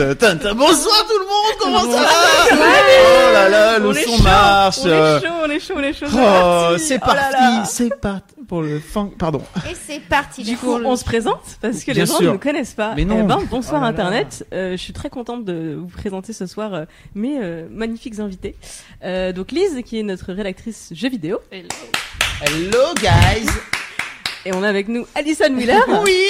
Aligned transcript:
Bonsoir 0.00 1.06
tout 1.06 1.18
le 1.18 1.26
monde, 1.26 1.58
comment 1.58 1.80
ça 1.80 2.00
va 2.00 2.08
Oh 2.50 3.32
là 3.34 3.48
là, 3.50 3.78
le 3.78 3.86
On 3.86 3.92
est 3.92 4.02
son 4.02 4.16
chaud, 4.16 4.22
marche. 4.22 4.78
On 4.82 4.88
est 4.88 5.20
chaud, 5.20 5.34
on 5.44 5.50
est 5.50 5.60
chaud, 5.60 5.74
on 5.76 5.82
est 5.82 5.92
chaud. 5.92 6.06
Oh, 6.14 6.78
c'est 6.78 6.98
Oh 7.02 7.06
parti, 7.06 7.70
c'est 7.70 8.00
parti 8.00 8.34
pour 8.48 8.62
le 8.62 8.80
funk. 8.80 9.12
Pardon. 9.18 9.42
Et 9.70 9.76
c'est 9.86 10.00
parti. 10.00 10.42
Du 10.42 10.56
coup, 10.56 10.72
on 10.72 10.96
se 10.96 11.04
présente 11.04 11.42
parce 11.60 11.84
que 11.84 11.92
Bien 11.92 12.04
les 12.04 12.06
gens 12.06 12.18
ne 12.18 12.30
nous 12.30 12.38
connaissent 12.38 12.72
pas. 12.72 12.94
Mais 12.96 13.04
non. 13.04 13.20
Eh 13.20 13.26
ben, 13.26 13.40
bonsoir 13.50 13.82
Oh 13.82 13.84
là 13.84 13.92
là. 13.92 13.98
Internet. 13.98 14.46
Euh, 14.54 14.72
je 14.72 14.76
suis 14.78 14.94
très 14.94 15.10
contente 15.10 15.44
de 15.44 15.76
vous 15.78 15.88
présenter 15.88 16.32
ce 16.32 16.46
soir 16.46 16.72
euh, 16.72 16.84
mes 17.14 17.38
euh, 17.38 17.66
magnifiques 17.70 18.18
invités. 18.20 18.56
Euh, 19.04 19.32
donc 19.32 19.52
Lise, 19.52 19.82
qui 19.84 19.98
est 20.00 20.02
notre 20.02 20.32
rédactrice 20.32 20.88
jeux 20.94 21.10
vidéo, 21.10 21.40
Hello 21.52 22.94
guys. 22.96 23.50
et 24.46 24.54
on 24.54 24.62
a 24.62 24.68
avec 24.68 24.88
nous 24.88 25.06
Alison 25.14 25.50
Miller. 25.50 25.84
Oui. 26.04 26.26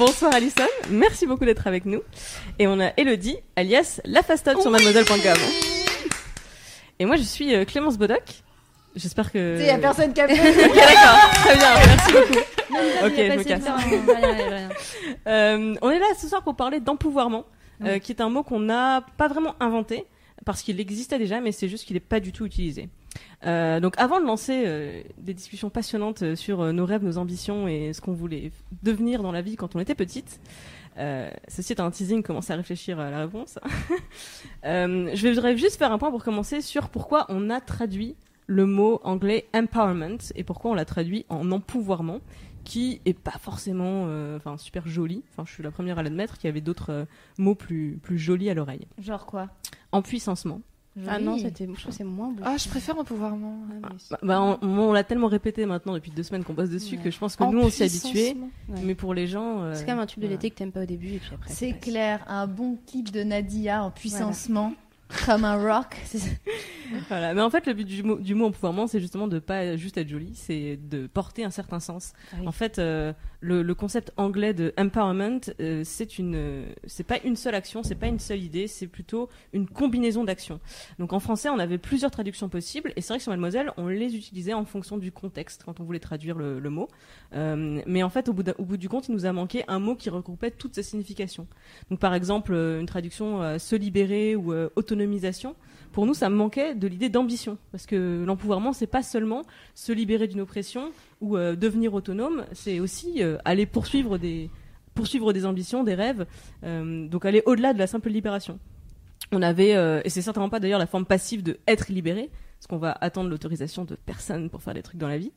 Bonsoir 0.00 0.34
Alison, 0.34 0.64
merci 0.88 1.26
beaucoup 1.26 1.44
d'être 1.44 1.66
avec 1.66 1.84
nous. 1.84 2.00
Et 2.60 2.66
on 2.66 2.78
a 2.78 2.92
Elodie, 2.98 3.38
alias 3.56 4.02
La 4.04 4.22
Fastotte 4.22 4.60
sur 4.60 4.70
mademoiselle.com. 4.70 5.38
Et 6.98 7.06
moi 7.06 7.16
je 7.16 7.22
suis 7.22 7.54
euh, 7.54 7.64
Clémence 7.64 7.96
Bodoc. 7.96 8.42
J'espère 8.94 9.32
que. 9.32 9.56
Il 9.58 9.64
y 9.64 9.70
a 9.70 9.78
personne 9.78 10.12
qui 10.12 10.20
a 10.20 10.28
fait. 10.28 10.34
Ok, 10.68 10.74
d'accord, 10.74 11.30
très 11.32 11.56
bien, 11.56 11.74
merci 11.86 12.12
beaucoup. 12.12 12.44
Ok, 13.06 13.14
je 13.16 13.38
me 13.38 13.44
casse. 13.44 13.62
Euh, 15.26 15.74
on 15.80 15.90
est 15.90 15.98
là 15.98 16.06
ce 16.20 16.28
soir 16.28 16.42
pour 16.42 16.54
parler 16.54 16.80
d'empouvoirment, 16.80 17.46
euh, 17.82 17.98
qui 17.98 18.12
est 18.12 18.20
un 18.20 18.28
mot 18.28 18.42
qu'on 18.42 18.60
n'a 18.60 19.06
pas 19.16 19.28
vraiment 19.28 19.54
inventé 19.58 20.04
parce 20.44 20.62
qu'il 20.62 20.80
existait 20.80 21.18
déjà, 21.18 21.40
mais 21.40 21.52
c'est 21.52 21.68
juste 21.68 21.84
qu'il 21.86 21.94
n'est 21.94 22.00
pas 22.00 22.20
du 22.20 22.32
tout 22.32 22.46
utilisé. 22.46 22.88
Euh, 23.46 23.80
donc 23.80 23.94
avant 23.98 24.20
de 24.20 24.26
lancer 24.26 24.62
euh, 24.66 25.02
des 25.18 25.34
discussions 25.34 25.70
passionnantes 25.70 26.34
sur 26.34 26.60
euh, 26.60 26.72
nos 26.72 26.84
rêves, 26.84 27.02
nos 27.02 27.18
ambitions 27.18 27.68
et 27.68 27.92
ce 27.92 28.00
qu'on 28.00 28.12
voulait 28.12 28.52
devenir 28.82 29.22
dans 29.22 29.32
la 29.32 29.42
vie 29.42 29.56
quand 29.56 29.74
on 29.76 29.80
était 29.80 29.94
petite, 29.94 30.40
ceci 30.96 31.72
est 31.72 31.80
un 31.80 31.90
teasing, 31.90 32.22
commence 32.22 32.50
à 32.50 32.56
réfléchir 32.56 32.98
à 32.98 33.10
la 33.10 33.20
réponse. 33.20 33.58
Euh, 34.66 35.10
je 35.14 35.28
voudrais 35.28 35.56
juste 35.56 35.78
faire 35.78 35.90
un 35.90 35.96
point 35.96 36.10
pour 36.10 36.22
commencer 36.22 36.60
sur 36.60 36.90
pourquoi 36.90 37.24
on 37.30 37.48
a 37.48 37.62
traduit 37.62 38.14
le 38.46 38.66
mot 38.66 39.00
anglais 39.04 39.46
empowerment 39.54 40.18
et 40.34 40.44
pourquoi 40.44 40.72
on 40.72 40.74
l'a 40.74 40.84
traduit 40.84 41.24
en 41.30 41.50
empouvoirment 41.50 42.20
qui 42.64 43.00
est 43.06 43.18
pas 43.18 43.38
forcément 43.40 44.04
euh, 44.08 44.36
enfin 44.36 44.58
super 44.58 44.86
joli. 44.86 45.22
Enfin 45.30 45.44
je 45.46 45.52
suis 45.52 45.62
la 45.62 45.70
première 45.70 45.98
à 45.98 46.02
l'admettre 46.02 46.36
qu'il 46.36 46.48
y 46.48 46.50
avait 46.50 46.60
d'autres 46.60 46.92
euh, 46.92 47.04
mots 47.38 47.54
plus 47.54 47.98
plus 48.02 48.18
jolis 48.18 48.50
à 48.50 48.54
l'oreille. 48.54 48.86
Genre 48.98 49.24
quoi? 49.24 49.48
Empuissancement 49.92 50.60
Ah 51.08 51.18
non, 51.20 51.38
c'était, 51.38 51.66
je 51.66 51.72
trouve 51.72 51.84
que 51.86 51.92
c'est 51.92 52.04
moins 52.04 52.30
beau. 52.30 52.42
Ah, 52.44 52.56
je 52.56 52.68
préfère 52.68 52.98
un 52.98 53.04
pouvoirment. 53.04 53.56
bah, 54.10 54.18
bah, 54.22 54.58
on, 54.62 54.66
on 54.66 54.92
l'a 54.92 55.04
tellement 55.04 55.28
répété 55.28 55.64
maintenant 55.64 55.94
depuis 55.94 56.10
deux 56.10 56.22
semaines 56.24 56.42
qu'on 56.44 56.54
passe 56.54 56.68
dessus 56.70 56.96
Ouais. 56.96 57.02
que 57.02 57.10
je 57.10 57.18
pense 57.18 57.36
que 57.36 57.44
nous 57.44 57.60
on 57.60 57.70
s'y 57.70 57.84
est 57.84 57.86
habitué 57.86 58.36
Ouais. 58.68 58.80
mais 58.84 58.94
pour 58.96 59.14
les 59.14 59.26
gens 59.28 59.62
euh, 59.62 59.74
C'est 59.74 59.86
comme 59.86 60.00
un 60.00 60.06
tube 60.06 60.20
de 60.20 60.26
voilà. 60.26 60.36
l'été 60.36 60.50
que 60.50 60.56
t'aimes 60.56 60.72
pas 60.72 60.82
au 60.82 60.86
début 60.86 61.14
et 61.14 61.18
puis 61.18 61.30
après. 61.34 61.50
C'est 61.52 61.72
clair, 61.74 62.24
un 62.28 62.46
bon 62.46 62.76
clip 62.86 63.10
de 63.12 63.22
Nadia 63.22 63.84
en 63.84 63.90
puissancement, 63.90 64.72
comme 65.26 65.44
un 65.44 65.56
rock. 65.56 65.96
Voilà. 67.08 67.34
Mais 67.34 67.40
en 67.40 67.50
fait, 67.50 67.66
le 67.66 67.74
but 67.74 67.84
du 67.84 68.02
mot, 68.02 68.16
du 68.18 68.34
mot 68.34 68.46
empouvoirment, 68.46 68.86
c'est 68.88 69.00
justement 69.00 69.28
de 69.28 69.38
pas 69.38 69.76
juste 69.76 69.96
être 69.96 70.08
joli, 70.08 70.32
c'est 70.34 70.76
de 70.76 71.06
porter 71.06 71.44
un 71.44 71.50
certain 71.50 71.78
sens. 71.78 72.12
Ah 72.32 72.36
oui. 72.40 72.48
En 72.48 72.52
fait, 72.52 72.78
euh, 72.78 73.12
le, 73.40 73.62
le 73.62 73.74
concept 73.74 74.12
anglais 74.16 74.54
de 74.54 74.74
empowerment, 74.76 75.40
euh, 75.60 75.82
c'est 75.84 76.18
une, 76.18 76.34
euh, 76.34 76.64
c'est 76.86 77.04
pas 77.04 77.18
une 77.24 77.36
seule 77.36 77.54
action, 77.54 77.82
c'est 77.84 77.94
pas 77.94 78.08
une 78.08 78.18
seule 78.18 78.42
idée, 78.42 78.66
c'est 78.66 78.88
plutôt 78.88 79.28
une 79.52 79.68
combinaison 79.68 80.24
d'actions. 80.24 80.58
Donc 80.98 81.12
en 81.12 81.20
français, 81.20 81.48
on 81.48 81.58
avait 81.60 81.78
plusieurs 81.78 82.10
traductions 82.10 82.48
possibles, 82.48 82.92
et 82.96 83.00
c'est 83.02 83.08
vrai 83.12 83.18
que 83.18 83.22
sur 83.22 83.30
Mademoiselle, 83.30 83.70
on 83.76 83.86
les 83.86 84.16
utilisait 84.16 84.52
en 84.54 84.64
fonction 84.64 84.98
du 84.98 85.12
contexte 85.12 85.62
quand 85.64 85.78
on 85.78 85.84
voulait 85.84 86.00
traduire 86.00 86.36
le, 86.36 86.58
le 86.58 86.70
mot. 86.70 86.88
Euh, 87.34 87.80
mais 87.86 88.02
en 88.02 88.10
fait, 88.10 88.28
au 88.28 88.32
bout, 88.32 88.42
d'un- 88.42 88.54
au 88.58 88.64
bout 88.64 88.76
du 88.76 88.88
compte, 88.88 89.08
il 89.08 89.12
nous 89.12 89.26
a 89.26 89.32
manqué 89.32 89.62
un 89.68 89.78
mot 89.78 89.94
qui 89.94 90.10
regroupait 90.10 90.50
toutes 90.50 90.74
ces 90.74 90.82
significations. 90.82 91.46
Donc 91.88 92.00
par 92.00 92.14
exemple, 92.14 92.52
une 92.52 92.86
traduction 92.86 93.58
se 93.60 93.76
libérer 93.76 94.34
ou 94.34 94.52
euh, 94.52 94.68
pour 95.92 96.06
nous, 96.06 96.14
ça 96.14 96.28
manquait 96.28 96.74
de 96.74 96.86
l'idée 96.86 97.08
d'ambition. 97.08 97.58
Parce 97.72 97.86
que 97.86 98.24
l'empouvoirment, 98.24 98.72
c'est 98.72 98.86
pas 98.86 99.02
seulement 99.02 99.42
se 99.74 99.92
libérer 99.92 100.28
d'une 100.28 100.40
oppression 100.40 100.92
ou 101.20 101.36
euh, 101.36 101.56
devenir 101.56 101.94
autonome, 101.94 102.44
c'est 102.52 102.80
aussi 102.80 103.22
euh, 103.22 103.38
aller 103.44 103.66
poursuivre 103.66 104.18
des, 104.18 104.50
ambitions, 105.44 105.82
des 105.82 105.94
rêves, 105.94 106.26
euh, 106.64 107.08
donc 107.08 107.24
aller 107.24 107.42
au-delà 107.46 107.72
de 107.72 107.78
la 107.78 107.86
simple 107.86 108.10
libération. 108.10 108.58
On 109.32 109.42
avait, 109.42 109.76
et 110.04 110.08
c'est 110.08 110.22
certainement 110.22 110.48
pas 110.48 110.58
d'ailleurs 110.58 110.80
la 110.80 110.86
forme 110.86 111.06
passive 111.06 111.44
de 111.44 111.58
être 111.68 111.92
libéré, 111.92 112.30
parce 112.58 112.66
qu'on 112.66 112.78
va 112.78 112.96
attendre 113.00 113.30
l'autorisation 113.30 113.84
de 113.84 113.94
personne 113.94 114.50
pour 114.50 114.60
faire 114.60 114.74
des 114.74 114.82
trucs 114.82 114.98
dans 114.98 115.06
la 115.06 115.18
vie. 115.18 115.30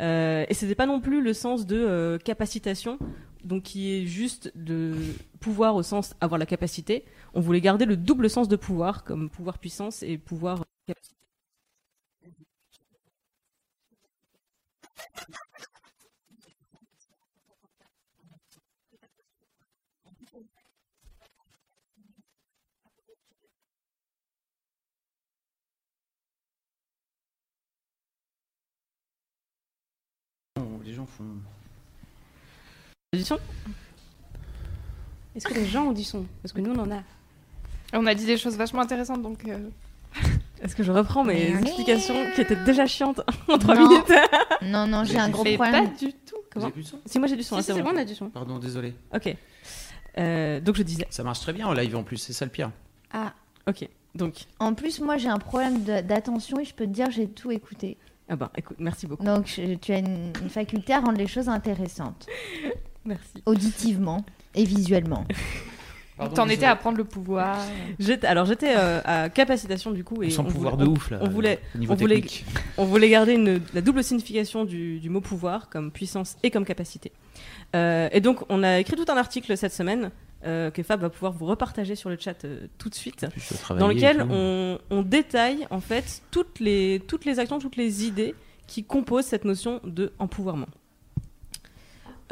Euh, 0.00 0.46
et 0.48 0.54
c'était 0.54 0.74
pas 0.74 0.86
non 0.86 1.00
plus 1.00 1.22
le 1.22 1.32
sens 1.34 1.66
de 1.66 2.18
capacitation, 2.24 2.98
donc 3.46 3.62
qui 3.62 3.92
est 3.94 4.06
juste 4.06 4.52
de 4.56 4.94
pouvoir 5.40 5.74
au 5.76 5.82
sens 5.82 6.14
avoir 6.20 6.38
la 6.38 6.46
capacité. 6.46 7.04
On 7.34 7.40
voulait 7.40 7.60
garder 7.60 7.84
le 7.84 7.96
double 7.96 8.28
sens 8.30 8.48
de 8.48 8.56
pouvoir, 8.56 9.04
comme 9.04 9.30
pouvoir 9.30 9.58
puissance 9.58 10.02
et 10.02 10.18
pouvoir 10.18 10.64
capacité. 10.86 11.16
Les 30.84 30.92
gens 30.92 31.04
font. 31.04 31.24
Traduction 33.12 33.38
Est-ce 35.36 35.46
que 35.46 35.54
les 35.54 35.66
gens 35.66 35.84
ont 35.86 35.92
du 35.92 36.02
son? 36.02 36.26
Parce 36.42 36.52
que 36.52 36.60
nous, 36.60 36.72
on 36.72 36.78
en 36.80 36.90
a. 36.90 37.02
On 37.92 38.04
a 38.06 38.14
dit 38.14 38.26
des 38.26 38.36
choses 38.36 38.56
vachement 38.56 38.82
intéressantes, 38.82 39.22
donc. 39.22 39.46
euh, 39.46 39.58
Est-ce 40.60 40.74
que 40.74 40.82
je 40.82 40.90
reprends 40.90 41.22
mes 41.22 41.56
explications 41.56 42.16
qui 42.34 42.40
étaient 42.40 42.56
déjà 42.64 42.86
chiantes 42.86 43.20
en 43.48 43.58
trois 43.58 43.76
Non. 43.76 43.88
minutes? 43.88 44.12
Non, 44.62 44.86
non, 44.88 45.04
j'ai 45.04 45.18
un 45.18 45.28
gros 45.30 45.44
problème. 45.44 45.88
pas 45.90 45.96
du 45.96 46.12
tout. 46.12 46.36
Plus 46.72 46.82
de 46.82 46.86
son 46.88 46.98
Si 47.06 47.18
moi 47.18 47.28
j'ai 47.28 47.36
du 47.36 47.42
son, 47.42 47.56
Si, 47.56 47.68
là, 47.68 47.74
si, 47.74 47.78
c'est 47.78 47.82
bon. 47.82 47.90
on 47.94 47.96
a 47.96 48.04
du 48.04 48.14
son. 48.14 48.28
Pardon, 48.30 48.58
désolé. 48.58 48.94
Ok. 49.14 49.36
Euh, 50.18 50.58
donc 50.60 50.74
je 50.74 50.82
disais. 50.82 51.06
Ça 51.10 51.22
marche 51.22 51.40
très 51.40 51.52
bien 51.52 51.66
en 51.68 51.74
live 51.74 51.94
en 51.96 52.02
plus, 52.02 52.16
c'est 52.16 52.32
ça 52.32 52.44
le 52.44 52.50
pire. 52.50 52.70
Ah, 53.12 53.34
Ok. 53.68 53.88
Donc 54.14 54.46
En 54.58 54.72
plus, 54.74 55.00
moi, 55.00 55.16
j'ai 55.18 55.28
un 55.28 55.38
problème 55.38 55.82
d'attention 55.84 56.58
et 56.58 56.64
je 56.64 56.74
peux 56.74 56.86
te 56.86 56.90
dire, 56.90 57.10
j'ai 57.10 57.28
tout 57.28 57.52
écouté. 57.52 57.98
ah 58.30 58.34
bah 58.36 58.50
écoute, 58.56 58.78
merci 58.80 59.06
beaucoup. 59.06 59.22
Donc, 59.24 59.46
je- 59.46 59.74
tu 59.74 59.92
as 59.92 59.98
une, 59.98 60.32
une 60.42 60.48
faculté 60.48 60.94
à 60.94 61.00
rendre 61.00 61.18
les 61.18 61.26
choses 61.26 61.50
intéressantes, 61.50 62.26
Merci. 63.06 63.42
auditivement 63.46 64.24
et 64.54 64.64
visuellement. 64.64 65.24
T'en 66.34 66.48
étais 66.48 66.64
à 66.64 66.74
prendre 66.76 66.96
le 66.96 67.04
pouvoir. 67.04 67.58
J'étais 67.98 68.26
alors 68.26 68.46
j'étais 68.46 68.74
euh, 68.74 69.02
à 69.04 69.28
capacitation 69.28 69.90
du 69.90 70.02
coup 70.02 70.22
et 70.22 70.30
Sans 70.30 70.44
on 70.44 70.46
pouvoir 70.46 70.74
voulait- 70.76 70.86
de 70.86 70.90
on- 70.90 70.94
ouf 70.94 71.10
là. 71.10 71.18
on 71.20 71.28
voulait- 71.28 71.60
au 71.74 71.78
niveau 71.78 71.92
on 71.92 71.96
voulait- 71.96 72.14
technique. 72.22 72.46
On 72.78 72.84
voulait 72.86 73.10
garder 73.10 73.34
une, 73.34 73.60
la 73.74 73.82
double 73.82 74.02
signification 74.02 74.64
du, 74.64 74.98
du 74.98 75.10
mot 75.10 75.20
pouvoir 75.20 75.68
comme 75.68 75.90
puissance 75.92 76.36
et 76.42 76.50
comme 76.50 76.64
capacité. 76.64 77.12
Euh, 77.74 78.08
et 78.12 78.22
donc 78.22 78.44
on 78.48 78.62
a 78.62 78.78
écrit 78.78 78.96
tout 78.96 79.04
un 79.12 79.16
article 79.18 79.54
cette 79.58 79.74
semaine 79.74 80.10
euh, 80.46 80.70
que 80.70 80.82
Fab 80.82 81.02
va 81.02 81.10
pouvoir 81.10 81.32
vous 81.32 81.44
repartager 81.44 81.94
sur 81.96 82.08
le 82.08 82.16
chat 82.18 82.46
euh, 82.46 82.66
tout 82.78 82.88
de 82.88 82.94
suite. 82.94 83.26
Dans 83.78 83.88
lequel 83.88 84.24
on, 84.30 84.78
on 84.88 85.02
détaille 85.02 85.66
en 85.70 85.80
fait 85.80 86.22
toutes 86.30 86.60
les, 86.60 87.02
toutes 87.06 87.26
les 87.26 87.38
actions, 87.40 87.58
toutes 87.58 87.76
les 87.76 88.06
idées 88.06 88.34
qui 88.66 88.84
composent 88.84 89.26
cette 89.26 89.44
notion 89.44 89.80
de 89.84 90.14
empouvoirment. 90.18 90.66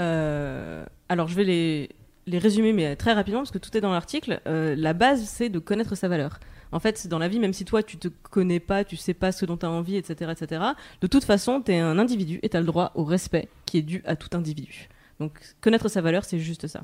Euh, 0.00 0.84
alors 1.08 1.28
je 1.28 1.34
vais 1.34 1.44
les, 1.44 2.38
résumer 2.38 2.72
mais 2.72 2.96
très 2.96 3.12
rapidement 3.12 3.40
parce 3.40 3.50
que 3.50 3.58
tout 3.58 3.76
est 3.76 3.80
dans 3.80 3.92
l'article. 3.92 4.40
Euh, 4.46 4.74
la 4.76 4.92
base 4.92 5.24
c'est 5.24 5.48
de 5.48 5.58
connaître 5.58 5.94
sa 5.94 6.08
valeur. 6.08 6.40
En 6.72 6.80
fait, 6.80 7.06
dans 7.06 7.20
la 7.20 7.28
vie, 7.28 7.38
même 7.38 7.52
si 7.52 7.64
toi 7.64 7.82
tu 7.84 7.98
te 7.98 8.08
connais 8.08 8.58
pas, 8.58 8.84
tu 8.84 8.96
sais 8.96 9.14
pas 9.14 9.30
ce 9.30 9.46
dont 9.46 9.56
tu 9.56 9.64
as 9.64 9.70
envie, 9.70 9.96
etc., 9.96 10.32
etc., 10.32 10.60
de 11.00 11.06
toute 11.06 11.22
façon, 11.22 11.62
tu 11.62 11.70
es 11.70 11.78
un 11.78 12.00
individu 12.00 12.40
et 12.42 12.48
tu 12.48 12.56
as 12.56 12.60
le 12.60 12.66
droit 12.66 12.90
au 12.96 13.04
respect 13.04 13.48
qui 13.64 13.78
est 13.78 13.82
dû 13.82 14.02
à 14.04 14.16
tout 14.16 14.36
individu. 14.36 14.88
Donc 15.20 15.38
connaître 15.60 15.88
sa 15.88 16.00
valeur, 16.00 16.24
c'est 16.24 16.40
juste 16.40 16.66
ça. 16.66 16.82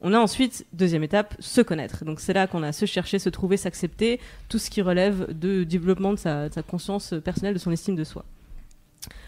On 0.00 0.12
a 0.12 0.18
ensuite, 0.18 0.66
deuxième 0.72 1.04
étape, 1.04 1.36
se 1.38 1.60
connaître. 1.60 2.04
Donc 2.04 2.18
c'est 2.18 2.32
là 2.32 2.48
qu'on 2.48 2.64
a 2.64 2.72
se 2.72 2.86
chercher, 2.86 3.20
se 3.20 3.28
trouver, 3.28 3.56
s'accepter, 3.56 4.18
tout 4.48 4.58
ce 4.58 4.70
qui 4.70 4.82
relève 4.82 5.32
de 5.32 5.62
développement 5.62 6.12
de 6.12 6.18
sa 6.18 6.48
conscience 6.66 7.14
personnelle, 7.24 7.54
de 7.54 7.60
son 7.60 7.70
estime 7.70 7.94
de 7.94 8.04
soi. 8.04 8.24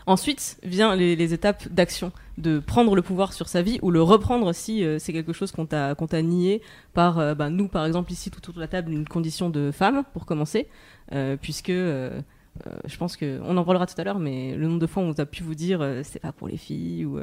Ensuite 0.07 0.59
vient 0.63 0.97
les, 0.97 1.35
étapes 1.35 1.69
d'action, 1.69 2.13
de 2.39 2.59
prendre 2.59 2.95
le 2.95 3.03
pouvoir 3.03 3.33
sur 3.33 3.49
sa 3.49 3.63
vie 3.63 3.79
ou 3.83 3.91
le 3.91 4.03
reprendre 4.03 4.53
si 4.53 4.85
euh, 4.85 4.99
c'est 4.99 5.13
quelque 5.13 5.33
chose 5.33 5.53
qu'on 5.53 5.67
t'a 5.67 6.23
nié 6.23 6.63
par 6.95 7.19
euh, 7.19 7.35
bah, 7.35 7.51
nous 7.51 7.69
par 7.69 7.85
exemple 7.85 8.11
ici 8.11 8.31
tout 8.31 8.39
autour 8.39 8.55
de 8.55 8.61
la 8.61 8.69
table 8.69 8.93
une 8.93 9.07
condition 9.07 9.51
de 9.51 9.71
femme 9.71 10.05
pour 10.13 10.27
commencer, 10.27 10.69
euh, 11.13 11.37
puisque 11.41 11.71
je 11.71 12.97
pense 12.99 13.17
que 13.17 13.41
on 13.45 13.57
en 13.57 13.65
parlera 13.65 13.87
tout 13.87 13.99
à 13.99 14.05
l'heure, 14.05 14.19
mais 14.19 14.55
le 14.57 14.67
nombre 14.67 14.81
de 14.81 14.87
fois 14.87 15.03
où 15.03 15.07
on 15.07 15.13
a 15.13 15.27
pu 15.27 15.43
vous 15.43 15.55
dire 15.55 15.87
c'est 16.03 16.19
pas 16.19 16.33
pour 16.33 16.49
les 16.49 16.57
filles 16.57 17.05
ou 17.05 17.19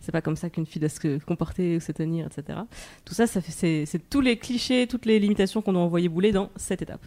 c'est 0.00 0.12
pas 0.12 0.22
comme 0.22 0.36
ça 0.36 0.48
qu'une 0.48 0.66
fille 0.66 0.80
doit 0.80 0.88
se 0.88 1.18
comporter 1.24 1.76
ou 1.76 1.80
se 1.80 1.92
tenir, 1.92 2.26
etc. 2.26 2.60
Tout 3.04 3.14
ça, 3.14 3.26
c'est 3.26 4.10
tous 4.10 4.20
les 4.20 4.38
clichés, 4.38 4.86
toutes 4.86 5.06
les 5.06 5.20
limitations 5.20 5.60
qu'on 5.60 5.74
doit 5.74 5.82
envoyer 5.82 6.08
bouler 6.08 6.32
dans 6.32 6.50
cette 6.56 6.82
étape. 6.82 7.04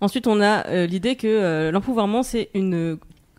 Ensuite, 0.00 0.26
on 0.26 0.40
a 0.40 0.86
l'idée 0.86 1.16
que 1.16 1.26
euh, 1.26 1.70
l'empouvoirment, 1.70 2.22
c'est 2.22 2.50
une, 2.54 2.98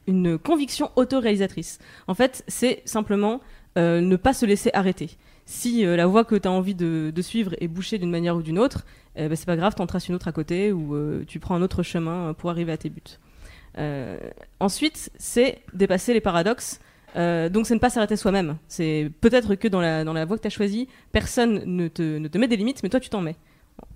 une 0.10 0.38
conviction 0.38 0.92
autoréalisatrice. 0.96 1.80
En 2.08 2.16
fait, 2.16 2.44
c'est 2.48 2.82
simplement 2.86 3.40
euh, 3.78 4.02
ne 4.02 4.16
pas 4.16 4.34
se 4.34 4.46
laisser 4.46 4.72
arrêter. 4.74 5.12
Si 5.46 5.86
euh, 5.86 5.96
la 5.96 6.08
voie 6.08 6.26
que 6.26 6.36
tu 6.36 6.48
as 6.48 6.52
envie 6.52 6.76
de, 6.76 7.14
suivre 7.22 7.56
est 7.60 7.68
bouchée 7.68 7.98
d'une 7.98 8.10
manière 8.10 8.36
ou 8.36 8.42
d'une 8.42 8.60
autre, 8.60 8.86
eh 9.16 9.28
ben, 9.28 9.36
c'est 9.36 9.46
pas 9.46 9.56
grave, 9.56 9.76
t'en 9.76 9.88
traces 9.88 10.10
une 10.10 10.16
autre 10.16 10.28
à 10.28 10.32
côté 10.32 10.72
ou 10.72 10.96
euh, 10.96 11.24
tu 11.28 11.40
prends 11.40 11.56
un 11.56 11.62
autre 11.62 11.84
chemin 11.84 12.34
pour 12.34 12.50
arriver 12.50 12.72
à 12.72 12.78
tes 12.78 12.90
buts. 12.90 13.02
Ensuite, 14.60 15.10
c'est 15.18 15.62
dépasser 15.74 16.14
les 16.14 16.20
paradoxes. 16.20 16.80
Donc, 17.16 17.66
c'est 17.66 17.76
ne 17.76 17.80
pas 17.80 17.90
s'arrêter 17.90 18.18
soi-même. 18.18 18.58
C'est 18.68 19.10
peut-être 19.22 19.56
que 19.56 19.70
dans 19.70 19.80
la, 19.80 20.04
dans 20.04 20.12
la 20.12 20.26
voie 20.26 20.36
que 20.36 20.42
tu 20.42 20.48
as 20.48 20.52
choisie, 20.52 20.90
personne 21.14 21.64
ne 21.66 21.88
te, 21.88 22.18
ne 22.18 22.28
te 22.28 22.38
met 22.38 22.50
des 22.50 22.58
limites, 22.58 22.84
mais 22.84 22.90
toi, 22.90 23.00
tu 23.00 23.10
t'en 23.10 23.22
mets. 23.22 23.38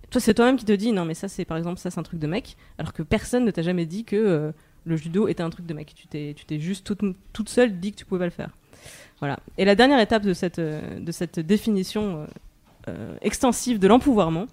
Toi, 0.10 0.22
c'est 0.22 0.36
toi-même 0.36 0.56
qui 0.56 0.64
te 0.64 0.72
dis 0.72 0.94
non, 0.94 1.04
mais 1.04 1.16
ça, 1.16 1.28
c'est 1.28 1.44
par 1.44 1.58
exemple, 1.58 1.80
ça, 1.80 1.92
c'est 1.92 2.00
un 2.00 2.04
truc 2.04 2.20
de 2.20 2.28
mec, 2.28 2.56
alors 2.78 2.94
que 2.94 3.04
personne 3.04 3.44
ne 3.44 3.52
t'a 3.52 3.64
jamais 3.64 3.86
dit 3.86 4.06
que 4.06 4.54
le 4.86 4.96
judo 4.98 5.28
était 5.28 5.44
un 5.44 5.50
truc 5.50 5.66
de 5.66 5.74
mec. 5.74 5.94
Tu 5.96 6.08
t'es, 6.08 6.34
tu 6.36 6.46
t'es 6.46 6.60
juste 6.60 6.86
toute, 6.86 7.02
toute 7.32 7.50
seule 7.50 7.80
dit 7.80 7.92
que 7.92 7.98
tu 7.98 8.06
pouvais 8.06 8.20
pas 8.20 8.26
le 8.26 8.32
faire. 8.32 8.50
Voilà. 9.20 9.40
Et 9.58 9.66
la 9.66 9.76
dernière 9.76 10.00
étape 10.00 10.24
de 10.24 10.34
cette, 10.34 10.60
euh, 10.60 11.00
de 11.00 11.12
cette 11.12 11.40
définition 11.40 12.22
euh, 12.22 12.26
euh, 12.90 13.16
extensive 13.22 13.80
de 13.80 13.88
l'empouvoirment, 13.88 14.48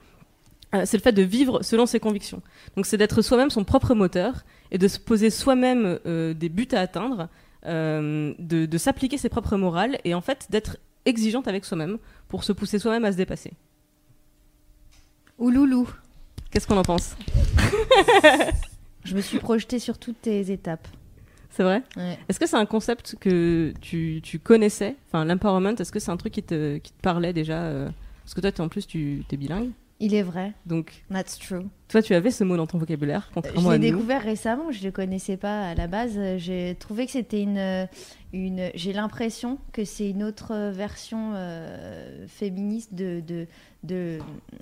euh, 0.75 0.82
c'est 0.87 0.97
le 0.97 1.03
fait 1.03 1.12
de 1.12 1.23
vivre 1.23 1.62
selon 1.62 1.87
ses 1.87 1.99
convictions. 1.99 2.43
Donc, 2.77 2.87
c'est 2.87 2.97
d'être 2.97 3.23
soi-même 3.23 3.50
son 3.50 3.65
propre 3.65 3.94
moteur 3.94 4.44
et 4.71 4.79
de 4.79 4.87
se 4.87 4.99
poser 5.00 5.31
soi-même 5.31 5.99
euh, 6.06 6.33
des 6.33 6.49
buts 6.49 6.69
à 6.73 6.81
atteindre, 6.81 7.29
euh, 7.67 8.33
de, 8.38 8.67
de 8.67 8.79
s'appliquer 8.79 9.19
ses 9.19 9.29
propres 9.29 9.56
morales 9.56 9.99
et 10.05 10.15
en 10.15 10.21
fait 10.21 10.47
d'être 10.50 10.76
exigeante 11.05 11.49
avec 11.49 11.65
soi-même 11.65 11.99
pour 12.29 12.44
se 12.44 12.53
pousser 12.53 12.79
soi-même 12.79 13.05
à 13.05 13.12
se 13.12 13.17
dépasser. 13.17 13.53
Ouloulou. 15.38 15.88
Qu'est-ce 16.50 16.67
qu'on 16.67 16.76
en 16.76 16.83
pense? 16.83 17.17
Je 19.11 19.17
me 19.17 19.21
suis 19.21 19.39
projetée 19.39 19.79
sur 19.79 19.99
toutes 19.99 20.23
tes 20.23 20.51
étapes. 20.53 20.87
C'est 21.51 21.65
vrai? 21.65 21.83
Ouais. 21.97 22.17
Est-ce 22.29 22.39
que 22.39 22.47
c'est 22.47 22.57
un 22.57 22.65
concept 22.67 23.17
que 23.19 23.75
tu, 23.81 24.21
tu 24.23 24.39
connaissais? 24.39 24.95
Enfin, 25.09 25.25
l'empowerment, 25.25 25.75
est-ce 25.79 25.91
que 25.91 25.99
c'est 25.99 26.12
un 26.12 26.17
truc 26.17 26.33
qui 26.33 26.43
te, 26.45 26.79
qui 26.79 26.93
te 26.93 27.01
parlait 27.03 27.33
déjà 27.33 27.62
euh, 27.65 27.89
Parce 28.25 28.35
que 28.35 28.41
toi, 28.41 28.65
en 28.65 28.69
plus, 28.69 28.87
tu 28.87 29.25
es 29.31 29.37
bilingue. 29.37 29.71
Il 29.99 30.15
est 30.15 30.23
vrai. 30.23 30.53
Donc, 30.65 31.05
That's 31.12 31.39
true. 31.39 31.67
toi, 31.89 32.01
tu 32.03 32.15
avais 32.15 32.31
ce 32.31 32.45
mot 32.45 32.57
dans 32.57 32.67
ton 32.69 32.79
vocabulaire, 32.79 33.27
Je 33.31 33.35
contrairement 33.35 33.71
à 33.71 33.77
l'ai 33.77 33.91
nous. 33.91 33.97
découvert 33.97 34.23
récemment, 34.23 34.71
je 34.71 34.79
ne 34.81 34.85
le 34.85 34.91
connaissais 34.93 35.37
pas 35.37 35.71
à 35.71 35.75
la 35.75 35.89
base. 35.89 36.15
Euh, 36.17 36.39
J'ai 36.39 36.77
trouvé 36.79 37.05
que 37.07 37.12
c'était 37.12 37.43
une. 37.43 37.59
J'ai 38.32 38.93
l'impression 38.93 39.59
que 39.73 39.85
c'est 39.85 40.09
une 40.09 40.23
autre 40.23 40.71
version 40.71 41.32
euh, 41.35 42.29
féministe 42.29 42.94
de, 42.94 43.49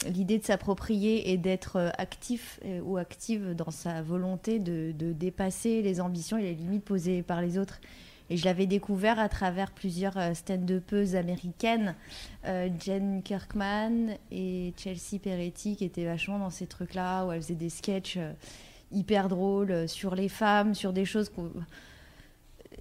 l'idée 0.07 0.39
de 0.39 0.45
s'approprier 0.45 1.31
et 1.31 1.37
d'être 1.37 1.77
euh, 1.77 1.91
actif 1.99 2.61
euh, 2.65 2.81
ou 2.81 2.97
active 2.97 3.55
dans 3.55 3.71
sa 3.71 4.01
volonté 4.01 4.59
de, 4.59 4.93
dépasser 5.13 5.83
les 5.83 6.01
ambitions 6.01 6.39
et 6.39 6.43
les 6.43 6.55
limites 6.55 6.85
posées 6.85 7.23
par 7.23 7.43
les 7.43 7.59
autres. 7.59 7.79
Et 8.31 8.39
je 8.39 8.45
l'avais 8.47 8.67
découvert 8.67 9.19
à 9.19 9.29
travers 9.29 9.71
plusieurs 9.71 10.37
stand-upeuses 10.37 11.17
américaines, 11.17 11.95
Jen 12.45 13.23
Kirkman 13.23 14.19
et 14.31 14.75
Chelsea 14.77 15.19
Peretti, 15.23 15.77
qui 15.77 15.87
étaient 15.87 16.05
vachement 16.05 16.39
dans 16.39 16.51
ces 16.51 16.67
trucs-là, 16.67 17.25
où 17.25 17.33
elles 17.33 17.41
faisaient 17.41 17.55
des 17.55 17.71
sketchs 17.71 18.19
hyper 18.93 19.31
drôles 19.31 19.89
sur 19.89 20.15
les 20.15 20.29
femmes, 20.29 20.75
sur 20.75 20.93
des 20.93 21.07
choses 21.07 21.31
qu'on... 21.31 21.51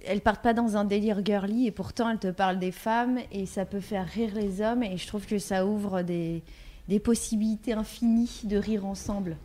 Elles 0.06 0.20
partent 0.20 0.42
pas 0.42 0.54
dans 0.54 0.76
un 0.76 0.84
délire 0.84 1.20
girly 1.24 1.66
et 1.66 1.70
pourtant 1.70 2.08
elles 2.10 2.18
te 2.18 2.30
parlent 2.30 2.58
des 2.58 2.72
femmes 2.72 3.18
et 3.32 3.46
ça 3.46 3.64
peut 3.64 3.80
faire 3.80 4.06
rire 4.06 4.30
les 4.34 4.60
hommes 4.60 4.82
et 4.82 4.96
je 4.96 5.06
trouve 5.06 5.26
que 5.26 5.38
ça 5.38 5.66
ouvre 5.66 6.02
des, 6.02 6.42
des 6.88 7.00
possibilités 7.00 7.72
infinies 7.72 8.40
de 8.44 8.56
rire 8.56 8.86
ensemble. 8.86 9.36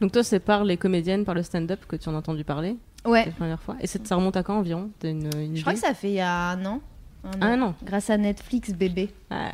Donc, 0.00 0.12
toi, 0.12 0.22
c'est 0.24 0.40
par 0.40 0.64
les 0.64 0.76
comédiennes, 0.76 1.24
par 1.24 1.34
le 1.34 1.42
stand-up 1.42 1.80
que 1.86 1.96
tu 1.96 2.08
en 2.08 2.14
as 2.14 2.18
entendu 2.18 2.44
parler 2.44 2.76
Ouais, 3.04 3.26
la 3.26 3.32
première 3.32 3.60
fois. 3.62 3.76
Et 3.80 3.86
ça 3.86 3.98
remonte 4.16 4.36
à 4.36 4.42
quand 4.42 4.56
environ? 4.58 4.90
T'as 5.00 5.10
une, 5.10 5.28
une 5.36 5.56
je 5.56 5.60
crois 5.62 5.72
que 5.74 5.78
ça 5.80 5.92
fait 5.94 6.10
il 6.10 6.14
y 6.14 6.20
a 6.20 6.50
un 6.50 6.64
an. 6.66 6.80
Un 7.24 7.28
an. 7.30 7.38
Ah 7.40 7.56
non. 7.56 7.74
Grâce 7.84 8.10
à 8.10 8.16
Netflix, 8.16 8.72
bébé. 8.72 9.10
Ah. 9.30 9.50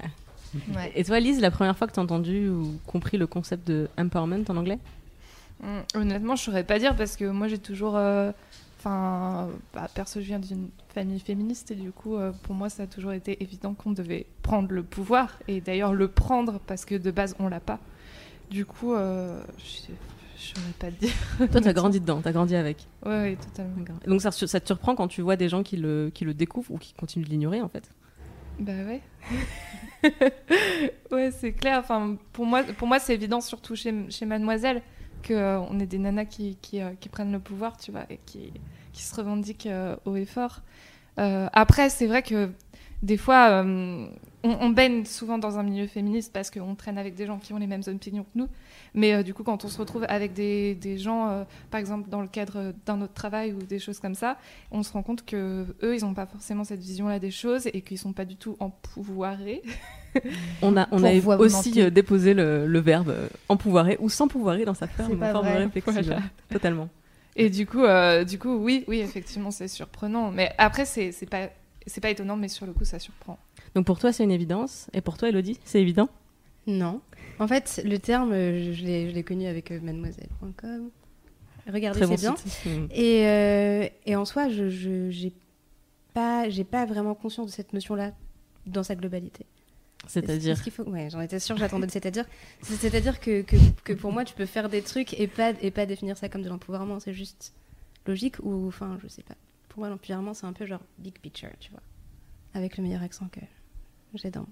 Ouais. 0.75 0.93
Et 0.95 1.05
toi, 1.05 1.21
Lise, 1.21 1.41
la 1.41 1.51
première 1.51 1.77
fois 1.77 1.87
que 1.87 1.93
tu 1.93 2.01
as 2.01 2.03
entendu 2.03 2.49
ou 2.49 2.75
compris 2.87 3.17
le 3.19 3.27
concept 3.27 3.67
de 3.69 3.89
empowerment 3.99 4.45
en 4.49 4.57
anglais? 4.57 4.79
Hum, 5.63 5.83
Honnêtement, 5.95 6.37
je 6.37 6.45
saurais 6.45 6.65
pas 6.65 6.79
dire 6.79 6.95
parce 6.97 7.17
que 7.17 7.25
moi 7.27 7.49
j'ai 7.49 7.59
toujours. 7.59 7.97
euh, 7.97 8.33
Enfin, 8.79 9.49
bah, 9.75 9.89
perso, 9.93 10.21
je 10.21 10.27
viens 10.27 10.39
d'une 10.39 10.69
famille 10.95 11.19
féministe 11.19 11.73
et 11.73 11.75
du 11.75 11.91
coup, 11.91 12.17
euh, 12.17 12.31
pour 12.45 12.55
moi, 12.55 12.69
ça 12.69 12.85
a 12.85 12.87
toujours 12.87 13.13
été 13.13 13.43
évident 13.43 13.75
qu'on 13.75 13.91
devait 13.91 14.27
prendre 14.43 14.73
le 14.73 14.85
pouvoir 14.85 15.39
et 15.49 15.61
d'ailleurs 15.61 15.93
le 15.93 16.07
prendre 16.07 16.61
parce 16.61 16.85
que 16.85 16.95
de 16.95 17.11
base, 17.11 17.35
on 17.41 17.49
l'a 17.49 17.59
pas. 17.59 17.81
Du 18.51 18.65
coup, 18.65 18.95
euh, 18.95 19.43
je 19.59 19.93
saurais 20.37 20.73
pas 20.79 20.91
te 20.93 21.01
dire. 21.01 21.13
Toi, 21.51 21.61
t'as 21.61 21.73
grandi 21.73 22.01
dedans, 22.01 22.21
t'as 22.23 22.31
grandi 22.33 22.55
avec. 22.55 22.87
Ouais, 23.05 23.11
ouais, 23.11 23.37
totalement. 23.37 23.85
Et 24.07 24.09
donc, 24.09 24.23
ça, 24.23 24.31
ça 24.31 24.61
te 24.61 24.67
surprend 24.67 24.95
quand 24.95 25.09
tu 25.09 25.23
vois 25.23 25.35
des 25.35 25.49
gens 25.49 25.65
qui 25.65 25.77
le, 25.77 26.11
qui 26.15 26.25
le 26.25 26.33
découvrent 26.33 26.71
ou 26.71 26.79
qui 26.79 26.95
continuent 26.95 27.25
de 27.25 27.31
l'ignorer, 27.31 27.61
en 27.61 27.69
fait? 27.69 27.91
Bah 28.61 28.73
ouais. 28.73 29.01
ouais, 31.13 31.31
c'est 31.33 31.53
clair. 31.53 31.79
Enfin, 31.79 32.17
pour 32.33 32.45
moi, 32.45 32.63
pour 32.63 32.89
moi 32.89 32.99
c'est 32.99 33.15
évident, 33.15 33.41
surtout 33.41 33.77
chez, 33.77 33.93
chez 34.11 34.27
Mademoiselle, 34.27 34.83
qu'on 35.29 35.79
est 35.81 35.87
des 35.87 35.99
nanas 35.99 36.25
qui, 36.25 36.57
euh, 36.75 36.93
qui 36.99 37.09
prennent 37.09 37.33
le 37.33 37.39
pouvoir, 37.39 37.77
tu 37.77 37.91
vois, 37.91 38.05
et 38.11 38.19
qui, 38.27 38.53
qui 38.93 39.03
se 39.03 39.15
revendiquent 39.15 39.67
euh, 39.67 39.97
haut 40.05 40.17
et 40.17 40.25
fort. 40.25 40.63
Euh, 41.19 41.49
après, 41.53 41.91
c'est 41.91 42.07
vrai 42.07 42.23
que 42.23 42.51
des 43.03 43.17
fois, 43.17 43.63
euh, 43.63 44.09
on, 44.43 44.51
on 44.61 44.71
baigne 44.71 45.05
souvent 45.05 45.39
dans 45.39 45.59
un 45.59 45.63
milieu 45.63 45.87
féministe 45.87 46.33
parce 46.33 46.51
qu'on 46.51 46.75
traîne 46.75 46.99
avec 46.99 47.15
des 47.15 47.27
gens 47.27 47.39
qui 47.39 47.53
ont 47.53 47.59
les 47.59 47.69
mêmes 47.69 47.83
opinions 47.87 48.25
que 48.25 48.39
nous. 48.39 48.49
Mais 48.95 49.15
euh, 49.15 49.23
du 49.23 49.35
coup, 49.35 49.45
quand 49.45 49.65
on 49.65 49.69
se 49.69 49.79
retrouve 49.79 50.05
avec 50.09 50.33
des, 50.33 50.75
des 50.75 50.99
gens, 50.99 51.29
euh, 51.29 51.45
par 51.71 51.79
exemple 51.79 52.09
dans 52.09 52.21
le 52.21 52.29
cadre 52.29 52.73
d'un 52.87 53.01
autre 53.01 53.15
travail 53.15 53.53
ou 53.53 53.63
des 53.63 53.79
choses 53.79 54.01
comme 54.01 54.17
ça, 54.17 54.37
on 54.73 54.83
se 54.83 54.93
rend 54.93 55.03
compte 55.03 55.25
que 55.25 55.67
eux, 55.83 55.97
ils 55.97 56.05
n'ont 56.05 56.15
pas 56.15 56.27
forcément 56.27 56.65
cette 56.65 56.81
vision-là 56.81 57.21
des 57.21 57.31
choses 57.31 57.69
et 57.73 57.83
qu'ils 57.83 57.99
sont 57.99 58.13
pas 58.13 58.25
du 58.25 58.37
tout 58.37 58.57
empouvoirés. 58.59 59.63
On 60.63 60.77
a, 60.77 60.89
on 60.91 61.05
a 61.05 61.11
Pourvoiementer. 61.11 61.45
aussi 61.45 61.83
euh, 61.83 61.91
déposé 61.91 62.35
le, 62.35 62.67
le 62.67 62.79
verbe 62.81 63.11
euh, 63.11 63.29
empouvoirer 63.49 63.97
ou 64.01 64.09
s'empouvoirer 64.09 64.65
dans 64.65 64.75
sa 64.75 64.89
forme, 64.89 65.19
pas 65.19 65.33
forme 65.33 65.47
vrai. 65.47 65.65
réflexive. 65.65 66.03
Voilà. 66.05 66.23
Totalement. 66.51 66.89
Et 67.37 67.51
du 67.51 67.67
coup, 67.67 67.85
euh, 67.85 68.25
du 68.25 68.39
coup, 68.39 68.57
oui, 68.57 68.85
oui, 68.89 68.99
effectivement, 69.01 69.51
c'est 69.51 69.69
surprenant. 69.69 70.31
Mais 70.33 70.51
après, 70.59 70.85
c'est 70.87 71.13
pas, 71.31 71.51
c'est 71.87 72.01
pas 72.01 72.11
étonnant, 72.11 72.37
mais 72.37 72.49
sur 72.49 72.67
le 72.67 72.73
coup, 72.73 72.85
ça 72.85 72.99
surprend. 72.99 73.39
Donc 73.75 73.87
pour 73.87 73.99
toi, 73.99 74.13
c'est 74.13 74.25
une 74.25 74.33
évidence. 74.33 74.89
Et 74.93 75.01
pour 75.01 75.17
toi, 75.19 75.29
Elodie, 75.29 75.59
c'est 75.65 75.81
évident? 75.81 76.09
Non. 76.67 77.01
En 77.39 77.47
fait, 77.47 77.81
le 77.85 77.99
terme, 77.99 78.33
je 78.33 78.85
l'ai 78.85 79.09
je 79.11 79.15
l'ai 79.15 79.23
connu 79.23 79.47
avec 79.47 79.71
euh, 79.71 79.79
mademoiselle.com. 79.81 80.91
Regardez, 81.73 82.01
bon 82.01 82.17
c'est 82.17 82.21
bien. 82.21 82.37
site. 82.37 82.67
Mm. 82.67 82.87
Et, 82.93 83.27
euh, 83.27 83.87
et 84.07 84.17
en 84.17 84.25
soi, 84.25 84.49
je 84.49 84.69
je- 84.69 85.11
j'ai 85.11 85.33
pas, 86.15 86.49
j'ai 86.49 86.65
pas 86.65 86.87
vraiment 86.87 87.15
conscience 87.15 87.47
de 87.47 87.53
cette 87.53 87.73
notion-là 87.73 88.13
dans 88.67 88.83
sa 88.83 88.95
globalité. 88.97 89.47
C'est-à-dire 90.09 90.61
qu'il 90.63 90.73
faut... 90.73 90.83
Ouais, 90.85 91.09
j'en 91.11 91.21
étais 91.21 91.39
sûre, 91.39 91.57
j'attendais 91.59 91.89
c'est-à-dire. 91.89 92.25
C'est- 92.63 92.75
C'est-à-dire 92.77 93.21
que, 93.21 93.43
que, 93.43 93.57
que 93.85 93.93
pour 93.93 94.11
moi, 94.13 94.25
tu 94.25 94.35
peux 94.35 94.47
faire 94.47 94.69
des 94.69 94.83
trucs 94.83 95.15
et 95.15 95.29
pas, 95.29 95.53
et 95.61 95.71
pas 95.71 95.87
définir 95.87 96.17
ça 96.17 96.29
comme 96.29 96.43
de 96.43 96.49
l'empouvoirment. 96.49 96.99
C'est 97.01 97.15
juste 97.15 97.55
logique 98.07 98.37
ou, 98.43 98.67
enfin, 98.69 98.99
je 99.03 99.09
sais 99.09 99.23
pas. 99.23 99.35
Pour 99.69 99.81
moi, 99.81 99.89
l'empouvoirment, 99.91 100.35
c'est 100.35 100.47
un 100.47 100.53
peu 100.53 100.67
genre 100.67 100.81
big 100.99 101.19
picture, 101.21 101.51
tu 101.61 101.71
vois. 101.71 101.83
Avec 102.55 102.77
le 102.79 102.83
meilleur 102.83 103.03
accent 103.03 103.29
que 103.31 103.41
j'ai 104.15 104.31
dans. 104.31 104.47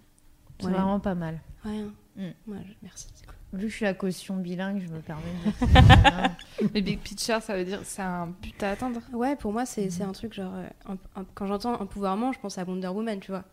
C'est 0.61 0.67
Ouais. 0.67 0.73
vraiment 0.73 1.01
pas 1.01 1.15
mal. 1.15 1.41
Ouais, 1.65 1.79
hein. 1.79 1.93
Mm. 2.17 2.51
Ouais, 2.53 2.59
je- 2.67 2.73
merci. 2.83 3.09
cool. 3.27 3.35
Vu 3.61 3.67
que 3.67 3.71
je 3.73 3.77
suis 3.77 3.87
à 3.87 3.95
caution 3.95 4.37
bilingue, 4.37 4.83
je 4.87 4.93
me 4.93 5.01
permets 5.01 5.23
de 5.45 5.67
dire. 5.67 6.37
Mais 6.75 6.81
big 6.83 6.99
picture, 7.01 7.41
ça 7.43 7.57
veut 7.57 7.65
dire 7.65 7.81
c'est 7.85 8.03
un 8.03 8.29
but 8.43 8.63
à 8.63 8.71
atteindre. 8.73 9.01
Ouais, 9.13 9.37
pour 9.37 9.53
moi, 9.53 9.65
c'est 9.67 9.89
c'est 9.91 10.03
un 10.03 10.13
truc 10.13 10.33
genre. 10.35 10.55
euh, 10.55 10.69
un- 10.87 11.21
un- 11.21 11.25
quand 11.35 11.47
j'entends 11.47 11.75
empouvoirment, 11.81 12.33
je 12.33 12.41
pense 12.41 12.57
à 12.59 12.65
Wonder 12.65 12.89
Woman, 12.89 13.21
tu 13.21 13.31
vois. 13.31 13.45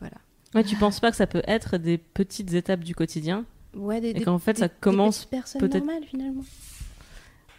Voilà. 0.00 0.16
Ouais, 0.54 0.64
tu 0.64 0.76
penses 0.76 1.00
pas 1.00 1.10
que 1.10 1.16
ça 1.16 1.26
peut 1.26 1.42
être 1.46 1.76
des 1.76 1.98
petites 1.98 2.54
étapes 2.54 2.80
du 2.80 2.94
quotidien 2.94 3.44
Ouais, 3.76 4.00
des, 4.00 4.10
Et 4.10 4.22
qu'en 4.22 4.38
fait, 4.38 4.54
des- 4.54 4.60
ça 4.60 4.68
commence 4.68 5.26
peut-être- 5.26 5.84
finalement. 6.06 6.42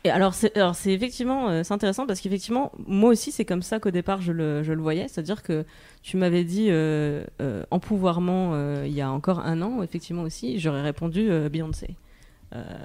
Et 0.05 0.10
alors 0.10 0.34
c'est 0.34 0.55
alors 0.58 0.75
c'est 0.75 0.93
effectivement 0.93 1.50
euh, 1.50 1.62
c'est 1.63 1.74
intéressant 1.74 2.08
parce 2.08 2.22
qu'effectivement 2.22 2.72
moi 2.88 3.10
aussi 3.10 3.34
c'est 3.34 3.43
comme 3.43 3.62
ça 3.62 3.79
qu'au 3.81 3.91
départ 3.91 4.22
je 4.22 4.31
le, 4.31 4.63
je 4.63 4.72
le 4.72 4.81
voyais 4.81 5.10
c'est-à-dire 5.10 5.43
que 5.43 5.65
tu 6.03 6.15
m'avais 6.15 6.46
dit 6.46 6.67
euh, 6.69 7.25
euh, 7.41 7.63
empouvoirment 7.69 8.55
il 8.86 8.93
y 8.93 9.01
a 9.01 9.12
encore 9.12 9.39
un 9.41 9.62
an 9.62 9.84
effectivement 9.84 10.22
aussi 10.22 10.58
j'aurais 10.58 10.81
répondu 10.84 11.29
Beyoncé 11.51 11.98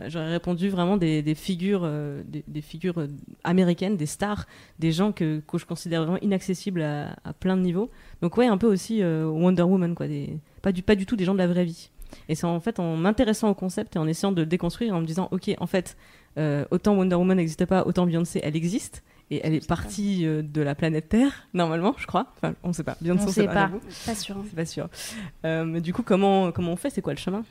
J'aurais 0.08 0.30
répondu 0.30 0.68
vraiment 0.68 0.96
des, 0.96 1.22
des 1.22 1.34
figures, 1.34 1.82
euh, 1.84 2.22
des, 2.26 2.44
des 2.46 2.60
figures 2.60 2.98
euh, 3.00 3.08
américaines, 3.44 3.96
des 3.96 4.06
stars, 4.06 4.46
des 4.78 4.92
gens 4.92 5.10
que, 5.12 5.40
que 5.46 5.56
je 5.58 5.64
considère 5.64 6.02
vraiment 6.02 6.20
inaccessibles 6.20 6.82
à, 6.82 7.16
à 7.24 7.32
plein 7.32 7.56
de 7.56 7.62
niveaux. 7.62 7.90
Donc 8.20 8.36
ouais, 8.36 8.46
un 8.46 8.58
peu 8.58 8.66
aussi 8.66 9.02
euh, 9.02 9.24
Wonder 9.26 9.62
Woman, 9.62 9.94
quoi. 9.94 10.06
Des, 10.06 10.38
pas, 10.60 10.72
du, 10.72 10.82
pas 10.82 10.94
du 10.96 11.06
tout 11.06 11.16
des 11.16 11.24
gens 11.24 11.32
de 11.34 11.38
la 11.38 11.46
vraie 11.46 11.64
vie. 11.64 11.90
Et 12.28 12.34
c'est 12.34 12.46
en 12.46 12.60
fait 12.60 12.78
en 12.78 12.96
m'intéressant 12.96 13.48
au 13.48 13.54
concept 13.54 13.96
et 13.96 13.98
en 13.98 14.06
essayant 14.06 14.32
de 14.32 14.42
le 14.42 14.46
déconstruire, 14.46 14.94
en 14.94 15.00
me 15.00 15.06
disant, 15.06 15.28
ok, 15.30 15.50
en 15.58 15.66
fait, 15.66 15.96
euh, 16.38 16.64
autant 16.70 16.94
Wonder 16.94 17.16
Woman 17.16 17.36
n'existe 17.38 17.64
pas, 17.64 17.86
autant 17.86 18.06
Beyoncé, 18.06 18.40
elle 18.42 18.56
existe. 18.56 19.02
Et 19.30 19.40
elle 19.42 19.54
est 19.54 19.66
partie 19.66 20.26
euh, 20.26 20.42
de 20.42 20.60
la 20.60 20.74
planète 20.74 21.08
Terre, 21.08 21.48
normalement, 21.54 21.94
je 21.96 22.06
crois. 22.06 22.26
Enfin, 22.36 22.54
on 22.62 22.74
sait 22.74 22.84
pas. 22.84 22.96
Beyoncé, 23.00 23.24
On 23.24 23.28
on 23.28 23.32
sait 23.32 23.46
pas. 23.46 23.70
pas. 24.04 24.14
sûr. 24.14 24.36
C'est 24.44 24.54
pas 24.54 24.66
sûr. 24.66 24.88
Euh, 25.46 25.64
mais 25.64 25.80
du 25.80 25.94
coup, 25.94 26.02
comment, 26.02 26.52
comment 26.52 26.72
on 26.72 26.76
fait? 26.76 26.90
C'est 26.90 27.00
quoi 27.00 27.14
le 27.14 27.18
chemin? 27.18 27.42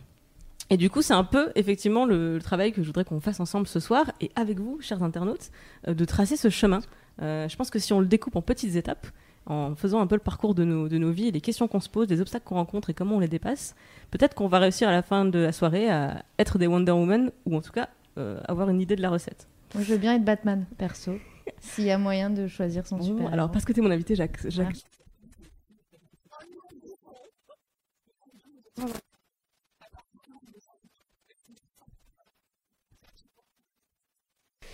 Et 0.69 0.77
du 0.77 0.89
coup, 0.89 1.01
c'est 1.01 1.13
un 1.13 1.23
peu, 1.23 1.51
effectivement, 1.55 2.05
le, 2.05 2.35
le 2.35 2.41
travail 2.41 2.71
que 2.71 2.81
je 2.81 2.87
voudrais 2.87 3.05
qu'on 3.05 3.19
fasse 3.19 3.39
ensemble 3.39 3.67
ce 3.67 3.79
soir 3.79 4.11
et 4.21 4.31
avec 4.35 4.59
vous, 4.59 4.79
chers 4.81 5.03
internautes, 5.03 5.51
euh, 5.87 5.93
de 5.93 6.05
tracer 6.05 6.37
ce 6.37 6.49
chemin. 6.49 6.79
Euh, 7.21 7.47
je 7.47 7.55
pense 7.55 7.69
que 7.69 7.79
si 7.79 7.93
on 7.93 7.99
le 7.99 8.07
découpe 8.07 8.35
en 8.35 8.41
petites 8.41 8.75
étapes, 8.75 9.07
en 9.45 9.75
faisant 9.75 9.99
un 9.99 10.07
peu 10.07 10.15
le 10.15 10.21
parcours 10.21 10.55
de 10.55 10.63
nos, 10.63 10.87
de 10.87 10.97
nos 10.97 11.11
vies, 11.11 11.31
les 11.31 11.41
questions 11.41 11.67
qu'on 11.67 11.81
se 11.81 11.89
pose, 11.89 12.07
les 12.07 12.21
obstacles 12.21 12.45
qu'on 12.45 12.55
rencontre 12.55 12.89
et 12.89 12.93
comment 12.93 13.17
on 13.17 13.19
les 13.19 13.27
dépasse, 13.27 13.75
peut-être 14.09 14.33
qu'on 14.35 14.47
va 14.47 14.59
réussir 14.59 14.87
à 14.87 14.91
la 14.91 15.01
fin 15.01 15.25
de 15.25 15.39
la 15.39 15.51
soirée 15.51 15.89
à 15.89 16.23
être 16.39 16.57
des 16.57 16.67
Wonder 16.67 16.93
Woman 16.93 17.31
ou 17.45 17.55
en 17.55 17.61
tout 17.61 17.71
cas 17.71 17.89
euh, 18.17 18.39
avoir 18.47 18.69
une 18.69 18.79
idée 18.79 18.95
de 18.95 19.01
la 19.01 19.09
recette. 19.09 19.47
Moi, 19.75 19.83
je 19.83 19.91
veux 19.91 19.97
bien 19.97 20.15
être 20.15 20.23
Batman, 20.23 20.65
perso. 20.77 21.17
S'il 21.59 21.85
y 21.85 21.91
a 21.91 21.97
moyen 21.97 22.29
de 22.29 22.47
choisir 22.47 22.87
son 22.87 23.01
super. 23.01 23.33
alors, 23.33 23.51
parce 23.51 23.65
que 23.65 23.73
tu 23.73 23.79
es 23.79 23.83
mon 23.83 23.91
invité, 23.91 24.15
Jacques. 24.15 24.39
Jacques. 24.49 24.83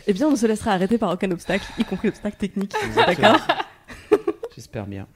Eh 0.07 0.13
bien, 0.13 0.27
on 0.27 0.35
se 0.35 0.45
laissera 0.47 0.71
arrêter 0.71 0.97
par 0.97 1.11
aucun 1.13 1.29
obstacle, 1.31 1.65
y 1.77 1.83
compris 1.83 2.07
l'obstacle 2.07 2.37
technique. 2.37 2.73
D'accord 2.95 3.37
J'espère 4.55 4.85
bien. 4.87 5.07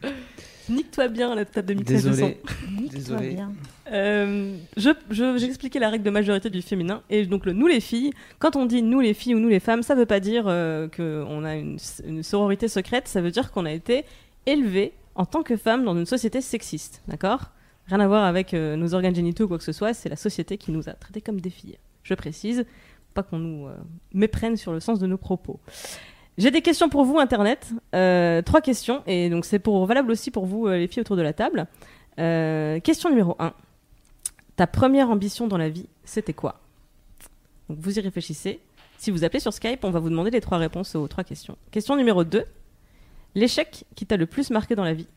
Nique-toi 0.70 1.10
bien 1.10 1.36
la 1.36 1.44
table 1.44 1.68
de 1.70 1.74
mixage 1.74 2.04
de 2.04 2.13
son. 2.13 2.34
Désolé. 2.90 3.32
Bien. 3.32 3.52
Euh, 3.92 4.56
je, 4.78 4.92
je- 5.10 5.38
j'ai 5.38 5.46
expliqué 5.48 5.78
la 5.80 5.90
règle 5.90 6.06
de 6.06 6.10
majorité 6.10 6.50
du 6.50 6.62
féminin 6.62 7.02
et 7.10 7.25
donc 7.25 7.46
le 7.46 7.52
nous 7.52 7.68
les 7.68 7.82
filles. 7.82 8.12
Quand 8.40 8.56
on 8.56 8.66
dit 8.66 8.82
nous 8.82 9.02
les 9.02 9.13
filles 9.13 9.36
ou 9.36 9.40
nous 9.40 9.50
les 9.50 9.60
femmes, 9.60 9.84
ça 9.84 9.94
veut 9.94 10.06
pas 10.06 10.22
dire 10.22 10.46
euh, 10.48 10.88
qu'on 10.88 11.44
a 11.44 11.56
une, 11.56 11.78
une 12.06 12.24
sororité 12.24 12.70
secrète. 12.70 13.10
Ça 13.10 13.20
veut 13.20 13.32
dire 13.32 13.52
qu'on 13.52 13.66
a 13.66 13.72
été 13.74 14.06
élevé 14.46 14.94
en 15.16 15.25
tant 15.25 15.44
que 15.44 15.58
femme 15.58 15.84
dans 15.84 15.98
une 15.98 16.06
société 16.06 16.40
sexiste, 16.40 17.02
d'accord? 17.10 17.52
Rien 17.88 18.00
à 18.00 18.08
voir 18.08 18.24
avec 18.24 18.54
euh, 18.54 18.78
nos 18.78 18.94
organes 18.94 19.13
génitaux 19.16 19.44
ou 19.44 19.48
quoi 19.50 19.58
que 19.58 19.63
ce 19.66 19.74
soit. 19.74 19.94
C'est 19.94 20.08
la 20.10 20.16
société 20.16 20.58
qui 20.58 20.72
nous 20.72 20.88
a 20.88 20.94
traités 20.94 21.20
comme 21.20 21.42
des 21.42 21.50
filles. 21.50 21.78
Je 22.04 22.13
précise, 22.13 22.66
pas 23.13 23.24
qu'on 23.24 23.39
nous 23.39 23.67
euh, 23.67 23.75
méprenne 24.13 24.58
sur 24.58 24.74
le 24.74 24.79
sens 24.79 25.00
de 25.00 25.08
nos 25.08 25.17
propos. 25.17 25.60
J'ai 26.38 26.51
des 26.51 26.62
questions 26.62 26.89
pour 26.89 27.05
vous, 27.05 27.20
Internet. 27.20 27.72
Euh, 27.93 28.41
trois 28.41 28.62
questions, 28.62 29.03
et 29.05 29.29
donc 29.29 29.46
c'est 29.46 29.60
pour 29.60 29.86
valable 29.86 30.12
aussi 30.12 30.32
pour 30.32 30.46
vous, 30.46 30.67
euh, 30.67 30.77
les 30.77 30.88
filles 30.88 31.01
autour 31.01 31.15
de 31.15 31.22
la 31.22 31.34
table. 31.34 31.67
Question 32.17 33.10
numéro 33.10 33.36
1. 33.39 33.53
Ta 34.55 34.67
première 34.67 35.10
ambition 35.10 35.48
dans 35.48 35.58
la 35.58 35.70
vie, 35.70 35.88
c'était 36.03 36.34
quoi? 36.34 36.60
Donc 37.70 37.79
vous 37.79 37.98
y 37.98 38.01
réfléchissez. 38.01 38.60
Si 38.98 39.12
vous 39.12 39.24
appelez 39.24 39.39
sur 39.39 39.51
Skype, 39.51 39.84
on 39.84 39.89
va 39.89 40.00
vous 40.00 40.10
demander 40.10 40.29
les 40.29 40.41
trois 40.41 40.58
réponses 40.58 40.96
aux 40.96 41.08
trois 41.08 41.24
questions. 41.24 41.58
Question 41.72 41.96
numéro 41.96 42.24
2. 42.24 42.46
L'échec 43.36 43.86
qui 43.96 44.05
t'a 44.05 44.15
le 44.15 44.27
plus 44.27 44.51
marqué 44.51 44.75
dans 44.75 44.84
la 44.84 44.93
vie, 44.93 45.08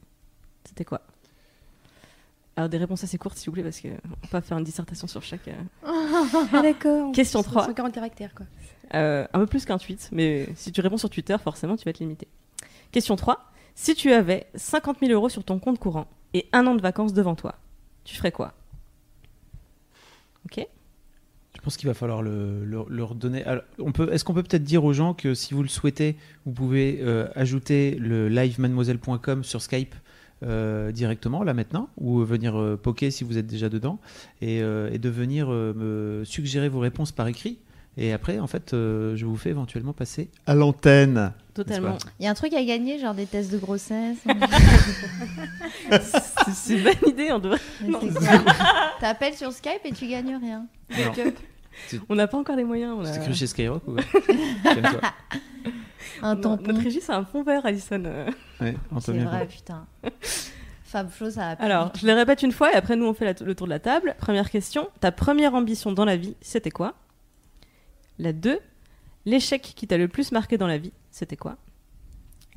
c'était 0.64 0.84
quoi? 0.84 1.02
Alors 2.56 2.68
des 2.70 2.78
réponses 2.78 3.04
assez 3.04 3.18
courtes 3.18 3.36
s'il 3.36 3.46
vous 3.46 3.52
plaît 3.52 3.62
parce 3.62 3.80
qu'on 3.80 3.88
va 3.90 4.28
pas 4.30 4.40
faire 4.40 4.56
une 4.56 4.64
dissertation 4.64 5.06
sur 5.06 5.22
chaque... 5.22 5.48
euh, 5.48 5.52
Ah 6.52 6.62
d'accord. 6.62 7.12
Question 7.12 7.42
3. 7.42 7.66
140 7.66 7.92
caractères 7.92 8.34
quoi. 8.34 8.46
euh, 8.94 9.26
un 9.32 9.38
peu 9.40 9.46
plus 9.46 9.64
qu'un 9.66 9.76
tweet, 9.78 10.08
mais 10.12 10.48
si 10.54 10.72
tu 10.72 10.80
réponds 10.80 10.96
sur 10.96 11.10
Twitter, 11.10 11.36
forcément 11.42 11.76
tu 11.76 11.84
vas 11.84 11.90
être 11.90 11.98
limité. 11.98 12.28
Question 12.92 13.16
3. 13.16 13.52
Si 13.74 13.94
tu 13.94 14.10
avais 14.12 14.46
50 14.54 15.00
000 15.00 15.12
euros 15.12 15.28
sur 15.28 15.44
ton 15.44 15.58
compte 15.58 15.78
courant 15.78 16.06
et 16.32 16.46
un 16.54 16.66
an 16.66 16.74
de 16.74 16.80
vacances 16.80 17.12
devant 17.12 17.34
toi, 17.34 17.56
tu 18.04 18.16
ferais 18.16 18.32
quoi? 18.32 18.54
Ok? 20.46 20.66
Je 21.56 21.60
pense 21.60 21.76
qu'il 21.76 21.88
va 21.88 21.94
falloir 21.94 22.22
le, 22.22 22.64
le- 22.64 22.84
leur 22.88 23.14
donner. 23.14 23.44
Alors, 23.44 23.64
on 23.78 23.90
peut, 23.92 24.12
est-ce 24.12 24.24
qu'on 24.24 24.34
peut 24.34 24.42
peut-être 24.44 24.62
dire 24.62 24.84
aux 24.84 24.92
gens 24.92 25.14
que 25.14 25.34
si 25.34 25.52
vous 25.52 25.62
le 25.62 25.68
souhaitez, 25.68 26.16
vous 26.44 26.52
pouvez 26.52 27.00
euh, 27.02 27.28
ajouter 27.34 27.96
le 27.96 28.28
livemademoiselle.com 28.28 29.42
sur 29.42 29.60
Skype? 29.60 29.94
Euh, 30.42 30.92
directement 30.92 31.42
là 31.42 31.54
maintenant, 31.54 31.88
ou 31.98 32.18
venir 32.24 32.58
euh, 32.58 32.76
poker 32.76 33.10
si 33.10 33.24
vous 33.24 33.38
êtes 33.38 33.46
déjà 33.46 33.68
dedans, 33.68 33.98
et, 34.40 34.60
euh, 34.62 34.90
et 34.92 34.98
de 34.98 35.08
venir 35.08 35.48
euh, 35.50 35.72
me 35.74 36.24
suggérer 36.24 36.68
vos 36.68 36.80
réponses 36.80 37.12
par 37.12 37.28
écrit. 37.28 37.58
Et 37.98 38.12
après, 38.12 38.38
en 38.38 38.46
fait, 38.46 38.74
euh, 38.74 39.16
je 39.16 39.24
vous 39.24 39.36
fais 39.36 39.48
éventuellement 39.50 39.94
passer 39.94 40.28
à 40.46 40.54
l'antenne. 40.54 41.32
Totalement. 41.54 41.96
Il 42.20 42.24
y 42.24 42.28
a 42.28 42.30
un 42.30 42.34
truc 42.34 42.52
à 42.52 42.62
gagner, 42.62 42.98
genre 42.98 43.14
des 43.14 43.24
tests 43.24 43.50
de 43.50 43.56
grossesse. 43.56 44.18
C'est 45.88 46.52
c'est 46.54 46.76
une 46.76 46.82
bonne 46.84 47.10
idée, 47.10 47.32
on 47.32 47.40
clair. 47.40 48.44
T'appelles 49.00 49.34
sur 49.34 49.50
Skype 49.50 49.80
et 49.84 49.92
tu 49.92 50.06
gagnes 50.08 50.36
rien. 50.36 50.66
On 52.08 52.14
n'a 52.14 52.26
pas 52.26 52.38
encore 52.38 52.56
les 52.56 52.64
moyens. 52.64 52.94
On 52.98 53.04
a... 53.04 53.12
c'est 53.12 53.20
cru 53.20 53.34
chez 53.34 53.46
Skyrock 53.46 53.86
ou 53.88 53.92
quoi. 53.94 54.02
Un 56.22 56.34
Non, 56.34 56.40
tampon. 56.40 56.72
Notre 56.72 56.82
régie, 56.84 57.00
c'est 57.00 57.12
un 57.12 57.24
fond 57.24 57.42
vert, 57.42 57.66
Alison. 57.66 58.02
Ouais, 58.60 58.74
on 58.90 59.00
C'est 59.00 59.12
vrai, 59.18 59.46
putain. 59.46 59.86
Fab 60.84 61.10
Flo, 61.10 61.30
ça 61.30 61.48
a 61.50 61.52
Alors, 61.62 61.92
je 61.96 62.06
les 62.06 62.14
répète 62.14 62.42
une 62.42 62.52
fois 62.52 62.72
et 62.72 62.76
après, 62.76 62.96
nous, 62.96 63.06
on 63.06 63.12
fait 63.12 63.24
la- 63.26 63.44
le 63.46 63.54
tour 63.54 63.66
de 63.66 63.72
la 63.72 63.80
table. 63.80 64.14
Première 64.18 64.50
question 64.50 64.88
ta 65.00 65.12
première 65.12 65.54
ambition 65.54 65.92
dans 65.92 66.04
la 66.04 66.16
vie, 66.16 66.34
c'était 66.40 66.70
quoi? 66.70 66.94
La 68.18 68.32
2, 68.32 68.58
l'échec 69.26 69.60
qui 69.60 69.86
t'a 69.86 69.98
le 69.98 70.08
plus 70.08 70.32
marqué 70.32 70.56
dans 70.56 70.66
la 70.68 70.78
vie, 70.78 70.92
c'était 71.10 71.36
quoi? 71.36 71.56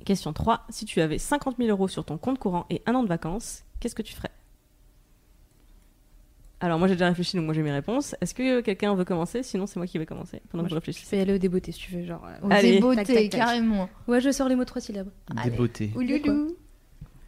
Question 0.06 0.32
3, 0.32 0.66
si 0.70 0.86
tu 0.86 1.02
avais 1.02 1.18
50 1.18 1.58
000 1.58 1.70
euros 1.70 1.90
sur 1.90 2.06
ton 2.06 2.18
compte 2.18 2.40
courant 2.40 2.66
et 2.70 2.82
un 2.86 2.96
an 2.96 3.04
de 3.04 3.10
vacances, 3.10 3.64
qu'est-ce 3.82 3.96
que 3.96 4.02
tu 4.04 4.14
ferais? 4.16 4.32
Alors, 6.62 6.78
moi, 6.78 6.88
j'ai 6.90 6.96
déjà 6.96 7.08
réfléchi, 7.08 7.38
donc 7.38 7.46
moi, 7.46 7.54
j'ai 7.54 7.62
mes 7.62 7.72
réponses. 7.72 8.16
Est-ce 8.20 8.34
que 8.34 8.60
quelqu'un 8.62 8.94
veut 8.94 9.06
commencer? 9.06 9.44
Sinon, 9.44 9.66
c'est 9.66 9.78
moi 9.78 9.88
qui 9.88 9.98
vais 9.98 10.06
commencer 10.06 10.42
pendant 10.50 10.64
que 10.64 10.70
je 10.70 10.74
Je 10.74 10.76
réfléchis. 10.76 11.06
peux 11.10 11.16
y 11.16 11.20
aller 11.22 11.34
au 11.34 11.38
débeauté 11.38 11.72
si 11.72 11.80
tu 11.80 11.92
veux. 11.96 12.06
Genre, 12.06 12.22
euh, 12.26 12.96
tac, 12.96 13.08
tac. 13.08 13.30
carrément. 13.30 13.88
Ouais, 14.08 14.20
je 14.20 14.30
sors 14.32 14.50
les 14.50 14.56
mots 14.56 14.66
trois 14.66 14.82
syllabes. 14.82 15.10
Beautés. 15.58 15.92
Ouloulou. 15.96 16.56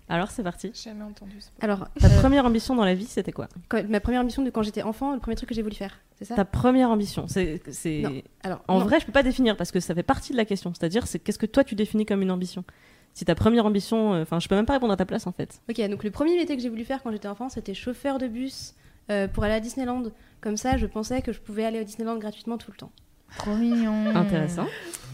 Alors, 0.09 0.29
c'est 0.31 0.43
parti. 0.43 0.71
J'ai 0.73 0.89
jamais 0.89 1.05
entendu 1.05 1.39
ça. 1.39 1.49
Alors, 1.61 1.87
Ta 1.97 2.07
euh, 2.07 2.19
première 2.19 2.45
ambition 2.45 2.75
dans 2.75 2.83
la 2.83 2.93
vie, 2.93 3.05
c'était 3.05 3.31
quoi? 3.31 3.47
quand- 3.69 3.87
ma 3.87 4.01
première 4.01 4.19
ambition 4.19 4.43
de 4.43 4.49
quand 4.49 4.61
j'étais 4.61 4.81
enfant, 4.81 5.13
le 5.13 5.19
premier 5.21 5.35
truc 5.37 5.47
que 5.47 5.55
j'ai 5.55 5.61
voulu 5.61 5.75
faire, 5.75 6.01
c'est 6.19 6.25
ça? 6.25 6.35
Ta 6.35 6.43
première 6.43 6.89
ambition, 6.89 7.29
c'est... 7.29 7.61
c'est- 7.71 8.01
Non. 8.01 8.21
Alors, 8.43 8.61
En 8.67 8.79
non. 8.79 8.85
vrai, 8.85 8.99
je 8.99 9.05
peux 9.05 9.13
pas 9.13 9.23
définir 9.23 9.55
parce 9.55 9.71
que 9.71 9.79
ça 9.79 9.95
fait 9.95 10.03
partie 10.03 10.33
de 10.33 10.37
la 10.37 10.43
question. 10.43 10.73
C'est-à-dire, 10.77 11.07
c'est 11.07 11.19
qu'est-ce 11.19 11.39
que 11.39 11.45
toi 11.45 11.63
tu 11.63 11.75
définis 11.75 12.05
comme 12.05 12.21
une 12.21 12.31
ambition? 12.31 12.65
Si 13.13 13.23
ta 13.23 13.35
première 13.35 13.65
ambition, 13.65 14.13
euh, 14.13 14.23
enfin, 14.23 14.41
je 14.41 14.49
peux 14.49 14.55
même 14.55 14.65
pas 14.65 14.73
répondre 14.73 14.91
à 14.91 14.97
ta 14.97 15.05
place 15.05 15.27
en 15.27 15.31
fait. 15.31 15.61
Ok, 15.69 15.79
donc 15.89 16.03
le 16.03 16.11
premier 16.11 16.35
métier 16.35 16.57
que 16.57 16.61
j'ai 16.61 16.69
voulu 16.69 16.83
faire 16.83 17.01
quand 17.03 17.11
j'étais 17.11 17.29
enfant, 17.29 17.47
c'était 17.47 17.73
chauffeur 17.73 18.17
de 18.17 18.27
bus 18.27 18.73
euh, 19.09 19.27
pour 19.27 19.43
aller 19.43 19.53
à 19.55 19.59
Disneyland. 19.59 20.03
Comme 20.41 20.57
ça, 20.57 20.77
je 20.77 20.85
pensais 20.85 21.21
que 21.21 21.31
je 21.33 21.39
pouvais 21.39 21.65
aller 21.65 21.79
au 21.79 21.83
Disneyland 21.83 22.17
gratuitement 22.17 22.57
tout 22.57 22.71
le 22.71 22.77
temps. 22.77 22.91
Trop 23.37 23.55
mignon. 23.55 24.15
Intéressant. 24.15 24.67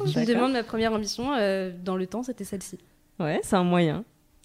Je 0.06 0.20
me 0.20 0.26
demande 0.26 0.54
ma 0.54 0.64
première 0.64 0.94
ambition 0.94 1.34
euh, 1.36 1.72
dans 1.84 1.96
le 1.96 2.08
temps, 2.08 2.24
c'était 2.24 2.44
celle-ci. 2.44 2.78
Ouais, 3.20 3.40
c'est 3.44 3.56
un 3.56 3.64
moyen. 3.64 4.04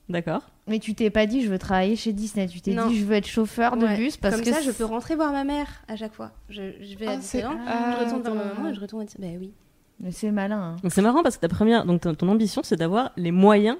D'accord. 0.08 0.50
Mais 0.66 0.78
tu 0.78 0.94
t'es 0.94 1.10
pas 1.10 1.26
dit 1.26 1.42
je 1.42 1.48
veux 1.48 1.58
travailler 1.58 1.96
chez 1.96 2.12
Disney, 2.12 2.46
tu 2.48 2.60
t'es 2.60 2.72
dit 2.74 2.96
je 2.98 3.04
veux 3.04 3.14
être 3.14 3.26
chauffeur 3.26 3.76
de 3.76 3.86
Ouais. 3.86 3.96
bus 3.96 4.16
parce 4.16 4.34
Comme 4.36 4.44
que 4.44 4.50
ça, 4.52 4.60
je 4.60 4.70
peux 4.70 4.84
rentrer 4.84 5.14
voir 5.14 5.32
ma 5.32 5.44
mère 5.44 5.68
à 5.88 5.96
chaque 5.96 6.12
fois. 6.12 6.32
Je, 6.50 6.72
je 6.80 6.96
vais 6.98 7.06
à 7.06 7.12
Ah, 7.12 7.16
Disneyland, 7.16 7.56
Ah, 7.66 7.96
je 7.98 8.04
retourne 8.04 8.22
voir 8.22 8.34
ma 8.34 8.44
maman 8.54 8.68
et 8.68 8.74
je 8.74 8.80
retourne 8.80 9.02
à 9.02 9.04
Disneyland. 9.06 9.34
Bah 9.34 9.38
oui. 9.40 9.52
Mais 10.00 10.10
c'est 10.10 10.30
malin. 10.32 10.76
hein. 10.82 10.88
C'est 10.90 11.02
marrant 11.02 11.22
parce 11.22 11.36
que 11.36 11.40
ta 11.42 11.48
première, 11.48 11.84
donc 11.86 12.00
ton, 12.00 12.14
ton 12.14 12.28
ambition, 12.28 12.62
c'est 12.64 12.76
d'avoir 12.76 13.12
les 13.16 13.30
moyens 13.30 13.76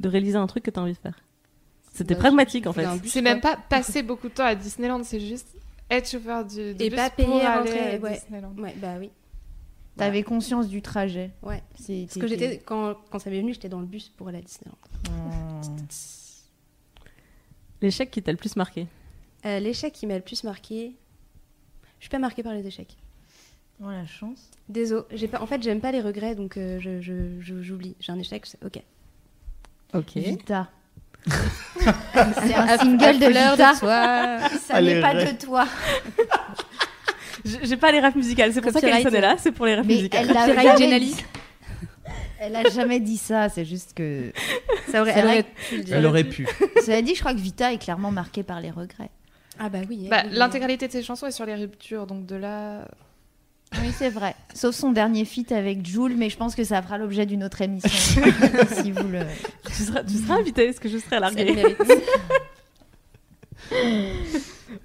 de 0.00 0.08
réaliser 0.08 0.36
un 0.38 0.46
truc 0.46 0.64
que 0.64 0.70
tu 0.70 0.78
as 0.80 0.82
envie 0.82 0.92
de 0.94 0.98
faire. 0.98 1.18
C'était 1.96 2.14
Bah, 2.14 2.20
pragmatique 2.20 2.66
en 2.66 2.72
fait. 2.72 2.86
C'est 3.06 3.22
même 3.22 3.40
pas 3.40 3.56
passer 3.56 4.02
beaucoup 4.02 4.28
de 4.28 4.34
temps 4.34 4.44
à 4.44 4.54
Disneyland, 4.54 5.02
c'est 5.02 5.20
juste 5.20 5.48
être 5.90 6.08
chauffeur 6.10 6.44
du, 6.44 6.74
de 6.74 6.82
Et 6.82 6.90
bus 6.90 6.96
pas 6.96 7.10
pour 7.10 7.24
payer 7.26 7.42
à 7.42 7.52
aller 7.60 7.70
rentrer, 7.70 7.94
à 7.94 7.98
ouais. 7.98 8.14
Disneyland. 8.20 8.54
Ouais, 8.58 8.74
bah 8.80 8.94
oui. 8.98 9.10
T'avais 9.96 10.22
conscience 10.22 10.68
du 10.68 10.82
trajet. 10.82 11.30
Ouais. 11.42 11.62
Parce 11.70 12.18
que 12.18 12.26
j'étais, 12.26 12.58
quand, 12.58 12.96
quand 13.10 13.18
ça 13.18 13.30
m'est 13.30 13.40
venu, 13.40 13.54
j'étais 13.54 13.70
dans 13.70 13.80
le 13.80 13.86
bus 13.86 14.10
pour 14.10 14.28
aller 14.28 14.38
à 14.38 14.42
Disneyland. 14.42 14.76
Oh. 15.08 15.66
L'échec 17.82 18.10
qui 18.10 18.22
t'a 18.22 18.30
le 18.32 18.36
plus 18.38 18.56
marqué. 18.56 18.86
Euh, 19.44 19.58
l'échec 19.60 19.92
qui 19.92 20.06
m'a 20.06 20.16
le 20.16 20.22
plus 20.22 20.44
marqué. 20.44 20.94
Je 21.98 22.04
suis 22.04 22.10
pas 22.10 22.18
marquée 22.18 22.42
par 22.42 22.52
les 22.52 22.66
échecs. 22.66 22.96
Oh 23.82 23.90
la 23.90 24.06
chance. 24.06 24.50
Désolé. 24.68 25.04
J'ai 25.12 25.28
pas... 25.28 25.40
En 25.40 25.46
fait, 25.46 25.62
j'aime 25.62 25.80
pas 25.80 25.92
les 25.92 26.00
regrets, 26.00 26.34
donc 26.34 26.56
euh, 26.56 26.78
je, 26.80 27.00
je- 27.00 27.40
je- 27.40 27.62
j'oublie. 27.62 27.94
J'ai 28.00 28.12
un 28.12 28.18
échec, 28.18 28.44
c'est 28.46 28.62
ok. 28.64 28.82
Ok. 29.94 30.14
Vita. 30.16 30.70
C'est 31.26 32.54
un 32.54 32.78
single 32.78 33.18
de 33.18 33.26
Vita. 33.26 33.74
toi. 33.78 34.48
Ça 34.66 34.80
n'est 34.80 35.00
pas 35.00 35.14
de 35.14 35.44
toi. 35.44 35.66
J'ai 37.62 37.76
pas 37.76 37.92
les 37.92 38.00
rêves 38.00 38.16
musicales, 38.16 38.52
c'est 38.52 38.60
pour 38.60 38.72
ça 38.72 38.80
qu'Alison 38.80 39.10
est 39.10 39.20
là, 39.20 39.36
c'est 39.38 39.52
pour 39.52 39.66
les 39.66 39.74
rêves 39.76 39.86
musicales. 39.86 40.26
elle 40.28 40.34
l'a 40.34 40.46
Copyright 40.46 40.78
jamais. 40.78 41.00
Elle 42.38 42.56
a 42.56 42.68
jamais 42.68 43.00
dit 43.00 43.16
ça, 43.16 43.48
c'est 43.48 43.64
juste 43.64 43.94
que. 43.94 44.32
Ça 44.90 45.02
aurait, 45.02 45.12
C'est 45.14 45.20
elle 45.20 45.26
aurait 45.26 45.42
pu 45.42 45.76
le 45.76 45.82
dire. 45.82 45.96
Elle 45.96 46.06
aurait 46.06 46.24
pu. 46.24 46.46
Cela 46.84 47.02
dit, 47.02 47.14
je 47.14 47.20
crois 47.20 47.32
que 47.34 47.40
Vita 47.40 47.72
est 47.72 47.78
clairement 47.78 48.10
marquée 48.10 48.42
par 48.42 48.60
les 48.60 48.70
regrets. 48.70 49.10
Ah 49.58 49.68
bah 49.68 49.78
oui. 49.88 50.06
Bah. 50.10 50.22
L'intégralité 50.30 50.86
de 50.86 50.92
ses 50.92 51.02
chansons 51.02 51.26
est 51.26 51.32
sur 51.32 51.46
les 51.46 51.54
ruptures, 51.54 52.06
donc 52.06 52.26
de 52.26 52.36
là. 52.36 52.86
Oui, 53.74 53.92
c'est 53.96 54.10
vrai. 54.10 54.34
Sauf 54.54 54.74
son 54.74 54.92
dernier 54.92 55.24
feat 55.24 55.52
avec 55.52 55.84
Jules, 55.84 56.16
mais 56.16 56.30
je 56.30 56.36
pense 56.36 56.54
que 56.54 56.64
ça 56.64 56.80
fera 56.82 56.98
l'objet 56.98 57.26
d'une 57.26 57.44
autre 57.44 57.60
émission. 57.62 58.22
si 58.82 58.92
vous 58.92 59.08
le... 59.08 59.20
Tu 59.66 59.72
seras, 59.82 60.02
tu 60.04 60.14
seras 60.14 60.36
invité, 60.36 60.66
est-ce 60.66 60.80
que 60.80 60.88
je 60.88 60.98
serai 60.98 61.20
mérite. 61.34 61.76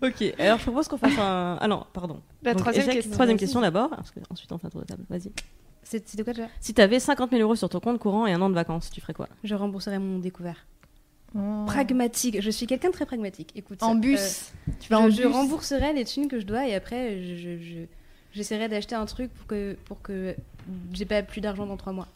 Ok, 0.02 0.24
alors 0.40 0.58
je 0.58 0.64
propose 0.64 0.88
qu'on 0.88 0.98
fasse 0.98 1.18
un. 1.18 1.58
Ah 1.60 1.68
non, 1.68 1.86
pardon. 1.94 2.22
La 2.44 2.54
Donc, 2.54 2.62
troisième 2.62 2.84
échec, 2.84 2.96
question. 2.96 3.12
Troisième 3.14 3.38
question 3.38 3.62
d'abord, 3.62 3.90
parce 3.90 4.12
que 4.12 4.20
ensuite 4.30 4.52
on 4.52 4.58
fait 4.58 4.68
un 4.68 4.70
tour 4.70 4.82
de 4.82 4.86
table. 4.86 5.04
Vas-y. 5.10 5.32
De 6.16 6.24
quoi 6.24 6.34
déjà 6.34 6.48
Si 6.62 6.74
t'avais 6.74 7.00
50 7.00 7.32
000 7.32 7.42
euros 7.42 7.56
sur 7.56 7.68
ton 7.68 7.80
compte 7.80 8.00
courant 8.00 8.26
et 8.26 8.32
un 8.34 8.42
an 8.42 8.50
de 8.50 8.56
vacances, 8.56 8.90
tu 8.92 9.02
ferais 9.02 9.14
quoi? 9.14 9.28
Je 9.44 9.54
rembourserai 9.56 10.00
mon 10.00 10.20
découvert. 10.20 10.66
Oh. 11.36 11.66
Pragmatique. 11.66 12.42
Je 12.42 12.50
suis 12.50 12.66
quelqu'un 12.66 12.90
de 12.90 12.94
très 12.94 13.06
pragmatique. 13.06 13.52
Écoute. 13.56 13.84
En 13.84 13.96
euh, 13.96 14.00
bus. 14.00 14.52
tu 14.80 14.86
je, 14.86 14.90
vas 14.90 15.00
en 15.00 15.10
je 15.10 15.18
bus. 15.24 15.26
rembourserai 15.26 15.94
les 15.94 16.06
thunes 16.06 16.28
que 16.28 16.40
je 16.40 16.46
dois 16.46 16.66
et 16.68 16.76
après, 16.76 17.22
je, 17.22 17.36
je- 17.36 17.58
je- 17.58 17.86
j'essaierai 18.34 18.68
d'acheter 18.70 18.96
un 18.96 19.06
truc 19.06 19.34
pour 19.34 19.48
que, 19.48 19.78
pour 19.86 20.02
que 20.02 20.36
j'ai 20.94 21.06
pas 21.06 21.22
plus 21.24 21.42
d'argent 21.42 21.66
dans 21.66 21.78
trois 21.78 21.94
mois. 21.94 22.08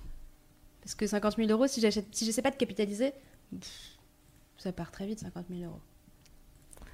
Parce 0.81 0.95
que 0.95 1.07
50 1.07 1.37
000 1.37 1.49
euros, 1.49 1.67
si 1.67 1.81
j'achète, 1.81 2.05
si 2.11 2.25
j'essaie 2.25 2.41
pas 2.43 2.51
de 2.51 2.55
capitaliser, 2.57 3.11
pff, 3.59 3.97
ça 4.57 4.71
part 4.71 4.91
très 4.91 5.05
vite, 5.07 5.19
50 5.19 5.45
000 5.49 5.63
euros. 5.69 5.79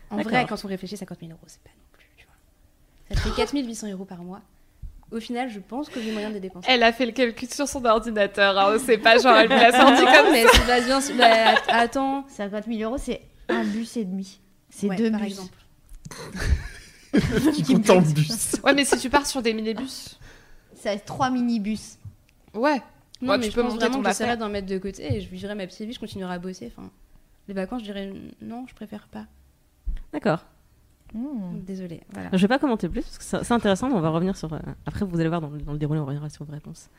En 0.10 0.18
vrai, 0.22 0.46
quand 0.48 0.64
on 0.64 0.68
réfléchit, 0.68 0.98
50 0.98 1.20
000 1.20 1.32
euros, 1.32 1.42
c'est 1.48 1.62
pas 1.62 1.70
non 1.70 1.86
plus, 1.94 2.06
tu 2.18 2.26
vois. 2.26 2.36
Ça 3.16 3.16
te 3.16 3.30
fait 3.36 3.42
4 3.42 3.54
800 3.66 3.92
euros 3.92 4.06
par 4.06 4.24
mois. 4.24 4.42
Au 5.12 5.20
final, 5.20 5.50
je 5.50 5.60
pense 5.60 5.90
que 5.90 6.02
j'ai 6.02 6.14
moyen 6.14 6.32
de 6.32 6.40
dépenser. 6.40 6.68
Elle 6.72 6.84
a 6.84 6.94
fait 6.94 7.06
le 7.06 7.12
calcul 7.12 7.50
sur 7.50 7.68
son 7.68 7.84
ordinateur. 7.84 8.58
Hein. 8.58 8.78
C'est 8.80 8.98
pas 8.98 9.18
genre 9.18 9.36
elle 9.36 9.50
me 9.50 9.56
l'a 9.56 9.72
sorti 9.74 10.04
comme 10.06 10.32
mais 10.32 10.46
c'est 10.54 10.66
pas 10.66 10.80
bien. 10.80 11.00
Bah, 11.18 11.62
attends. 11.68 12.26
50 12.30 12.66
000 12.66 12.80
euros, 12.90 12.98
c'est 12.98 13.22
un 13.50 13.66
bus 13.66 13.98
et 13.98 14.06
demi. 14.06 14.40
C'est 14.70 14.88
Ouais, 14.88 14.96
deux 14.96 15.12
par 15.12 15.20
bus. 15.20 15.32
exemple. 15.32 15.58
Qui 17.54 17.64
compte 17.64 17.90
en 17.90 18.02
bus. 18.02 18.56
Ouais, 18.64 18.74
mais 18.74 18.86
si 18.86 18.98
tu 18.98 19.10
pars 19.10 19.26
sur 19.26 19.42
des 19.42 19.54
minibus. 19.54 20.18
C'est 20.76 21.00
trois 21.06 21.30
minibus. 21.30 21.98
Ouais. 22.54 22.82
Non, 23.22 23.34
Ouais, 23.34 23.38
mais 23.38 23.46
tu 23.46 23.52
je 23.52 23.56
peux 23.56 23.62
pense 23.62 23.76
vraiment 23.76 24.02
ton 24.02 24.10
que 24.10 24.36
d'en 24.36 24.50
mettre 24.50 24.68
de 24.68 24.78
côté 24.78 25.16
et 25.16 25.22
je 25.22 25.30
vivrai 25.30 25.54
ma 25.54 25.68
petite 25.68 25.86
vie, 25.88 25.94
je 25.94 26.00
continuerai 26.00 26.34
à 26.34 26.40
bosser. 26.40 26.72
Enfin, 26.76 26.90
les 27.48 27.54
vacances, 27.54 27.82
je 27.82 27.86
dirais 27.86 28.12
non, 28.42 28.66
je 28.68 28.74
préfère 28.74 29.08
pas. 29.08 29.26
D'accord. 30.12 30.44
Mmh. 31.14 31.60
Désolée. 31.66 32.02
Voilà. 32.14 32.30
Je 32.34 32.38
vais 32.38 32.48
pas 32.48 32.58
commenter 32.58 32.88
plus, 32.90 33.02
parce 33.04 33.18
que 33.18 33.46
c'est 33.46 33.54
intéressant, 33.54 33.90
mais 33.90 33.96
on 33.96 34.02
va 34.02 34.10
revenir 34.10 34.36
sur. 34.38 34.52
euh, 34.54 34.60
Après, 34.86 35.06
vous 35.06 35.20
allez 35.20 35.30
voir 35.30 35.42
dans 35.42 35.50
le, 35.50 35.60
dans 35.60 35.74
le 35.74 35.78
déroulé, 35.78 36.00
on 36.00 36.06
reviendra 36.06 36.30
sur 36.30 36.46
vos 36.46 36.54
réponses. 36.54 36.90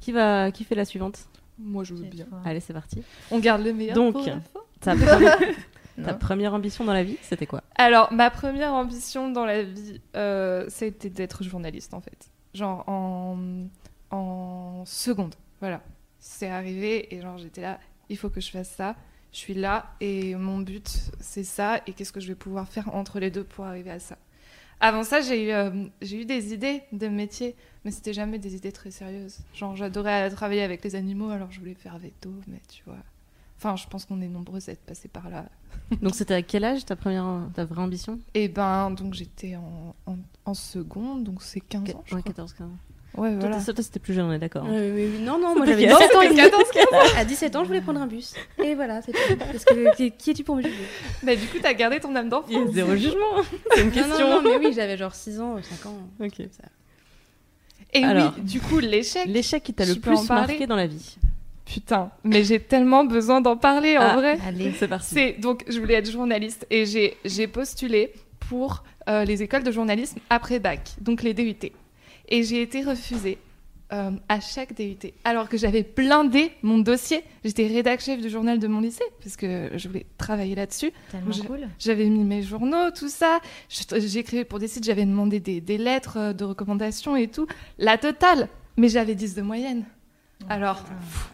Qui, 0.00 0.12
va, 0.12 0.50
qui 0.50 0.64
fait 0.64 0.74
la 0.74 0.84
suivante? 0.84 1.20
Moi, 1.58 1.84
je 1.84 1.94
veux 1.94 2.04
bien. 2.04 2.26
Allez, 2.44 2.60
c'est 2.60 2.72
parti. 2.72 3.02
On 3.30 3.38
garde 3.38 3.62
le 3.62 3.72
meilleur. 3.72 3.94
Donc, 3.94 4.14
pour 4.14 4.26
la 4.26 4.40
fin. 4.40 4.96
ta 6.04 6.14
première 6.14 6.54
ambition 6.54 6.84
dans 6.84 6.92
la 6.92 7.04
vie, 7.04 7.16
c'était 7.22 7.46
quoi? 7.46 7.62
Alors, 7.76 8.12
ma 8.12 8.30
première 8.30 8.72
ambition 8.72 9.30
dans 9.30 9.44
la 9.44 9.62
vie, 9.62 10.00
euh, 10.16 10.66
c'était 10.68 11.10
d'être 11.10 11.44
journaliste, 11.44 11.94
en 11.94 12.00
fait. 12.00 12.30
Genre 12.54 12.84
en, 12.88 13.38
en 14.10 14.84
seconde. 14.86 15.34
Voilà. 15.60 15.82
C'est 16.18 16.48
arrivé 16.48 17.14
et 17.14 17.20
genre 17.22 17.38
j'étais 17.38 17.62
là, 17.62 17.78
il 18.08 18.18
faut 18.18 18.28
que 18.28 18.40
je 18.40 18.50
fasse 18.50 18.70
ça. 18.70 18.96
Je 19.32 19.38
suis 19.38 19.54
là 19.54 19.94
et 20.00 20.34
mon 20.34 20.58
but, 20.58 20.88
c'est 21.20 21.44
ça. 21.44 21.80
Et 21.86 21.92
qu'est-ce 21.92 22.12
que 22.12 22.20
je 22.20 22.28
vais 22.28 22.34
pouvoir 22.34 22.68
faire 22.68 22.94
entre 22.94 23.20
les 23.20 23.30
deux 23.30 23.44
pour 23.44 23.64
arriver 23.64 23.90
à 23.90 24.00
ça? 24.00 24.18
Avant 24.80 25.04
ça, 25.04 25.20
j'ai 25.20 25.48
eu, 25.48 25.52
euh, 25.52 25.86
j'ai 26.00 26.22
eu 26.22 26.24
des 26.24 26.54
idées 26.54 26.82
de 26.92 27.06
métier, 27.06 27.54
mais 27.84 27.90
c'était 27.90 28.14
jamais 28.14 28.38
des 28.38 28.56
idées 28.56 28.72
très 28.72 28.90
sérieuses. 28.90 29.38
Genre, 29.54 29.76
j'adorais 29.76 30.30
travailler 30.30 30.62
avec 30.62 30.82
les 30.82 30.94
animaux, 30.94 31.30
alors 31.30 31.52
je 31.52 31.60
voulais 31.60 31.74
faire 31.74 31.98
veto, 31.98 32.32
mais 32.48 32.60
tu 32.68 32.82
vois. 32.86 32.96
Enfin, 33.62 33.76
je 33.76 33.86
pense 33.88 34.06
qu'on 34.06 34.22
est 34.22 34.28
nombreux 34.28 34.58
à 34.68 34.72
être 34.72 34.80
passés 34.86 35.08
par 35.08 35.28
là. 35.28 35.44
Donc, 36.00 36.14
c'était 36.14 36.32
à 36.34 36.40
quel 36.40 36.64
âge 36.64 36.86
ta, 36.86 36.96
première, 36.96 37.26
ta 37.54 37.66
vraie 37.66 37.82
ambition? 37.82 38.18
Et 38.32 38.48
ben, 38.48 38.90
donc 38.90 39.12
j'étais 39.12 39.56
en, 39.56 39.94
en, 40.06 40.16
en 40.46 40.54
seconde, 40.54 41.24
donc 41.24 41.42
c'est 41.42 41.60
15 41.60 41.82
ans, 41.82 42.02
je 42.06 42.14
Ouais, 42.14 42.20
crois. 42.22 42.32
14, 42.32 42.52
15 42.54 42.66
ans. 42.66 42.70
Ouais, 43.20 43.34
voilà. 43.34 43.60
toi, 43.62 43.74
c'était 43.82 43.98
plus 43.98 44.14
jeune, 44.14 44.26
on 44.26 44.32
est 44.32 44.38
d'accord. 44.38 44.64
hein. 44.64 44.70
Euh, 44.72 44.94
oui, 44.94 45.10
oui, 45.18 45.22
non, 45.24 45.38
non, 45.38 45.54
moi 45.56 45.66
j'avais 45.66 45.82
quel- 45.86 45.90
17 45.96 46.14
ans. 46.14 46.20
C'était 46.22 46.32
et 46.32 46.36
14, 46.50 46.64
demi. 46.74 47.18
À 47.18 47.24
17 47.26 47.56
ans, 47.56 47.62
je 47.64 47.68
voulais 47.68 47.80
prendre 47.82 48.00
un 48.00 48.06
bus. 48.06 48.34
Et 48.64 48.74
voilà, 48.74 49.02
c'est 49.02 49.12
tout. 49.12 49.36
Parce 49.36 49.64
que 49.64 49.96
qui, 49.96 50.12
qui 50.12 50.30
es-tu 50.30 50.44
pour 50.44 50.56
me 50.56 50.62
juger? 50.62 50.74
Bah, 51.24 51.34
du 51.36 51.46
coup, 51.48 51.58
t'as 51.60 51.74
gardé 51.74 51.98
ton 52.00 52.14
âme 52.16 52.28
d'enfant. 52.28 52.46
Il 52.50 52.58
y 52.58 52.62
a 52.62 52.66
zéro 52.72 52.94
jugement. 52.96 53.42
C'est 53.74 53.82
une 53.82 53.90
question. 53.90 54.28
non, 54.30 54.42
non, 54.42 54.48
mais 54.58 54.64
oui, 54.64 54.72
j'avais 54.72 54.96
genre 54.96 55.14
6 55.14 55.40
ans, 55.40 55.56
5 55.60 55.86
ans. 55.90 55.98
Ok. 56.20 56.36
Ça. 56.52 56.64
Et 57.92 58.04
Alors. 58.04 58.32
oui, 58.36 58.42
du 58.44 58.60
coup, 58.60 58.78
l'échec. 58.78 59.26
L'échec 59.26 59.62
qui 59.64 59.74
t'a 59.74 59.84
le 59.84 59.96
plus 59.96 60.28
marqué 60.28 60.66
dans 60.66 60.76
la 60.76 60.86
vie. 60.86 61.16
Putain, 61.72 62.10
mais 62.24 62.42
j'ai 62.42 62.58
tellement 62.58 63.04
besoin 63.04 63.40
d'en 63.40 63.56
parler 63.56 63.96
en 63.96 64.02
Ah. 64.02 64.16
vrai. 64.16 64.38
Allez. 64.46 64.72
C'est 64.78 64.88
parti. 64.88 65.34
Donc 65.38 65.64
je 65.68 65.78
voulais 65.78 65.94
être 65.94 66.10
journaliste 66.10 66.66
et 66.70 66.84
j'ai 67.24 67.46
postulé 67.46 68.12
pour 68.40 68.82
euh, 69.08 69.24
les 69.24 69.42
écoles 69.42 69.62
de 69.62 69.70
journalisme 69.70 70.18
après 70.30 70.58
bac, 70.58 70.90
donc 71.00 71.22
les 71.22 71.32
DUT. 71.34 71.70
Et 72.28 72.42
j'ai 72.42 72.62
été 72.62 72.82
refusée 72.82 73.38
euh, 73.92 74.10
à 74.28 74.40
chaque 74.40 74.74
DUT, 74.74 74.98
alors 75.24 75.48
que 75.48 75.56
j'avais 75.56 75.82
blindé 75.84 76.52
mon 76.62 76.78
dossier. 76.78 77.22
J'étais 77.44 77.66
rédac 77.66 78.00
chef 78.00 78.20
du 78.20 78.28
journal 78.30 78.58
de 78.58 78.66
mon 78.68 78.80
lycée 78.80 79.04
parce 79.22 79.36
que 79.36 79.70
je 79.74 79.88
voulais 79.88 80.06
travailler 80.18 80.54
là-dessus. 80.56 80.90
Tellement 81.10 81.32
Je- 81.32 81.42
cool. 81.42 81.68
J'avais 81.78 82.06
mis 82.06 82.24
mes 82.24 82.42
journaux, 82.42 82.90
tout 82.96 83.08
ça. 83.08 83.38
J'écrivais 83.68 84.44
pour 84.44 84.58
des 84.58 84.68
sites, 84.68 84.84
j'avais 84.84 85.04
demandé 85.06 85.38
des, 85.40 85.60
des 85.60 85.78
lettres 85.78 86.18
euh, 86.18 86.32
de 86.32 86.44
recommandation 86.44 87.14
et 87.16 87.28
tout. 87.28 87.46
La 87.78 87.96
totale. 87.98 88.48
Mais 88.76 88.88
j'avais 88.88 89.14
10 89.14 89.34
de 89.36 89.42
moyenne. 89.42 89.84
Alors. 90.48 90.82
pff. 90.84 91.30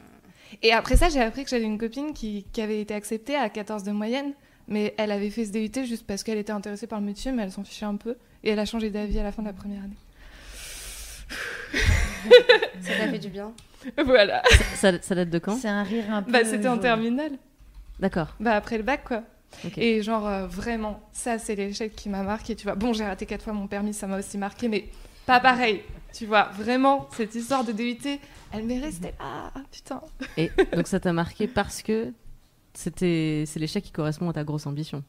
Et 0.62 0.72
après 0.72 0.96
ça, 0.96 1.08
j'ai 1.08 1.20
appris 1.20 1.44
que 1.44 1.50
j'avais 1.50 1.64
une 1.64 1.78
copine 1.78 2.12
qui, 2.12 2.46
qui 2.52 2.60
avait 2.60 2.80
été 2.80 2.94
acceptée 2.94 3.36
à 3.36 3.48
14 3.48 3.82
de 3.82 3.92
moyenne. 3.92 4.32
Mais 4.68 4.94
elle 4.98 5.12
avait 5.12 5.30
fait 5.30 5.44
ce 5.44 5.52
DUT 5.52 5.86
juste 5.86 6.06
parce 6.06 6.24
qu'elle 6.24 6.38
était 6.38 6.52
intéressée 6.52 6.88
par 6.88 6.98
le 6.98 7.06
métier, 7.06 7.30
mais 7.30 7.44
elle 7.44 7.52
s'en 7.52 7.62
fichait 7.62 7.86
un 7.86 7.94
peu. 7.96 8.16
Et 8.42 8.50
elle 8.50 8.58
a 8.58 8.64
changé 8.64 8.90
d'avis 8.90 9.18
à 9.18 9.22
la 9.22 9.30
fin 9.32 9.42
de 9.42 9.46
la 9.46 9.52
première 9.52 9.82
année. 9.82 9.96
Ça 12.80 12.92
t'a 12.98 13.08
fait 13.08 13.18
du 13.18 13.28
bien. 13.28 13.52
voilà. 14.04 14.42
Ça, 14.74 15.00
ça 15.00 15.14
date 15.14 15.30
de 15.30 15.38
quand 15.38 15.56
C'est 15.56 15.68
un 15.68 15.82
rire 15.84 16.04
un 16.10 16.22
peu. 16.22 16.32
Bah, 16.32 16.44
c'était 16.44 16.68
en 16.68 16.78
terminale. 16.78 17.32
D'accord. 18.00 18.34
Bah, 18.40 18.54
après 18.56 18.76
le 18.78 18.82
bac, 18.82 19.04
quoi. 19.04 19.22
Et 19.76 20.02
genre, 20.02 20.26
euh, 20.26 20.46
vraiment, 20.46 21.00
ça, 21.12 21.38
c'est 21.38 21.54
l'échec 21.54 21.94
qui 21.94 22.08
m'a 22.08 22.22
marqué, 22.22 22.56
tu 22.56 22.64
vois. 22.64 22.74
Bon, 22.74 22.92
j'ai 22.92 23.04
raté 23.04 23.26
quatre 23.26 23.42
fois 23.42 23.52
mon 23.52 23.66
permis, 23.66 23.94
ça 23.94 24.06
m'a 24.06 24.18
aussi 24.18 24.36
marqué, 24.38 24.68
mais 24.68 24.86
pas 25.26 25.40
pareil. 25.40 25.82
Tu 26.12 26.24
vois, 26.26 26.44
vraiment, 26.54 27.08
cette 27.14 27.34
histoire 27.34 27.64
de 27.64 27.72
DUT, 27.72 27.98
elle 28.52 28.64
m'est 28.64 28.78
restée 28.78 29.08
là. 29.08 29.12
Ah, 29.54 29.60
putain. 29.70 30.00
Et 30.36 30.50
donc 30.74 30.86
ça 30.86 30.98
t'a 31.00 31.12
marqué 31.12 31.46
parce 31.46 31.82
que 31.82 32.12
c'était 32.72 33.44
c'est 33.46 33.60
l'échec 33.60 33.84
qui 33.84 33.90
correspond 33.92 34.30
à 34.30 34.32
ta 34.32 34.44
grosse 34.44 34.66
ambition. 34.66 35.02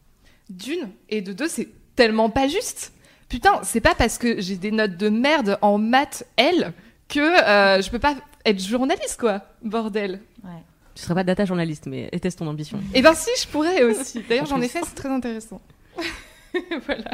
D'une, 0.50 0.90
et 1.10 1.22
de 1.22 1.34
deux, 1.34 1.48
c'est 1.48 1.70
tellement 1.96 2.30
pas 2.30 2.48
juste. 2.48 2.94
Putain, 3.30 3.62
c'est 3.64 3.82
pas 3.82 3.96
parce 3.96 4.18
que 4.18 4.40
j'ai 4.42 4.56
des 4.56 4.72
notes 4.72 4.98
de 4.98 5.10
merde 5.10 5.58
en 5.62 5.78
maths 5.78 6.26
L 6.38 6.74
que 7.10 7.20
euh, 7.20 7.82
je 7.82 7.90
peux 7.90 8.00
pas 8.00 8.16
être 8.46 8.60
journaliste, 8.60 9.20
quoi. 9.20 9.42
Bordel. 9.62 10.22
Ouais. 10.44 10.64
Tu 10.96 11.04
serais 11.04 11.14
pas 11.14 11.24
data 11.24 11.46
journaliste, 11.46 11.86
mais 11.86 12.10
était-ce 12.12 12.38
ton 12.38 12.48
ambition? 12.48 12.80
Et 12.94 13.02
ben 13.02 13.14
si, 13.14 13.30
je 13.40 13.48
pourrais 13.48 13.84
aussi. 13.84 14.24
D'ailleurs, 14.30 14.46
En 14.46 14.48
j'en 14.48 14.62
ai 14.62 14.68
fait, 14.68 14.82
c'est 14.84 14.96
très 14.96 15.10
intéressant. 15.10 15.62
voilà. 16.86 17.12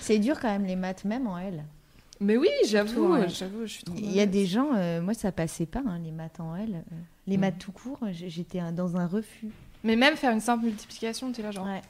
C'est 0.00 0.18
dur 0.18 0.38
quand 0.40 0.48
même 0.48 0.66
les 0.66 0.76
maths, 0.76 1.04
même 1.04 1.26
en 1.26 1.38
L. 1.38 1.64
Mais 2.22 2.36
oui, 2.36 2.48
j'avoue, 2.66 3.14
Ouais. 3.14 3.28
j'avoue, 3.28 3.62
je 3.66 3.72
suis 3.72 3.84
trop 3.84 3.94
Il 3.98 4.12
y 4.12 4.20
a 4.20 4.26
des 4.26 4.46
gens, 4.46 4.70
euh, 4.74 5.00
moi 5.02 5.12
ça 5.14 5.32
passait 5.32 5.66
pas, 5.66 5.82
hein, 5.86 5.98
les 6.02 6.10
maths 6.12 6.38
en 6.40 6.54
L. 6.56 6.74
euh, 6.76 6.94
les 7.26 7.36
Mm. 7.36 7.40
maths 7.40 7.58
tout 7.58 7.72
court, 7.72 7.98
j- 8.12 8.30
j'étais 8.30 8.60
dans 8.72 8.96
un 8.96 9.06
refus. 9.06 9.48
Mais 9.84 9.96
même 9.96 10.16
faire 10.16 10.32
une 10.32 10.40
simple 10.40 10.64
multiplication, 10.64 11.32
t'es 11.32 11.42
là 11.42 11.50
genre. 11.50 11.66
Ouais. 11.66 11.82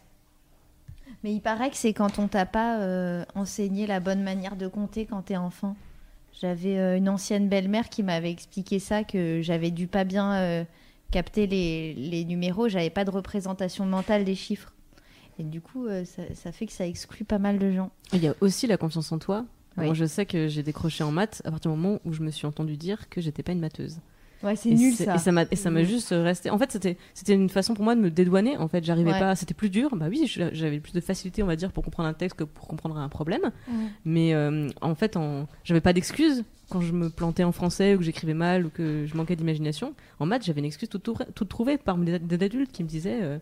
Mais 1.23 1.33
il 1.35 1.41
paraît 1.41 1.71
que 1.71 1.77
c'est 1.77 1.93
quand 1.93 2.19
on 2.19 2.29
t'a 2.29 2.47
pas 2.47 2.81
euh, 2.81 3.25
enseigné 3.35 3.87
la 3.87 4.01
bonne 4.01 4.23
manière 4.23 4.57
de 4.57 4.67
compter 4.69 5.05
quand 5.07 5.23
t'es 5.23 5.37
enfant. 5.37 5.77
J'avais 6.41 6.79
euh, 6.79 6.97
une 6.97 7.09
ancienne 7.09 7.49
belle-mère 7.49 7.89
qui 7.91 8.03
m'avait 8.03 8.31
expliqué 8.31 8.79
ça, 8.79 9.05
que 9.05 9.41
j'avais 9.43 9.71
dû 9.71 9.87
pas 9.87 10.05
bien 10.05 10.33
euh, 10.35 10.65
capter 11.11 11.47
les, 11.47 11.93
les 11.95 12.25
numéros, 12.25 12.69
j'avais 12.69 12.89
pas 12.91 13.05
de 13.05 13.11
représentation 13.11 13.85
mentale 13.85 14.25
des 14.25 14.35
chiffres. 14.35 14.73
Et 15.39 15.43
du 15.43 15.61
coup, 15.61 15.87
euh, 15.87 16.05
ça, 16.07 16.23
ça 16.35 16.53
fait 16.53 16.67
que 16.67 16.73
ça 16.73 16.87
exclut 16.87 17.25
pas 17.25 17.39
mal 17.39 17.59
de 17.59 17.71
gens. 17.71 17.91
Il 18.15 18.23
y 18.23 18.29
a 18.29 18.35
aussi 18.41 18.67
la 18.67 18.77
confiance 18.79 19.13
en 19.13 19.19
toi. 19.19 19.45
Oui. 19.79 19.87
Moi, 19.87 19.95
je 19.95 20.05
sais 20.05 20.27
que 20.27 20.49
j'ai 20.49 20.63
décroché 20.63 21.03
en 21.05 21.11
maths 21.13 21.41
à 21.45 21.51
partir 21.51 21.71
du 21.71 21.77
moment 21.79 22.01
où 22.05 22.13
je 22.13 22.23
me 22.23 22.31
suis 22.31 22.47
entendu 22.47 22.77
dire 22.77 23.09
que 23.09 23.21
j'étais 23.21 23.43
pas 23.43 23.53
une 23.53 23.61
matheuse. 23.61 23.99
Ouais, 24.43 24.57
c'est 24.57 24.71
nul 24.71 24.93
ça. 24.95 25.15
Et 25.15 25.19
ça 25.19 25.31
m'a 25.31 25.45
m'a 25.71 25.85
juste 25.85 26.09
resté. 26.11 26.51
En 26.51 26.59
fait, 26.59 26.73
c'était 26.73 26.97
c'était 27.15 27.35
une 27.35 27.49
façon 27.49 27.75
pour 27.75 27.85
moi 27.85 27.95
de 27.95 28.01
me 28.01 28.11
dédouaner. 28.11 28.57
En 28.57 28.67
fait, 28.67 28.85
j'arrivais 28.85 29.13
Ouais. 29.13 29.19
pas. 29.21 29.37
C'était 29.37 29.55
plus 29.55 29.71
dur. 29.71 29.95
Bah 29.95 30.07
oui, 30.11 30.25
j'avais 30.27 30.81
plus 30.81 30.93
de 30.93 31.01
facilité, 31.01 31.45
on 31.45 31.47
va 31.47 31.55
dire, 31.55 31.71
pour 31.71 31.85
comprendre 31.85 32.09
un 32.09 32.13
texte 32.13 32.39
que 32.39 32.45
pour 32.45 32.67
comprendre 32.67 32.97
un 32.99 33.09
problème. 33.09 33.53
Mm. 33.69 33.73
Mais 34.05 34.35
euh, 34.35 34.69
en 34.81 34.95
fait, 34.97 35.17
en... 35.17 35.47
j'avais 35.63 35.81
pas 35.81 35.93
d'excuses 35.93 36.43
quand 36.71 36.81
je 36.81 36.93
me 36.93 37.09
plantais 37.09 37.45
en 37.45 37.53
français 37.53 37.95
ou 37.95 37.99
que 37.99 38.05
j'écrivais 38.05 38.35
mal 38.35 38.67
ou 38.67 38.71
que 38.71 39.07
je 39.07 39.17
manquais 39.17 39.37
d'imagination. 39.37 39.95
En 40.19 40.27
maths, 40.27 40.45
j'avais 40.45 40.59
une 40.59 40.65
excuse 40.67 40.89
toute, 40.89 41.05
tour- 41.05 41.23
toute 41.37 41.49
trouvée 41.49 41.79
parmi 41.79 42.07
des, 42.07 42.19
des 42.19 42.45
adultes 42.45 42.73
qui 42.73 42.83
me 42.83 42.89
disaient 42.89 43.21
euh, 43.23 43.39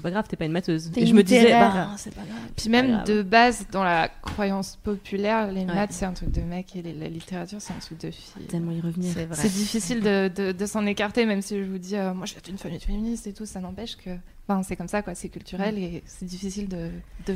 c'est 0.00 0.02
pas 0.02 0.10
grave, 0.10 0.24
t'es 0.28 0.36
pas 0.36 0.46
une 0.46 0.52
matheuse. 0.52 0.90
Et 0.96 1.06
je 1.06 1.14
me 1.14 1.22
disais 1.22 1.50
bah 1.52 1.90
c'est 1.96 2.14
pas 2.14 2.22
grave. 2.22 2.38
Puis 2.56 2.68
même 2.70 2.88
grave. 2.90 3.06
de 3.06 3.22
base, 3.22 3.66
dans 3.70 3.84
la 3.84 4.08
croyance 4.08 4.76
populaire, 4.82 5.52
les 5.52 5.60
Ouais. 5.60 5.66
maths, 5.66 5.92
c'est 5.92 6.06
un 6.06 6.12
truc 6.12 6.32
de 6.32 6.40
mec 6.40 6.74
et 6.76 6.82
les- 6.82 6.92
la 6.94 7.08
littérature, 7.08 7.58
c'est 7.60 7.72
un 7.72 7.78
truc 7.78 8.00
de 8.00 8.10
fille. 8.10 8.44
tellement 8.48 8.72
y 8.72 8.80
revenir. 8.80 9.12
C'est 9.14 9.26
vrai. 9.26 9.36
C'est 9.36 9.52
difficile 9.52 10.00
de, 10.00 10.28
de- 10.34 10.52
de 10.52 10.66
s'en 10.66 10.84
écarter, 10.86 11.26
même 11.26 11.42
si 11.42 11.58
je 11.58 11.64
vous 11.70 11.78
dis, 11.78 11.96
euh, 11.96 12.14
moi 12.14 12.26
je 12.26 12.32
viens 12.32 12.42
d'une 12.44 12.58
famille 12.58 12.80
féministe 12.80 13.26
et 13.26 13.32
tout, 13.32 13.46
ça 13.46 13.60
n'empêche 13.60 13.96
que 13.96 14.10
enfin, 14.48 14.62
c'est 14.62 14.76
comme 14.76 14.88
ça, 14.88 15.02
quoi, 15.02 15.14
c'est 15.14 15.28
culturel 15.28 15.78
et 15.78 16.02
c'est 16.06 16.24
difficile 16.26 16.68
de, 16.68 16.88
de 17.26 17.34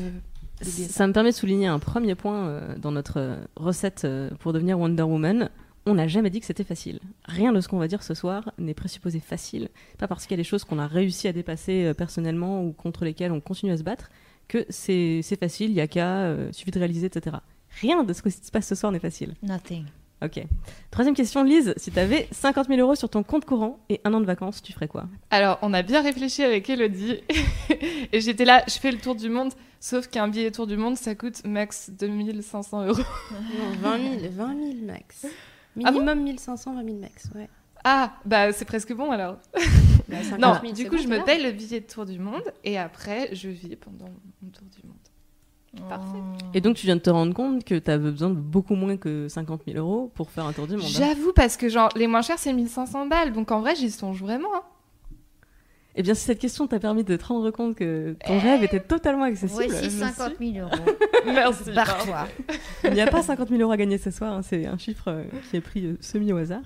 Ça 0.62 1.06
me 1.06 1.12
permet 1.12 1.30
de 1.30 1.34
souligner 1.36 1.66
un 1.66 1.78
premier 1.78 2.14
point 2.14 2.46
euh, 2.46 2.74
dans 2.78 2.92
notre 2.92 3.36
recette 3.56 4.04
euh, 4.04 4.30
pour 4.40 4.52
devenir 4.52 4.78
Wonder 4.78 5.02
Woman. 5.02 5.50
On 5.86 5.94
n'a 5.94 6.08
jamais 6.08 6.30
dit 6.30 6.40
que 6.40 6.46
c'était 6.46 6.64
facile. 6.64 7.00
Rien 7.26 7.52
de 7.52 7.60
ce 7.60 7.68
qu'on 7.68 7.78
va 7.78 7.88
dire 7.88 8.02
ce 8.02 8.14
soir 8.14 8.52
n'est 8.58 8.74
présupposé 8.74 9.20
facile. 9.20 9.68
Pas 9.98 10.08
parce 10.08 10.24
qu'il 10.24 10.32
y 10.32 10.34
a 10.34 10.42
des 10.42 10.48
choses 10.48 10.64
qu'on 10.64 10.78
a 10.78 10.86
réussi 10.86 11.28
à 11.28 11.32
dépasser 11.32 11.84
euh, 11.84 11.94
personnellement 11.94 12.64
ou 12.64 12.72
contre 12.72 13.04
lesquelles 13.04 13.32
on 13.32 13.40
continue 13.40 13.72
à 13.72 13.76
se 13.76 13.82
battre 13.82 14.08
que 14.48 14.66
c'est 14.68 15.22
facile, 15.38 15.70
il 15.70 15.76
y 15.76 15.80
a 15.80 15.86
qu'à, 15.86 16.24
euh, 16.24 16.52
suffit 16.52 16.70
de 16.70 16.78
réaliser, 16.78 17.06
etc. 17.06 17.36
Rien 17.80 18.04
de 18.04 18.12
ce 18.12 18.22
qui 18.22 18.30
se 18.30 18.50
passe 18.50 18.66
ce 18.66 18.74
soir 18.74 18.92
n'est 18.92 18.98
facile. 18.98 19.34
Nothing. 19.42 19.84
Ok. 20.22 20.42
Troisième 20.90 21.14
question, 21.14 21.42
Lise. 21.44 21.74
Si 21.76 21.90
tu 21.90 21.98
avais 21.98 22.28
50 22.30 22.68
000 22.68 22.80
euros 22.80 22.94
sur 22.94 23.08
ton 23.08 23.22
compte 23.22 23.44
courant 23.44 23.80
et 23.88 24.00
un 24.04 24.14
an 24.14 24.20
de 24.20 24.26
vacances, 24.26 24.62
tu 24.62 24.72
ferais 24.72 24.88
quoi? 24.88 25.06
Alors, 25.30 25.58
on 25.60 25.74
a 25.74 25.82
bien 25.82 26.02
réfléchi 26.02 26.42
avec 26.42 26.70
Elodie. 26.70 27.20
et 28.12 28.20
j'étais 28.20 28.44
là, 28.44 28.64
je 28.68 28.78
fais 28.78 28.90
le 28.90 28.98
tour 28.98 29.16
du 29.16 29.28
monde. 29.28 29.52
Sauf 29.80 30.06
qu'un 30.06 30.28
billet 30.28 30.50
tour 30.50 30.66
du 30.66 30.78
monde, 30.78 30.96
ça 30.96 31.14
coûte 31.14 31.44
max 31.44 31.90
2500 31.90 32.86
euros. 32.86 33.02
Non, 33.32 33.90
20 33.90 33.98
000, 34.20 34.32
20 34.32 34.46
000 34.46 34.86
max. 34.86 35.26
Ah 35.84 35.90
bon 35.90 36.00
Minimum 36.00 36.22
1500, 36.22 36.74
20 36.74 36.84
000 36.84 36.96
max, 36.98 37.28
ouais. 37.34 37.48
Ah, 37.84 38.14
bah 38.24 38.52
c'est 38.52 38.64
presque 38.64 38.94
bon 38.94 39.10
alors. 39.10 39.36
Bah, 40.08 40.16
50 40.22 40.38
Non, 40.38 40.54
000, 40.62 40.72
du 40.74 40.88
coup, 40.88 40.96
bon, 40.96 41.02
je 41.02 41.08
me 41.08 41.24
paye 41.24 41.42
le 41.42 41.50
billet 41.52 41.80
de 41.80 41.86
tour 41.86 42.06
du 42.06 42.18
monde 42.18 42.42
et 42.62 42.78
après, 42.78 43.34
je 43.34 43.48
vis 43.48 43.76
pendant 43.76 44.06
mon 44.42 44.50
tour 44.50 44.66
du 44.74 44.86
monde. 44.86 45.88
Parfait. 45.88 46.18
Et 46.54 46.60
donc, 46.60 46.76
tu 46.76 46.86
viens 46.86 46.94
de 46.96 47.00
te 47.00 47.10
rendre 47.10 47.34
compte 47.34 47.64
que 47.64 47.74
tu 47.74 47.90
avais 47.90 48.10
besoin 48.10 48.30
de 48.30 48.34
beaucoup 48.36 48.74
moins 48.76 48.96
que 48.96 49.26
50 49.28 49.62
000 49.66 49.76
euros 49.78 50.10
pour 50.14 50.30
faire 50.30 50.46
un 50.46 50.52
tour 50.52 50.66
du 50.68 50.74
monde. 50.76 50.84
hein. 50.84 50.88
J'avoue, 50.88 51.32
parce 51.34 51.56
que 51.56 51.68
genre, 51.68 51.88
les 51.96 52.06
moins 52.06 52.22
chers, 52.22 52.38
c'est 52.38 52.52
1500 52.52 53.06
balles. 53.06 53.32
Donc 53.32 53.50
en 53.50 53.60
vrai, 53.60 53.74
j'y 53.74 53.90
songe 53.90 54.20
vraiment. 54.22 54.54
hein. 54.54 54.62
Eh 55.96 56.02
bien, 56.02 56.14
si 56.14 56.22
cette 56.24 56.40
question 56.40 56.66
t'a 56.66 56.80
permis 56.80 57.04
de 57.04 57.14
te 57.16 57.24
rendre 57.24 57.50
compte 57.52 57.76
que 57.76 58.16
ton 58.26 58.38
rêve 58.40 58.64
était 58.64 58.80
totalement 58.80 59.24
accessible, 59.24 59.64
Voici 59.68 59.84
je 59.84 59.90
50 59.90 60.34
suis- 60.36 60.52
000 60.54 60.66
euros. 60.66 60.84
Merci. 61.26 61.70
Barre-toi. 61.72 62.26
il 62.84 62.94
n'y 62.94 63.00
a 63.00 63.06
pas 63.06 63.22
50 63.22 63.48
000 63.48 63.60
euros 63.62 63.70
à 63.72 63.76
gagner 63.76 63.98
ce 63.98 64.10
soir. 64.10 64.32
hein, 64.32 64.42
C'est 64.42 64.66
un 64.66 64.76
chiffre 64.76 65.04
euh, 65.08 65.22
qui 65.50 65.56
est 65.56 65.60
pris 65.60 65.86
euh, 65.86 65.96
semi 66.00 66.32
au 66.32 66.36
hasard. 66.36 66.62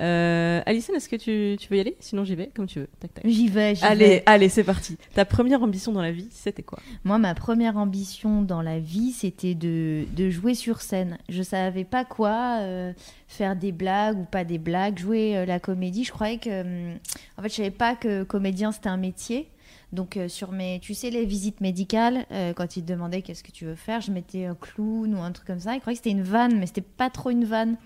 Euh, 0.00 0.62
Alison, 0.64 0.94
est-ce 0.94 1.08
que 1.08 1.16
tu, 1.16 1.56
tu 1.58 1.68
veux 1.68 1.76
y 1.76 1.80
aller? 1.80 1.96
Sinon, 2.00 2.24
j'y 2.24 2.34
vais 2.34 2.50
comme 2.54 2.66
tu 2.66 2.80
veux. 2.80 2.88
Tac, 3.00 3.12
tac. 3.14 3.26
J'y 3.26 3.48
vais, 3.48 3.74
j'y 3.74 3.84
Allez, 3.84 4.06
vais. 4.06 4.22
allez, 4.26 4.48
c'est 4.48 4.64
parti. 4.64 4.96
Ta 5.14 5.24
première 5.24 5.62
ambition 5.62 5.92
dans 5.92 6.00
la 6.02 6.12
vie, 6.12 6.28
c'était 6.30 6.62
quoi? 6.62 6.78
Moi, 7.04 7.18
ma 7.18 7.34
première 7.34 7.76
ambition 7.76 8.42
dans 8.42 8.62
la 8.62 8.78
vie, 8.78 9.12
c'était 9.12 9.54
de, 9.54 10.06
de 10.16 10.30
jouer 10.30 10.54
sur 10.54 10.80
scène. 10.80 11.18
Je 11.28 11.42
savais 11.42 11.84
pas 11.84 12.04
quoi, 12.04 12.58
euh, 12.60 12.92
faire 13.28 13.56
des 13.56 13.72
blagues 13.72 14.18
ou 14.18 14.24
pas 14.24 14.44
des 14.44 14.58
blagues, 14.58 14.98
jouer 14.98 15.36
euh, 15.36 15.44
la 15.44 15.60
comédie. 15.60 16.04
Je 16.04 16.12
croyais 16.12 16.38
que. 16.38 16.94
en 17.36 17.42
fait, 17.42 17.48
je 17.50 17.54
savais 17.54 17.70
pas 17.70 17.94
que 17.94 18.22
comédien 18.22 18.72
c'était 18.72 18.88
un 18.88 18.96
métier. 18.96 19.48
Donc, 19.92 20.16
euh, 20.16 20.28
sur 20.28 20.52
mes. 20.52 20.78
Tu 20.80 20.94
sais, 20.94 21.10
les 21.10 21.24
visites 21.26 21.60
médicales, 21.60 22.24
euh, 22.30 22.52
quand 22.52 22.76
ils 22.76 22.82
te 22.84 22.88
demandaient 22.92 23.22
qu'est-ce 23.22 23.42
que 23.42 23.50
tu 23.50 23.64
veux 23.64 23.74
faire, 23.74 24.00
je 24.00 24.12
mettais 24.12 24.44
un 24.46 24.54
clown 24.54 25.12
ou 25.14 25.18
un 25.20 25.32
truc 25.32 25.46
comme 25.48 25.58
ça. 25.60 25.74
Ils 25.74 25.80
croyaient 25.80 25.96
que 25.98 26.02
c'était 26.04 26.16
une 26.16 26.22
vanne, 26.22 26.58
mais 26.58 26.66
c'était 26.66 26.80
pas 26.80 27.10
trop 27.10 27.30
une 27.30 27.44
vanne. 27.44 27.76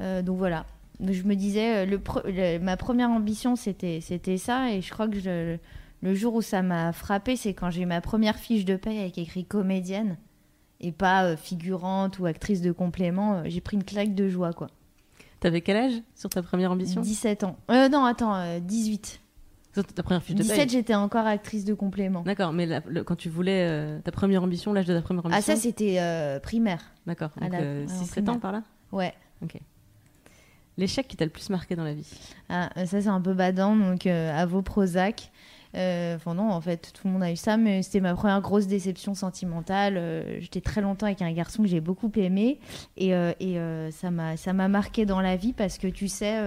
Euh, 0.00 0.20
donc 0.22 0.36
voilà. 0.38 0.66
Je 1.00 1.22
me 1.22 1.34
disais, 1.36 1.76
euh, 1.78 1.86
le 1.86 1.98
pre- 1.98 2.26
le- 2.26 2.58
ma 2.58 2.76
première 2.76 3.10
ambition, 3.10 3.54
c'était 3.56 4.00
ça. 4.38 4.72
Et 4.72 4.80
je 4.82 4.90
crois 4.92 5.06
que 5.08 5.20
je, 5.20 5.56
le 6.02 6.14
jour 6.14 6.34
où 6.34 6.42
ça 6.42 6.62
m'a 6.62 6.92
frappé, 6.92 7.36
c'est 7.36 7.54
quand 7.54 7.70
j'ai 7.70 7.82
eu 7.82 7.86
ma 7.86 8.00
première 8.00 8.36
fiche 8.36 8.64
de 8.64 8.76
paye 8.76 8.98
avec 8.98 9.16
écrit 9.18 9.44
comédienne 9.44 10.16
et 10.80 10.90
pas 10.92 11.24
euh, 11.24 11.36
figurante 11.36 12.18
ou 12.18 12.26
actrice 12.26 12.62
de 12.62 12.72
complément. 12.72 13.34
Euh, 13.34 13.42
J'ai 13.46 13.60
pris 13.60 13.76
une 13.76 13.84
claque 13.84 14.14
de 14.14 14.28
joie, 14.28 14.52
quoi. 14.52 14.68
T'avais 15.40 15.60
quel 15.60 15.76
âge 15.76 15.92
sur 16.16 16.28
ta 16.30 16.42
première 16.42 16.72
ambition? 16.72 17.00
17 17.00 17.44
ans. 17.44 17.56
Euh, 17.70 17.88
non, 17.88 18.04
attends, 18.04 18.34
euh, 18.34 18.58
18. 18.58 19.20
Sur 19.74 19.84
ta 19.84 20.02
première 20.02 20.22
fiche 20.22 20.34
de 20.34 20.42
17, 20.42 20.56
paye 20.56 20.68
j'étais 20.68 20.94
encore 20.96 21.26
actrice 21.26 21.64
de 21.64 21.74
complément. 21.74 22.22
D'accord, 22.22 22.52
mais 22.52 22.66
la- 22.66 22.82
le- 22.88 23.04
quand 23.04 23.14
tu 23.14 23.28
voulais 23.28 23.64
euh, 23.68 24.00
ta 24.00 24.10
première 24.10 24.42
ambition, 24.42 24.72
l'âge 24.72 24.86
de 24.86 24.94
ta 24.96 25.02
première 25.02 25.24
ambition 25.26 25.52
Ah, 25.52 25.56
ça, 25.56 25.60
c'était 25.60 26.40
primaire. 26.42 26.82
D'accord, 27.06 27.30
donc 27.40 27.52
la- 27.52 27.60
euh, 27.60 27.86
ouais, 27.86 27.92
en 27.92 28.02
6-7 28.04 28.28
ans 28.30 28.38
par 28.40 28.50
là? 28.50 28.62
Ouais. 28.90 29.14
L'échec 30.78 31.06
qui 31.08 31.16
t'a 31.16 31.24
le 31.24 31.30
plus 31.30 31.50
marqué 31.50 31.76
dans 31.76 31.84
la 31.84 31.92
vie? 31.92 32.06
Ah, 32.48 32.70
ça, 32.86 33.02
c'est 33.02 33.08
un 33.08 33.20
peu 33.20 33.34
badant, 33.34 33.76
donc 33.76 34.06
euh, 34.06 34.32
à 34.32 34.46
vos. 34.46 34.62
Euh, 35.74 36.16
Enfin, 36.16 36.34
non, 36.34 36.50
en 36.50 36.60
fait, 36.60 36.92
tout 36.94 37.06
le 37.06 37.12
monde 37.12 37.22
a 37.22 37.30
eu 37.30 37.36
ça, 37.36 37.56
mais 37.56 37.82
c'était 37.82 38.00
ma 38.00 38.14
première 38.14 38.40
grosse 38.40 38.66
déception 38.68 39.14
sentimentale. 39.14 39.96
Euh, 39.98 40.38
J'étais 40.40 40.60
très 40.62 40.80
longtemps 40.80 41.06
avec 41.06 41.20
un 41.20 41.30
garçon 41.32 41.64
que 41.64 41.68
j'ai 41.68 41.80
beaucoup 41.80 42.10
aimé, 42.16 42.58
et, 42.96 43.10
et 43.10 43.58
ça 43.90 44.10
m'a 44.10 44.36
ça 44.36 44.52
m'a 44.52 44.68
marqué 44.68 45.04
dans 45.04 45.20
la 45.20 45.36
vie 45.36 45.52
parce 45.52 45.76
que 45.78 45.88
tu 45.88 46.08
sais, 46.08 46.38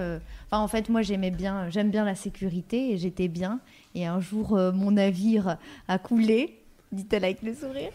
enfin, 0.50 0.62
en 0.62 0.68
fait, 0.68 0.88
moi, 0.88 1.02
j'aimais 1.02 1.30
bien, 1.30 1.68
j'aime 1.70 1.90
bien 1.90 2.04
la 2.04 2.14
sécurité, 2.14 2.92
et 2.92 2.96
j'étais 2.96 3.28
bien. 3.28 3.60
Et 3.94 4.06
un 4.06 4.18
jour, 4.18 4.58
mon 4.74 4.92
navire 4.92 5.58
a 5.88 5.98
coulé, 5.98 6.61
dit-elle 6.92 7.24
avec 7.24 7.42
le 7.42 7.54
sourire. 7.54 7.90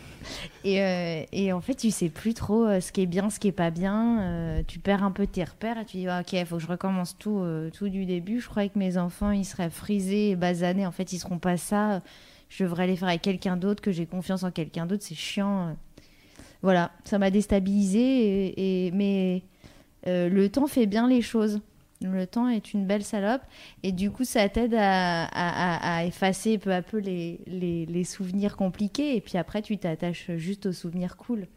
Et, 0.63 0.81
euh, 0.81 1.23
et 1.31 1.53
en 1.53 1.61
fait, 1.61 1.75
tu 1.75 1.91
sais 1.91 2.09
plus 2.09 2.33
trop 2.33 2.65
euh, 2.65 2.81
ce 2.81 2.91
qui 2.91 3.01
est 3.01 3.05
bien, 3.05 3.29
ce 3.29 3.39
qui 3.39 3.47
est 3.47 3.53
pas 3.53 3.69
bien. 3.69 4.21
Euh, 4.21 4.63
tu 4.67 4.79
perds 4.79 5.03
un 5.03 5.11
peu 5.11 5.27
tes 5.27 5.43
repères 5.43 5.77
et 5.77 5.85
tu 5.85 5.97
dis, 5.97 6.07
Ah, 6.07 6.21
ok, 6.21 6.33
il 6.33 6.45
faut 6.45 6.57
que 6.57 6.63
je 6.63 6.67
recommence 6.67 7.17
tout, 7.17 7.43
tout 7.73 7.89
du 7.89 8.05
début. 8.05 8.39
Je 8.39 8.47
croyais 8.47 8.69
que 8.69 8.79
mes 8.79 8.97
enfants, 8.97 9.31
ils 9.31 9.45
seraient 9.45 9.69
frisés 9.69 10.31
et 10.31 10.35
basanés. 10.35 10.85
En 10.85 10.91
fait, 10.91 11.13
ils 11.13 11.19
seront 11.19 11.39
pas 11.39 11.57
ça. 11.57 12.01
Je 12.49 12.63
devrais 12.63 12.87
les 12.87 12.95
faire 12.95 13.09
avec 13.09 13.21
quelqu'un 13.21 13.57
d'autre, 13.57 13.81
que 13.81 13.91
j'ai 13.91 14.05
confiance 14.05 14.43
en 14.43 14.51
quelqu'un 14.51 14.85
d'autre. 14.85 15.03
C'est 15.03 15.15
chiant. 15.15 15.75
Voilà, 16.61 16.91
ça 17.03 17.19
m'a 17.19 17.29
déstabilisée. 17.29 18.91
Mais 18.93 19.43
le 20.05 20.47
temps 20.47 20.67
fait 20.67 20.85
bien 20.85 21.07
les 21.07 21.21
choses. 21.21 21.61
Le 22.01 22.27
temps 22.27 22.47
est 22.47 22.73
une 22.73 22.85
belle 22.85 23.03
salope. 23.03 23.41
Et 23.83 23.91
du 23.91 24.11
coup, 24.11 24.23
ça 24.23 24.47
t'aide 24.49 24.75
à, 24.75 25.25
à- 25.25 25.27
à- 25.95 25.97
à 25.97 26.03
effacer 26.05 26.57
peu 26.57 26.71
à 26.73 26.81
peu 26.81 26.97
les, 26.99 27.39
les- 27.47 27.85
les 27.87 28.03
souvenirs 28.03 28.55
compliqués. 28.55 29.15
Et 29.15 29.21
puis 29.21 29.37
après, 29.37 29.61
tu 29.61 29.77
t'attaches 29.77 30.29
juste 30.35 30.67
aux 30.67 30.73
souvenirs 30.73 31.17
cool. 31.17 31.47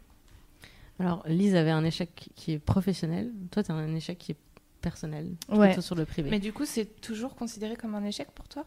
Alors, 0.99 1.23
Lise 1.27 1.55
avait 1.55 1.71
un 1.71 1.83
échec 1.83 2.29
qui 2.35 2.53
est 2.53 2.59
professionnel. 2.59 3.31
Toi, 3.51 3.63
tu 3.63 3.71
as 3.71 3.75
un 3.75 3.95
échec 3.95 4.17
qui 4.17 4.31
est 4.33 4.37
personnel. 4.81 5.31
Ouais. 5.49 5.67
Plutôt 5.67 5.81
sur 5.81 5.95
le 5.95 6.05
privé. 6.05 6.29
Mais 6.29 6.39
du 6.39 6.53
coup, 6.53 6.65
c'est 6.65 7.01
toujours 7.01 7.35
considéré 7.35 7.75
comme 7.75 7.93
un 7.95 8.03
échec 8.05 8.29
pour 8.31 8.47
toi? 8.47 8.65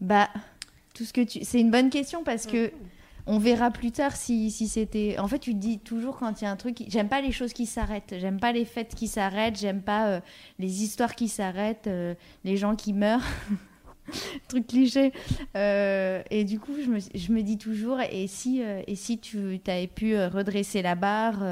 Bah, 0.00 0.28
tout 0.94 1.04
ce 1.04 1.12
que 1.12 1.22
tu. 1.22 1.44
C'est 1.44 1.60
une 1.60 1.70
bonne 1.70 1.90
question 1.90 2.24
parce 2.24 2.46
que 2.46 2.72
on 3.26 3.38
verra 3.38 3.70
plus 3.70 3.90
tard 3.90 4.16
si, 4.16 4.50
si 4.50 4.68
c'était. 4.68 5.18
En 5.18 5.28
fait, 5.28 5.38
tu 5.38 5.52
te 5.54 5.58
dis 5.58 5.78
toujours 5.78 6.18
quand 6.18 6.40
il 6.40 6.44
y 6.44 6.46
a 6.46 6.50
un 6.50 6.56
truc. 6.56 6.84
J'aime 6.88 7.08
pas 7.08 7.22
les 7.22 7.32
choses 7.32 7.52
qui 7.52 7.66
s'arrêtent. 7.66 8.14
J'aime 8.18 8.38
pas 8.38 8.52
les 8.52 8.64
fêtes 8.64 8.94
qui 8.94 9.08
s'arrêtent. 9.08 9.58
J'aime 9.58 9.80
pas 9.80 10.08
euh, 10.08 10.20
les 10.58 10.82
histoires 10.82 11.14
qui 11.14 11.28
s'arrêtent. 11.28 11.86
euh, 11.86 12.14
les 12.44 12.56
gens 12.56 12.76
qui 12.76 12.92
meurent. 12.92 13.24
truc 14.48 14.66
cliché. 14.66 15.12
Euh, 15.56 16.22
et 16.30 16.44
du 16.44 16.60
coup, 16.60 16.74
je 16.84 16.90
me, 16.90 16.98
je 17.00 17.32
me 17.32 17.42
dis 17.42 17.56
toujours 17.56 17.98
et 18.00 18.26
si, 18.26 18.60
et 18.60 18.96
si 18.96 19.18
tu 19.18 19.58
avais 19.66 19.86
pu 19.86 20.18
redresser 20.18 20.82
la 20.82 20.94
barre 20.94 21.42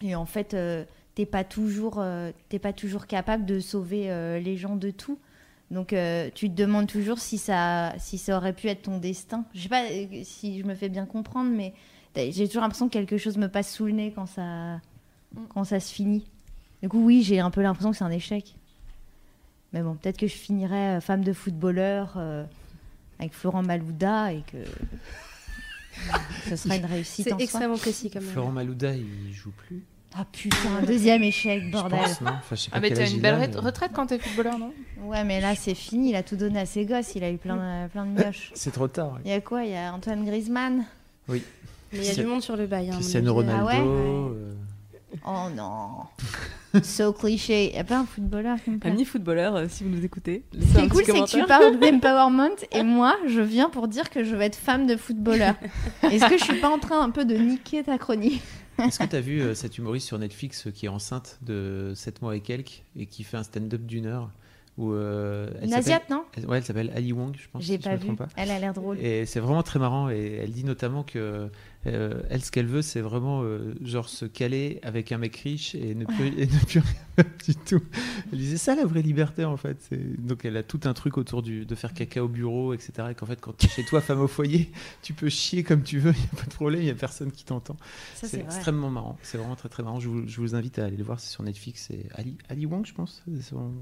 et 0.00 0.14
en 0.14 0.26
fait. 0.26 0.56
T'es 1.14 1.26
pas 1.26 1.44
toujours, 1.44 2.02
pas 2.62 2.72
toujours 2.72 3.06
capable 3.06 3.44
de 3.44 3.60
sauver 3.60 4.40
les 4.42 4.56
gens 4.56 4.76
de 4.76 4.90
tout. 4.90 5.18
Donc 5.72 5.92
euh, 5.92 6.28
tu 6.34 6.48
te 6.50 6.54
demandes 6.54 6.86
toujours 6.86 7.18
si 7.18 7.38
ça, 7.38 7.94
si 7.98 8.18
ça 8.18 8.36
aurait 8.36 8.52
pu 8.52 8.68
être 8.68 8.82
ton 8.82 8.98
destin. 8.98 9.44
Je 9.54 9.62
sais 9.62 9.68
pas 9.68 9.84
euh, 9.84 10.06
si 10.22 10.60
je 10.60 10.64
me 10.64 10.74
fais 10.74 10.88
bien 10.90 11.06
comprendre, 11.06 11.50
mais 11.50 11.72
j'ai 12.14 12.46
toujours 12.46 12.62
l'impression 12.62 12.88
que 12.88 12.92
quelque 12.92 13.16
chose 13.16 13.38
me 13.38 13.48
passe 13.48 13.72
sous 13.74 13.86
le 13.86 13.92
nez 13.92 14.12
quand 14.14 14.26
ça, 14.26 14.80
quand 15.48 15.64
ça 15.64 15.80
se 15.80 15.92
finit. 15.92 16.26
Du 16.82 16.88
coup, 16.90 17.02
oui, 17.02 17.22
j'ai 17.22 17.40
un 17.40 17.50
peu 17.50 17.62
l'impression 17.62 17.90
que 17.90 17.96
c'est 17.96 18.04
un 18.04 18.10
échec. 18.10 18.54
Mais 19.72 19.82
bon, 19.82 19.94
peut-être 19.94 20.18
que 20.18 20.26
je 20.26 20.34
finirai 20.34 20.96
euh, 20.96 21.00
femme 21.00 21.24
de 21.24 21.32
footballeur 21.32 22.14
euh, 22.18 22.44
avec 23.18 23.32
Florent 23.32 23.62
Malouda 23.62 24.34
et 24.34 24.42
que 24.42 24.58
ça 26.48 26.56
sera 26.58 26.76
une 26.76 26.84
réussite 26.84 27.24
C'est 27.24 27.32
en 27.32 27.38
soi. 27.38 27.44
extrêmement 27.44 27.78
précis 27.78 28.10
comme 28.10 28.22
Florent 28.22 28.50
Malouda, 28.52 28.94
il 28.94 29.32
joue 29.32 29.52
plus. 29.52 29.82
Ah 30.14 30.26
putain, 30.30 30.82
deuxième 30.86 31.22
échec, 31.22 31.62
Je 31.66 31.70
bordel. 31.72 31.98
pense, 32.00 32.20
non 32.20 32.30
Enfin, 32.38 32.54
je 32.54 32.60
sais 32.60 32.70
pas 32.70 32.76
Ah, 32.76 32.80
mais 32.80 32.90
t'as 32.90 33.06
une 33.08 33.20
belle 33.20 33.38
mais- 33.50 33.58
retraite 33.58 33.92
quand 33.94 34.06
t'es 34.06 34.18
footballeur, 34.18 34.58
non? 34.58 34.72
Ouais, 35.04 35.24
mais 35.24 35.40
là 35.40 35.54
c'est 35.54 35.74
fini, 35.74 36.10
il 36.10 36.16
a 36.16 36.22
tout 36.22 36.36
donné 36.36 36.60
à 36.60 36.66
ses 36.66 36.84
gosses, 36.84 37.14
il 37.14 37.24
a 37.24 37.30
eu 37.30 37.38
plein 37.38 37.56
de, 37.56 37.88
plein 37.88 38.04
de 38.04 38.10
mioches. 38.10 38.50
C'est 38.54 38.72
trop 38.72 38.88
tard. 38.88 39.18
Il 39.24 39.30
y 39.30 39.34
a 39.34 39.40
quoi? 39.40 39.64
Il 39.64 39.70
y 39.72 39.76
a 39.76 39.92
Antoine 39.92 40.24
Griezmann 40.24 40.84
Mais 41.28 41.40
il 41.94 42.04
y 42.04 42.10
a 42.10 42.14
du 42.14 42.24
monde 42.24 42.42
sur 42.42 42.56
le 42.56 42.66
bail. 42.66 42.90
hein, 42.90 42.94
Cristiano. 42.94 43.32
Ronaldo. 43.34 43.62
Ah 43.62 43.64
ouais? 43.66 43.80
euh, 43.80 44.52
Oh 45.26 45.48
non 45.54 46.82
So 46.82 47.12
cliché. 47.12 47.68
Il 47.68 47.72
n'y 47.74 47.78
a 47.80 47.84
pas 47.84 47.98
un 47.98 48.06
footballeur 48.06 48.56
qui 48.62 48.70
me 48.70 48.78
plaît? 48.78 48.90
Amis 48.90 49.04
footballeurs, 49.04 49.56
euh, 49.56 49.66
si 49.68 49.84
vous 49.84 49.90
nous 49.90 50.02
écoutez, 50.04 50.42
laissez 50.54 50.76
un 50.78 50.82
C'est 50.82 50.88
cool, 50.88 51.02
c'est 51.04 51.12
que 51.12 51.30
tu 51.40 51.44
parles 51.46 51.78
d'empowerment 51.78 52.48
et 52.72 52.82
moi, 52.82 53.16
je 53.26 53.40
viens 53.42 53.68
pour 53.68 53.88
dire 53.88 54.08
que 54.08 54.24
je 54.24 54.34
veux 54.34 54.40
être 54.42 54.56
femme 54.56 54.86
de 54.86 54.96
footballeur. 54.96 55.54
Est-ce 56.02 56.26
que 56.28 56.38
je 56.38 56.44
suis 56.44 56.60
pas 56.60 56.70
en 56.70 56.78
train 56.78 57.02
un 57.02 57.10
peu 57.10 57.24
de 57.26 57.34
niquer 57.36 57.82
ta 57.82 57.98
chronique? 57.98 58.42
Est-ce 58.88 58.98
que 58.98 59.04
tu 59.04 59.16
as 59.16 59.20
vu 59.20 59.40
euh, 59.40 59.54
cette 59.54 59.78
humoriste 59.78 60.06
sur 60.06 60.18
Netflix 60.18 60.66
euh, 60.66 60.70
qui 60.70 60.86
est 60.86 60.88
enceinte 60.90 61.38
de 61.42 61.92
7 61.94 62.22
mois 62.22 62.36
et 62.36 62.40
quelques 62.40 62.82
et 62.96 63.06
qui 63.06 63.24
fait 63.24 63.36
un 63.36 63.42
stand-up 63.42 63.82
d'une 63.82 64.06
heure 64.06 64.30
Où, 64.78 64.92
euh, 64.92 65.50
elle 65.60 65.68
Une 65.68 65.74
Asiate, 65.74 66.08
non? 66.10 66.24
Elle- 66.36 66.46
Ouais, 66.46 66.58
elle 66.58 66.64
s'appelle 66.64 66.90
Ali 66.94 67.12
Wong, 67.12 67.34
je 67.38 67.48
pense. 67.52 67.62
J'ai 67.62 67.76
si 67.76 67.82
je 67.82 67.88
pas 67.88 67.96
me 67.96 68.00
vu. 68.02 68.16
pas. 68.16 68.28
Elle 68.36 68.50
a 68.50 68.58
l'air 68.58 68.72
drôle. 68.72 68.98
Et 69.00 69.26
c'est 69.26 69.40
vraiment 69.40 69.62
très 69.62 69.78
marrant. 69.78 70.08
Et 70.10 70.38
elle 70.42 70.50
dit 70.52 70.64
notamment 70.64 71.02
que 71.02 71.50
euh, 71.86 72.22
elle, 72.30 72.44
ce 72.44 72.50
qu'elle 72.52 72.66
veut, 72.66 72.82
c'est 72.82 73.00
vraiment 73.00 73.42
euh, 73.42 73.74
genre 73.82 74.08
se 74.08 74.24
caler 74.24 74.78
avec 74.82 75.10
un 75.10 75.18
mec 75.18 75.36
riche 75.36 75.74
et 75.74 75.94
ne 75.96 76.04
plus, 76.04 76.28
et 76.38 76.46
ne 76.46 76.64
plus 76.64 76.78
rien 76.80 77.24
du 77.44 77.54
tout. 77.56 77.82
Elle 78.32 78.38
disait 78.38 78.56
ça 78.56 78.74
la 78.76 78.84
vraie 78.84 79.02
liberté 79.02 79.44
en 79.44 79.56
fait. 79.56 79.90
Donc 80.18 80.44
elle 80.44 80.56
a 80.56 80.62
tout 80.62 80.80
un 80.84 80.92
truc 80.92 81.18
autour 81.18 81.42
du, 81.42 81.66
de 81.66 81.74
faire 81.74 81.92
caca 81.92 82.22
au 82.22 82.28
bureau, 82.28 82.72
etc. 82.72 82.92
Et 83.10 83.14
qu'en 83.14 83.26
fait, 83.26 83.40
quand 83.40 83.56
tu 83.56 83.66
es 83.66 83.68
chez 83.68 83.84
toi, 83.84 84.00
femme 84.00 84.20
au 84.20 84.28
foyer, 84.28 84.70
tu 85.02 85.12
peux 85.12 85.28
chier 85.28 85.64
comme 85.64 85.82
tu 85.82 85.98
veux, 85.98 86.12
il 86.16 86.20
n'y 86.20 86.28
a 86.32 86.36
pas 86.40 86.46
de 86.46 86.54
problème, 86.54 86.80
il 86.82 86.84
n'y 86.84 86.90
a 86.90 86.94
personne 86.94 87.32
qui 87.32 87.44
t'entend. 87.44 87.76
C'est 88.14 88.38
extrêmement 88.40 88.90
marrant. 88.90 89.18
C'est 89.22 89.38
vraiment 89.38 89.56
très 89.56 89.68
très 89.68 89.82
marrant. 89.82 89.98
Je 89.98 90.08
vous, 90.08 90.26
je 90.28 90.40
vous 90.40 90.54
invite 90.54 90.78
à 90.78 90.84
aller 90.84 90.96
le 90.96 91.04
voir. 91.04 91.18
C'est 91.18 91.30
sur 91.30 91.42
Netflix. 91.42 91.86
C'est 91.88 92.06
Ali, 92.14 92.36
Ali 92.48 92.66
Wong, 92.66 92.86
je 92.86 92.94
pense. 92.94 93.22
c'est 93.26 93.42
son- 93.42 93.72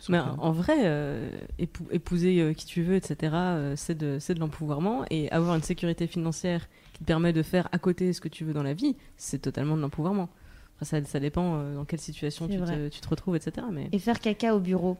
son 0.00 0.12
Mais 0.12 0.18
en 0.18 0.52
vrai, 0.52 0.76
euh, 0.84 1.30
épou- 1.58 1.86
épouser 1.90 2.54
qui 2.56 2.66
tu 2.66 2.82
veux, 2.82 2.94
etc., 2.96 3.34
c'est 3.76 3.96
de, 3.96 4.18
de 4.32 4.38
l'empouvoirment. 4.40 5.04
Et 5.10 5.30
avoir 5.30 5.54
une 5.56 5.62
sécurité 5.62 6.06
financière 6.06 6.68
qui 6.96 7.00
te 7.00 7.04
permet 7.04 7.32
de 7.34 7.42
faire 7.42 7.68
à 7.72 7.78
côté 7.78 8.12
ce 8.12 8.20
que 8.22 8.28
tu 8.28 8.44
veux 8.44 8.52
dans 8.54 8.62
la 8.62 8.72
vie, 8.74 8.96
c'est 9.16 9.38
totalement 9.40 9.76
de 9.76 9.82
l'empouvoirment. 9.82 10.28
Après, 10.76 10.86
ça, 10.86 11.04
ça 11.04 11.20
dépend 11.20 11.56
euh, 11.58 11.74
dans 11.74 11.84
quelle 11.84 12.00
situation 12.00 12.46
C'est 12.48 12.54
tu 12.54 12.60
te, 12.60 12.64
vrai. 12.64 12.90
tu 12.90 13.00
te 13.00 13.08
retrouves, 13.08 13.36
etc. 13.36 13.66
Mais 13.72 13.88
Et 13.92 13.98
faire 13.98 14.18
caca 14.20 14.54
au 14.54 14.60
bureau. 14.60 14.96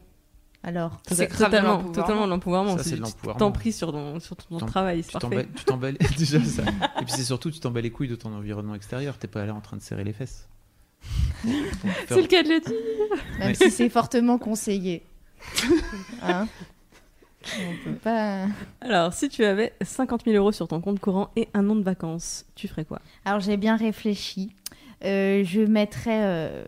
Alors, 0.62 1.00
C'est 1.06 1.26
grave 1.28 1.38
de 1.38 1.44
totalement, 1.56 1.68
l'empouvoirment. 1.76 1.92
totalement 2.02 2.24
de 2.24 2.30
l'empouvoirment. 2.30 2.76
Ça, 2.78 2.82
c'est 2.84 2.90
de 2.90 2.96
tu 2.96 3.02
l'empouvoirment. 3.02 3.38
t'en 3.38 3.52
pries 3.52 3.72
sur 3.72 3.92
ton, 3.92 4.18
sur 4.20 4.36
ton 4.36 4.58
T'en- 4.58 4.66
travail, 4.66 5.02
c'est 5.02 5.08
tu 5.08 5.12
parfait. 5.12 5.28
t'emballes, 5.28 5.48
tu 5.54 5.64
t'emballes 5.64 5.96
déjà 6.18 6.42
ça. 6.44 6.62
Et 7.00 7.04
puis 7.04 7.12
c'est 7.14 7.24
surtout, 7.24 7.50
tu 7.50 7.60
t'emballes 7.60 7.84
les 7.84 7.90
couilles 7.90 8.08
de 8.08 8.16
ton 8.16 8.34
environnement 8.34 8.74
extérieur. 8.74 9.16
T'es 9.18 9.28
pas 9.28 9.44
là 9.46 9.54
en 9.54 9.60
train 9.60 9.76
de 9.76 9.82
serrer 9.82 10.02
les 10.04 10.12
fesses. 10.12 10.48
C'est 12.08 12.20
le 12.20 12.26
cas 12.26 12.42
de 12.42 12.48
le 12.48 12.60
dire. 12.60 13.18
même 13.38 13.48
Ouais. 13.48 13.54
si 13.54 13.70
c'est 13.70 13.88
fortement 13.88 14.38
conseillé. 14.38 15.04
Hein? 16.22 16.48
On 17.60 17.84
peut 17.90 17.96
pas. 17.96 18.46
Alors, 18.80 19.12
si 19.12 19.28
tu 19.28 19.44
avais 19.44 19.72
50 19.82 20.24
000 20.24 20.36
euros 20.36 20.52
sur 20.52 20.68
ton 20.68 20.80
compte 20.80 21.00
courant 21.00 21.30
et 21.36 21.48
un 21.54 21.68
an 21.70 21.76
de 21.76 21.82
vacances, 21.82 22.44
tu 22.54 22.68
ferais 22.68 22.84
quoi? 22.84 23.00
Alors 23.24 23.40
j'ai 23.40 23.56
bien 23.56 23.76
réfléchi. 23.76 24.52
Euh, 25.04 25.44
je 25.44 25.60
mettrais. 25.60 26.20
euh, 26.24 26.64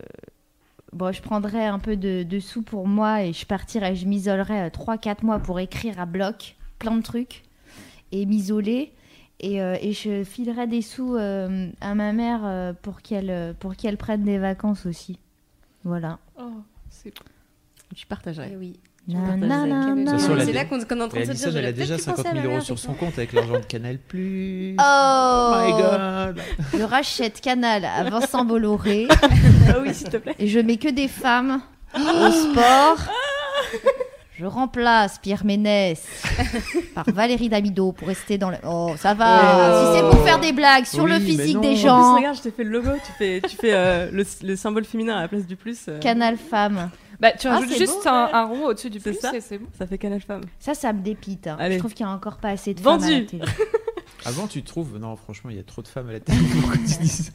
Bon, 0.94 1.12
je 1.12 1.20
prendrais 1.20 1.66
un 1.66 1.78
peu 1.78 1.96
de, 1.96 2.22
de 2.22 2.40
sous 2.40 2.62
pour 2.62 2.86
moi 2.88 3.22
et 3.22 3.34
je 3.34 3.44
partirais, 3.44 3.94
je 3.94 4.06
m'isolerais 4.06 4.68
3-4 4.70 5.16
mois 5.22 5.38
pour 5.38 5.60
écrire 5.60 6.00
à 6.00 6.06
bloc 6.06 6.56
plein 6.78 6.96
de 6.96 7.02
trucs 7.02 7.42
et 8.10 8.24
m'isoler. 8.24 8.92
Et, 9.40 9.60
euh, 9.60 9.76
et 9.82 9.92
je 9.92 10.24
filerais 10.24 10.66
des 10.66 10.80
sous 10.80 11.14
euh, 11.14 11.68
à 11.82 11.94
ma 11.94 12.12
mère 12.14 12.40
euh, 12.44 12.72
pour 12.72 13.02
qu'elle 13.02 13.28
euh, 13.30 13.52
pour 13.52 13.76
qu'elle 13.76 13.98
prenne 13.98 14.24
des 14.24 14.38
vacances 14.38 14.86
aussi. 14.86 15.18
Voilà. 15.84 16.18
Oh, 16.40 16.62
c'est 16.88 17.12
Tu 17.94 18.06
partagerais. 18.06 18.50
Eh 18.54 18.56
oui. 18.56 18.80
C'est 19.08 20.52
là 20.52 20.64
qu'on 20.66 20.78
est 20.78 21.02
en 21.02 21.08
train 21.08 21.20
de 21.20 21.24
se 21.24 21.30
Alison, 21.30 21.48
dire. 21.50 21.58
elle 21.60 21.64
a 21.66 21.72
déjà 21.72 21.94
peut-être 21.96 22.06
dû 22.08 22.10
penser 22.12 22.22
50 22.22 22.26
à 22.26 22.32
000 22.34 22.46
ma 22.46 22.52
euros 22.54 22.60
sur 22.64 22.78
son 22.78 22.92
compte 22.92 23.14
avec 23.16 23.32
l'argent 23.32 23.54
de 23.54 23.64
Canal 23.64 23.98
Plus. 23.98 24.76
Oh 24.80 25.54
my 25.56 25.72
god 25.82 26.40
Je 26.76 26.82
rachète 26.82 27.40
Canal 27.40 27.84
à 27.86 28.04
Vincent 28.10 28.44
Bolloré 28.44 29.08
Ah 29.68 29.76
oui, 29.80 29.94
s'il 29.94 30.10
te 30.10 30.18
plaît. 30.18 30.34
et 30.38 30.46
je 30.46 30.58
mets 30.60 30.76
que 30.76 30.88
des 30.90 31.08
femmes 31.08 31.60
au 31.94 32.30
sport. 32.30 32.98
Je 34.38 34.44
remplace 34.46 35.18
Pierre 35.18 35.44
Ménès 35.44 36.00
par 36.94 37.04
Valérie 37.10 37.48
Damido 37.48 37.90
pour 37.92 38.06
rester 38.08 38.38
dans 38.38 38.50
le. 38.50 38.56
Oh, 38.64 38.92
ça 38.96 39.12
va. 39.14 39.40
Oh. 39.40 39.92
Si 39.94 39.98
c'est 39.98 40.08
pour 40.08 40.24
faire 40.24 40.38
des 40.38 40.52
blagues 40.52 40.84
sur 40.84 41.04
Oui, 41.04 41.10
le 41.12 41.18
physique 41.18 41.56
non. 41.56 41.60
des 41.62 41.68
En 41.68 41.70
En 41.70 41.74
plus, 41.74 41.80
gens, 41.82 42.14
regarde, 42.16 42.36
je 42.36 42.42
t'ai 42.42 42.50
fait 42.52 42.62
le 42.62 42.70
logo, 42.70 42.90
tu 43.04 43.12
fais, 43.18 43.40
tu 43.48 43.56
fais 43.56 43.72
euh, 43.72 44.08
le, 44.12 44.24
le 44.44 44.54
symbole 44.54 44.84
féminin 44.84 45.16
à 45.16 45.22
la 45.22 45.28
place 45.28 45.44
du 45.46 45.56
plus. 45.56 45.78
euh, 45.88 45.98
Canal 45.98 46.36
Femme. 46.36 46.90
Bah, 47.20 47.32
tu 47.32 47.48
Ah, 47.48 47.54
rajoutes 47.58 47.76
juste 47.76 47.92
beau, 48.04 48.08
un, 48.08 48.26
ouais. 48.26 48.32
un 48.32 48.44
rond 48.44 48.66
au-dessus 48.66 48.90
du 48.90 49.00
plus 49.00 49.14
ça. 49.18 49.34
et 49.34 49.40
c'est 49.40 49.58
bon. 49.58 49.66
Ça 49.76 49.86
fait 49.86 49.98
Canal 49.98 50.20
Femme? 50.20 50.42
Ça, 50.60 50.74
ça 50.74 50.92
me 50.92 51.00
dépite. 51.02 51.46
hein. 51.48 51.56
Je 51.70 51.78
trouve 51.78 51.92
qu'il 51.94 52.06
y 52.06 52.08
a 52.08 52.12
encore 52.12 52.36
pas 52.38 52.50
assez 52.50 52.74
de 52.74 52.80
Vendu. 52.80 53.04
femmes 53.04 53.12
à 53.14 53.18
la 53.20 53.24
télé. 53.26 53.42
Avant, 54.24 54.46
tu 54.46 54.62
trouves 54.62 54.98
Non, 54.98 55.16
franchement, 55.16 55.50
il 55.50 55.56
y 55.56 55.60
a 55.60 55.64
trop 55.64 55.82
de 55.82 55.88
femmes 55.88 56.08
à 56.08 56.12
la 56.12 56.20
télé. 56.20 56.38
Pourquoi 56.60 56.76
tu 56.76 56.84
dis 57.02 57.08
ça? 57.08 57.30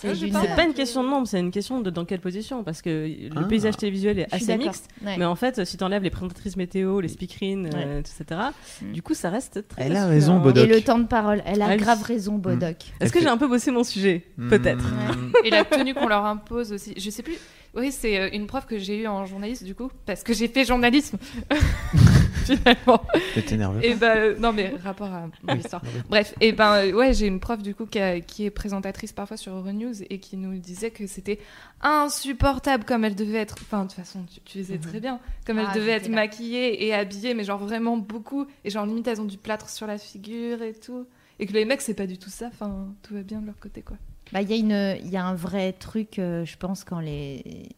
C'est 0.00 0.30
pas- 0.56 0.64
une 0.64 0.74
question 0.74 1.02
de 1.04 1.08
nombre, 1.08 1.26
c'est 1.26 1.40
une 1.40 1.50
question 1.50 1.80
de 1.80 1.90
dans 1.90 2.04
quelle 2.04 2.20
position. 2.20 2.62
Parce 2.64 2.82
que 2.82 2.90
le 3.06 3.30
Ah. 3.36 3.44
paysage 3.44 3.76
télévisuel 3.76 4.18
est 4.18 4.34
assez 4.34 4.56
mixte. 4.56 4.88
Ouais. 5.04 5.16
Mais 5.18 5.24
en 5.24 5.34
fait, 5.36 5.64
si 5.64 5.76
tu 5.76 5.84
enlèves 5.84 6.02
les 6.02 6.10
présentatrices 6.10 6.56
météo, 6.56 7.00
les 7.00 7.08
speakerines, 7.08 7.70
euh, 7.74 8.00
etc., 8.00 8.40
Mm. 8.82 8.92
du 8.92 9.02
coup, 9.02 9.14
ça 9.14 9.30
reste 9.30 9.66
très. 9.68 9.82
Elle 9.84 9.96
a 9.96 10.06
raison, 10.06 10.38
Et 10.38 10.42
Bodoc. 10.42 10.68
le 10.68 10.80
temps 10.80 10.98
de 10.98 11.06
parole. 11.06 11.42
Elle 11.46 11.62
a 11.62 11.68
oui. 11.68 11.76
grave 11.76 12.02
raison, 12.02 12.34
Bodoc. 12.38 12.76
Est-ce 12.78 12.92
Elle 13.00 13.10
que 13.10 13.20
j'ai 13.20 13.28
un 13.28 13.36
peu 13.38 13.48
bossé 13.48 13.70
mon 13.70 13.84
sujet 13.84 14.24
Peut-être. 14.48 14.84
Hmm. 14.84 15.32
Et 15.44 15.50
la 15.50 15.64
tenue 15.64 15.94
qu'on 15.94 16.08
leur 16.08 16.24
impose 16.24 16.72
aussi. 16.72 16.94
Je 16.96 17.10
sais 17.10 17.22
plus. 17.22 17.36
Oui, 17.76 17.90
c'est 17.90 18.20
euh, 18.20 18.28
une 18.32 18.46
prof 18.46 18.66
que 18.66 18.78
j'ai 18.78 19.02
eue 19.02 19.06
en 19.08 19.26
journalisme 19.26 19.66
du 19.66 19.74
coup, 19.74 19.90
parce 20.06 20.22
que 20.22 20.32
j'ai 20.32 20.46
fait 20.46 20.64
journalisme 20.64 21.18
finalement. 22.44 23.02
Ne 23.36 23.40
t'énerve 23.42 23.80
pas. 23.80 23.86
Et 23.86 23.94
ben 23.94 24.16
euh, 24.16 24.36
non 24.38 24.52
mais 24.52 24.74
rapport 24.82 25.12
à 25.12 25.28
mon 25.42 25.54
histoire. 25.56 25.82
Bref, 26.08 26.34
et 26.40 26.52
ben 26.52 26.72
euh, 26.74 26.92
ouais, 26.92 27.12
j'ai 27.14 27.26
une 27.26 27.40
prof 27.40 27.62
du 27.62 27.74
coup 27.74 27.86
qui, 27.86 27.98
a- 27.98 28.20
qui 28.20 28.44
est 28.44 28.50
présentatrice 28.50 29.12
parfois 29.12 29.36
sur 29.36 29.54
Euronews 29.54 29.94
et 30.10 30.18
qui 30.20 30.36
nous 30.36 30.58
disait 30.58 30.90
que 30.90 31.06
c'était 31.06 31.38
insupportable 31.82 32.84
comme 32.84 33.04
elle 33.04 33.14
devait 33.14 33.38
être. 33.38 33.56
Enfin 33.62 33.84
de 33.84 33.88
toute 33.88 33.96
façon, 33.98 34.24
tu, 34.32 34.40
tu 34.40 34.58
faisais 34.58 34.78
très 34.78 35.00
bien. 35.00 35.20
Comme 35.46 35.58
elle 35.58 35.66
Ah, 35.70 35.74
devait 35.74 35.92
être 35.92 36.08
là. 36.08 36.14
maquillée 36.16 36.84
et 36.86 36.94
habillée, 36.94 37.34
mais 37.34 37.44
genre 37.44 37.58
vraiment 37.58 37.96
beaucoup. 37.96 38.46
Et 38.64 38.70
genre 38.70 38.86
limite 38.86 39.06
elles 39.08 39.20
ont 39.20 39.24
du 39.26 39.38
plâtre 39.38 39.68
sur 39.68 39.86
la 39.86 39.98
figure 39.98 40.62
et 40.62 40.74
tout. 40.74 41.06
Et 41.38 41.46
que 41.46 41.52
les 41.52 41.64
mecs 41.64 41.80
c'est 41.82 41.94
pas 41.94 42.06
du 42.06 42.18
tout 42.18 42.30
ça. 42.30 42.46
Enfin 42.52 42.88
tout 43.02 43.14
va 43.14 43.22
bien 43.22 43.40
de 43.40 43.46
leur 43.46 43.58
côté 43.58 43.82
quoi. 43.82 43.96
Bah, 44.32 44.40
Il 44.42 44.50
y, 44.50 44.54
a 44.54 44.56
une- 44.56 44.98
il 45.04 45.10
y 45.10 45.16
a 45.18 45.24
un 45.24 45.34
vrai 45.34 45.72
truc, 45.74 46.18
euh, 46.18 46.44
je 46.46 46.56
pense, 46.56 46.82
quand 46.82 46.98
les, 46.98 47.68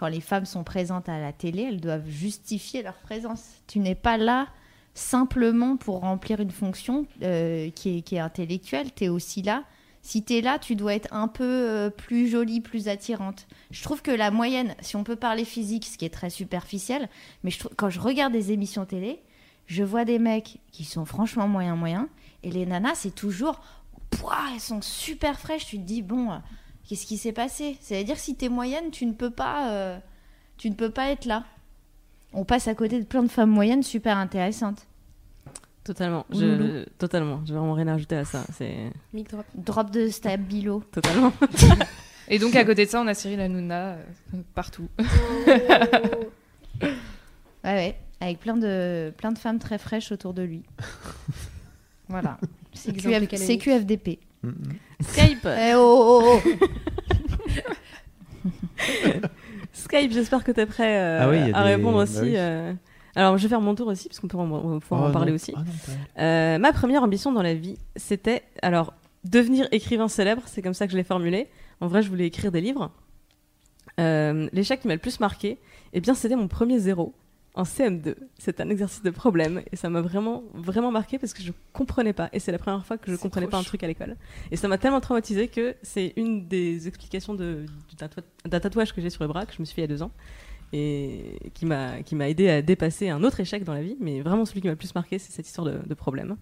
quand 0.00 0.08
les 0.08 0.22
femmes 0.22 0.46
sont 0.46 0.64
présentes 0.64 1.10
à 1.10 1.20
la 1.20 1.30
télé, 1.30 1.64
elles 1.64 1.80
doivent 1.80 2.08
justifier 2.08 2.82
leur 2.82 2.94
présence. 2.94 3.44
Tu 3.66 3.80
n'es 3.80 3.94
pas 3.94 4.16
là 4.16 4.48
simplement 4.94 5.76
pour 5.76 6.00
remplir 6.00 6.40
une 6.40 6.50
fonction 6.50 7.06
euh, 7.22 7.68
qui, 7.70 8.02
est, 8.10 8.18
intellectuelle, 8.18 8.94
tu 8.94 9.04
es 9.04 9.08
aussi 9.10 9.42
là. 9.42 9.64
Si 10.00 10.24
tu 10.24 10.38
es 10.38 10.40
là, 10.40 10.58
tu 10.58 10.74
dois 10.74 10.94
être 10.94 11.12
un 11.12 11.28
peu 11.28 11.44
euh, 11.44 11.90
plus 11.90 12.28
jolie, 12.28 12.62
plus 12.62 12.88
attirante. 12.88 13.46
Je 13.70 13.82
trouve 13.82 14.00
que 14.00 14.10
la 14.10 14.30
moyenne, 14.30 14.74
si 14.80 14.96
on 14.96 15.04
peut 15.04 15.16
parler 15.16 15.44
physique, 15.44 15.84
ce 15.84 15.98
qui 15.98 16.06
est 16.06 16.14
très 16.14 16.30
superficiel, 16.30 17.10
mais 17.44 17.52
quand 17.76 17.90
je 17.90 18.00
regarde 18.00 18.32
des 18.32 18.52
émissions 18.52 18.86
télé, 18.86 19.22
je 19.66 19.84
vois 19.84 20.06
des 20.06 20.18
mecs 20.18 20.60
qui 20.72 20.84
sont 20.84 21.04
franchement 21.04 21.46
moyens 21.46 21.76
moyens, 21.78 22.06
et 22.42 22.50
les 22.50 22.64
nanas, 22.64 22.94
c'est 22.94 23.14
toujours 23.14 23.60
Pouah, 24.08 24.48
elles 24.54 24.60
sont 24.60 24.82
super 24.82 25.38
fraîches. 25.38 25.66
Tu 25.66 25.76
te 25.76 25.82
dis, 25.82 26.02
bon, 26.02 26.32
euh, 26.32 26.38
qu'est-ce 26.90 27.06
qui 27.06 27.18
s'est 27.18 27.30
passé? 27.30 27.76
C'est-à-dire, 27.80 28.18
si 28.18 28.34
t'es 28.34 28.48
moyenne, 28.48 28.90
tu 28.90 29.06
ne 29.06 29.12
peux 29.12 29.30
pas, 29.30 29.70
euh, 29.70 29.98
tu 30.58 30.68
ne 30.68 30.74
peux 30.74 30.90
pas 30.90 31.10
être 31.10 31.24
là. 31.24 31.44
On 32.32 32.44
passe 32.44 32.66
à 32.66 32.74
côté 32.74 32.98
de 32.98 33.04
plein 33.04 33.22
de 33.22 33.28
femmes 33.28 33.50
moyennes 33.50 33.84
super 33.84 34.16
intéressantes. 34.16 34.88
Totalement. 35.84 36.26
Je, 36.30 36.44
loulou. 36.44 36.84
totalement. 36.98 37.42
J'ai 37.44 37.54
vraiment 37.54 37.74
rien 37.74 37.86
ajouter 37.86 38.16
à 38.16 38.24
ça. 38.24 38.44
C'est 38.56 38.92
Mic 39.12 39.30
drop. 39.30 39.46
Drop 39.54 39.90
de 39.92 40.08
stabilo. 40.08 40.82
totalement. 40.90 41.32
Et 42.28 42.40
donc 42.40 42.56
à 42.56 42.64
côté 42.64 42.86
de 42.86 42.90
ça, 42.90 43.00
on 43.00 43.06
a 43.06 43.14
Cyril 43.14 43.40
Hanouna 43.40 43.92
euh, 43.92 44.04
partout. 44.54 44.88
Ouais, 47.62 47.74
ouais, 47.74 47.98
avec 48.20 48.40
plein 48.40 48.56
de, 48.56 49.12
plein 49.18 49.32
de 49.32 49.38
femmes 49.38 49.58
très 49.58 49.76
fraîches 49.76 50.12
autour 50.12 50.32
de 50.32 50.40
lui. 50.40 50.62
voilà. 52.08 52.38
C'est 52.72 52.96
Exemple 52.96 53.26
QF 53.26 53.28
canonique. 53.28 54.20
Skype. 55.00 55.46
Eh 55.46 55.74
oh, 55.76 56.22
oh, 56.22 56.40
oh. 56.44 56.50
Skype, 59.72 60.12
j'espère 60.12 60.44
que 60.44 60.52
tu 60.52 60.60
es 60.60 60.66
prêt 60.66 60.98
euh, 60.98 61.18
Ah 61.22 61.28
oui, 61.30 61.38
à 61.52 61.64
des- 61.64 61.74
répondre 61.74 61.96
bah 61.98 62.02
aussi. 62.04 62.20
oui. 62.20 62.32
euh. 62.36 62.72
Alors, 63.16 63.36
je 63.38 63.42
vais 63.42 63.48
faire 63.48 63.60
mon 63.60 63.74
tour 63.74 63.88
aussi, 63.88 64.08
parce 64.08 64.20
qu'on 64.20 64.28
peut 64.28 64.38
en, 64.38 64.48
Oh, 64.50 64.80
parler 65.12 65.30
non. 65.32 65.34
aussi. 65.34 65.52
Ah 65.56 65.60
non, 65.60 66.22
Euh, 66.22 66.58
ma 66.58 66.72
première 66.72 67.02
ambition 67.02 67.32
dans 67.32 67.42
la 67.42 67.54
vie, 67.54 67.76
c'était 67.96 68.42
alors 68.62 68.94
devenir 69.24 69.66
écrivain 69.72 70.08
célèbre. 70.08 70.42
C'est 70.46 70.62
comme 70.62 70.74
ça 70.74 70.86
que 70.86 70.92
je 70.92 70.96
l'ai 70.96 71.04
formulé. 71.04 71.48
En 71.80 71.88
vrai, 71.88 72.02
je 72.02 72.08
voulais 72.08 72.26
écrire 72.26 72.52
des 72.52 72.60
livres. 72.60 72.90
Euh, 73.98 74.48
L'échec 74.52 74.80
qui 74.80 74.88
m'a 74.88 74.94
le 74.94 75.00
plus 75.00 75.18
marqué, 75.20 75.58
eh 75.92 76.00
bien, 76.00 76.14
c'était 76.14 76.36
mon 76.36 76.48
premier 76.48 76.78
zéro 76.78 77.12
en 77.54 77.64
CM2. 77.64 78.14
C'est 78.38 78.60
un 78.60 78.70
exercice 78.70 79.02
de 79.02 79.10
problème 79.10 79.62
et 79.72 79.76
ça 79.76 79.90
m'a 79.90 80.00
vraiment, 80.00 80.44
vraiment 80.54 80.90
marqué 80.90 81.18
parce 81.18 81.32
que 81.34 81.42
je 81.42 81.52
comprenais 81.72 82.12
pas. 82.12 82.28
Et 82.32 82.38
c'est 82.38 82.52
la 82.52 82.58
première 82.58 82.84
fois 82.86 82.96
que 82.98 83.10
je 83.10 83.16
comprenais 83.16 83.46
pas 83.48 83.58
un 83.58 83.62
truc 83.64 83.82
à 83.82 83.86
l'école. 83.88 84.16
Et 84.50 84.56
ça 84.56 84.68
m'a 84.68 84.78
tellement 84.78 85.00
traumatisé 85.00 85.48
que 85.48 85.74
c'est 85.82 86.12
une 86.16 86.46
des 86.46 86.86
explications 86.88 87.34
de- 87.34 87.66
d'un 88.44 88.60
tatouage 88.60 88.92
que 88.94 89.00
j'ai 89.00 89.10
sur 89.10 89.24
le 89.24 89.28
bras 89.28 89.46
que 89.46 89.52
je 89.54 89.60
me 89.60 89.64
suis 89.64 89.74
fait 89.74 89.80
il 89.82 89.84
y 89.84 89.92
a 89.92 89.94
deux 89.96 90.02
ans 90.02 90.12
et 90.72 91.38
qui 91.54 91.66
m'a 91.66 92.00
qui 92.04 92.14
m'a 92.14 92.28
aidé 92.28 92.48
à 92.48 92.62
dépasser 92.62 93.08
un 93.08 93.24
autre 93.24 93.40
échec 93.40 93.64
dans 93.64 93.74
la 93.74 93.82
vie. 93.82 93.96
Mais 94.00 94.20
vraiment 94.20 94.44
celui 94.44 94.60
qui 94.60 94.68
m'a 94.68 94.72
le 94.72 94.76
plus 94.78 94.94
marqué, 94.94 95.18
c'est 95.18 95.32
cette 95.32 95.46
histoire 95.48 95.66
de, 95.66 95.78
de 95.84 95.94
problème. 95.94 96.36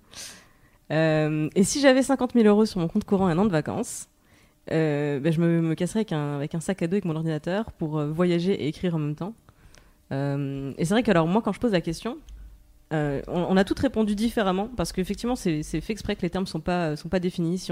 Euh, 0.90 1.48
et 1.54 1.64
si 1.64 1.80
j'avais 1.80 2.02
50 2.02 2.32
000 2.34 2.46
euros 2.46 2.64
sur 2.66 2.80
mon 2.80 2.88
compte 2.88 3.04
courant 3.04 3.28
et 3.28 3.32
un 3.32 3.38
an 3.38 3.44
de 3.44 3.50
vacances, 3.50 4.08
euh, 4.70 5.20
ben, 5.20 5.32
je 5.32 5.40
me, 5.40 5.60
me 5.60 5.74
casserais 5.74 6.00
avec 6.00 6.12
un, 6.12 6.36
avec 6.36 6.54
un 6.54 6.60
sac 6.60 6.82
à 6.82 6.86
dos 6.86 6.94
avec 6.94 7.04
mon 7.04 7.16
ordinateur 7.16 7.72
pour 7.72 7.98
euh, 7.98 8.10
voyager 8.10 8.52
et 8.52 8.68
écrire 8.68 8.94
en 8.94 8.98
même 8.98 9.14
temps. 9.14 9.34
Euh, 10.12 10.72
et 10.78 10.84
c'est 10.84 10.94
vrai 10.94 11.02
que 11.02 11.10
alors 11.10 11.26
moi 11.26 11.42
quand 11.42 11.52
je 11.52 11.60
pose 11.60 11.72
la 11.72 11.80
question, 11.80 12.18
euh, 12.92 13.20
on, 13.28 13.56
a 13.58 13.64
toutes 13.64 13.80
répondu 13.80 14.14
différemment 14.14 14.70
parce 14.74 14.92
qu'effectivement 14.92 15.36
c'est 15.36 15.62
fait 15.62 15.92
exprès 15.92 16.16
que 16.16 16.22
les 16.22 16.30
termes 16.30 16.46
sont 16.46 16.60
pas 16.60 16.96
sont 16.96 17.08
pas 17.08 17.20
définis. 17.20 17.68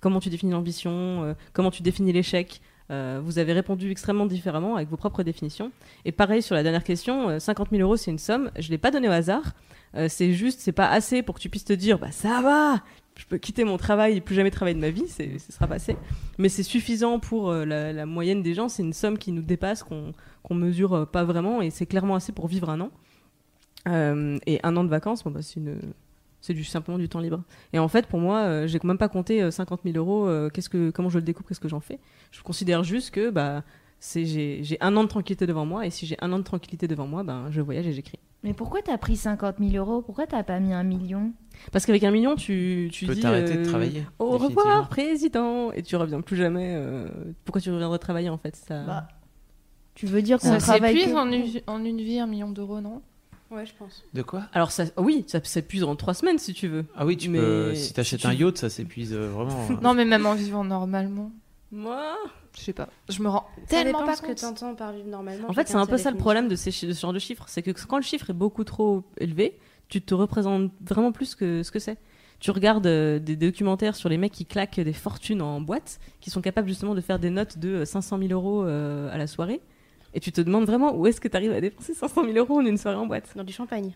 Comment 0.00 0.20
tu 0.20 0.30
définis 0.30 0.52
l'ambition, 0.52 1.24
euh, 1.24 1.34
comment 1.52 1.70
tu 1.70 1.82
définis 1.82 2.12
l'échec. 2.12 2.60
Euh, 2.90 3.20
vous 3.22 3.38
avez 3.38 3.52
répondu 3.52 3.90
extrêmement 3.90 4.26
différemment 4.26 4.76
avec 4.76 4.88
vos 4.88 4.96
propres 4.96 5.22
définitions. 5.22 5.70
Et 6.04 6.12
pareil 6.12 6.42
sur 6.42 6.56
la 6.56 6.62
dernière 6.62 6.82
question, 6.82 7.28
euh, 7.28 7.38
50 7.38 7.70
000 7.70 7.82
euros 7.82 7.96
c'est 7.96 8.10
une 8.10 8.18
somme. 8.18 8.50
Je 8.58 8.70
l'ai 8.70 8.78
pas 8.78 8.90
donné 8.90 9.08
au 9.08 9.12
hasard. 9.12 9.52
Euh, 9.96 10.06
c'est 10.08 10.32
juste, 10.32 10.60
c'est 10.60 10.72
pas 10.72 10.88
assez 10.88 11.22
pour 11.22 11.36
que 11.36 11.40
tu 11.40 11.48
puisses 11.48 11.64
te 11.64 11.72
dire, 11.72 11.98
bah 11.98 12.10
ça 12.10 12.40
va, 12.42 12.82
je 13.20 13.26
peux 13.26 13.36
quitter 13.36 13.64
mon 13.64 13.76
travail 13.76 14.16
et 14.16 14.20
plus 14.22 14.34
jamais 14.34 14.50
travailler 14.50 14.74
de 14.74 14.80
ma 14.80 14.88
vie, 14.88 15.06
ce 15.06 15.52
sera 15.52 15.66
passé. 15.66 15.94
Mais 16.38 16.48
c'est 16.48 16.62
suffisant 16.62 17.18
pour 17.20 17.50
euh, 17.50 17.66
la, 17.66 18.06
moyenne 18.06 18.42
des 18.42 18.54
gens. 18.54 18.70
C'est 18.70 18.82
une 18.82 18.94
somme 18.94 19.18
qui 19.18 19.30
nous 19.30 19.42
dépasse, 19.42 19.82
qu'on 19.82 20.14
qu'on 20.42 20.54
mesure 20.54 20.94
euh, 20.94 21.04
pas 21.04 21.24
vraiment, 21.24 21.60
et 21.60 21.68
c'est 21.68 21.84
clairement 21.84 22.14
assez 22.14 22.32
pour 22.32 22.46
vivre 22.46 22.70
un 22.70 22.80
an. 22.80 22.90
Euh, 23.88 24.38
et 24.46 24.58
un 24.62 24.74
an 24.78 24.84
de 24.84 24.88
vacances, 24.88 25.22
bon, 25.22 25.30
bah, 25.30 25.40
c'est 25.42 26.54
du, 26.54 26.64
simplement 26.64 26.96
du 26.96 27.10
temps 27.10 27.20
libre. 27.20 27.42
Et 27.74 27.78
en 27.78 27.88
fait, 27.88 28.06
pour 28.06 28.20
moi, 28.20 28.66
j'ai 28.66 28.78
quand 28.78 28.88
même 28.88 28.96
pas 28.96 29.10
compté 29.10 29.42
euh, 29.42 29.50
50 29.50 29.82
000 29.84 29.98
euros. 29.98 30.24
que, 30.50 30.90
comment 30.90 31.10
je 31.10 31.18
le 31.18 31.24
découpe, 31.24 31.46
qu'est-ce 31.46 31.60
que 31.60 31.68
j'en 31.68 31.80
fais? 31.80 31.98
Je 32.30 32.40
considère 32.40 32.84
juste 32.84 33.10
que 33.10 33.28
bah, 33.28 33.64
c'est, 34.00 34.24
j'ai, 34.24 34.64
j'ai 34.64 34.76
un 34.80 34.96
an 34.96 35.04
de 35.04 35.08
tranquillité 35.08 35.46
devant 35.46 35.64
moi, 35.66 35.86
et 35.86 35.90
si 35.90 36.06
j'ai 36.06 36.16
un 36.20 36.32
an 36.32 36.38
de 36.38 36.44
tranquillité 36.44 36.88
devant 36.88 37.06
moi, 37.06 37.22
ben, 37.22 37.46
je 37.50 37.60
voyage 37.60 37.86
et 37.86 37.92
j'écris. 37.92 38.18
Mais 38.42 38.54
pourquoi 38.54 38.80
t'as 38.80 38.96
pris 38.96 39.16
50 39.16 39.56
000 39.58 39.72
euros? 39.76 40.00
Pourquoi 40.00 40.26
t'as 40.26 40.42
pas 40.42 40.58
mis 40.60 40.72
un 40.72 40.82
million? 40.82 41.32
Parce 41.72 41.84
qu'avec 41.84 42.02
un 42.04 42.10
million, 42.10 42.34
tu, 42.36 42.88
tu 42.90 43.00
Tu 43.00 43.06
peux 43.06 43.14
dis 43.14 43.20
t'arrêter 43.20 43.54
de 43.56 43.60
euh, 43.60 43.64
travailler. 43.66 44.02
Au 44.18 44.38
revoir, 44.38 44.88
président, 44.88 45.70
et 45.72 45.82
tu 45.82 45.94
reviens 45.96 46.22
plus 46.22 46.36
jamais. 46.38 46.72
euh, 46.74 47.06
Pourquoi 47.44 47.60
tu 47.60 47.70
reviendrais 47.70 47.98
travailler 47.98 48.30
en 48.30 48.38
fait 48.38 48.56
ça... 48.56 48.82
Bah, 48.84 49.08
Tu 49.94 50.06
veux 50.06 50.22
dire 50.22 50.38
qu'on 50.40 50.48
Ça 50.48 50.58
travaille 50.58 50.94
s'épuise 50.96 51.12
que- 51.12 51.18
en, 51.18 51.30
une- 51.30 51.60
en 51.66 51.84
une 51.84 51.98
vie, 52.00 52.18
un 52.18 52.26
million 52.26 52.50
d'euros, 52.50 52.80
non? 52.80 53.02
Ouais, 53.50 53.66
je 53.66 53.74
pense. 53.78 54.04
De 54.14 54.22
quoi? 54.22 54.44
Alors 54.54 54.70
ça, 54.70 54.84
oui, 54.96 55.24
ça 55.26 55.42
s'épuise 55.44 55.82
en 55.84 55.94
trois 55.96 56.14
semaines 56.14 56.38
si 56.38 56.54
tu 56.54 56.66
veux. 56.68 56.86
Ah 56.96 57.04
oui, 57.04 57.18
tu 57.18 57.28
Mais 57.28 57.38
peux. 57.38 57.74
Si 57.74 57.92
t'achètes 57.92 58.20
si 58.20 58.26
tu- 58.26 58.32
un 58.32 58.34
yacht, 58.34 58.56
ça 58.56 58.70
s'épuise 58.70 59.12
euh, 59.12 59.28
vraiment. 59.28 59.68
Non, 59.82 59.92
mais 59.92 60.06
même 60.06 60.24
en 60.24 60.34
vivant 60.34 60.64
normalement. 60.64 61.30
Moi, 61.72 62.14
Je 62.56 62.60
sais 62.62 62.72
pas. 62.72 62.88
Je 63.08 63.22
me 63.22 63.28
rends 63.28 63.46
Ça 63.68 63.82
tellement 63.82 64.04
pas 64.04 64.16
ce 64.16 64.22
que 64.22 64.26
compte. 64.28 64.36
tu 64.38 64.44
entends 64.44 64.74
par 64.74 64.92
vivre 64.92 65.08
normalement. 65.08 65.48
En 65.48 65.52
fait, 65.52 65.68
c'est 65.68 65.76
un 65.76 65.86
peu 65.86 65.96
ça 65.98 66.10
le 66.10 66.16
problème 66.16 66.48
de, 66.48 66.56
ces, 66.56 66.70
de 66.86 66.92
ce 66.92 67.00
genre 67.00 67.12
de 67.12 67.18
chiffres. 67.18 67.44
C'est 67.48 67.62
que 67.62 67.70
quand 67.86 67.96
le 67.96 68.02
chiffre 68.02 68.30
est 68.30 68.34
beaucoup 68.34 68.64
trop 68.64 69.04
élevé, 69.18 69.58
tu 69.88 70.02
te 70.02 70.14
représentes 70.14 70.72
vraiment 70.80 71.12
plus 71.12 71.34
que 71.34 71.62
ce 71.62 71.70
que 71.70 71.78
c'est. 71.78 71.96
Tu 72.40 72.50
regardes 72.50 72.86
euh, 72.86 73.18
des 73.18 73.36
documentaires 73.36 73.94
sur 73.94 74.08
les 74.08 74.16
mecs 74.16 74.32
qui 74.32 74.46
claquent 74.46 74.80
des 74.80 74.92
fortunes 74.94 75.42
en 75.42 75.60
boîte, 75.60 76.00
qui 76.20 76.30
sont 76.30 76.40
capables 76.40 76.68
justement 76.68 76.94
de 76.94 77.00
faire 77.02 77.18
des 77.18 77.28
notes 77.30 77.58
de 77.58 77.68
euh, 77.68 77.84
500 77.84 78.18
000 78.18 78.32
euros 78.32 78.64
euh, 78.64 79.12
à 79.12 79.18
la 79.18 79.26
soirée. 79.26 79.60
Et 80.14 80.20
tu 80.20 80.32
te 80.32 80.40
demandes 80.40 80.64
vraiment 80.64 80.94
où 80.96 81.06
est-ce 81.06 81.20
que 81.20 81.28
tu 81.28 81.36
arrives 81.36 81.52
à 81.52 81.60
dépenser 81.60 81.92
500 81.94 82.24
000 82.24 82.36
euros 82.38 82.58
en 82.60 82.66
une 82.66 82.78
soirée 82.78 82.96
en 82.96 83.06
boîte. 83.06 83.28
Dans 83.36 83.44
du 83.44 83.52
champagne. 83.52 83.92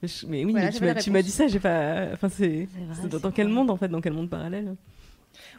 Mais, 0.00 0.08
je- 0.08 0.26
mais 0.26 0.44
oui, 0.44 0.52
Voilà, 0.52 0.70
mais 0.80 0.94
tu 1.02 1.10
m'as 1.10 1.22
dit 1.22 1.30
ça, 1.30 1.48
j'ai 1.48 1.58
pas. 1.60 2.06
Enfin, 2.12 2.28
c'est. 2.28 2.68
Dans, 3.20 3.30
quel 3.30 3.48
monde 3.48 3.70
en 3.70 3.76
fait 3.76 3.88
Dans 3.88 4.00
quel 4.00 4.12
monde 4.12 4.30
parallèle? 4.30 4.76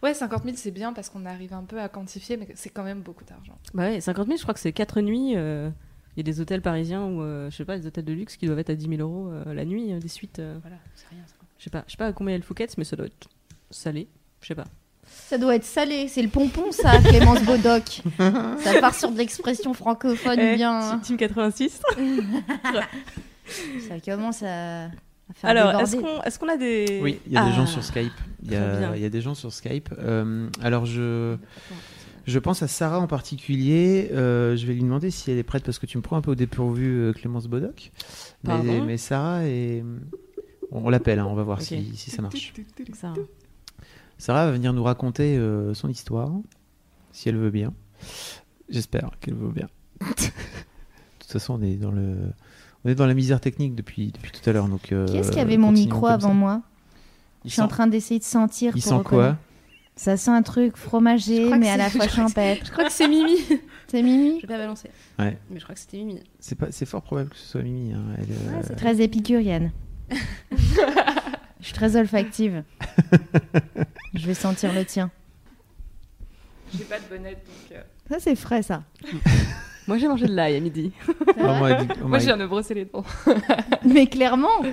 Ouais, 0.03 0.13
50 0.13 0.43
000, 0.43 0.55
c'est 0.57 0.71
bien 0.71 0.93
parce 0.93 1.09
qu'on 1.09 1.25
arrive 1.25 1.53
un 1.53 1.63
peu 1.63 1.79
à 1.81 1.89
quantifier, 1.89 2.37
mais 2.37 2.47
c'est 2.55 2.69
quand 2.69 2.83
même 2.83 3.01
beaucoup 3.01 3.23
d'argent. 3.25 3.57
Bah 3.73 3.83
ouais, 3.89 4.01
50 4.01 4.25
000, 4.27 4.37
je 4.37 4.43
crois 4.43 4.53
que 4.53 4.59
c'est 4.59 4.71
4 4.73 5.01
nuits. 5.01 5.33
euh, 5.35 5.69
Il 6.15 6.19
y 6.19 6.21
a 6.21 6.23
des 6.23 6.39
hôtels 6.41 6.61
parisiens 6.61 7.05
ou, 7.05 7.21
euh, 7.21 7.49
je 7.49 7.55
sais 7.55 7.65
pas, 7.65 7.77
des 7.77 7.85
hôtels 7.87 8.05
de 8.05 8.13
luxe 8.13 8.37
qui 8.37 8.45
doivent 8.45 8.59
être 8.59 8.69
à 8.69 8.75
10 8.75 8.87
000 8.97 9.01
euros 9.01 9.29
euh, 9.31 9.53
la 9.53 9.65
nuit, 9.65 9.91
euh, 9.93 9.99
des 9.99 10.07
suites. 10.07 10.39
euh, 10.39 10.57
Voilà, 10.61 10.77
c'est 10.95 11.07
rien. 11.09 11.19
ça. 11.27 11.33
je 11.57 11.63
sais 11.65 11.69
pas, 11.69 11.83
je 11.87 11.91
sais 11.91 11.97
pas 11.97 12.07
à 12.07 12.13
combien 12.13 12.35
est 12.35 12.37
le 12.37 12.43
Fouquet's, 12.43 12.77
mais 12.77 12.83
ça 12.83 12.95
doit 12.95 13.07
être 13.07 13.27
salé. 13.69 14.07
Je 14.41 14.47
sais 14.47 14.55
pas. 14.55 14.65
Ça 15.07 15.37
doit 15.37 15.55
être 15.55 15.63
salé, 15.65 16.07
c'est 16.07 16.21
le 16.23 16.29
pompon 16.29 16.71
ça, 16.71 16.97
Clémence 17.03 17.43
Bodoc. 17.43 18.01
ça 18.17 18.79
part 18.81 18.95
sur 18.95 19.11
de 19.11 19.17
l'expression 19.17 19.73
francophone 19.73 20.39
Eh, 20.39 20.55
bien. 20.55 20.99
Team 21.03 21.15
86. 21.17 21.81
Ça 23.87 23.99
commence 24.03 24.41
à 24.41 24.87
faire 25.35 25.49
Alors, 25.49 25.79
est-ce 25.81 25.95
qu'on 26.39 26.47
est 26.49 26.53
a 26.53 26.57
des. 26.57 26.99
Oui, 27.01 27.19
il 27.27 27.33
y 27.33 27.37
a 27.37 27.45
des 27.45 27.51
Ah. 27.51 27.55
gens 27.55 27.65
sur 27.65 27.83
Skype. 27.83 28.11
Il 28.43 28.47
y, 28.47 28.55
Très 28.55 28.57
a, 28.57 28.77
bien. 28.77 28.95
il 28.95 29.01
y 29.01 29.05
a 29.05 29.09
des 29.09 29.21
gens 29.21 29.35
sur 29.35 29.51
Skype. 29.53 29.89
Euh, 29.99 30.49
alors, 30.61 30.85
je, 30.85 31.35
je 32.25 32.39
pense 32.39 32.61
à 32.63 32.67
Sarah 32.67 32.99
en 32.99 33.07
particulier. 33.07 34.09
Euh, 34.13 34.55
je 34.55 34.65
vais 34.65 34.73
lui 34.73 34.81
demander 34.81 35.11
si 35.11 35.31
elle 35.31 35.37
est 35.37 35.43
prête 35.43 35.63
parce 35.63 35.79
que 35.79 35.85
tu 35.85 35.97
me 35.97 36.01
prends 36.03 36.17
un 36.17 36.21
peu 36.21 36.31
au 36.31 36.35
dépourvu, 36.35 36.87
euh, 36.99 37.13
Clémence 37.13 37.47
Bodoc. 37.47 37.91
Mais, 38.43 38.97
Sarah 38.97 39.45
est. 39.45 39.83
On, 40.71 40.85
on 40.85 40.89
l'appelle, 40.89 41.19
hein, 41.19 41.27
on 41.29 41.35
va 41.35 41.43
voir 41.43 41.61
si, 41.61 41.95
si 41.95 42.09
ça 42.09 42.21
marche. 42.21 42.53
Sarah 44.17 44.45
va 44.47 44.51
venir 44.51 44.73
nous 44.73 44.83
raconter 44.83 45.37
euh, 45.37 45.73
son 45.73 45.89
histoire, 45.89 46.31
si 47.11 47.29
elle 47.29 47.37
veut 47.37 47.51
bien. 47.51 47.73
J'espère 48.69 49.11
qu'elle 49.19 49.35
veut 49.35 49.51
bien. 49.51 49.67
de 50.01 50.05
toute 51.19 51.31
façon, 51.31 51.59
on 51.59 51.61
est 51.61 51.75
dans 51.75 51.91
le. 51.91 52.15
On 52.85 52.89
est 52.89 52.95
dans 52.95 53.07
la 53.07 53.13
misère 53.15 53.41
technique 53.41 53.73
depuis, 53.75 54.11
depuis 54.11 54.31
tout 54.31 54.47
à 54.47 54.53
l'heure. 54.53 54.67
donc, 54.67 54.91
euh, 54.91 55.05
Qui 55.07 55.17
est-ce 55.17 55.31
qui 55.31 55.39
avait 55.39 55.57
mon 55.57 55.71
micro 55.71 56.05
avant 56.07 56.27
ça. 56.29 56.33
moi 56.33 56.61
Il 57.43 57.49
Je 57.49 57.53
suis 57.53 57.61
en 57.63 57.67
train 57.67 57.87
d'essayer 57.87 58.19
de 58.19 58.23
sentir. 58.25 58.73
Il 58.75 58.81
pour 58.81 58.89
sent 58.89 58.95
reconnaître. 58.97 59.35
quoi 59.35 59.37
Ça 59.95 60.17
sent 60.17 60.29
un 60.31 60.43
truc 60.43 60.77
fromagé, 60.77 61.49
que 61.49 61.55
mais 61.55 61.69
à 61.69 61.77
la 61.77 61.89
fois 61.89 62.07
champêtre. 62.07 62.65
Je 62.67 62.71
crois 62.71 62.85
que 62.85 62.91
c'est 62.91 63.07
Mimi. 63.07 63.37
C'est 63.87 64.01
Mimi 64.01 64.37
Je 64.41 64.47
vais 64.47 64.53
pas 64.53 64.57
balancer. 64.57 64.89
Ouais. 65.19 65.37
Mais 65.51 65.59
je 65.59 65.63
crois 65.63 65.75
que 65.75 65.79
c'était 65.81 65.97
Mimi. 65.97 66.19
C'est 66.39 66.55
pas, 66.57 66.71
c'est 66.71 66.85
fort 66.87 67.03
probable 67.03 67.29
que 67.29 67.37
ce 67.37 67.45
soit 67.45 67.61
Mimi. 67.61 67.93
hein. 67.93 68.01
Elle, 68.17 68.23
euh, 68.31 68.61
C'est 68.65 68.75
très 68.75 68.99
épicurienne. 69.01 69.71
Je 71.59 71.65
suis 71.69 71.73
très 71.73 71.95
olfactive. 71.95 72.63
Je 74.13 74.25
vais 74.27 74.33
sentir 74.35 74.73
le 74.73 74.83
tien. 74.85 75.09
J'ai 76.77 76.83
pas 76.83 76.99
de 76.99 77.05
bonnette, 77.09 77.43
donc. 77.45 77.77
euh, 77.77 77.81
Ça, 78.09 78.17
c'est 78.19 78.35
frais, 78.35 78.61
ça. 78.63 78.83
Moi, 79.87 79.97
j'ai 79.97 80.07
mangé 80.07 80.27
de 80.27 80.33
l'ail 80.33 80.55
à 80.55 80.59
midi. 80.59 80.91
dit- 80.91 80.93
on 81.37 82.07
Moi, 82.07 82.19
je 82.19 82.25
viens 82.25 82.37
de 82.37 82.45
brosser 82.45 82.73
les 82.73 82.85
dents. 82.85 83.03
Mais 83.85 84.07
clairement 84.07 84.49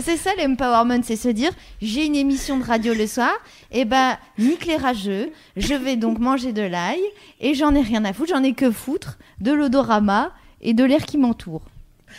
C'est 0.00 0.16
ça 0.16 0.30
l'empowerment, 0.38 1.02
c'est 1.02 1.16
se 1.16 1.28
dire 1.28 1.50
j'ai 1.82 2.06
une 2.06 2.16
émission 2.16 2.58
de 2.58 2.64
radio 2.64 2.94
le 2.94 3.06
soir, 3.06 3.30
et 3.70 3.84
ben 3.84 4.16
nique 4.38 4.64
les 4.64 4.76
rageux, 4.76 5.30
je 5.56 5.74
vais 5.74 5.96
donc 5.96 6.18
manger 6.18 6.54
de 6.54 6.62
l'ail 6.62 7.00
et 7.40 7.52
j'en 7.54 7.74
ai 7.74 7.82
rien 7.82 8.02
à 8.06 8.14
foutre, 8.14 8.30
j'en 8.34 8.42
ai 8.42 8.54
que 8.54 8.70
foutre 8.70 9.18
de 9.42 9.52
l'odorama 9.52 10.32
et 10.62 10.72
de 10.72 10.82
l'air 10.84 11.04
qui 11.04 11.18
m'entoure. 11.18 11.60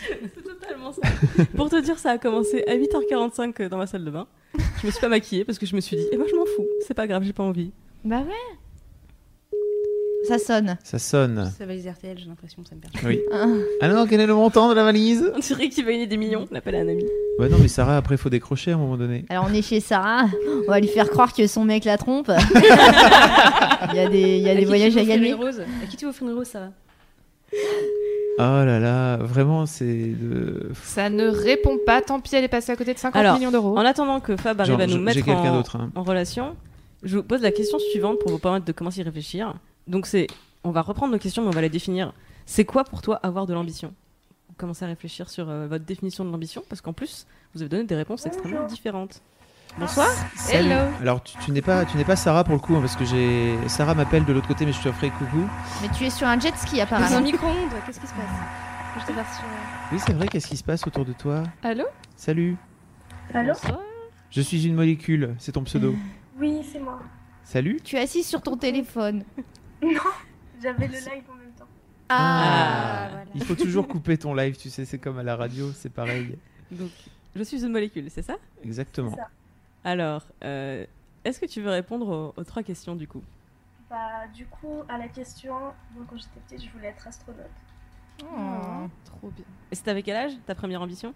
C'est 0.08 0.43
totalement 0.43 0.91
ça. 0.91 1.02
Pour 1.56 1.69
te 1.71 1.82
dire, 1.82 1.97
ça 1.97 2.12
a 2.12 2.17
commencé 2.19 2.63
à 2.67 2.76
8h45 2.76 3.67
dans 3.69 3.78
ma 3.78 3.88
salle 3.88 4.06
de 4.06 4.12
bain. 4.12 4.28
Je 4.82 4.86
me 4.88 4.91
suis 4.91 5.02
pas 5.02 5.10
maquillée 5.10 5.43
parce 5.43 5.58
que 5.58 5.65
je 5.65 5.76
me 5.76 5.82
suis 5.82 5.97
dit, 5.97 6.06
eh 6.12 6.17
ben, 6.17 6.26
je 6.30 6.36
m'en 6.36 6.45
fous, 6.45 6.67
c'est 6.88 6.93
pas 6.93 7.08
grave, 7.08 7.23
j'ai 7.23 7.34
pas 7.34 7.43
envie. 7.43 7.71
Bah 8.06 8.19
ouais. 8.19 8.58
Ça 10.28 10.40
sonne. 10.40 10.78
Ça 10.84 11.00
sonne. 11.00 11.52
Ça 11.58 11.66
va 11.66 11.74
les 11.74 11.90
RTL, 11.90 12.18
j'ai 12.18 12.26
l'impression, 12.28 12.64
ça 12.68 12.76
me 12.76 12.82
perturbe. 12.82 13.06
Oui. 13.08 13.20
Ah. 13.34 13.46
Alors, 13.82 14.08
quel 14.08 14.22
est 14.22 14.26
le 14.26 14.34
montant 14.34 14.70
de 14.70 14.74
la 14.74 14.84
valise 14.84 15.32
On 15.36 15.40
dirait 15.40 15.70
qu'il 15.70 15.84
va 15.84 15.92
gagner 15.92 16.08
des 16.08 16.18
millions, 16.18 16.46
on 16.50 16.56
appelle 16.56 16.76
un 16.76 16.88
ami. 16.88 17.04
Ouais, 17.40 17.50
non, 17.50 17.58
mais 17.60 17.68
Sarah, 17.68 17.98
après, 17.98 18.16
il 18.16 18.18
faut 18.18 18.30
décrocher 18.30 18.72
à 18.72 18.76
un 18.76 18.78
moment 18.78 18.96
donné. 18.98 19.26
Alors 19.30 19.48
on 19.50 19.54
est 19.54 19.62
chez 19.62 19.80
Sarah, 19.80 20.26
on 20.68 20.72
va 20.72 20.80
lui 20.80 20.88
faire 20.88 21.10
croire 21.10 21.34
que 21.34 21.46
son 21.48 21.66
mec 21.66 21.84
la 21.86 21.98
trompe. 21.98 22.32
Il 23.92 23.96
y 23.98 24.00
a 24.00 24.08
des, 24.10 24.38
il 24.38 24.44
y 24.44 24.50
a 24.50 24.56
des 24.56 24.66
voyages 24.66 24.96
à 24.96 25.04
gagner. 25.04 25.34
rose? 25.34 25.60
À 25.60 25.88
qui 25.88 25.98
tu 25.98 26.06
veux 26.06 26.12
offrir 26.12 26.30
une 26.30 26.36
rose, 26.36 26.48
ça 26.48 26.60
va 26.62 26.70
Oh 28.40 28.66
là 28.66 28.80
là, 28.80 29.18
vraiment, 29.18 29.66
c'est 29.66 30.08
de. 30.08 30.70
Ça 30.84 31.10
ne 31.10 31.28
répond 31.28 31.78
pas, 31.86 32.02
tant 32.02 32.20
pis, 32.20 32.36
elle 32.36 32.44
est 32.44 32.48
passée 32.48 32.72
à 32.72 32.76
côté 32.76 32.94
de 32.94 33.00
50 33.00 33.20
Alors, 33.20 33.38
millions 33.38 33.52
d'euros. 33.52 33.78
En 33.78 33.86
attendant 33.86 34.20
que 34.20 34.36
Fab 34.38 34.60
arrive 34.60 34.72
Genre, 34.74 34.82
à 34.82 34.88
nous 34.88 34.98
mettre 35.00 35.28
en, 35.30 35.64
hein. 35.76 35.92
en 35.94 36.04
relation, 36.04 36.56
je 37.04 37.18
vous 37.18 37.24
pose 37.24 37.42
la 37.42 37.52
question 37.52 37.78
suivante 37.78 38.18
pour 38.20 38.32
vous 38.32 38.40
permettre 38.40 38.66
de 38.66 38.72
commencer 38.72 39.02
à 39.02 39.04
y 39.04 39.06
réfléchir. 39.06 39.54
Donc 39.88 40.06
c'est, 40.08 40.28
on 40.63 40.72
va 40.72 40.82
reprendre 40.82 41.12
nos 41.13 41.19
questions, 41.19 41.41
mais 41.41 41.50
on 41.50 41.52
va 41.52 41.62
les 41.62 41.69
définir. 41.69 42.13
C'est 42.46 42.65
quoi 42.65 42.84
pour 42.84 43.02
toi 43.02 43.19
avoir 43.24 43.46
de 43.46 43.54
l'ambition? 43.54 43.93
Commencez 44.58 44.86
à 44.86 44.88
réfléchir 44.88 45.30
sur 45.30 45.50
euh, 45.50 45.67
votre 45.67 45.84
définition 45.86 46.24
de 46.26 46.30
l'ambition, 46.32 46.63
parce 46.69 46.82
qu'en 46.82 46.93
plus, 46.93 47.26
vous 47.56 47.62
avez 47.62 47.69
donné 47.69 47.84
des 47.86 47.96
réponses 47.96 48.26
extrêmement 48.26 48.65
différentes. 48.67 49.22
Bonsoir. 49.80 50.08
Salut. 50.36 50.69
Hello. 50.69 50.91
Alors, 51.02 51.24
tu, 51.24 51.36
tu 51.39 51.52
n'es 51.52 51.63
pas, 51.63 51.84
tu 51.86 51.98
n'es 51.98 52.04
pas 52.06 52.15
Sarah 52.15 52.43
pour 52.43 52.54
le 52.54 52.60
coup, 52.60 52.76
hein, 52.76 52.80
parce 52.82 52.96
que 52.96 53.06
j'ai. 53.06 53.58
Sarah 53.67 53.96
m'appelle 53.96 54.24
de 54.26 54.32
l'autre 54.32 54.48
côté, 54.48 54.65
mais 54.67 54.72
je 54.72 54.82
te 54.82 54.91
ferai 54.91 55.10
coucou. 55.10 55.50
Mais 55.82 55.89
tu 55.89 56.04
es 56.06 56.12
sur 56.12 56.28
un 56.28 56.39
jet 56.39 56.56
ski 56.56 56.76
Dans 56.76 56.82
un 56.82 56.84
apparemment. 56.84 57.22
micro-ondes, 57.22 57.72
qu'est-ce 57.86 58.00
qui 58.00 58.06
se 58.06 58.13
passe? 58.13 59.00
Je 59.02 59.06
te 59.08 59.12
verse 59.13 59.36
sur. 59.36 59.46
Oui, 59.91 60.00
c'est 60.06 60.13
vrai, 60.13 60.28
qu'est-ce 60.28 60.48
qui 60.48 60.58
se 60.58 60.63
passe 60.63 60.86
autour 60.86 61.06
de 61.06 61.13
toi? 61.13 61.41
Allô? 61.63 61.86
Salut, 62.15 62.56
Allô? 63.34 63.54
Bonsoir. 63.54 63.80
je 64.30 64.41
suis 64.41 64.63
une 64.67 64.76
molécule, 64.76 65.34
c'est 65.39 65.54
ton 65.54 65.63
pseudo. 65.63 65.96
Oui, 66.39 66.60
c'est 66.72 66.80
moi. 66.80 67.00
Salut 67.43 67.80
Tu 67.84 67.96
es 67.96 68.00
assis 68.02 68.24
sur 68.24 68.43
ton 68.43 68.56
téléphone. 68.56 69.24
Non, 69.84 70.02
j'avais 70.62 70.88
le 70.88 70.93
live 70.93 71.24
en 71.32 71.36
même 71.36 71.52
temps. 71.58 71.67
Ah, 72.10 73.08
voilà. 73.12 73.26
Il 73.36 73.43
faut 73.43 73.56
toujours 73.56 73.88
couper 73.88 74.17
ton 74.17 74.34
live, 74.34 74.58
tu 74.58 74.69
sais, 74.69 74.86
c'est 74.86 75.00
comme 75.00 75.17
à 75.19 75.24
la 75.24 75.36
radio, 75.36 75.72
c'est 75.72 75.89
pareil. 75.89 76.38
Donc, 76.72 76.91
je 77.36 77.43
suis 77.43 77.63
une 77.63 77.72
molécule, 77.72 78.10
c'est 78.10 78.22
ça? 78.22 78.36
Exactement. 78.63 79.15
Ça. 79.15 79.30
Alors, 79.84 80.24
euh, 80.43 80.86
est-ce 81.24 81.39
que 81.39 81.46
tu 81.46 81.62
veux 81.62 81.69
répondre 81.72 82.08
aux, 82.36 82.39
aux 82.39 82.43
trois 82.43 82.63
questions 82.63 82.96
du 82.96 83.08
coup? 83.08 83.24
Bah, 83.89 84.28
du 84.34 84.46
coup, 84.46 84.84
à 84.89 84.98
la 84.98 85.08
question, 85.08 85.54
moi 85.96 86.06
quand 86.10 86.17
j'étais 86.17 86.39
petite, 86.48 86.63
je 86.67 86.72
voulais 86.72 86.88
être 86.88 87.08
astronaute. 87.08 87.46
Oh, 88.24 88.88
Trop 89.06 89.30
bien. 89.30 89.46
Et 89.72 89.76
c'était 89.76 89.91
avec 89.91 90.06
quel 90.06 90.15
âge 90.15 90.34
ta 90.46 90.56
première 90.56 90.82
ambition? 90.82 91.13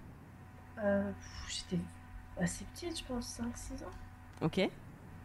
Euh, 0.84 1.12
j'étais 1.50 1.82
assez 2.40 2.66
petite, 2.66 3.00
je 3.00 3.04
pense, 3.04 3.40
5-6 3.40 3.84
ans. 3.84 3.92
Ok. 4.42 4.70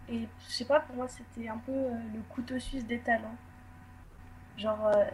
Et 0.08 0.28
je 0.46 0.52
sais 0.52 0.64
pas, 0.64 0.80
pour 0.80 0.96
moi, 0.96 1.06
c'était 1.08 1.48
un 1.48 1.58
peu 1.58 1.72
euh, 1.72 1.94
le 2.12 2.20
couteau 2.28 2.58
suisse 2.58 2.86
des 2.86 2.98
talents. 3.00 3.36
Genre, 4.56 4.86
euh, 4.88 5.04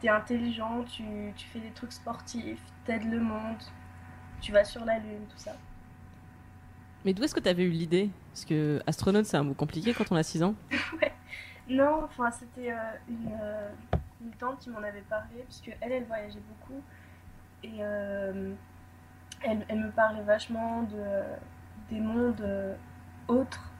t'es 0.00 0.08
intelligent, 0.08 0.84
tu, 0.84 1.04
tu 1.36 1.46
fais 1.48 1.60
des 1.60 1.70
trucs 1.70 1.92
sportifs, 1.92 2.62
t'aides 2.84 3.04
le 3.10 3.20
monde, 3.20 3.62
tu 4.40 4.52
vas 4.52 4.64
sur 4.64 4.84
la 4.84 4.98
lune, 4.98 5.26
tout 5.28 5.38
ça. 5.38 5.52
Mais 7.04 7.12
d'où 7.12 7.22
est-ce 7.24 7.34
que 7.34 7.40
tu 7.40 7.48
avais 7.48 7.64
eu 7.64 7.70
l'idée? 7.70 8.10
Parce 8.32 8.44
que 8.44 8.82
astronaute, 8.86 9.26
c'est 9.26 9.36
un 9.36 9.42
mot 9.42 9.54
compliqué 9.54 9.92
quand 9.92 10.10
on 10.10 10.16
a 10.16 10.22
6 10.22 10.42
ans. 10.42 10.54
Non, 11.68 12.02
enfin, 12.04 12.28
c'était 12.32 12.72
euh, 12.72 12.92
une, 13.08 13.30
une 14.20 14.32
tante 14.32 14.58
qui 14.58 14.68
m'en 14.68 14.82
avait 14.82 15.00
parlé, 15.02 15.44
puisque 15.44 15.70
elle, 15.80 15.92
elle 15.92 16.04
voyageait 16.04 16.40
beaucoup. 16.40 16.82
Et 17.62 17.78
elle, 17.78 18.56
elle 19.68 19.78
me 19.78 19.90
parlait 19.92 20.22
vachement 20.22 20.82
de, 20.82 21.22
des 21.88 22.00
mondes 22.00 22.44
autres. 23.28 23.71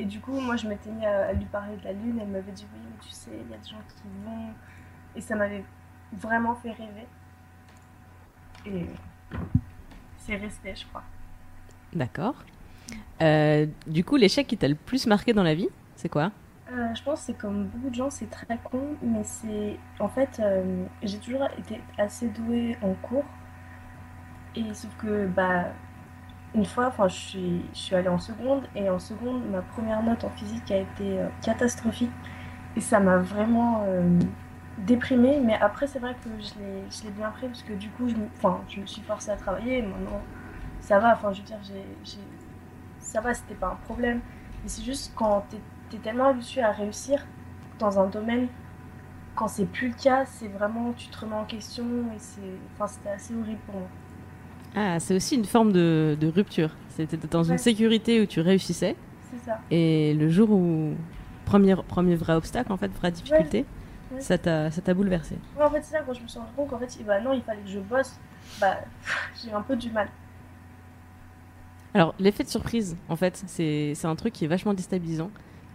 Et 0.00 0.06
du 0.06 0.18
coup, 0.18 0.40
moi, 0.40 0.56
je 0.56 0.66
m'étais 0.66 0.90
mis 0.90 1.04
à, 1.04 1.26
à 1.26 1.32
lui 1.34 1.44
parler 1.44 1.76
de 1.76 1.84
la 1.84 1.92
Lune. 1.92 2.18
Elle 2.20 2.28
m'avait 2.28 2.52
dit, 2.52 2.66
oui, 2.72 2.80
mais 2.82 3.06
tu 3.06 3.10
sais, 3.10 3.30
il 3.32 3.50
y 3.50 3.54
a 3.54 3.58
des 3.58 3.68
gens 3.68 3.82
qui 3.86 4.02
vont. 4.24 4.54
Et 5.14 5.20
ça 5.20 5.36
m'avait 5.36 5.62
vraiment 6.12 6.54
fait 6.54 6.72
rêver. 6.72 7.06
Et 8.64 8.86
c'est 10.16 10.36
resté, 10.36 10.74
je 10.74 10.86
crois. 10.86 11.02
D'accord. 11.92 12.34
Euh, 13.20 13.66
du 13.86 14.04
coup, 14.04 14.16
l'échec 14.16 14.46
qui 14.46 14.56
t'a 14.56 14.68
le 14.68 14.74
plus 14.74 15.06
marqué 15.06 15.34
dans 15.34 15.42
la 15.42 15.54
vie, 15.54 15.68
c'est 15.96 16.08
quoi? 16.08 16.32
Euh, 16.72 16.94
je 16.94 17.02
pense 17.02 17.20
que 17.20 17.26
c'est 17.26 17.38
comme 17.38 17.66
beaucoup 17.66 17.90
de 17.90 17.94
gens, 17.94 18.08
c'est 18.08 18.30
très 18.30 18.58
con, 18.64 18.96
mais 19.02 19.24
c'est. 19.24 19.76
En 19.98 20.08
fait, 20.08 20.40
euh, 20.40 20.86
j'ai 21.02 21.18
toujours 21.18 21.46
été 21.58 21.80
assez 21.98 22.28
douée 22.28 22.78
en 22.80 22.94
cours. 22.94 23.26
Et 24.56 24.72
sauf 24.72 24.96
que, 24.96 25.26
bah, 25.26 25.66
une 26.54 26.64
fois, 26.64 26.88
enfin, 26.88 27.08
je 27.08 27.62
suis, 27.72 27.94
allée 27.94 28.08
en 28.08 28.18
seconde, 28.18 28.66
et 28.74 28.90
en 28.90 28.98
seconde, 28.98 29.42
ma 29.50 29.62
première 29.62 30.02
note 30.02 30.24
en 30.24 30.30
physique 30.30 30.70
a 30.70 30.78
été 30.78 31.20
euh, 31.20 31.28
catastrophique. 31.42 32.10
Et 32.76 32.80
ça 32.80 33.00
m'a 33.00 33.18
vraiment 33.18 33.84
euh, 33.86 34.18
déprimée, 34.78 35.40
mais 35.40 35.54
après, 35.54 35.86
c'est 35.86 35.98
vrai 35.98 36.14
que 36.24 36.30
je 36.40 37.04
l'ai, 37.04 37.10
bien 37.10 37.30
pris, 37.30 37.46
parce 37.46 37.62
que 37.62 37.72
du 37.72 37.90
coup, 37.90 38.08
je 38.08 38.14
me, 38.16 38.26
enfin, 38.36 38.60
je 38.68 38.80
me 38.80 38.86
suis 38.86 39.02
forcée 39.02 39.30
à 39.30 39.36
travailler, 39.36 39.82
maintenant, 39.82 40.20
ça 40.80 40.98
va, 40.98 41.12
enfin, 41.14 41.32
je 41.32 41.40
veux 41.40 41.46
dire, 41.46 41.58
ça 42.98 43.20
va, 43.20 43.34
c'était 43.34 43.54
pas 43.54 43.68
un 43.68 43.86
problème. 43.86 44.20
Mais 44.62 44.68
c'est 44.68 44.82
juste 44.82 45.12
quand 45.16 45.44
t'es 45.48 45.58
t'es 45.90 45.98
tellement 45.98 46.28
habitué 46.28 46.62
à 46.62 46.70
réussir 46.70 47.26
dans 47.78 47.98
un 47.98 48.06
domaine, 48.06 48.48
quand 49.34 49.48
c'est 49.48 49.66
plus 49.66 49.88
le 49.88 49.94
cas, 49.94 50.24
c'est 50.24 50.48
vraiment, 50.48 50.92
tu 50.92 51.08
te 51.08 51.18
remets 51.18 51.34
en 51.36 51.44
question 51.44 51.84
et 52.14 52.18
c'est, 52.18 52.40
enfin, 52.74 52.86
c'était 52.86 53.10
assez 53.10 53.34
horrible 53.34 53.60
pour 53.66 53.76
moi. 53.76 53.88
Ah, 54.76 55.00
c'est 55.00 55.14
aussi 55.14 55.34
une 55.34 55.44
forme 55.44 55.72
de, 55.72 56.16
de 56.20 56.26
rupture. 56.28 56.70
C'était 56.90 57.16
dans 57.30 57.42
une 57.44 57.58
sécurité 57.58 58.20
où 58.20 58.26
tu 58.26 58.40
réussissais, 58.40 58.94
C'est 59.32 59.44
ça. 59.44 59.58
et 59.70 60.14
le 60.14 60.28
jour 60.28 60.50
où 60.50 60.94
premier 61.46 61.74
premier 61.88 62.14
vrai 62.14 62.34
obstacle, 62.34 62.72
en 62.72 62.76
fait, 62.76 62.88
vraie 62.92 63.10
difficulté, 63.10 63.64
Ouais. 64.12 64.20
ça 64.20 64.38
t'a 64.38 64.70
ça 64.72 64.80
t'a 64.80 64.92
bouleversé. 64.92 65.36
Ouais, 65.56 65.64
en 65.64 65.70
fait, 65.70 65.82
c'est 65.84 65.92
ça, 65.96 66.00
quand 66.04 66.12
je 66.12 66.20
me 66.22 66.26
suis 66.28 66.38
rendu 66.38 66.50
compte 66.56 66.68
qu'en 66.68 66.78
fait, 66.78 66.88
bah 67.06 67.20
non, 67.20 67.32
il 67.32 67.42
fallait 67.42 67.60
que 67.62 67.68
je 67.70 67.78
bosse, 67.78 68.16
bah, 68.60 68.78
j'ai 69.42 69.50
eu 69.50 69.54
un 69.54 69.62
peu 69.62 69.76
du 69.76 69.90
mal. 69.90 70.08
Alors, 71.94 72.14
l'effet 72.18 72.44
de 72.44 72.48
surprise, 72.48 72.96
en 73.08 73.16
fait, 73.16 73.42
c'est 73.46 73.92
c'est 73.94 74.06
un 74.06 74.16
truc 74.16 74.32
qui 74.32 74.44
est 74.44 74.48
vachement 74.48 74.74
déstabilisant. 74.74 75.30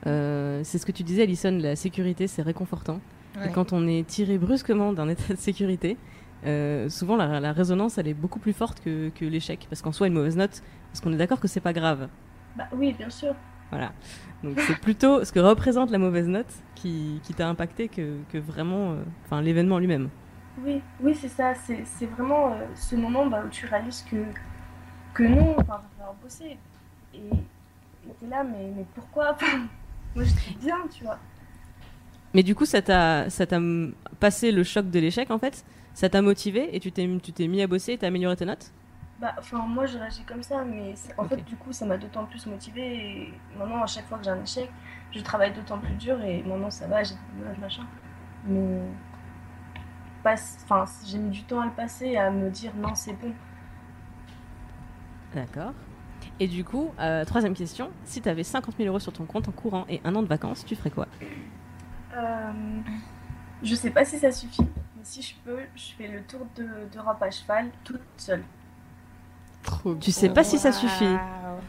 Euh, 0.08 0.62
c'est 0.64 0.78
ce 0.78 0.86
que 0.86 0.92
tu 0.92 1.04
disais, 1.04 1.24
Alison, 1.24 1.58
la 1.62 1.76
sécurité, 1.76 2.28
c'est 2.28 2.42
réconfortant. 2.42 3.00
Et 3.46 3.52
quand 3.52 3.74
on 3.74 3.86
est 3.86 4.08
tiré 4.08 4.38
brusquement 4.38 4.94
d'un 4.94 5.10
état 5.16 5.34
de 5.34 5.40
sécurité, 5.40 5.98
euh, 6.46 6.90
souvent 6.90 7.16
la, 7.16 7.40
la 7.40 7.52
résonance, 7.52 7.98
elle 7.98 8.08
est 8.08 8.14
beaucoup 8.14 8.40
plus 8.40 8.54
forte 8.54 8.82
que, 8.82 9.10
que 9.10 9.26
l'échec. 9.26 9.68
Parce 9.70 9.82
qu'en 9.82 9.92
soi, 9.92 10.08
une 10.08 10.14
mauvaise 10.14 10.38
note, 10.38 10.62
parce 10.92 11.02
qu'on 11.02 11.14
est 11.14 11.18
d'accord 11.18 11.40
que 11.40 11.48
c'est 11.48 11.60
pas 11.60 11.74
grave. 11.74 12.08
Bah 12.56 12.68
oui, 12.74 12.94
bien 12.94 13.10
sûr. 13.10 13.36
Voilà. 13.72 13.92
Donc 14.44 14.60
c'est 14.60 14.80
plutôt 14.80 15.26
ce 15.26 15.32
que 15.32 15.40
représente 15.40 15.90
la 15.90 15.98
mauvaise 15.98 16.28
note 16.28 16.54
qui, 16.76 17.20
qui 17.24 17.34
t'a 17.34 17.48
impacté 17.48 17.88
que, 17.88 18.18
que 18.32 18.38
vraiment 18.38 18.92
euh, 18.92 19.04
enfin, 19.26 19.42
l'événement 19.42 19.80
lui-même. 19.80 20.10
Oui, 20.64 20.82
oui, 21.02 21.16
c'est 21.16 21.28
ça. 21.28 21.54
C'est 21.56 22.06
vraiment 22.06 22.54
euh, 22.54 22.66
ce 22.76 22.96
moment 22.96 23.26
bah, 23.26 23.44
où 23.46 23.50
tu 23.50 23.66
réalises 23.66 24.06
que, 24.10 24.24
que 25.14 25.24
non, 25.24 25.56
enfin, 25.60 25.82
va 26.00 26.16
bosser. 26.22 26.58
Et 27.14 27.20
t'es 28.20 28.28
là, 28.28 28.44
mais, 28.44 28.72
mais 28.76 28.86
pourquoi? 28.94 29.36
Moi, 30.16 30.24
je 30.24 30.30
suis 30.30 30.56
bien, 30.56 30.78
tu 30.90 31.04
vois. 31.04 31.18
Mais 32.34 32.44
du 32.44 32.54
coup, 32.54 32.66
ça 32.66 32.82
t'a 32.82 33.26
passé 34.20 34.52
le 34.52 34.64
choc 34.64 34.90
de 34.90 35.00
l'échec 35.00 35.32
en 35.32 35.40
fait? 35.40 35.66
Ça 35.96 36.10
t'a 36.10 36.22
motivé 36.22 36.76
et 36.76 36.80
tu 36.80 36.92
t'es 36.92 37.08
tu 37.24 37.34
t'es 37.34 37.48
mis 37.48 37.62
à 37.64 37.68
bosser 37.68 37.94
et 37.94 37.98
t'as 37.98 38.08
amélioré 38.08 38.36
tes 38.36 38.46
notes? 38.46 38.72
Bah, 39.20 39.34
enfin, 39.40 39.60
moi, 39.60 39.86
je 39.86 39.98
réagis 39.98 40.24
comme 40.24 40.44
ça, 40.44 40.64
mais 40.66 40.94
en 41.18 41.24
fait, 41.26 41.38
du 41.38 41.56
coup, 41.56 41.72
ça 41.72 41.86
m'a 41.86 41.98
d'autant 41.98 42.26
plus 42.26 42.46
motivée. 42.48 42.98
Et 42.98 43.34
maintenant, 43.58 43.82
à 43.82 43.88
chaque 43.88 44.06
fois 44.08 44.18
que 44.18 44.26
j'ai 44.26 44.30
un 44.30 44.44
échec, 44.44 44.70
je 45.12 45.22
travaille 45.22 45.54
d'autant 45.54 45.80
plus 45.80 45.94
dur. 45.96 46.22
Et 46.22 46.44
maintenant, 46.44 46.70
ça 46.70 46.88
va, 46.88 47.02
j'ai 47.04 47.16
des 47.16 47.60
machin. 47.62 47.88
Mais. 48.46 48.82
passe- 50.24 50.58
Enfin, 50.64 50.86
j'ai 51.06 51.18
mis 51.18 51.30
du 51.30 51.44
temps 51.44 51.62
à 51.62 51.66
le 51.66 51.72
passer 51.72 52.18
à 52.18 52.30
me 52.32 52.50
dire 52.50 52.72
non, 52.76 52.96
c'est 52.96 53.14
bon. 53.14 53.32
D'accord. 55.34 55.74
Et 56.40 56.48
du 56.48 56.64
coup, 56.64 56.92
euh, 57.00 57.24
troisième 57.26 57.54
question, 57.54 57.90
si 58.04 58.22
tu 58.22 58.30
avais 58.30 58.44
50 58.44 58.76
000 58.78 58.90
euros 58.90 59.00
sur 59.00 59.14
ton 59.14 59.26
compte 59.26 59.48
en 59.48 59.52
courant 59.52 59.86
et 59.90 60.02
un 60.04 60.16
an 60.16 60.24
de 60.24 60.28
vacances, 60.28 60.66
tu 60.66 60.76
ferais 60.76 60.90
quoi? 60.90 61.08
Euh, 62.16 62.82
je 63.64 63.76
sais 63.76 63.92
pas 63.92 64.06
si 64.06 64.20
ça 64.20 64.32
suffit, 64.32 64.64
si 65.06 65.22
je 65.22 65.36
peux, 65.46 65.60
je 65.76 65.84
fais 65.98 66.08
le 66.08 66.22
tour 66.24 66.42
de- 66.58 66.92
d'Europe 66.94 67.22
à 67.22 67.30
cheval 67.32 67.68
toute 67.84 68.02
seule. 68.18 68.44
Trop 69.64 69.96
Tu 69.96 70.12
sais 70.12 70.30
pas 70.30 70.44
si 70.44 70.58
ça 70.58 70.72
suffit. 70.72 71.06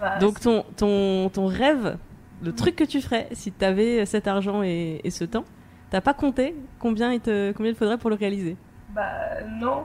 Bah, 0.00 0.18
Donc 0.18 0.40
ton, 0.40 0.64
ton, 0.76 1.28
ton 1.30 1.46
rêve, 1.46 1.96
le 2.42 2.52
truc 2.54 2.76
que 2.76 2.84
tu 2.84 3.00
ferais 3.00 3.28
si 3.32 3.52
tu 3.52 3.64
avais 3.64 4.04
cet 4.06 4.26
argent 4.26 4.62
et, 4.62 5.00
et 5.04 5.10
ce 5.10 5.24
temps, 5.24 5.44
t'as 5.90 6.00
pas 6.00 6.12
compté 6.14 6.54
combien 6.78 7.12
il, 7.12 7.20
te, 7.20 7.52
combien 7.52 7.72
il 7.72 7.76
faudrait 7.76 7.98
pour 7.98 8.10
le 8.10 8.16
réaliser? 8.16 8.56
Bah, 8.90 9.42
non. 9.60 9.84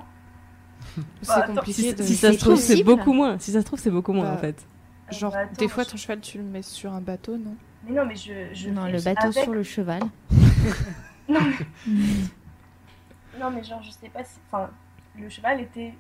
C'est 1.22 1.32
attends, 1.32 1.56
compliqué 1.56 1.82
si, 1.82 1.94
de. 1.94 2.04
si 2.04 2.16
ça 2.16 2.34
se 2.34 2.40
trouve, 2.40 2.56
c'est 2.58 2.84
beaucoup 2.84 3.14
moins. 3.14 3.38
Si 3.40 3.52
ça 3.52 3.62
se 3.62 3.66
trouve, 3.66 3.80
c'est 3.80 3.92
beaucoup 3.92 4.14
moins 4.14 4.30
Bah, 4.30 4.34
en 4.34 4.38
fait. 4.38 4.66
Genre, 5.12 5.32
Bah, 5.32 5.40
attends, 5.42 5.54
des 5.58 5.68
fois, 5.68 5.84
je- 5.84 5.90
ton 5.90 5.98
cheval, 5.98 6.20
tu 6.22 6.38
le 6.38 6.44
mets 6.44 6.62
sur 6.62 6.94
un 6.94 7.02
bateau, 7.02 7.38
non? 7.38 7.56
Mais 7.88 7.94
non, 7.94 8.06
mais 8.06 8.16
je. 8.16 8.32
je 8.54 8.70
Non, 8.70 8.86
le 8.88 9.02
bateau 9.02 9.28
avec- 9.28 9.44
sur 9.44 9.54
le 9.54 9.64
cheval. 9.64 10.02
Non, 11.30 11.40
mais... 11.88 11.94
non, 13.40 13.52
mais 13.52 13.64
genre, 13.64 13.82
je 13.82 13.92
sais 13.92 14.10
pas 14.10 14.24
si. 14.24 14.40
Enfin, 14.48 14.70
le 15.16 15.30
cheval 15.30 15.62
était 15.62 15.94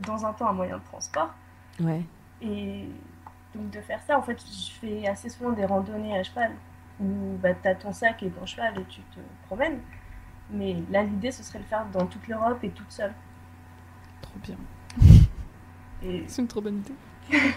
dans 0.00 0.24
un 0.24 0.32
temps 0.32 0.48
un 0.48 0.52
moyen 0.52 0.78
de 0.78 0.84
transport. 0.84 1.30
Ouais. 1.80 2.02
Et 2.40 2.88
donc, 3.54 3.70
de 3.70 3.80
faire 3.80 4.00
ça, 4.06 4.18
en 4.18 4.22
fait, 4.22 4.38
je 4.40 4.72
fais 4.80 5.06
assez 5.06 5.28
souvent 5.28 5.52
des 5.52 5.64
randonnées 5.64 6.18
à 6.18 6.22
cheval 6.22 6.52
où 7.00 7.36
bah, 7.42 7.54
t'as 7.54 7.74
ton 7.74 7.92
sac 7.92 8.22
et 8.22 8.30
ton 8.30 8.46
cheval 8.46 8.78
et 8.78 8.84
tu 8.84 9.00
te 9.00 9.20
promènes. 9.46 9.80
Mais 10.50 10.76
là, 10.90 11.02
l'idée, 11.02 11.30
ce 11.30 11.42
serait 11.42 11.58
de 11.58 11.64
le 11.64 11.68
faire 11.68 11.86
dans 11.92 12.06
toute 12.06 12.26
l'Europe 12.28 12.62
et 12.62 12.70
toute 12.70 12.90
seule. 12.90 13.14
Trop 14.20 14.38
bien. 14.42 14.56
Et 16.02 16.24
C'est 16.28 16.42
une 16.42 16.48
trop 16.48 16.60
bonne 16.60 16.78
idée. 16.78 16.94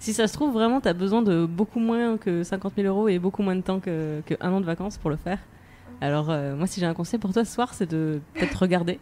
Si 0.00 0.14
ça 0.14 0.28
se 0.28 0.32
trouve, 0.32 0.52
vraiment, 0.52 0.80
t'as 0.80 0.92
besoin 0.92 1.22
de 1.22 1.44
beaucoup 1.44 1.80
moins 1.80 2.18
que 2.18 2.44
50 2.44 2.74
000 2.76 2.86
euros 2.86 3.08
et 3.08 3.18
beaucoup 3.18 3.42
moins 3.42 3.56
de 3.56 3.62
temps 3.62 3.80
que, 3.80 4.22
que 4.24 4.34
un 4.40 4.52
an 4.52 4.60
de 4.60 4.64
vacances 4.64 4.96
pour 4.96 5.10
le 5.10 5.16
faire. 5.16 5.40
Alors, 6.00 6.30
euh, 6.30 6.54
moi, 6.56 6.66
si 6.66 6.80
j'ai 6.80 6.86
un 6.86 6.94
conseil 6.94 7.18
pour 7.18 7.32
toi 7.32 7.44
ce 7.44 7.52
soir, 7.52 7.74
c'est 7.74 7.88
de 7.90 8.20
peut-être 8.34 8.54
regarder 8.56 8.98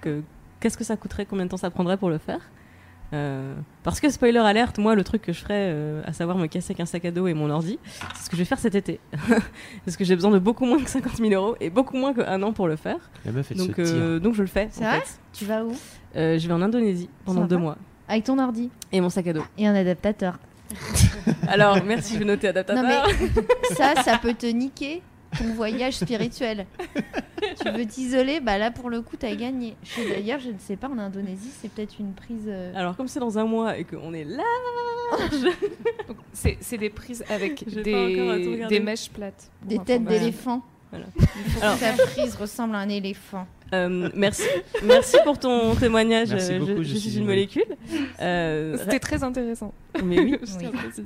que 0.00 0.22
qu'est-ce 0.60 0.78
que 0.78 0.84
ça 0.84 0.96
coûterait, 0.96 1.26
combien 1.26 1.44
de 1.44 1.50
temps 1.50 1.56
ça 1.56 1.70
prendrait 1.70 1.96
pour 1.96 2.08
le 2.10 2.18
faire. 2.18 2.40
Euh, 3.14 3.54
parce 3.84 4.00
que, 4.00 4.10
spoiler 4.10 4.38
alerte, 4.38 4.78
moi, 4.78 4.94
le 4.94 5.02
truc 5.02 5.22
que 5.22 5.32
je 5.32 5.40
ferais, 5.40 5.70
euh, 5.72 6.02
à 6.04 6.12
savoir 6.12 6.36
me 6.36 6.46
casser 6.46 6.72
avec 6.72 6.80
un 6.80 6.86
sac 6.86 7.04
à 7.06 7.10
dos 7.10 7.26
et 7.26 7.32
mon 7.34 7.48
ordi, 7.50 7.78
c'est 8.14 8.24
ce 8.24 8.30
que 8.30 8.36
je 8.36 8.42
vais 8.42 8.46
faire 8.46 8.58
cet 8.58 8.74
été. 8.74 9.00
parce 9.84 9.96
que 9.96 10.04
j'ai 10.04 10.14
besoin 10.14 10.30
de 10.30 10.38
beaucoup 10.38 10.66
moins 10.66 10.82
que 10.82 10.90
50 10.90 11.16
000 11.16 11.30
euros 11.32 11.56
et 11.60 11.70
beaucoup 11.70 11.96
moins 11.96 12.12
qu'un 12.12 12.42
an 12.42 12.52
pour 12.52 12.68
le 12.68 12.76
faire. 12.76 12.98
La 13.24 13.32
meuf, 13.32 13.50
elle 13.50 13.56
Donc, 13.58 13.68
se 13.76 13.82
tire. 13.82 13.84
euh, 13.96 14.18
donc 14.18 14.34
je 14.34 14.42
le 14.42 14.48
fais. 14.48 14.68
C'est 14.70 14.84
en 14.84 14.90
vrai 14.90 15.00
fait. 15.00 15.18
Tu 15.32 15.44
vas 15.46 15.64
où? 15.64 15.72
Euh, 16.16 16.38
Je 16.38 16.46
vais 16.48 16.52
en 16.54 16.60
Indonésie 16.60 17.08
pendant 17.24 17.44
deux 17.46 17.56
mois. 17.56 17.76
Avec 18.08 18.24
ton 18.24 18.38
ordi 18.38 18.70
Et 18.92 19.00
mon 19.00 19.08
sac 19.10 19.26
à 19.26 19.32
dos. 19.34 19.44
et 19.56 19.66
un 19.66 19.74
adaptateur. 19.74 20.38
Alors, 21.48 21.82
merci, 21.84 22.14
je 22.14 22.18
vais 22.18 22.24
noter 22.26 22.48
adaptateur. 22.48 22.82
Non 22.82 22.88
mais 23.16 23.74
ça, 23.74 23.94
ça 24.02 24.18
peut 24.18 24.34
te 24.34 24.44
niquer 24.46 25.02
ton 25.36 25.52
voyage 25.54 25.94
spirituel. 25.94 26.66
tu 27.60 27.70
veux 27.70 27.86
t'isoler, 27.86 28.40
bah 28.40 28.56
là 28.58 28.70
pour 28.70 28.88
le 28.90 29.02
coup 29.02 29.16
t'as 29.16 29.34
gagné. 29.34 29.76
D'ailleurs, 30.08 30.38
je 30.40 30.48
ne 30.50 30.58
sais 30.58 30.76
pas 30.76 30.88
en 30.88 30.98
Indonésie, 30.98 31.50
c'est 31.60 31.70
peut-être 31.70 31.98
une 31.98 32.12
prise. 32.12 32.44
euh, 32.46 32.72
Alors, 32.74 32.96
comme 32.96 33.08
c'est 33.08 33.20
dans 33.20 33.38
un 33.38 33.44
mois 33.44 33.76
et 33.78 33.84
qu'on 33.84 34.12
est 34.14 34.24
là, 34.24 34.42
C'est 36.32 36.78
des 36.78 36.90
prises 36.90 37.24
avec 37.28 37.64
des, 37.82 38.80
mèches 38.80 39.10
plates. 39.10 39.50
Des 39.64 39.78
têtes 39.78 40.04
d'éléphant. 40.04 40.62
Voilà. 40.90 41.06
Il 41.18 41.50
faut 41.50 41.62
Alors- 41.62 41.78
que 41.78 41.80
ta 41.96 42.06
prise 42.06 42.34
ressemble 42.36 42.74
à 42.74 42.78
un 42.78 42.88
éléphant. 42.88 43.46
Euh, 43.74 44.08
merci, 44.14 44.44
merci 44.82 45.18
pour 45.24 45.38
ton 45.38 45.74
témoignage. 45.74 46.30
Merci 46.30 46.52
euh, 46.54 46.58
beaucoup, 46.60 46.82
je, 46.82 46.88
je 46.94 46.96
suis 46.96 47.18
une 47.18 47.26
molécule. 47.26 47.66
Euh, 48.20 48.78
C'était 48.78 48.98
très 48.98 49.22
intéressant. 49.22 49.74
mais 50.02 50.18
oui. 50.18 50.38
Préciser. 50.38 51.04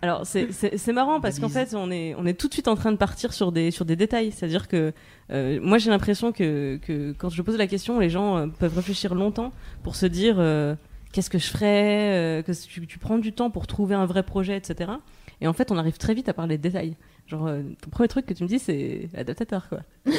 Alors 0.00 0.26
c'est- 0.26 0.92
marrant 0.92 1.20
parce 1.20 1.40
qu'en 1.40 1.48
fait 1.48 1.74
on 1.74 1.90
est 1.90 2.14
on 2.16 2.24
est 2.24 2.34
tout 2.34 2.48
de 2.48 2.52
suite 2.52 2.68
en 2.68 2.76
train 2.76 2.92
de 2.92 2.96
partir 2.96 3.32
sur 3.32 3.52
des 3.52 3.70
sur 3.70 3.84
des 3.84 3.96
détails. 3.96 4.32
C'est-à-dire 4.32 4.68
que 4.68 4.92
euh, 5.30 5.58
moi 5.62 5.78
j'ai 5.78 5.90
l'impression 5.90 6.32
que 6.32 6.78
que 6.82 7.12
quand 7.12 7.30
je 7.30 7.42
pose 7.42 7.56
la 7.56 7.66
question, 7.66 7.98
les 7.98 8.10
gens 8.10 8.36
euh, 8.36 8.46
peuvent 8.46 8.74
réfléchir 8.74 9.14
longtemps 9.14 9.52
pour 9.82 9.96
se 9.96 10.06
dire 10.06 10.36
euh, 10.38 10.74
qu'est-ce 11.12 11.30
que 11.30 11.38
je 11.38 11.46
ferais, 11.48 12.44
que 12.46 12.52
tu, 12.86 12.98
prends 12.98 13.18
du 13.18 13.32
temps 13.32 13.50
pour 13.50 13.66
trouver 13.66 13.94
un 13.94 14.06
vrai 14.06 14.22
projet, 14.22 14.56
etc. 14.56 14.92
Et 15.40 15.48
en 15.48 15.52
fait 15.52 15.72
on 15.72 15.78
arrive 15.78 15.98
très 15.98 16.14
vite 16.14 16.28
à 16.28 16.32
parler 16.32 16.58
de 16.58 16.62
détails. 16.62 16.96
Genre 17.26 17.50
ton 17.82 17.90
premier 17.90 18.08
truc 18.08 18.24
que 18.24 18.34
tu 18.34 18.44
me 18.44 18.48
dis 18.48 18.58
c'est 18.58 19.08
adaptateur 19.16 19.68
quoi. 19.68 19.80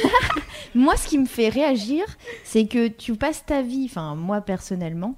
Moi, 0.74 0.96
ce 0.96 1.08
qui 1.08 1.18
me 1.18 1.26
fait 1.26 1.48
réagir, 1.48 2.04
c'est 2.44 2.66
que 2.66 2.88
tu 2.88 3.14
passes 3.14 3.44
ta 3.44 3.62
vie, 3.62 3.86
enfin 3.86 4.14
moi 4.14 4.40
personnellement, 4.40 5.16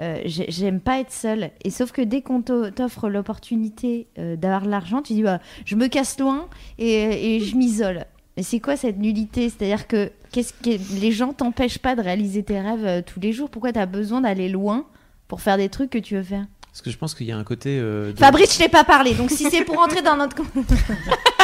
euh, 0.00 0.20
j'ai- 0.24 0.46
j'aime 0.50 0.80
pas 0.80 0.98
être 1.00 1.12
seule. 1.12 1.50
Et 1.64 1.70
sauf 1.70 1.92
que 1.92 2.02
dès 2.02 2.22
qu'on 2.22 2.42
t'o- 2.42 2.70
t'offre 2.70 3.08
l'opportunité 3.08 4.06
euh, 4.18 4.36
d'avoir 4.36 4.62
de 4.62 4.68
l'argent, 4.70 5.02
tu 5.02 5.12
dis 5.12 5.22
bah, 5.22 5.40
je 5.64 5.76
me 5.76 5.88
casse 5.88 6.18
loin 6.18 6.48
et, 6.78 7.36
et 7.36 7.40
je 7.40 7.56
m'isole. 7.56 8.04
Mais 8.36 8.42
c'est 8.42 8.60
quoi 8.60 8.76
cette 8.76 8.98
nullité 8.98 9.50
C'est-à-dire 9.50 9.86
que, 9.86 10.10
qu'est-ce 10.32 10.52
que 10.52 11.00
les 11.00 11.12
gens 11.12 11.32
t'empêchent 11.32 11.78
pas 11.80 11.96
de 11.96 12.00
réaliser 12.00 12.42
tes 12.42 12.60
rêves 12.60 12.84
euh, 12.86 13.02
tous 13.04 13.20
les 13.20 13.32
jours? 13.32 13.50
Pourquoi 13.50 13.72
tu 13.72 13.78
as 13.78 13.86
besoin 13.86 14.20
d'aller 14.22 14.48
loin 14.48 14.86
pour 15.28 15.40
faire 15.42 15.56
des 15.56 15.68
trucs 15.68 15.90
que 15.90 15.98
tu 15.98 16.14
veux 16.14 16.22
faire? 16.22 16.46
Parce 16.70 16.82
que 16.82 16.90
je 16.90 16.96
pense 16.96 17.14
qu'il 17.16 17.26
y 17.26 17.32
a 17.32 17.36
un 17.36 17.42
côté. 17.44 17.78
de- 17.80 18.14
Fabrice, 18.16 18.54
je 18.54 18.58
t'ai 18.58 18.68
pas 18.68 18.84
parlé. 18.84 19.14
Donc 19.14 19.30
si 19.30 19.50
c'est 19.50 19.64
pour 19.64 19.78
entrer 19.80 20.02
dans 20.02 20.16
notre... 20.16 20.36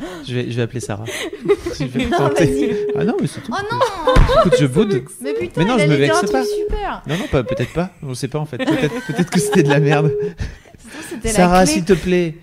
Je 0.26 0.34
vais, 0.34 0.50
je 0.50 0.56
vais 0.56 0.62
appeler 0.62 0.80
Sarah. 0.80 1.04
je 1.78 1.84
vais 1.84 2.06
Non, 2.06 2.16
tenter. 2.18 2.44
vas-y. 2.46 2.76
Ah 2.96 3.04
non, 3.04 3.16
mais 3.20 3.26
c'est 3.26 3.40
tout. 3.40 3.52
Oh 3.52 3.62
non 3.70 4.14
Écoute, 4.40 4.54
je 4.60 4.66
boude. 4.66 5.02
Mais 5.22 5.34
putain, 5.34 5.60
Mais 5.60 5.66
non, 5.66 5.78
je 5.78 5.86
me 5.86 5.94
vexe 5.94 6.20
pas. 6.30 6.44
super 6.44 7.02
Non, 7.06 7.16
non, 7.18 7.26
pas- 7.30 7.42
peut-être 7.42 7.72
pas. 7.72 7.90
On 8.02 8.14
sait 8.14 8.28
pas 8.28 8.38
en 8.38 8.46
fait. 8.46 8.58
Peut-être 8.58 9.06
peut 9.06 9.24
que 9.24 9.40
c'était 9.40 9.62
de 9.62 9.68
la 9.70 9.80
merde. 9.80 10.12
Sarah, 11.24 11.66
s'il 11.66 11.84
te 11.84 11.92
plaît. 11.92 12.36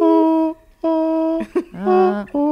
Oh, 0.00 0.56
oh, 0.82 1.40
Ah, 1.74 2.24
oh. 2.34 2.43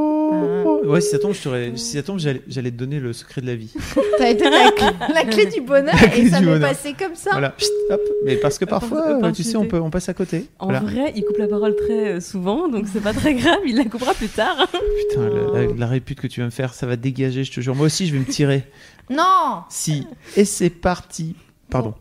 Ouais, 0.85 1.01
si 1.01 1.09
ça 1.09 1.19
tombe, 1.19 1.33
je 1.33 1.71
si 1.75 1.95
ça 1.97 2.03
tombe, 2.03 2.19
j'allais 2.19 2.71
te 2.71 2.75
donner 2.75 2.99
le 2.99 3.13
secret 3.13 3.41
de 3.41 3.47
la 3.47 3.55
vie. 3.55 3.73
T'as 4.17 4.29
été 4.29 4.49
la 4.49 4.71
clé, 4.71 4.87
la 5.13 5.23
clé 5.25 5.45
du 5.47 5.61
bonheur 5.61 5.95
clé 6.11 6.23
et 6.23 6.29
ça 6.29 6.41
m'est 6.41 6.59
passé 6.59 6.93
comme 6.97 7.15
ça. 7.15 7.31
Voilà. 7.31 7.53
Chut, 7.57 7.69
hop. 7.89 8.01
Mais 8.25 8.35
parce 8.37 8.57
que 8.57 8.65
parfois, 8.65 9.23
euh, 9.23 9.31
tu 9.31 9.43
sais, 9.43 9.55
on, 9.55 9.65
peut, 9.65 9.79
on 9.79 9.89
passe 9.89 10.09
à 10.09 10.13
côté. 10.13 10.45
En 10.59 10.65
Voilà. 10.65 10.81
vrai, 10.81 11.13
il 11.15 11.23
coupe 11.23 11.37
la 11.37 11.47
parole 11.47 11.75
très 11.75 12.13
euh, 12.15 12.19
souvent, 12.19 12.67
donc 12.67 12.85
c'est 12.91 13.01
pas 13.01 13.13
très 13.13 13.33
grave, 13.33 13.59
il 13.65 13.75
la 13.77 13.85
coupera 13.85 14.13
plus 14.13 14.27
tard. 14.29 14.67
Putain, 15.09 15.29
la, 15.29 15.61
la- 15.65 15.73
la 15.73 15.87
répute 15.87 16.19
que 16.19 16.27
tu 16.27 16.39
vas 16.41 16.45
me 16.47 16.51
faire, 16.51 16.73
ça 16.73 16.85
va 16.85 16.95
dégager, 16.95 17.43
je 17.43 17.51
te 17.51 17.61
jure. 17.61 17.75
Moi 17.75 17.85
aussi, 17.87 18.07
je 18.07 18.13
vais 18.13 18.19
me 18.19 18.25
tirer. 18.25 18.63
Non 19.09 19.63
Si. 19.69 20.07
Et 20.37 20.45
c'est 20.45 20.69
parti. 20.69 21.35
Pardon. 21.69 21.93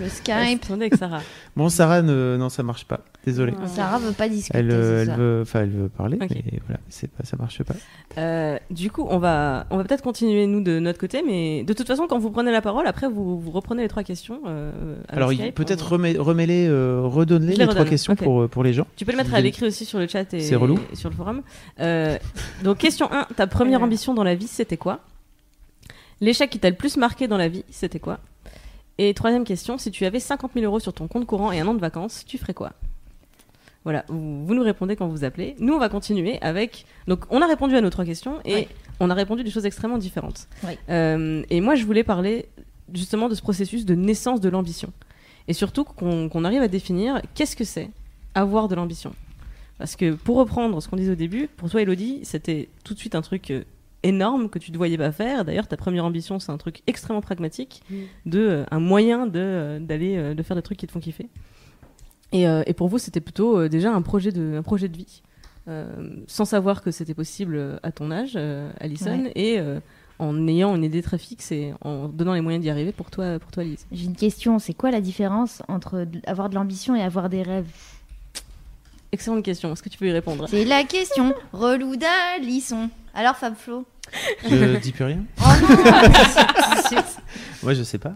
Le 0.00 0.08
Skype. 0.08 0.62
Attendez 0.64 0.86
avec 0.86 0.94
Sarah. 0.96 1.20
Bon, 1.56 1.70
Sarah, 1.70 2.02
ne- 2.02 2.36
non, 2.38 2.50
ça 2.50 2.62
marche 2.62 2.84
pas. 2.84 3.00
Désolé. 3.24 3.52
Ouais. 3.52 3.66
Sarah 3.66 3.98
veut 3.98 4.12
pas 4.12 4.28
discuter. 4.28 4.58
Elle, 4.58 4.70
euh, 4.70 4.96
c'est 4.98 5.02
elle 5.02 5.08
ça. 5.08 5.16
veut, 5.16 5.38
enfin, 5.42 5.60
elle 5.62 5.70
veut 5.70 5.88
parler, 5.88 6.18
mais 6.20 6.28
voilà, 6.66 6.78
c'est 6.90 7.10
pas, 7.10 7.24
ça 7.24 7.38
marche 7.38 7.62
pas. 7.62 7.74
Euh, 8.18 8.58
du 8.70 8.90
coup, 8.90 9.06
on 9.08 9.16
va, 9.18 9.66
on 9.70 9.78
va 9.78 9.84
peut-être 9.84 10.02
continuer 10.02 10.46
nous 10.46 10.60
de 10.60 10.78
notre 10.78 10.98
côté, 10.98 11.22
mais 11.26 11.64
de 11.64 11.72
toute 11.72 11.86
façon, 11.86 12.06
quand 12.08 12.18
vous 12.18 12.30
prenez 12.30 12.52
la 12.52 12.60
parole, 12.60 12.86
après 12.86 13.08
vous, 13.08 13.40
vous 13.40 13.50
reprenez 13.50 13.82
les 13.82 13.88
trois 13.88 14.02
questions. 14.02 14.40
euh, 14.46 14.96
Alors, 15.08 15.30
peut-être 15.54 15.92
On- 15.92 15.96
remê- 15.96 16.18
remêler, 16.18 16.66
euh, 16.68 17.00
redonner 17.04 17.54
les, 17.56 17.64
les 17.64 17.66
trois 17.68 17.86
questions 17.86 18.14
pour, 18.16 18.48
pour 18.50 18.62
les 18.62 18.74
gens. 18.74 18.86
Tu 18.96 19.06
peux 19.06 19.12
le 19.12 19.16
mettre 19.18 19.32
à 19.34 19.40
l'écrit 19.40 19.64
aussi 19.66 19.86
sur 19.86 19.98
le 19.98 20.06
chat 20.06 20.32
et, 20.34 20.54
relou. 20.56 20.78
et 20.92 20.96
sur 20.96 21.08
le 21.08 21.16
forum. 21.16 21.40
Euh, 21.80 22.18
donc, 22.62 22.76
question 22.78 23.10
1, 23.10 23.28
ta 23.34 23.46
première 23.46 23.82
ambition 23.82 24.12
dans 24.12 24.24
la 24.24 24.34
vie, 24.34 24.46
c'était 24.46 24.76
quoi? 24.76 25.00
L'échec 26.20 26.50
qui 26.50 26.58
t'a 26.58 26.68
le 26.68 26.76
plus 26.76 26.98
marqué 26.98 27.28
dans 27.28 27.38
la 27.38 27.48
vie, 27.48 27.64
c'était 27.70 27.98
quoi? 27.98 28.18
Et 28.98 29.12
troisième 29.14 29.44
question, 29.44 29.78
si 29.78 29.90
tu 29.90 30.04
avais 30.04 30.20
50 30.20 30.52
000 30.54 30.64
euros 30.64 30.80
sur 30.80 30.92
ton 30.92 31.06
compte 31.06 31.26
courant 31.26 31.52
et 31.52 31.60
un 31.60 31.66
an 31.66 31.74
de 31.74 31.80
vacances, 31.80 32.24
tu 32.26 32.38
ferais 32.38 32.54
quoi? 32.54 32.72
Voilà, 33.84 34.04
vous, 34.08 34.44
vous 34.44 34.54
nous 34.54 34.62
répondez 34.62 34.96
quand 34.96 35.06
vous 35.06 35.22
appelez. 35.22 35.54
Nous, 35.58 35.72
on 35.72 35.78
va 35.78 35.88
continuer 35.88 36.40
avec. 36.40 36.86
Donc, 37.06 37.24
on 37.30 37.40
a 37.40 37.46
répondu 37.46 37.76
à 37.76 37.80
nos 37.80 37.90
trois 37.90 38.04
questions 38.04 38.40
et 38.44 38.68
on 38.98 39.10
a 39.10 39.14
répondu 39.14 39.44
des 39.44 39.50
choses 39.50 39.66
extrêmement 39.66 39.98
différentes. 39.98 40.48
Oui. 40.64 40.72
Euh, 40.88 41.44
et 41.50 41.60
moi, 41.60 41.74
je 41.76 41.84
voulais 41.84 42.02
parler 42.02 42.46
justement 42.92 43.28
de 43.28 43.34
ce 43.34 43.42
processus 43.42 43.84
de 43.84 43.94
naissance 43.94 44.40
de 44.40 44.48
l'ambition. 44.48 44.92
Et 45.46 45.52
surtout 45.52 45.84
qu'on 45.84 46.28
qu'on 46.28 46.44
arrive 46.44 46.62
à 46.62 46.68
définir 46.68 47.20
qu'est-ce 47.34 47.54
que 47.54 47.64
c'est 47.64 47.90
avoir 48.34 48.66
de 48.66 48.74
l'ambition. 48.74 49.14
Parce 49.78 49.94
que 49.94 50.14
pour 50.14 50.36
reprendre 50.36 50.80
ce 50.82 50.88
qu'on 50.88 50.96
disait 50.96 51.12
au 51.12 51.16
début, 51.16 51.48
pour 51.48 51.70
toi, 51.70 51.82
Elodie, 51.82 52.20
c'était 52.22 52.68
tout 52.82 52.94
de 52.94 52.98
suite 52.98 53.14
un 53.14 53.22
truc 53.22 53.50
euh, 53.50 53.62
énorme 54.06 54.48
que 54.48 54.58
tu 54.58 54.72
ne 54.72 54.76
voyais 54.76 54.96
pas 54.98 55.12
faire. 55.12 55.44
D'ailleurs, 55.44 55.68
ta 55.68 55.76
première 55.76 56.04
ambition, 56.04 56.38
c'est 56.38 56.52
un 56.52 56.56
truc 56.58 56.82
extrêmement 56.86 57.20
pragmatique, 57.20 57.82
de 58.24 58.38
euh, 58.40 58.64
un 58.70 58.80
moyen 58.80 59.26
de 59.26 59.38
euh, 59.38 59.78
d'aller 59.80 60.16
euh, 60.16 60.34
de 60.34 60.42
faire 60.42 60.56
des 60.56 60.62
trucs 60.62 60.78
qui 60.78 60.86
te 60.86 60.92
font 60.92 61.00
kiffer. 61.00 61.28
Et, 62.32 62.42
et 62.44 62.74
pour 62.74 62.88
vous, 62.88 62.98
c'était 62.98 63.20
plutôt 63.20 63.68
déjà 63.68 63.92
un 63.92 64.02
projet 64.02 64.32
de 64.32 64.56
un 64.58 64.62
projet 64.62 64.88
de 64.88 64.96
vie, 64.96 65.22
sans 66.26 66.44
savoir 66.44 66.82
que 66.82 66.90
c'était 66.90 67.14
possible 67.14 67.78
à 67.82 67.92
ton 67.92 68.10
âge, 68.10 68.36
Alison, 68.80 69.24
Ouais. 69.24 69.32
et 69.36 69.60
en 70.18 70.48
ayant 70.48 70.74
une 70.74 70.82
idée 70.84 71.02
très 71.02 71.18
fixe 71.18 71.52
et 71.52 71.72
en 71.82 72.08
donnant 72.08 72.34
les 72.34 72.40
moyens 72.40 72.62
d'y 72.62 72.68
arriver 72.70 72.90
pour 72.92 73.10
toi, 73.10 73.38
pour 73.38 73.50
toi, 73.52 73.62
Lise. 73.62 73.86
J'ai 73.92 74.06
une 74.06 74.16
question. 74.16 74.58
C'est 74.58 74.74
quoi 74.74 74.90
la 74.90 75.00
différence 75.00 75.62
entre 75.68 76.06
avoir 76.26 76.48
de 76.48 76.56
l'ambition 76.56 76.96
et 76.96 77.02
avoir 77.02 77.28
des 77.28 77.42
rêves? 77.42 77.70
Excellente 79.12 79.44
question. 79.44 79.72
Est-ce 79.72 79.82
que 79.82 79.88
tu 79.88 79.98
peux 79.98 80.08
y 80.08 80.12
répondre? 80.12 80.46
C'est 80.48 80.64
la 80.64 80.82
question. 80.82 81.32
Relou 81.52 81.96
d'Alisson. 81.96 82.90
Alors, 83.14 83.36
Fab 83.36 83.54
Flo? 83.54 83.84
Je 84.48 84.76
dis 84.82 84.92
plus 84.92 85.04
rien. 85.04 85.24
Oh 85.40 85.44
non 85.60 85.68
Ouais, 87.62 87.74
je 87.74 87.82
sais 87.82 87.98
pas. 87.98 88.14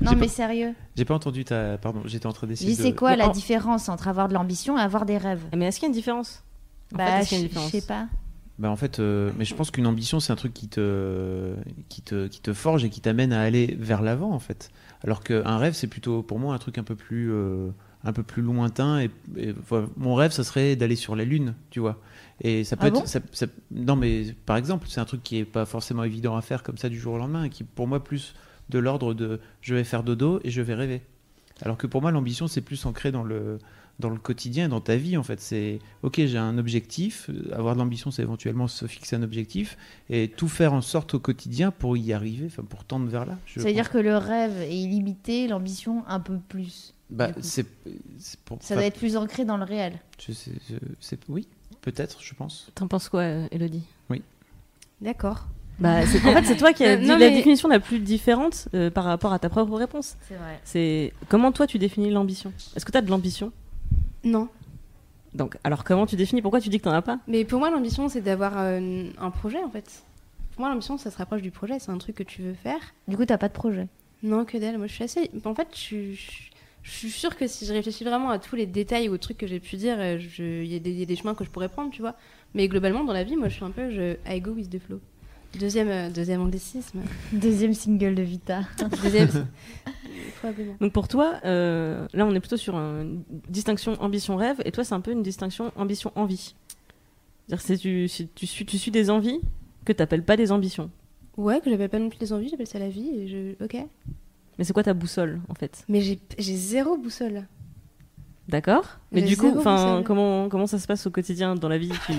Non, 0.00 0.12
mais 0.14 0.26
pas- 0.26 0.28
sérieux. 0.28 0.74
J'ai 0.96 1.04
pas 1.04 1.14
entendu 1.14 1.44
ta. 1.44 1.76
Pardon, 1.78 2.02
j'étais 2.04 2.26
en 2.26 2.32
train 2.32 2.46
d'essayer. 2.46 2.70
dis, 2.72 2.76
de- 2.78 2.82
c'est 2.82 2.94
quoi 2.94 3.16
la 3.16 3.28
en- 3.28 3.32
différence 3.32 3.88
entre 3.88 4.08
avoir 4.08 4.28
de 4.28 4.34
l'ambition 4.34 4.78
et 4.78 4.80
avoir 4.80 5.06
des 5.06 5.18
rêves? 5.18 5.42
Mais 5.56 5.66
est-ce 5.66 5.78
qu'il 5.78 5.86
y 5.86 5.86
a 5.86 5.90
une 5.90 5.94
différence? 5.94 6.42
En 6.94 6.98
fait, 6.98 7.04
Bah, 7.04 7.20
je 7.22 7.70
sais 7.70 7.80
pas. 7.82 8.06
Bah 8.58 8.70
en 8.70 8.76
fait, 8.76 8.98
euh, 8.98 9.30
mais 9.38 9.44
je 9.44 9.54
pense 9.54 9.70
qu'une 9.70 9.86
ambition, 9.86 10.18
c'est 10.18 10.32
un 10.32 10.36
truc 10.36 10.52
qui 10.52 10.66
te, 10.68 11.54
qui 11.88 12.02
te, 12.02 12.26
qui 12.26 12.40
te 12.40 12.52
forge 12.52 12.84
et 12.84 12.90
qui 12.90 13.00
t'amène 13.00 13.32
à 13.32 13.40
aller 13.40 13.76
vers 13.78 14.02
l'avant, 14.02 14.32
en 14.32 14.40
fait. 14.40 14.70
Alors 15.04 15.22
qu'un 15.22 15.58
rêve, 15.58 15.74
c'est 15.74 15.86
plutôt, 15.86 16.22
pour 16.24 16.40
moi, 16.40 16.54
un 16.54 16.58
truc 16.58 16.76
un 16.76 16.82
peu 16.82 16.96
plus, 16.96 17.30
euh, 17.32 17.68
un 18.02 18.12
peu 18.12 18.24
plus 18.24 18.42
lointain. 18.42 18.98
Et, 18.98 19.10
et, 19.36 19.54
voilà, 19.68 19.86
mon 19.96 20.14
rêve, 20.16 20.32
ça 20.32 20.42
serait 20.42 20.74
d'aller 20.74 20.96
sur 20.96 21.14
la 21.14 21.24
Lune, 21.24 21.54
tu 21.70 21.78
vois. 21.78 22.00
Et 22.40 22.62
ça 22.64 22.76
peut 22.76 22.84
Ah 22.84 22.88
être, 22.88 22.94
bon? 22.94 23.06
ça- 23.06 23.20
ça- 23.32 23.46
non 23.72 23.96
mais 23.96 24.26
par 24.46 24.56
exemple, 24.56 24.86
c'est 24.88 25.00
un 25.00 25.04
truc 25.04 25.22
qui 25.22 25.38
est 25.38 25.44
pas 25.44 25.64
forcément 25.66 26.04
évident 26.04 26.36
à 26.36 26.40
faire 26.42 26.62
comme 26.62 26.78
ça 26.78 26.88
du 26.88 26.98
jour 26.98 27.14
au 27.14 27.18
lendemain, 27.18 27.44
et 27.44 27.50
qui 27.50 27.64
pour 27.64 27.86
moi 27.88 28.02
plus 28.02 28.34
de 28.70 28.78
l'ordre 28.78 29.14
de, 29.14 29.40
je 29.60 29.74
vais 29.74 29.84
faire 29.84 30.02
dodo 30.04 30.40
et 30.44 30.50
je 30.50 30.62
vais 30.62 30.74
rêver. 30.74 31.02
Alors 31.62 31.76
que 31.76 31.86
pour 31.88 32.00
moi, 32.02 32.10
l'ambition, 32.12 32.46
c'est 32.46 32.60
plus 32.60 32.86
ancré 32.86 33.10
dans 33.10 33.24
le, 33.24 33.58
dans 33.98 34.10
le 34.10 34.18
quotidien, 34.18 34.68
dans 34.68 34.80
ta 34.80 34.94
vie, 34.94 35.16
en 35.16 35.24
fait. 35.24 35.40
C'est, 35.40 35.80
ok, 36.04 36.20
j'ai 36.26 36.38
un 36.38 36.56
objectif. 36.58 37.28
Avoir 37.50 37.74
de 37.74 37.80
l'ambition, 37.80 38.12
c'est 38.12 38.22
éventuellement 38.22 38.68
se 38.68 38.86
fixer 38.86 39.16
un 39.16 39.22
objectif 39.24 39.76
et 40.08 40.28
tout 40.28 40.46
faire 40.46 40.72
en 40.72 40.82
sorte 40.82 41.14
au 41.14 41.18
quotidien 41.18 41.72
pour 41.72 41.96
y 41.96 42.12
arriver, 42.12 42.46
enfin, 42.46 42.62
pour 42.62 42.84
tendre 42.84 43.08
vers 43.08 43.26
là. 43.26 43.36
je 43.46 43.54
Ça 43.54 43.60
veut 43.60 43.64
pense. 43.66 43.74
dire 43.74 43.90
que 43.90 43.98
le 43.98 44.16
rêve 44.16 44.60
est 44.60 44.76
illimité, 44.78 45.48
l'ambition 45.48 46.04
un 46.06 46.20
peu 46.20 46.38
plus. 46.48 46.94
Bah, 47.10 47.30
c'est, 47.40 47.66
pour, 48.44 48.58
Ça 48.60 48.74
doit 48.74 48.84
être 48.84 48.98
plus 48.98 49.16
ancré 49.16 49.44
dans 49.44 49.56
le 49.56 49.64
réel. 49.64 49.94
je 50.24 50.30
sais- 50.32 50.52
je- 50.70 50.76
c'est, 51.00 51.18
oui, 51.28 51.48
peut-être, 51.82 52.22
je 52.22 52.34
pense. 52.34 52.70
T'en 52.74 52.88
penses 52.88 53.08
quoi, 53.08 53.20
euh, 53.22 53.46
Elodie? 53.50 53.82
D'accord. 55.00 55.46
Bah, 55.78 56.04
c'est- 56.06 56.18
en 56.26 56.32
fait, 56.32 56.44
c'est 56.44 56.56
toi 56.56 56.72
qui 56.72 56.84
as 56.84 56.96
dit 57.00 57.06
non, 57.06 57.16
la 57.18 57.30
définition 57.30 57.68
la 57.68 57.78
plus 57.78 58.00
différente 58.00 58.66
euh, 58.74 58.90
par 58.90 59.04
rapport 59.04 59.32
à 59.32 59.38
ta 59.38 59.48
propre 59.48 59.74
réponse. 59.76 60.16
C'est 60.26 60.34
vrai. 60.34 60.58
C'est 60.64 61.12
comment 61.28 61.52
toi 61.52 61.68
tu 61.68 61.78
définis 61.78 62.10
l'ambition? 62.10 62.52
Est-ce 62.74 62.84
que 62.84 62.90
tu 62.90 62.98
as 62.98 63.02
de 63.02 63.08
l'ambition? 63.10 63.52
Non. 64.24 64.48
Donc, 65.34 65.56
alors 65.62 65.84
comment 65.84 66.04
tu 66.06 66.16
définis? 66.16 66.42
Pourquoi 66.42 66.60
tu 66.60 66.68
dis 66.68 66.78
que 66.78 66.84
t'en 66.84 66.92
as 66.92 67.02
pas? 67.02 67.20
Mais 67.28 67.44
pour 67.44 67.60
moi, 67.60 67.70
l'ambition, 67.70 68.08
c'est 68.08 68.22
d'avoir 68.22 68.54
euh, 68.56 69.08
un 69.18 69.30
projet, 69.30 69.62
en 69.62 69.70
fait. 69.70 70.02
Pour 70.52 70.62
moi, 70.62 70.70
l'ambition, 70.70 70.98
ça 70.98 71.12
se 71.12 71.16
rapproche 71.18 71.42
du 71.42 71.52
projet. 71.52 71.78
C'est 71.78 71.92
un 71.92 71.98
truc 71.98 72.16
que 72.16 72.24
tu 72.24 72.42
veux 72.42 72.54
faire. 72.54 72.80
Du 73.06 73.16
coup, 73.16 73.24
t'as 73.24 73.38
pas 73.38 73.46
de 73.48 73.52
projet? 73.52 73.86
Non, 74.24 74.44
que 74.44 74.58
dalle. 74.58 74.78
Moi, 74.78 74.88
je 74.88 74.94
suis 74.94 75.04
assez. 75.04 75.30
En 75.44 75.54
fait, 75.54 75.68
je 75.74 75.78
suis, 75.78 76.14
je- 76.16 76.50
je 76.82 76.90
suis 76.90 77.10
sûre 77.10 77.36
que 77.36 77.46
si 77.46 77.66
je 77.66 77.72
réfléchis 77.72 78.04
vraiment 78.04 78.30
à 78.30 78.38
tous 78.38 78.56
les 78.56 78.66
détails 78.66 79.08
ou 79.08 79.12
aux 79.14 79.18
trucs 79.18 79.36
que 79.38 79.46
j'ai 79.46 79.60
pu 79.60 79.76
dire, 79.76 79.96
euh, 79.98 80.18
il 80.38 80.66
y, 80.66 80.76
a 80.76 80.78
des- 80.78 80.90
il 80.90 80.98
y 80.98 81.02
a 81.02 81.06
des 81.06 81.16
chemins 81.16 81.34
que 81.34 81.44
je 81.44 81.50
pourrais 81.50 81.68
prendre, 81.68 81.90
tu 81.90 82.00
vois. 82.00 82.14
Mais 82.54 82.66
globalement, 82.68 83.04
dans 83.04 83.12
la 83.12 83.24
vie, 83.24 83.36
moi, 83.36 83.48
je 83.48 83.54
suis 83.54 83.64
un 83.64 83.70
peu. 83.70 83.90
Je, 83.90 84.16
I 84.26 84.40
go 84.40 84.52
with 84.52 84.70
the 84.70 84.78
flow. 84.78 85.00
Deuxième, 85.58 85.88
euh, 85.88 86.10
deuxième 86.10 86.40
anglicisme. 86.42 87.00
Deuxième 87.32 87.72
single 87.74 88.14
de 88.14 88.22
Vita. 88.22 88.60
Deuxième. 89.02 89.28
Probablement. 90.38 90.76
Donc 90.80 90.92
pour 90.92 91.08
toi, 91.08 91.40
euh, 91.44 92.06
là 92.12 92.26
on 92.26 92.34
est 92.34 92.40
plutôt 92.40 92.56
sur 92.58 92.76
une 92.76 93.22
distinction 93.48 93.94
ambition-rêve, 94.00 94.60
et 94.64 94.70
toi 94.72 94.84
c'est 94.84 94.94
un 94.94 95.00
peu 95.00 95.10
une 95.10 95.22
distinction 95.22 95.72
ambition-envie. 95.74 96.54
C'est-à-dire 97.46 97.62
c'est 97.66 97.76
tu, 97.78 98.08
tu, 98.34 98.46
suis, 98.46 98.64
tu 98.66 98.78
suis 98.78 98.90
des 98.90 99.08
envies 99.10 99.40
que 99.84 99.92
t'appelles 99.92 100.22
pas 100.22 100.36
des 100.36 100.52
ambitions. 100.52 100.90
Ouais, 101.38 101.60
que 101.60 101.70
j'appelle 101.70 101.88
pas 101.88 101.98
non 101.98 102.08
plus 102.10 102.18
des 102.18 102.32
envies, 102.32 102.48
j'appelle 102.50 102.66
ça 102.66 102.78
la 102.78 102.88
vie. 102.90 103.08
Et 103.16 103.26
je... 103.28 103.64
Ok. 103.64 103.76
Mais 104.58 104.64
c'est 104.64 104.72
quoi 104.72 104.82
ta 104.82 104.94
boussole 104.94 105.40
en 105.48 105.54
fait? 105.54 105.84
Mais 105.88 106.00
j'ai 106.00 106.18
zéro 106.56 106.96
boussole. 106.96 107.46
D'accord? 108.48 108.98
Mais 109.12 109.20
du 109.20 109.36
coup, 109.36 109.52
enfin, 109.58 110.02
comment, 110.04 110.48
comment 110.48 110.66
ça 110.66 110.78
se 110.78 110.86
passe 110.86 111.06
au 111.06 111.10
quotidien 111.10 111.54
dans 111.54 111.68
la 111.68 111.76
vie? 111.78 111.90
Tu... 112.06 112.12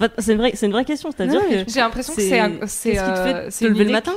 Enfin, 0.00 0.10
C'est 0.18 0.32
une, 0.32 0.38
vraie- 0.38 0.56
c'est 0.56 0.66
une 0.66 0.72
vraie 0.72 0.84
question, 0.86 1.10
c'est-à-dire 1.10 1.40
mais 1.48 1.64
que 1.66 1.70
J'ai 1.70 1.80
l'impression 1.80 2.14
que 2.14 2.20
c'est 2.22 2.28
c'est 2.30 2.38
un- 2.40 2.66
c'est 2.66 2.90
qu'est-ce 2.90 3.04
qui 3.04 3.10
te 3.10 3.18
fait 3.18 3.34
euh, 3.34 3.50
te 3.50 3.64
une 3.64 3.72
lever 3.72 3.84
le 3.84 3.92
matin? 3.92 4.12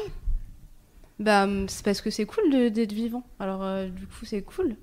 Bah, 1.19 1.43
hum, 1.43 1.67
c'est 1.67 1.83
parce 1.83 1.99
que 2.01 2.09
c'est 2.09 2.25
cool 2.25 2.49
d'être 2.71 2.93
vivant. 2.93 3.23
Alors, 3.39 3.63
euh, 3.63 3.87
du 3.89 4.05
coup, 4.07 4.23
c'est 4.25 4.41
cool. 4.43 4.75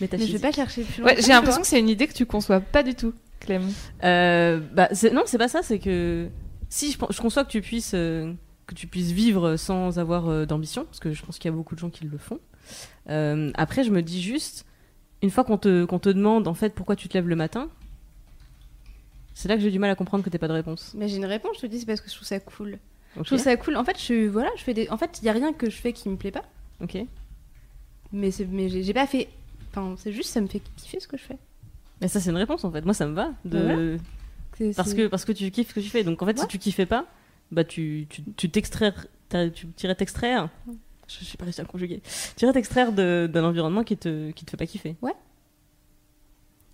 Mais 0.00 0.08
je 0.12 0.32
vais 0.32 0.38
pas 0.38 0.52
chercher 0.52 0.82
plus 0.84 1.02
loin. 1.02 1.10
Ouais, 1.10 1.20
j'ai 1.20 1.28
l'impression 1.28 1.60
que 1.60 1.66
c'est 1.66 1.78
une 1.78 1.88
idée 1.90 2.06
que 2.06 2.14
tu 2.14 2.24
conçois 2.24 2.60
pas 2.60 2.82
du 2.82 2.94
tout, 2.94 3.12
Clem. 3.40 3.62
Euh, 4.02 4.60
bah, 4.72 4.88
non, 5.12 5.22
c'est 5.26 5.36
pas 5.36 5.48
ça. 5.48 5.62
C'est 5.62 5.78
que 5.78 6.28
si 6.70 6.92
je 6.92 7.20
conçois 7.20 7.44
que 7.44 7.50
tu 7.50 7.60
puisses 7.60 7.92
euh, 7.94 8.32
que 8.70 8.74
tu 8.76 8.86
puisses 8.86 9.10
vivre 9.10 9.56
sans 9.56 9.98
avoir 9.98 10.28
euh, 10.28 10.46
d'ambition, 10.46 10.84
parce 10.84 11.00
que 11.00 11.12
je 11.12 11.22
pense 11.24 11.38
qu'il 11.38 11.50
y 11.50 11.52
a 11.52 11.56
beaucoup 11.56 11.74
de 11.74 11.80
gens 11.80 11.90
qui 11.90 12.04
le 12.04 12.16
font. 12.18 12.38
Euh, 13.08 13.50
après, 13.54 13.82
je 13.84 13.90
me 13.90 14.00
dis 14.02 14.22
juste, 14.22 14.64
une 15.22 15.30
fois 15.30 15.44
qu'on 15.44 15.58
te 15.58 15.84
te 15.84 16.08
demande 16.08 16.46
en 16.48 16.54
fait 16.54 16.74
pourquoi 16.74 16.94
tu 16.96 17.08
te 17.08 17.14
lèves 17.14 17.28
le 17.28 17.36
matin, 17.36 17.68
c'est 19.34 19.48
là 19.48 19.56
que 19.56 19.62
j'ai 19.62 19.70
du 19.70 19.78
mal 19.78 19.90
à 19.90 19.94
comprendre 19.94 20.22
que 20.24 20.30
t'aies 20.30 20.38
pas 20.38 20.48
de 20.48 20.52
réponse. 20.52 20.92
Mais 20.96 21.08
j'ai 21.08 21.16
une 21.16 21.24
réponse, 21.24 21.56
je 21.56 21.62
te 21.62 21.66
dis, 21.66 21.80
c'est 21.80 21.86
parce 21.86 22.00
que 22.00 22.08
je 22.10 22.14
trouve 22.14 22.26
ça 22.28 22.38
cool. 22.40 22.78
Je 23.16 23.22
trouve 23.22 23.38
ça 23.38 23.56
cool. 23.56 23.76
En 23.76 23.84
fait, 23.84 23.98
je, 24.00 24.28
voilà, 24.28 24.50
je 24.56 24.62
fais 24.62 24.74
des... 24.74 24.88
en 24.90 24.96
fait, 24.96 25.18
il 25.20 25.24
y 25.24 25.28
a 25.28 25.32
rien 25.32 25.52
que 25.52 25.68
je 25.68 25.76
fais 25.76 25.92
qui 25.92 26.08
me 26.08 26.16
plaît 26.16 26.30
pas. 26.30 26.44
Ok. 26.82 26.96
Mais, 28.12 28.30
c'est- 28.30 28.44
mais 28.46 28.68
j'ai 28.68 28.94
pas 28.94 29.06
fait. 29.06 29.28
Enfin, 29.70 29.94
c'est 29.98 30.12
juste, 30.12 30.30
ça 30.30 30.40
me 30.40 30.46
fait 30.46 30.60
kiffer 30.76 31.00
ce 31.00 31.08
que 31.08 31.16
je 31.16 31.22
fais. 31.24 31.38
Mais 32.00 32.08
ça, 32.08 32.20
c'est 32.20 32.30
une 32.30 32.36
réponse 32.36 32.64
en 32.64 32.70
fait. 32.70 32.84
Moi, 32.84 32.94
ça 32.94 33.06
me 33.06 33.14
va. 33.14 33.32
De... 33.44 33.98
Parce, 34.76 34.94
que, 34.94 35.06
parce 35.06 35.24
que 35.24 35.32
tu 35.32 35.50
kiffes 35.50 35.70
ce 35.70 35.74
que 35.74 35.80
tu 35.80 35.88
fais. 35.88 36.04
Donc 36.04 36.22
en 36.22 36.26
fait, 36.26 36.38
si 36.38 36.46
tu 36.46 36.58
kiffais 36.58 36.86
pas, 36.86 37.06
bah 37.50 37.64
tu, 37.64 38.06
tu, 38.08 38.22
tu 38.36 38.50
t'extraire. 38.50 39.06
Tu 39.54 39.66
irais 39.84 39.94
t'extraire. 39.94 40.48
Je 41.08 41.24
sais 41.24 41.36
pas 41.36 41.44
réussi 41.44 41.60
à 41.60 41.64
conjuguer. 41.64 42.02
Tu 42.36 42.44
irais 42.44 42.52
t'extraire 42.52 42.92
de- 42.92 43.28
d'un 43.32 43.44
environnement 43.44 43.82
qui 43.84 43.96
te, 43.96 44.30
qui 44.32 44.44
te 44.44 44.50
fait 44.50 44.56
pas 44.56 44.66
kiffer. 44.66 44.96
Ouais. 45.02 45.14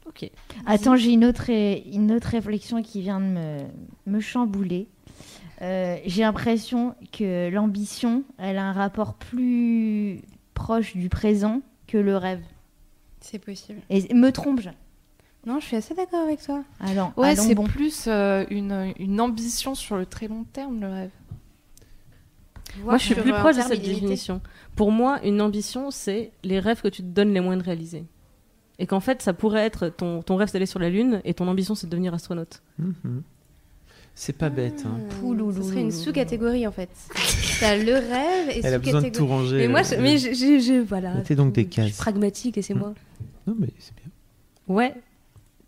Ok. 0.06 0.30
Attends, 0.66 0.96
j'ai 0.96 1.10
une 1.12 1.24
autre, 1.24 1.50
une 1.50 2.12
autre 2.12 2.28
réflexion 2.28 2.82
qui 2.82 3.00
vient 3.02 3.20
de 3.20 3.24
me, 3.26 3.58
me 4.06 4.20
chambouler. 4.20 4.88
Euh, 5.62 5.96
j'ai 6.06 6.22
l'impression 6.22 6.94
que 7.12 7.48
l'ambition, 7.50 8.24
elle 8.38 8.58
a 8.58 8.64
un 8.64 8.72
rapport 8.72 9.14
plus 9.14 10.20
proche 10.54 10.96
du 10.96 11.08
présent 11.08 11.60
que 11.86 11.98
le 11.98 12.16
rêve. 12.16 12.42
C'est 13.20 13.38
possible. 13.38 13.80
Et 13.90 14.12
me 14.14 14.30
trompe-je? 14.30 14.70
Non, 15.46 15.60
je 15.60 15.66
suis 15.66 15.76
assez 15.76 15.94
d'accord 15.94 16.20
avec 16.24 16.42
toi. 16.42 16.64
Alors, 16.80 17.12
Ouais, 17.16 17.28
allons 17.28 17.42
c'est 17.44 17.54
bon. 17.54 17.64
plus 17.64 18.06
euh, 18.08 18.44
une, 18.50 18.92
une 18.98 19.20
ambition 19.20 19.74
sur 19.76 19.96
le 19.96 20.04
très 20.04 20.26
long 20.28 20.44
terme, 20.52 20.80
le 20.80 20.88
rêve. 20.88 21.10
Moi, 22.82 22.98
je 22.98 23.04
suis 23.04 23.14
plus 23.14 23.32
proche 23.32 23.56
de 23.56 23.62
cette 23.62 23.78
illimité. 23.78 24.00
définition. 24.00 24.40
Pour 24.74 24.90
moi, 24.92 25.20
une 25.24 25.40
ambition, 25.40 25.90
c'est 25.90 26.32
les 26.42 26.58
rêves 26.58 26.82
que 26.82 26.88
tu 26.88 27.02
te 27.02 27.06
donnes 27.08 27.32
les 27.32 27.40
moyens 27.40 27.62
de 27.62 27.66
réaliser. 27.66 28.04
Et 28.78 28.86
qu'en 28.86 29.00
fait, 29.00 29.22
ça 29.22 29.32
pourrait 29.32 29.64
être 29.64 29.88
ton, 29.88 30.20
ton 30.20 30.36
rêve, 30.36 30.48
c'est 30.48 30.54
d'aller 30.54 30.66
sur 30.66 30.80
la 30.80 30.90
Lune, 30.90 31.22
et 31.24 31.32
ton 31.32 31.48
ambition, 31.48 31.74
c'est 31.74 31.86
de 31.86 31.92
devenir 31.92 32.12
astronaute. 32.12 32.60
Mhm. 32.78 33.22
C'est 34.14 34.32
pas 34.36 34.48
bête. 34.50 34.82
hein. 34.86 34.98
Pouloulou. 35.20 35.52
Ce 35.62 35.62
serait 35.62 35.80
une 35.82 35.92
sous-catégorie 35.92 36.66
en 36.66 36.72
fait. 36.72 36.88
T'as 37.60 37.76
le 37.76 37.92
rêve 37.94 38.48
et 38.50 38.60
Elle 38.64 38.74
a 38.74 38.78
besoin 38.78 39.02
de 39.02 39.08
tout 39.08 39.14
sous-catégorie. 39.14 39.28
ranger. 39.42 39.56
Mais 39.58 39.68
moi, 39.68 39.80
euh, 39.80 39.84
je- 39.84 40.00
mais 40.00 40.16
je, 40.18 40.28
je- 40.32 40.58
je- 40.58 40.82
voilà. 40.82 41.14
Mettez 41.14 41.34
donc 41.36 41.52
des 41.52 41.62
Je 41.64 41.70
suis 41.70 41.82
cases. 41.82 41.96
pragmatique, 41.98 42.56
laissez-moi. 42.56 42.94
Non, 43.46 43.54
mais 43.58 43.68
c'est 43.78 43.94
bien. 43.94 44.10
Ouais. 44.74 44.94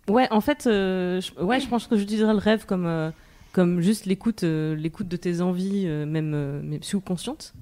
Ouais, 0.09 0.27
en 0.31 0.41
fait, 0.41 0.67
euh, 0.67 1.21
je, 1.21 1.41
ouais, 1.43 1.61
je 1.61 1.69
pense 1.69 1.87
que 1.87 1.97
j'utiliserais 1.97 2.33
le 2.33 2.39
rêve 2.39 2.65
comme, 2.67 2.87
euh, 2.87 3.11
comme 3.53 3.81
juste 3.81 4.07
l'écoute, 4.07 4.43
euh, 4.45 4.75
l'écoute 4.75 5.09
de 5.09 5.17
tes 5.17 5.41
envies, 5.41 5.87
même, 5.87 6.63
même 6.63 6.83
sous-conscientes. 6.83 7.55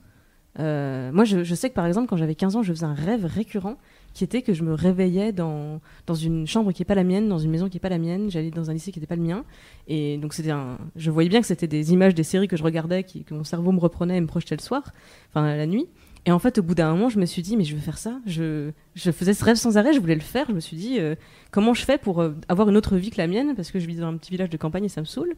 Moi, 0.59 1.25
je, 1.25 1.45
je 1.45 1.55
sais 1.55 1.69
que 1.69 1.75
par 1.75 1.87
exemple, 1.87 2.09
quand 2.09 2.17
j'avais 2.17 2.35
15 2.35 2.57
ans, 2.57 2.63
je 2.63 2.73
faisais 2.73 2.87
un 2.87 2.95
rêve 2.95 3.25
récurrent 3.27 3.77
qui 4.15 4.25
était 4.25 4.41
que 4.41 4.55
je 4.55 4.63
me 4.63 4.73
réveillais 4.73 5.33
dans, 5.33 5.81
dans 6.07 6.15
une 6.15 6.47
chambre 6.47 6.73
qui 6.73 6.81
n'est 6.81 6.87
pas 6.87 6.95
la 6.95 7.05
mienne, 7.05 7.29
dans 7.29 7.39
une 7.39 7.51
maison 7.51 7.69
qui 7.69 7.77
n'est 7.77 7.81
pas 7.81 7.91
la 7.91 7.99
mienne, 7.99 8.31
j'allais 8.31 8.51
dans 8.51 8.71
un 8.71 8.73
lycée 8.73 8.91
qui 8.91 8.99
n'était 8.99 9.07
pas 9.09 9.17
le 9.17 9.23
mien. 9.23 9.45
Et 9.89 10.17
donc, 10.17 10.33
c'était 10.33 10.53
un... 10.53 10.79
je 10.97 11.11
voyais 11.11 11.29
bien 11.29 11.43
que 11.43 11.47
c'était 11.47 11.67
des 11.67 11.93
images 11.93 12.15
des 12.15 12.23
séries 12.23 12.49
que 12.49 12.57
je 12.57 12.63
regardais, 12.63 13.05
qui, 13.05 13.25
que 13.25 13.35
mon 13.35 13.45
cerveau 13.45 13.73
me 13.73 13.79
reprenait 13.81 14.17
et 14.17 14.21
me 14.23 14.27
projetait 14.27 14.57
le 14.57 14.63
soir, 14.63 14.95
enfin 15.29 15.55
la 15.55 15.67
nuit. 15.67 15.87
Et 16.29 16.33
en 16.33 16.41
fait, 16.41 16.59
au 16.59 16.63
bout 16.65 16.75
d'un 16.75 16.91
moment, 16.91 17.09
je 17.09 17.21
me 17.21 17.25
suis 17.25 17.41
dit, 17.41 17.57
mais 17.57 17.63
je 17.63 17.77
veux 17.77 17.81
faire 17.81 17.99
ça. 17.99 18.19
Je, 18.27 18.73
je 18.97 19.13
faisais 19.13 19.33
ce 19.33 19.45
rêve 19.45 19.55
sans 19.55 19.79
arrêt, 19.79 19.93
je 19.93 20.01
voulais 20.01 20.17
le 20.17 20.21
faire. 20.21 20.47
Je 20.49 20.53
me 20.53 20.59
suis 20.59 20.77
dit, 20.77 20.99
euh, 20.99 21.15
comment 21.53 21.73
je 21.73 21.85
fais 21.85 21.99
pour 21.99 22.21
euh, 22.21 22.35
avoir 22.49 22.69
une 22.69 22.77
autre 22.77 22.97
vie 22.97 23.11
que 23.11 23.19
la 23.19 23.29
mienne? 23.29 23.55
Parce 23.55 23.71
que 23.71 23.79
je 23.79 23.87
vis 23.87 23.95
dans 23.95 24.09
un 24.09 24.17
petit 24.17 24.33
village 24.33 24.51
de 24.51 24.57
campagne 24.57 24.85
et 24.85 24.89
ça 24.89 25.01
me 25.01 25.07
saoule. 25.07 25.35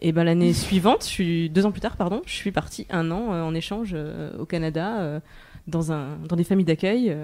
Et 0.00 0.10
ben 0.10 0.24
l'année 0.24 0.52
suivante, 0.52 1.04
je 1.04 1.08
suis 1.08 1.50
deux 1.50 1.64
ans 1.66 1.70
plus 1.70 1.80
tard, 1.80 1.96
pardon, 1.96 2.20
je 2.26 2.34
suis 2.34 2.50
partie 2.50 2.84
un 2.90 3.12
an 3.12 3.32
euh, 3.32 3.42
en 3.44 3.54
échange 3.54 3.96
au 4.36 4.44
Canada 4.44 5.22
dans 5.68 5.92
un 5.92 6.18
dans 6.28 6.36
des 6.36 6.44
familles 6.44 6.64
d'accueil. 6.64 7.16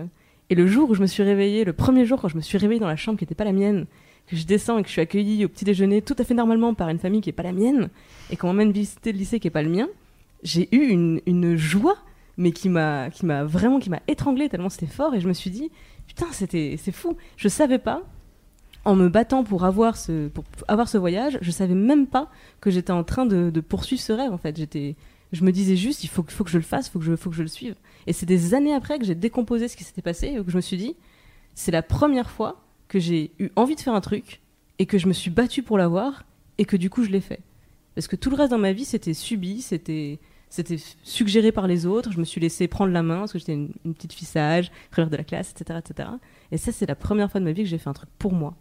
et 0.48 0.54
le 0.54 0.66
jour 0.68 0.88
où 0.90 0.94
je 0.94 1.00
me 1.00 1.06
suis 1.06 1.24
réveillée, 1.24 1.64
le 1.64 1.72
premier 1.72 2.06
jour 2.06 2.20
quand 2.20 2.28
je 2.28 2.36
me 2.36 2.42
suis 2.42 2.58
réveillée 2.58 2.80
dans 2.80 2.86
la 2.86 2.96
chambre 2.96 3.18
qui 3.18 3.24
n'était 3.24 3.34
pas 3.34 3.44
la 3.44 3.52
mienne, 3.52 3.86
que 4.28 4.36
je 4.36 4.46
descends 4.46 4.78
et 4.78 4.82
que 4.82 4.88
je 4.88 4.92
suis 4.92 5.00
accueillie 5.00 5.44
au 5.44 5.48
petit 5.48 5.64
déjeuner 5.64 6.00
tout 6.00 6.14
à 6.16 6.24
fait 6.24 6.34
normalement 6.34 6.74
par 6.74 6.88
une 6.88 7.00
famille 7.00 7.20
qui 7.20 7.28
n'est 7.28 7.34
pas 7.34 7.42
la 7.42 7.52
mienne 7.52 7.88
et 8.30 8.36
qu'on 8.36 8.46
m'emmène 8.46 8.70
visiter 8.70 9.10
le 9.10 9.18
lycée 9.18 9.40
qui 9.40 9.48
n'est 9.48 9.52
pas 9.52 9.62
le 9.62 9.70
mien, 9.70 9.88
j'ai 10.44 10.68
eu 10.70 10.86
une, 10.88 11.20
une 11.26 11.56
joie 11.56 11.96
mais 12.40 12.52
qui 12.52 12.70
m'a 12.70 13.10
qui 13.10 13.26
m'a 13.26 13.44
vraiment 13.44 13.78
qui 13.78 13.90
m'a 13.90 14.00
étranglée 14.08 14.48
tellement 14.48 14.70
c'était 14.70 14.86
fort 14.86 15.14
et 15.14 15.20
je 15.20 15.28
me 15.28 15.34
suis 15.34 15.50
dit 15.50 15.70
putain 16.06 16.26
c'était 16.32 16.76
c'est 16.82 16.90
fou. 16.90 17.16
Je 17.36 17.48
savais 17.48 17.78
pas 17.78 18.02
en 18.86 18.96
me 18.96 19.10
battant 19.10 19.44
pour 19.44 19.64
avoir 19.66 19.98
ce 19.98 20.28
pour 20.28 20.44
avoir 20.66 20.88
ce 20.88 20.96
voyage 20.96 21.38
je 21.42 21.50
savais 21.50 21.74
même 21.74 22.06
pas 22.06 22.30
que 22.62 22.70
j'étais 22.70 22.92
en 22.92 23.04
train 23.04 23.26
de, 23.26 23.60
poursuivre 23.60 24.00
ce 24.00 24.14
rêve 24.14 24.32
en 24.32 24.38
fait. 24.38 24.56
J'étais 24.56 24.96
je 25.32 25.44
me 25.44 25.52
disais 25.52 25.76
juste 25.76 26.02
il 26.02 26.08
faut 26.08 26.24
faut 26.26 26.42
que 26.42 26.50
je 26.50 26.56
le 26.56 26.64
fasse 26.64 26.88
faut 26.88 26.98
que 26.98 27.04
je 27.04 27.14
faut 27.14 27.28
que 27.28 27.36
je 27.36 27.42
le 27.42 27.48
suive. 27.48 27.74
Et 28.06 28.14
c'est 28.14 28.26
des 28.26 28.54
années 28.54 28.72
après 28.72 28.98
que 28.98 29.04
j'ai 29.04 29.14
décomposé 29.14 29.68
ce 29.68 29.76
qui 29.76 29.84
s'était 29.84 30.02
passé 30.02 30.28
et 30.28 30.42
que 30.42 30.50
je 30.50 30.56
me 30.56 30.62
suis 30.62 30.78
dit 30.78 30.96
c'est 31.54 31.72
la 31.72 31.82
première 31.82 32.30
fois 32.30 32.64
que 32.88 32.98
j'ai 32.98 33.32
eu 33.38 33.50
envie 33.54 33.76
de 33.76 33.80
faire 33.80 33.94
un 33.94 34.00
truc 34.00 34.40
et 34.78 34.86
que 34.86 34.96
je 34.96 35.08
me 35.08 35.12
suis 35.12 35.30
battue 35.30 35.62
pour 35.62 35.76
l'avoir 35.76 36.24
et 36.56 36.64
que 36.64 36.78
du 36.78 36.88
coup 36.88 37.04
je 37.04 37.10
l'ai 37.10 37.20
fait. 37.20 37.40
Parce 37.94 38.08
que 38.08 38.16
tout 38.16 38.30
le 38.30 38.36
reste 38.36 38.50
dans 38.52 38.58
ma 38.58 38.72
vie 38.72 38.86
c'était 38.86 39.12
subi 39.12 39.60
c'était 39.60 40.18
c'était 40.50 40.76
suggéré 41.04 41.52
par 41.52 41.66
les 41.66 41.86
autres. 41.86 42.12
Je 42.12 42.18
me 42.18 42.24
suis 42.24 42.40
laissé 42.40 42.68
prendre 42.68 42.92
la 42.92 43.02
main 43.02 43.20
parce 43.20 43.32
que 43.32 43.38
j'étais 43.38 43.54
une, 43.54 43.72
une 43.84 43.94
petite 43.94 44.12
fille 44.12 44.26
sage, 44.26 44.70
première 44.90 45.08
de 45.08 45.16
la 45.16 45.24
classe, 45.24 45.52
etc., 45.52 45.78
etc. 45.84 46.08
Et 46.50 46.58
ça, 46.58 46.72
c'est 46.72 46.86
la 46.86 46.96
première 46.96 47.30
fois 47.30 47.40
de 47.40 47.44
ma 47.46 47.52
vie 47.52 47.62
que 47.62 47.68
j'ai 47.68 47.78
fait 47.78 47.88
un 47.88 47.94
truc 47.94 48.10
pour 48.18 48.32
moi. 48.32 48.54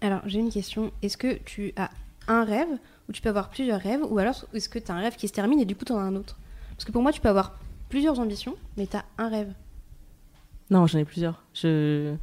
Alors, 0.00 0.20
j'ai 0.26 0.40
une 0.40 0.50
question. 0.50 0.92
Est-ce 1.00 1.16
que 1.16 1.34
tu 1.44 1.72
as 1.76 1.90
un 2.28 2.44
rêve 2.44 2.68
ou 3.08 3.12
tu 3.12 3.22
peux 3.22 3.28
avoir 3.28 3.50
plusieurs 3.50 3.80
rêves 3.80 4.00
ou 4.08 4.18
alors 4.18 4.44
est-ce 4.52 4.68
que 4.68 4.78
tu 4.78 4.90
as 4.90 4.94
un 4.94 5.00
rêve 5.00 5.16
qui 5.16 5.28
se 5.28 5.32
termine 5.32 5.60
et 5.60 5.64
du 5.64 5.74
coup 5.76 5.84
tu 5.84 5.92
en 5.92 5.98
as 5.98 6.02
un 6.02 6.16
autre? 6.16 6.38
Parce 6.70 6.84
que 6.84 6.92
pour 6.92 7.02
moi, 7.02 7.12
tu 7.12 7.20
peux 7.20 7.28
avoir 7.28 7.58
plusieurs 7.88 8.18
ambitions, 8.18 8.56
mais 8.76 8.86
tu 8.88 8.96
as 8.96 9.04
un 9.18 9.28
rêve. 9.28 9.52
Non, 10.70 10.86
j'en 10.86 10.98
ai 10.98 11.04
plusieurs. 11.04 11.44
Je... 11.54 12.14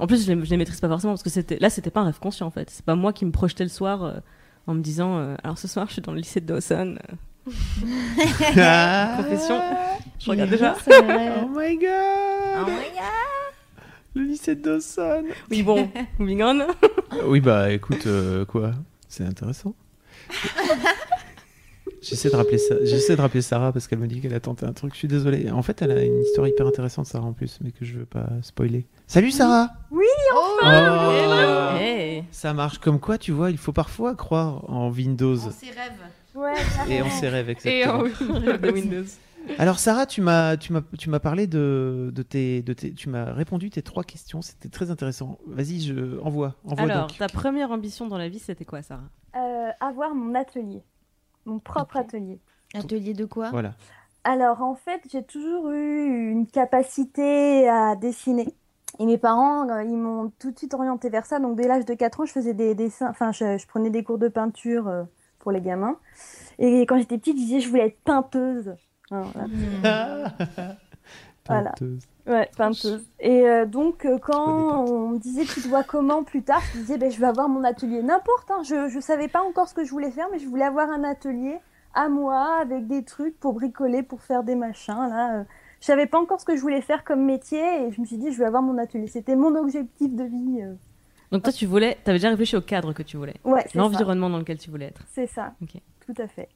En 0.00 0.06
plus, 0.08 0.26
je 0.26 0.32
les, 0.32 0.44
je 0.44 0.50
les 0.50 0.56
maîtrise 0.56 0.80
pas 0.80 0.88
forcément 0.88 1.12
parce 1.12 1.22
que 1.22 1.30
c'était 1.30 1.58
là, 1.60 1.70
c'était 1.70 1.90
pas 1.90 2.00
un 2.00 2.06
rêve 2.06 2.18
conscient 2.18 2.46
en 2.48 2.50
fait. 2.50 2.70
C'est 2.70 2.84
pas 2.84 2.96
moi 2.96 3.12
qui 3.12 3.24
me 3.24 3.30
projetais 3.30 3.62
le 3.62 3.70
soir 3.70 4.02
euh, 4.02 4.18
en 4.66 4.74
me 4.74 4.80
disant 4.80 5.18
euh, 5.18 5.36
alors 5.44 5.58
ce 5.58 5.68
soir, 5.68 5.86
je 5.86 5.92
suis 5.92 6.02
dans 6.02 6.12
le 6.12 6.18
lycée 6.18 6.40
de 6.40 6.46
Dawson. 6.46 6.96
euh, 6.98 7.14
Profession. 9.16 9.60
Je 10.18 10.30
regarde 10.30 10.50
déjà. 10.50 10.76
Oh 10.88 11.48
my 11.56 11.76
god 11.76 12.72
Le 14.14 14.22
lycée 14.22 14.54
de 14.54 14.62
Dawson 14.62 15.24
Oui, 15.50 15.62
bon, 15.62 15.90
moving 16.18 16.42
on. 16.42 16.66
Oui, 17.26 17.40
bah 17.40 17.72
écoute, 17.72 18.06
euh, 18.06 18.44
quoi? 18.44 18.72
C'est 19.08 19.24
intéressant. 19.24 19.74
J'essaie 22.00 22.30
de, 22.30 22.36
rappeler 22.36 22.58
ça. 22.58 22.74
J'essaie 22.84 23.14
de 23.14 23.20
rappeler 23.20 23.42
Sarah 23.42 23.72
parce 23.72 23.86
qu'elle 23.86 23.98
me 24.00 24.08
dit 24.08 24.20
qu'elle 24.20 24.34
a 24.34 24.40
tenté 24.40 24.66
un 24.66 24.72
truc. 24.72 24.92
Je 24.94 24.98
suis 24.98 25.08
désolé. 25.08 25.50
En 25.50 25.62
fait, 25.62 25.82
elle 25.82 25.92
a 25.92 26.02
une 26.02 26.20
histoire 26.20 26.48
hyper 26.48 26.66
intéressante, 26.66 27.06
Sarah, 27.06 27.26
en 27.26 27.32
plus, 27.32 27.58
mais 27.62 27.70
que 27.70 27.84
je 27.84 27.98
veux 27.98 28.06
pas 28.06 28.28
spoiler. 28.42 28.86
Salut, 29.06 29.30
Sarah 29.30 29.70
Oui, 29.90 30.04
Oh 30.34 30.58
Hey. 31.78 32.24
Ça 32.30 32.54
marche 32.54 32.78
comme 32.78 32.98
quoi, 32.98 33.18
tu 33.18 33.32
vois, 33.32 33.50
il 33.50 33.58
faut 33.58 33.72
parfois 33.72 34.14
croire 34.14 34.68
en 34.70 34.90
Windows 34.90 35.36
ses 35.36 35.66
rêves. 35.66 35.92
Ouais, 36.34 36.54
et 36.88 37.02
en 37.02 37.10
ses 37.10 37.28
rêves, 37.28 37.48
Et 37.48 37.52
exactement. 37.52 38.02
Rêve 38.40 38.60
de 38.60 38.70
Windows. 38.70 39.04
Alors 39.58 39.78
Sarah, 39.80 40.06
tu 40.06 40.20
m'as 40.20 40.56
tu 40.56 40.72
m'as 40.72 40.82
tu 40.98 41.10
m'as 41.10 41.18
parlé 41.18 41.46
de, 41.46 42.10
de 42.14 42.22
tes 42.22 42.62
de 42.62 42.72
tes 42.72 42.94
tu 42.94 43.08
m'as 43.08 43.32
répondu 43.32 43.70
tes 43.70 43.82
trois 43.82 44.04
questions, 44.04 44.40
c'était 44.40 44.68
très 44.68 44.90
intéressant. 44.90 45.38
Vas-y, 45.46 45.80
je 45.80 46.20
envoie 46.20 46.54
envoie 46.64 46.84
Alors, 46.90 47.06
donc. 47.08 47.18
ta 47.18 47.26
première 47.26 47.70
ambition 47.72 48.06
dans 48.06 48.18
la 48.18 48.28
vie, 48.28 48.38
c'était 48.38 48.64
quoi, 48.64 48.82
Sarah? 48.82 49.02
Euh, 49.36 49.70
avoir 49.80 50.14
mon 50.14 50.34
atelier, 50.34 50.82
mon 51.44 51.58
propre 51.58 51.96
atelier. 51.96 52.38
Atelier 52.74 53.14
de 53.14 53.24
quoi? 53.24 53.50
Voilà. 53.50 53.74
Alors 54.24 54.62
en 54.62 54.76
fait, 54.76 55.02
j'ai 55.10 55.24
toujours 55.24 55.70
eu 55.70 56.30
une 56.30 56.46
capacité 56.46 57.68
à 57.68 57.96
dessiner. 57.96 58.54
Et 58.98 59.06
mes 59.06 59.18
parents, 59.18 59.68
euh, 59.70 59.82
ils 59.82 59.96
m'ont 59.96 60.30
tout 60.38 60.52
de 60.52 60.58
suite 60.58 60.74
orienté 60.74 61.08
vers 61.08 61.26
ça. 61.26 61.40
Donc 61.40 61.56
dès 61.56 61.66
l'âge 61.66 61.84
de 61.84 61.94
4 61.94 62.20
ans, 62.20 62.26
je 62.26 62.32
faisais 62.32 62.54
des 62.54 62.74
dessins, 62.74 63.08
enfin 63.10 63.32
je, 63.32 63.58
je 63.58 63.66
prenais 63.66 63.90
des 63.90 64.04
cours 64.04 64.18
de 64.18 64.28
peinture 64.28 64.86
euh, 64.86 65.02
pour 65.42 65.52
les 65.52 65.60
gamins. 65.60 65.96
Et 66.58 66.82
quand 66.82 66.96
j'étais 66.98 67.18
petite, 67.18 67.36
je 67.36 67.42
disais 67.42 67.60
je 67.60 67.68
voulais 67.68 67.88
être 67.88 68.00
peinteuse. 68.04 68.74
Voilà. 69.10 70.28
Voilà. 71.48 71.70
Penteuse. 71.70 72.06
Ouais, 72.28 72.48
peinteuse. 72.56 73.04
Et 73.18 73.48
euh, 73.48 73.66
donc, 73.66 74.04
euh, 74.04 74.16
quand 74.18 74.84
on 74.88 75.08
me 75.08 75.18
disait 75.18 75.44
tu 75.44 75.60
te 75.60 75.66
vois 75.66 75.82
comment 75.82 76.22
plus 76.22 76.42
tard, 76.44 76.62
je 76.72 76.78
disais 76.78 76.96
ben, 76.96 77.10
je 77.10 77.18
vais 77.18 77.26
avoir 77.26 77.48
mon 77.48 77.64
atelier. 77.64 78.00
N'importe, 78.00 78.48
hein, 78.52 78.62
je 78.64 78.94
ne 78.94 79.00
savais 79.00 79.26
pas 79.26 79.42
encore 79.42 79.68
ce 79.68 79.74
que 79.74 79.84
je 79.84 79.90
voulais 79.90 80.12
faire, 80.12 80.28
mais 80.30 80.38
je 80.38 80.46
voulais 80.46 80.64
avoir 80.64 80.88
un 80.88 81.02
atelier 81.02 81.58
à 81.94 82.08
moi 82.08 82.58
avec 82.60 82.86
des 82.86 83.02
trucs 83.04 83.38
pour 83.40 83.54
bricoler, 83.54 84.04
pour 84.04 84.22
faire 84.22 84.44
des 84.44 84.54
machins. 84.54 84.94
Là, 85.08 85.40
euh. 85.40 85.44
Je 85.80 85.86
savais 85.86 86.06
pas 86.06 86.20
encore 86.20 86.40
ce 86.40 86.44
que 86.46 86.54
je 86.54 86.60
voulais 86.60 86.80
faire 86.80 87.02
comme 87.02 87.24
métier 87.24 87.86
et 87.86 87.90
je 87.90 88.00
me 88.00 88.06
suis 88.06 88.18
dit 88.18 88.30
je 88.30 88.38
vais 88.38 88.44
avoir 88.44 88.62
mon 88.62 88.78
atelier. 88.78 89.08
C'était 89.08 89.34
mon 89.34 89.56
objectif 89.56 90.14
de 90.14 90.22
vie. 90.22 90.62
euh. 90.62 90.74
Donc 91.32 91.42
toi, 91.42 91.52
tu 91.52 91.66
voulais, 91.66 91.96
t'avais 92.04 92.18
déjà 92.18 92.28
réfléchi 92.30 92.56
au 92.56 92.60
cadre 92.60 92.92
que 92.92 93.02
tu 93.02 93.16
voulais, 93.16 93.34
Ouais, 93.44 93.64
l'environnement 93.74 94.30
dans 94.30 94.38
lequel 94.38 94.58
tu 94.58 94.70
voulais 94.70 94.86
être. 94.86 95.02
C'est 95.12 95.26
ça. 95.26 95.54
Ok. 95.62 95.80
Tout 96.06 96.14
à 96.22 96.28
fait. 96.28 96.48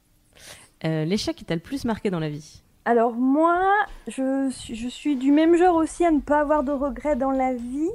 Euh, 0.85 1.03
L'échec 1.03 1.35
qui 1.35 1.43
t'a 1.45 1.55
le 1.55 1.61
plus 1.61 1.83
marqué 1.83 2.09
dans 2.11 2.19
la 2.19 2.29
vie? 2.29 2.61
Alors 2.85 3.13
moi, 3.13 3.59
je, 4.07 4.49
suis- 4.51 4.75
je 4.75 4.87
suis 4.87 5.15
du 5.17 5.31
même 5.31 5.55
genre 5.57 5.75
aussi 5.75 6.05
à 6.05 6.11
ne 6.11 6.19
pas 6.21 6.39
avoir 6.39 6.63
de 6.63 6.71
regrets 6.71 7.15
dans 7.15 7.31
la 7.31 7.53
vie. 7.53 7.89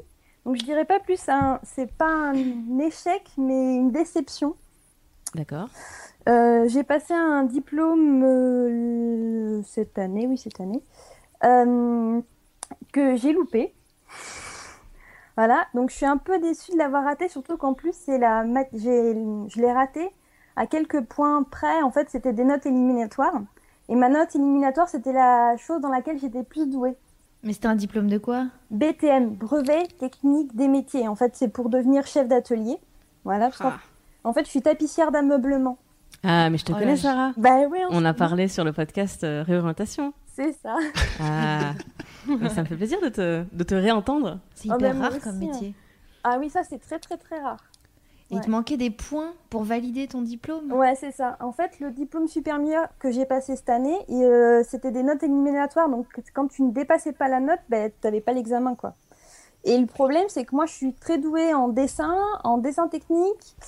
Donc 0.44 0.56
je 0.56 0.64
dirais 0.64 0.84
pas 0.84 0.98
plus 0.98 1.20
c'est 1.62 1.92
pas 1.92 2.10
un 2.32 2.78
échec, 2.80 3.22
mais 3.38 3.76
une 3.76 3.92
déception. 3.92 4.56
D'accord. 5.34 5.68
Euh, 6.28 6.68
j'ai 6.68 6.82
passé 6.82 7.14
un 7.14 7.44
diplôme 7.44 8.22
euh, 8.24 9.62
cette 9.64 9.98
année, 9.98 10.26
oui 10.26 10.36
cette 10.36 10.60
année, 10.60 10.82
que 12.92 13.16
j'ai 13.16 13.32
loupé. 13.32 13.72
Voilà, 15.36 15.64
donc 15.74 15.90
je 15.90 15.96
suis 15.96 16.06
un 16.06 16.18
peu 16.18 16.38
déçue 16.38 16.72
de 16.72 16.78
l'avoir 16.78 17.04
raté, 17.04 17.28
surtout 17.28 17.56
qu'en 17.56 17.72
plus 17.74 17.94
c'est 17.94 18.18
la, 18.18 18.44
mat- 18.44 18.68
j'ai, 18.74 19.14
je 19.48 19.60
l'ai 19.60 19.72
raté 19.72 20.10
à 20.56 20.66
quelques 20.66 21.00
points 21.02 21.42
près. 21.42 21.80
En 21.82 21.90
fait, 21.90 22.10
c'était 22.10 22.32
des 22.34 22.44
notes 22.44 22.66
éliminatoires, 22.66 23.40
et 23.88 23.94
ma 23.94 24.08
note 24.10 24.34
éliminatoire 24.34 24.88
c'était 24.88 25.12
la 25.12 25.56
chose 25.56 25.80
dans 25.80 25.88
laquelle 25.88 26.18
j'étais 26.18 26.42
plus 26.42 26.68
douée. 26.68 26.96
Mais 27.44 27.52
c'était 27.54 27.68
un 27.68 27.74
diplôme 27.74 28.08
de 28.08 28.18
quoi? 28.18 28.44
BTM, 28.70 29.30
brevet 29.30 29.88
technique 29.98 30.54
des 30.54 30.68
métiers. 30.68 31.08
En 31.08 31.16
fait, 31.16 31.34
c'est 31.34 31.48
pour 31.48 31.70
devenir 31.70 32.06
chef 32.06 32.28
d'atelier. 32.28 32.76
Voilà. 33.24 33.46
parce 33.46 33.58
qu'en- 33.58 33.68
Ah. 33.70 33.78
En 34.24 34.32
fait, 34.32 34.44
je 34.44 34.50
suis 34.50 34.62
tapissière 34.62 35.10
d'ameublement. 35.10 35.76
Ah, 36.22 36.48
mais 36.50 36.58
je 36.58 36.64
te 36.64 36.70
Oh 36.70 36.76
connais, 36.76 36.92
là, 36.92 36.96
Sarah. 36.96 37.32
Bah 37.36 37.62
oui, 37.68 37.78
On 37.90 38.04
a 38.04 38.14
parlé 38.14 38.46
sur 38.46 38.62
le 38.62 38.72
podcast 38.72 39.24
euh, 39.24 39.42
Réorientation. 39.44 40.12
C'est 40.34 40.52
ça. 40.62 40.76
Ah, 41.20 41.72
Mais 42.26 42.48
ça 42.48 42.62
me 42.62 42.66
fait 42.66 42.76
plaisir 42.76 43.00
de 43.00 43.08
te, 43.08 43.44
de 43.52 43.64
te 43.64 43.74
réentendre. 43.74 44.38
C'est 44.54 44.70
Ah, 44.70 44.76
hyper 44.76 44.98
rare 44.98 45.18
comme 45.20 45.34
hein. 45.36 45.38
métier. 45.38 45.74
Ah 46.24 46.36
oui, 46.38 46.48
ça 46.50 46.62
c'est 46.64 46.78
très 46.78 46.98
très 46.98 47.16
très 47.16 47.40
rare. 47.40 47.62
Et 48.30 48.36
il 48.36 48.40
te 48.40 48.48
manquait 48.48 48.78
des 48.78 48.90
points 48.90 49.34
pour 49.50 49.62
valider 49.62 50.06
ton 50.06 50.22
diplôme? 50.22 50.72
Ouais, 50.72 50.94
c'est 50.94 51.10
ça. 51.12 51.36
En 51.40 51.52
fait, 51.52 51.80
le 51.80 51.90
diplôme 51.90 52.28
supérieur 52.28 52.88
que 52.98 53.10
j'ai 53.10 53.26
passé 53.26 53.56
cette 53.56 53.68
année, 53.68 53.98
euh, 54.08 54.62
c'était 54.66 54.90
des 54.90 55.02
notes 55.02 55.22
éliminatoires. 55.22 55.90
Donc, 55.90 56.06
quand 56.32 56.48
tu 56.48 56.62
ne 56.62 56.70
dépassais 56.70 57.12
pas 57.12 57.28
la 57.28 57.40
note, 57.40 57.58
ben, 57.68 57.90
tu 57.90 58.06
n'avais 58.06 58.22
pas 58.22 58.32
l'examen, 58.32 58.74
quoi. 58.74 58.94
Et 59.64 59.76
le 59.76 59.84
problème, 59.84 60.24
c'est 60.28 60.46
que 60.46 60.54
moi, 60.54 60.64
je 60.64 60.72
suis 60.72 60.94
très 60.94 61.18
douée 61.18 61.52
en 61.52 61.68
dessin, 61.68 62.16
en 62.42 62.56
dessin 62.56 62.88
technique, 62.88 63.54
euh, 63.60 63.64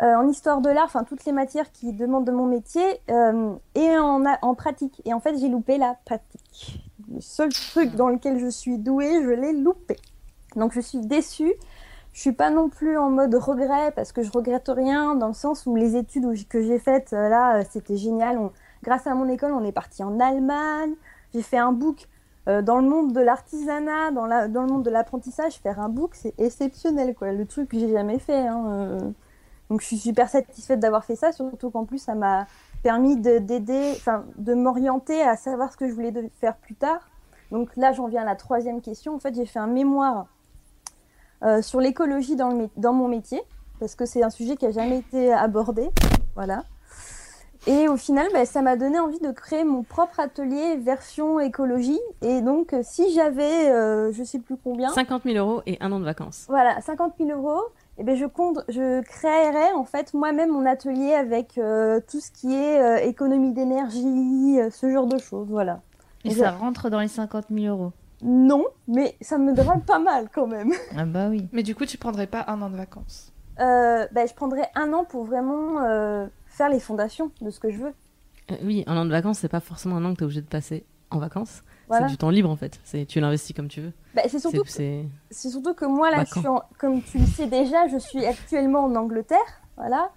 en 0.00 0.28
histoire 0.28 0.60
de 0.60 0.68
l'art, 0.68 0.84
enfin, 0.86 1.04
toutes 1.04 1.24
les 1.24 1.32
matières 1.32 1.70
qui 1.72 1.92
demandent 1.92 2.26
de 2.26 2.32
mon 2.32 2.46
métier, 2.46 2.84
euh, 3.10 3.52
et 3.74 3.96
en, 3.98 4.22
en 4.42 4.54
pratique. 4.54 5.00
Et 5.04 5.14
en 5.14 5.20
fait, 5.20 5.38
j'ai 5.38 5.48
loupé 5.48 5.78
la 5.78 5.96
pratique. 6.04 6.82
Le 7.12 7.20
seul 7.20 7.50
truc 7.52 7.94
dans 7.94 8.08
lequel 8.08 8.38
je 8.38 8.48
suis 8.48 8.78
douée, 8.78 9.22
je 9.22 9.30
l'ai 9.30 9.52
loupé. 9.52 9.96
Donc, 10.54 10.72
je 10.72 10.80
suis 10.80 10.98
déçue. 11.00 11.52
Je 12.12 12.20
suis 12.20 12.32
pas 12.32 12.48
non 12.50 12.68
plus 12.70 12.96
en 12.96 13.10
mode 13.10 13.34
regret 13.34 13.92
parce 13.94 14.10
que 14.12 14.22
je 14.22 14.30
regrette 14.32 14.68
rien 14.68 15.14
dans 15.14 15.28
le 15.28 15.34
sens 15.34 15.66
où 15.66 15.76
les 15.76 15.96
études 15.96 16.26
que 16.48 16.62
j'ai 16.62 16.78
faites 16.78 17.12
euh, 17.12 17.28
là, 17.28 17.58
euh, 17.58 17.62
c'était 17.70 17.98
génial. 17.98 18.38
On- 18.38 18.52
grâce 18.82 19.06
à 19.06 19.14
mon 19.14 19.28
école, 19.28 19.52
on 19.52 19.62
est 19.64 19.72
parti 19.72 20.02
en 20.02 20.18
Allemagne. 20.18 20.94
J'ai 21.34 21.42
fait 21.42 21.58
un 21.58 21.72
book 21.72 22.08
euh, 22.48 22.62
dans 22.62 22.78
le 22.78 22.88
monde 22.88 23.12
de 23.12 23.20
l'artisanat, 23.20 24.12
dans, 24.12 24.24
la- 24.24 24.48
dans 24.48 24.62
le 24.62 24.68
monde 24.72 24.82
de 24.82 24.88
l'apprentissage. 24.90 25.56
Faire 25.56 25.78
un 25.78 25.90
book, 25.90 26.14
c'est 26.14 26.32
exceptionnel, 26.38 27.14
quoi. 27.14 27.32
Le 27.32 27.44
truc 27.44 27.68
que 27.68 27.78
j'ai 27.78 27.90
jamais 27.92 28.18
fait. 28.18 28.46
hein, 28.46 28.64
euh. 28.66 29.00
Donc 29.70 29.80
je 29.80 29.86
suis 29.86 29.98
super 29.98 30.28
satisfaite 30.28 30.78
d'avoir 30.80 31.04
fait 31.04 31.16
ça, 31.16 31.32
surtout 31.32 31.70
qu'en 31.70 31.84
plus 31.84 31.98
ça 31.98 32.14
m'a 32.14 32.46
permis 32.82 33.16
de 33.16 33.38
d'aider, 33.38 33.92
enfin 33.96 34.24
de 34.36 34.54
m'orienter 34.54 35.22
à 35.22 35.36
savoir 35.36 35.72
ce 35.72 35.76
que 35.76 35.88
je 35.88 35.92
voulais 35.92 36.12
de- 36.12 36.28
faire 36.40 36.56
plus 36.56 36.74
tard. 36.74 37.00
Donc 37.50 37.76
là, 37.76 37.92
j'en 37.92 38.06
viens 38.08 38.22
à 38.22 38.24
la 38.24 38.34
troisième 38.36 38.80
question. 38.80 39.14
En 39.14 39.18
fait, 39.20 39.34
j'ai 39.34 39.46
fait 39.46 39.58
un 39.60 39.66
mémoire 39.68 40.26
euh, 41.44 41.62
sur 41.62 41.80
l'écologie 41.80 42.34
dans, 42.36 42.50
le 42.50 42.68
dans 42.76 42.92
mon 42.92 43.08
métier, 43.08 43.40
parce 43.78 43.94
que 43.94 44.04
c'est 44.06 44.22
un 44.22 44.30
sujet 44.30 44.56
qui 44.56 44.66
a 44.66 44.70
jamais 44.72 44.98
été 44.98 45.32
abordé. 45.32 45.88
Voilà. 46.34 46.64
Et 47.68 47.88
au 47.88 47.96
final, 47.96 48.28
bah, 48.32 48.44
ça 48.46 48.62
m'a 48.62 48.76
donné 48.76 48.98
envie 49.00 49.18
de 49.18 49.30
créer 49.32 49.64
mon 49.64 49.82
propre 49.82 50.20
atelier 50.20 50.76
version 50.76 51.40
écologie. 51.40 51.98
Et 52.22 52.40
donc, 52.40 52.74
si 52.82 53.12
j'avais, 53.12 53.70
euh, 53.70 54.12
je 54.12 54.22
sais 54.22 54.38
plus 54.38 54.56
combien, 54.56 54.90
50 54.90 55.24
000 55.24 55.36
euros 55.36 55.62
et 55.66 55.76
un 55.80 55.90
an 55.92 55.98
de 55.98 56.04
vacances. 56.04 56.46
voilà, 56.48 56.80
50 56.80 57.14
000 57.18 57.30
euros, 57.30 57.62
et 57.98 58.04
ben 58.04 58.16
je 58.16 58.26
compte, 58.26 58.58
je 58.68 59.02
créerais 59.02 59.72
en 59.72 59.84
fait 59.84 60.12
moi-même 60.14 60.50
mon 60.50 60.66
atelier 60.66 61.12
avec 61.14 61.58
euh, 61.58 62.00
tout 62.10 62.20
ce 62.20 62.30
qui 62.30 62.54
est 62.54 62.80
euh, 62.80 62.96
économie 62.98 63.52
d'énergie, 63.52 64.60
euh, 64.60 64.70
ce 64.70 64.90
genre 64.90 65.06
de 65.06 65.18
choses, 65.18 65.48
voilà. 65.48 65.80
Et 66.24 66.30
ça 66.30 66.50
rentre 66.50 66.90
dans 66.90 67.00
les 67.00 67.08
50 67.08 67.46
000 67.50 67.66
euros. 67.66 67.92
Non, 68.22 68.64
mais 68.88 69.16
ça 69.20 69.38
me 69.38 69.54
donnerait 69.54 69.80
pas 69.80 69.98
mal 69.98 70.28
quand 70.32 70.46
même. 70.46 70.72
Ah 70.96 71.04
bah 71.04 71.28
oui. 71.28 71.48
Mais 71.52 71.62
du 71.62 71.74
coup, 71.74 71.84
tu 71.86 71.98
prendrais 71.98 72.26
pas 72.26 72.44
un 72.48 72.60
an 72.62 72.70
de 72.70 72.76
vacances? 72.76 73.32
Euh, 73.60 74.06
ben, 74.12 74.26
je 74.26 74.34
prendrais 74.34 74.68
un 74.74 74.92
an 74.92 75.04
pour 75.04 75.24
vraiment 75.24 75.82
euh, 75.84 76.26
faire 76.46 76.68
les 76.68 76.80
fondations 76.80 77.30
de 77.40 77.50
ce 77.50 77.60
que 77.60 77.70
je 77.70 77.78
veux. 77.78 77.94
Euh, 78.50 78.56
oui, 78.62 78.84
un 78.86 78.96
an 78.96 79.04
de 79.04 79.10
vacances, 79.10 79.38
c'est 79.38 79.48
pas 79.48 79.60
forcément 79.60 79.96
un 79.96 80.04
an 80.04 80.12
que 80.12 80.18
tu 80.18 80.22
es 80.22 80.24
obligé 80.24 80.40
de 80.40 80.46
passer 80.46 80.84
en 81.10 81.18
vacances. 81.18 81.62
Voilà. 81.88 82.06
C'est 82.06 82.12
du 82.12 82.18
temps 82.18 82.30
libre 82.30 82.50
en 82.50 82.56
fait. 82.56 82.80
C'est 82.84 83.04
tu 83.06 83.20
l'investis 83.20 83.54
comme 83.54 83.68
tu 83.68 83.80
veux. 83.80 83.92
Ben, 84.14 84.24
c'est 84.28 84.38
surtout, 84.40 85.74
que 85.74 85.84
moi 85.84 86.10
là, 86.10 86.18
je 86.24 86.34
Vacant. 86.34 86.40
suis 86.40 86.48
en- 86.48 86.62
comme 86.78 87.02
tu 87.02 87.18
le 87.18 87.26
sais 87.26 87.46
déjà, 87.46 87.86
je 87.88 87.98
suis 87.98 88.24
actuellement 88.26 88.80
en 88.84 88.94
Angleterre, 88.96 89.38
voilà. 89.76 90.10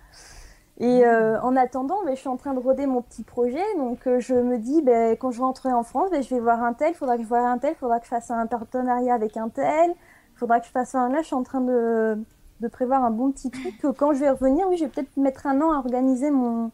Et 0.82 1.06
euh, 1.06 1.40
en 1.42 1.56
attendant, 1.58 1.98
ben, 2.06 2.16
je 2.16 2.20
suis 2.22 2.30
en 2.30 2.38
train 2.38 2.54
de 2.54 2.60
roder 2.60 2.86
mon 2.86 3.02
petit 3.02 3.24
projet, 3.24 3.62
donc 3.78 4.08
euh, 4.08 4.20
je 4.22 4.34
me 4.34 4.58
dis, 4.58 4.82
ben, 4.82 5.18
quand 5.18 5.30
je 5.32 5.42
rentrerai 5.42 5.74
en 5.74 5.84
France, 5.84 6.10
je 6.14 6.30
vais 6.34 6.40
voir 6.40 6.64
un 6.64 6.74
tel, 6.74 6.92
il 6.92 6.96
faudra 6.96 7.18
que 7.18 7.24
je 7.24 7.28
voie 7.28 7.40
un 7.48 7.58
tel, 7.58 7.76
faudra 7.76 8.00
que 8.00 8.06
je 8.06 8.10
fasse 8.10 8.32
un 8.32 8.48
partenariat 8.48 9.14
avec 9.14 9.36
un 9.36 9.50
tel, 9.50 9.90
il 9.92 10.38
faudra 10.40 10.62
que 10.62 10.66
je 10.66 10.72
fasse 10.72 10.96
un... 10.96 11.10
Là, 11.10 11.20
je 11.22 11.26
suis 11.28 11.36
en 11.36 11.44
train 11.44 11.60
de, 11.60 12.18
de 12.62 12.68
prévoir 12.70 13.04
un 13.04 13.12
bon 13.12 13.30
petit 13.32 13.52
truc, 13.52 13.78
que 13.78 13.88
quand 13.88 14.14
je 14.14 14.20
vais 14.20 14.30
revenir, 14.30 14.68
oui, 14.70 14.78
je 14.78 14.86
vais 14.86 14.90
peut-être 14.90 15.18
mettre 15.18 15.46
un 15.48 15.60
an 15.62 15.74
à 15.74 15.80
organiser 15.80 16.32
mon, 16.32 16.72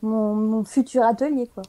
mon, 0.00 0.34
mon 0.34 0.64
futur 0.64 1.02
atelier, 1.04 1.46
quoi. 1.54 1.62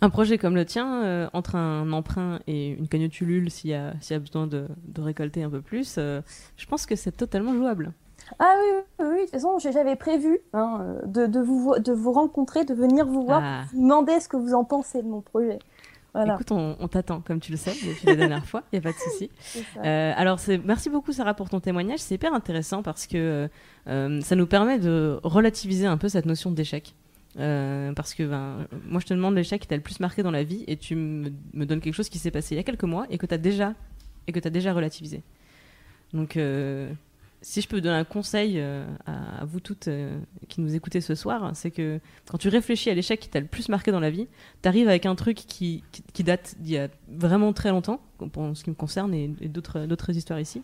Un 0.00 0.10
projet 0.10 0.38
comme 0.38 0.54
le 0.54 0.64
tien, 0.64 1.02
euh, 1.04 1.28
entre 1.32 1.56
un 1.56 1.90
emprunt 1.92 2.40
et 2.46 2.68
une 2.70 2.88
cagnotte 2.88 3.20
Ulule, 3.20 3.50
s'il 3.50 3.70
y 3.70 3.74
a, 3.74 3.94
s'il 4.00 4.14
y 4.14 4.16
a 4.16 4.20
besoin 4.20 4.46
de, 4.46 4.66
de 4.86 5.00
récolter 5.00 5.42
un 5.42 5.50
peu 5.50 5.60
plus, 5.60 5.96
euh, 5.98 6.20
je 6.56 6.66
pense 6.66 6.86
que 6.86 6.96
c'est 6.96 7.12
totalement 7.12 7.54
jouable. 7.54 7.92
Ah 8.38 8.54
oui, 8.60 8.82
oui, 8.98 9.06
oui, 9.10 9.16
de 9.16 9.22
toute 9.22 9.30
façon, 9.30 9.58
j'avais 9.58 9.96
prévu 9.96 10.38
hein, 10.52 10.96
de, 11.06 11.26
de, 11.26 11.40
vous, 11.40 11.60
vo- 11.64 11.78
de 11.78 11.92
vous 11.92 12.12
rencontrer, 12.12 12.64
de 12.64 12.74
venir 12.74 13.06
vous 13.06 13.24
voir, 13.24 13.40
Ah. 13.42 13.64
vous 13.72 13.80
demander 13.80 14.20
ce 14.20 14.28
que 14.28 14.36
vous 14.36 14.52
en 14.54 14.64
pensez 14.64 15.02
de 15.02 15.08
mon 15.08 15.22
projet. 15.22 15.58
Voilà. 16.14 16.34
Écoute, 16.34 16.52
on, 16.52 16.76
on 16.80 16.88
t'attend, 16.88 17.20
comme 17.20 17.38
tu 17.38 17.52
le 17.52 17.58
sais, 17.58 17.70
depuis 17.72 18.06
la 18.06 18.16
dernière 18.16 18.44
fois, 18.44 18.62
il 18.72 18.78
n'y 18.80 18.86
a 18.86 18.90
pas 18.90 18.96
de 18.96 19.00
souci. 19.02 19.30
Euh, 19.84 20.12
alors, 20.16 20.38
merci 20.64 20.90
beaucoup, 20.90 21.12
Sarah, 21.12 21.34
pour 21.34 21.48
ton 21.48 21.60
témoignage. 21.60 22.00
C'est 22.00 22.16
hyper 22.16 22.34
intéressant 22.34 22.82
parce 22.82 23.06
que 23.06 23.48
euh, 23.88 24.20
ça 24.20 24.34
nous 24.34 24.46
permet 24.46 24.78
de 24.78 25.20
relativiser 25.22 25.86
un 25.86 25.96
peu 25.96 26.08
cette 26.08 26.26
notion 26.26 26.50
d'échec. 26.50 26.94
Euh, 27.38 27.92
parce 27.92 28.14
que 28.14 28.24
ben, 28.24 28.66
moi, 28.86 29.00
je 29.00 29.06
te 29.06 29.14
demande 29.14 29.34
l'échec 29.34 29.60
qui 29.60 29.68
t'a 29.68 29.76
le 29.76 29.82
plus 29.82 30.00
marqué 30.00 30.22
dans 30.22 30.30
la 30.30 30.42
vie 30.42 30.64
et 30.66 30.76
tu 30.76 30.96
me, 30.96 31.30
donnes 31.64 31.80
quelque 31.80 31.94
chose 31.94 32.08
qui 32.08 32.18
s'est 32.18 32.30
passé 32.30 32.54
il 32.54 32.58
y 32.58 32.60
a 32.60 32.64
quelques 32.64 32.84
mois 32.84 33.06
et 33.10 33.18
que 33.18 33.26
tu 33.26 33.34
as 33.34 33.38
déjà 33.38 33.74
et 34.26 34.32
que 34.32 34.40
tu 34.40 34.50
déjà 34.50 34.72
relativisé. 34.72 35.22
Donc, 36.12 36.36
euh, 36.36 36.92
si 37.40 37.60
je 37.60 37.68
peux 37.68 37.80
donner 37.80 37.96
un 37.96 38.04
conseil 38.04 38.54
euh, 38.56 38.84
à, 39.06 39.44
vous 39.44 39.60
toutes 39.60 39.88
qui 40.48 40.60
nous 40.60 40.74
écoutez 40.74 41.00
ce 41.00 41.14
soir, 41.14 41.52
c'est 41.54 41.70
que 41.70 42.00
quand 42.28 42.38
tu 42.38 42.48
réfléchis 42.48 42.90
à 42.90 42.94
l'échec 42.94 43.20
qui 43.20 43.28
t'a 43.28 43.40
le 43.40 43.46
plus 43.46 43.68
marqué 43.68 43.92
dans 43.92 44.00
la 44.00 44.10
vie, 44.10 44.26
t'arrives 44.60 44.88
avec 44.88 45.06
un 45.06 45.14
truc 45.14 45.36
qui, 45.36 45.84
date 46.18 46.56
d'il 46.58 46.72
y 46.72 46.78
a 46.78 46.88
vraiment 47.08 47.52
très 47.52 47.70
longtemps, 47.70 48.00
pour 48.32 48.56
ce 48.56 48.64
qui 48.64 48.70
me 48.70 48.74
concerne 48.74 49.14
et, 49.14 49.28
d'autres 49.28 49.86
d'autres 49.86 50.14
histoires 50.14 50.40
ici. 50.40 50.62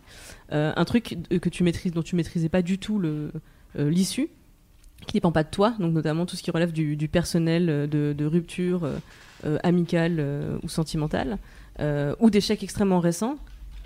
Un 0.49 0.85
truc 0.85 1.17
que 1.29 1.49
tu 1.49 1.63
maîtrises, 1.63 1.93
dont 1.93 2.03
tu 2.03 2.17
maîtrisais 2.17 2.49
pas 2.49 2.61
du 2.61 2.77
tout 2.77 3.01
l'issue, 3.75 4.29
qui 5.05 5.13
dépend 5.13 5.31
pas 5.31 5.43
de 5.43 5.49
toi, 5.49 5.75
donc 5.79 5.93
notamment 5.93 6.25
tout 6.25 6.35
ce 6.35 6.43
qui 6.43 6.51
relève 6.51 6.71
du, 6.71 7.07
personnel, 7.07 7.69
euh, 7.69 7.87
de, 7.87 8.25
rupture 8.25 8.83
euh, 8.83 8.97
euh, 9.45 9.57
amicale 9.63 10.23
ou 10.63 10.69
sentimentale, 10.69 11.37
euh, 11.79 12.15
ou 12.19 12.29
d'échecs 12.29 12.63
extrêmement 12.63 12.99
récents. 12.99 13.37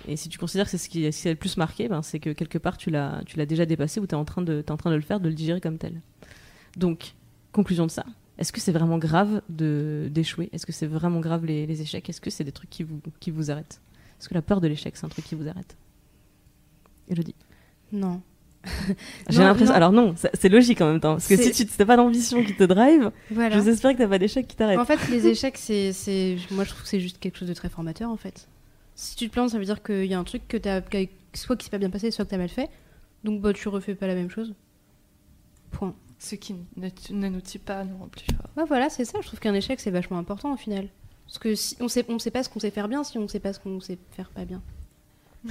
Et 0.08 0.16
si 0.16 0.30
tu 0.30 0.38
considères 0.38 0.64
que 0.64 0.70
c'est 0.70 0.78
ce 0.78 0.88
qui, 0.88 1.12
ce 1.12 1.22
qui 1.22 1.28
a 1.28 1.32
le 1.32 1.36
plus 1.36 1.56
marqué, 1.58 1.88
ben, 1.88 2.00
c'est 2.00 2.20
que 2.20 2.30
quelque 2.30 2.56
part 2.56 2.78
tu 2.78 2.90
l'as 2.90 3.22
déjà 3.46 3.66
dépassé 3.66 4.00
ou 4.00 4.06
tu 4.06 4.14
es, 4.14 4.18
en 4.18 4.24
train 4.24 4.40
de- 4.42 4.62
t'es 4.62 4.72
en 4.72 4.78
train 4.78 4.90
de 4.90 4.96
le 4.96 5.02
faire, 5.02 5.20
de 5.20 5.28
le 5.28 5.34
digérer 5.34 5.60
comme 5.60 5.76
tel. 5.76 6.00
Donc, 6.76 7.14
conclusion 7.52 7.84
de 7.84 7.90
ça. 7.90 8.04
Est-ce 8.38 8.52
que 8.52 8.60
c'est 8.60 8.72
vraiment 8.72 8.96
grave 8.96 9.42
d'échouer? 9.50 10.48
Est-ce 10.52 10.64
que 10.64 10.72
c'est 10.72 10.86
vraiment 10.86 11.20
grave 11.20 11.44
les, 11.44 11.66
les 11.66 11.82
échecs? 11.82 12.08
Est-ce 12.08 12.22
que 12.22 12.30
c'est 12.30 12.44
des 12.44 12.52
trucs 12.52 12.70
qui 12.70 12.82
vous, 12.82 13.00
qui 13.18 13.30
vous 13.30 13.50
arrêtent? 13.50 13.82
Est-ce 14.18 14.28
que 14.30 14.34
la 14.34 14.40
peur 14.40 14.62
de 14.62 14.68
l'échec, 14.68 14.96
c'est 14.96 15.04
un 15.04 15.10
truc 15.10 15.26
qui 15.26 15.34
vous 15.34 15.46
arrête? 15.46 15.76
Elodie 17.08 17.34
Non. 17.92 18.22
J'ai 19.30 19.38
l'impression. 19.40 19.74
Alors 19.74 19.90
non, 19.92 20.14
c'est 20.34 20.48
logique 20.50 20.80
en 20.82 20.86
même 20.92 21.00
temps. 21.00 21.12
Parce 21.14 21.26
que 21.28 21.36
si 21.36 21.52
tu 21.66 21.72
n'as 21.78 21.86
pas 21.86 21.96
d'ambition 21.96 22.44
qui 22.44 22.54
te 22.54 22.64
drive, 22.64 23.10
Voilà. 23.30 23.56
j'ose 23.56 23.68
espérer 23.68 23.94
que 23.94 23.98
t'as 23.98 24.08
pas 24.08 24.18
d'échec 24.18 24.46
qui 24.46 24.56
t'arrête. 24.56 24.78
En 24.78 24.84
fait, 24.84 25.08
les 25.08 25.26
échecs, 25.28 25.56
c'est, 25.56 26.36
moi, 26.50 26.64
je 26.64 26.70
trouve 26.70 26.82
que 26.82 26.88
c'est 26.88 27.00
juste 27.00 27.18
quelque 27.18 27.38
chose 27.38 27.48
de 27.48 27.54
très 27.54 27.68
formateur, 27.70 28.10
en 28.10 28.16
fait. 28.16 28.48
Si 28.94 29.16
tu 29.16 29.28
te 29.28 29.32
plantes, 29.32 29.50
ça 29.50 29.58
veut 29.58 29.64
dire 29.64 29.82
qu'il 29.82 30.04
y 30.04 30.12
a 30.14 30.18
un 30.18 30.24
truc 30.24 30.46
que 30.46 30.56
t'as, 30.58 30.82
qu'a- 30.82 31.06
soit 31.34 31.56
qui 31.56 31.64
s'est 31.64 31.70
pas 31.70 31.78
bien 31.78 31.88
passé, 31.90 32.10
soit 32.10 32.24
que 32.26 32.30
t'as 32.30 32.36
mal 32.38 32.50
fait. 32.50 32.68
Donc, 33.24 33.40
bah, 33.40 33.52
tu 33.54 33.68
refais 33.68 33.94
pas 33.94 34.06
la 34.06 34.14
même 34.14 34.30
chose. 34.30 34.52
Point. 35.70 35.94
Ce 36.18 36.34
qui 36.34 36.54
ne, 36.76 36.88
ne 37.12 37.28
nous 37.30 37.40
tue 37.40 37.58
pas 37.58 37.82
nous 37.84 37.96
rend 37.96 38.08
plus 38.08 38.26
forts. 38.36 38.50
Ouais, 38.58 38.64
voilà, 38.68 38.90
c'est 38.90 39.06
ça. 39.06 39.18
Je 39.22 39.26
trouve 39.26 39.40
qu'un 39.40 39.54
échec, 39.54 39.80
c'est 39.80 39.90
vachement 39.90 40.18
important 40.18 40.52
au 40.52 40.56
final. 40.58 40.88
Parce 41.26 41.38
que 41.38 41.54
si 41.54 41.76
on 41.80 41.88
sait, 41.88 42.04
on 42.10 42.18
sait 42.18 42.30
pas 42.30 42.42
ce 42.42 42.50
qu'on 42.50 42.60
sait 42.60 42.70
faire 42.70 42.88
bien 42.88 43.04
si 43.04 43.16
on 43.16 43.26
sait 43.26 43.40
pas 43.40 43.54
ce 43.54 43.60
qu'on 43.60 43.80
sait 43.80 43.96
faire 44.16 44.28
pas 44.30 44.44
bien. 44.44 44.60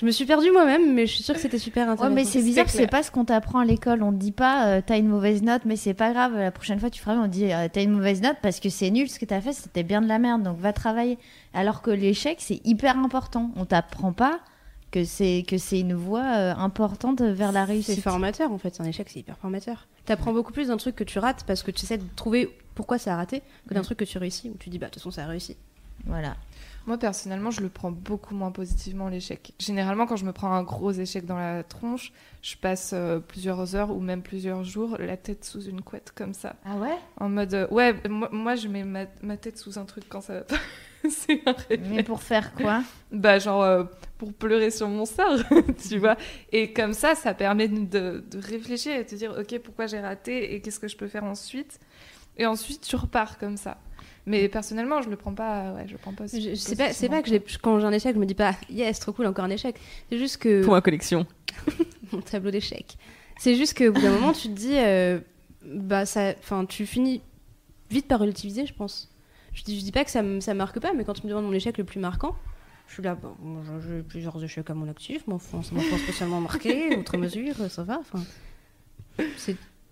je 0.00 0.04
me 0.06 0.10
suis 0.10 0.24
perdue 0.26 0.50
moi-même, 0.50 0.94
mais 0.94 1.06
je 1.06 1.14
suis 1.14 1.22
sûre 1.22 1.34
que 1.34 1.40
c'était 1.40 1.58
super 1.58 1.86
Ouais, 1.86 1.92
intéressant. 1.92 2.14
mais 2.14 2.24
c'est 2.24 2.42
bizarre, 2.42 2.68
c'est 2.68 2.86
pas 2.86 3.02
ce 3.02 3.10
qu'on 3.10 3.24
t'apprend 3.24 3.60
à 3.60 3.64
l'école. 3.64 4.02
On 4.02 4.12
te 4.12 4.16
dit 4.18 4.32
pas, 4.32 4.66
euh, 4.66 4.80
t'as 4.84 4.98
une 4.98 5.08
mauvaise 5.08 5.42
note, 5.42 5.62
mais 5.64 5.76
c'est 5.76 5.94
pas 5.94 6.12
grave. 6.12 6.34
La 6.36 6.50
prochaine 6.50 6.78
fois, 6.80 6.90
tu 6.90 7.00
feras 7.00 7.14
mieux. 7.14 7.22
On 7.22 7.24
te 7.24 7.32
dit, 7.32 7.52
euh, 7.52 7.68
t'as 7.72 7.82
une 7.82 7.92
mauvaise 7.92 8.20
note 8.22 8.36
parce 8.42 8.60
que 8.60 8.68
c'est 8.68 8.90
nul. 8.90 9.08
Ce 9.08 9.18
que 9.18 9.24
t'as 9.24 9.40
fait, 9.40 9.52
c'était 9.52 9.82
bien 9.82 10.02
de 10.02 10.08
la 10.08 10.18
merde. 10.18 10.42
Donc 10.42 10.58
va 10.58 10.72
travailler. 10.72 11.18
Alors 11.54 11.82
que 11.82 11.90
l'échec, 11.90 12.38
c'est 12.40 12.60
hyper 12.66 12.98
important. 12.98 13.50
On 13.56 13.64
t'apprend 13.64 14.12
pas 14.12 14.40
que 14.92 15.04
c'est 15.04 15.44
que 15.48 15.58
c'est 15.58 15.80
une 15.80 15.94
voie 15.94 16.24
euh, 16.24 16.54
importante 16.56 17.20
vers 17.20 17.50
la 17.50 17.66
C'est 17.66 17.72
réussite. 17.72 18.00
formateur 18.02 18.52
en 18.52 18.58
fait, 18.58 18.80
un 18.80 18.84
échec 18.84 19.08
c'est 19.10 19.18
hyper 19.18 19.36
formateur. 19.36 19.88
T'apprends 20.04 20.32
beaucoup 20.32 20.52
plus 20.52 20.68
d'un 20.68 20.76
truc 20.76 20.94
que 20.94 21.02
tu 21.04 21.18
rates 21.18 21.42
parce 21.44 21.62
que 21.64 21.72
tu 21.72 21.84
essaies 21.84 21.98
de 21.98 22.04
trouver 22.14 22.56
pourquoi 22.76 22.96
ça 22.96 23.14
a 23.14 23.16
raté 23.16 23.42
que 23.68 23.74
d'un 23.74 23.82
truc 23.82 23.98
que 23.98 24.04
tu 24.04 24.16
réussis 24.18 24.48
où 24.48 24.56
tu 24.58 24.70
dis 24.70 24.78
bah 24.78 24.86
de 24.86 24.92
toute 24.92 25.02
façon 25.02 25.10
ça 25.10 25.24
a 25.24 25.26
réussi. 25.26 25.56
Voilà. 26.06 26.36
Moi, 26.86 26.98
personnellement, 26.98 27.50
je 27.50 27.60
le 27.62 27.68
prends 27.68 27.90
beaucoup 27.90 28.34
moins 28.34 28.52
positivement, 28.52 29.08
l'échec. 29.08 29.52
Généralement, 29.58 30.06
quand 30.06 30.14
je 30.16 30.24
me 30.24 30.32
prends 30.32 30.52
un 30.52 30.62
gros 30.62 30.92
échec 30.92 31.26
dans 31.26 31.36
la 31.36 31.64
tronche, 31.64 32.12
je 32.42 32.56
passe 32.56 32.92
euh, 32.94 33.18
plusieurs 33.18 33.74
heures 33.74 33.90
ou 33.90 34.00
même 34.00 34.22
plusieurs 34.22 34.62
jours 34.62 34.96
la 34.98 35.16
tête 35.16 35.44
sous 35.44 35.62
une 35.62 35.82
couette 35.82 36.12
comme 36.14 36.32
ça. 36.32 36.54
Ah 36.64 36.76
ouais? 36.76 36.96
En 37.18 37.28
mode, 37.28 37.54
euh, 37.54 37.66
ouais, 37.70 37.94
moi, 38.08 38.28
moi, 38.30 38.54
je 38.54 38.68
mets 38.68 38.84
ma, 38.84 39.06
ma 39.22 39.36
tête 39.36 39.58
sous 39.58 39.78
un 39.78 39.84
truc 39.84 40.04
quand 40.08 40.20
ça 40.20 40.34
va 40.34 40.40
pas. 40.42 40.56
C'est 41.10 41.40
un 41.46 41.52
réflexe. 41.52 41.88
Mais 41.90 42.02
pour 42.04 42.22
faire 42.22 42.54
quoi? 42.54 42.82
Bah, 43.10 43.38
genre, 43.40 43.62
euh, 43.62 43.84
pour 44.18 44.32
pleurer 44.32 44.70
sur 44.70 44.88
mon 44.88 45.06
sort, 45.06 45.38
tu 45.88 45.98
vois. 45.98 46.16
Et 46.52 46.72
comme 46.72 46.92
ça, 46.92 47.16
ça 47.16 47.34
permet 47.34 47.66
de, 47.68 48.24
de 48.30 48.38
réfléchir 48.38 48.94
et 48.94 49.02
de 49.04 49.08
te 49.08 49.14
dire, 49.16 49.34
ok, 49.38 49.58
pourquoi 49.58 49.86
j'ai 49.86 50.00
raté 50.00 50.54
et 50.54 50.60
qu'est-ce 50.60 50.80
que 50.80 50.88
je 50.88 50.96
peux 50.96 51.08
faire 51.08 51.24
ensuite? 51.24 51.80
Et 52.36 52.46
ensuite, 52.46 52.82
tu 52.82 52.96
repars 52.96 53.38
comme 53.38 53.56
ça. 53.56 53.78
Mais 54.26 54.48
personnellement, 54.48 55.02
je 55.02 55.08
le 55.08 55.16
prends 55.16 55.34
pas, 55.34 55.72
ouais, 55.74 55.84
je 55.86 55.92
le 55.92 55.98
prends 55.98 56.12
pas. 56.12 56.26
Je, 56.26 56.38
je- 56.40 56.54
c'est 56.56 56.74
pas, 56.76 56.92
c'est 56.92 57.08
pas 57.08 57.22
que 57.22 57.28
j'ai- 57.28 57.40
quand 57.62 57.78
j'ai 57.78 57.86
un 57.86 57.92
échec, 57.92 58.14
je 58.14 58.20
me 58.20 58.26
dis 58.26 58.34
pas 58.34 58.56
yes, 58.68 58.98
trop 58.98 59.12
cool, 59.12 59.26
encore 59.26 59.44
un 59.44 59.50
échec. 59.50 59.76
C'est 60.10 60.18
juste 60.18 60.38
que 60.38 60.64
Pour 60.64 60.72
ma 60.72 60.80
collection. 60.80 61.26
mon 62.12 62.20
tableau 62.20 62.50
d'échecs. 62.50 62.96
C'est 63.38 63.54
juste 63.54 63.76
qu'au 63.78 63.92
bout 63.92 64.00
d'un 64.00 64.10
moment, 64.12 64.32
tu 64.32 64.48
te 64.48 64.52
dis, 64.54 64.74
euh, 64.76 65.20
bah 65.64 66.06
ça, 66.06 66.34
enfin, 66.40 66.64
tu 66.64 66.86
finis 66.86 67.22
vite 67.90 68.08
par 68.08 68.18
relativiser, 68.20 68.66
je 68.66 68.74
pense. 68.74 69.12
Je 69.52 69.62
dis, 69.62 69.78
je 69.78 69.84
dis 69.84 69.92
pas 69.92 70.04
que 70.04 70.10
ça, 70.10 70.22
me- 70.22 70.40
ça 70.40 70.54
marque 70.54 70.80
pas, 70.80 70.92
mais 70.92 71.04
quand 71.04 71.12
tu 71.14 71.22
me 71.24 71.28
demandes 71.28 71.44
mon 71.46 71.52
échec 71.52 71.78
le 71.78 71.84
plus 71.84 72.00
marquant, 72.00 72.34
je 72.88 72.94
suis 72.94 73.02
là, 73.02 73.14
bon, 73.14 73.34
moi, 73.40 73.62
j'ai 73.86 74.02
plusieurs 74.02 74.42
échecs 74.42 74.68
à 74.70 74.74
mon 74.74 74.88
actif, 74.88 75.22
mais 75.28 75.34
enfin, 75.34 75.62
ça 75.62 75.74
m'a 75.74 75.82
pas 75.82 75.98
spécialement 75.98 76.40
marqué, 76.40 76.96
outre 76.98 77.16
mesure, 77.16 77.54
ça 77.70 77.84
va, 77.84 77.98
enfin. 78.00 78.22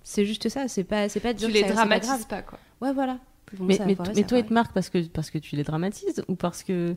C'est, 0.03 0.27
juste 0.27 0.49
ça, 0.49 0.69
c'est 0.69 0.85
pas, 0.85 1.09
c'est 1.09 1.21
pas 1.21 1.33
de 1.33 1.39
Tu 1.39 1.47
dire 1.47 1.55
les 1.55 1.63
que 1.63 1.69
ça- 1.69 1.75
c'est 1.75 1.75
pas 1.75 1.87
dramatises 1.87 2.09
grave. 2.11 2.27
pas, 2.27 2.43
quoi. 2.43 2.59
Ouais, 2.81 2.93
voilà. 2.93 3.19
Mais, 3.61 3.79
toi, 4.25 4.39
il 4.39 4.47
te 4.47 4.53
marque 4.53 4.73
parce 4.73 4.91
que, 4.91 5.07
parce 5.09 5.31
que 5.31 5.39
tu 5.39 5.57
les 5.57 5.65
dramatises 5.65 6.25
ou 6.29 6.35
parce 6.35 6.63
que. 6.63 6.97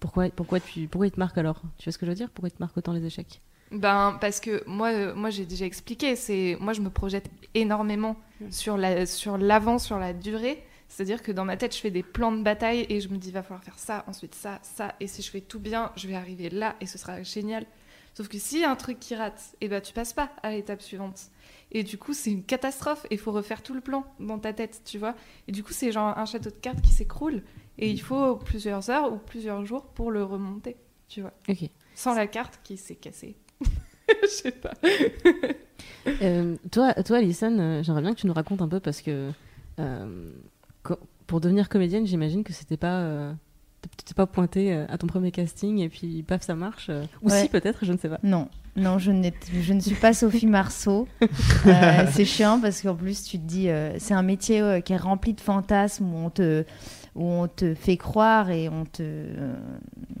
Pourquoi, 0.00 0.28
pourquoi, 0.28 0.60
tu, 0.60 0.86
pourquoi 0.86 1.06
il 1.06 1.12
te 1.12 1.20
marque 1.20 1.38
alors? 1.38 1.62
Tu 1.78 1.84
vois 1.84 1.92
ce 1.92 1.98
que 1.98 2.04
je 2.04 2.10
veux 2.10 2.16
dire? 2.16 2.28
Pourquoi 2.30 2.48
il 2.48 2.52
te 2.52 2.60
marque 2.62 2.76
autant 2.76 2.92
les 2.92 3.04
échecs? 3.06 3.40
Ben 3.70 4.18
parce 4.20 4.40
que 4.40 4.62
moi, 4.68 4.92
euh, 4.92 5.14
moi 5.14 5.30
j'ai 5.30 5.46
déjà 5.46 5.64
expliqué. 5.64 6.14
C'est 6.16 6.56
moi 6.60 6.74
je 6.74 6.82
me 6.82 6.90
projette 6.90 7.30
énormément 7.54 8.16
Mm. 8.40 8.50
sur 8.50 8.76
la 8.76 9.06
sur 9.06 9.38
l'avant, 9.38 9.78
sur 9.78 9.98
la 9.98 10.12
durée. 10.12 10.62
C'est-à-dire 10.88 11.22
que 11.22 11.32
dans 11.32 11.44
ma 11.44 11.56
tête, 11.56 11.74
je 11.74 11.80
fais 11.80 11.90
des 11.90 12.02
plans 12.02 12.32
de 12.32 12.42
bataille 12.42 12.86
et 12.88 13.00
je 13.00 13.08
me 13.08 13.16
dis 13.16 13.30
va 13.30 13.42
falloir 13.42 13.64
faire 13.64 13.78
ça, 13.78 14.04
ensuite 14.06 14.34
ça, 14.34 14.58
ça. 14.62 14.94
Et 15.00 15.06
si 15.06 15.22
je 15.22 15.30
fais 15.30 15.40
tout 15.40 15.58
bien, 15.58 15.90
je 15.96 16.06
vais 16.06 16.14
arriver 16.14 16.50
là 16.50 16.76
et 16.80 16.86
ce 16.86 16.98
sera 16.98 17.22
génial. 17.22 17.64
Sauf 18.12 18.28
que 18.28 18.38
s'il 18.38 18.60
y 18.60 18.64
a 18.64 18.70
un 18.70 18.76
truc 18.76 19.00
qui 19.00 19.14
rate, 19.16 19.56
et 19.60 19.68
ben 19.68 19.80
tu 19.80 19.92
passes 19.92 20.12
pas 20.12 20.30
à 20.42 20.50
l'étape 20.50 20.82
suivante. 20.82 21.20
Et 21.74 21.82
du 21.82 21.98
coup, 21.98 22.14
c'est 22.14 22.30
une 22.30 22.44
catastrophe 22.44 23.04
et 23.10 23.14
il 23.14 23.18
faut 23.18 23.32
refaire 23.32 23.62
tout 23.62 23.74
le 23.74 23.80
plan 23.80 24.04
dans 24.20 24.38
ta 24.38 24.52
tête, 24.52 24.82
tu 24.84 24.96
vois. 24.98 25.14
Et 25.48 25.52
du 25.52 25.62
coup, 25.64 25.72
c'est 25.72 25.90
genre 25.92 26.16
un 26.16 26.24
château 26.24 26.50
de 26.50 26.54
cartes 26.54 26.80
qui 26.80 26.92
s'écroule 26.92 27.42
et 27.78 27.90
il 27.90 28.00
faut 28.00 28.36
plusieurs 28.36 28.88
heures 28.90 29.12
ou 29.12 29.16
plusieurs 29.18 29.66
jours 29.66 29.84
pour 29.84 30.10
le 30.12 30.22
remonter, 30.22 30.76
tu 31.08 31.20
vois. 31.20 31.32
Ok. 31.48 31.68
Sans 31.96 32.14
la 32.14 32.26
carte 32.28 32.60
qui 32.62 32.76
s'est 32.76 32.94
cassée. 32.94 33.34
Je 34.22 34.26
sais 34.28 34.52
pas. 34.52 34.72
Euh, 36.22 36.56
toi, 36.70 36.92
toi, 37.02 37.16
Alison, 37.16 37.58
euh, 37.58 37.82
j'aimerais 37.82 38.02
bien 38.02 38.14
que 38.14 38.20
tu 38.20 38.26
nous 38.26 38.32
racontes 38.34 38.60
un 38.62 38.68
peu 38.68 38.78
parce 38.78 39.00
que 39.00 39.30
euh, 39.80 40.30
co- 40.82 40.98
pour 41.26 41.40
devenir 41.40 41.68
comédienne, 41.70 42.06
j'imagine 42.06 42.44
que 42.44 42.52
c'était 42.52 42.76
pas. 42.76 43.00
euh, 43.00 43.32
tu 43.96 44.04
t'es 44.04 44.14
pas 44.14 44.26
pointé 44.26 44.72
à 44.72 44.98
ton 44.98 45.06
premier 45.06 45.30
casting 45.30 45.78
et 45.78 45.88
puis 45.88 46.22
paf, 46.22 46.42
ça 46.42 46.54
marche. 46.54 46.90
ou 47.22 47.30
Ouais. 47.30 47.42
si, 47.42 47.48
peut-être, 47.48 47.84
je 47.84 47.92
ne 47.92 47.96
sais 47.98 48.08
pas. 48.10 48.18
Non, 48.22 48.48
non, 48.76 48.98
je, 48.98 49.12
je 49.60 49.72
ne 49.72 49.80
suis 49.80 49.94
pas 49.94 50.12
Sophie 50.12 50.46
Marceau. 50.46 51.08
Euh, 51.66 52.06
c'est 52.12 52.26
chiant 52.26 52.60
parce 52.60 52.82
qu'en 52.82 52.94
plus, 52.94 53.24
tu 53.24 53.38
te 53.38 53.42
dis, 53.42 53.70
euh, 53.70 53.94
c'est 53.98 54.12
un 54.12 54.22
métier 54.22 54.60
euh, 54.60 54.80
qui 54.80 54.92
est 54.92 54.98
rempli 54.98 55.32
de 55.32 55.40
fantasmes 55.40 56.12
où 56.12 56.18
on 56.18 56.28
te, 56.28 56.64
où 57.14 57.24
on 57.24 57.48
te 57.48 57.74
fait 57.74 57.96
croire 57.96 58.50
et 58.50 58.68
on 58.68 58.84
te, 58.84 59.24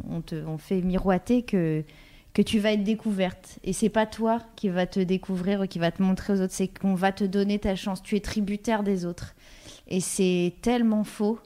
on 0.08 0.22
te, 0.22 0.36
on 0.46 0.56
fait 0.56 0.80
miroiter 0.80 1.42
que 1.42 1.84
que 2.32 2.42
tu 2.42 2.58
vas 2.58 2.72
être 2.72 2.82
découverte. 2.82 3.58
Et 3.62 3.72
c'est 3.72 3.88
pas 3.88 4.06
toi 4.06 4.40
qui 4.56 4.68
va 4.68 4.86
te 4.86 5.00
découvrir 5.00 5.60
ou 5.60 5.66
qui 5.66 5.78
va 5.78 5.90
te 5.90 6.02
montrer 6.02 6.32
aux 6.32 6.40
autres, 6.40 6.52
c'est 6.52 6.68
qu'on 6.68 6.94
va 6.94 7.12
te 7.12 7.24
donner 7.24 7.58
ta 7.60 7.76
chance. 7.76 8.02
Tu 8.02 8.16
es 8.16 8.20
tributaire 8.20 8.82
des 8.82 9.06
autres. 9.06 9.34
Et 9.86 10.00
c'est 10.00 10.54
tellement 10.60 11.04
faux. 11.04 11.38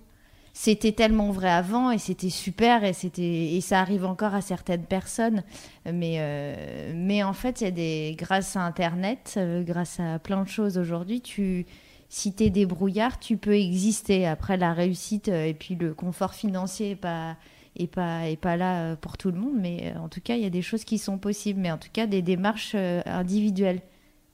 C'était 0.60 0.90
tellement 0.90 1.30
vrai 1.30 1.50
avant 1.50 1.92
et 1.92 1.98
c'était 1.98 2.30
super 2.30 2.82
et 2.82 2.92
c'était 2.92 3.22
et 3.22 3.60
ça 3.60 3.78
arrive 3.78 4.04
encore 4.04 4.34
à 4.34 4.40
certaines 4.40 4.82
personnes. 4.82 5.44
Mais, 5.86 6.16
euh, 6.18 6.92
mais 6.96 7.22
en 7.22 7.32
fait, 7.32 7.60
il 7.60 7.72
des, 7.72 8.16
grâce 8.18 8.56
à 8.56 8.62
Internet, 8.62 9.34
euh, 9.36 9.62
grâce 9.62 10.00
à 10.00 10.18
plein 10.18 10.42
de 10.42 10.48
choses 10.48 10.76
aujourd'hui, 10.76 11.20
tu, 11.20 11.64
si 12.08 12.34
tu 12.34 12.42
es 12.42 12.50
débrouillard, 12.50 13.20
tu 13.20 13.36
peux 13.36 13.54
exister. 13.54 14.26
Après, 14.26 14.56
la 14.56 14.72
réussite 14.72 15.28
euh, 15.28 15.46
et 15.46 15.54
puis 15.54 15.76
le 15.76 15.94
confort 15.94 16.34
financier 16.34 16.88
n'est 16.88 16.96
pas, 16.96 17.36
est 17.76 17.86
pas, 17.86 18.28
est 18.28 18.36
pas 18.36 18.56
là 18.56 18.96
pour 18.96 19.16
tout 19.16 19.30
le 19.30 19.38
monde. 19.38 19.54
Mais 19.60 19.94
en 19.96 20.08
tout 20.08 20.20
cas, 20.20 20.34
il 20.34 20.42
y 20.42 20.46
a 20.46 20.50
des 20.50 20.62
choses 20.62 20.82
qui 20.82 20.98
sont 20.98 21.18
possibles. 21.18 21.60
Mais 21.60 21.70
en 21.70 21.78
tout 21.78 21.90
cas, 21.92 22.08
des 22.08 22.20
démarches 22.20 22.74
individuelles. 22.74 23.80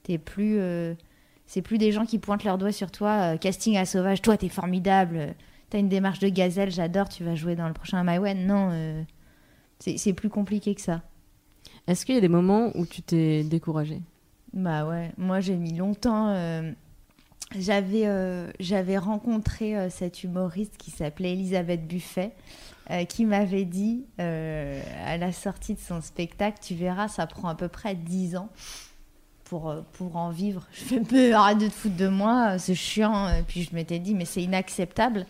T'es 0.01 0.17
plus, 0.17 0.59
c'est 1.45 1.61
plus 1.61 1.77
des 1.77 1.91
gens 1.91 2.07
qui 2.07 2.17
pointent 2.17 2.45
leur 2.45 2.57
doigt 2.57 2.71
sur 2.71 2.89
toi. 2.89 3.37
casting 3.37 3.77
à 3.77 3.85
sauvage, 3.85 4.23
toi, 4.23 4.37
t'es 4.37 4.49
formidable. 4.49 5.35
T'as 5.75 5.81
une 5.81 5.89
démarche 5.89 6.19
de 6.19 6.29
gazelle, 6.29 6.71
j'adore, 6.71 7.09
tu 7.09 7.25
vas 7.25 7.35
jouer 7.35 7.57
dans 7.57 7.67
le 7.67 7.73
prochain 7.73 8.01
Maïwen. 8.01 8.47
Non, 8.47 8.69
euh, 8.71 9.03
c'est 9.79 10.13
plus 10.13 10.29
compliqué 10.29 10.73
que 10.73 10.79
ça. 10.79 11.01
Est-ce 11.85 12.05
qu'il 12.05 12.15
y 12.15 12.17
a 12.17 12.21
des 12.21 12.29
moments 12.29 12.71
où 12.75 12.85
tu 12.85 13.01
t'es 13.01 13.43
découragée? 13.43 14.01
Bah 14.53 14.87
ouais, 14.87 15.11
moi 15.17 15.41
j'ai 15.41 15.57
mis 15.57 15.73
longtemps. 15.73 16.29
euh, 16.29 16.71
J'avais 17.59 18.05
euh, 18.07 18.49
j'avais 18.61 18.97
rencontré 18.97 19.75
euh, 19.77 19.89
cette 19.89 20.23
humoriste 20.23 20.77
qui 20.77 20.91
s'appelait 20.91 21.33
Elisabeth 21.33 21.85
Buffet, 21.85 22.31
qui 23.09 23.25
m'avait 23.25 23.65
dit 23.65 24.05
à 24.17 25.17
la 25.17 25.33
sortie 25.33 25.73
de 25.73 25.79
son 25.81 25.99
spectacle, 25.99 26.57
tu 26.63 26.75
verras, 26.75 27.09
ça 27.09 27.27
prend 27.27 27.49
à 27.49 27.55
peu 27.55 27.67
près 27.67 27.95
10 27.95 28.37
ans 28.37 28.47
pour, 29.43 29.75
pour 29.91 30.15
en 30.15 30.29
vivre. 30.29 30.65
Je 30.71 30.83
fais 30.85 31.01
peu, 31.01 31.33
arrête 31.35 31.57
de 31.57 31.67
te 31.67 31.73
foutre 31.73 31.97
de 31.97 32.07
moi, 32.07 32.57
c'est 32.59 32.75
chiant. 32.75 33.27
Et 33.27 33.43
puis 33.43 33.63
je 33.63 33.75
m'étais 33.75 33.99
dit, 33.99 34.15
mais 34.15 34.23
c'est 34.23 34.41
inacceptable. 34.41 35.25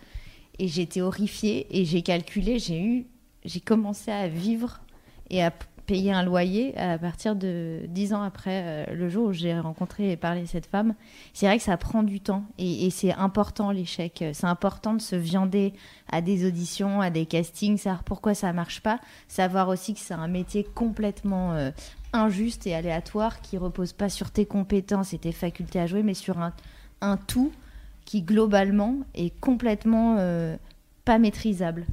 Et 0.60 0.68
j'étais 0.68 1.02
horrifiée 1.02 1.68
et 1.70 1.86
j'ai 1.86 2.02
calculé, 2.02 2.60
j'ai 2.60 2.82
eu, 2.82 3.06
j'ai 3.44 3.60
commencé 3.60 4.12
à 4.12 4.28
vivre 4.28 4.82
et 5.30 5.44
à 5.44 5.52
payer 5.86 6.12
un 6.12 6.24
loyer 6.24 6.78
à 6.78 6.98
partir 6.98 7.36
de 7.36 7.82
10 7.88 8.14
ans 8.14 8.22
après 8.24 8.64
euh, 8.66 8.96
le 8.96 9.10
jour 9.10 9.28
où 9.28 9.34
j'ai 9.34 9.58
rencontré 9.60 10.12
et 10.12 10.18
parlé 10.18 10.46
cette 10.46 10.66
femme. 10.66 10.96
C'est 11.34 11.46
vrai 11.46 11.58
que 11.58 11.64
ça 11.64 11.78
prend 11.78 12.04
du 12.04 12.20
temps 12.20 12.44
et, 12.58 12.86
et 12.86 12.90
c'est 12.90 13.14
important 13.14 13.72
l'échec. 13.72 14.24
C'est 14.34 14.48
important 14.48 14.94
de 14.94 15.02
se 15.02 15.16
viander 15.16 15.74
à 16.12 16.22
des 16.22 16.48
auditions, 16.48 17.02
à 17.02 17.10
des 17.10 17.26
castings, 17.26 17.78
savoir 17.78 18.04
pourquoi 18.04 18.34
ça 18.34 18.52
marche 18.54 18.82
pas, 18.82 19.00
savoir 19.28 19.70
aussi 19.70 19.94
que 19.94 20.00
c'est 20.00 20.14
un 20.14 20.28
métier 20.28 20.64
complètement 20.64 21.54
euh, 21.54 21.72
injuste 22.14 22.66
et 22.68 22.74
aléatoire 22.74 23.42
qui 23.42 23.58
repose 23.58 23.94
pas 23.94 24.10
sur 24.10 24.32
tes 24.32 24.46
compétences 24.46 25.14
et 25.14 25.20
tes 25.20 25.32
facultés 25.32 25.80
à 25.80 25.88
jouer, 25.88 26.02
mais 26.02 26.14
sur 26.14 26.40
un, 26.40 26.54
un 27.02 27.18
tout 27.18 27.52
qui 28.06 28.22
globalement 28.22 29.00
est 29.14 29.38
complètement 29.40 30.18
euh, 30.20 30.56
pas 31.04 31.18
maîtrisable. 31.18 31.86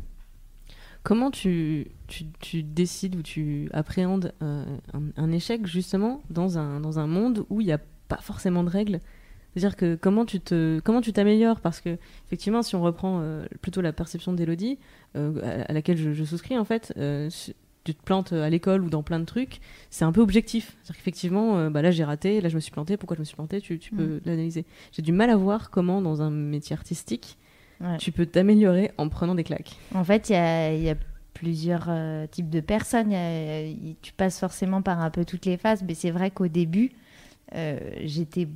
Comment 1.02 1.32
tu, 1.32 1.88
tu, 2.06 2.62
décides 2.62 3.16
ou 3.16 3.22
tu 3.22 3.68
appréhendes 3.72 4.32
euh, 4.40 4.64
un, 5.16 5.32
échec 5.32 5.66
justement 5.66 6.22
dans 6.30 6.58
un, 6.58 6.78
dans 6.78 7.00
un 7.00 7.08
monde 7.08 7.44
où 7.50 7.60
il 7.60 7.66
n'y 7.66 7.72
a 7.72 7.80
pas 8.08 8.18
forcément 8.18 8.62
de 8.62 8.68
règles? 8.68 9.00
C'est-à-dire 9.52 9.76
que 9.76 9.96
comment 9.96 10.24
tu 10.24 10.40
te 10.40 10.80
comment 10.80 11.00
tu 11.00 11.12
t'améliores? 11.12 11.60
Parce 11.60 11.80
que 11.80 11.98
effectivement, 12.26 12.62
si 12.62 12.76
on 12.76 12.82
reprend 12.82 13.18
euh, 13.20 13.44
plutôt 13.60 13.80
la 13.80 13.92
perception 13.92 14.32
d'Elodie, 14.32 14.78
à, 15.14 15.72
laquelle 15.72 15.96
je, 15.98 16.24
souscris 16.24 16.56
en 16.56 16.64
fait, 16.64 16.94
tu 17.84 17.94
te 17.94 18.02
plantes 18.02 18.32
à 18.32 18.48
l'école 18.50 18.82
ou 18.84 18.90
dans 18.90 19.02
plein 19.02 19.18
de 19.20 19.24
trucs, 19.24 19.60
c'est 19.90 20.04
un 20.04 20.12
peu 20.12 20.20
objectif. 20.20 20.76
C'est-à-dire 20.82 20.96
qu'effectivement, 20.96 21.58
euh, 21.58 21.70
bah 21.70 21.82
là 21.82 21.90
j'ai 21.90 22.04
raté, 22.04 22.40
là 22.40 22.48
je 22.48 22.54
me 22.54 22.60
suis 22.60 22.70
planté, 22.70 22.96
pourquoi 22.96 23.16
je 23.16 23.20
me 23.20 23.24
suis 23.24 23.34
planté, 23.36 23.60
tu, 23.60 23.78
tu 23.78 23.90
peux 23.94 24.20
l'analyser. 24.24 24.64
J'ai 24.92 25.02
du 25.02 25.12
mal 25.12 25.30
à 25.30 25.36
voir 25.36 25.70
comment 25.70 26.00
dans 26.00 26.22
un 26.22 26.30
métier 26.30 26.74
artistique, 26.74 27.36
Ouais. 27.80 27.96
tu 27.98 28.12
peux 28.12 28.26
t'améliorer 28.26 28.92
en 28.96 29.08
prenant 29.08 29.34
des 29.34 29.42
claques. 29.42 29.74
En 29.92 30.04
fait, 30.04 30.28
il 30.28 30.34
y 30.34 30.36
a, 30.36 30.72
il 30.72 30.82
y 30.84 30.90
a 30.90 30.94
plusieurs 31.34 31.86
euh, 31.88 32.28
types 32.28 32.48
de 32.48 32.60
personnes. 32.60 33.10
Y 33.10 33.16
a- 33.16 33.94
tu 34.00 34.12
passes 34.12 34.38
forcément 34.38 34.82
par 34.82 35.00
un 35.00 35.10
peu 35.10 35.24
toutes 35.24 35.46
les 35.46 35.56
phases, 35.56 35.82
mais 35.82 35.94
c'est 35.94 36.12
vrai 36.12 36.30
qu'au 36.30 36.46
début, 36.46 36.92
euh, 37.56 37.80
j'étais 38.04 38.46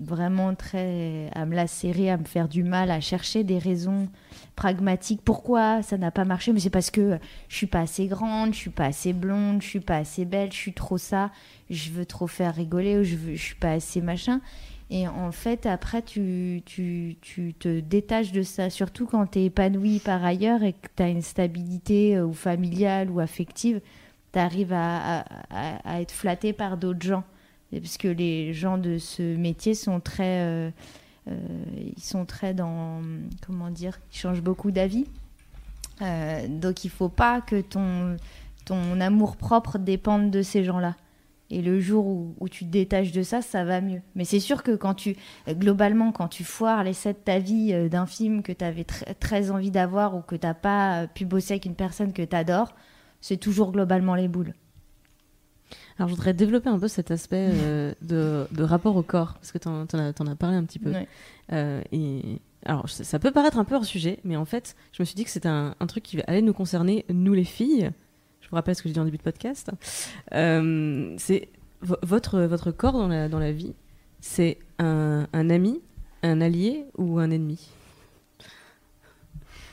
vraiment 0.00 0.54
très 0.54 1.28
à 1.34 1.44
me 1.46 1.54
lacérer, 1.54 2.10
à 2.10 2.16
me 2.16 2.24
faire 2.24 2.48
du 2.48 2.62
mal, 2.62 2.90
à 2.90 3.00
chercher 3.00 3.44
des 3.44 3.58
raisons 3.58 4.08
pragmatiques. 4.56 5.22
Pourquoi 5.24 5.82
ça 5.82 5.98
n'a 5.98 6.10
pas 6.10 6.24
marché 6.24 6.52
Mais 6.52 6.60
c'est 6.60 6.70
parce 6.70 6.90
que 6.90 7.18
je 7.48 7.56
suis 7.56 7.66
pas 7.66 7.80
assez 7.80 8.06
grande, 8.06 8.52
je 8.54 8.58
suis 8.58 8.70
pas 8.70 8.86
assez 8.86 9.12
blonde, 9.12 9.62
je 9.62 9.66
suis 9.68 9.80
pas 9.80 9.96
assez 9.96 10.24
belle, 10.24 10.52
je 10.52 10.56
suis 10.56 10.72
trop 10.72 10.98
ça, 10.98 11.30
je 11.70 11.90
veux 11.90 12.06
trop 12.06 12.26
faire 12.26 12.54
rigoler 12.54 12.98
ou 12.98 13.02
je, 13.04 13.16
veux, 13.16 13.36
suis 13.36 13.54
pas 13.56 13.72
assez 13.72 14.00
machin. 14.00 14.40
Et 14.90 15.08
en 15.08 15.32
fait, 15.32 15.64
après, 15.64 16.02
tu, 16.02 16.62
tu, 16.66 17.16
tu 17.22 17.54
te 17.54 17.80
détaches 17.80 18.30
de 18.32 18.42
ça, 18.42 18.68
surtout 18.68 19.06
quand 19.06 19.26
tu 19.26 19.38
es 19.38 19.44
épanoui 19.46 20.00
par 20.00 20.22
ailleurs 20.22 20.62
et 20.62 20.74
que 20.74 20.88
tu 20.96 21.02
as 21.02 21.08
une 21.08 21.22
stabilité 21.22 22.16
euh, 22.16 22.26
ou 22.26 22.34
familiale 22.34 23.10
ou 23.10 23.18
affective, 23.20 23.80
tu 24.32 24.38
arrives 24.38 24.72
à, 24.74 25.20
à- 25.20 25.24
à- 25.50 25.94
à 25.96 26.00
être 26.02 26.12
flatté 26.12 26.52
par 26.52 26.76
d'autres 26.76 27.02
gens. 27.06 27.24
Parce 27.80 27.96
que 27.96 28.08
les 28.08 28.52
gens 28.52 28.76
de 28.76 28.98
ce 28.98 29.36
métier 29.36 29.74
sont 29.74 29.98
très, 29.98 30.40
euh, 30.42 30.70
euh, 31.28 31.38
ils 31.96 32.02
sont 32.02 32.26
très 32.26 32.52
dans, 32.52 33.00
comment 33.46 33.70
dire, 33.70 33.98
ils 34.12 34.18
changent 34.18 34.42
beaucoup 34.42 34.70
d'avis. 34.70 35.06
Euh, 36.02 36.46
donc 36.48 36.84
il 36.84 36.90
faut 36.90 37.08
pas 37.08 37.40
que 37.40 37.60
ton, 37.60 38.16
ton 38.66 39.00
amour 39.00 39.36
propre 39.36 39.78
dépende 39.78 40.30
de 40.30 40.42
ces 40.42 40.64
gens-là. 40.64 40.96
Et 41.50 41.60
le 41.60 41.80
jour 41.80 42.06
où, 42.06 42.48
tu 42.48 42.64
te 42.64 42.70
détaches 42.70 43.12
de 43.12 43.22
ça, 43.22 43.42
ça 43.42 43.62
va 43.62 43.82
mieux. 43.82 44.00
Mais 44.14 44.24
c'est 44.24 44.40
sûr 44.40 44.62
que 44.62 44.74
quand 44.74 44.94
tu, 44.94 45.16
globalement, 45.48 46.10
quand 46.10 46.28
tu 46.28 46.44
foires 46.44 46.82
l'essai 46.82 47.12
de 47.12 47.18
ta 47.18 47.38
vie 47.38 47.90
d'un 47.90 48.06
film 48.06 48.42
que 48.42 48.52
tu 48.52 48.64
avais 48.64 48.84
tr- 48.84 49.04
très 49.20 49.50
envie 49.50 49.70
d'avoir 49.70 50.16
ou 50.16 50.22
que 50.22 50.34
tu 50.34 50.46
n'as 50.46 50.54
pas 50.54 51.06
pu 51.08 51.26
bosser 51.26 51.52
avec 51.52 51.66
une 51.66 51.74
personne 51.74 52.14
que 52.14 52.22
tu 52.22 52.34
adores, 52.34 52.74
c'est 53.20 53.36
toujours 53.36 53.70
globalement 53.70 54.14
les 54.14 54.28
boules. 54.28 54.54
Alors, 56.02 56.08
je 56.08 56.14
voudrais 56.16 56.34
développer 56.34 56.68
un 56.68 56.80
peu 56.80 56.88
cet 56.88 57.12
aspect 57.12 57.48
euh, 57.52 57.92
de, 58.02 58.46
de 58.50 58.62
rapport 58.64 58.96
au 58.96 59.02
corps, 59.02 59.34
parce 59.34 59.52
que 59.52 59.58
tu 59.58 59.68
en, 59.68 59.86
as, 59.92 60.08
as 60.08 60.34
parlé 60.34 60.56
un 60.56 60.64
petit 60.64 60.80
peu. 60.80 60.90
Ouais. 60.90 61.06
Euh, 61.52 61.80
et 61.92 62.40
alors, 62.66 62.88
ça, 62.88 63.18
peut 63.20 63.30
paraître 63.30 63.56
un 63.58 63.64
peu 63.64 63.76
hors 63.76 63.84
sujet, 63.84 64.18
mais 64.24 64.34
en 64.36 64.44
fait, 64.44 64.74
je 64.92 65.00
me 65.02 65.04
suis 65.04 65.14
dit 65.14 65.22
que 65.22 65.30
c'était 65.30 65.48
un, 65.48 65.76
un 65.78 65.86
truc 65.86 66.02
qui 66.02 66.18
allait 66.26 66.42
nous 66.42 66.52
concerner, 66.54 67.04
nous 67.08 67.34
les 67.34 67.44
filles. 67.44 67.90
Je 68.40 68.48
vous 68.48 68.56
rappelle 68.56 68.74
ce 68.74 68.82
que 68.82 68.88
j'ai 68.88 68.94
dit 68.94 69.00
en 69.00 69.04
début 69.04 69.16
de 69.18 69.22
podcast. 69.22 69.70
Euh, 70.34 71.14
c'est 71.18 71.48
vo- 71.82 71.96
votre, 72.02 72.40
votre 72.40 72.72
corps 72.72 72.94
dans 72.94 73.06
la, 73.08 73.28
dans 73.28 73.38
la 73.38 73.52
vie, 73.52 73.72
c'est 74.20 74.58
un, 74.80 75.28
un 75.32 75.50
ami, 75.50 75.80
un 76.24 76.40
allié 76.40 76.84
ou 76.98 77.20
un 77.20 77.30
ennemi? 77.30 77.68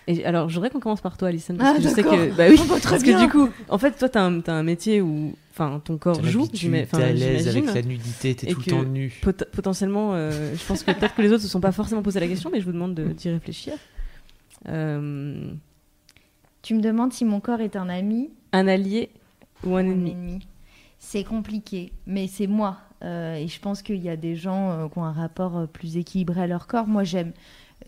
Et 0.08 0.26
alors, 0.26 0.50
je 0.50 0.56
voudrais 0.56 0.72
qu'on 0.72 0.80
commence 0.80 1.02
par 1.02 1.18
toi, 1.18 1.28
Alison, 1.28 1.56
parce 1.56 1.70
Ah, 1.72 1.78
que 1.78 1.84
je 1.84 1.88
sais 1.90 2.02
que, 2.02 2.36
bah 2.36 2.46
oui, 2.50 2.60
parce 2.84 3.04
que 3.04 3.20
du 3.24 3.30
coup, 3.30 3.48
en 3.70 3.78
fait, 3.78 3.92
toi, 3.92 4.10
t'as 4.10 4.24
un, 4.24 4.40
t'as 4.42 4.54
un 4.54 4.64
métier 4.64 5.02
où, 5.02 5.36
enfin, 5.60 5.80
ton 5.84 5.98
corps 5.98 6.24
joue, 6.24 6.44
enfin, 6.44 6.50
t'es 6.52 7.04
à 7.04 7.12
l'aise 7.12 7.50
j'imagine. 7.50 7.70
avec 7.70 7.76
la 7.84 7.90
nudité, 7.90 8.36
t'es 8.36 8.50
Et 8.50 8.54
tout 8.54 8.60
le 8.60 8.66
que 8.66 8.70
temps 8.70 8.84
nu. 8.84 9.12
pot- 9.22 9.46
potentiellement, 9.52 10.14
euh, 10.14 10.56
je 10.56 10.66
pense 10.66 10.84
que 10.84 10.92
peut-être 10.92 11.16
que 11.16 11.22
les 11.22 11.32
autres 11.32 11.44
se 11.44 11.48
sont 11.50 11.60
pas 11.60 11.72
forcément 11.72 12.02
posé 12.02 12.20
la 12.20 12.28
question, 12.28 12.50
mais 12.52 12.60
je 12.62 12.66
vous 12.66 12.72
demande 12.72 12.96
de- 12.96 13.12
d'y 13.12 13.30
réfléchir. 13.30 13.74
Euh, 14.68 15.52
Tu 16.62 16.74
me 16.76 16.82
demandes 16.82 17.14
si 17.14 17.24
mon 17.26 17.40
corps 17.40 17.62
est 17.62 17.76
un 17.78 17.88
ami 17.90 18.30
un 18.52 18.68
allié 18.68 19.10
ou 19.64 19.76
un 19.76 19.80
un 19.86 19.86
ennemi 19.92 20.12
ennemi. 20.12 20.40
C'est 20.98 21.24
compliqué, 21.24 21.94
mais 22.06 22.28
c'est 22.28 22.48
moi. 22.48 22.78
Euh, 23.04 23.36
et 23.36 23.48
je 23.48 23.60
pense 23.62 23.82
qu'il 23.82 24.04
y 24.04 24.10
a 24.10 24.18
des 24.18 24.36
gens 24.36 24.72
euh, 24.72 24.88
qui 24.90 24.98
ont 24.98 25.06
un 25.06 25.14
rapport 25.14 25.56
euh, 25.58 25.66
plus 25.68 25.96
équilibré 25.96 26.42
à 26.42 26.48
leur 26.48 26.68
corps. 26.68 26.88
Moi, 26.88 27.06
j'aime. 27.06 27.32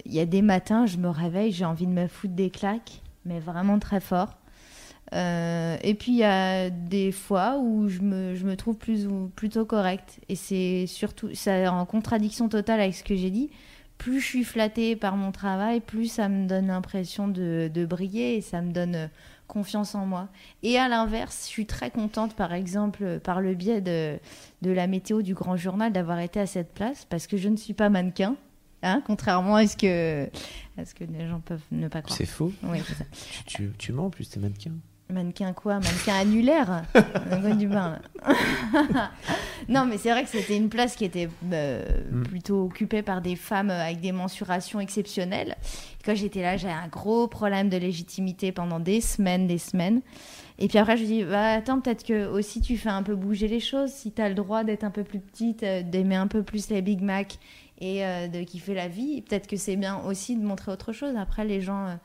Il 0.06 0.14
y 0.14 0.22
a 0.22 0.26
des 0.26 0.42
matins, 0.42 0.86
je 0.86 0.96
me 0.98 1.10
réveille, 1.10 1.52
j'ai 1.52 1.66
envie 1.66 1.86
de 1.86 1.92
me 1.92 2.08
foutre 2.08 2.34
des 2.34 2.50
claques, 2.50 3.02
mais 3.26 3.42
vraiment 3.42 3.78
très 3.80 4.00
fort. 4.00 4.38
Euh, 5.14 5.76
et 5.82 5.94
puis 5.94 6.14
il 6.14 6.18
y 6.20 6.24
a 6.24 6.70
des 6.70 7.12
fois 7.12 7.58
où 7.58 7.90
je 7.90 8.00
me, 8.00 8.36
je 8.36 8.46
me 8.46 8.56
trouve 8.56 8.78
plus 8.78 9.08
ou, 9.08 9.30
plutôt 9.36 9.66
correcte. 9.66 10.20
Et 10.30 10.36
c'est 10.36 10.86
surtout, 10.88 11.30
c'est 11.34 11.68
en 11.68 11.86
contradiction 11.86 12.48
totale 12.50 12.80
avec 12.80 12.96
ce 12.96 13.04
que 13.04 13.16
j'ai 13.16 13.30
dit. 13.30 13.50
Plus 13.98 14.20
je 14.20 14.26
suis 14.26 14.44
flattée 14.44 14.96
par 14.96 15.16
mon 15.16 15.32
travail, 15.32 15.80
plus 15.80 16.08
ça 16.08 16.28
me 16.28 16.48
donne 16.48 16.68
l'impression 16.68 17.28
de, 17.28 17.70
de 17.72 17.86
briller 17.86 18.36
et 18.36 18.42
ça 18.42 18.62
me 18.62 18.72
donne 18.72 18.96
euh, 18.96 19.08
confiance 19.48 19.94
en 19.96 20.06
moi. 20.06 20.30
Et 20.64 20.80
à 20.80 20.88
l'inverse, 20.88 21.44
je 21.44 21.50
suis 21.50 21.66
très 21.66 21.92
contente, 21.92 22.36
par 22.36 22.54
exemple, 22.54 23.20
par 23.20 23.42
le 23.42 23.54
biais 23.54 23.82
de, 23.82 24.18
de 24.62 24.72
la 24.72 24.88
météo 24.88 25.22
du 25.22 25.34
Grand 25.34 25.58
Journal, 25.58 25.92
d'avoir 25.92 26.20
été 26.20 26.40
à 26.40 26.48
cette 26.48 26.74
place, 26.74 27.06
parce 27.10 27.28
que 27.28 27.38
je 27.38 27.50
ne 27.50 27.58
suis 27.58 27.74
pas 27.74 27.90
mannequin, 27.90 28.38
hein, 28.82 29.04
contrairement 29.06 29.58
à 29.58 29.68
ce, 29.68 29.76
que, 29.76 30.26
à 30.78 30.86
ce 30.86 30.96
que 30.96 31.04
les 31.04 31.28
gens 31.28 31.42
peuvent 31.42 31.62
ne 31.72 31.88
pas 31.90 32.02
croire. 32.02 32.18
C'est 32.18 32.26
faux. 32.26 32.52
Oui, 32.64 32.80
ça. 32.80 33.04
Tu, 33.46 33.58
tu, 33.58 33.72
tu 33.78 33.92
mens 33.92 34.06
en 34.06 34.10
plus, 34.10 34.30
t'es 34.30 34.40
mannequin. 34.40 34.72
Mannequin 35.12 35.54
quoi? 35.54 35.76
Mannequin 35.76 36.16
annulaire 36.16 36.84
du 37.58 37.68
bain. 37.68 38.00
Non, 39.70 39.86
mais 39.86 39.98
c'est 39.98 40.10
vrai 40.12 40.24
que 40.24 40.30
c'était 40.30 40.58
une 40.58 40.70
place 40.70 40.96
qui 40.96 41.06
était 41.06 41.30
euh, 41.54 41.86
Mm. 42.12 42.24
plutôt 42.24 42.64
occupée 42.66 43.04
par 43.04 43.22
des 43.22 43.36
femmes 43.36 43.70
avec 43.70 44.02
des 44.02 44.12
mensurations 44.12 44.80
exceptionnelles. 44.80 45.56
Quand 46.04 46.16
j'étais 46.16 46.42
là, 46.42 46.58
j'avais 46.58 46.74
un 46.74 46.88
gros 46.88 47.28
problème 47.28 47.70
de 47.70 47.78
légitimité 47.78 48.52
pendant 48.52 48.80
des 48.80 49.02
semaines, 49.02 49.48
des 49.48 49.60
semaines. 49.60 50.02
Et 50.60 50.68
puis 50.68 50.78
après, 50.78 50.98
je 50.98 51.04
me 51.04 51.08
dis, 51.08 51.24
bah, 51.24 51.54
attends, 51.54 51.80
peut-être 51.80 52.04
que 52.04 52.28
aussi 52.28 52.60
tu 52.62 52.76
fais 52.78 52.90
un 52.90 53.04
peu 53.04 53.16
bouger 53.16 53.48
les 53.48 53.60
choses. 53.60 53.92
Si 53.92 54.12
tu 54.12 54.22
as 54.22 54.30
le 54.30 54.36
droit 54.36 54.64
d'être 54.64 54.84
un 54.84 54.92
peu 54.92 55.04
plus 55.04 55.20
petite, 55.20 55.64
euh, 55.64 55.84
d'aimer 55.84 56.16
un 56.16 56.28
peu 56.28 56.44
plus 56.44 56.70
les 56.70 56.82
Big 56.82 57.02
Mac 57.02 57.38
et 57.80 58.06
euh, 58.06 58.28
de 58.28 58.44
kiffer 58.44 58.74
la 58.74 58.88
vie, 58.88 59.22
peut-être 59.22 59.48
que 59.48 59.58
c'est 59.58 59.76
bien 59.76 60.00
aussi 60.06 60.36
de 60.36 60.44
montrer 60.44 60.72
autre 60.72 60.92
chose. 60.92 61.16
Après, 61.18 61.46
les 61.46 61.62
gens 61.62 61.86
euh, 61.88 61.96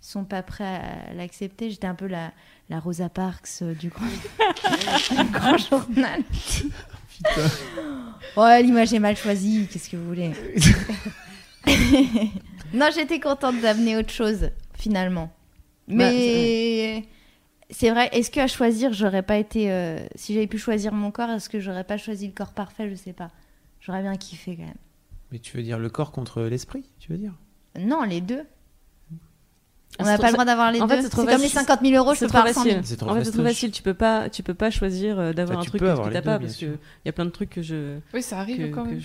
sont 0.00 0.24
pas 0.24 0.42
prêts 0.42 0.64
à 0.64 1.14
l'accepter. 1.14 1.70
J'étais 1.70 1.86
un 1.86 1.94
peu 1.94 2.06
la, 2.06 2.32
la 2.70 2.80
Rosa 2.80 3.08
Parks 3.08 3.48
euh, 3.62 3.74
du 3.74 3.88
grand, 3.90 4.06
du 5.24 5.30
grand 5.30 5.56
journal. 5.58 6.22
Ouais, 8.36 8.62
l'image 8.62 8.92
est 8.92 8.98
mal 8.98 9.16
choisie, 9.16 9.68
qu'est-ce 9.70 9.88
que 9.90 9.96
vous 9.96 10.06
voulez 10.06 10.32
Non, 12.74 12.88
j'étais 12.94 13.20
contente 13.20 13.60
d'amener 13.60 13.96
autre 13.96 14.10
chose, 14.10 14.50
finalement. 14.74 15.32
Bah, 15.86 16.10
Mais 16.10 17.04
c'est 17.70 17.90
vrai, 17.90 18.08
est-ce 18.12 18.30
qu'à 18.30 18.46
choisir, 18.46 18.92
j'aurais 18.92 19.22
pas 19.22 19.36
été. 19.36 19.70
euh, 19.70 20.04
si 20.16 20.34
j'avais 20.34 20.46
pu 20.46 20.58
choisir 20.58 20.92
mon 20.92 21.10
corps, 21.10 21.30
est-ce 21.30 21.48
que 21.48 21.60
j'aurais 21.60 21.84
pas 21.84 21.96
choisi 21.98 22.26
le 22.26 22.32
corps 22.32 22.52
parfait 22.52 22.90
Je 22.90 22.94
sais 22.96 23.12
pas. 23.12 23.30
J'aurais 23.80 24.02
bien 24.02 24.16
kiffé 24.16 24.56
quand 24.56 24.64
même. 24.64 24.74
Mais 25.30 25.38
tu 25.38 25.56
veux 25.56 25.62
dire 25.62 25.78
le 25.78 25.88
corps 25.90 26.10
contre 26.12 26.42
l'esprit, 26.42 26.84
tu 26.98 27.12
veux 27.12 27.18
dire? 27.18 27.34
Non, 27.78 28.02
les 28.02 28.20
deux. 28.20 28.44
On 30.00 30.04
n'a 30.04 30.18
pas 30.18 30.26
le 30.26 30.32
droit 30.32 30.44
d'avoir 30.44 30.72
les 30.72 30.80
en 30.80 30.86
deux. 30.88 30.96
fait, 30.96 31.02
c'est 31.02 31.14
comme 31.14 31.26
les 31.26 31.32
facile. 31.34 31.50
50 31.50 31.80
000 31.82 31.94
euros, 31.94 32.14
je 32.14 32.20
peux 32.20 32.26
pas 32.28 32.40
avoir 32.40 32.52
100 32.54 32.62
000. 32.64 32.76
facile. 32.76 32.88
C'est 32.88 32.96
trop 32.96 33.10
En 33.10 33.14
fait, 33.14 33.24
c'est 33.24 33.30
trop 33.30 33.42
facile. 33.44 33.70
Tu 33.70 33.82
peux 33.82 33.94
pas, 33.94 34.28
tu 34.28 34.42
peux 34.42 34.54
pas 34.54 34.70
choisir 34.72 35.18
euh, 35.20 35.32
d'avoir 35.32 35.58
Enfin, 35.58 35.60
un 35.60 35.64
tu 35.64 35.68
truc 35.70 35.80
que, 35.82 36.06
les 36.08 36.12
t'as 36.14 36.22
pas 36.22 36.38
parce 36.40 36.58
bien 36.58 36.68
que 36.68 36.74
il 36.74 37.06
y 37.06 37.08
a 37.08 37.12
plein 37.12 37.24
de 37.26 37.30
trucs 37.30 37.50
que 37.50 37.62
je 37.62 37.98
Oui, 38.12 38.20
ça 38.20 38.40
arrive 38.40 38.56
que, 38.70 38.74
quand 38.74 38.84
même. 38.86 38.98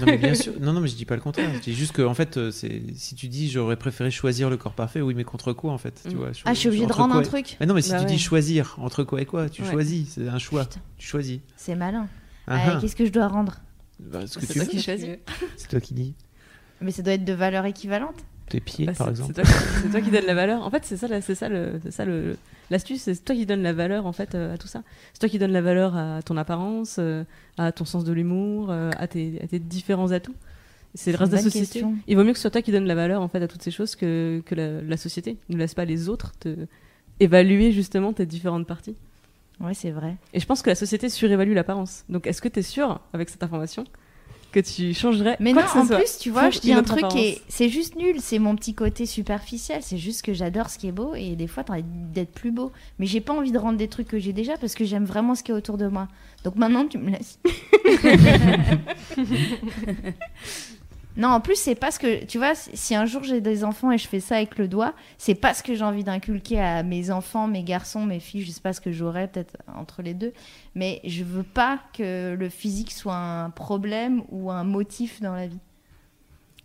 Non 0.00 0.06
mais 0.06 0.18
bien 0.18 0.34
sûr. 0.34 0.52
Non 0.60 0.72
non 0.72 0.80
mais 0.80 0.88
je 0.88 0.94
dis 0.94 1.04
pas 1.04 1.16
le 1.16 1.20
contraire. 1.20 1.50
Je 1.54 1.58
dis 1.60 1.74
juste 1.74 1.92
que 1.92 2.02
en 2.02 2.14
fait 2.14 2.36
euh, 2.36 2.50
c'est 2.52 2.80
si 2.94 3.16
tu 3.16 3.26
dis 3.26 3.50
j'aurais 3.50 3.76
préféré 3.76 4.10
choisir 4.12 4.48
le 4.48 4.56
corps 4.56 4.74
parfait, 4.74 5.00
oui 5.00 5.14
mais 5.14 5.24
contre 5.24 5.52
quoi 5.52 5.72
en 5.72 5.78
fait, 5.78 6.00
tu 6.08 6.14
Mm. 6.14 6.18
vois 6.18 6.28
Ah, 6.44 6.54
je 6.54 6.58
suis 6.60 6.68
obligée 6.68 6.86
de 6.86 6.92
rendre 6.92 7.16
un 7.16 7.22
truc 7.22 7.56
Mais 7.58 7.66
non 7.66 7.74
mais 7.74 7.82
si 7.82 7.90
Bah 7.90 8.00
tu 8.00 8.06
dis 8.06 8.18
choisir 8.18 8.76
entre 8.78 9.02
quoi 9.02 9.20
et 9.20 9.26
quoi, 9.26 9.48
tu 9.48 9.64
choisis, 9.64 10.10
c'est 10.14 10.28
un 10.28 10.38
choix. 10.38 10.64
Tu 10.96 11.06
choisis. 11.08 11.40
C'est 11.56 11.74
malin. 11.74 12.06
Ah, 12.46 12.54
Euh, 12.54 12.58
ah. 12.74 12.78
Qu'est-ce 12.80 12.94
que 12.94 13.04
je 13.04 13.10
dois 13.10 13.26
rendre? 13.26 13.56
Bah, 13.98 14.20
C'est 14.26 14.38
tu 14.46 14.46
toi 14.54 14.64
qui 14.66 14.80
choisis. 14.80 15.08
C'est 15.56 15.68
toi 15.68 15.80
qui 15.80 15.94
dis. 15.94 16.14
Mais 16.80 16.92
ça 16.92 17.02
doit 17.02 17.14
être 17.14 17.24
de 17.24 17.32
valeur 17.32 17.64
équivalente. 17.64 18.14
Tes 18.48 18.60
pieds 18.60 18.86
Bah, 18.86 18.92
par 18.96 19.06
c'est- 19.06 19.10
exemple. 19.10 19.34
C'est 19.82 19.90
toi, 19.90 20.00
qui 20.00 20.10
donne 20.10 20.24
la 20.26 20.34
valeur. 20.34 20.62
En 20.62 20.70
fait, 20.70 20.84
c'est 20.84 20.96
ça, 20.96 21.08
c'est 21.20 21.34
ça 21.34 21.48
le, 21.48 21.80
c'est 21.82 21.90
ça 21.90 22.04
le, 22.04 22.36
l'astuce. 22.70 23.02
C'est 23.02 23.24
toi 23.24 23.34
qui 23.34 23.44
donne 23.46 23.62
la 23.62 23.72
valeur 23.72 24.06
en 24.06 24.12
fait 24.12 24.34
euh, 24.34 24.54
à 24.54 24.58
tout 24.58 24.68
ça. 24.68 24.82
C'est 25.12 25.18
toi 25.20 25.28
qui 25.28 25.38
donne 25.38 25.52
la 25.52 25.62
valeur 25.62 25.96
à 25.96 26.22
ton 26.22 26.36
apparence, 26.36 26.96
euh, 27.00 27.24
à 27.58 27.72
ton 27.72 27.84
sens 27.84 28.04
de 28.04 28.12
l'humour, 28.12 28.68
euh, 28.70 28.90
à, 28.98 29.08
tes, 29.08 29.40
à 29.42 29.46
tes 29.48 29.58
différents 29.58 30.12
atouts. 30.12 30.34
C'est 30.94 31.10
le 31.12 31.18
reste 31.18 31.32
de 31.32 31.36
la 31.36 31.42
société. 31.42 31.66
question. 31.66 31.94
Il 32.06 32.16
vaut 32.16 32.24
mieux 32.24 32.32
que 32.32 32.38
ce 32.38 32.42
soit 32.42 32.50
toi 32.52 32.62
qui 32.62 32.72
donne 32.72 32.86
la 32.86 32.94
valeur 32.94 33.20
en 33.20 33.28
fait 33.28 33.42
à 33.42 33.48
toutes 33.48 33.62
ces 33.62 33.70
choses 33.72 33.96
que, 33.96 34.42
que 34.46 34.54
la, 34.54 34.80
la 34.80 34.96
société. 34.96 35.36
Ne 35.48 35.56
laisse 35.58 35.74
pas 35.74 35.84
les 35.84 36.08
autres 36.08 36.32
te 36.40 36.56
évaluer 37.20 37.72
justement 37.72 38.12
tes 38.12 38.26
différentes 38.26 38.66
parties. 38.66 38.94
Ouais, 39.60 39.74
c'est 39.74 39.90
vrai. 39.90 40.16
Et 40.34 40.40
je 40.40 40.46
pense 40.46 40.62
que 40.62 40.68
la 40.70 40.74
société 40.76 41.08
surévalue 41.08 41.54
l'apparence. 41.54 42.04
Donc, 42.10 42.26
est-ce 42.26 42.40
que 42.42 42.48
tu 42.48 42.60
es 42.60 42.62
sûr 42.62 43.00
avec 43.12 43.28
cette 43.30 43.42
information 43.42 43.84
que 44.56 44.60
tu 44.60 44.94
changerais 44.94 45.36
Mais 45.38 45.52
quoi 45.52 45.62
non, 45.62 45.68
que 45.68 45.74
ce 45.74 45.78
en 45.78 45.86
soit 45.86 45.96
plus, 45.98 46.18
tu 46.18 46.30
vois, 46.30 46.48
je 46.48 46.60
dis 46.60 46.72
un 46.72 46.82
truc 46.82 47.04
apparence 47.04 47.36
C'est 47.48 47.68
juste 47.68 47.96
nul, 47.96 48.16
c'est 48.20 48.38
mon 48.38 48.56
petit 48.56 48.74
côté 48.74 49.04
superficiel. 49.04 49.82
C'est 49.82 49.98
juste 49.98 50.22
que 50.22 50.32
j'adore 50.32 50.70
ce 50.70 50.78
qui 50.78 50.88
est 50.88 50.92
beau 50.92 51.14
et 51.14 51.36
des 51.36 51.46
fois, 51.46 51.62
t'as 51.62 51.74
envie 51.74 51.84
d'être 51.84 52.32
plus 52.32 52.52
beau. 52.52 52.72
Mais 52.98 53.04
j'ai 53.06 53.20
pas 53.20 53.34
envie 53.34 53.52
de 53.52 53.58
rendre 53.58 53.76
des 53.76 53.88
trucs 53.88 54.08
que 54.08 54.18
j'ai 54.18 54.32
déjà 54.32 54.56
parce 54.56 54.74
que 54.74 54.84
j'aime 54.84 55.04
vraiment 55.04 55.34
ce 55.34 55.42
qui 55.42 55.50
est 55.50 55.54
autour 55.54 55.76
de 55.76 55.86
moi. 55.88 56.08
Donc 56.44 56.56
maintenant, 56.56 56.86
tu 56.86 56.96
me 56.98 57.10
laisses. 57.10 57.38
non, 61.16 61.28
en 61.28 61.40
plus, 61.40 61.56
c'est 61.56 61.74
parce 61.74 61.98
que. 61.98 62.24
Tu 62.24 62.38
vois, 62.38 62.54
si 62.54 62.94
un 62.94 63.06
jour 63.06 63.22
j'ai 63.24 63.40
des 63.40 63.64
enfants 63.64 63.90
et 63.90 63.98
je 63.98 64.06
fais 64.06 64.20
ça 64.20 64.36
avec 64.36 64.58
le 64.58 64.68
doigt, 64.68 64.94
c'est 65.18 65.34
pas 65.34 65.54
ce 65.54 65.62
que 65.62 65.74
j'ai 65.74 65.84
envie 65.84 66.04
d'inculquer 66.04 66.60
à 66.60 66.82
mes 66.82 67.10
enfants, 67.10 67.46
mes 67.46 67.62
garçons, 67.62 68.04
mes 68.04 68.20
filles. 68.20 68.42
Je 68.44 68.50
sais 68.50 68.60
pas 68.60 68.72
ce 68.72 68.80
que 68.80 68.92
j'aurais 68.92 69.28
peut-être 69.28 69.56
entre 69.74 70.02
les 70.02 70.14
deux. 70.14 70.32
Mais 70.74 71.00
je 71.04 71.24
veux 71.24 71.42
pas 71.42 71.80
que 71.96 72.34
le 72.38 72.48
physique 72.48 72.92
soit 72.92 73.16
un 73.16 73.50
problème 73.50 74.22
ou 74.30 74.50
un 74.50 74.64
motif 74.64 75.20
dans 75.22 75.34
la 75.34 75.46
vie. 75.46 75.58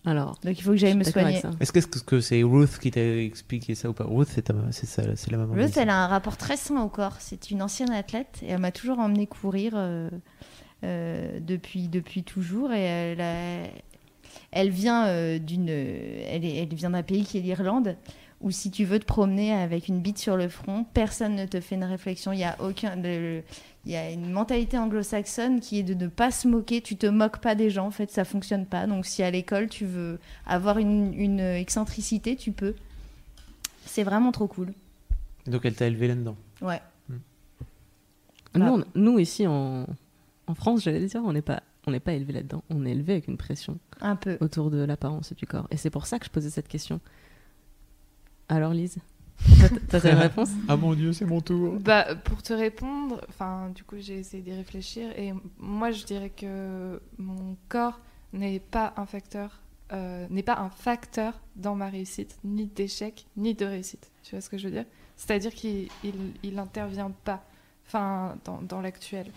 Alors, 0.04 0.40
Donc 0.44 0.58
il 0.58 0.64
faut 0.64 0.72
que 0.72 0.78
j'aille 0.78 0.98
me 0.98 1.04
soigner. 1.04 1.40
ça. 1.40 1.52
Est-ce 1.60 1.72
que 1.72 2.20
c'est 2.22 2.42
Ruth 2.42 2.80
qui 2.80 2.90
t'a 2.90 3.00
expliqué 3.20 3.76
ça 3.76 3.88
ou 3.90 3.94
pas? 3.94 4.06
Ruth 4.06 4.30
c'est 4.30 4.50
la 4.50 5.38
maman. 5.38 5.54
Ruth, 5.54 5.78
elle 5.78 5.90
a 5.92 6.04
un 6.04 6.08
rapport 6.08 6.38
très 6.38 6.58
sain 6.58 6.82
au 6.82 6.90
corps. 6.90 7.18
C'est 7.20 7.52
une 7.52 7.62
ancienne 7.62 7.92
athlète 7.92 8.40
et 8.42 8.48
elle 8.50 8.60
m'a 8.62 8.72
toujours 8.72 8.98
emmené 8.98 9.28
courir 9.28 9.74
euh, 9.76 10.10
euh, 10.84 11.40
depuis, 11.40 11.88
depuis 11.88 12.24
toujours. 12.24 12.74
Et 12.74 12.82
elle, 12.82 13.22
a- 13.22 13.68
elle 14.52 14.70
vient 14.70 15.08
euh, 15.08 15.40
d'une, 15.40 15.70
elle, 15.70 16.46
est- 16.46 16.58
elle 16.58 16.74
vient 16.74 16.90
d'un 16.92 17.04
pays 17.04 17.24
qui 17.24 17.38
est 17.38 17.42
l'Irlande, 17.42 17.96
où 18.42 18.50
si 18.52 18.72
tu 18.72 18.86
veux 18.86 19.00
te 19.00 19.06
promener 19.06 19.54
avec 19.54 19.88
une 19.88 20.02
bite 20.02 20.18
sur 20.18 20.36
le 20.36 20.50
front, 20.50 20.84
personne 20.94 21.36
ne 21.36 21.46
te 21.46 21.62
fait 21.62 21.76
une 21.76 21.84
réflexion. 21.84 22.32
Il 22.32 22.40
y 22.40 22.44
a 22.44 22.56
aucun, 22.60 22.96
le- 22.96 23.44
il 23.86 23.92
y 23.92 23.96
a 23.96 24.10
une 24.12 24.32
mentalité 24.32 24.78
anglo-saxonne 24.78 25.60
qui 25.60 25.80
est 25.80 25.84
de 25.84 25.94
ne 25.94 26.08
pas 26.08 26.32
se 26.32 26.48
moquer. 26.48 26.82
Tu 26.82 26.96
te 26.98 27.06
moques 27.06 27.38
pas 27.40 27.54
des 27.56 27.70
gens. 27.70 27.86
En 27.88 27.92
fait, 27.92 28.10
ça 28.12 28.26
fonctionne 28.26 28.66
pas. 28.66 28.88
Donc 28.88 29.06
si 29.06 29.22
à 29.24 29.30
l'école 29.32 29.70
tu 29.70 29.86
veux 29.86 30.20
avoir 30.46 30.78
une, 30.80 31.14
une 31.14 31.40
excentricité, 31.40 32.36
tu 32.36 32.52
peux. 32.52 32.74
C'est 33.86 34.04
vraiment 34.04 34.32
trop 34.32 34.48
cool. 34.48 34.74
Donc 35.48 35.66
elle 35.66 35.76
t'a 35.76 35.86
élevé 35.88 36.08
là-dedans. 36.08 36.36
Ouais. 36.62 36.82
Nous, 38.54 38.66
Ah. 38.66 38.72
on- 38.74 38.84
nous 38.96 39.20
ici 39.20 39.48
en, 39.48 39.86
en 40.48 40.56
France, 40.56 40.84
j'allais 40.84 41.06
dire, 41.06 41.22
on 41.24 41.32
n'est 41.34 41.42
pas, 41.42 41.64
on 41.88 41.92
n'est 41.92 42.00
pas 42.00 42.14
élevé 42.14 42.34
là-dedans. 42.34 42.64
On 42.70 42.86
est 42.86 42.92
élevé 42.92 43.14
avec 43.14 43.28
une 43.28 43.38
pression 43.38 43.80
Un 44.02 44.16
peu. 44.16 44.38
autour 44.40 44.70
de 44.72 44.84
l'apparence 44.84 45.32
et 45.32 45.36
du 45.36 45.48
corps. 45.48 45.68
Et 45.72 45.78
c'est 45.78 45.90
pour 45.90 46.06
ça 46.06 46.20
que 46.20 46.26
je 46.26 46.30
posais 46.32 46.50
cette 46.50 46.68
question. 46.68 47.00
Alors, 48.50 48.74
Lise 48.74 48.98
T'as 49.90 50.02
ta 50.02 50.16
réponse? 50.20 50.50
Ah 50.68 50.76
mon 50.78 50.94
dieu, 50.94 51.14
c'est 51.14 51.26
mon 51.26 51.42
tour. 51.42 51.80
Bah, 51.80 52.16
pour 52.16 52.44
te 52.44 52.54
répondre, 52.54 53.22
enfin, 53.30 53.70
du 53.74 53.84
coup, 53.84 53.96
j'ai 54.00 54.20
essayé 54.20 54.44
d'y 54.44 54.54
réfléchir 54.54 55.10
et 55.18 55.34
moi, 55.58 55.90
je 55.92 56.06
dirais 56.06 56.30
que 56.30 57.02
mon 57.18 57.58
corps 57.70 58.00
n'est 58.34 58.60
pas 58.60 58.94
un 58.98 59.06
facteur, 59.08 59.60
euh, 59.94 60.28
n'est 60.30 60.44
pas 60.44 60.58
un 60.60 60.70
facteur 60.70 61.42
dans 61.56 61.76
ma 61.76 61.90
réussite, 61.90 62.38
ni 62.44 62.68
d'échec, 62.68 63.26
ni 63.36 63.56
de 63.56 63.66
réussite. 63.66 64.12
Tu 64.24 64.36
vois 64.36 64.42
ce 64.42 64.50
que 64.50 64.58
je 64.60 64.66
veux 64.68 64.74
dire? 64.74 64.86
C'est-à-dire 65.18 65.54
qu'il 65.54 65.88
il, 66.04 66.14
il 66.44 66.60
intervient 66.60 67.12
pas, 67.24 67.44
enfin, 67.88 68.38
dans, 68.46 68.62
dans 68.62 68.82
l'actuel. 68.82 69.32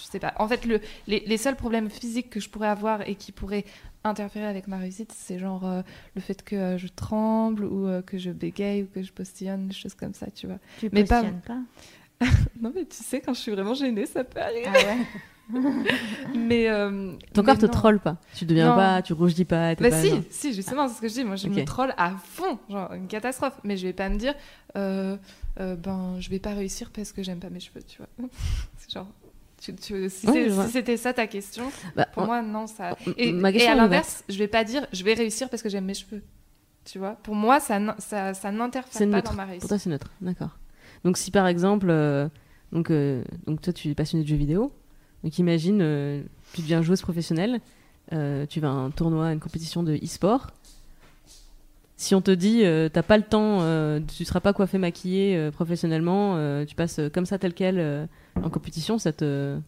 Je 0.00 0.04
sais 0.10 0.18
pas. 0.18 0.32
En 0.38 0.48
fait, 0.48 0.64
le, 0.64 0.80
les, 1.06 1.20
les 1.26 1.36
seuls 1.36 1.56
problèmes 1.56 1.90
physiques 1.90 2.30
que 2.30 2.40
je 2.40 2.48
pourrais 2.48 2.68
avoir 2.68 3.06
et 3.08 3.14
qui 3.14 3.32
pourraient 3.32 3.64
interférer 4.04 4.46
avec 4.46 4.66
ma 4.66 4.78
réussite, 4.78 5.12
c'est 5.12 5.38
genre 5.38 5.66
euh, 5.66 5.82
le 6.14 6.20
fait 6.22 6.42
que 6.42 6.56
euh, 6.56 6.78
je 6.78 6.86
tremble 6.88 7.64
ou 7.64 7.86
euh, 7.86 8.00
que 8.02 8.16
je 8.18 8.30
bégaye 8.30 8.84
ou 8.84 8.86
que 8.86 9.02
je 9.02 9.12
postillonne, 9.12 9.68
des 9.68 9.74
choses 9.74 9.94
comme 9.94 10.14
ça, 10.14 10.26
tu 10.30 10.46
vois. 10.46 10.58
Tu 10.78 10.88
Mais 10.92 11.04
pas- 11.04 11.22
pas? 11.46 11.58
Non, 12.60 12.72
mais 12.74 12.84
tu 12.84 12.96
sais, 13.02 13.20
quand 13.20 13.34
je 13.34 13.40
suis 13.40 13.52
vraiment 13.52 13.74
gênée, 13.74 14.06
ça 14.06 14.24
peut 14.24 14.40
arriver. 14.40 14.66
Ah 14.66 14.72
ouais. 14.72 14.96
Mais. 16.34 16.68
euh, 16.68 17.12
Ton 17.34 17.42
corps 17.42 17.54
mais 17.54 17.60
te 17.60 17.66
troll 17.66 17.98
pas? 17.98 18.18
Tu 18.34 18.44
deviens 18.44 18.70
Non. 18.70 18.76
pas, 18.76 19.02
tu 19.02 19.12
rougis 19.14 19.44
pas. 19.44 19.74
Bah 19.74 19.90
pas 19.90 20.00
si, 20.02 20.08
genre- 20.10 20.20
si, 20.30 20.52
justement, 20.54 20.86
c'est 20.88 20.94
ce 20.94 21.00
que 21.00 21.08
je 21.08 21.14
dis. 21.14 21.24
Moi, 21.24 21.36
je 21.36 21.48
me 21.48 21.64
troll 21.64 21.92
à 21.96 22.10
fond, 22.12 22.58
genre 22.68 22.92
une 22.92 23.08
catastrophe. 23.08 23.58
Mais 23.64 23.76
je 23.76 23.86
vais 23.86 23.92
pas 23.92 24.08
me 24.08 24.16
dire, 24.16 24.34
euh, 24.76 25.16
euh, 25.58 25.76
ben, 25.76 26.16
je 26.20 26.30
vais 26.30 26.38
pas 26.38 26.54
réussir 26.54 26.90
parce 26.90 27.12
que 27.12 27.22
j'aime 27.22 27.40
pas 27.40 27.50
mes 27.50 27.60
cheveux, 27.60 27.82
tu 27.82 27.98
vois. 27.98 28.08
c'est 28.78 28.92
genre. 28.92 29.08
Tu- 29.60 29.74
tu- 29.74 30.08
si 30.10 30.26
c'était 30.72 30.96
ça 30.96 31.12
ta 31.12 31.26
question, 31.26 31.70
Bah, 31.94 32.06
pour 32.06 32.24
moi, 32.24 32.42
non, 32.42 32.66
ça. 32.66 32.96
Et, 33.16 33.32
ma 33.32 33.50
et 33.50 33.66
à 33.66 33.74
l'inverse, 33.74 34.24
je 34.28 34.38
vais 34.38 34.48
pas 34.48 34.64
dire, 34.64 34.86
je 34.92 35.04
vais 35.04 35.14
réussir 35.14 35.48
parce 35.48 35.62
que 35.62 35.68
j'aime 35.68 35.84
mes 35.84 35.94
cheveux. 35.94 36.22
Tu 36.84 36.98
vois, 36.98 37.12
pour 37.22 37.34
moi, 37.34 37.60
ça, 37.60 37.78
ça, 37.98 38.32
ça 38.34 38.50
n'interfère 38.50 38.98
pas 39.00 39.06
neutre. 39.06 39.30
dans 39.30 39.36
ma 39.36 39.42
Pour 39.44 39.50
réussite. 39.52 39.68
toi, 39.68 39.78
c'est 39.78 39.90
neutre. 39.90 40.10
D'accord. 40.20 40.56
Donc, 41.04 41.18
si 41.18 41.30
par 41.30 41.46
exemple, 41.46 41.88
euh, 41.90 42.28
donc, 42.72 42.90
euh, 42.90 43.22
donc 43.46 43.60
toi, 43.60 43.72
tu 43.72 43.90
es 43.90 43.94
passionné 43.94 44.24
de 44.24 44.28
jeux 44.28 44.36
vidéo. 44.36 44.72
Donc, 45.22 45.38
imagine, 45.38 45.80
euh, 45.82 46.22
tu 46.54 46.62
deviens 46.62 46.80
joueuse 46.82 47.02
professionnelle. 47.02 47.60
tu 48.10 48.60
vas 48.60 48.68
à 48.68 48.72
un 48.72 48.90
tournoi, 48.90 49.28
à 49.28 49.32
une 49.34 49.40
compétition 49.40 49.82
de 49.82 49.94
e-sport. 49.96 50.48
Si 52.00 52.14
on 52.14 52.22
te 52.22 52.30
dit, 52.30 52.64
euh, 52.64 52.88
t'as 52.88 53.02
pas 53.02 53.18
le 53.18 53.22
temps, 53.22 53.58
euh, 53.60 54.00
tu 54.16 54.24
seras 54.24 54.40
pas 54.40 54.54
coiffé, 54.54 54.78
maquillé 54.78 55.36
euh, 55.36 55.50
professionnellement, 55.50 56.32
euh, 56.36 56.64
tu 56.64 56.74
passes 56.74 56.98
euh, 56.98 57.10
comme 57.10 57.26
ça, 57.26 57.36
tel 57.36 57.52
quel, 57.52 58.08
en 58.42 58.48
compétition, 58.48 58.96
ça 58.96 59.12
te, 59.12 59.58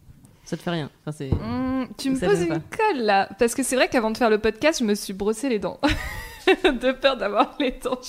ça 0.43 0.57
te 0.57 0.63
fait 0.63 0.71
rien. 0.71 0.91
Enfin. 1.05 1.27
Mmh, 1.27 1.89
tu 1.99 2.09
me 2.09 2.19
poses 2.19 2.41
une 2.41 2.59
colle 2.59 3.03
là, 3.03 3.29
parce 3.39 3.55
que 3.55 3.63
c'est 3.63 3.77
vrai 3.77 3.89
qu'avant 3.89 4.11
de 4.11 4.17
faire 4.17 4.31
le 4.31 4.39
podcast, 4.39 4.79
je 4.81 4.85
me 4.87 4.95
suis 4.95 5.13
brossé 5.13 5.51
les 5.51 5.59
dents, 5.59 5.79
de 6.65 6.93
peur 6.93 7.19
d'avoir 7.19 7.55
les 7.61 7.73
dents. 7.85 8.01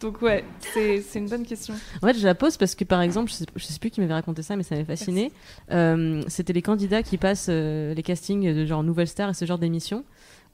Donc 0.00 0.22
ouais, 0.22 0.42
c'est 0.60 1.02
c'est 1.02 1.18
une 1.18 1.28
bonne 1.28 1.44
question. 1.44 1.74
En 2.00 2.06
fait, 2.06 2.18
je 2.18 2.24
la 2.24 2.34
pose 2.34 2.56
parce 2.56 2.74
que, 2.74 2.84
par 2.84 3.02
exemple, 3.02 3.30
je 3.30 3.36
sais, 3.36 3.46
je 3.54 3.64
sais 3.66 3.78
plus 3.78 3.90
qui 3.90 4.00
m'avait 4.00 4.14
raconté 4.14 4.40
ça, 4.40 4.56
mais 4.56 4.62
ça 4.62 4.74
m'avait 4.74 4.86
fasciné. 4.86 5.32
Euh, 5.70 6.22
c'était 6.28 6.54
les 6.54 6.62
candidats 6.62 7.02
qui 7.02 7.18
passent 7.18 7.48
euh, 7.50 7.92
les 7.92 8.02
castings 8.02 8.54
de 8.54 8.64
genre 8.64 8.82
Nouvelle 8.82 9.06
Star 9.06 9.28
et 9.28 9.34
ce 9.34 9.44
genre 9.44 9.58
d'émission. 9.58 10.02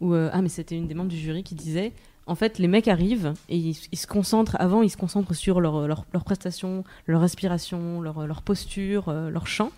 Où, 0.01 0.15
euh, 0.15 0.31
ah, 0.33 0.43
mais 0.43 0.49
c'était 0.49 0.75
une 0.75 0.89
des 0.89 0.95
membres 0.95 1.11
du 1.11 1.17
jury 1.17 1.45
qui 1.45 1.55
disait 1.55 1.93
en 2.27 2.35
fait, 2.35 2.59
les 2.59 2.69
mecs 2.69 2.89
arrivent 2.89 3.35
et 3.49 3.57
ils, 3.57 3.77
ils 3.91 3.99
se 3.99 4.07
concentrent, 4.07 4.57
avant, 4.61 4.83
ils 4.83 4.91
se 4.91 4.97
concentrent 4.97 5.35
sur 5.35 5.61
leur, 5.61 5.87
leur, 5.89 6.07
leur 6.13 6.25
prestation, 6.25 6.85
leur 7.07 7.21
respiration, 7.21 8.01
leur, 8.01 8.27
leur 8.27 8.43
posture, 8.43 9.09
euh, 9.09 9.29
leur 9.31 9.47
chant. 9.47 9.71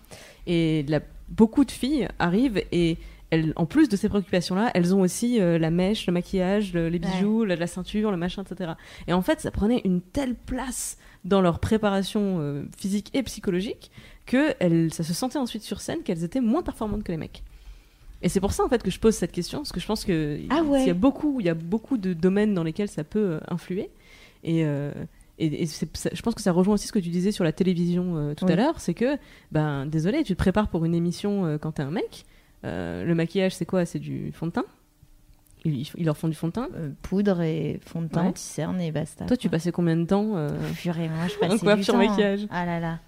Et 0.47 0.85
la- 0.89 1.01
beaucoup 1.29 1.65
de 1.65 1.71
filles 1.71 2.09
arrivent 2.19 2.63
et 2.71 2.99
elles, 3.31 3.53
en 3.57 3.65
plus 3.67 3.89
de 3.89 3.97
ces 3.97 4.09
préoccupations-là, 4.09 4.71
elles 4.75 4.95
ont 4.95 5.01
aussi 5.01 5.41
euh, 5.41 5.59
la 5.59 5.71
mèche, 5.71 6.07
le 6.07 6.13
maquillage, 6.13 6.75
le- 6.75 6.89
les 6.89 6.99
bijoux, 6.99 7.45
la, 7.45 7.57
la 7.57 7.67
ceinture, 7.67 8.11
le 8.11 8.17
machin, 8.19 8.43
etc. 8.49 8.73
Et 9.09 9.13
en 9.15 9.23
fait, 9.23 9.41
ça 9.41 9.51
prenait 9.51 9.81
une 9.85 10.01
telle 10.03 10.35
place 10.35 10.99
dans 11.25 11.41
leur 11.41 11.59
préparation 11.59 12.39
euh, 12.41 12.65
physique 12.77 13.11
et 13.15 13.23
psychologique 13.23 13.91
que 14.27 14.55
elles, 14.61 14.93
ça 14.93 15.03
se 15.03 15.15
sentait 15.15 15.39
ensuite 15.39 15.63
sur 15.63 15.81
scène 15.81 16.03
qu'elles 16.05 16.23
étaient 16.25 16.41
moins 16.43 16.63
performantes 16.63 17.03
que 17.03 17.13
les 17.13 17.19
mecs. 17.19 17.43
Et 18.25 18.29
c'est 18.29 18.41
pour 18.41 18.53
ça 18.53 18.65
en 18.65 18.69
fait 18.69 18.83
que 18.83 18.91
je 18.91 18.99
pose 18.99 19.15
cette 19.15 19.31
question 19.33 19.59
parce 19.59 19.71
que 19.71 19.79
je 19.81 19.87
pense 19.87 20.05
que 20.05 20.41
Ah 20.51 20.63
il 20.65 20.69
ouais. 20.71 20.87
y 20.87 20.91
a 20.91 20.95
beaucoup, 20.95 21.39
il 21.41 21.47
y 21.47 21.51
a 21.51 21.55
beaucoup 21.55 21.99
de 21.99 22.13
domaines 22.15 22.55
dans 22.55 22.65
lesquels 22.65 22.89
ça 22.89 23.05
peut 23.05 23.33
euh, 23.35 23.41
influer. 23.49 23.91
Et, 24.43 24.65
euh, 24.65 24.91
et, 25.39 25.63
et 25.63 25.67
c'est- 25.67 25.95
ça- 25.97 26.11
je 26.13 26.23
pense 26.23 26.35
que 26.35 26.41
ça 26.43 26.51
rejoint 26.51 26.75
aussi 26.75 26.87
ce 26.89 26.93
que 26.93 26.99
tu 26.99 27.11
disais 27.11 27.33
sur 27.33 27.45
la 27.45 27.53
télévision 27.53 28.17
euh, 28.17 28.35
tout 28.35 28.47
Oui. 28.47 28.53
à 28.53 28.57
l'heure, 28.57 28.81
c'est 28.81 28.95
que 28.95 29.19
ben 29.53 29.85
désolé, 29.87 30.23
tu 30.25 30.33
te 30.33 30.39
prépares 30.39 30.69
pour 30.69 30.85
une 30.87 30.95
émission 30.95 31.45
euh, 31.47 31.59
quand 31.59 31.73
t'es 31.73 31.83
un 31.83 31.91
mec. 31.91 32.25
Le 32.63 33.13
maquillage, 33.13 33.55
c'est 33.55 33.67
quoi? 33.67 33.85
C'est 33.85 33.99
du 33.99 34.33
fond 34.33 34.47
de 34.47 34.53
teint? 34.53 34.65
Ils, 35.67 35.87
ils 35.99 36.05
leur 36.07 36.17
font 36.17 36.29
du 36.29 36.35
fond 36.35 36.47
de 36.49 36.53
teint? 36.53 36.69
Poudre 37.03 37.43
et 37.43 37.79
fond 37.85 38.01
de 38.03 38.09
teint, 38.09 38.33
Ouais. 38.33 38.87
et 38.87 38.91
basta. 38.91 39.27
Toi, 39.27 39.37
tu 39.37 39.51
passais 39.51 39.71
coiffin 39.71 39.97
de 39.97 40.05
temps 40.07 40.35
Purée, 40.81 41.09
moi 41.11 41.27
je 41.29 41.35
passais 41.39 41.77
du 41.77 41.85
temps. 41.85 41.95
hein. 41.95 42.07
maquillage 42.09 42.47
Ah 42.51 42.65
là 42.65 42.81
là. 42.81 43.01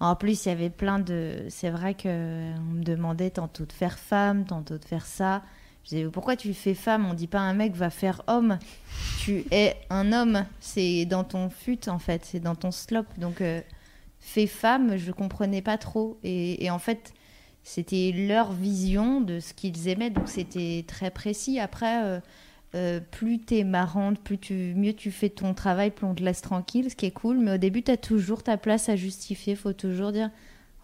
En 0.00 0.14
plus, 0.14 0.44
il 0.44 0.48
y 0.48 0.52
avait 0.52 0.70
plein 0.70 0.98
de. 0.98 1.44
C'est 1.48 1.70
vrai 1.70 1.94
que 1.94 2.02
euh, 2.06 2.56
me 2.58 2.82
demandait 2.84 3.30
tantôt 3.30 3.66
de 3.66 3.72
faire 3.72 3.98
femme, 3.98 4.44
tantôt 4.44 4.78
de 4.78 4.84
faire 4.84 5.06
ça. 5.06 5.42
Je 5.84 5.90
disais 5.90 6.04
pourquoi 6.04 6.36
tu 6.36 6.54
fais 6.54 6.74
femme? 6.74 7.06
On 7.06 7.14
dit 7.14 7.26
pas 7.26 7.40
un 7.40 7.54
mec 7.54 7.74
va 7.74 7.90
faire 7.90 8.22
homme. 8.26 8.58
Tu 9.20 9.44
es 9.50 9.76
un 9.90 10.12
homme. 10.12 10.44
C'est 10.60 11.04
dans 11.06 11.24
ton 11.24 11.50
fut 11.50 11.88
en 11.88 11.98
fait. 11.98 12.24
C'est 12.24 12.40
dans 12.40 12.54
ton 12.54 12.70
slop. 12.70 13.06
Donc 13.16 13.40
euh, 13.40 13.60
fais 14.20 14.46
femme, 14.46 14.96
je 14.96 15.10
comprenais 15.12 15.62
pas 15.62 15.78
trop. 15.78 16.18
Et, 16.22 16.64
et 16.64 16.70
en 16.70 16.78
fait, 16.78 17.12
c'était 17.62 18.12
leur 18.14 18.52
vision 18.52 19.20
de 19.20 19.40
ce 19.40 19.54
qu'ils 19.54 19.88
aimaient. 19.88 20.10
Donc 20.10 20.28
c'était 20.28 20.84
très 20.86 21.10
précis. 21.10 21.58
Après. 21.58 22.04
euh, 22.04 22.20
euh, 22.74 23.00
plus 23.00 23.38
t'es 23.38 23.64
marrante, 23.64 24.20
plus 24.20 24.38
tu, 24.38 24.74
mieux 24.76 24.92
tu 24.92 25.10
fais 25.10 25.30
ton 25.30 25.54
travail, 25.54 25.90
plus 25.90 26.06
on 26.06 26.14
te 26.14 26.22
laisse 26.22 26.42
tranquille, 26.42 26.90
ce 26.90 26.96
qui 26.96 27.06
est 27.06 27.10
cool. 27.10 27.38
Mais 27.38 27.54
au 27.54 27.56
début, 27.58 27.82
t'as 27.82 27.96
toujours 27.96 28.42
ta 28.42 28.56
place 28.58 28.88
à 28.88 28.96
justifier. 28.96 29.54
Faut 29.54 29.72
toujours 29.72 30.12
dire, 30.12 30.30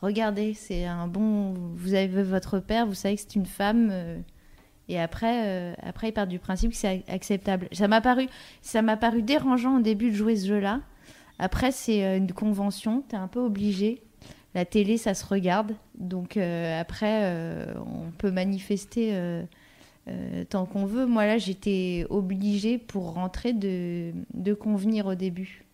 regardez, 0.01 0.55
c'est 0.55 0.87
un 0.87 1.07
bon. 1.09 1.53
Vous 1.74 1.95
avez 1.95 2.22
votre 2.22 2.59
père, 2.59 2.87
vous 2.87 2.95
savez 2.95 3.16
que 3.16 3.20
c'est 3.20 3.35
une 3.35 3.47
femme. 3.47 3.91
euh, 3.93 4.18
et 4.89 5.01
après, 5.01 5.47
euh, 5.47 5.74
après, 5.82 6.11
ils 6.11 6.12
partent 6.12 6.28
du 6.28 6.39
principe 6.39 6.70
que 6.72 6.76
c'est 6.76 7.05
acceptable. 7.09 7.68
Ça 7.72 7.89
m'a 7.89 8.01
paru, 8.01 8.28
ça 8.62 8.82
m'a 8.82 8.97
paru 8.97 9.22
dérangeant 9.22 9.78
au 9.78 9.80
début 9.80 10.11
de 10.11 10.16
jouer 10.16 10.37
ce 10.37 10.47
jeu-là. 10.47 10.80
Après, 11.39 11.72
c'est 11.72 12.16
une 12.16 12.32
convention, 12.32 13.03
t'es 13.03 13.16
un 13.16 13.28
peu 13.28 13.41
obligé. 13.41 14.03
La 14.55 14.64
télé, 14.64 14.99
ça 14.99 15.14
se 15.14 15.24
regarde. 15.24 15.74
Donc 15.99 16.37
après, 16.37 17.66
on 17.78 18.11
peut 18.12 18.30
manifester. 18.30 19.47
Euh, 20.09 20.45
tant 20.45 20.67
qu'on 20.67 20.85
veut. 20.87 21.07
Moi, 21.07 21.27
là, 21.27 21.39
j'étais 21.39 22.07
obligée 22.11 22.79
pour 22.79 23.15
rentrer 23.15 23.53
de, 23.53 24.13
de 24.35 24.55
convenir 24.55 25.07
au 25.07 25.15
début. 25.15 25.65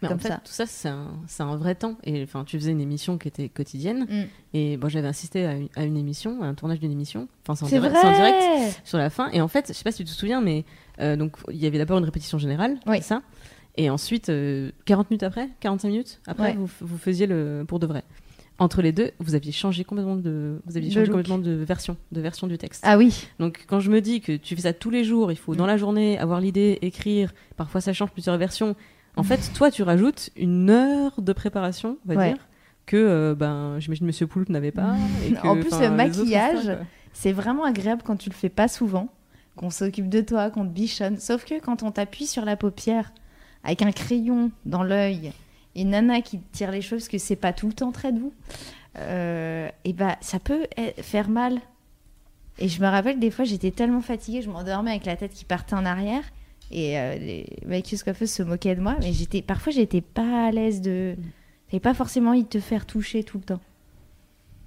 Mais 0.00 0.08
Comme 0.08 0.16
en 0.16 0.20
fait, 0.20 0.28
ça. 0.30 0.36
tout 0.44 0.50
ça, 0.52 0.66
c'est 0.66 0.88
un, 0.88 1.12
un 1.38 1.56
vrai 1.56 1.76
temps. 1.76 1.96
Et 2.02 2.24
enfin, 2.24 2.44
tu 2.44 2.58
faisais 2.58 2.72
une 2.72 2.80
émission 2.80 3.18
qui 3.18 3.28
était 3.28 3.48
quotidienne. 3.48 4.06
Mm. 4.10 4.24
Et 4.54 4.76
bon, 4.76 4.88
j'avais 4.88 5.06
assisté 5.06 5.46
à 5.46 5.52
une, 5.54 5.68
à 5.76 5.84
une 5.84 5.96
émission, 5.96 6.42
à 6.42 6.46
un 6.46 6.54
tournage 6.54 6.80
d'une 6.80 6.90
émission. 6.90 7.28
Enfin, 7.46 7.54
c'est 7.54 7.64
en, 7.76 7.80
direct- 7.80 7.94
vrai 7.96 8.08
en 8.08 8.12
direct 8.12 8.80
sur 8.84 8.98
la 8.98 9.10
fin. 9.10 9.30
Et 9.30 9.40
en 9.40 9.46
fait, 9.46 9.68
je 9.68 9.72
sais 9.74 9.84
pas 9.84 9.92
si 9.92 9.98
tu 9.98 10.10
te 10.10 10.16
souviens, 10.16 10.40
mais 10.40 10.64
euh, 11.00 11.14
donc 11.14 11.36
il 11.50 11.56
y 11.56 11.66
avait 11.66 11.78
d'abord 11.78 11.98
une 11.98 12.04
répétition 12.04 12.36
générale, 12.38 12.80
Oui. 12.86 13.00
ça? 13.00 13.22
Et 13.76 13.90
ensuite, 13.90 14.28
euh, 14.28 14.70
40 14.86 15.10
minutes 15.10 15.22
après, 15.22 15.48
45 15.60 15.88
minutes 15.88 16.20
après, 16.26 16.48
Ouais. 16.48 16.54
vous, 16.56 16.68
vous 16.80 16.98
faisiez 16.98 17.26
le 17.28 17.64
pour 17.66 17.78
de 17.78 17.86
vrai. 17.86 18.02
Entre 18.58 18.82
les 18.82 18.92
deux, 18.92 19.10
vous 19.18 19.34
aviez 19.34 19.50
changé 19.50 19.82
complètement 19.82 20.14
de, 20.14 20.60
vous 20.66 20.76
aviez 20.76 20.90
changé 20.90 21.06
complètement 21.10 21.38
de 21.38 21.50
version, 21.52 21.96
de 22.12 22.20
version 22.20 22.46
du 22.46 22.58
texte. 22.58 22.82
Ah 22.86 22.96
oui, 22.98 23.26
Donc 23.40 23.64
quand 23.66 23.80
je 23.80 23.90
me 23.90 24.00
dis 24.00 24.20
que 24.20 24.36
tu 24.36 24.54
fais 24.54 24.62
ça 24.62 24.72
tous 24.72 24.90
les 24.90 25.04
jours, 25.04 25.32
il 25.32 25.36
faut 25.38 25.54
dans 25.56 25.66
la 25.66 25.76
journée 25.76 26.18
avoir 26.18 26.40
l'idée, 26.40 26.78
écrire, 26.82 27.32
parfois 27.56 27.80
ça 27.80 27.92
change 27.92 28.10
plusieurs 28.12 28.36
versions. 28.38 28.76
En 29.16 29.22
fait, 29.24 29.50
toi 29.54 29.70
tu 29.70 29.82
rajoutes 29.82 30.30
une 30.36 30.70
heure 30.70 31.20
de 31.20 31.32
préparation, 31.32 31.98
on 32.04 32.08
va 32.12 32.14
Ouais. 32.18 32.28
dire, 32.34 32.46
que 32.86 32.96
euh, 32.96 33.34
ben 33.34 33.76
j'imagine 33.80 34.06
Monsieur 34.06 34.26
Poulpe 34.26 34.48
n'avait 34.48 34.70
pas. 34.70 34.94
et 35.26 35.32
que, 35.32 35.46
En 35.46 35.56
plus, 35.58 35.70
le 35.80 35.90
maquillage, 35.90 36.76
c'est 37.12 37.32
vraiment 37.32 37.64
agréable 37.64 38.02
quand 38.04 38.16
tu 38.16 38.28
le 38.28 38.34
fais 38.34 38.48
pas 38.48 38.68
souvent, 38.68 39.08
qu'on 39.56 39.70
s'occupe 39.70 40.08
de 40.08 40.20
toi, 40.20 40.50
qu'on 40.50 40.64
te 40.64 40.72
bichonne. 40.72 41.18
Sauf 41.18 41.44
que 41.44 41.58
quand 41.60 41.82
on 41.82 41.90
t'appuie 41.90 42.26
sur 42.26 42.44
la 42.44 42.56
paupière 42.56 43.12
avec 43.64 43.82
un 43.82 43.92
crayon 43.92 44.50
dans 44.66 44.82
l'œil 44.82 45.32
et 45.74 45.84
Nana 45.84 46.20
qui 46.20 46.40
tire 46.52 46.70
les 46.70 46.82
cheveux 46.82 46.98
parce 46.98 47.08
que 47.08 47.18
c'est 47.18 47.36
pas 47.36 47.52
tout 47.52 47.66
le 47.66 47.72
temps 47.72 47.92
très 47.92 48.12
doux, 48.12 48.32
euh, 48.98 49.68
et 49.84 49.92
bah 49.92 50.16
ça 50.20 50.38
peut 50.38 50.66
eh, 50.76 51.00
faire 51.02 51.28
mal. 51.28 51.60
Et 52.58 52.68
je 52.68 52.80
me 52.82 52.86
rappelle 52.86 53.18
des 53.18 53.30
fois 53.30 53.44
j'étais 53.44 53.70
tellement 53.70 54.02
fatiguée, 54.02 54.42
je 54.42 54.50
m'endormais 54.50 54.90
avec 54.90 55.06
la 55.06 55.16
tête 55.16 55.32
qui 55.32 55.44
partait 55.44 55.74
en 55.74 55.86
arrière 55.86 56.22
et 56.70 56.98
euh, 56.98 57.16
les 57.16 57.46
maquilleuses 57.66 58.02
coiffeuses 58.02 58.30
se 58.30 58.42
moquaient 58.42 58.74
de 58.74 58.80
moi, 58.80 58.96
mais 59.00 59.12
j'étais 59.12 59.42
parfois 59.42 59.72
j'étais 59.72 60.00
pas 60.02 60.46
à 60.48 60.50
l'aise 60.50 60.80
de, 60.80 61.16
j'avais 61.72 61.80
pas 61.80 61.94
forcément 61.94 62.30
envie 62.32 62.44
de 62.44 62.48
te 62.48 62.60
faire 62.60 62.84
toucher 62.84 63.24
tout 63.24 63.38
le 63.38 63.44
temps. 63.44 63.60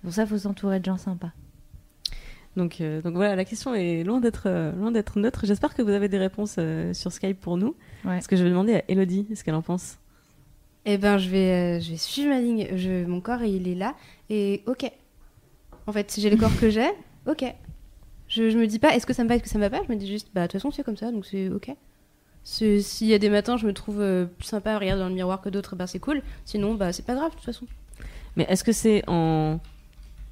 Pour 0.02 0.12
ça, 0.12 0.26
faut 0.26 0.40
s'entourer 0.40 0.80
de 0.80 0.86
gens 0.86 0.98
sympas. 0.98 1.32
Donc, 2.56 2.82
euh, 2.82 3.02
donc 3.02 3.14
voilà, 3.14 3.36
la 3.36 3.46
question 3.46 3.76
est 3.76 4.04
loin 4.04 4.20
d'être 4.20 4.44
euh, 4.48 4.72
loin 4.72 4.92
d'être 4.92 5.20
neutre. 5.20 5.46
J'espère 5.46 5.76
que 5.76 5.82
vous 5.82 5.90
avez 5.90 6.08
des 6.08 6.18
réponses 6.18 6.56
euh, 6.58 6.94
sur 6.94 7.12
Skype 7.12 7.40
pour 7.40 7.58
nous. 7.58 7.76
Ouais. 8.06 8.16
Parce 8.16 8.28
que 8.28 8.36
je 8.36 8.44
vais 8.44 8.50
demander 8.50 8.76
à 8.76 8.84
Elodie 8.88 9.28
ce 9.36 9.44
qu'elle 9.44 9.56
en 9.56 9.62
pense. 9.62 10.00
Eh 10.86 10.98
ben, 10.98 11.18
je 11.18 11.30
vais, 11.30 11.52
euh, 11.52 11.80
je 11.80 11.92
vais 11.92 11.98
suivre 11.98 12.30
ma 12.30 12.40
ligne. 12.40 12.68
Je, 12.76 13.06
mon 13.06 13.22
corps, 13.22 13.44
il 13.44 13.68
est 13.68 13.76
là. 13.76 13.96
Et 14.30 14.64
ok. 14.68 14.92
En 15.88 15.92
fait, 15.92 16.10
si 16.12 16.22
j'ai 16.22 16.30
le 16.30 16.38
corps 16.38 16.58
que 16.60 16.70
j'ai, 16.70 16.90
ok. 17.28 17.44
Je, 18.28 18.50
je 18.50 18.58
me 18.58 18.68
dis 18.68 18.80
pas, 18.80 18.96
est-ce 18.96 19.06
que 19.06 19.14
ça 19.14 19.24
me 19.24 19.30
va, 19.30 19.36
est-ce 19.36 19.44
que 19.44 19.50
ça 19.50 19.58
me 19.58 19.64
va 19.64 19.70
pas? 19.70 19.84
Je 19.88 19.92
me 19.92 19.98
dis 19.98 20.08
juste, 20.08 20.30
bah, 20.34 20.42
de 20.42 20.48
toute 20.48 20.54
façon, 20.54 20.72
c'est 20.72 20.84
comme 20.84 20.98
ça, 20.98 21.12
donc 21.12 21.26
c'est 21.26 21.50
ok. 21.50 21.72
S'il 22.44 23.08
y 23.08 23.14
a 23.14 23.18
des 23.18 23.30
matins, 23.30 23.58
je 23.58 23.66
me 23.66 23.74
trouve 23.74 24.02
euh, 24.02 24.26
plus 24.26 24.46
sympa 24.46 24.74
à 24.74 24.80
regarder 24.80 25.02
dans 25.02 25.10
le 25.10 25.16
miroir 25.16 25.42
que 25.42 25.50
d'autres, 25.50 25.76
bah 25.76 25.88
c'est 25.88 25.98
cool. 25.98 26.22
Sinon, 26.46 26.76
bah 26.76 26.94
c'est 26.94 27.06
pas 27.06 27.16
grave 27.16 27.32
de 27.32 27.36
toute 27.38 27.46
façon. 27.46 27.66
Mais 28.36 28.46
est-ce 28.48 28.64
que 28.64 28.72
c'est 28.72 29.04
en 29.08 29.60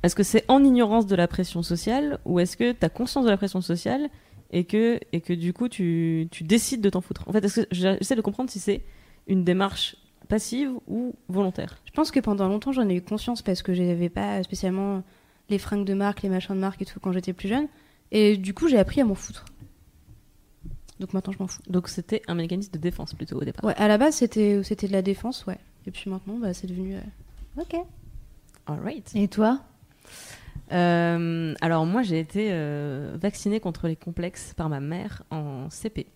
est-ce 0.04 0.14
que 0.16 0.22
c'est 0.22 0.46
en 0.48 0.64
ignorance 0.64 1.08
de 1.08 1.16
la 1.16 1.28
pression 1.28 1.64
sociale 1.64 2.20
ou 2.26 2.40
est-ce 2.40 2.56
que 2.56 2.72
tu 2.72 2.86
as 2.86 2.90
conscience 2.90 3.26
de 3.26 3.32
la 3.32 3.38
pression 3.38 3.62
sociale 3.62 4.10
et 4.52 4.66
que 4.66 5.00
et 5.12 5.22
que 5.22 5.34
du 5.34 5.54
coup 5.54 5.70
tu, 5.70 6.28
tu 6.30 6.44
décides 6.44 6.82
de 6.82 6.90
t'en 6.92 7.02
foutre? 7.02 7.24
En 7.28 7.32
fait, 7.32 7.44
j'essaie 7.72 8.16
de 8.16 8.22
comprendre 8.22 8.52
si 8.52 8.60
c'est 8.60 8.84
une 9.26 9.44
démarche 9.44 9.96
passive 10.34 10.72
ou 10.88 11.14
volontaire? 11.30 11.78
Je 11.86 11.92
pense 11.92 12.10
que 12.10 12.20
pendant 12.20 12.48
longtemps, 12.48 12.72
j'en 12.72 12.90
ai 12.90 12.96
eu 12.96 13.02
conscience 13.02 13.42
parce 13.44 13.62
que 13.62 13.74
j'avais 13.76 14.10
pas 14.10 14.42
spécialement 14.44 15.04
les 15.50 15.60
fringues 15.60 15.86
de 15.86 15.94
marque, 15.94 16.24
les 16.24 16.30
machins 16.30 16.56
de 16.56 16.60
marque 16.60 16.82
et 16.82 16.86
tout 16.86 17.00
quand 17.00 17.12
j'étais 17.12 17.34
plus 17.34 17.50
jeune. 17.50 17.68
Et 18.12 18.36
du 18.38 18.54
coup, 18.56 18.68
j'ai 18.68 18.80
appris 18.80 19.00
à 19.02 19.06
m'en 19.06 19.14
foutre. 19.16 19.46
Donc 21.00 21.14
maintenant, 21.14 21.34
je 21.34 21.38
m'en 21.40 21.48
fous. 21.48 21.62
Donc 21.70 21.88
c'était 21.88 22.22
un 22.28 22.36
mécanisme 22.36 22.72
de 22.72 22.78
défense 22.80 23.14
plutôt 23.14 23.38
au 23.40 23.44
départ. 23.44 23.64
Ouais, 23.64 23.76
à 23.78 23.88
la 23.88 23.98
base, 24.00 24.16
c'était 24.16 24.62
c'était 24.64 24.88
de 24.88 24.94
la 24.94 25.02
défense, 25.04 25.46
ouais. 25.46 25.58
Et 25.86 25.92
puis 25.92 26.10
maintenant, 26.10 26.38
bah, 26.40 26.54
c'est 26.54 26.68
devenu. 26.68 26.96
euh, 26.96 27.62
Ok. 27.62 27.76
Alright. 28.66 29.12
Et 29.16 29.28
toi? 29.28 29.62
Euh, 30.72 31.54
alors 31.62 31.86
moi 31.86 32.02
j'ai 32.04 32.20
été 32.20 32.48
euh, 32.52 33.16
vaccinée 33.22 33.60
contre 33.60 33.88
les 33.88 33.96
complexes 33.98 34.54
par 34.56 34.70
ma 34.70 34.80
mère 34.80 35.24
en 35.30 35.70
CP. 35.70 36.08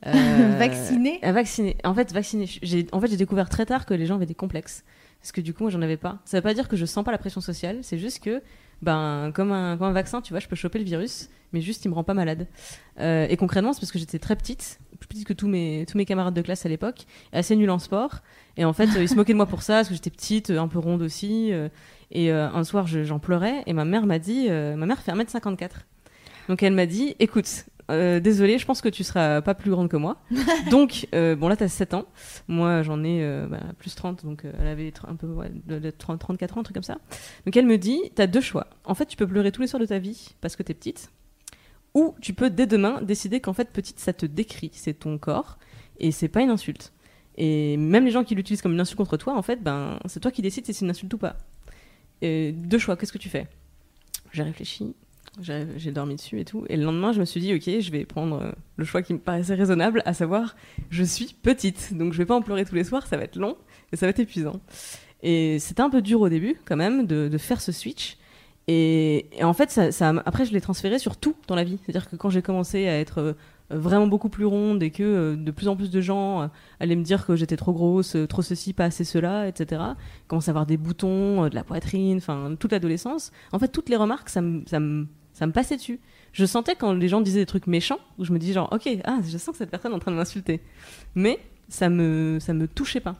Euh, 0.06 0.56
Vaccinée 0.58 1.18
euh, 1.24 1.32
Vaccinée. 1.32 1.76
En 1.84 1.92
fait, 1.94 2.12
vaccinée. 2.12 2.46
J'ai, 2.62 2.86
en 2.92 3.00
fait, 3.00 3.08
j'ai 3.08 3.16
découvert 3.16 3.48
très 3.48 3.66
tard 3.66 3.84
que 3.84 3.94
les 3.94 4.06
gens 4.06 4.14
avaient 4.14 4.26
des 4.26 4.34
complexes. 4.34 4.84
Parce 5.20 5.32
que 5.32 5.40
du 5.40 5.52
coup, 5.52 5.64
moi, 5.64 5.70
j'en 5.70 5.82
avais 5.82 5.96
pas. 5.96 6.18
Ça 6.24 6.36
veut 6.38 6.42
pas 6.42 6.54
dire 6.54 6.68
que 6.68 6.76
je 6.76 6.86
sens 6.86 7.04
pas 7.04 7.10
la 7.10 7.18
pression 7.18 7.40
sociale. 7.40 7.78
C'est 7.82 7.98
juste 7.98 8.22
que, 8.22 8.40
ben, 8.80 9.32
comme 9.34 9.50
un, 9.50 9.76
comme 9.76 9.88
un 9.88 9.92
vaccin, 9.92 10.20
tu 10.22 10.32
vois, 10.32 10.38
je 10.38 10.46
peux 10.46 10.54
choper 10.54 10.78
le 10.78 10.84
virus, 10.84 11.28
mais 11.52 11.60
juste, 11.60 11.84
il 11.84 11.88
me 11.88 11.94
rend 11.94 12.04
pas 12.04 12.14
malade. 12.14 12.46
Euh, 13.00 13.26
et 13.28 13.36
concrètement, 13.36 13.72
c'est 13.72 13.80
parce 13.80 13.90
que 13.90 13.98
j'étais 13.98 14.20
très 14.20 14.36
petite, 14.36 14.78
plus 15.00 15.08
petite 15.08 15.26
que 15.26 15.32
tous 15.32 15.48
mes, 15.48 15.84
tous 15.90 15.96
mes 15.98 16.04
camarades 16.04 16.34
de 16.34 16.42
classe 16.42 16.64
à 16.64 16.68
l'époque, 16.68 17.06
assez 17.32 17.56
nulle 17.56 17.70
en 17.70 17.80
sport. 17.80 18.20
Et 18.56 18.64
en 18.64 18.72
fait, 18.72 18.88
euh, 18.96 19.02
ils 19.02 19.08
se 19.08 19.16
moquaient 19.16 19.32
de 19.32 19.36
moi 19.38 19.46
pour 19.46 19.62
ça, 19.62 19.74
parce 19.78 19.88
que 19.88 19.94
j'étais 19.94 20.10
petite, 20.10 20.50
euh, 20.50 20.60
un 20.60 20.68
peu 20.68 20.78
ronde 20.78 21.02
aussi. 21.02 21.52
euh, 21.52 21.68
et 22.12 22.30
euh, 22.30 22.48
un 22.50 22.62
soir, 22.62 22.86
je- 22.86 23.02
j'en 23.02 23.18
pleurais, 23.18 23.64
et 23.66 23.72
ma 23.72 23.84
mère 23.84 24.06
m'a 24.06 24.20
dit, 24.20 24.46
euh, 24.48 24.76
ma 24.76 24.86
mère 24.86 25.02
fait 25.02 25.10
1m54. 25.10 25.70
Donc 26.48 26.62
elle 26.62 26.72
m'a 26.72 26.86
dit, 26.86 27.16
écoute, 27.18 27.66
euh, 27.90 28.20
désolée, 28.20 28.58
je 28.58 28.66
pense 28.66 28.80
que 28.80 28.88
tu 28.88 29.02
seras 29.04 29.40
pas 29.42 29.54
plus 29.54 29.70
grande 29.70 29.88
que 29.88 29.96
moi. 29.96 30.18
donc, 30.70 31.08
euh, 31.14 31.36
bon 31.36 31.48
là, 31.48 31.56
t'as 31.56 31.68
7 31.68 31.94
ans. 31.94 32.04
Moi, 32.46 32.82
j'en 32.82 33.02
ai 33.04 33.22
euh, 33.22 33.46
bah, 33.46 33.60
plus 33.78 33.94
30, 33.94 34.24
donc 34.24 34.44
elle 34.44 34.66
avait 34.66 34.92
un 35.06 35.16
peu 35.16 35.26
ouais, 35.26 35.50
de- 35.66 35.78
de 35.78 35.90
30, 35.90 36.20
34 36.20 36.56
ans, 36.56 36.60
un 36.60 36.64
truc 36.64 36.74
comme 36.74 36.82
ça. 36.82 36.98
Donc 37.46 37.56
elle 37.56 37.66
me 37.66 37.78
dit, 37.78 38.00
t'as 38.14 38.26
deux 38.26 38.40
choix. 38.40 38.66
En 38.84 38.94
fait, 38.94 39.06
tu 39.06 39.16
peux 39.16 39.26
pleurer 39.26 39.52
tous 39.52 39.62
les 39.62 39.68
soirs 39.68 39.80
de 39.80 39.86
ta 39.86 39.98
vie 39.98 40.34
parce 40.40 40.54
que 40.56 40.62
t'es 40.62 40.74
petite, 40.74 41.10
ou 41.94 42.14
tu 42.20 42.34
peux 42.34 42.50
dès 42.50 42.66
demain 42.66 43.00
décider 43.02 43.40
qu'en 43.40 43.52
fait, 43.54 43.70
petite, 43.70 43.98
ça 43.98 44.12
te 44.12 44.26
décrit, 44.26 44.70
c'est 44.74 44.94
ton 44.94 45.16
corps, 45.18 45.58
et 45.98 46.12
c'est 46.12 46.28
pas 46.28 46.42
une 46.42 46.50
insulte. 46.50 46.92
Et 47.36 47.76
même 47.76 48.04
les 48.04 48.10
gens 48.10 48.24
qui 48.24 48.34
l'utilisent 48.34 48.62
comme 48.62 48.72
une 48.72 48.80
insulte 48.80 48.98
contre 48.98 49.16
toi, 49.16 49.34
en 49.36 49.42
fait, 49.42 49.62
ben, 49.62 49.98
c'est 50.06 50.20
toi 50.20 50.30
qui 50.30 50.42
décides 50.42 50.66
si 50.66 50.74
c'est 50.74 50.84
une 50.84 50.90
insulte 50.90 51.14
ou 51.14 51.18
pas. 51.18 51.36
Et 52.20 52.52
deux 52.52 52.78
choix, 52.78 52.96
qu'est-ce 52.96 53.12
que 53.12 53.18
tu 53.18 53.28
fais? 53.28 53.46
J'ai 54.32 54.42
réfléchi, 54.42 54.94
j'ai 55.40 55.92
dormi 55.92 56.16
dessus 56.16 56.40
et 56.40 56.44
tout. 56.44 56.64
Et 56.68 56.76
le 56.76 56.84
lendemain, 56.84 57.12
je 57.12 57.20
me 57.20 57.24
suis 57.24 57.40
dit, 57.40 57.54
ok, 57.54 57.80
je 57.80 57.90
vais 57.90 58.04
prendre 58.04 58.42
euh, 58.42 58.52
le 58.76 58.84
choix 58.84 59.02
qui 59.02 59.14
me 59.14 59.18
paraissait 59.18 59.54
raisonnable, 59.54 60.02
à 60.04 60.14
savoir, 60.14 60.56
je 60.90 61.04
suis 61.04 61.34
petite, 61.42 61.96
donc 61.96 62.12
je 62.12 62.18
vais 62.18 62.26
pas 62.26 62.34
en 62.34 62.42
pleurer 62.42 62.64
tous 62.64 62.74
les 62.74 62.84
soirs, 62.84 63.06
ça 63.06 63.16
va 63.16 63.24
être 63.24 63.36
long 63.36 63.56
et 63.92 63.96
ça 63.96 64.06
va 64.06 64.10
être 64.10 64.20
épuisant. 64.20 64.60
Et 65.22 65.58
c'était 65.58 65.82
un 65.82 65.90
peu 65.90 66.02
dur 66.02 66.20
au 66.20 66.28
début, 66.28 66.56
quand 66.64 66.76
même, 66.76 67.06
de, 67.06 67.36
faire 67.38 67.60
ce 67.60 67.72
switch. 67.72 68.18
Et, 68.68 69.26
en 69.42 69.54
fait, 69.54 69.70
ça, 69.70 70.08
après, 70.26 70.44
je 70.44 70.52
l'ai 70.52 70.60
transféré 70.60 70.98
sur 70.98 71.16
tout 71.16 71.34
dans 71.46 71.54
la 71.54 71.64
vie. 71.64 71.78
C'est-à-dire 71.82 72.08
que 72.08 72.16
quand 72.16 72.30
j'ai 72.30 72.42
commencé 72.42 72.86
à 72.86 72.98
être 73.00 73.18
euh, 73.18 73.32
vraiment 73.70 74.06
beaucoup 74.06 74.28
plus 74.28 74.44
ronde 74.44 74.82
et 74.82 74.90
que 74.90 75.02
euh, 75.02 75.36
de 75.36 75.50
plus 75.50 75.68
en 75.68 75.76
plus 75.76 75.90
de 75.90 76.00
gens 76.00 76.50
allaient 76.78 76.96
me 76.96 77.02
dire 77.02 77.26
que 77.26 77.34
j'étais 77.34 77.56
trop 77.56 77.72
grosse, 77.72 78.16
trop 78.28 78.42
ceci, 78.42 78.74
pas 78.74 78.84
assez 78.84 79.04
cela, 79.04 79.48
etc. 79.48 79.82
Commence 80.28 80.48
à 80.48 80.50
avoir 80.50 80.66
des 80.66 80.76
boutons, 80.76 81.48
de 81.48 81.54
la 81.54 81.64
poitrine, 81.64 82.18
enfin 82.18 82.54
toute 82.58 82.72
l'adolescence. 82.72 83.32
En 83.52 83.58
fait, 83.58 83.68
toutes 83.68 83.88
les 83.88 83.96
remarques, 83.96 84.28
ça 84.28 84.40
me, 84.40 85.06
ça 85.38 85.46
me 85.46 85.52
passait 85.52 85.76
dessus. 85.76 86.00
Je 86.32 86.44
sentais 86.44 86.74
quand 86.74 86.92
les 86.92 87.06
gens 87.06 87.20
disaient 87.20 87.38
des 87.38 87.46
trucs 87.46 87.68
méchants, 87.68 88.00
où 88.18 88.24
je 88.24 88.32
me 88.32 88.40
disais 88.40 88.54
genre, 88.54 88.68
ok, 88.72 88.88
ah, 89.04 89.20
je 89.24 89.38
sens 89.38 89.52
que 89.52 89.58
cette 89.58 89.70
personne 89.70 89.92
est 89.92 89.94
en 89.94 90.00
train 90.00 90.10
de 90.10 90.16
m'insulter. 90.16 90.60
Mais 91.14 91.38
ça 91.68 91.88
me, 91.88 92.38
ça 92.40 92.54
me 92.54 92.66
touchait 92.66 92.98
pas. 92.98 93.14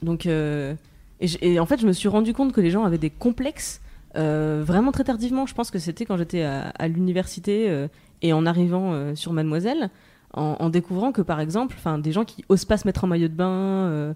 Donc, 0.00 0.24
euh, 0.24 0.74
et, 1.20 1.60
en 1.60 1.66
fait, 1.66 1.78
je 1.78 1.86
me 1.86 1.92
suis 1.92 2.08
rendu 2.08 2.32
compte 2.32 2.54
que 2.54 2.62
les 2.62 2.70
gens 2.70 2.84
avaient 2.84 2.96
des 2.96 3.10
complexes 3.10 3.82
euh, 4.16 4.62
vraiment 4.66 4.92
très 4.92 5.04
tardivement. 5.04 5.44
Je 5.44 5.52
pense 5.52 5.70
que 5.70 5.78
c'était 5.78 6.06
quand 6.06 6.16
j'étais 6.16 6.42
à, 6.42 6.88
l'université 6.88 7.68
euh, 7.68 7.86
et 8.22 8.32
en 8.32 8.46
arrivant 8.46 9.14
sur 9.14 9.34
Mademoiselle, 9.34 9.90
en, 10.32 10.56
en 10.58 10.70
découvrant 10.70 11.12
que 11.12 11.20
par 11.20 11.38
exemple, 11.38 11.76
des 11.98 12.12
gens 12.12 12.24
qui 12.24 12.46
osent 12.48 12.64
pas 12.64 12.78
se 12.78 12.88
mettre 12.88 13.04
en 13.04 13.08
maillot 13.08 13.28
de 13.28 13.34
bain 13.34 14.14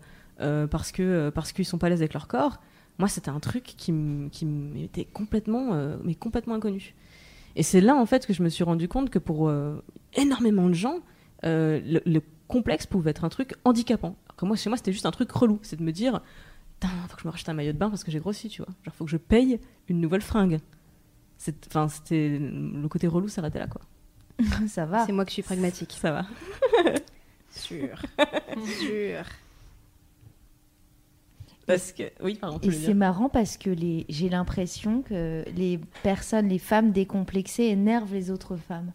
parce 0.70 0.90
que 0.90 1.28
parce 1.34 1.52
qu'ils 1.52 1.66
sont 1.66 1.76
pas 1.76 1.88
à 1.88 1.90
l'aise 1.90 2.00
avec 2.00 2.14
leur 2.14 2.28
corps. 2.28 2.60
Moi, 3.00 3.08
c'était 3.08 3.30
un 3.30 3.40
truc 3.40 3.64
qui 3.64 3.90
m- 3.90 4.28
qui 4.30 4.44
m'était 4.46 5.04
complètement, 5.06 5.72
euh, 5.72 5.96
mais 6.04 6.14
complètement 6.14 6.54
inconnu. 6.54 6.94
Et 7.56 7.64
c'est 7.64 7.80
là 7.80 7.96
en 7.96 8.06
fait 8.06 8.26
que 8.26 8.32
je 8.32 8.42
me 8.44 8.48
suis 8.48 8.62
rendu 8.62 8.86
compte 8.86 9.10
que 9.10 9.18
pour 9.18 9.48
euh, 9.48 9.82
énormément 10.14 10.68
de 10.68 10.74
gens, 10.74 11.00
euh, 11.44 11.80
le, 11.84 12.00
le 12.06 12.22
complexe 12.46 12.86
pouvait 12.86 13.10
être 13.10 13.24
un 13.24 13.28
truc 13.28 13.54
handicapant. 13.64 14.14
Alors 14.26 14.36
que 14.36 14.44
moi, 14.46 14.54
chez 14.56 14.70
moi, 14.70 14.76
c'était 14.76 14.92
juste 14.92 15.06
un 15.06 15.10
truc 15.10 15.30
relou, 15.32 15.58
c'est 15.62 15.76
de 15.76 15.82
me 15.82 15.90
dire, 15.92 16.20
Putain, 16.78 16.92
faut 17.08 17.16
que 17.16 17.22
je 17.22 17.26
me 17.26 17.32
rachète 17.32 17.48
un 17.48 17.54
maillot 17.54 17.72
de 17.72 17.78
bain 17.78 17.90
parce 17.90 18.04
que 18.04 18.10
j'ai 18.10 18.20
grossi, 18.20 18.48
tu 18.48 18.62
vois. 18.62 18.72
Genre, 18.84 18.94
faut 18.94 19.04
que 19.04 19.10
je 19.10 19.16
paye 19.18 19.58
une 19.88 20.00
nouvelle 20.00 20.22
fringue. 20.22 20.60
C'est- 21.38 21.66
Enfin, 21.68 21.88
c'était 21.88 22.38
le 22.38 22.86
côté 22.88 23.06
relou 23.06 23.28
s'arrêtait 23.28 23.58
là, 23.58 23.66
quoi. 23.66 23.80
Ça 24.68 24.84
va. 24.86 25.04
C'est 25.06 25.12
moi 25.12 25.24
qui 25.24 25.34
suis 25.34 25.42
pragmatique. 25.42 25.96
Ça 26.00 26.12
va. 26.12 26.26
Sûr. 27.50 28.00
Sûr. 28.78 29.24
Parce 31.70 31.92
que, 31.92 32.02
oui, 32.22 32.34
pardon. 32.34 32.58
tu 32.58 32.68
Et 32.68 32.72
c'est 32.72 32.94
marrant 32.94 33.28
parce 33.28 33.56
que 33.56 33.70
les... 33.70 34.06
j'ai 34.08 34.28
l'impression 34.28 35.02
que 35.02 35.44
les 35.56 35.78
personnes, 36.02 36.48
les 36.48 36.58
femmes 36.58 36.92
décomplexées 36.92 37.64
énervent 37.64 38.12
les 38.12 38.30
autres 38.30 38.56
femmes. 38.56 38.92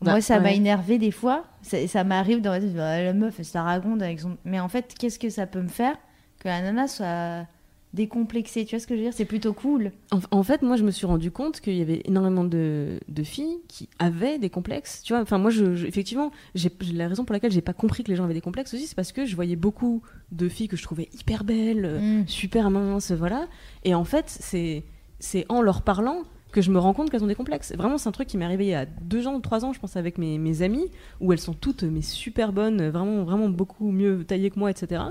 Bah, 0.00 0.12
Moi, 0.12 0.20
ça 0.20 0.40
m'a 0.40 0.52
énervé 0.52 0.98
des 0.98 1.12
fois. 1.12 1.44
Ça, 1.62 1.86
ça 1.86 2.04
m'arrive 2.04 2.40
dans 2.40 2.50
la 2.50 2.60
tête, 2.60 2.76
Ah, 2.78 3.02
la 3.02 3.12
meuf, 3.12 3.36
elle 3.38 3.44
se 3.44 3.54
la 3.54 3.62
raconte 3.62 4.02
avec 4.02 4.20
son. 4.20 4.36
Mais 4.44 4.60
en 4.60 4.68
fait, 4.68 4.94
qu'est-ce 4.98 5.18
que 5.18 5.30
ça 5.30 5.46
peut 5.46 5.62
me 5.62 5.68
faire 5.68 5.96
que 6.40 6.48
la 6.48 6.60
nana 6.60 6.88
soit 6.88 7.46
décomplexée 7.94 8.64
Tu 8.64 8.74
vois 8.74 8.80
ce 8.80 8.86
que 8.86 8.94
je 8.94 9.00
veux 9.00 9.04
dire? 9.06 9.14
C'est 9.14 9.24
plutôt 9.24 9.52
cool. 9.52 9.92
En, 10.10 10.20
en 10.30 10.42
fait, 10.42 10.62
moi, 10.62 10.76
je 10.76 10.82
me 10.84 10.90
suis 10.90 11.06
rendu 11.06 11.30
compte 11.30 11.60
qu'il 11.60 11.74
y 11.76 11.82
avait 11.82 12.02
énormément 12.04 12.44
de, 12.44 12.98
de 13.08 13.22
filles 13.22 13.58
qui 13.68 13.88
avaient 13.98 14.38
des 14.38 14.50
complexes. 14.50 15.02
Tu 15.02 15.12
vois, 15.12 15.22
enfin, 15.22 15.38
moi, 15.38 15.50
je, 15.50 15.74
je- 15.76 15.86
effectivement, 15.86 16.30
j'ai 16.54 16.70
la 16.94 17.08
raison 17.08 17.24
pour 17.24 17.32
laquelle 17.34 17.52
j'ai 17.52 17.60
pas 17.60 17.72
compris 17.74 18.02
que 18.04 18.10
les 18.10 18.16
gens 18.16 18.24
avaient 18.24 18.34
des 18.34 18.40
complexes 18.40 18.74
aussi, 18.74 18.86
c'est 18.86 18.94
parce 18.96 19.12
que 19.12 19.26
je 19.26 19.34
voyais 19.34 19.56
beaucoup 19.56 20.02
de 20.30 20.48
filles 20.48 20.68
que 20.68 20.76
je 20.76 20.82
trouvais 20.82 21.08
hyper 21.18 21.44
belles, 21.44 22.00
Mm. 22.02 22.28
super 22.28 22.70
minces, 22.70 23.12
voilà. 23.12 23.46
Et 23.84 23.94
en 23.94 24.04
fait, 24.04 24.24
c'est 24.26 24.84
c'est 25.18 25.44
en 25.48 25.62
leur 25.62 25.82
parlant 25.82 26.22
que 26.52 26.60
je 26.60 26.70
me 26.70 26.78
rends 26.78 26.92
compte 26.92 27.10
qu'elles 27.10 27.24
ont 27.24 27.28
des 27.28 27.34
complexes. 27.34 27.74
Vraiment, 27.74 27.98
c'est 27.98 28.08
un 28.08 28.12
truc 28.12 28.28
qui 28.28 28.36
m'est 28.36 28.44
arrivé 28.44 28.66
il 28.66 28.70
y 28.70 28.74
a 28.74 28.84
deux 28.84 29.26
ans 29.26 29.34
ou 29.34 29.40
trois 29.40 29.64
ans, 29.64 29.72
je 29.72 29.80
pense, 29.80 29.96
avec 29.96 30.18
mes, 30.18 30.38
mes 30.38 30.62
amies, 30.62 30.90
où 31.20 31.32
elles 31.32 31.40
sont 31.40 31.54
toutes 31.54 31.82
mais 31.82 32.02
super 32.02 32.52
bonnes, 32.52 32.90
vraiment, 32.90 33.24
vraiment 33.24 33.48
beaucoup 33.48 33.90
mieux 33.90 34.22
taillées 34.24 34.50
que 34.50 34.58
moi, 34.58 34.70
etc. 34.70 35.02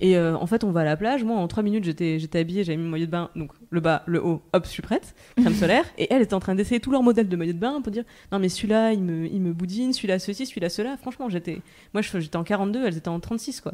Et 0.00 0.16
euh, 0.16 0.34
en 0.36 0.46
fait, 0.46 0.64
on 0.64 0.72
va 0.72 0.80
à 0.80 0.84
la 0.84 0.96
plage. 0.96 1.22
Moi, 1.22 1.36
en 1.36 1.46
trois 1.48 1.62
minutes, 1.62 1.84
j'étais 1.84 2.18
j'étais 2.18 2.38
habillée, 2.38 2.64
j'avais 2.64 2.78
mis 2.78 2.84
mon 2.84 2.90
maillot 2.90 3.06
de 3.06 3.10
bain, 3.10 3.30
donc 3.36 3.52
le 3.70 3.80
bas, 3.80 4.02
le 4.06 4.24
haut, 4.24 4.42
hop, 4.52 4.64
je 4.64 4.70
suis 4.70 4.82
prête, 4.82 5.14
crème 5.36 5.54
solaire. 5.54 5.84
Et 5.98 6.12
elle 6.12 6.22
était 6.22 6.34
en 6.34 6.40
train 6.40 6.54
d'essayer 6.54 6.80
tous 6.80 6.90
leurs 6.90 7.02
modèles 7.02 7.28
de 7.28 7.36
maillot 7.36 7.52
de 7.52 7.58
bain 7.58 7.80
pour 7.82 7.92
dire 7.92 8.04
non, 8.32 8.38
mais 8.38 8.48
celui-là, 8.48 8.92
il 8.92 9.02
me, 9.02 9.26
il 9.26 9.40
me 9.40 9.52
boudine, 9.52 9.92
celui-là, 9.92 10.18
ceci, 10.18 10.46
celui-là, 10.46 10.70
cela. 10.70 10.96
Franchement, 10.96 11.28
j'étais, 11.28 11.60
moi, 11.92 12.00
j'étais 12.00 12.36
en 12.36 12.44
42, 12.44 12.86
elles 12.86 12.96
étaient 12.96 13.08
en 13.08 13.20
36, 13.20 13.60
quoi. 13.60 13.72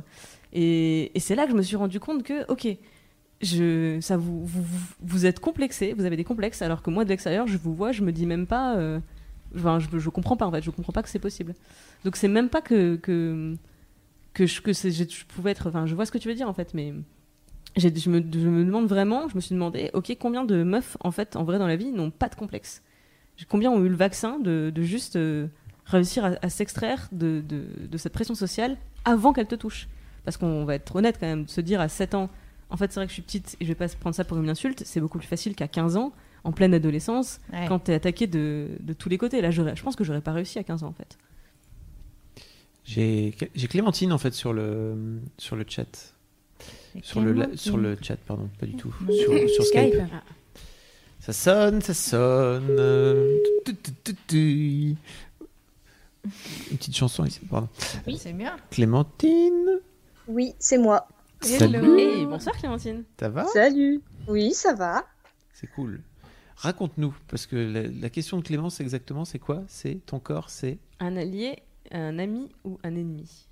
Et, 0.52 1.12
et 1.14 1.20
c'est 1.20 1.34
là 1.34 1.44
que 1.44 1.52
je 1.52 1.56
me 1.56 1.62
suis 1.62 1.76
rendu 1.76 2.00
compte 2.00 2.24
que, 2.24 2.50
ok, 2.50 2.66
je, 3.43 3.98
ça 4.01 4.16
vous, 4.16 5.27
êtes 5.27 5.40
complexé, 5.40 5.94
vous 5.94 6.05
avez 6.05 6.16
des 6.16 6.24
complexes, 6.24 6.62
alors 6.62 6.82
que 6.82 6.90
moi 6.90 7.05
de 7.05 7.09
l'extérieur, 7.09 7.47
je 7.47 7.59
vous 7.59 7.74
vois, 7.74 7.93
je 7.93 8.02
me 8.02 8.12
dis 8.12 8.27
même 8.27 8.47
pas, 8.47 8.77
euh, 8.77 9.01
je, 9.55 9.98
je 9.98 10.09
comprends 10.10 10.36
pas 10.36 10.47
en 10.47 10.51
fait, 10.51 10.62
je 10.62 10.70
comprends 10.70 10.93
pas 10.93 11.02
que 11.02 11.09
c'est 11.09 11.19
possible. 11.19 11.55
Donc 12.05 12.16
c'est 12.16 12.28
même 12.28 12.48
pas 12.48 12.60
que 12.62 12.98
je 13.05 14.60
que 14.60 14.73
je, 14.73 15.24
pouvais 15.24 15.51
être, 15.51 15.69
enfin, 15.69 15.86
je 15.86 15.94
vois 15.94 16.06
ce 16.06 16.12
que 16.12 16.19
tu 16.19 16.28
veux 16.28 16.35
dire 16.35 16.48
en 16.48 16.55
fait, 16.55 16.73
mais 16.74 16.94
je 17.77 18.10
me, 18.10 18.20
demande 18.20 18.86
vraiment, 18.86 19.28
je 19.28 19.35
me 19.35 19.40
suis 19.40 19.55
demandé, 19.55 19.90
ok, 19.93 20.16
combien 20.19 20.44
de 20.44 20.62
meufs 20.62 20.97
en 21.01 21.10
fait, 21.10 21.36
en 21.36 21.44
vrai 21.44 21.59
dans 21.59 21.66
la 21.66 21.77
vie, 21.77 21.90
n'ont 21.90 22.10
pas 22.10 22.28
de 22.28 22.35
complexe? 22.35 22.82
Combien 23.48 23.70
ont 23.70 23.82
eu 23.85 23.89
le 23.89 23.97
vaccin 23.97 24.39
de, 24.39 24.73
juste 24.77 25.16
euh, 25.16 25.48
réussir 25.85 26.36
à, 26.40 26.48
s'extraire 26.48 27.09
de, 27.10 27.43
cette 27.97 28.12
pression 28.12 28.35
sociale 28.35 28.77
avant 29.05 29.32
qu'elle 29.32 29.47
te 29.47 29.55
touche? 29.55 29.89
Parce 30.24 30.36
qu'on 30.36 30.64
va 30.64 30.77
être 30.77 30.94
honnête 30.94 31.16
quand 31.19 31.27
même, 31.27 31.48
se 31.48 31.60
dire 31.60 31.81
à 31.81 31.89
7 31.89 32.14
ans, 32.14 32.31
en 32.72 32.76
fait 32.76 32.90
c'est 32.92 32.98
vrai 32.98 33.06
que 33.06 33.10
je 33.10 33.14
suis 33.14 33.22
petite 33.22 33.56
et 33.60 33.64
je 33.64 33.68
vais 33.68 33.74
pas 33.76 33.86
prendre 33.88 34.16
ça 34.16 34.24
pour 34.24 34.36
une 34.38 34.48
insulte, 34.50 34.82
c'est 34.84 35.00
beaucoup 35.00 35.18
plus 35.18 35.28
facile 35.28 35.54
qu'à 35.54 35.68
15 35.68 35.96
ans, 35.96 36.12
en 36.44 36.50
pleine 36.52 36.74
adolescence, 36.74 37.38
Ouais. 37.52 37.66
quand 37.68 37.78
t'es 37.78 37.94
attaqué 37.94 38.26
de, 38.26 38.66
de 38.80 38.92
tous 38.92 39.08
les 39.08 39.18
côtés. 39.18 39.40
Là, 39.40 39.50
je 39.52 39.82
pense 39.82 39.94
que 39.94 40.02
j'aurais 40.02 40.20
pas 40.22 40.32
réussi 40.32 40.58
à 40.58 40.64
15 40.64 40.82
ans 40.82 40.88
en 40.88 40.92
fait. 40.92 41.16
J'ai 42.84 43.34
j'ai 43.54 43.68
Clémentine 43.68 44.12
en 44.12 44.18
fait 44.18 44.32
sur 44.34 44.52
le 44.52 45.20
sur 45.38 45.54
le 45.56 45.64
chat. 45.68 46.14
Sur 47.02 47.20
le, 47.22 47.32
la- 47.32 47.56
sur 47.56 47.76
le 47.78 47.96
chat, 48.02 48.16
pardon, 48.16 48.48
pas 48.58 48.66
du 48.66 48.74
tout. 48.76 48.92
Sur, 49.10 49.48
sur 49.48 49.64
Skype. 49.64 49.94
Ça 51.20 51.32
sonne, 51.32 51.80
ça 51.80 51.94
sonne. 51.94 52.76
tu, 53.64 53.74
tu, 53.76 53.92
tu, 54.04 54.14
tu. 54.26 54.96
Une 56.70 56.76
petite 56.76 56.94
chanson 56.96 57.24
ici, 57.24 57.40
pardon. 57.48 57.68
Oui, 58.06 58.16
c'est 58.18 58.32
bien. 58.32 58.56
Clémentine, 58.70 59.80
Oui, 60.28 60.54
c'est 60.58 60.78
moi. 60.78 61.08
Salut. 61.43 61.98
Hey, 61.98 62.27
bonsoir 62.27 62.56
Clémentine. 62.56 63.05
ça 63.19 63.28
va? 63.28 63.44
Salut. 63.47 64.01
Oui, 64.28 64.52
ça 64.55 64.74
va. 64.74 65.05
C'est 65.52 65.66
cool. 65.69 66.01
Raconte-nous, 66.56 67.14
parce 67.28 67.47
que 67.47 67.56
la, 67.56 67.82
la 67.89 68.10
question 68.10 68.39
de 68.39 68.43
Clémence 68.44 68.81
exactement, 68.81 69.24
c'est 69.24 69.39
quoi? 69.40 69.62
C'est 69.69 70.01
ton 70.06 70.20
corps, 70.20 70.51
c'est? 70.51 70.78
Un 71.01 71.16
allié, 71.16 71.62
un 71.90 72.19
ami 72.19 72.48
ou 72.64 72.78
un 72.85 72.94
ennemi? 72.94 73.48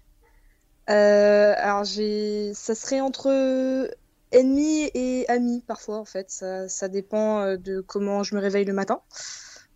Euh, 0.89 1.55
alors 1.57 1.85
j'ai, 1.85 2.53
ça 2.55 2.75
serait 2.75 3.01
entre 3.01 3.91
ennemi 4.33 4.91
et 4.95 5.25
ami 5.29 5.63
parfois 5.67 5.99
en 5.99 6.05
fait. 6.05 6.31
Ça, 6.31 6.69
ça 6.69 6.89
dépend 6.89 7.41
euh, 7.41 7.57
de 7.57 7.81
comment 7.81 8.23
je 8.23 8.35
me 8.37 8.41
réveille 8.41 8.65
le 8.65 8.73
matin. 8.73 9.01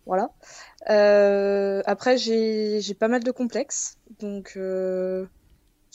Voilà. 0.05 0.29
Euh, 0.89 1.81
après 1.85 2.17
j'ai, 2.17 2.79
j'ai 2.79 2.93
pas 2.93 3.07
mal 3.07 3.23
de 3.23 3.31
complexes, 3.31 3.97
donc 4.19 4.53
euh, 4.55 5.25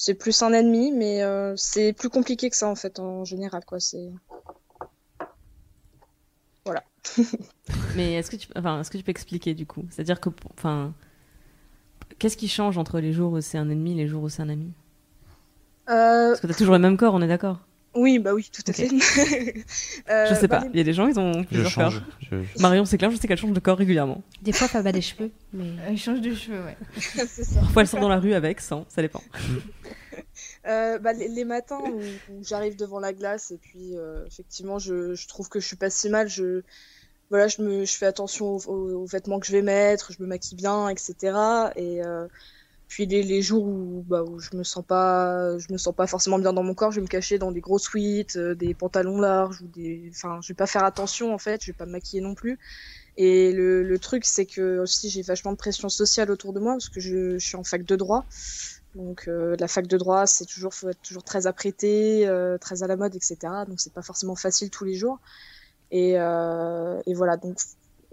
c'est 0.03 0.15
plus 0.15 0.41
un 0.43 0.55
ennemi, 0.55 0.93
mais 0.93 1.23
euh, 1.23 1.53
c'est 1.57 1.93
plus 1.93 2.09
compliqué 2.09 2.49
que 2.49 2.57
ça 2.57 2.67
en 2.67 2.75
fait 2.75 2.99
en 2.99 3.27
général 3.27 3.67
quoi. 3.67 3.81
C'est 3.81 4.09
Mais 7.97 8.15
est-ce 8.15 8.31
que 8.31 8.37
tu, 8.37 8.49
enfin, 8.57 8.81
est-ce 8.81 8.91
que 8.91 8.97
tu 8.97 9.05
peux 9.05 9.11
expliquer 9.11 9.53
du 9.53 9.67
coup? 9.67 9.85
C'est-à-dire 9.91 10.21
que, 10.21 10.31
enfin, 10.57 10.95
qu'est-ce 12.19 12.37
qui 12.37 12.49
change 12.49 12.79
entre 12.79 12.99
les 13.01 13.13
jours 13.13 13.33
où 13.33 13.41
c'est 13.43 13.59
un 13.59 13.69
ennemi 13.69 13.93
et 13.93 13.97
les 13.97 14.09
jours 14.09 14.23
où 14.23 14.29
c'est 14.31 14.43
un 14.43 14.49
ami? 14.49 14.73
Euh, 15.91 16.29
Parce 16.29 16.41
que 16.41 16.47
t'as 16.47 16.55
toujours 16.55 16.75
le 16.75 16.81
même 16.81 16.97
corps, 16.97 17.15
on 17.15 17.21
est 17.21 17.29
d'accord? 17.29 17.61
Oui 17.95 18.19
bah 18.19 18.33
oui 18.35 18.49
tout 18.53 18.63
à 18.67 18.73
fait. 18.73 18.89
Euh, 20.11 20.27
Je 20.29 20.35
sais 20.35 20.49
bah, 20.49 20.59
pas. 20.61 20.65
les- 20.65 20.71
Il 20.73 20.77
y 20.79 20.81
a 20.81 20.85
des 20.85 20.93
gens, 20.93 21.07
ils 21.09 21.19
ont 21.19 21.43
Je 21.43 21.47
plusieurs 21.49 21.71
change. 21.71 22.01
corps. 22.01 22.09
Je- 22.31 22.43
je- 22.57 22.63
Marion, 22.63 22.85
c'est 22.85 22.99
clair, 22.99 23.11
je 23.11 23.17
sais 23.17 23.29
qu'elle 23.29 23.39
change 23.39 23.53
de 23.53 23.61
corps 23.61 23.79
régulièrement. 23.79 24.23
Des 24.43 24.53
fois, 24.53 24.67
Fab 24.69 24.87
a 24.87 24.93
des 24.93 25.01
cheveux, 25.01 25.31
mais 25.53 25.67
Il 25.91 25.99
change 25.99 26.21
de 26.21 26.35
cheveux, 26.35 26.61
ouais. 26.65 26.77
ça. 27.27 27.61
Parfois, 27.61 27.83
elle 27.83 27.89
sort 27.89 28.01
dans 28.01 28.09
la 28.09 28.19
rue 28.19 28.35
avec, 28.35 28.61
sans, 28.61 28.85
ça 28.89 29.03
dépend. 29.03 29.23
Euh, 30.67 30.99
bah, 30.99 31.13
les, 31.13 31.29
les 31.29 31.45
matins 31.45 31.81
où, 31.81 32.01
où 32.33 32.43
j'arrive 32.45 32.77
devant 32.77 33.01
la 33.01 33.13
glace 33.13 33.51
et 33.51 33.57
puis 33.59 33.97
euh, 33.97 34.27
effectivement 34.27 34.79
je, 34.79 35.15
je 35.15 35.27
trouve 35.29 35.49
que 35.49 35.59
je 35.59 35.67
suis 35.67 35.77
pas 35.77 35.89
si 35.89 36.11
mal 36.11 36.29
je 36.29 36.63
voilà 37.31 37.49
je 37.49 37.63
me 37.63 37.87
je 37.87 37.93
fais 37.97 38.05
attention 38.07 38.57
aux, 38.57 38.67
aux- 38.69 38.93
aux 39.03 39.07
vêtements 39.07 39.41
que 39.41 39.47
je 39.47 39.53
vais 39.53 39.63
mettre 39.63 40.13
je 40.13 40.23
me 40.23 40.29
maquille 40.29 40.57
bien 40.59 40.89
etc 40.91 41.15
et 41.77 42.05
euh, 42.05 42.27
puis 42.91 43.07
les, 43.07 43.23
les 43.23 43.41
jours 43.41 43.65
où 43.65 44.05
bah 44.07 44.25
où 44.25 44.41
je 44.41 44.51
me 44.57 44.65
sens 44.65 44.85
pas 44.85 45.57
je 45.59 45.73
me 45.73 45.79
sens 45.79 45.95
pas 45.95 46.09
forcément 46.09 46.41
bien 46.41 46.53
dans 46.53 46.65
mon 46.65 46.75
corps 46.75 46.91
je 46.91 46.97
vais 46.97 47.03
me 47.03 47.07
cacher 47.07 47.39
dans 47.39 47.53
des 47.53 47.61
gros 47.61 47.79
sweats 47.79 48.37
euh, 48.37 48.57
des 48.57 48.75
pantalons 48.75 49.21
larges 49.21 49.63
ou 49.63 49.69
des 49.69 50.11
enfin 50.11 50.41
je 50.43 50.49
vais 50.49 50.57
pas 50.57 50.67
faire 50.67 50.83
attention 50.83 51.33
en 51.33 51.39
fait 51.39 51.63
je 51.63 51.69
vais 51.69 51.77
pas 51.77 51.87
me 51.87 51.93
maquiller 51.93 52.21
non 52.21 52.35
plus 52.35 52.59
et 53.17 53.53
le, 53.53 53.85
le 53.85 53.99
truc 54.01 54.25
c'est 54.25 54.45
que 54.45 54.81
aussi 54.81 55.09
j'ai 55.09 55.23
vachement 55.23 55.53
de 55.53 55.57
pression 55.57 55.89
sociale 55.89 56.33
autour 56.33 56.53
de 56.53 56.59
moi 56.59 56.73
parce 56.73 56.89
que 56.89 56.99
je, 56.99 57.39
suis 57.39 57.57
en 57.57 57.63
fac 57.63 57.85
de 57.85 57.95
droit 57.95 58.27
donc 58.97 59.29
euh, 59.29 59.55
la 59.61 59.69
fac 59.69 59.87
de 59.87 59.97
droit, 59.97 60.27
c'est 60.27 60.47
toujours 60.47 60.75
faut 60.75 60.89
être 60.89 61.01
toujours 61.01 61.23
très 61.23 61.47
apprêté, 61.47 62.27
euh, 62.27 62.59
très 62.59 62.83
à 62.83 62.89
la 62.89 62.97
mode, 62.97 63.15
etc. 63.15 63.37
Donc 63.69 63.79
c'est 63.81 63.93
pas 63.93 64.03
forcément 64.03 64.35
facile 64.35 64.69
tous 64.69 64.85
les 64.85 64.95
jours. 64.95 65.21
Et, 65.93 66.15
et 66.15 67.15
voilà. 67.15 67.37
Donc 67.37 67.57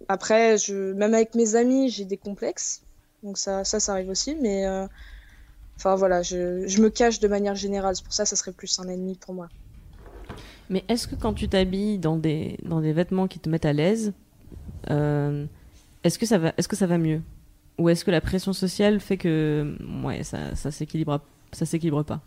après, 0.08 0.60
je, 0.60 0.94
même 0.94 1.16
avec 1.16 1.34
mes 1.34 1.56
amis, 1.56 1.90
j'ai 1.90 2.06
des 2.06 2.18
complexes. 2.18 2.84
Donc 3.23 3.38
ça, 3.38 3.64
ça, 3.64 3.80
ça 3.80 3.94
arrive 3.94 4.10
aussi. 4.10 4.35
Mais 4.41 4.65
euh, 4.68 4.88
enfin 5.80 5.95
voilà, 5.95 6.22
je, 6.23 6.68
je 6.68 6.81
me 6.81 6.89
cache 6.91 7.19
de 7.19 7.27
manière 7.30 7.56
générale. 7.56 7.95
C'est 7.95 8.06
pour 8.06 8.14
ça, 8.14 8.26
ça 8.26 8.35
serait 8.38 8.53
plus 8.53 8.80
un 8.80 8.88
ennemi 8.89 9.18
pour 9.18 9.34
moi. 9.35 9.49
Mais 10.69 10.84
est-ce 10.88 11.07
que 11.07 11.15
quand 11.15 11.34
tu 11.34 11.48
t'habilles 11.49 11.98
dans 11.99 12.18
des, 12.18 12.57
dans 12.64 12.81
des 12.81 12.94
vêtements 12.94 13.27
qui 13.27 13.39
te 13.39 13.49
mettent 13.49 13.65
à 13.65 13.73
l'aise, 13.73 14.14
euh, 14.91 15.45
est-ce 16.03 16.19
que, 16.19 16.26
ça 16.26 16.38
va- 16.38 16.53
est-ce 16.57 16.68
que 16.68 16.76
ça 16.76 16.88
va 16.88 16.98
mieux? 16.98 17.22
Ou 17.80 17.89
est-ce 17.89 18.06
que 18.06 18.11
la 18.11 18.22
pression 18.22 18.53
sociale 18.53 18.99
fait 19.02 19.18
que 19.18 19.77
ouais, 20.03 20.23
ça, 20.23 20.56
ça 20.56 20.72
s'équilibre 20.72 21.19
pas? 22.03 22.22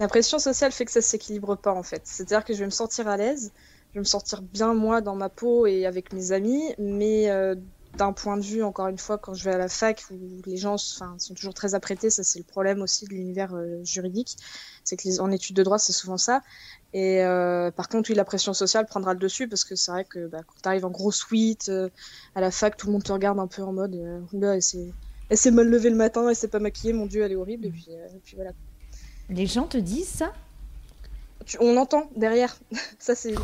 La 0.00 0.08
pression 0.08 0.38
sociale 0.38 0.72
fait 0.72 0.84
que 0.84 0.90
ça 0.92 1.02
s'équilibre 1.02 1.56
pas 1.56 1.72
en 1.72 1.82
fait. 1.82 2.02
C'est-à-dire 2.06 2.44
que 2.44 2.52
je 2.54 2.58
vais 2.60 2.64
me 2.66 2.70
sentir 2.70 3.06
à 3.08 3.16
l'aise, 3.16 3.52
je 3.92 3.98
vais 3.98 4.00
me 4.00 4.04
sentir 4.04 4.42
bien 4.42 4.74
moi 4.74 5.00
dans 5.00 5.14
ma 5.16 5.28
peau 5.28 5.66
et 5.66 5.86
avec 5.86 6.12
mes 6.12 6.32
amis, 6.32 6.74
mais 6.78 7.30
euh, 7.30 7.54
d'un 7.96 8.12
point 8.12 8.36
de 8.36 8.42
vue, 8.44 8.62
encore 8.62 8.88
une 8.88 8.98
fois, 8.98 9.18
quand 9.18 9.34
je 9.34 9.44
vais 9.44 9.52
à 9.54 9.58
la 9.58 9.68
fac 9.68 10.04
où 10.10 10.40
les 10.46 10.56
gens 10.56 10.76
sont 10.78 11.34
toujours 11.34 11.54
très 11.54 11.74
apprêtés, 11.74 12.08
ça 12.10 12.22
c'est 12.22 12.38
le 12.38 12.44
problème 12.44 12.80
aussi 12.82 13.04
de 13.04 13.10
l'univers 13.10 13.54
euh, 13.54 13.82
juridique, 13.84 14.36
c'est 14.84 14.96
que 14.96 15.06
les, 15.08 15.20
en 15.20 15.30
études 15.30 15.56
de 15.56 15.62
droit 15.62 15.78
c'est 15.78 15.92
souvent 15.92 16.16
ça. 16.16 16.40
Et 16.92 17.22
euh, 17.22 17.70
par 17.70 17.88
contre, 17.88 18.10
oui, 18.10 18.16
la 18.16 18.24
pression 18.24 18.52
sociale 18.54 18.86
prendra 18.86 19.12
le 19.12 19.18
dessus 19.18 19.48
parce 19.48 19.64
que 19.64 19.76
c'est 19.76 19.90
vrai 19.90 20.04
que 20.04 20.26
bah, 20.28 20.38
quand 20.46 20.54
tu 20.62 20.68
arrives 20.68 20.84
en 20.84 20.90
gros 20.90 21.12
suite 21.12 21.68
euh, 21.68 21.88
à 22.34 22.40
la 22.40 22.50
fac, 22.50 22.76
tout 22.76 22.86
le 22.86 22.92
monde 22.92 23.02
te 23.04 23.12
regarde 23.12 23.38
un 23.38 23.46
peu 23.46 23.62
en 23.62 23.72
mode 23.72 23.94
oula, 24.32 24.56
elle 24.56 24.62
s'est 25.38 25.50
mal 25.50 25.68
levée 25.68 25.90
le 25.90 25.96
matin, 25.96 26.28
elle 26.28 26.36
s'est 26.36 26.48
pas 26.48 26.58
maquillée, 26.58 26.92
mon 26.92 27.06
dieu, 27.06 27.22
elle 27.22 27.32
est 27.32 27.36
horrible, 27.36 27.66
et 27.66 27.70
puis, 27.70 27.86
et 27.90 28.20
puis 28.24 28.36
voilà. 28.36 28.52
Les 29.28 29.46
gens 29.46 29.66
te 29.66 29.78
disent 29.78 30.08
ça? 30.08 30.32
Tu- 31.46 31.56
on 31.60 31.76
entend 31.76 32.10
derrière. 32.16 32.56
Ça, 32.98 33.14
c'est- 33.14 33.34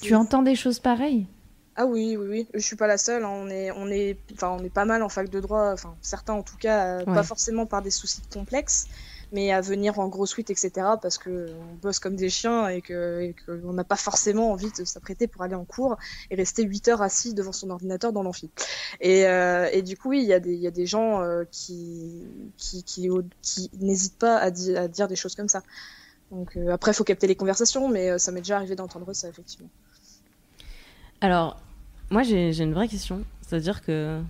Tu 0.00 0.14
entends 0.14 0.42
des 0.42 0.54
choses 0.56 0.78
pareilles? 0.80 1.26
Ah 1.74 1.86
oui, 1.86 2.16
oui, 2.18 2.26
oui. 2.28 2.48
Je 2.52 2.58
suis 2.60 2.76
pas 2.76 2.86
la 2.86 2.98
seule. 2.98 3.24
hein. 3.24 3.30
On 3.30 3.48
est, 3.48 3.70
on 3.70 3.88
est, 3.88 4.20
enfin, 4.34 4.50
on 4.50 4.62
est 4.62 4.68
pas 4.70 4.84
mal 4.84 5.02
en 5.02 5.08
fac 5.08 5.30
de 5.30 5.40
droit. 5.40 5.72
Enfin, 5.72 5.96
certains 6.02 6.34
en 6.34 6.42
tout 6.42 6.58
cas, 6.58 7.00
euh, 7.02 7.06
Ouais. 7.06 7.12
pas 7.14 7.22
forcément 7.22 7.66
par 7.66 7.80
des 7.80 7.90
soucis 7.90 8.20
de 8.20 8.26
complexe, 8.26 8.88
mais 9.32 9.52
à 9.52 9.62
venir 9.62 9.98
en 9.98 10.08
gros 10.08 10.26
suite, 10.26 10.50
etc. 10.50 10.98
Parce 10.98 11.16
que 11.16 11.54
on 11.54 11.74
bosse 11.76 11.98
comme 11.98 12.14
des 12.14 12.28
chiens 12.28 12.68
et 12.68 12.82
que, 12.82 13.20
et 13.22 13.32
que 13.34 13.62
on 13.64 13.72
n'a 13.72 13.84
pas 13.84 13.96
forcément 13.96 14.52
envie 14.52 14.70
de 14.70 14.84
s'apprêter 14.84 15.28
pour 15.28 15.42
aller 15.44 15.54
en 15.54 15.64
cours 15.64 15.96
et 16.28 16.34
rester 16.34 16.62
8 16.62 16.88
heures 16.88 17.00
assis 17.00 17.32
devant 17.32 17.52
son 17.52 17.70
ordinateur 17.70 18.12
dans 18.12 18.22
l'amphi. 18.22 18.52
Et, 19.00 19.26
euh, 19.26 19.66
et 19.72 19.80
du 19.82 19.96
coup, 19.96 20.10
oui, 20.10 20.20
il 20.22 20.26
y 20.28 20.34
a 20.34 20.40
des, 20.40 20.52
il 20.52 20.60
y 20.60 20.66
a 20.66 20.70
des 20.70 20.84
gens 20.86 21.22
euh, 21.22 21.44
qui, 21.50 22.52
qui, 22.58 22.84
qui, 22.84 23.08
qui 23.40 23.70
n'hésitent 23.80 24.18
pas 24.18 24.36
à, 24.36 24.50
di- 24.50 24.76
à 24.76 24.88
dire 24.88 25.08
des 25.08 25.16
choses 25.16 25.34
comme 25.34 25.48
ça. 25.48 25.62
Donc 26.30 26.56
euh, 26.56 26.70
après, 26.72 26.92
il 26.92 26.94
faut 26.94 27.04
capter 27.04 27.26
les 27.28 27.36
conversations, 27.36 27.88
mais 27.88 28.18
ça 28.18 28.32
m'est 28.32 28.40
déjà 28.42 28.56
arrivé 28.56 28.76
d'entendre 28.76 29.12
ça, 29.14 29.28
effectivement. 29.28 29.70
Alors, 31.22 31.56
moi 32.10 32.24
j'ai 32.24 32.60
une 32.60 32.74
vraie 32.74 32.88
question. 32.88 33.24
C'est-à-dire 33.40 33.80
que. 33.80 34.20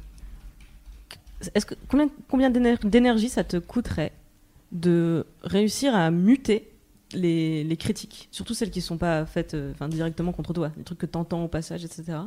Est-ce 1.55 1.67
que 1.67 1.75
combien, 1.89 2.09
combien 2.29 2.51
d'éner- 2.51 2.77
d'énergie 2.85 3.29
ça 3.29 3.43
te 3.43 3.57
coûterait 3.57 4.13
de 4.71 5.27
réussir 5.43 5.95
à 5.95 6.11
muter 6.11 6.71
les, 7.15 7.77
critiques, 7.79 8.29
surtout 8.31 8.55
celles 8.55 8.71
qui 8.71 8.79
ne 8.79 8.85
sont 8.85 8.97
pas 8.97 9.27
faites 9.27 9.55
euh, 9.55 9.73
directement 9.89 10.33
contre 10.33 10.53
toi, 10.53 10.71
les 10.77 10.85
trucs 10.85 10.99
que 10.99 11.07
tu 11.07 11.19
entends 11.19 11.45
au 11.45 11.49
passage, 11.49 11.85
etc. 11.85 12.19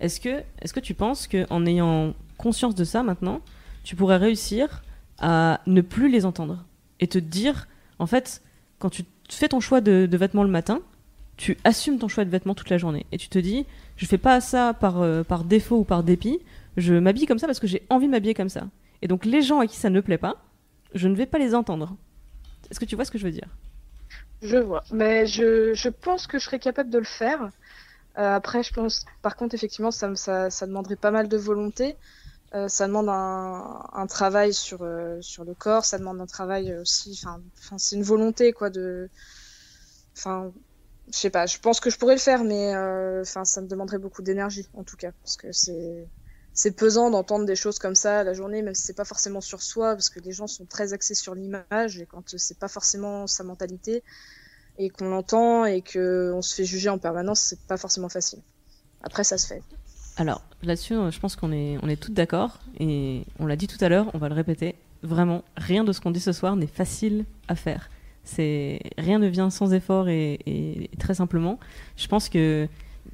Est-ce 0.00 0.20
que, 0.20 0.42
est 0.60 0.72
que 0.72 0.80
tu 0.80 0.94
penses 0.94 1.26
qu'en 1.26 1.66
ayant 1.66 2.14
conscience 2.38 2.74
de 2.74 2.84
ça 2.84 3.02
maintenant, 3.02 3.40
tu 3.84 3.96
pourrais 3.96 4.16
réussir 4.16 4.82
à 5.18 5.60
ne 5.66 5.80
plus 5.80 6.08
les 6.08 6.24
entendre 6.24 6.64
et 7.00 7.08
te 7.08 7.18
dire, 7.18 7.68
en 7.98 8.06
fait, 8.06 8.42
quand 8.78 8.90
tu 8.90 9.04
fais 9.28 9.48
ton 9.48 9.60
choix 9.60 9.80
de, 9.80 10.06
de 10.10 10.16
vêtements 10.16 10.44
le 10.44 10.50
matin, 10.50 10.80
tu 11.36 11.56
assumes 11.64 11.98
ton 11.98 12.08
choix 12.08 12.24
de 12.24 12.30
vêtements 12.30 12.54
toute 12.54 12.70
la 12.70 12.78
journée 12.78 13.06
et 13.12 13.18
tu 13.18 13.28
te 13.28 13.38
dis, 13.38 13.66
je 14.02 14.06
fais 14.08 14.18
pas 14.18 14.40
ça 14.40 14.74
par, 14.74 15.00
euh, 15.00 15.22
par 15.22 15.44
défaut 15.44 15.76
ou 15.76 15.84
par 15.84 16.02
dépit, 16.02 16.40
je 16.76 16.94
m'habille 16.94 17.24
comme 17.24 17.38
ça 17.38 17.46
parce 17.46 17.60
que 17.60 17.68
j'ai 17.68 17.86
envie 17.88 18.06
de 18.06 18.10
m'habiller 18.10 18.34
comme 18.34 18.48
ça. 18.48 18.66
Et 19.00 19.06
donc 19.06 19.24
les 19.24 19.42
gens 19.42 19.60
à 19.60 19.68
qui 19.68 19.76
ça 19.76 19.90
ne 19.90 20.00
plaît 20.00 20.18
pas, 20.18 20.42
je 20.92 21.06
ne 21.06 21.14
vais 21.14 21.24
pas 21.24 21.38
les 21.38 21.54
entendre. 21.54 21.96
Est-ce 22.68 22.80
que 22.80 22.84
tu 22.84 22.96
vois 22.96 23.04
ce 23.04 23.12
que 23.12 23.18
je 23.18 23.22
veux 23.24 23.30
dire? 23.30 23.46
Je 24.42 24.56
vois. 24.56 24.82
Mais 24.90 25.28
je, 25.28 25.72
je 25.74 25.88
pense 25.88 26.26
que 26.26 26.40
je 26.40 26.44
serais 26.46 26.58
capable 26.58 26.90
de 26.90 26.98
le 26.98 27.04
faire. 27.04 27.50
Euh, 28.18 28.34
après, 28.34 28.64
je 28.64 28.74
pense, 28.74 29.04
par 29.22 29.36
contre, 29.36 29.54
effectivement, 29.54 29.92
ça, 29.92 30.16
ça, 30.16 30.66
demanderait 30.66 30.96
pas 30.96 31.12
mal 31.12 31.28
de 31.28 31.36
volonté. 31.36 31.94
Euh, 32.56 32.66
ça 32.66 32.88
demande 32.88 33.08
un, 33.08 33.84
un 33.92 34.06
travail 34.08 34.52
sur, 34.52 34.84
sur 35.20 35.44
le 35.44 35.54
corps, 35.54 35.84
ça 35.84 36.00
demande 36.00 36.20
un 36.20 36.26
travail 36.26 36.74
aussi. 36.74 37.20
Enfin, 37.22 37.78
c'est 37.78 37.94
une 37.94 38.02
volonté, 38.02 38.52
quoi, 38.52 38.68
de. 38.68 39.08
Enfin, 40.18 40.50
je 41.12 41.18
sais 41.18 41.30
pas, 41.30 41.46
je 41.46 41.58
pense 41.58 41.80
que 41.80 41.90
je 41.90 41.98
pourrais 41.98 42.14
le 42.14 42.20
faire, 42.20 42.44
mais 42.44 42.74
euh, 42.74 43.22
enfin, 43.22 43.44
ça 43.44 43.60
me 43.60 43.68
demanderait 43.68 43.98
beaucoup 43.98 44.22
d'énergie, 44.22 44.66
en 44.74 44.82
tout 44.84 44.96
cas, 44.96 45.12
parce 45.22 45.36
que 45.36 45.52
c'est. 45.52 46.06
C'est 46.54 46.72
pesant 46.76 47.08
d'entendre 47.08 47.46
des 47.46 47.56
choses 47.56 47.78
comme 47.78 47.94
ça 47.94 48.24
la 48.24 48.34
journée, 48.34 48.60
même 48.60 48.74
si 48.74 48.82
c'est 48.82 48.92
pas 48.92 49.06
forcément 49.06 49.40
sur 49.40 49.62
soi, 49.62 49.94
parce 49.94 50.10
que 50.10 50.20
les 50.20 50.32
gens 50.32 50.46
sont 50.46 50.66
très 50.66 50.92
axés 50.92 51.14
sur 51.14 51.34
l'image, 51.34 51.98
et 51.98 52.04
quand 52.04 52.36
c'est 52.36 52.58
pas 52.58 52.68
forcément 52.68 53.26
sa 53.26 53.42
mentalité, 53.42 54.02
et 54.78 54.90
qu'on 54.90 55.08
l'entend 55.08 55.64
et 55.64 55.80
que 55.80 56.30
on 56.34 56.42
se 56.42 56.54
fait 56.54 56.66
juger 56.66 56.88
en 56.90 56.98
permanence, 56.98 57.40
c'est 57.40 57.60
pas 57.60 57.76
forcément 57.76 58.10
facile. 58.10 58.40
Après, 59.02 59.24
ça 59.24 59.38
se 59.38 59.46
fait. 59.46 59.62
Alors 60.16 60.42
là-dessus, 60.62 60.94
euh, 60.94 61.10
je 61.10 61.18
pense 61.20 61.36
qu'on 61.36 61.52
est, 61.52 61.78
on 61.82 61.88
est 61.88 61.96
toutes 61.96 62.14
d'accord 62.14 62.58
et 62.78 63.24
on 63.38 63.46
l'a 63.46 63.56
dit 63.56 63.66
tout 63.66 63.82
à 63.82 63.88
l'heure, 63.88 64.10
on 64.14 64.18
va 64.18 64.28
le 64.28 64.34
répéter. 64.34 64.76
Vraiment, 65.02 65.42
rien 65.56 65.84
de 65.84 65.92
ce 65.92 66.00
qu'on 66.00 66.10
dit 66.10 66.20
ce 66.20 66.32
soir 66.32 66.54
n'est 66.54 66.66
facile 66.66 67.24
à 67.48 67.56
faire. 67.56 67.88
C'est 68.24 68.80
rien 68.98 69.18
ne 69.18 69.26
vient 69.26 69.50
sans 69.50 69.72
effort 69.72 70.08
et, 70.08 70.90
très 70.98 71.14
simplement. 71.14 71.58
Je 71.96 72.06
pense 72.06 72.28
que 72.28 72.68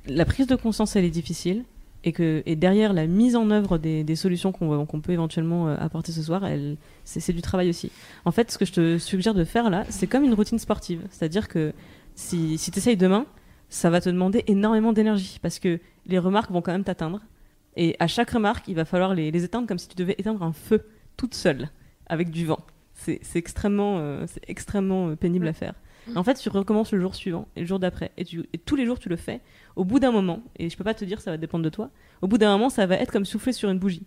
la 0.07 0.25
prise 0.25 0.47
de 0.47 0.57
conscience 0.57 0.97
elle 0.97 1.05
est 1.05 1.11
difficile 1.11 1.65
et 2.05 2.13
que 2.13 2.43
et 2.47 2.57
derrière 2.57 2.93
la 2.93 3.07
mise 3.07 3.35
en 3.35 3.51
œuvre 3.51 3.79
des, 3.79 4.17
solutions 4.17 4.53
qu'on 4.53 5.01
peut 5.01 5.13
éventuellement 5.13 5.69
euh, 5.69 5.77
apporter 5.79 6.13
ce 6.13 6.23
soir, 6.23 6.43
c'est, 7.05 7.33
du 7.33 7.43
travail 7.43 7.71
aussi. 7.71 7.91
En 8.25 8.31
fait, 8.31 8.51
ce 8.51 8.59
que 8.59 8.65
je 8.65 8.73
te 8.73 8.99
suggère 8.99 9.35
de 9.35 9.45
faire 9.45 9.71
là, 9.71 9.85
c'est 9.89 10.07
comme 10.07 10.25
une 10.25 10.35
routine 10.35 10.59
sportive, 10.59 11.03
c'est-à-dire 11.11 11.49
que 11.49 11.73
si, 12.15 12.59
si 12.59 12.71
tu 12.71 12.79
essayes 12.79 12.97
demain, 12.97 13.27
ça 13.71 13.91
va 13.91 14.01
te 14.01 14.09
demander 14.09 14.45
énormément 14.47 14.93
d'énergie 14.93 15.39
parce 15.43 15.59
que 15.59 15.81
les 16.07 16.19
remarques 16.19 16.51
vont 16.51 16.63
quand 16.63 16.73
même 16.73 16.85
t'atteindre. 16.85 17.21
Et 17.77 17.97
à 17.99 18.07
chaque 18.07 18.31
remarque, 18.31 18.67
il 18.69 18.75
va 18.75 18.85
falloir 18.85 19.15
les, 19.15 19.31
les 19.31 19.45
éteindre 19.45 19.67
comme 19.67 19.79
si 19.79 19.89
tu 19.89 19.97
devais 19.97 20.15
éteindre 20.19 20.43
un 20.43 20.53
feu. 20.53 20.85
toute 21.17 21.35
seule 21.35 21.69
avec 22.07 22.31
du 22.31 22.47
vent. 22.47 22.59
C'est 23.23 23.39
extrêmement, 23.39 23.99
euh, 23.99 24.25
c'est 24.27 24.43
extrêmement 24.49 25.09
euh, 25.09 25.17
pénible 25.17 25.47
à 25.49 25.53
faire. 25.53 25.75
En 26.17 26.25
fait, 26.25 26.35
tu 26.35 26.49
recommences 26.49 26.93
le 26.93 27.01
jour 27.01 27.15
suivant 27.15 27.49
et 27.55 27.61
le 27.61 27.67
jour 27.67 27.79
d'après. 27.79 28.13
Et, 28.17 28.25
tu- 28.25 28.49
et 28.53 28.59
tous 28.59 28.77
les 28.77 28.87
jours, 28.87 28.99
tu 28.99 29.09
le 29.11 29.17
fais. 29.17 29.41
Au 29.77 29.85
bout 29.85 29.99
d'un 30.01 30.11
moment, 30.11 30.43
et 30.59 30.71
je 30.71 30.77
peux 30.77 30.85
pas 30.85 30.95
te 30.95 31.05
dire, 31.05 31.21
ça 31.21 31.31
va 31.31 31.37
dépendre 31.37 31.65
de 31.65 31.69
toi, 31.71 31.91
au 32.23 32.29
bout 32.29 32.39
d'un 32.39 32.51
moment, 32.53 32.71
ça 32.71 32.87
va 32.87 32.95
être 32.97 33.13
comme 33.13 33.27
souffler 33.27 33.53
sur 33.53 33.69
une 33.69 33.79
bougie. 33.79 34.07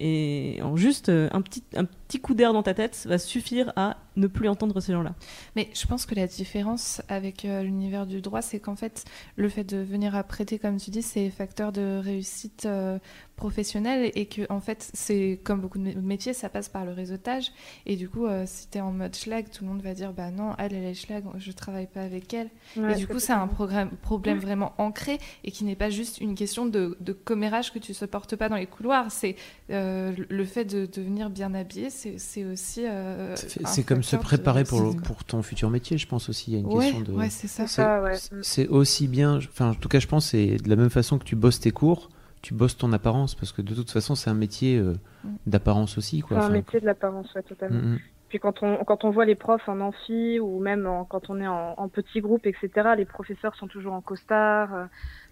Et 0.00 0.58
en 0.62 0.76
juste 0.76 1.08
euh, 1.08 1.28
un 1.32 1.40
petit, 1.42 1.62
un 1.76 1.84
petit 1.84 2.20
coup 2.20 2.34
d'air 2.34 2.52
dans 2.52 2.62
ta 2.62 2.74
tête 2.74 3.04
va 3.08 3.18
suffire 3.18 3.72
à 3.76 3.96
ne 4.18 4.26
plus 4.26 4.48
entendre 4.48 4.78
ces 4.80 4.92
gens-là. 4.92 5.14
Mais 5.56 5.70
je 5.74 5.86
pense 5.86 6.04
que 6.04 6.14
la 6.14 6.26
différence 6.26 7.00
avec 7.08 7.44
euh, 7.46 7.62
l'univers 7.62 8.06
du 8.06 8.20
droit, 8.20 8.42
c'est 8.42 8.58
qu'en 8.60 8.76
fait, 8.76 9.04
le 9.36 9.48
fait 9.48 9.64
de 9.64 9.78
venir 9.78 10.14
à 10.14 10.22
prêter, 10.24 10.58
comme 10.58 10.76
tu 10.76 10.90
dis, 10.90 11.02
c'est 11.02 11.30
facteur 11.30 11.72
de 11.72 12.00
réussite 12.02 12.66
euh, 12.66 12.98
professionnelle 13.36 14.10
et 14.14 14.26
que, 14.26 14.42
en 14.50 14.60
fait, 14.60 14.90
c'est 14.94 15.40
comme 15.44 15.60
beaucoup 15.60 15.78
de 15.78 15.84
mé- 15.84 15.96
métiers, 16.00 16.34
ça 16.34 16.48
passe 16.48 16.68
par 16.68 16.84
le 16.84 16.92
réseautage. 16.92 17.52
Et 17.86 17.94
du 17.96 18.08
coup, 18.08 18.26
euh, 18.26 18.42
si 18.46 18.68
tu 18.68 18.78
es 18.78 18.80
en 18.80 18.90
mode 18.92 19.14
schlag, 19.14 19.46
tout 19.50 19.64
le 19.64 19.70
monde 19.70 19.80
va 19.82 19.94
dire 19.94 20.12
Bah 20.12 20.30
non, 20.32 20.54
elle, 20.58 20.74
elle 20.74 20.84
est 20.84 20.94
schlag, 20.94 21.24
je 21.38 21.52
travaille 21.52 21.86
pas 21.86 22.02
avec 22.02 22.34
elle. 22.34 22.50
Ouais, 22.76 22.92
et 22.92 22.96
du 22.96 23.06
coup, 23.06 23.18
c'est 23.20 23.32
un 23.32 23.46
programme, 23.46 23.90
problème 24.02 24.38
vraiment 24.38 24.72
ancré 24.78 25.18
et 25.44 25.52
qui 25.52 25.64
n'est 25.64 25.76
pas 25.76 25.88
juste 25.90 26.20
une 26.20 26.34
question 26.34 26.66
de, 26.66 26.96
de 27.00 27.12
commérage 27.12 27.72
que 27.72 27.78
tu 27.78 27.94
supportes 27.94 28.34
pas 28.34 28.48
dans 28.48 28.56
les 28.56 28.66
couloirs. 28.66 29.10
C'est 29.12 29.36
euh, 29.70 30.12
le 30.28 30.44
fait 30.44 30.64
de, 30.64 30.86
de 30.86 31.00
venir 31.02 31.30
bien 31.30 31.54
habillé, 31.54 31.90
c'est 31.90 32.44
aussi. 32.44 32.84
euh, 32.86 33.36
c'est 33.36 33.84
comme 33.84 34.02
se 34.08 34.16
de 34.16 34.22
préparer 34.22 34.64
pour, 34.64 34.96
pour 34.96 35.24
ton 35.24 35.42
futur 35.42 35.70
métier, 35.70 35.98
je 35.98 36.06
pense 36.06 36.28
aussi. 36.28 36.50
Il 36.50 36.54
y 36.54 36.56
a 36.56 36.60
une 36.60 36.66
Ouais, 36.66 36.80
question 36.80 37.00
de. 37.00 37.12
ouais, 37.12 37.30
c'est 37.30 37.46
ça. 37.48 37.66
C'est 37.66 37.82
ça, 37.82 38.02
ouais. 38.02 38.68
aussi 38.68 39.08
bien. 39.08 39.36
Enfin, 39.36 39.70
en 39.70 39.74
tout 39.74 39.88
cas, 39.88 40.00
je 40.00 40.06
pense 40.06 40.26
c'est 40.26 40.56
de 40.56 40.68
la 40.68 40.76
même 40.76 40.90
façon 40.90 41.18
que 41.18 41.24
tu 41.24 41.36
bosses 41.36 41.60
tes 41.60 41.70
cours, 41.70 42.08
tu 42.42 42.54
bosses 42.54 42.76
ton 42.76 42.92
apparence, 42.92 43.34
parce 43.34 43.52
que 43.52 43.62
de 43.62 43.74
toute 43.74 43.90
façon, 43.90 44.14
c'est 44.14 44.30
un 44.30 44.34
métier 44.34 44.78
euh, 44.78 44.94
Mm. 45.24 45.28
d'apparence 45.46 45.98
aussi, 45.98 46.20
quoi. 46.20 46.36
C'est 46.36 46.42
un 46.42 46.46
Enfin, 46.46 46.52
métier 46.52 46.80
de 46.80 46.86
l'apparence, 46.86 47.34
ouais, 47.34 47.42
totalement. 47.42 47.80
mm, 47.80 47.94
mm. 47.94 47.98
Puis 48.28 48.38
quand 48.38 48.62
on, 48.62 48.84
quand 48.84 49.04
on 49.04 49.10
voit 49.10 49.24
les 49.24 49.34
profs 49.34 49.68
en 49.68 49.80
amphi 49.80 50.38
ou 50.38 50.60
même 50.60 50.86
en- 50.86 51.04
quand 51.06 51.30
on 51.30 51.40
est 51.40 51.46
en, 51.48 51.74
en 51.78 51.88
petit 51.88 52.20
groupe, 52.20 52.46
etc., 52.46 52.90
les 52.96 53.06
professeurs 53.06 53.54
sont 53.56 53.66
toujours 53.68 53.94
en 53.94 54.02
costard. 54.02 54.74
euh, 54.74 54.84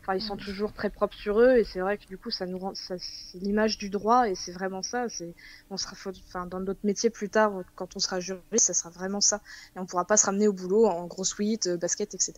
Enfin, 0.07 0.17
ils 0.17 0.21
sont 0.23 0.37
toujours 0.37 0.73
très 0.73 0.89
propres 0.89 1.17
sur 1.17 1.41
eux 1.41 1.57
et 1.57 1.65
c'est 1.65 1.81
vrai 1.81 1.99
que 1.99 2.07
du 2.07 2.17
coup, 2.17 2.31
ça 2.31 2.47
nous 2.47 2.59
rend, 2.59 2.75
ça, 2.77 2.95
c'est 2.99 3.39
l'image 3.39 3.77
du 3.77 3.91
droit 3.91 4.29
et 4.29 4.37
c'est 4.37 4.53
vraiment 4.53 4.81
ça. 4.81 5.09
C'est, 5.09 5.35
on 5.69 5.77
sera, 5.77 5.97
enfin, 6.29 6.47
dans 6.47 6.61
notre 6.61 6.79
métier 6.85 7.11
plus 7.11 7.29
tard, 7.29 7.53
quand 7.75 7.97
on 7.97 7.99
sera 7.99 8.21
juriste, 8.21 8.43
ça 8.67 8.73
sera 8.73 8.91
vraiment 8.91 9.21
ça. 9.21 9.41
Et 9.75 9.81
on 9.81 9.87
pourra 9.87 10.05
pas 10.05 10.17
se 10.17 10.27
ramener 10.27 10.47
au 10.47 10.53
boulot 10.53 10.87
en 10.87 11.07
gros 11.07 11.25
suite, 11.25 11.67
euh, 11.67 11.77
basket, 11.77 12.15
etc. 12.15 12.35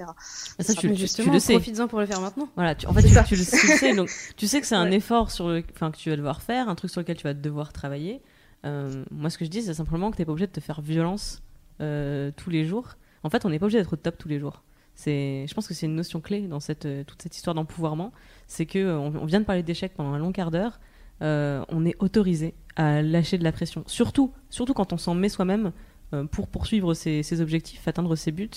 Ça, 0.58 0.62
Ça 0.64 0.74
tu, 0.74 0.94
Justement, 0.96 1.26
tu 1.28 1.32
le 1.34 1.38
sais. 1.40 1.52
profites-en 1.52 1.88
pour 1.88 2.00
le 2.00 2.06
faire 2.06 2.22
maintenant. 2.22 2.48
Voilà, 2.54 2.74
tu- 2.74 2.86
en 2.86 2.94
fait, 2.94 3.02
C'est 3.02 3.08
tu, 3.08 3.14
ça. 3.14 3.24
tu 3.24 3.36
le, 3.36 3.44
tu 3.44 3.66
le 3.66 3.76
sais, 3.76 3.94
donc 3.94 4.08
tu 4.38 4.46
sais 4.46 4.62
que 4.62 4.66
c'est 4.66 4.74
un 4.74 4.88
Ouais. 4.88 4.96
effort 4.96 5.30
sur 5.30 5.48
le, 5.48 5.62
enfin, 5.74 5.90
que 5.90 5.98
tu 5.98 6.08
vas 6.08 6.16
devoir 6.16 6.40
faire, 6.40 6.70
un 6.70 6.74
truc 6.74 6.90
sur 6.90 7.02
lequel 7.02 7.18
tu 7.18 7.24
vas 7.24 7.34
devoir 7.34 7.74
travailler. 7.74 8.22
Euh, 8.64 9.04
moi, 9.10 9.28
ce 9.28 9.36
que 9.36 9.44
je 9.44 9.50
dis, 9.50 9.60
c'est 9.60 9.74
simplement 9.74 10.10
que 10.10 10.16
tu 10.16 10.22
n'es 10.22 10.26
pas 10.26 10.32
obligé 10.32 10.46
de 10.46 10.52
te 10.52 10.60
faire 10.60 10.80
violence 10.80 11.42
euh, 11.82 12.30
tous 12.34 12.48
les 12.48 12.64
jours. 12.64 12.94
En 13.24 13.28
fait, 13.30 13.44
on 13.44 13.50
n'est 13.50 13.58
pas 13.58 13.66
obligé 13.66 13.78
d'être 13.78 13.92
au 13.92 13.96
top 13.96 14.16
tous 14.16 14.28
les 14.28 14.38
jours. 14.40 14.62
C'est, 15.00 15.46
je 15.46 15.54
pense 15.54 15.68
que 15.68 15.74
c'est 15.74 15.86
une 15.86 15.94
notion 15.94 16.20
clé 16.20 16.40
dans 16.48 16.58
cette, 16.58 16.84
euh, 16.84 17.04
toute 17.04 17.22
cette 17.22 17.36
histoire 17.36 17.54
d'empouvoirment. 17.54 18.10
C'est 18.48 18.66
que 18.66 18.80
euh, 18.80 18.98
on, 18.98 19.14
on 19.14 19.26
vient 19.26 19.38
de 19.38 19.44
parler 19.44 19.62
d'échecs 19.62 19.94
pendant 19.94 20.12
un 20.12 20.18
long 20.18 20.32
quart 20.32 20.50
d'heure. 20.50 20.80
euh, 21.22 21.64
on 21.68 21.86
est 21.86 21.94
autorisé 22.00 22.54
à 22.74 23.00
lâcher 23.00 23.38
de 23.38 23.44
la 23.44 23.52
pression. 23.52 23.84
Surtout, 23.86 24.32
surtout 24.50 24.74
quand 24.74 24.92
on 24.92 24.96
s'en 24.98 25.14
met 25.14 25.28
soi-même 25.28 25.70
euh, 26.14 26.24
pour 26.24 26.48
poursuivre 26.48 26.94
ses, 26.94 27.22
ses 27.22 27.40
objectifs, 27.40 27.86
atteindre 27.86 28.16
ses 28.16 28.32
buts. 28.32 28.50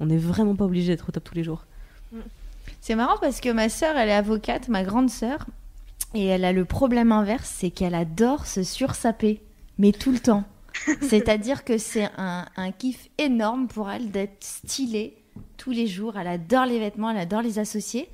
On 0.00 0.06
n'est 0.06 0.16
vraiment 0.16 0.56
pas 0.56 0.64
obligé 0.64 0.88
d'être 0.92 1.10
au 1.10 1.12
top 1.12 1.24
tous 1.24 1.34
les 1.34 1.44
jours. 1.44 1.66
C'est 2.80 2.94
marrant 2.94 3.18
parce 3.20 3.40
que 3.40 3.50
ma 3.50 3.68
sœur, 3.68 3.94
elle 3.96 4.08
est 4.08 4.14
avocate, 4.14 4.68
ma 4.68 4.84
grande 4.84 5.10
sœur, 5.10 5.46
et 6.14 6.24
elle 6.26 6.44
a 6.46 6.52
le 6.52 6.64
problème 6.64 7.12
inverse, 7.12 7.50
c'est 7.54 7.70
qu'elle 7.70 7.94
adore 7.94 8.46
se 8.46 8.62
sursaper, 8.62 9.42
mais 9.78 9.92
tout 9.92 10.10
le 10.12 10.20
temps. 10.20 10.44
C'est-à-dire 11.02 11.64
que 11.64 11.76
c'est 11.76 12.08
un, 12.16 12.46
un 12.56 12.72
kiff 12.72 13.10
énorme 13.18 13.68
pour 13.68 13.90
elle 13.90 14.10
d'être 14.10 14.42
stylée 14.42 15.21
tous 15.62 15.70
les 15.70 15.86
jours. 15.86 16.18
Elle 16.18 16.26
adore 16.26 16.66
les 16.66 16.80
vêtements, 16.80 17.10
elle 17.10 17.18
adore 17.18 17.40
les 17.40 17.60
associés. 17.60 18.08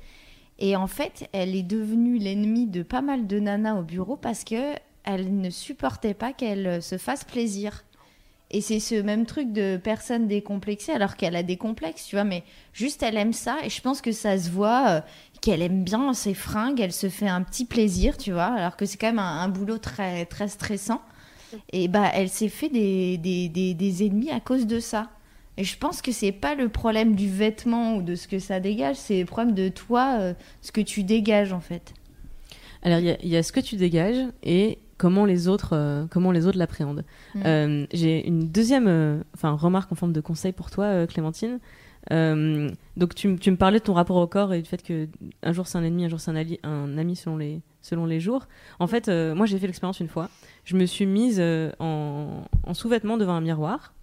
Et 0.59 0.75
en 0.75 0.85
fait, 0.85 1.27
elle 1.33 1.55
est 1.55 1.63
devenue 1.63 2.19
l'ennemie 2.19 2.67
de 2.67 2.83
pas 2.83 3.01
mal 3.01 3.25
de 3.25 3.39
nanas 3.39 3.79
au 3.79 3.81
bureau 3.81 4.17
parce 4.17 4.43
que 4.43 4.75
elle 5.03 5.41
ne 5.41 5.49
supportait 5.49 6.13
pas 6.13 6.31
qu'elle 6.31 6.67
euh, 6.67 6.81
se 6.81 6.99
fasse 6.99 7.23
plaisir. 7.23 7.85
Et 8.51 8.61
c'est 8.61 8.79
ce 8.79 8.95
même 8.95 9.25
truc 9.25 9.51
de 9.51 9.77
personne 9.77 10.27
décomplexée 10.27 10.91
alors 10.91 11.15
qu'elle 11.15 11.35
a 11.35 11.41
des 11.41 11.57
complexes, 11.57 12.05
tu 12.05 12.15
vois, 12.15 12.25
mais 12.25 12.43
juste 12.73 13.01
elle 13.01 13.17
aime 13.17 13.33
ça 13.33 13.57
et 13.63 13.69
je 13.69 13.81
pense 13.81 14.01
que 14.01 14.11
ça 14.11 14.37
se 14.37 14.49
voit 14.49 14.89
euh, 14.89 15.01
qu'elle 15.41 15.61
aime 15.61 15.83
bien 15.83 16.13
ses 16.13 16.33
fringues, 16.33 16.79
elle 16.79 16.93
se 16.93 17.09
fait 17.09 17.27
un 17.27 17.41
petit 17.41 17.65
plaisir, 17.65 18.17
tu 18.17 18.31
vois, 18.31 18.45
alors 18.45 18.75
que 18.75 18.85
c'est 18.85 18.97
quand 18.97 19.07
même 19.07 19.19
un, 19.19 19.41
un 19.41 19.49
boulot 19.49 19.77
très, 19.77 20.25
très 20.25 20.47
stressant. 20.47 21.01
Et 21.71 21.87
bah, 21.87 22.11
elle 22.13 22.29
s'est 22.29 22.49
fait 22.49 22.69
des, 22.69 23.17
des, 23.17 23.49
des, 23.49 23.73
des 23.73 24.05
ennemis 24.05 24.29
à 24.29 24.39
cause 24.39 24.67
de 24.67 24.79
ça. 24.79 25.09
Et 25.59 25.65
je 25.65 25.77
pense 25.77 26.01
que 26.01 26.13
c'est 26.13 26.31
pas 26.31 26.55
le 26.55 26.69
problème 26.69 27.15
du 27.15 27.27
vêtement 27.29 27.97
ou 27.97 28.01
de 28.01 28.15
ce 28.15 28.29
que 28.29 28.39
ça 28.39 28.61
dégage, 28.61 28.95
c'est 28.95 29.19
le 29.19 29.25
problème 29.25 29.53
de 29.53 29.67
toi, 29.67 30.15
euh, 30.17 30.33
ce 30.61 30.71
que 30.71 30.79
tu 30.79 31.03
dégages 31.03 31.51
en 31.51 31.59
fait. 31.59 31.93
Alors, 32.81 32.99
il 32.99 33.07
y, 33.07 33.11
a- 33.11 33.17
il 33.21 33.27
y 33.27 33.35
a 33.35 33.43
ce 33.43 33.51
que 33.51 33.59
tu 33.59 33.75
dégages 33.75 34.25
et 34.41 34.77
comment 34.97 35.25
les 35.25 35.49
autres, 35.49 35.71
euh, 35.73 36.05
comment 36.09 36.31
les 36.31 36.47
autres 36.47 36.57
l'appréhendent. 36.57 37.03
Mm. 37.35 37.41
Euh, 37.45 37.85
J'ai 37.91 38.25
une 38.25 38.47
deuxième 38.47 39.21
enfin, 39.35 39.51
remarque 39.51 39.91
en 39.91 39.95
forme 39.95 40.13
de 40.13 40.21
conseil 40.21 40.53
pour 40.53 40.71
toi, 40.71 41.05
Clémentine. 41.07 41.59
Donc, 42.09 43.15
tu, 43.15 43.27
me 43.27 43.55
parlais 43.57 43.79
de 43.79 43.83
ton 43.83 43.93
rapport 43.93 44.15
au 44.15 44.27
corps 44.27 44.53
et 44.53 44.61
du 44.61 44.69
fait 44.69 44.81
que 44.81 45.09
un 45.43 45.51
jour 45.51 45.67
c'est 45.67 45.77
un 45.77 45.83
ennemi, 45.83 46.05
un 46.05 46.09
jour 46.09 46.21
c'est 46.21 46.31
un, 46.31 46.41
un 46.63 46.97
ami 46.97 47.17
selon 47.17 47.35
les, 47.35 47.59
selon 47.81 48.05
les 48.05 48.21
jours. 48.21 48.47
En 48.79 48.87
fait, 48.87 49.09
moi 49.09 49.45
j'ai 49.45 49.59
fait 49.59 49.67
l'expérience 49.67 49.99
une 49.99 50.07
fois. 50.07 50.29
Je 50.63 50.77
me 50.77 50.85
suis 50.85 51.05
mise 51.05 51.43
en, 51.79 52.45
en 52.63 52.73
sous-vêtements 52.73 53.17
devant 53.17 53.33
un 53.33 53.41
miroir. 53.41 53.93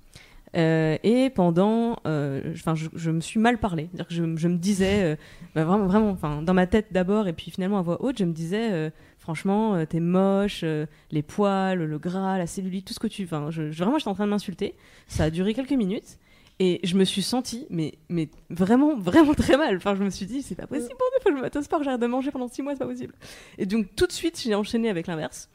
Euh, 0.56 0.96
et 1.02 1.30
pendant, 1.30 1.98
euh, 2.06 2.40
je- 2.54 2.60
enfin, 2.60 2.74
je, 2.74 2.88
je 2.94 3.10
me 3.10 3.20
suis 3.20 3.38
mal 3.38 3.58
parlé. 3.58 3.88
C'est-à-dire 3.92 4.06
que 4.08 4.14
je, 4.14 4.36
je 4.36 4.48
me 4.48 4.56
disais, 4.56 5.02
euh, 5.02 5.16
bah, 5.54 5.64
vraiment, 5.64 5.86
vraiment, 5.86 6.10
enfin, 6.10 6.40
dans 6.42 6.54
ma 6.54 6.66
tête 6.66 6.86
d'abord, 6.92 7.28
et 7.28 7.32
puis 7.32 7.50
finalement 7.50 7.78
à 7.78 7.82
voix 7.82 8.02
haute, 8.02 8.18
je 8.18 8.24
me 8.24 8.32
disais, 8.32 8.90
franchement, 9.18 9.84
t'es 9.86 10.00
moche, 10.00 10.64
les 11.10 11.22
poils, 11.22 11.78
le 11.78 11.98
gras, 11.98 12.38
la 12.38 12.46
cellulite, 12.46 12.86
tout 12.86 12.94
ce 12.94 12.98
que 13.00 13.06
tu, 13.06 13.24
enfin, 13.24 13.50
je, 13.50 13.70
je- 13.70 13.82
vraiment, 13.82 13.98
j'étais 13.98 14.08
en 14.10 14.14
train 14.14 14.24
de 14.26 14.30
m'insulter. 14.30 14.74
Ça 15.08 15.24
a 15.24 15.30
duré 15.30 15.52
quelques 15.54 15.72
minutes. 15.72 16.18
Et 16.58 16.80
je 16.84 16.96
me 16.96 17.04
suis 17.04 17.20
sentie, 17.20 17.66
mais, 17.68 17.92
mais 18.08 18.30
vraiment, 18.48 18.96
vraiment 18.96 19.34
très 19.34 19.58
mal. 19.58 19.76
Enfin, 19.76 19.94
je 19.94 20.02
me 20.02 20.08
suis 20.08 20.24
dit, 20.24 20.40
c'est 20.40 20.54
pas 20.54 20.66
possible, 20.66 20.94
bordel, 20.98 21.18
faut 21.22 21.28
que 21.28 21.36
je 21.36 21.42
me 21.42 21.60
au 21.60 21.62
sport, 21.62 21.82
j'arrête 21.82 22.00
de 22.00 22.06
manger 22.06 22.30
pendant 22.30 22.48
six 22.48 22.62
mois, 22.62 22.72
c'est 22.72 22.78
pas 22.78 22.86
possible. 22.86 23.12
Et 23.58 23.66
donc, 23.66 23.94
tout 23.94 24.06
de 24.06 24.12
suite, 24.12 24.40
j'ai 24.42 24.54
enchaîné 24.54 24.88
avec 24.88 25.06
l'inverse. 25.06 25.50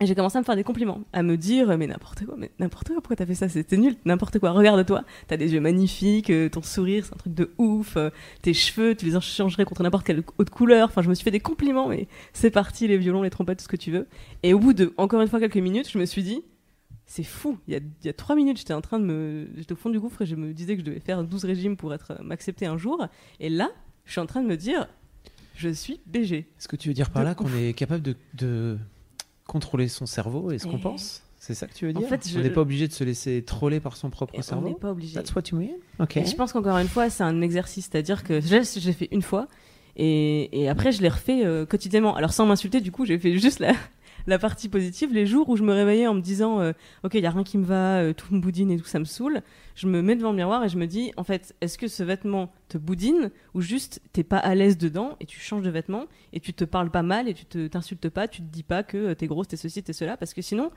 Et 0.00 0.06
j'ai 0.06 0.14
commencé 0.14 0.36
à 0.36 0.40
me 0.40 0.44
faire 0.44 0.54
des 0.54 0.62
compliments, 0.62 1.00
à 1.12 1.24
me 1.24 1.36
dire, 1.36 1.76
mais 1.76 1.88
n'importe 1.88 2.24
quoi, 2.24 2.36
mais 2.38 2.52
n'importe 2.60 2.86
quoi, 2.88 2.96
pourquoi 2.96 3.16
t'as 3.16 3.26
fait 3.26 3.34
ça? 3.34 3.48
C'était 3.48 3.76
nul, 3.76 3.96
n'importe 4.04 4.38
quoi, 4.38 4.52
regarde-toi, 4.52 5.02
t'as 5.26 5.36
des 5.36 5.52
yeux 5.52 5.60
magnifiques, 5.60 6.30
euh, 6.30 6.48
ton 6.48 6.62
sourire, 6.62 7.04
c'est 7.04 7.14
un 7.14 7.16
truc 7.16 7.34
de 7.34 7.50
ouf, 7.58 7.96
euh, 7.96 8.10
tes 8.40 8.54
cheveux, 8.54 8.94
tu 8.94 9.06
les 9.06 9.16
échangerais 9.16 9.64
contre 9.64 9.82
n'importe 9.82 10.06
quelle 10.06 10.22
autre 10.38 10.52
couleur. 10.52 10.88
Enfin, 10.88 11.02
je 11.02 11.08
me 11.08 11.14
suis 11.14 11.24
fait 11.24 11.32
des 11.32 11.40
compliments, 11.40 11.88
mais 11.88 12.06
c'est 12.32 12.50
parti, 12.50 12.86
les 12.86 12.96
violons, 12.96 13.22
les 13.22 13.30
trompettes, 13.30 13.58
tout 13.58 13.64
ce 13.64 13.68
que 13.68 13.76
tu 13.76 13.90
veux. 13.90 14.06
Et 14.44 14.54
au 14.54 14.60
bout 14.60 14.72
de, 14.72 14.94
encore 14.98 15.20
une 15.20 15.26
fois, 15.28 15.40
quelques 15.40 15.56
minutes, 15.56 15.90
je 15.90 15.98
me 15.98 16.06
suis 16.06 16.22
dit, 16.22 16.42
c'est 17.06 17.24
fou. 17.24 17.58
Il 17.66 17.74
y 17.74 17.76
a, 17.76 17.80
il 17.80 18.06
y 18.06 18.10
a 18.10 18.12
trois 18.12 18.36
minutes, 18.36 18.58
j'étais 18.58 18.74
en 18.74 18.82
train 18.82 19.00
de 19.00 19.04
me. 19.04 19.48
J'étais 19.56 19.72
au 19.72 19.76
fond 19.76 19.90
du 19.90 19.98
gouffre 19.98 20.22
et 20.22 20.26
je 20.26 20.36
me 20.36 20.52
disais 20.52 20.74
que 20.74 20.80
je 20.82 20.86
devais 20.86 21.00
faire 21.00 21.24
12 21.24 21.44
régimes 21.44 21.76
pour 21.76 21.92
être 21.92 22.22
m'accepter 22.22 22.66
un 22.66 22.76
jour. 22.76 23.04
Et 23.40 23.48
là, 23.48 23.70
je 24.04 24.12
suis 24.12 24.20
en 24.20 24.26
train 24.26 24.42
de 24.42 24.46
me 24.46 24.56
dire, 24.56 24.86
je 25.56 25.70
suis 25.70 26.00
BG. 26.06 26.36
Est-ce 26.36 26.68
que 26.68 26.76
tu 26.76 26.88
veux 26.88 26.94
dire 26.94 27.10
par 27.10 27.24
là 27.24 27.34
qu'on 27.34 27.52
est 27.56 27.72
capable 27.72 28.02
de, 28.02 28.14
de 28.34 28.78
contrôler 29.48 29.88
son 29.88 30.06
cerveau 30.06 30.52
et 30.52 30.58
ce 30.60 30.66
qu'on 30.68 30.78
pense? 30.78 31.24
C'est 31.40 31.54
ça 31.54 31.66
que 31.66 31.74
tu 31.74 31.86
veux 31.86 31.92
En 31.96 31.98
dire? 32.00 32.08
fait, 32.08 32.28
je- 32.28 32.38
On 32.38 32.42
n'est 32.42 32.50
pas 32.50 32.60
obligé 32.60 32.86
de 32.86 32.92
se 32.92 33.02
laisser 33.02 33.42
troller 33.42 33.80
par 33.80 33.96
son 33.96 34.10
propre 34.10 34.34
Et 34.34 34.38
on 34.38 34.42
cerveau? 34.42 34.68
n'est 34.68 34.74
pas 34.74 34.90
obligé. 34.90 35.14
That's 35.14 35.34
what 35.34 35.42
you 35.50 35.58
mean? 35.58 35.68
Ok. 35.98 36.16
Et 36.18 36.24
je 36.24 36.34
pense 36.36 36.52
qu'encore 36.52 36.76
une 36.78 36.88
fois, 36.88 37.10
c'est 37.10 37.22
un 37.24 37.40
exercice. 37.40 37.88
C'est-à-dire 37.90 38.22
que 38.24 38.40
j'ai 38.40 38.62
j'ai 38.64 38.92
fait 38.92 39.08
une 39.10 39.22
fois 39.22 39.48
et, 39.96 40.60
et 40.62 40.68
après, 40.68 40.92
je 40.92 41.00
l'ai 41.02 41.08
refait 41.08 41.44
euh, 41.44 41.64
quotidiennement. 41.66 42.14
Alors, 42.14 42.32
sans 42.32 42.46
m'insulter, 42.46 42.80
du 42.80 42.92
coup, 42.92 43.04
j'ai 43.06 43.18
fait 43.18 43.36
juste 43.38 43.58
la, 43.60 43.72
la 44.28 44.38
partie 44.38 44.68
positive. 44.68 45.12
Les 45.12 45.26
jours 45.26 45.48
où 45.48 45.56
je 45.56 45.62
me 45.62 45.72
réveillais 45.72 46.06
en 46.06 46.14
me 46.14 46.20
disant 46.20 46.60
euh, 46.60 46.72
Ok, 47.02 47.14
il 47.14 47.20
n'y 47.20 47.26
a 47.26 47.30
rien 47.30 47.42
qui 47.44 47.58
me 47.58 47.64
va, 47.64 47.98
euh, 47.98 48.12
tout 48.12 48.32
me 48.34 48.40
boudine 48.40 48.70
et 48.70 48.76
tout, 48.76 48.84
ça 48.84 48.98
me 48.98 49.04
saoule, 49.04 49.40
je 49.74 49.86
me 49.88 50.02
mets 50.02 50.14
devant 50.16 50.30
le 50.30 50.36
miroir 50.36 50.62
et 50.64 50.68
je 50.68 50.76
me 50.76 50.86
dis 50.86 51.12
En 51.16 51.24
fait, 51.24 51.54
est-ce 51.60 51.78
que 51.78 51.88
ce 51.88 52.02
vêtement 52.02 52.52
te 52.68 52.78
boudine 52.78 53.30
ou 53.54 53.60
juste 53.60 54.00
t'es 54.12 54.22
pas 54.24 54.38
à 54.38 54.54
l'aise 54.54 54.78
dedans 54.78 55.16
et 55.20 55.26
tu 55.26 55.40
changes 55.40 55.62
de 55.62 55.70
vêtement 55.70 56.04
et 56.32 56.40
tu 56.40 56.52
te 56.54 56.64
parles 56.64 56.90
pas 56.90 57.02
mal 57.02 57.28
et 57.28 57.34
tu 57.34 57.44
te 57.46 57.66
t'insultes 57.66 58.08
pas, 58.10 58.28
tu 58.28 58.42
te 58.42 58.46
dis 58.52 58.62
pas 58.62 58.82
que 58.82 58.96
euh, 58.98 59.14
t'es 59.14 59.26
grosse, 59.26 59.48
t'es 59.48 59.56
ceci, 59.56 59.82
t'es 59.82 59.92
cela, 59.92 60.16
parce 60.16 60.34
que 60.34 60.42
sinon. 60.42 60.70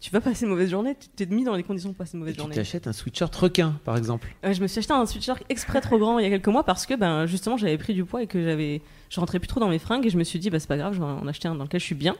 Tu 0.00 0.10
vas 0.10 0.20
passer 0.20 0.44
une 0.44 0.50
mauvaise 0.50 0.70
journée, 0.70 0.96
tu 1.00 1.08
t'es 1.08 1.24
mis 1.24 1.44
dans 1.44 1.54
les 1.54 1.62
conditions 1.62 1.88
de 1.88 1.94
passer 1.94 2.14
une 2.14 2.18
Et 2.18 2.20
mauvaise 2.22 2.34
tu 2.34 2.40
journée. 2.40 2.54
t'achètes 2.56 2.88
un 2.88 2.92
sweatshirt 2.92 3.34
requin, 3.34 3.78
par 3.84 3.96
exemple. 3.96 4.34
Euh, 4.44 4.52
je 4.52 4.60
me 4.60 4.66
suis 4.66 4.80
acheté 4.80 4.92
un 4.92 5.06
sweatshirt 5.06 5.42
exprès 5.48 5.80
trop 5.80 5.98
grand 5.98 6.18
il 6.18 6.24
y 6.24 6.26
a 6.26 6.30
quelques 6.30 6.48
mois 6.48 6.64
parce 6.64 6.84
que 6.84 6.94
ben 6.94 7.26
justement 7.26 7.56
j'avais 7.56 7.78
pris 7.78 7.94
du 7.94 8.04
poids 8.04 8.20
et 8.22 8.26
que 8.26 8.42
j'avais 8.42 8.82
je 9.08 9.20
rentrais 9.20 9.38
plus 9.38 9.46
trop 9.46 9.60
dans 9.60 9.68
mes 9.68 9.78
fringues 9.78 10.04
et 10.04 10.10
je 10.10 10.18
me 10.18 10.24
suis 10.24 10.40
dit 10.40 10.50
bah 10.50 10.58
c'est 10.58 10.66
pas 10.66 10.76
grave 10.76 10.94
je 10.94 10.98
vais 10.98 11.04
en 11.06 11.26
acheter 11.28 11.46
un 11.48 11.54
dans 11.54 11.62
lequel 11.64 11.80
je 11.80 11.86
suis 11.86 11.94
bien. 11.94 12.16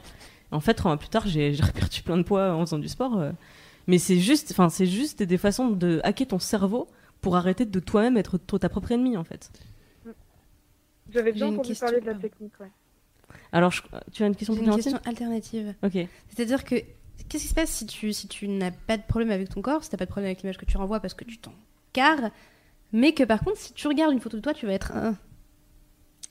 En 0.51 0.59
fait 0.59 0.73
trois 0.73 0.91
mois 0.91 0.97
plus 0.97 1.09
tard 1.09 1.27
j'ai 1.27 1.51
perdu 1.73 2.01
plein 2.01 2.17
de 2.17 2.23
poids 2.23 2.53
en 2.53 2.61
faisant 2.65 2.79
du 2.79 2.87
sport. 2.89 3.19
euh. 3.19 3.31
Mais 3.87 3.97
c'est 3.97 4.19
juste 4.19 4.49
enfin 4.51 4.69
c'est 4.69 4.85
juste 4.87 5.21
des 5.23 5.37
façons 5.37 5.69
de 5.69 6.01
hacker 6.03 6.27
ton 6.27 6.39
cerveau 6.39 6.87
pour 7.21 7.35
arrêter 7.35 7.65
de 7.65 7.79
toi-même 7.79 8.17
être 8.17 8.37
ta 8.37 8.69
propre 8.69 8.91
ennemie 8.91 9.17
en 9.17 9.23
fait. 9.23 9.49
J'avais 11.11 11.29
J'ai 11.29 11.33
déjà 11.33 11.45
une 11.47 11.53
entendu 11.53 11.67
question, 11.69 11.85
parler 11.87 12.01
de 12.01 12.05
la 12.07 12.15
technique, 12.15 12.59
ouais. 12.59 12.71
Alors 13.51 13.71
je- 13.71 13.83
tu 14.11 14.23
as 14.23 14.27
une 14.27 14.35
question 14.35 14.55
pour 14.55 14.63
une 14.63 14.75
question 14.75 14.99
alternative. 15.05 15.73
Ok. 15.83 15.93
C'est-à-dire 16.29 16.63
que 16.63 16.75
qu'est-ce 17.29 17.43
qui 17.43 17.49
se 17.49 17.53
passe 17.53 17.69
si 17.69 17.85
tu, 17.85 18.11
si 18.13 18.27
tu 18.27 18.47
n'as 18.47 18.71
pas 18.71 18.97
de 18.97 19.03
problème 19.03 19.31
avec 19.31 19.49
ton 19.49 19.61
corps, 19.61 19.83
si 19.83 19.89
t'as 19.89 19.97
pas 19.97 20.05
de 20.05 20.09
problème 20.09 20.29
avec 20.29 20.41
l'image 20.41 20.57
que 20.57 20.65
tu 20.65 20.77
renvoies 20.77 20.99
parce 20.99 21.13
que 21.13 21.23
tu 21.23 21.37
t'en 21.37 21.53
carres, 21.93 22.31
mais 22.91 23.13
que 23.13 23.23
par 23.23 23.39
contre, 23.41 23.57
si 23.57 23.73
tu 23.73 23.87
regardes 23.87 24.13
une 24.13 24.19
photo 24.19 24.37
de 24.37 24.41
toi, 24.41 24.53
tu 24.53 24.65
vas 24.65 24.73
être 24.73 24.91
un. 24.93 25.15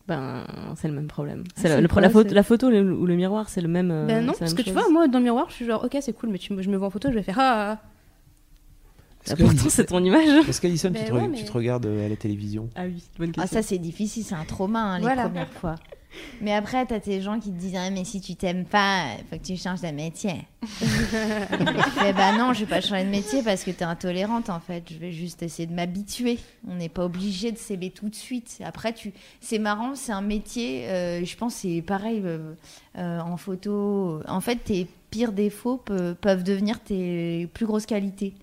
Ben, 0.07 0.45
c'est 0.77 0.89
le 0.89 0.95
même 0.95 1.07
problème. 1.07 1.45
Ah, 1.47 1.53
C'est 1.57 1.69
le- 1.69 1.75
c'est 1.77 1.81
le- 1.81 1.89
quoi, 1.89 2.03
la, 2.03 2.11
photo, 2.11 2.29
c'est- 2.29 2.35
la 2.35 2.43
photo 2.43 2.69
le- 2.71 2.93
ou 2.93 3.07
le 3.07 3.17
miroir, 3.17 3.49
c'est 3.49 3.63
le 3.63 3.69
même. 3.69 3.91
euh, 3.91 4.07
Ben 4.07 4.25
non, 4.25 4.35
parce 4.39 4.53
que 4.53 4.61
tu 4.63 4.71
vois, 4.71 4.89
moi 4.91 5.09
dans 5.09 5.19
le 5.19 5.25
miroir, 5.25 5.47
je 5.49 5.55
suis 5.55 5.65
genre, 5.67 5.83
ok, 5.85 5.97
c'est 6.01 6.13
cool, 6.13 6.29
mais 6.29 6.39
tu, 6.39 6.55
je 6.63 6.69
me 6.71 6.77
vois 6.77 6.89
en 6.89 6.91
photo, 6.91 7.09
je 7.11 7.15
vais 7.15 7.23
faire 7.23 7.39
ah. 7.41 7.79
Ah, 9.31 9.37
pourtant, 9.37 9.69
c'est 9.71 9.87
ton 9.87 10.05
image. 10.05 10.47
Est-ce 10.47 10.61
qu'Alison, 10.61 10.89
tu, 10.93 11.03
Ben 11.03 11.13
ouais, 11.15 11.29
mais- 11.29 11.39
tu 11.39 11.45
te 11.45 11.53
regardes 11.53 11.87
euh, 11.87 12.05
à 12.05 12.09
la 12.11 12.17
télévision 12.17 12.69
Ah 12.77 12.83
oui, 12.85 13.03
bonne 13.19 13.33
Ah, 13.39 13.47
ça, 13.47 13.63
c'est 13.63 13.79
difficile, 13.79 14.23
c'est 14.23 14.35
un 14.35 14.45
trauma 14.45 14.81
hein, 14.83 14.97
les 14.99 15.05
Voilà. 15.05 15.23
premières 15.25 15.49
fois. 15.51 15.77
Mais 16.41 16.53
après, 16.53 16.85
t'as 16.87 17.01
tes 17.01 17.21
gens 17.21 17.39
qui 17.41 17.51
te 17.51 17.59
disent 17.59 17.77
Ah, 17.77 17.91
mais 17.91 18.05
si 18.05 18.21
tu 18.21 18.35
t'aimes 18.37 18.65
pas, 18.65 19.05
faut 19.31 19.37
que 19.37 19.43
tu 19.45 19.57
changes 19.57 19.81
de 19.81 19.89
métier. 19.89 20.35
Tu 20.63 21.91
fais 21.91 22.13
Bah 22.13 22.37
non, 22.37 22.53
je 22.53 22.61
vais 22.61 22.67
pas 22.67 22.81
changer 22.81 23.05
de 23.05 23.11
métier 23.11 23.43
parce 23.43 23.65
que 23.65 23.71
t'es 23.71 23.85
intolérante 23.85 24.51
en 24.51 24.61
fait. 24.61 24.85
Je 24.91 24.99
vais 24.99 25.13
juste 25.13 25.43
essayer 25.43 25.67
de 25.67 25.75
m'habituer. 25.75 26.39
On 26.69 26.75
n'est 26.77 26.89
pas 26.89 27.05
obligé 27.05 27.53
de 27.53 27.59
s'aimer 27.59 27.91
tout 27.91 28.09
de 28.09 28.15
suite. 28.15 28.61
Après, 28.65 28.93
tu... 28.93 29.13
c'est 29.41 29.59
marrant, 29.59 29.95
c'est 29.95 30.13
un 30.13 30.23
métier. 30.23 30.87
euh, 30.89 31.25
je 31.25 31.37
pense 31.37 31.55
que 31.55 31.61
c'est 31.63 31.83
pareil 31.83 32.21
euh, 32.25 32.55
euh, 32.99 33.21
en 33.21 33.37
photo. 33.37 34.21
En 34.27 34.41
fait, 34.41 34.57
tes 34.57 34.87
pires 35.11 35.33
défauts 35.33 35.77
pe- 35.77 36.15
peuvent 36.15 36.43
devenir 36.45 36.81
tes 36.81 37.49
plus 37.55 37.67
grosses 37.67 37.87
qualités. 37.87 38.35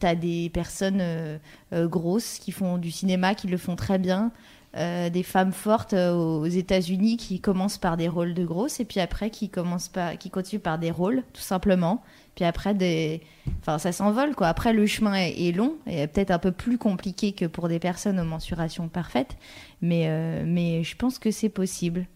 T'as 0.00 0.16
des 0.16 0.50
personnes 0.50 1.38
grosses 1.72 2.38
qui 2.40 2.50
font 2.50 2.78
du 2.78 2.90
cinéma, 2.90 3.36
qui 3.36 3.46
le 3.46 3.56
font 3.58 3.76
très 3.76 3.96
bien. 3.98 4.32
Euh, 4.76 5.08
des 5.08 5.22
femmes 5.22 5.52
fortes 5.52 5.94
euh, 5.94 6.12
aux 6.12 6.44
États-Unis 6.44 7.16
qui 7.16 7.40
commencent 7.40 7.78
par 7.78 7.96
des 7.96 8.08
rôles 8.08 8.34
de 8.34 8.44
grosses 8.44 8.78
et 8.78 8.84
puis 8.84 9.00
après 9.00 9.30
qui 9.30 9.48
commencent 9.48 9.88
par, 9.88 10.18
qui 10.18 10.28
continuent 10.28 10.60
par 10.60 10.78
des 10.78 10.90
rôles 10.90 11.22
tout 11.32 11.40
simplement. 11.40 12.02
Puis 12.34 12.44
après 12.44 12.74
des, 12.74 13.22
enfin 13.62 13.78
ça 13.78 13.92
s'envole 13.92 14.34
quoi. 14.34 14.48
Après 14.48 14.74
le 14.74 14.84
chemin 14.84 15.14
est, 15.14 15.48
est 15.48 15.52
long 15.52 15.76
et 15.86 16.06
peut-être 16.06 16.30
un 16.30 16.38
peu 16.38 16.52
plus 16.52 16.76
compliqué 16.76 17.32
que 17.32 17.46
pour 17.46 17.68
des 17.68 17.78
personnes 17.78 18.20
aux 18.20 18.24
mensurations 18.24 18.88
parfaites, 18.88 19.38
mais 19.80 20.08
euh, 20.08 20.44
mais 20.46 20.84
je 20.84 20.94
pense 20.94 21.18
que 21.18 21.30
c'est 21.30 21.48
possible. 21.48 22.06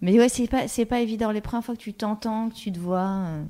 Mais 0.00 0.16
ouais 0.16 0.28
c'est 0.28 0.46
pas 0.46 0.68
c'est 0.68 0.84
pas 0.84 1.00
évident 1.00 1.32
les 1.32 1.40
premières 1.40 1.64
fois 1.64 1.74
que 1.74 1.80
tu 1.80 1.94
t'entends, 1.94 2.48
que 2.50 2.54
tu 2.54 2.70
te 2.70 2.78
vois. 2.78 3.08
euh, 3.26 3.42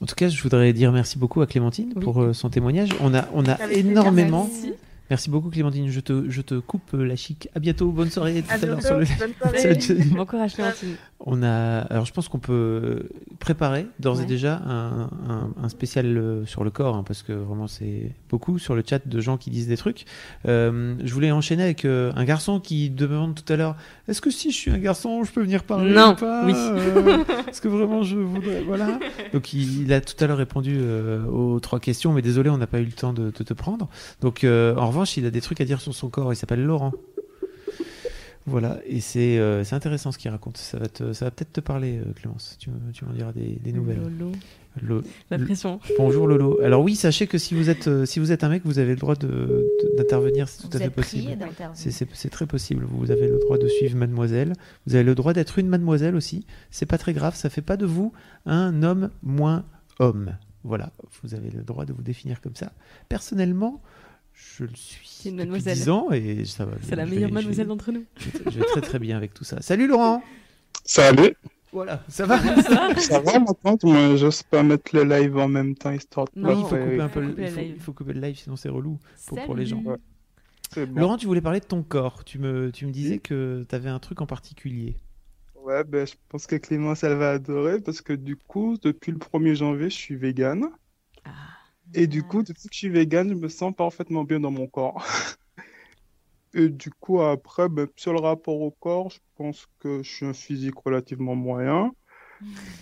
En 0.00 0.06
tout 0.06 0.14
cas, 0.14 0.28
je 0.28 0.40
voudrais 0.40 0.72
dire 0.72 0.92
merci 0.92 1.18
beaucoup 1.18 1.40
à 1.40 1.48
Clémentine 1.48 1.92
Oui. 1.96 2.04
pour 2.04 2.24
son 2.34 2.50
témoignage. 2.50 2.90
On 3.00 3.12
a, 3.14 3.24
on 3.34 3.44
a 3.46 3.54
Avec 3.54 3.78
énormément. 3.78 4.48
merci. 4.48 4.74
Merci 5.12 5.28
beaucoup, 5.28 5.50
Clémentine. 5.50 5.90
Je 5.90 6.00
te, 6.00 6.30
je 6.30 6.40
te 6.40 6.54
coupe 6.58 6.94
euh, 6.94 7.04
la 7.04 7.16
chic. 7.16 7.46
À 7.54 7.58
bientôt. 7.60 7.92
Bonne 7.92 8.08
soirée. 8.08 8.40
Tout 8.40 8.48
À 8.48 8.54
à 8.54 8.56
l'heure 8.64 8.78
bientôt, 8.78 8.86
sur 8.86 8.98
le. 8.98 9.18
bonne 9.18 9.34
soirée. 9.34 10.04
Bon 10.16 10.24
courage, 10.24 10.54
Clémentine. 10.54 10.96
On 11.24 11.42
a, 11.44 11.82
alors 11.82 12.04
je 12.04 12.12
pense 12.12 12.28
qu'on 12.28 12.40
peut 12.40 13.08
préparer 13.38 13.86
d'ores 14.00 14.20
et 14.20 14.26
déjà 14.26 14.56
un, 14.66 15.02
un- 15.28 15.50
un 15.62 15.68
spécial 15.68 16.06
euh, 16.18 16.44
sur 16.46 16.64
le 16.64 16.70
corps, 16.70 16.96
hein, 16.96 17.04
parce 17.06 17.22
que 17.22 17.32
vraiment 17.32 17.68
c'est 17.68 18.10
beaucoup 18.28 18.58
sur 18.58 18.74
le 18.74 18.82
chat 18.88 19.06
de 19.06 19.20
gens 19.20 19.36
qui 19.36 19.50
disent 19.50 19.68
des 19.68 19.76
trucs. 19.76 20.04
Euh, 20.48 20.96
je 21.04 21.14
voulais 21.14 21.30
enchaîner 21.30 21.62
avec 21.62 21.84
euh, 21.84 22.10
un 22.16 22.24
garçon 22.24 22.58
qui 22.58 22.90
demande 22.90 23.34
tout 23.40 23.52
à 23.52 23.56
l'heure 23.56 23.76
est-ce 24.08 24.20
que 24.20 24.30
si 24.30 24.50
je 24.50 24.56
suis 24.56 24.70
un 24.72 24.78
garçon, 24.78 25.22
je 25.22 25.30
peux 25.32 25.42
venir 25.42 25.62
parler 25.62 25.92
Non, 25.94 26.10
ou 26.12 26.14
pas 26.16 26.44
oui. 26.44 26.54
Euh, 26.56 27.18
Est-ce 27.48 27.60
que 27.60 27.68
vraiment 27.68 28.02
je 28.02 28.16
voudrais. 28.16 28.62
Voilà. 28.62 28.98
Donc 29.32 29.52
il, 29.52 29.82
il 29.82 29.92
a 29.92 30.00
tout 30.00 30.22
à 30.22 30.26
l'heure 30.26 30.38
répondu 30.38 30.80
aux 31.32 31.60
trois 31.60 31.78
questions, 31.78 32.12
mais 32.12 32.22
désolé, 32.22 32.50
on 32.50 32.58
n'a 32.58 32.66
pas 32.66 32.80
eu 32.80 32.84
le 32.84 32.90
temps 32.92 33.12
de, 33.12 33.24
de 33.26 33.44
te 33.44 33.54
prendre. 33.54 33.88
Donc 34.22 34.42
euh, 34.42 34.74
en 34.76 34.88
revanche, 34.88 35.16
il 35.16 35.24
a 35.26 35.30
des 35.30 35.40
trucs 35.40 35.60
à 35.60 35.64
dire 35.64 35.80
sur 35.80 35.94
son 35.94 36.08
corps. 36.08 36.32
Il 36.32 36.36
s'appelle 36.36 36.64
Laurent. 36.64 36.92
Voilà, 38.46 38.78
et 38.86 39.00
c'est 39.00 39.38
euh, 39.38 39.62
c'est 39.62 39.76
intéressant 39.76 40.10
ce 40.10 40.18
qu'il 40.18 40.30
raconte. 40.30 40.56
Ça 40.56 40.76
va, 40.78 40.88
te- 40.88 41.12
ça 41.12 41.26
va 41.26 41.30
peut-être 41.30 41.52
te 41.52 41.60
parler, 41.60 41.98
euh, 41.98 42.12
Clémence. 42.14 42.56
Tu, 42.58 42.70
me- 42.70 42.90
tu 42.92 43.04
m'en 43.04 43.12
diras 43.12 43.32
des, 43.32 43.58
des 43.62 43.72
nouvelles. 43.72 44.00
Lolo. 44.00 44.32
Lo- 44.82 45.02
La 45.30 45.38
pression. 45.38 45.78
Bonjour 45.98 46.26
Lolo. 46.26 46.58
Alors 46.62 46.82
oui, 46.82 46.96
sachez 46.96 47.26
que 47.28 47.38
si 47.38 47.54
vous 47.54 47.68
êtes, 47.70 47.86
euh, 47.88 48.04
si 48.06 48.18
vous 48.18 48.32
êtes 48.32 48.42
un 48.42 48.48
mec, 48.48 48.62
vous 48.64 48.78
avez 48.80 48.90
le 48.90 48.96
droit 48.96 49.14
de- 49.14 49.28
de- 49.28 49.96
d'intervenir, 49.96 50.48
c'est 50.48 50.62
tout 50.62 50.68
vous 50.70 50.76
à 50.76 50.80
fait 50.80 50.90
possible. 50.90 51.36
c'est 51.74 52.30
très 52.30 52.46
possible. 52.46 52.84
Vous 52.88 53.10
avez 53.12 53.28
le 53.28 53.38
droit 53.38 53.58
de 53.58 53.68
suivre 53.68 53.96
Mademoiselle. 53.96 54.54
Vous 54.86 54.94
avez 54.96 55.04
le 55.04 55.14
droit 55.14 55.34
d'être 55.34 55.58
une 55.58 55.68
Mademoiselle 55.68 56.16
aussi. 56.16 56.44
C'est 56.70 56.86
pas 56.86 56.98
très 56.98 57.12
grave. 57.12 57.36
Ça 57.36 57.48
fait 57.50 57.62
pas 57.62 57.76
de 57.76 57.86
vous 57.86 58.12
un 58.46 58.82
homme 58.82 59.10
moins 59.22 59.64
homme. 60.00 60.32
Voilà. 60.64 60.90
Vous 61.22 61.34
avez 61.34 61.50
le 61.50 61.62
droit 61.62 61.84
de 61.84 61.92
vous 61.92 62.02
définir 62.02 62.40
comme 62.40 62.56
ça. 62.56 62.72
Personnellement, 63.08 63.80
je 64.34 64.64
le 64.64 64.74
suis. 64.74 65.06
C'est 65.08 65.28
une 65.30 65.36
mademoiselle. 65.36 65.76
10 65.76 65.88
ans 65.90 66.10
et 66.12 66.44
ça 66.44 66.64
va. 66.64 66.72
C'est 66.82 66.96
la 66.96 67.06
meilleure 67.06 67.28
vais- 67.28 67.34
mademoiselle 67.34 67.66
d'entre 67.66 67.92
nous. 67.92 68.04
Je 68.50 68.58
vais, 68.58 68.64
très 68.64 68.80
très 68.80 68.98
bien 68.98 69.16
avec 69.16 69.34
tout 69.34 69.44
ça. 69.44 69.60
Salut 69.62 69.86
Laurent. 69.86 70.22
Salut. 70.84 71.34
Voilà. 71.72 72.02
Ça 72.08 72.26
va? 72.26 72.38
Ça 73.00 73.20
va 73.20 73.38
maintenant? 73.38 73.78
Moi, 73.82 74.16
j'ose 74.16 74.42
pas 74.42 74.62
mettre 74.62 74.94
le 74.94 75.04
live 75.04 75.36
en 75.38 75.48
même 75.48 75.74
temps, 75.74 75.90
histoire 75.90 76.26
de 76.34 76.40
Non, 76.40 76.48
pas 76.48 76.54
il 76.54 76.60
faut 76.62 76.76
couper 76.84 77.00
un 77.00 77.08
peu. 77.08 77.20
le- 77.20 77.28
couper 77.30 77.42
il 77.42 77.44
le 77.46 77.50
faut, 77.50 77.60
live. 77.60 77.72
il 77.76 77.80
faut 77.82 77.92
couper 77.92 78.12
le 78.12 78.20
live, 78.20 78.36
sinon 78.36 78.56
c'est 78.56 78.68
relou 78.68 78.98
pour, 79.26 79.42
pour 79.44 79.54
les 79.54 79.64
gens. 79.66 79.82
Ouais. 79.82 79.96
Bon. 80.86 81.00
Laurent, 81.00 81.16
tu 81.18 81.26
voulais 81.26 81.40
parler 81.40 81.60
de 81.60 81.64
ton 81.66 81.82
corps. 81.82 82.24
Tu 82.24 82.38
me, 82.38 82.70
tu 82.72 82.86
me 82.86 82.92
disais 82.92 83.18
que 83.18 83.64
tu 83.68 83.74
avais 83.74 83.90
un 83.90 83.98
truc 83.98 84.20
en 84.20 84.26
particulier. 84.26 84.96
Ouais, 85.62 85.84
ben, 85.84 86.06
je 86.06 86.14
pense 86.28 86.46
que 86.46 86.56
Clémence, 86.56 87.04
elle 87.04 87.16
va 87.16 87.32
adorer 87.32 87.80
parce 87.80 88.00
que 88.00 88.12
du 88.12 88.36
coup, 88.36 88.76
depuis 88.82 89.12
le 89.12 89.18
1er 89.18 89.54
janvier, 89.54 89.88
je 89.90 89.94
suis 89.94 90.16
vegan. 90.16 90.66
Et 91.94 92.06
du 92.06 92.22
coup, 92.22 92.42
depuis 92.42 92.68
que 92.68 92.74
je 92.74 92.78
suis 92.78 92.88
vegan, 92.88 93.28
je 93.28 93.34
me 93.34 93.48
sens 93.48 93.74
parfaitement 93.74 94.24
bien 94.24 94.40
dans 94.40 94.50
mon 94.50 94.66
corps. 94.66 95.04
Et 96.54 96.68
du 96.68 96.90
coup, 96.90 97.20
après, 97.20 97.68
ben, 97.68 97.88
sur 97.96 98.12
le 98.12 98.20
rapport 98.20 98.60
au 98.60 98.70
corps, 98.70 99.10
je 99.10 99.18
pense 99.36 99.66
que 99.78 100.02
je 100.02 100.10
suis 100.10 100.26
un 100.26 100.34
physique 100.34 100.76
relativement 100.84 101.34
moyen. 101.34 101.92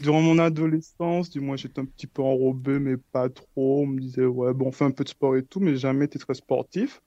Durant 0.00 0.22
mon 0.22 0.38
adolescence, 0.38 1.30
du 1.30 1.40
moins, 1.40 1.56
j'étais 1.56 1.80
un 1.80 1.84
petit 1.84 2.06
peu 2.06 2.22
enrobé, 2.22 2.78
mais 2.78 2.96
pas 2.96 3.28
trop. 3.28 3.82
On 3.82 3.86
me 3.86 4.00
disait, 4.00 4.24
ouais, 4.24 4.54
bon, 4.54 4.68
on 4.68 4.72
fait 4.72 4.84
un 4.84 4.90
peu 4.90 5.04
de 5.04 5.08
sport 5.08 5.36
et 5.36 5.44
tout, 5.44 5.60
mais 5.60 5.76
jamais 5.76 6.06
été 6.06 6.18
très 6.18 6.34
sportif. 6.34 7.00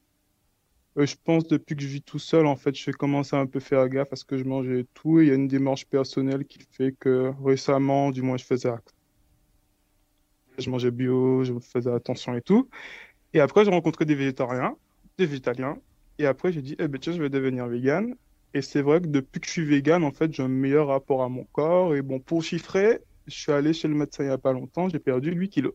Euh, 0.97 1.05
je 1.05 1.15
pense 1.23 1.47
depuis 1.47 1.75
que 1.75 1.81
je 1.81 1.88
vis 1.88 2.01
tout 2.03 2.19
seul, 2.19 2.45
en 2.45 2.55
fait, 2.55 2.75
j'ai 2.75 2.91
commencé 2.91 3.35
à 3.35 3.39
un 3.39 3.47
peu 3.47 3.59
faire 3.59 3.89
gaffe 3.89 4.13
à 4.13 4.15
ce 4.15 4.25
que 4.25 4.38
je 4.38 4.43
mangeais 4.43 4.81
et 4.81 4.88
tout. 4.93 5.19
Et 5.19 5.23
il 5.23 5.30
y 5.30 5.31
a 5.31 5.35
une 5.35 5.47
démarche 5.47 5.85
personnelle 5.88 6.45
qui 6.45 6.59
fait 6.71 6.93
que 6.99 7.34
récemment, 7.43 8.11
du 8.11 8.21
moins, 8.21 8.38
je 8.38 8.45
faisais 8.45 8.69
je 10.57 10.69
mangeais 10.69 10.91
bio, 10.91 11.43
je 11.43 11.53
faisais 11.59 11.91
attention 11.91 12.35
et 12.35 12.41
tout. 12.41 12.69
Et 13.34 13.39
après, 13.39 13.65
j'ai 13.65 13.71
rencontré 13.71 14.05
des 14.05 14.15
végétariens, 14.15 14.75
des 15.17 15.25
végétaliens. 15.25 15.77
Et 16.19 16.25
après, 16.25 16.51
j'ai 16.51 16.61
dit, 16.61 16.75
eh 16.80 16.88
ben, 16.88 16.99
tiens, 16.99 17.13
je 17.13 17.21
vais 17.21 17.30
devenir 17.30 17.67
vegan. 17.67 18.15
Et 18.53 18.61
c'est 18.61 18.81
vrai 18.81 19.01
que 19.01 19.07
depuis 19.07 19.41
que 19.41 19.47
je 19.47 19.51
suis 19.51 19.65
vegan, 19.65 20.03
en 20.03 20.11
fait, 20.11 20.34
j'ai 20.34 20.43
un 20.43 20.47
meilleur 20.47 20.88
rapport 20.88 21.23
à 21.23 21.30
mon 21.30 21.45
corps. 21.45 21.95
Et 21.95 22.01
bon, 22.01 22.19
pour 22.19 22.43
chiffrer, 22.43 22.99
je 23.27 23.34
suis 23.35 23.51
allé 23.51 23.73
chez 23.73 23.88
le 23.88 23.95
médecin 23.95 24.23
il 24.23 24.27
n'y 24.27 24.34
a 24.34 24.38
pas 24.38 24.53
longtemps, 24.53 24.89
j'ai 24.89 24.99
perdu 24.99 25.31
8 25.31 25.49
kilos. 25.49 25.73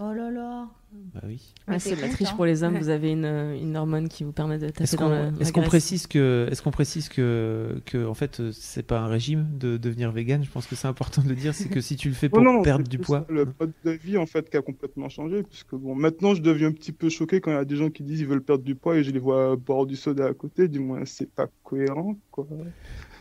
Oh 0.00 0.12
là 0.12 0.30
là. 0.30 0.68
Bah 1.14 1.20
oui. 1.24 1.54
Ah, 1.68 1.78
c'est 1.78 1.94
la 2.00 2.08
triche 2.08 2.34
pour 2.34 2.46
les 2.46 2.62
hommes. 2.64 2.76
Vous 2.78 2.88
avez 2.88 3.12
une, 3.12 3.24
euh, 3.24 3.56
une 3.56 3.76
hormone 3.76 4.08
qui 4.08 4.24
vous 4.24 4.32
permet 4.32 4.58
de 4.58 4.66
taper 4.66 4.82
Est-ce 4.84 4.96
dans 4.96 5.04
qu'on 5.04 5.08
la, 5.10 5.30
la 5.30 5.40
est-ce 5.40 5.52
qu'on 5.52 5.62
précise 5.62 6.06
que 6.08 6.48
est-ce 6.50 6.62
qu'on 6.62 6.72
précise 6.72 7.08
que 7.08 7.80
que 7.84 8.04
en 8.04 8.14
fait 8.14 8.40
euh, 8.40 8.50
c'est 8.52 8.82
pas 8.82 9.00
un 9.00 9.06
régime 9.06 9.46
de 9.56 9.76
devenir 9.76 10.10
vegan? 10.10 10.42
Je 10.44 10.50
pense 10.50 10.66
que 10.66 10.74
c'est 10.74 10.88
important 10.88 11.22
de 11.22 11.28
le 11.28 11.36
dire. 11.36 11.54
C'est 11.54 11.68
que 11.68 11.80
si 11.80 11.94
tu 11.96 12.08
le 12.08 12.14
fais 12.14 12.28
pour 12.28 12.40
Oh 12.40 12.42
non, 12.42 12.62
perdre 12.62 12.88
du 12.88 12.98
poids. 12.98 13.24
Le 13.28 13.46
mode 13.58 13.72
de 13.84 13.90
vie, 13.92 14.18
en 14.18 14.26
fait, 14.26 14.50
qui 14.50 14.56
a 14.56 14.62
complètement 14.62 15.08
changé. 15.08 15.42
Puisque 15.44 15.74
bon, 15.74 15.94
maintenant, 15.94 16.34
je 16.34 16.42
deviens 16.42 16.68
un 16.68 16.72
petit 16.72 16.92
peu 16.92 17.08
choqué 17.08 17.40
quand 17.40 17.52
il 17.52 17.54
y 17.54 17.58
a 17.58 17.64
des 17.64 17.76
gens 17.76 17.90
qui 17.90 18.02
disent 18.02 18.18
qu'ils 18.18 18.28
veulent 18.28 18.42
perdre 18.42 18.64
du 18.64 18.74
poids 18.74 18.96
et 18.96 19.04
je 19.04 19.12
les 19.12 19.20
vois 19.20 19.54
boire 19.56 19.86
du 19.86 19.94
soda 19.96 20.26
à 20.26 20.34
côté. 20.34 20.66
Du 20.68 20.80
moins, 20.80 21.04
c'est 21.04 21.30
pas 21.30 21.46
cohérent, 21.62 22.16
quoi. 22.30 22.46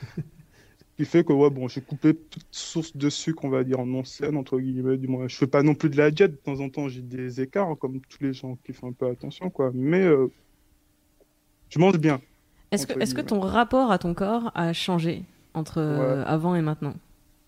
Qui 1.04 1.10
fait 1.10 1.26
que, 1.26 1.34
ouais, 1.34 1.50
bon, 1.50 1.68
j'ai 1.68 1.82
coupé 1.82 2.14
toute 2.16 2.46
source 2.50 2.96
de 2.96 3.10
sucre, 3.10 3.44
on 3.44 3.50
va 3.50 3.66
dire, 3.66 3.86
non 3.86 4.06
saine, 4.06 4.38
entre 4.38 4.58
guillemets. 4.58 4.98
Du 4.98 5.10
moins, 5.10 5.28
je 5.28 5.36
fais 5.36 5.48
pas 5.48 5.62
non 5.62 5.76
plus 5.76 5.90
de 5.90 5.98
la 5.98 6.12
diète. 6.12 6.32
De 6.32 6.38
temps 6.38 6.62
en 6.62 6.70
temps, 6.70 6.88
j'ai 6.88 7.02
des 7.02 7.42
écarts, 7.42 7.68
hein, 7.68 7.76
comme 7.76 8.00
tous 8.00 8.24
les 8.24 8.32
gens 8.32 8.56
qui 8.64 8.72
font 8.72 8.88
un 8.88 8.94
peu 8.94 9.08
attention, 9.08 9.50
quoi. 9.50 9.72
Mais 9.74 10.02
euh, 10.02 10.28
je 11.68 11.78
mange 11.78 11.98
bien. 11.98 12.22
Est-ce 12.72 12.88
que, 12.88 12.98
est-ce 13.02 13.14
que 13.14 13.20
ton 13.20 13.42
rapport 13.42 13.92
à 13.92 13.98
ton 13.98 14.14
corps 14.14 14.50
a 14.56 14.72
changé 14.72 15.26
entre 15.54 15.80
euh, 15.80 16.22
Ouais. 16.22 16.26
avant 16.26 16.56
et 16.56 16.62
maintenant? 16.62 16.96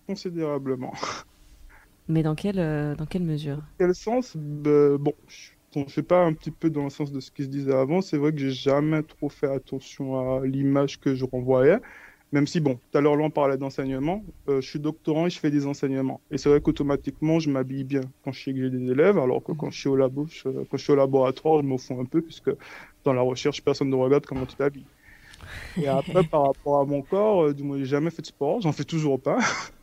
Considérablement. 0.06 0.92
Mais 2.10 2.24
dans 2.24 2.36
quelle, 2.36 2.60
euh, 2.60 2.94
dans 2.96 3.06
quelle 3.06 3.24
mesure? 3.24 3.62
Quel 3.80 3.96
sens? 3.96 4.36
Ben, 4.36 4.98
bon, 4.98 5.14
je 5.28 5.52
je 5.88 5.94
sais 5.94 6.04
pas 6.04 6.24
un 6.24 6.34
petit 6.34 6.52
peu 6.52 6.70
dans 6.70 6.84
le 6.86 6.90
sens 6.90 7.12
de 7.12 7.20
ce 7.20 7.32
qui 7.32 7.44
se 7.44 7.50
disait 7.50 7.74
avant. 7.74 8.02
C'est 8.02 8.18
vrai 8.18 8.32
que 8.32 8.38
j'ai 8.38 8.52
jamais 8.52 9.04
trop 9.04 9.30
fait 9.30 9.48
attention 9.48 10.38
à 10.38 10.46
l'image 10.46 11.00
que 11.00 11.16
je 11.16 11.26
renvoyais. 11.26 11.80
Même 12.36 12.48
si, 12.48 12.60
bon, 12.60 12.76
tout 12.92 12.98
à 12.98 13.02
l'heure, 13.02 13.16
là, 13.16 13.24
on 13.26 13.32
parlait 13.32 13.58
d'enseignement. 13.58 14.26
Euh, 14.50 14.62
je 14.62 14.70
suis 14.70 14.80
doctorant 14.80 15.28
et 15.28 15.32
je 15.32 15.40
fais 15.40 15.52
des 15.52 15.68
enseignements. 15.68 16.22
Et 16.32 16.38
c'est 16.38 16.50
vrai 16.50 16.62
qu'automatiquement, 16.62 17.40
je 17.40 17.50
m'habille 17.50 17.86
bien 17.86 18.02
quand 18.24 18.34
je 18.34 18.44
sais 18.44 18.54
que 18.54 18.60
j'ai 18.62 18.70
des 18.70 18.92
élèves, 18.92 19.18
alors 19.20 19.44
que 19.44 19.54
quand 19.54 19.72
je 19.72 19.80
suis 19.80 19.90
au 19.90 19.96
labo, 19.96 20.28
je- 20.28 20.50
quand 20.66 20.78
je 20.78 20.84
suis 20.84 20.94
au 20.94 20.98
laboratoire, 20.98 21.62
je 21.62 21.68
m'en 21.68 21.78
fous 21.78 22.00
un 22.00 22.06
peu, 22.06 22.22
puisque 22.22 22.52
dans 23.06 23.14
la 23.14 23.22
recherche, 23.22 23.64
personne 23.64 23.90
ne 23.90 23.96
regarde 23.96 24.26
comment 24.26 24.46
tu 24.46 24.56
t'habilles. 24.58 24.90
Et 25.82 25.88
après, 25.88 26.24
par 26.32 26.44
rapport 26.48 26.80
à 26.82 26.86
mon 26.86 27.04
corps, 27.04 27.46
euh, 27.46 27.54
du 27.54 27.64
moins, 27.64 27.78
j'ai 27.80 27.86
jamais 27.86 28.12
fait 28.12 28.22
de 28.24 28.28
sport, 28.28 28.62
j'en 28.62 28.72
fais 28.74 28.86
toujours 28.86 29.22
pas. 29.22 29.40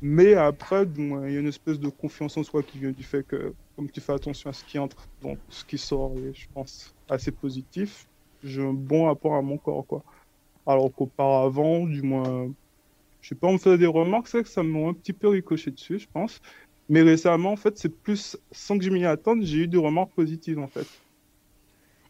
Mais 0.00 0.34
après, 0.34 0.86
du 0.86 1.00
moins, 1.00 1.26
il 1.28 1.34
y 1.34 1.36
a 1.36 1.40
une 1.40 1.48
espèce 1.48 1.80
de 1.80 1.88
confiance 1.88 2.36
en 2.36 2.44
soi 2.44 2.62
qui 2.62 2.78
vient 2.78 2.92
du 2.92 3.02
fait 3.02 3.24
que, 3.24 3.54
comme 3.76 3.90
tu 3.90 4.00
fais 4.00 4.12
attention 4.12 4.50
à 4.50 4.52
ce 4.52 4.62
qui 4.64 4.78
entre, 4.78 5.08
donc 5.20 5.40
ce 5.48 5.64
qui 5.64 5.78
sort 5.78 6.16
est, 6.18 6.34
je 6.34 6.46
pense, 6.54 6.94
assez 7.08 7.32
positif. 7.32 8.06
J'ai 8.42 8.62
un 8.62 8.72
bon 8.72 9.06
rapport 9.06 9.34
à 9.34 9.42
mon 9.42 9.58
corps, 9.58 9.86
quoi. 9.86 10.04
Alors 10.68 10.92
qu'auparavant, 10.94 11.86
du 11.86 12.02
moins, 12.02 12.48
Je 13.22 13.28
sais 13.30 13.34
pas, 13.34 13.48
on 13.48 13.54
me 13.54 13.58
faisait 13.58 13.78
des 13.78 13.86
remarques, 13.86 14.28
c'est 14.28 14.42
que 14.42 14.48
ça 14.48 14.62
m'a 14.62 14.88
un 14.88 14.92
petit 14.92 15.14
peu 15.14 15.28
ricoché 15.28 15.70
dessus, 15.70 15.98
je 15.98 16.06
pense. 16.12 16.40
Mais 16.88 17.02
récemment, 17.02 17.52
en 17.52 17.56
fait, 17.56 17.76
c'est 17.78 17.88
plus, 17.88 18.36
sans 18.52 18.78
que 18.78 18.84
je 18.84 18.90
m'y 18.90 19.04
attende, 19.04 19.42
j'ai 19.42 19.60
eu 19.60 19.66
des 19.66 19.78
remarques 19.78 20.12
positives, 20.12 20.58
en 20.58 20.68
fait. 20.68 20.86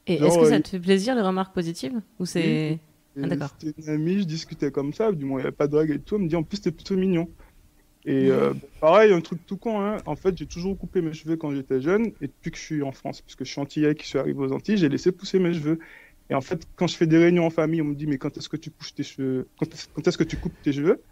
Et 0.09 0.15
est-ce 0.15 0.39
que 0.39 0.47
ça 0.47 0.57
euh, 0.57 0.61
te 0.61 0.69
fait 0.69 0.81
plaisir 0.81 1.15
les 1.15 1.23
remarques 1.23 1.55
positives 1.55 2.01
ou 2.19 2.27
c'est 2.27 2.79
Ah, 3.23 3.27
d'accord. 3.27 3.51
C'était 3.59 3.81
une 3.81 3.89
amie, 3.91 4.21
je 4.21 4.25
discutais 4.25 4.71
comme 4.71 4.93
ça, 4.93 5.13
du 5.13 5.25
moins 5.25 5.39
il 5.39 5.43
n'y 5.43 5.49
avait 5.49 5.57
pas 5.57 5.67
de 5.67 5.73
drague 5.73 5.91
et 5.91 5.99
tout, 5.99 6.17
elle 6.17 6.23
me 6.23 6.29
dit 6.29 6.37
en 6.37 6.43
plus 6.43 6.61
t'es 6.61 6.71
plutôt 6.73 6.97
mignon. 6.97 7.29
Et 8.07 8.31
euh, 8.31 8.55
pareil, 8.81 9.13
un 9.13 9.21
truc 9.21 9.45
tout 9.47 9.59
con, 9.59 9.81
hein. 9.81 9.99
en 10.07 10.17
fait 10.17 10.37
j'ai 10.39 10.47
toujours 10.47 10.79
coupé 10.79 11.03
mes 11.03 11.13
cheveux 11.13 11.37
quand 11.37 11.55
j'étais 11.55 11.81
jeune, 11.81 12.07
et 12.23 12.29
depuis 12.29 12.51
que 12.51 12.57
je 12.57 12.63
suis 12.63 12.83
en 12.83 12.93
France, 12.93 13.21
parce 13.21 13.35
que 13.35 13.45
je 13.45 13.51
suis 13.51 13.61
antillais, 13.61 13.95
je 14.01 14.07
suis 14.07 14.19
arrivé 14.19 14.39
aux 14.39 14.53
Antilles, 14.53 14.79
j'ai 14.79 14.89
laissé 14.89 15.13
pousser 15.13 15.39
mes 15.39 15.53
cheveux. 15.53 15.79
Et 16.31 16.35
en 16.35 16.41
fait, 16.43 16.67
quand 16.77 16.87
je 16.87 16.97
fais 16.97 17.07
des 17.07 17.19
réunions 17.19 17.47
en 17.47 17.51
famille, 17.51 17.83
on 17.83 17.87
me 17.87 17.95
dit 17.95 18.07
mais 18.07 18.19
quand 18.19 18.37
est-ce 18.37 18.49
que 18.49 18.57
tu 18.57 18.71
couches 18.71 18.95
tes 18.95 19.03
cheveux, 19.03 19.51
quand 19.59 19.73
est-ce 19.75 19.89
quand 19.93 20.07
est-ce 20.07 20.19
que 20.19 20.25
tu 20.25 20.39
coupes 20.39 20.61
tes 20.63 20.73
cheveux? 20.73 21.05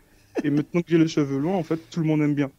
Et 0.43 0.51
maintenant 0.51 0.82
que 0.82 0.90
j'ai 0.90 0.98
les 0.98 1.09
cheveux 1.09 1.38
longs, 1.38 1.55
en 1.56 1.62
fait 1.64 1.88
tout 1.90 2.01
le 2.01 2.06
monde 2.06 2.22
aime 2.22 2.34
bien. 2.34 2.52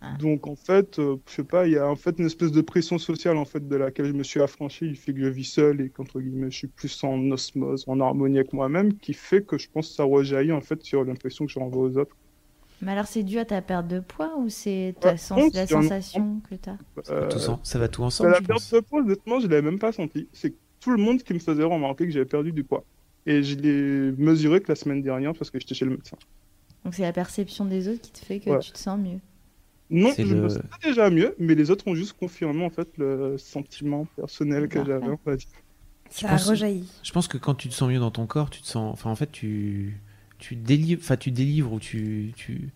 Ah. 0.00 0.18
Donc 0.18 0.46
en 0.46 0.56
fait, 0.56 0.98
euh, 0.98 1.16
je 1.28 1.32
sais 1.34 1.44
pas, 1.44 1.66
il 1.66 1.72
y 1.72 1.78
a 1.78 1.88
en 1.88 1.96
fait 1.96 2.18
une 2.18 2.26
espèce 2.26 2.52
de 2.52 2.60
pression 2.60 2.98
sociale 2.98 3.36
en 3.38 3.44
fait 3.46 3.66
de 3.66 3.76
laquelle 3.76 4.06
je 4.06 4.12
me 4.12 4.22
suis 4.22 4.40
affranchi, 4.42 4.84
il 4.86 4.96
fait 4.96 5.14
que 5.14 5.20
je 5.20 5.26
vis 5.28 5.44
seul 5.44 5.80
et 5.80 5.90
qu'entre 5.90 6.20
guillemets 6.20 6.50
je 6.50 6.58
suis 6.58 6.68
plus 6.68 7.02
en 7.04 7.30
osmose, 7.30 7.84
en 7.86 7.98
harmonie 8.00 8.38
avec 8.38 8.52
moi-même, 8.52 8.98
qui 8.98 9.14
fait 9.14 9.42
que 9.44 9.56
je 9.58 9.68
pense 9.72 9.88
que 9.88 9.94
ça 9.94 10.04
rejaillit 10.04 10.52
en 10.52 10.60
fait 10.60 10.82
sur 10.82 11.04
l'impression 11.04 11.46
que 11.46 11.52
je 11.52 11.58
renvoie 11.58 11.84
aux 11.84 11.96
autres. 11.96 12.16
Mais 12.80 12.92
alors, 12.92 13.06
c'est 13.06 13.22
dû 13.22 13.38
à 13.38 13.44
ta 13.44 13.62
perte 13.62 13.86
de 13.86 14.00
poids 14.00 14.36
ou 14.38 14.48
c'est 14.48 14.96
ta 15.00 15.10
Ouais, 15.10 15.16
sens- 15.16 15.44
je 15.44 15.50
pense 15.50 15.54
la 15.54 15.66
sensation 15.66 16.40
que 16.40 16.54
tu 16.56 16.68
as 16.68 16.78
Euh, 17.10 17.28
Tout 17.28 17.38
en- 17.38 17.60
ça 17.64 17.78
va 17.78 17.88
tout 17.88 18.02
bah, 18.02 18.04
ensemble, 18.08 18.32
la 18.32 18.40
perte 18.40 18.70
de 18.72 18.80
poids, 18.80 19.00
honnêtement, 19.00 19.40
je 19.40 19.46
l'avais 19.48 19.62
même 19.62 19.78
pas 19.78 19.92
senti. 19.92 20.28
C'est 20.32 20.56
tout 20.82 20.90
le 20.90 20.96
monde 20.98 21.22
qui 21.22 21.32
me 21.32 21.38
faisait 21.38 21.62
remarquer 21.64 22.04
que 22.06 22.10
j'avais 22.12 22.24
perdu 22.26 22.52
du 22.52 22.64
poids. 22.64 22.84
Et 23.24 23.42
je 23.42 23.54
l'ai 23.56 24.12
mesuré 24.18 24.60
que 24.60 24.68
la 24.68 24.74
semaine 24.74 25.00
dernière 25.00 25.32
parce 25.32 25.50
que 25.50 25.58
j'étais 25.60 25.74
chez 25.74 25.84
le 25.84 25.92
médecin. 25.92 26.16
Donc, 26.84 26.94
c'est 26.94 27.02
la 27.02 27.12
perception 27.12 27.64
des 27.64 27.86
autres 27.88 28.00
qui 28.02 28.10
te 28.10 28.18
fait 28.18 28.40
que 28.40 28.50
Ouais. 28.50 28.58
tu 28.58 28.72
te 28.72 28.78
sens 28.78 28.98
mieux. 28.98 29.20
Non, 29.90 30.10
C'est 30.14 30.24
je 30.26 30.34
le- 30.34 30.42
me 30.42 30.48
sens 30.48 30.62
déjà 30.82 31.08
mieux, 31.10 31.34
mais 31.38 31.54
les 31.54 31.70
autres 31.70 31.86
ont 31.86 31.94
juste 31.94 32.14
confirmé 32.14 32.64
en 32.64 32.70
fait 32.70 32.88
le 32.96 33.36
sentiment 33.38 34.06
personnel 34.16 34.68
que 34.68 34.84
j'avais, 34.84 35.06
dire. 35.36 35.46
Je 36.10 36.26
pense- 36.26 36.54
Je 37.04 37.12
pense 37.12 37.28
que 37.28 37.38
quand 37.38 37.54
tu 37.54 37.68
te 37.68 37.74
sens 37.74 37.88
mieux 37.90 37.98
dans 38.00 38.10
ton 38.10 38.26
corps, 38.26 38.50
tu 38.50 38.60
te 38.62 38.66
sens. 38.66 38.92
Enfin, 38.92 39.10
en 39.10 39.14
fait, 39.16 39.30
tu, 39.30 39.98
tu, 40.38 40.56
délivres, 40.56 41.00
enfin, 41.04 41.16
tu 41.16 41.30
délivres 41.30 41.72
ou 41.74 41.78
tu, 41.78 42.32
tu 42.36 42.70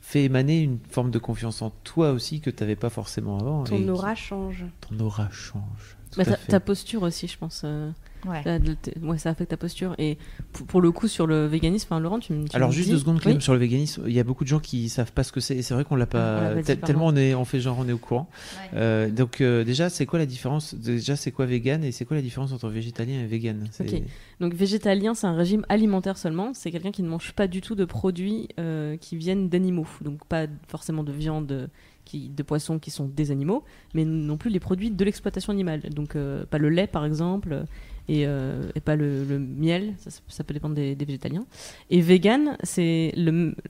fais 0.00 0.24
émaner 0.24 0.62
une 0.62 0.78
forme 0.90 1.10
de 1.10 1.18
confiance 1.18 1.60
en 1.62 1.70
toi 1.70 2.12
aussi 2.12 2.40
que 2.40 2.50
tu 2.50 2.62
n'avais 2.62 2.76
pas 2.76 2.90
forcément 2.90 3.38
avant. 3.38 3.64
et 3.64 3.68
Ton 3.68 3.82
qui- 3.82 3.90
aura 3.90 4.14
change. 4.14 4.64
Ton 4.80 4.98
aura 5.00 5.28
change. 5.30 5.96
Bah, 6.16 6.24
ta, 6.48 6.60
posture 6.60 7.02
aussi, 7.02 7.26
je 7.28 7.36
pense. 7.38 7.62
euh, 7.64 7.90
Ouais. 8.26 8.40
la- 8.46 8.58
de- 8.58 8.72
t- 8.72 8.94
ouais, 9.02 9.18
ça 9.18 9.28
affecte 9.30 9.50
ta 9.50 9.58
posture. 9.58 9.94
Et 9.98 10.16
pour, 10.52 10.66
pour 10.66 10.80
le 10.80 10.90
coup, 10.92 11.08
sur 11.08 11.26
le 11.26 11.44
véganisme, 11.46 11.88
enfin, 11.90 12.00
Laurent, 12.00 12.18
tu 12.20 12.32
me. 12.32 12.48
tu 12.48 12.56
Alors 12.56 12.72
juste 12.72 12.86
dis- 12.86 12.92
deux 12.94 12.98
secondes, 13.00 13.20
Clem, 13.20 13.36
Oui 13.36 13.42
sur 13.42 13.52
le 13.52 13.58
véganisme. 13.58 14.04
Il 14.06 14.14
y 14.14 14.20
a 14.20 14.24
beaucoup 14.24 14.44
de 14.44 14.48
gens 14.48 14.60
qui 14.60 14.88
savent 14.88 15.12
pas 15.12 15.24
ce 15.24 15.30
que 15.32 15.40
c'est. 15.40 15.56
Et 15.56 15.62
c'est 15.62 15.74
vrai 15.74 15.84
qu'on 15.84 15.96
l'a 15.96 16.04
Ah, 16.04 16.06
pas. 16.06 16.38
on 16.38 16.42
l'a 16.42 16.48
pas 16.50 16.54
dit, 16.56 16.62
tel- 16.64 16.78
pardon. 16.78 16.86
tellement 16.86 17.06
on 17.08 17.16
est, 17.16 17.34
on 17.34 17.44
fait 17.44 17.60
genre 17.60 17.76
on 17.78 17.86
est 17.86 17.92
au 17.92 17.98
courant. 17.98 18.30
Ouais. 18.72 18.78
Euh, 18.78 19.10
donc 19.10 19.42
euh, 19.42 19.62
déjà, 19.64 19.90
c'est 19.90 20.06
quoi 20.06 20.18
la 20.18 20.24
différence 20.26 20.74
Déjà, 20.74 21.16
c'est 21.16 21.32
quoi 21.32 21.44
vegan 21.44 21.84
et 21.84 21.92
c'est 21.92 22.06
quoi 22.06 22.16
la 22.16 22.22
différence 22.22 22.52
entre 22.52 22.70
végétalien 22.70 23.20
et 23.20 23.26
vegan? 23.26 23.66
C'est- 23.72 23.92
Ok. 23.94 24.02
Donc 24.40 24.54
végétalien, 24.54 25.12
c'est 25.14 25.26
un 25.26 25.36
régime 25.36 25.66
alimentaire 25.68 26.16
seulement. 26.16 26.52
C'est 26.54 26.70
quelqu'un 26.70 26.92
qui 26.92 27.02
ne 27.02 27.08
mange 27.08 27.32
pas 27.32 27.46
du 27.46 27.60
tout 27.60 27.74
de 27.74 27.84
produits 27.84 28.48
euh, 28.58 28.96
qui 28.96 29.16
viennent 29.16 29.50
d'animaux. 29.50 29.86
Donc 30.00 30.24
pas 30.26 30.46
forcément 30.68 31.02
de 31.04 31.12
viande, 31.12 31.52
euh, 31.52 31.66
qui, 32.04 32.28
de 32.28 32.42
poissons 32.42 32.78
qui 32.78 32.90
sont 32.90 33.06
des 33.06 33.30
animaux, 33.30 33.64
mais 33.94 34.04
non 34.04 34.36
plus 34.36 34.50
les 34.50 34.60
produits 34.60 34.90
de 34.90 35.04
l'exploitation 35.04 35.52
animale. 35.52 35.80
Donc 35.90 36.16
euh, 36.16 36.44
pas 36.46 36.58
le 36.58 36.68
lait 36.68 36.86
par 36.86 37.04
exemple, 37.04 37.64
et, 38.08 38.26
euh, 38.26 38.70
pas 38.84 38.96
le, 38.96 39.38
miel. 39.38 39.94
Ça, 39.98 40.44
peut 40.44 40.54
dépendre 40.54 40.74
des, 40.74 40.94
végétaliens. 40.94 41.46
Et 41.90 42.00
vegan, 42.00 42.56
c'est 42.62 43.14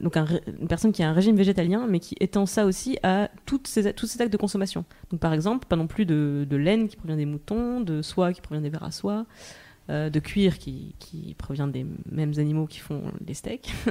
donc 0.00 0.16
une 0.16 0.68
personne 0.68 0.92
qui 0.92 1.02
a 1.02 1.08
un 1.08 1.12
régime 1.12 1.36
végétalien, 1.36 1.86
mais 1.88 2.00
qui 2.00 2.16
étend 2.20 2.46
ça 2.46 2.66
aussi 2.66 2.98
à 3.02 3.30
toutes 3.46 3.70
tous 3.96 4.06
ces 4.06 4.20
actes 4.20 4.32
de 4.32 4.36
consommation. 4.36 4.84
Donc 5.10 5.20
par 5.20 5.32
exemple, 5.32 5.66
pas 5.66 5.76
non 5.76 5.86
plus 5.86 6.06
de, 6.06 6.46
de 6.48 6.56
laine 6.56 6.88
qui 6.88 6.96
provient 6.96 7.16
des 7.16 7.26
moutons, 7.26 7.80
de 7.80 8.02
soie 8.02 8.32
qui 8.32 8.40
provient 8.40 8.62
des 8.62 8.70
vers 8.70 8.82
à 8.82 8.90
soie 8.90 9.26
euh, 9.90 10.08
de 10.08 10.18
cuir 10.18 10.56
qui, 10.56 10.94
qui 10.98 11.34
provient 11.36 11.68
des 11.68 11.84
mêmes 12.10 12.32
animaux 12.38 12.66
qui 12.66 12.78
font 12.78 13.02
les 13.26 13.34
steaks. 13.34 13.70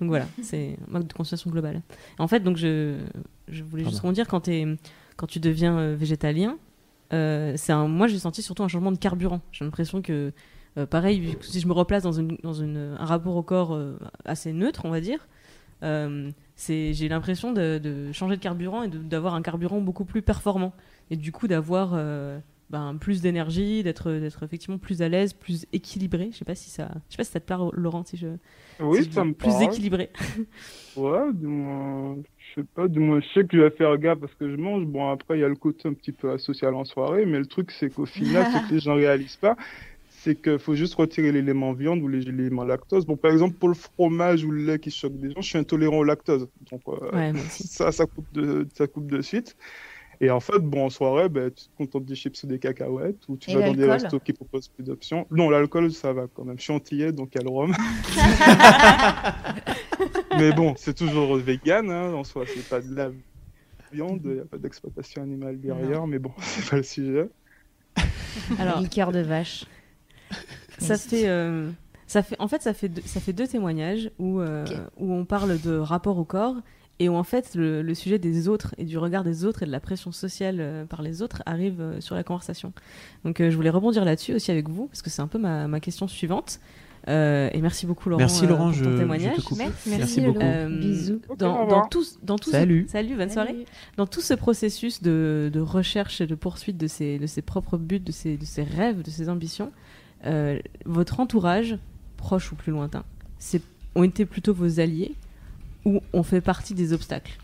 donc 0.00 0.08
voilà, 0.08 0.26
c'est 0.42 0.78
un 0.88 0.92
mode 0.92 1.08
de 1.08 1.12
consommation 1.12 1.50
globale. 1.50 1.82
En 2.18 2.26
fait, 2.26 2.40
donc 2.40 2.56
je, 2.56 2.96
je 3.48 3.62
voulais 3.62 3.82
juste 3.82 3.96
Pardon. 3.96 4.08
rebondir 4.08 4.28
quand, 4.28 4.48
quand 5.16 5.26
tu 5.26 5.38
deviens 5.38 5.78
euh, 5.78 5.94
végétalien, 5.94 6.56
euh, 7.12 7.52
c'est 7.56 7.72
un, 7.72 7.86
moi 7.86 8.06
j'ai 8.06 8.18
senti 8.18 8.40
surtout 8.40 8.62
un 8.62 8.68
changement 8.68 8.92
de 8.92 8.96
carburant. 8.96 9.42
J'ai 9.52 9.66
l'impression 9.66 10.00
que, 10.00 10.32
pareil, 10.88 11.36
si 11.42 11.60
je 11.60 11.66
me 11.66 11.74
replace 11.74 12.02
dans, 12.02 12.12
une, 12.12 12.38
dans 12.42 12.54
une, 12.54 12.96
un 12.98 13.04
rapport 13.04 13.36
au 13.36 13.42
corps 13.42 13.78
assez 14.24 14.54
neutre, 14.54 14.86
on 14.86 14.90
va 14.90 15.02
dire, 15.02 15.28
j'ai 15.82 17.08
l'impression 17.10 17.52
de, 17.52 17.76
de 17.76 18.10
changer 18.12 18.36
de 18.36 18.42
carburant 18.42 18.84
et 18.84 18.88
d'avoir 18.88 19.34
un 19.34 19.42
carburant 19.42 19.82
beaucoup 19.82 20.06
plus 20.06 20.22
performant. 20.22 20.72
Et 21.10 21.16
du 21.16 21.30
coup 21.30 21.46
d'avoir 21.46 21.94
ben, 22.70 22.96
plus 22.98 23.22
d'énergie, 23.22 23.82
d'être, 23.82 24.10
d'être 24.12 24.42
effectivement 24.42 24.78
plus 24.78 25.02
à 25.02 25.08
l'aise, 25.08 25.32
plus 25.34 25.66
équilibré. 25.72 26.30
Je 26.32 26.38
sais 26.38 26.44
pas 26.44 26.54
si 26.54 26.70
ça, 26.70 26.90
je 27.08 27.14
sais 27.14 27.16
pas 27.18 27.24
si 27.24 27.32
ça 27.32 27.40
te 27.40 27.46
plaît, 27.46 27.56
Laurent, 27.74 28.04
si 28.04 28.16
je, 28.16 28.28
Oui, 28.78 29.02
si 29.02 29.04
je 29.04 29.10
ça 29.12 29.24
dis 29.24 29.24
me 29.24 29.34
plus 29.34 29.58
parle. 29.58 29.62
équilibré. 29.62 30.10
Ouais, 30.94 31.30
du 31.34 31.46
moins, 31.46 32.16
je 32.38 32.60
sais 32.62 32.66
pas, 32.74 32.88
du 32.88 33.00
moins, 33.00 33.20
je 33.20 33.26
sais 33.34 33.46
que 33.46 33.54
je 33.56 33.62
vais 33.62 33.70
faire 33.70 33.98
gaffe 33.98 34.18
parce 34.20 34.34
que 34.34 34.50
je 34.50 34.56
mange. 34.56 34.86
Bon, 34.86 35.10
après, 35.10 35.36
il 35.36 35.40
y 35.42 35.44
a 35.44 35.48
le 35.48 35.56
côté 35.56 35.88
un 35.88 35.92
petit 35.92 36.12
peu 36.12 36.30
asocial 36.32 36.74
en 36.74 36.84
soirée, 36.86 37.26
mais 37.26 37.38
le 37.38 37.44
truc, 37.46 37.70
c'est 37.70 37.90
qu'au 37.90 38.06
final, 38.06 38.46
ce 38.46 38.56
que 38.58 38.64
les 38.72 38.80
gens 38.80 38.94
réalisent 38.94 39.36
pas, 39.36 39.56
c'est 40.08 40.40
qu'il 40.40 40.58
faut 40.58 40.74
juste 40.74 40.94
retirer 40.94 41.32
l'élément 41.32 41.72
viande 41.74 42.00
ou 42.02 42.08
l'élément 42.08 42.64
lactose. 42.64 43.04
Bon, 43.06 43.16
par 43.18 43.30
exemple, 43.32 43.56
pour 43.58 43.68
le 43.68 43.74
fromage 43.74 44.42
ou 44.44 44.50
le 44.50 44.64
lait 44.64 44.78
qui 44.78 44.90
choque 44.90 45.18
des 45.18 45.30
gens, 45.32 45.42
je 45.42 45.48
suis 45.48 45.58
intolérant 45.58 45.98
au 45.98 46.04
lactose. 46.04 46.48
Donc, 46.72 46.82
euh, 46.88 47.12
Ouais, 47.12 47.32
ça, 47.50 47.92
ça 47.92 48.06
coupe 48.06 48.32
de, 48.32 48.66
ça 48.74 48.86
coupe 48.86 49.06
de 49.10 49.20
suite. 49.22 49.56
Et 50.20 50.30
en 50.30 50.40
fait, 50.40 50.58
bon, 50.58 50.86
en 50.86 50.90
soirée, 50.90 51.28
ben, 51.28 51.50
tu 51.50 51.66
te 51.66 51.76
contentes 51.76 52.06
des 52.06 52.14
chips 52.14 52.42
ou 52.42 52.46
des 52.46 52.58
cacahuètes, 52.58 53.28
ou 53.28 53.36
tu 53.36 53.50
Et 53.50 53.54
vas 53.54 53.66
dans 53.66 53.74
des 53.74 53.90
restos 53.90 54.20
qui 54.20 54.32
proposent 54.32 54.68
plus 54.68 54.84
d'options. 54.84 55.26
Non, 55.30 55.50
l'alcool, 55.50 55.92
ça 55.92 56.12
va 56.12 56.26
quand 56.32 56.44
même. 56.44 56.58
Je 56.58 56.64
suis 56.64 56.72
antillais, 56.72 57.12
donc 57.12 57.34
il 57.34 57.38
y 57.38 57.40
a 57.40 57.44
le 57.44 57.50
rhum. 57.50 57.72
Mais 60.38 60.52
bon, 60.52 60.74
c'est 60.76 60.94
toujours 60.94 61.36
vegan, 61.36 61.90
hein, 61.90 62.12
en 62.12 62.24
soi, 62.24 62.44
c'est 62.46 62.68
pas 62.68 62.80
de 62.80 62.94
la 62.94 63.10
viande, 63.92 64.20
il 64.24 64.32
n'y 64.32 64.40
a 64.40 64.44
pas 64.44 64.58
d'exploitation 64.58 65.22
animale 65.22 65.60
derrière, 65.60 66.06
mais 66.06 66.18
bon, 66.18 66.32
c'est 66.40 66.68
pas 66.68 66.76
le 66.76 66.82
sujet. 66.82 67.28
Alors, 68.58 68.80
Liqueur 68.80 69.12
de 69.12 69.20
vache. 69.20 69.64
ça 70.78 70.98
fait, 70.98 71.28
euh, 71.28 71.70
ça 72.06 72.22
fait, 72.22 72.36
en 72.38 72.48
fait, 72.48 72.62
ça 72.62 72.74
fait, 72.74 72.88
deux, 72.88 73.02
ça 73.02 73.20
fait 73.20 73.32
deux 73.32 73.46
témoignages 73.46 74.10
où, 74.18 74.40
euh, 74.40 74.64
où 74.98 75.12
on 75.12 75.24
parle 75.24 75.60
de 75.60 75.76
rapport 75.76 76.18
au 76.18 76.24
corps 76.24 76.56
et 76.98 77.08
où 77.08 77.14
en 77.14 77.24
fait 77.24 77.54
le, 77.54 77.82
le 77.82 77.94
sujet 77.94 78.18
des 78.18 78.48
autres 78.48 78.74
et 78.78 78.84
du 78.84 78.96
regard 78.98 79.22
des 79.24 79.44
autres 79.44 79.62
et 79.62 79.66
de 79.66 79.70
la 79.70 79.80
pression 79.80 80.12
sociale 80.12 80.56
euh, 80.60 80.84
par 80.86 81.02
les 81.02 81.20
autres 81.22 81.42
arrive 81.46 81.80
euh, 81.80 82.00
sur 82.00 82.14
la 82.14 82.22
conversation. 82.24 82.72
Donc 83.24 83.40
euh, 83.40 83.50
je 83.50 83.56
voulais 83.56 83.70
rebondir 83.70 84.04
là-dessus 84.04 84.34
aussi 84.34 84.50
avec 84.50 84.68
vous 84.68 84.86
parce 84.86 85.02
que 85.02 85.10
c'est 85.10 85.22
un 85.22 85.26
peu 85.28 85.38
ma, 85.38 85.68
ma 85.68 85.80
question 85.80 86.08
suivante. 86.08 86.58
Euh, 87.08 87.48
et 87.52 87.60
merci 87.60 87.86
beaucoup 87.86 88.08
Laurent, 88.08 88.18
Merci, 88.18 88.46
euh, 88.46 88.48
Laurent, 88.48 88.64
pour 88.64 88.72
je- 88.72 88.82
ton 88.84 88.90
je 88.90 88.94
te 88.96 89.00
témoignage. 89.00 89.36
coupe. 89.44 89.58
Merci, 89.58 89.90
Merci 89.90 90.20
beaucoup. 90.22 90.40
Euh, 90.40 90.68
Bisous. 90.80 91.20
Dans, 91.38 91.86
tout, 91.88 92.04
dans 92.24 92.36
tout 92.36 92.50
Salut. 92.50 92.84
Ce, 92.86 92.92
salut, 92.92 93.14
bonne 93.14 93.30
soirée. 93.30 93.64
Dans 93.96 94.06
tout 94.08 94.20
ce 94.20 94.34
processus 94.34 95.00
de, 95.02 95.48
de 95.52 95.60
recherche 95.60 96.20
et 96.20 96.26
de 96.26 96.34
poursuite 96.34 96.76
de 96.78 96.88
ses, 96.88 97.18
de 97.20 97.26
ses 97.28 97.42
propres 97.42 97.76
buts, 97.76 98.00
de 98.00 98.10
ses, 98.10 98.36
de 98.36 98.44
ses 98.44 98.64
rêves, 98.64 99.02
de 99.02 99.10
ses 99.10 99.28
ambitions, 99.28 99.70
euh, 100.24 100.58
votre 100.84 101.20
entourage, 101.20 101.78
proche 102.16 102.50
ou 102.50 102.56
plus 102.56 102.72
lointain, 102.72 103.04
c'est, 103.38 103.62
ont 103.94 104.02
été 104.02 104.24
plutôt 104.26 104.52
vos 104.54 104.80
alliés 104.80 105.14
ou 105.86 106.02
ont 106.12 106.24
fait 106.24 106.42
partie 106.42 106.74
des 106.74 106.92
obstacles 106.92 107.38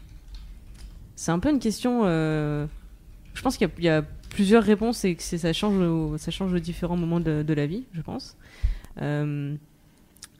C'est 1.17 1.31
un 1.31 1.39
peu 1.39 1.49
une 1.49 1.61
question. 1.61 2.03
euh, 2.05 2.67
je 3.33 3.41
pense 3.41 3.57
qu'il 3.57 3.71
y 3.79 3.89
a, 3.89 4.05
plusieurs 4.29 4.65
réponses 4.65 5.05
et 5.05 5.15
que 5.15 5.23
ça 5.23 5.53
change, 5.53 6.19
ça 6.19 6.31
change 6.31 6.55
aux 6.55 6.59
différents 6.59 6.97
moments 6.97 7.21
de, 7.21 7.53
la 7.53 7.67
vie, 7.67 7.85
je 7.93 8.01
pense. 8.01 8.37
Euh, 9.01 9.55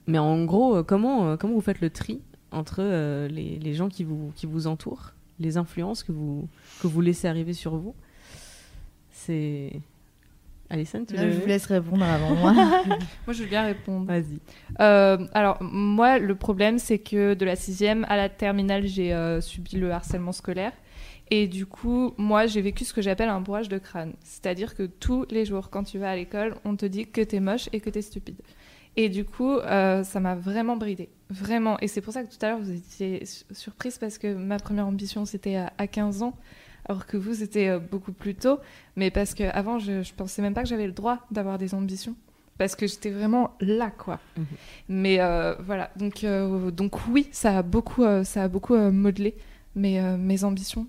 mais 0.07 0.17
en 0.17 0.45
gros, 0.45 0.77
euh, 0.77 0.83
comment, 0.83 1.37
comment 1.37 1.53
vous 1.53 1.61
faites 1.61 1.79
le 1.79 1.91
tri 1.91 2.19
entre 2.51 2.81
les, 3.27 3.59
les 3.59 3.73
gens 3.73 3.89
qui 3.89 4.03
vous, 4.03 4.31
qui 4.35 4.47
vous 4.47 4.65
entourent, 4.65 5.11
les 5.39 5.57
influences 5.57 6.03
que 6.03 6.11
vous, 6.11 6.47
que 6.81 6.87
vous 6.87 7.01
laissez 7.01 7.27
arriver 7.27 7.53
sur 7.53 7.75
vous? 7.75 7.93
C'est. 9.11 9.79
Alison, 10.73 11.05
tu 11.05 11.15
Là, 11.15 11.23
je 11.23 11.27
veux- 11.27 11.41
vous 11.41 11.47
laisse 11.47 11.65
répondre 11.67 12.03
avant 12.03 12.35
moi. 12.35 12.51
Moi, 13.25 13.33
je 13.33 13.43
veux 13.43 13.49
bien 13.49 13.63
répondre. 13.63 14.05
Vas-y. 14.07 14.39
Euh, 14.81 15.25
alors, 15.33 15.61
moi, 15.61 16.19
le 16.19 16.35
problème, 16.35 16.79
c'est 16.79 16.99
que 16.99 17.33
de 17.35 17.45
la 17.45 17.55
sixième 17.55 18.05
à 18.09 18.17
la 18.17 18.27
terminale, 18.29 18.85
j'ai 18.87 19.13
euh, 19.13 19.39
subi 19.41 19.77
le 19.77 19.91
harcèlement 19.91 20.31
scolaire. 20.31 20.71
Et 21.31 21.47
du 21.47 21.65
coup, 21.65 22.13
moi, 22.17 22.47
j'ai 22.47 22.61
vécu 22.61 22.83
ce 22.85 22.93
que 22.93 23.01
j'appelle 23.01 23.29
un 23.29 23.39
bourrage 23.41 23.69
de 23.69 23.77
crâne. 23.77 24.13
C'est-à-dire 24.21 24.75
que 24.75 24.83
tous 24.83 25.25
les 25.31 25.45
jours, 25.45 25.69
quand 25.69 25.83
tu 25.83 25.97
vas 25.97 26.11
à 26.11 26.15
l'école, 26.15 26.55
on 26.65 26.75
te 26.75 26.85
dit 26.85 27.07
que 27.07 27.21
t'es 27.21 27.39
moche 27.39 27.69
et 27.71 27.79
que 27.79 27.89
t'es 27.89 28.01
stupide. 28.01 28.39
Et 28.95 29.09
du 29.09 29.25
coup, 29.25 29.53
euh, 29.57 30.03
ça 30.03 30.19
m'a 30.19 30.35
vraiment 30.35 30.75
bridée. 30.77 31.09
Vraiment. 31.29 31.79
Et 31.79 31.87
c'est 31.87 32.01
pour 32.01 32.13
ça 32.13 32.23
que 32.23 32.29
tout 32.31 32.43
à 32.45 32.49
l'heure, 32.49 32.59
vous 32.59 32.71
étiez 32.71 33.25
su- 33.25 33.43
surprise 33.51 33.97
parce 33.97 34.19
que 34.19 34.35
ma 34.35 34.57
première 34.59 34.85
ambition, 34.85 35.25
c'était 35.25 35.55
à, 35.55 35.73
à 35.79 35.87
15 35.87 36.21
ans. 36.21 36.35
Alors 36.85 37.05
que 37.05 37.17
vous, 37.17 37.33
c'était 37.33 37.69
euh, 37.69 37.79
beaucoup 37.79 38.11
plus 38.13 38.35
tôt. 38.35 38.59
Mais 38.95 39.09
parce 39.11 39.33
qu'avant, 39.33 39.79
je, 39.79 40.03
je 40.03 40.13
pensais 40.13 40.41
même 40.41 40.53
pas 40.53 40.63
que 40.63 40.69
j'avais 40.69 40.87
le 40.87 40.91
droit 40.93 41.19
d'avoir 41.31 41.57
des 41.57 41.73
ambitions. 41.73 42.15
parce 42.57 42.75
que 42.75 42.85
j'étais 42.87 43.09
vraiment 43.09 43.55
là, 43.61 43.89
quoi. 43.91 44.19
Mhm. 44.37 44.45
Mais 44.89 45.19
euh, 45.19 45.55
voilà, 45.65 45.89
donc, 45.95 46.23
euh, 46.23 46.71
donc 46.71 47.07
oui, 47.07 47.27
ça 47.31 47.57
a 47.59 47.61
beaucoup, 47.63 48.03
euh, 48.03 48.23
ça 48.23 48.43
a 48.43 48.47
beaucoup 48.47 48.75
modelé 48.75 49.35
mes, 49.75 49.99
mes 50.17 50.43
ambitions, 50.43 50.85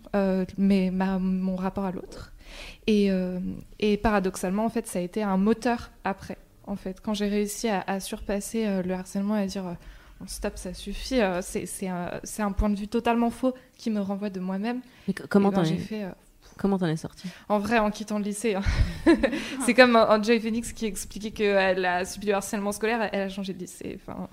mes, 0.58 0.90
ma- 0.90 1.18
mon 1.18 1.56
rapport 1.56 1.84
à 1.86 1.90
l'autre. 1.92 2.32
Et, 2.86 3.08
et 3.80 3.96
paradoxalement, 3.96 4.66
en 4.66 4.68
fait, 4.68 4.86
ça 4.86 4.98
a 4.98 5.02
été 5.02 5.22
un 5.22 5.38
moteur 5.38 5.90
après. 6.04 6.36
En 6.66 6.76
fait, 6.76 7.00
quand 7.00 7.14
j'ai 7.14 7.28
réussi 7.28 7.68
à, 7.68 7.82
à 7.86 7.98
surpasser 7.98 8.82
le 8.82 8.92
harcèlement 8.94 9.36
et 9.38 9.42
à 9.42 9.46
dire 9.46 9.64
stop, 10.26 10.56
ça 10.56 10.72
suffit, 10.74 11.20
euh, 11.20 11.40
c'est 11.42 11.66
c'est 11.66 11.88
un, 11.88 12.20
c'est 12.24 12.42
un 12.42 12.52
point 12.52 12.70
de 12.70 12.78
vue 12.78 12.88
totalement 12.88 13.30
faux 13.30 13.54
qui 13.76 13.90
me 13.90 14.00
renvoie 14.00 14.30
de 14.30 14.40
moi-même. 14.40 14.80
Comment 15.28 15.50
Eh 15.50 15.52
ben, 15.54 15.62
t'en 15.62 15.64
j'ai 15.64 15.74
es, 15.74 15.78
fait 15.78 16.04
euh, 16.04 16.10
comment 16.56 16.78
t'en 16.78 16.86
es 16.86 16.96
sorti 16.96 17.28
en 17.48 17.58
vrai, 17.58 17.78
en 17.78 17.90
quittant 17.90 18.18
le 18.18 18.24
lycée. 18.24 18.54
hein. 18.54 18.62
c'est 19.66 19.74
comme 19.74 19.98
Joy 20.22 20.40
Phoenix 20.40 20.72
qui 20.72 20.86
expliquait 20.86 21.30
qu'elle 21.30 21.84
a 21.84 22.04
subi 22.04 22.28
le 22.28 22.34
harcèlement 22.34 22.72
scolaire, 22.72 23.08
elle 23.12 23.22
a 23.22 23.28
changé 23.28 23.52
de 23.52 23.58
lycée. 23.58 23.98
Enfin, 24.00 24.28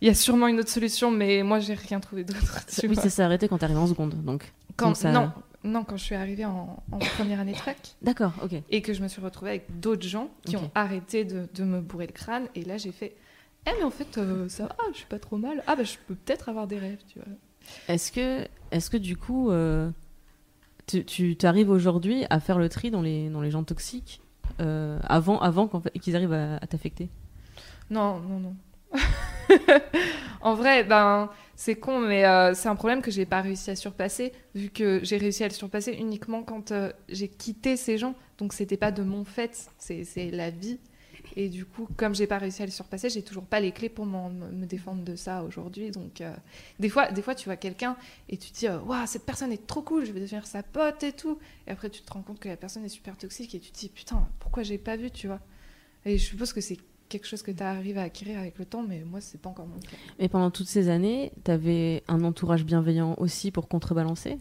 il 0.00 0.08
y 0.08 0.10
a 0.10 0.14
sûrement 0.14 0.48
une 0.48 0.60
autre 0.60 0.68
solution, 0.70 1.10
mais 1.10 1.42
moi, 1.42 1.58
j'ai 1.60 1.74
rien 1.74 1.98
trouvé 2.00 2.24
d'autre. 2.24 2.60
Oui, 2.82 2.88
vois. 2.94 3.02
ça 3.02 3.10
s'est 3.10 3.22
arrêté 3.22 3.48
quand 3.48 3.58
t'arrives 3.58 3.78
en 3.78 3.86
seconde, 3.86 4.14
donc. 4.22 4.52
Quand, 4.76 4.88
donc 4.88 4.96
ça- 4.96 5.12
non, 5.12 5.32
non, 5.64 5.84
quand 5.84 5.96
je 5.96 6.04
suis 6.04 6.14
arrivée 6.14 6.44
en, 6.44 6.82
en 6.92 6.98
première 6.98 7.40
année 7.40 7.52
de 7.52 7.56
fac 7.58 7.94
D'accord, 8.02 8.32
ok. 8.42 8.54
et 8.70 8.82
que 8.82 8.92
je 8.94 9.02
me 9.02 9.08
suis 9.08 9.20
retrouvée 9.20 9.50
avec 9.52 9.80
d'autres 9.80 10.06
gens 10.06 10.28
qui 10.44 10.56
ont 10.56 10.70
arrêté 10.74 11.24
de, 11.24 11.48
de 11.54 11.64
me 11.64 11.80
bourrer 11.80 12.06
le 12.06 12.12
crâne, 12.12 12.46
et 12.54 12.62
là, 12.64 12.76
j'ai 12.78 12.92
fait. 12.92 13.14
Eh, 13.66 13.70
mais 13.78 13.84
en 13.84 13.90
fait, 13.90 14.18
euh, 14.18 14.48
ça 14.48 14.64
va, 14.64 14.76
je 14.92 14.98
suis 14.98 15.06
pas 15.06 15.18
trop 15.18 15.36
mal. 15.36 15.62
Ah, 15.66 15.76
bah, 15.76 15.84
je 15.84 15.96
peux 16.06 16.14
peut-être 16.14 16.48
avoir 16.48 16.66
des 16.66 16.78
rêves, 16.78 17.02
tu 17.06 17.18
vois. 17.18 17.28
Est-ce 17.88 18.10
que, 18.10 18.46
est-ce 18.70 18.90
que 18.90 18.96
du 18.96 19.16
coup, 19.16 19.50
euh, 19.50 19.90
tu, 20.86 21.04
tu 21.04 21.36
arrives 21.46 21.70
aujourd'hui 21.70 22.24
à 22.30 22.40
faire 22.40 22.58
le 22.58 22.68
tri 22.68 22.90
dans 22.90 23.02
les, 23.02 23.28
dans 23.28 23.40
les 23.40 23.50
gens 23.50 23.62
toxiques 23.62 24.20
euh, 24.60 24.98
avant, 25.04 25.40
avant 25.40 25.68
qu'ils 26.00 26.16
arrivent 26.16 26.32
à, 26.32 26.56
à 26.56 26.66
t'affecter? 26.66 27.08
Non, 27.90 28.20
non, 28.20 28.40
non. 28.40 28.56
en 30.40 30.54
vrai, 30.54 30.84
ben, 30.84 31.30
c'est 31.54 31.76
con, 31.76 32.00
mais 32.00 32.24
euh, 32.24 32.54
c'est 32.54 32.68
un 32.68 32.74
problème 32.74 33.02
que 33.02 33.10
j'ai 33.10 33.26
pas 33.26 33.40
réussi 33.40 33.70
à 33.70 33.76
surpasser, 33.76 34.32
vu 34.54 34.70
que 34.70 35.00
j'ai 35.02 35.16
réussi 35.16 35.44
à 35.44 35.48
le 35.48 35.54
surpasser 35.54 35.92
uniquement 35.92 36.42
quand 36.42 36.72
euh, 36.72 36.92
j'ai 37.08 37.28
quitté 37.28 37.76
ces 37.76 37.98
gens. 37.98 38.14
Donc 38.38 38.52
c'était 38.52 38.76
pas 38.76 38.90
de 38.90 39.02
mon 39.02 39.24
fait, 39.24 39.68
c'est 39.78 40.30
la 40.30 40.50
vie. 40.50 40.78
Et 41.34 41.48
du 41.48 41.64
coup, 41.64 41.88
comme 41.96 42.14
j'ai 42.14 42.26
pas 42.26 42.38
réussi 42.38 42.62
à 42.62 42.66
le 42.66 42.70
surpasser, 42.70 43.08
j'ai 43.08 43.22
toujours 43.22 43.44
pas 43.44 43.60
les 43.60 43.72
clés 43.72 43.88
pour 43.88 44.04
me 44.04 44.66
défendre 44.66 45.02
de 45.02 45.16
ça 45.16 45.42
aujourd'hui. 45.42 45.90
Donc 45.90 46.20
euh, 46.20 46.34
des 46.78 46.88
fois, 46.88 47.10
des 47.10 47.22
fois, 47.22 47.34
tu 47.34 47.46
vois 47.46 47.56
quelqu'un 47.56 47.96
et 48.28 48.36
tu 48.36 48.50
te 48.50 48.58
dis, 48.58 48.68
euh, 48.68 48.78
waouh, 48.80 49.06
cette 49.06 49.24
personne 49.24 49.52
est 49.52 49.66
trop 49.66 49.82
cool, 49.82 50.04
je 50.04 50.12
vais 50.12 50.20
devenir 50.20 50.46
sa 50.46 50.62
pote 50.62 51.02
et 51.02 51.12
tout. 51.12 51.38
Et 51.66 51.70
après, 51.70 51.88
tu 51.88 52.02
te 52.02 52.12
rends 52.12 52.22
compte 52.22 52.38
que 52.38 52.48
la 52.48 52.56
personne 52.56 52.84
est 52.84 52.90
super 52.90 53.16
toxique 53.16 53.54
et 53.54 53.60
tu 53.60 53.70
te 53.70 53.78
dis, 53.78 53.88
putain, 53.88 54.28
pourquoi 54.40 54.62
j'ai 54.62 54.78
pas 54.78 54.96
vu, 54.96 55.10
tu 55.10 55.26
vois. 55.26 55.40
Et 56.04 56.18
je 56.18 56.24
suppose 56.24 56.52
que 56.52 56.60
c'est 56.60 56.78
quelque 57.08 57.26
chose 57.26 57.42
que 57.42 57.50
tu 57.50 57.62
arrives 57.62 57.98
à 57.98 58.02
acquérir 58.02 58.38
avec 58.38 58.58
le 58.58 58.64
temps, 58.64 58.82
mais 58.82 59.02
moi, 59.04 59.20
c'est 59.20 59.40
pas 59.40 59.50
encore 59.50 59.66
mon 59.66 59.78
cas. 59.78 59.96
Et 60.18 60.28
pendant 60.28 60.50
toutes 60.50 60.66
ces 60.66 60.88
années, 60.88 61.32
t'avais 61.44 62.02
un 62.08 62.24
entourage 62.24 62.64
bienveillant 62.64 63.14
aussi 63.18 63.50
pour 63.50 63.68
contrebalancer? 63.68 64.38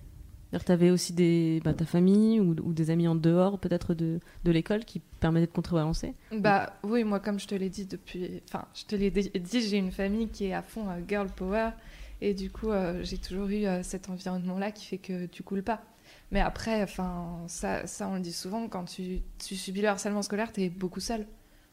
Que 0.51 0.57
t'avais 0.57 0.89
aussi 0.89 1.13
des, 1.13 1.61
bah, 1.63 1.73
ta 1.73 1.85
famille 1.85 2.41
ou, 2.41 2.55
ou 2.61 2.73
des 2.73 2.89
amis 2.89 3.07
en 3.07 3.15
dehors 3.15 3.57
peut-être 3.57 3.93
de, 3.93 4.19
de 4.43 4.51
l'école 4.51 4.83
qui 4.83 4.99
permettaient 4.99 5.47
de 5.47 5.51
contrebalancer? 5.51 6.13
Bah 6.33 6.73
oui, 6.83 7.05
moi, 7.05 7.21
comme 7.21 7.39
je 7.39 7.47
te 7.47 7.55
l'ai 7.55 7.69
dit 7.69 7.85
depuis. 7.85 8.41
Enfin, 8.49 8.65
je 8.73 8.83
te 8.83 8.95
l'ai 8.95 9.11
dit, 9.11 9.61
j'ai 9.61 9.77
une 9.77 9.93
famille 9.93 10.27
qui 10.27 10.45
est 10.45 10.53
à 10.53 10.61
fond 10.61 10.89
euh, 10.89 10.99
girl 11.07 11.27
power. 11.29 11.69
Et 12.19 12.33
du 12.33 12.51
coup, 12.51 12.69
euh, 12.69 13.01
j'ai 13.01 13.17
toujours 13.17 13.47
eu 13.47 13.65
euh, 13.65 13.81
cet 13.81 14.09
environnement-là 14.09 14.71
qui 14.71 14.85
fait 14.85 14.97
que 14.97 15.25
tu 15.25 15.41
coules 15.41 15.63
pas. 15.63 15.81
Mais 16.31 16.41
après, 16.41 16.83
enfin, 16.83 17.39
ça, 17.47 17.87
ça, 17.87 18.09
on 18.09 18.15
le 18.15 18.21
dit 18.21 18.33
souvent, 18.33 18.67
quand 18.67 18.83
tu, 18.83 19.21
tu 19.39 19.55
subis 19.55 19.81
le 19.81 19.87
harcèlement 19.87 20.21
scolaire, 20.21 20.51
t'es 20.51 20.69
beaucoup 20.69 20.99
seul. 20.99 21.25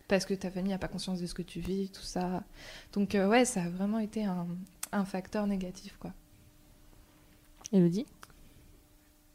Parce 0.06 0.24
que 0.24 0.34
ta 0.34 0.50
famille 0.50 0.70
n'a 0.72 0.78
pas 0.78 0.88
conscience 0.88 1.20
de 1.20 1.26
ce 1.26 1.34
que 1.34 1.42
tu 1.42 1.60
vis, 1.60 1.90
tout 1.90 2.02
ça. 2.02 2.44
Donc, 2.92 3.10
ouais, 3.14 3.44
ça 3.44 3.64
a 3.64 3.68
vraiment 3.68 3.98
été 3.98 4.24
un, 4.24 4.46
un 4.92 5.04
facteur 5.04 5.46
négatif, 5.46 5.96
quoi. 5.98 6.12
Elodie? 7.72 8.06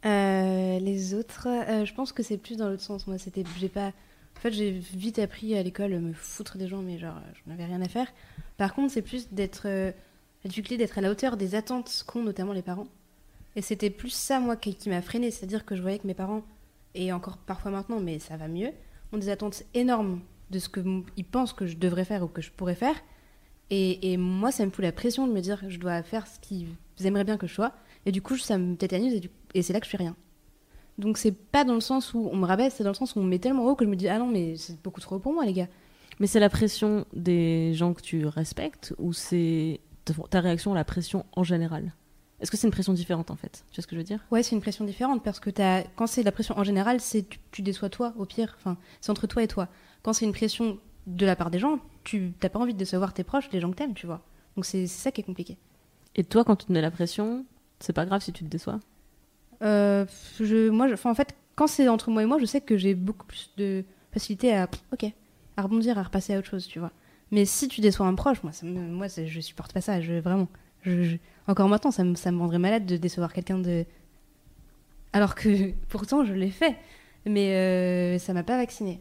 Euh, 0.05 0.79
les 0.79 1.13
autres, 1.13 1.47
euh, 1.47 1.85
je 1.85 1.93
pense 1.93 2.11
que 2.11 2.23
c'est 2.23 2.37
plus 2.37 2.57
dans 2.57 2.69
l'autre 2.69 2.81
sens. 2.81 3.07
Moi, 3.07 3.17
c'était, 3.17 3.43
j'ai 3.59 3.69
pas. 3.69 3.87
En 4.37 4.39
fait, 4.39 4.51
j'ai 4.51 4.71
vite 4.71 5.19
appris 5.19 5.55
à 5.57 5.63
l'école 5.63 5.91
me 5.99 6.13
foutre 6.13 6.57
des 6.57 6.67
gens, 6.67 6.81
mais 6.81 6.97
genre, 6.97 7.21
j'en 7.45 7.53
avais 7.53 7.65
rien 7.65 7.81
à 7.81 7.87
faire. 7.87 8.07
Par 8.57 8.73
contre, 8.73 8.91
c'est 8.91 9.01
plus 9.01 9.31
d'être, 9.31 9.63
euh, 9.67 9.91
du 10.43 10.61
clé 10.63 10.75
d'être 10.75 10.97
à 10.97 11.01
la 11.01 11.11
hauteur 11.11 11.37
des 11.37 11.55
attentes 11.55 12.03
qu'ont 12.05 12.23
notamment 12.23 12.51
les 12.51 12.61
parents. 12.61 12.87
Et 13.55 13.61
c'était 13.61 13.91
plus 13.91 14.09
ça, 14.09 14.39
moi, 14.39 14.57
qui, 14.57 14.75
m'a 14.89 15.01
freiné, 15.01 15.31
c'est-à-dire 15.31 15.63
que 15.63 15.75
je 15.75 15.81
voyais 15.81 15.99
que 15.99 16.07
mes 16.07 16.15
parents, 16.15 16.41
et 16.95 17.13
encore 17.13 17.37
parfois 17.37 17.71
maintenant, 17.71 17.99
mais 17.99 18.19
ça 18.19 18.35
va 18.35 18.47
mieux, 18.47 18.71
ont 19.13 19.17
des 19.17 19.29
attentes 19.29 19.63
énormes 19.73 20.21
de 20.49 20.59
ce 20.59 20.67
qu'ils 20.67 21.25
pensent 21.25 21.53
que 21.53 21.67
je 21.67 21.77
devrais 21.77 22.05
faire 22.05 22.23
ou 22.23 22.27
que 22.27 22.41
je 22.41 22.51
pourrais 22.51 22.75
faire. 22.75 22.95
Et, 23.69 24.11
et 24.11 24.17
moi, 24.17 24.51
ça 24.51 24.65
me 24.65 24.71
fout 24.71 24.83
la 24.83 24.91
pression 24.91 25.27
de 25.27 25.31
me 25.31 25.39
dire, 25.39 25.63
je 25.69 25.79
dois 25.79 26.03
faire 26.03 26.27
ce 26.27 26.39
qu'ils 26.39 26.67
aimeraient 27.03 27.23
bien 27.23 27.37
que 27.37 27.47
je 27.47 27.53
sois. 27.53 27.73
Et 28.05 28.11
du 28.11 28.21
coup, 28.21 28.37
ça 28.37 28.57
me 28.57 28.75
tétanise 28.75 29.13
et, 29.13 29.19
du- 29.19 29.29
et 29.53 29.61
c'est 29.61 29.73
là 29.73 29.79
que 29.79 29.85
je 29.85 29.91
fais 29.91 29.97
rien. 29.97 30.15
Donc 30.97 31.17
c'est 31.17 31.31
pas 31.31 31.63
dans 31.63 31.73
le 31.73 31.79
sens 31.81 32.13
où 32.13 32.29
on 32.31 32.35
me 32.37 32.45
rabaisse, 32.45 32.75
c'est 32.77 32.83
dans 32.83 32.91
le 32.91 32.95
sens 32.95 33.15
où 33.15 33.19
on 33.19 33.23
me 33.23 33.29
met 33.29 33.39
tellement 33.39 33.65
haut 33.65 33.75
que 33.75 33.83
je 33.83 33.89
me 33.89 33.95
dis 33.95 34.07
ah 34.07 34.19
non 34.19 34.27
mais 34.27 34.55
c'est 34.57 34.79
beaucoup 34.83 35.01
trop 35.01 35.15
haut 35.15 35.19
pour 35.19 35.33
moi 35.33 35.43
les 35.45 35.53
gars. 35.53 35.67
Mais 36.19 36.27
c'est 36.27 36.39
la 36.39 36.49
pression 36.49 37.05
des 37.13 37.73
gens 37.73 37.93
que 37.93 38.01
tu 38.01 38.27
respectes 38.27 38.93
ou 38.99 39.11
c'est 39.11 39.79
ta- 40.29 40.39
réaction 40.41 40.71
à 40.73 40.75
la 40.75 40.83
pression 40.85 41.25
en 41.35 41.43
général? 41.43 41.93
Est-ce 42.39 42.51
que 42.51 42.57
c'est 42.57 42.67
une 42.67 42.71
pression 42.71 42.93
différente 42.93 43.31
en 43.31 43.35
fait? 43.35 43.65
Tu 43.71 43.77
vois 43.77 43.81
ce 43.81 43.87
que 43.87 43.95
je 43.95 44.01
veux 44.01 44.03
dire? 44.05 44.23
Ouais 44.29 44.43
c'est 44.43 44.53
une 44.55 44.61
pression 44.61 44.85
différente 44.85 45.23
parce 45.23 45.39
que 45.39 45.49
quand 45.95 46.05
c'est 46.05 46.21
la 46.21 46.31
pression 46.31 46.55
en 46.59 46.63
général 46.63 46.99
c'est 47.01 47.27
tu, 47.27 47.39
tu 47.51 47.61
déçois 47.63 47.89
toi 47.89 48.13
au 48.17 48.25
pire, 48.25 48.53
enfin 48.59 48.77
c'est 49.01 49.09
entre 49.09 49.25
toi 49.25 49.41
et 49.41 49.47
toi. 49.47 49.69
Quand 50.03 50.13
c'est 50.13 50.25
une 50.25 50.33
pression 50.33 50.77
de 51.07 51.25
la 51.25 51.35
part 51.35 51.49
des 51.49 51.57
gens, 51.59 51.79
tu 52.03 52.33
t'as 52.39 52.49
pas 52.49 52.59
envie 52.59 52.73
de 52.73 52.77
décevoir 52.77 53.13
tes 53.15 53.23
proches, 53.23 53.49
les 53.51 53.59
gens 53.59 53.71
que 53.71 53.77
t'aimes 53.77 53.95
tu 53.95 54.05
vois. 54.05 54.21
Donc 54.55 54.65
c'est 54.65 54.85
c'est 54.85 55.01
ça 55.01 55.11
qui 55.11 55.21
est 55.21 55.23
compliqué. 55.23 55.57
Et 56.15 56.23
toi, 56.23 56.43
quand 56.43 56.55
tu 56.55 56.67
te 56.67 56.71
mets 56.71 56.81
la 56.81 56.91
pression, 56.91 57.43
c'est 57.83 57.93
pas 57.93 58.05
grave 58.05 58.21
si 58.21 58.31
tu 58.33 58.43
te 58.43 58.49
déçois 58.49 58.79
Euh, 59.61 60.05
je, 60.39 60.69
moi, 60.69 60.87
je- 60.87 60.95
en 61.07 61.13
fait, 61.15 61.35
quand 61.55 61.67
c'est 61.67 61.87
entre 61.87 62.09
moi 62.11 62.23
et 62.23 62.25
moi, 62.25 62.37
je 62.39 62.45
sais 62.45 62.61
que 62.61 62.77
j'ai 62.77 62.95
beaucoup 62.95 63.25
plus 63.25 63.51
de 63.57 63.83
facilité 64.11 64.55
à, 64.55 64.69
ok, 64.93 65.05
à 65.57 65.61
rebondir, 65.61 65.97
à 65.97 66.03
repasser 66.03 66.33
à 66.33 66.39
autre 66.39 66.49
chose, 66.49 66.67
tu 66.67 66.79
vois. 66.79 66.91
Mais 67.31 67.45
si 67.45 67.67
tu 67.67 67.81
déçois 67.81 68.05
un 68.07 68.15
proche, 68.15 68.43
moi, 68.43 68.51
ça 68.51 68.65
me- 68.65 68.89
moi, 68.91 69.07
je 69.07 69.39
supporte 69.41 69.73
pas 69.73 69.81
ça, 69.81 70.01
je, 70.01 70.13
vraiment. 70.13 70.47
Je, 70.83 71.03
je- 71.03 71.17
encore 71.47 71.69
maintenant, 71.69 71.91
ça 71.91 72.03
me, 72.03 72.15
ça 72.15 72.31
me 72.31 72.39
rendrait 72.39 72.59
malade 72.59 72.85
de 72.85 72.97
décevoir 72.97 73.31
quelqu'un 73.33 73.59
de. 73.59 73.85
Alors 75.13 75.35
que 75.35 75.71
pourtant, 75.89 76.25
je 76.25 76.33
l'ai 76.33 76.51
fait, 76.51 76.75
mais 77.25 77.53
euh, 77.55 78.19
ça 78.19 78.33
m'a 78.33 78.43
pas 78.43 78.57
vacciné. 78.57 78.99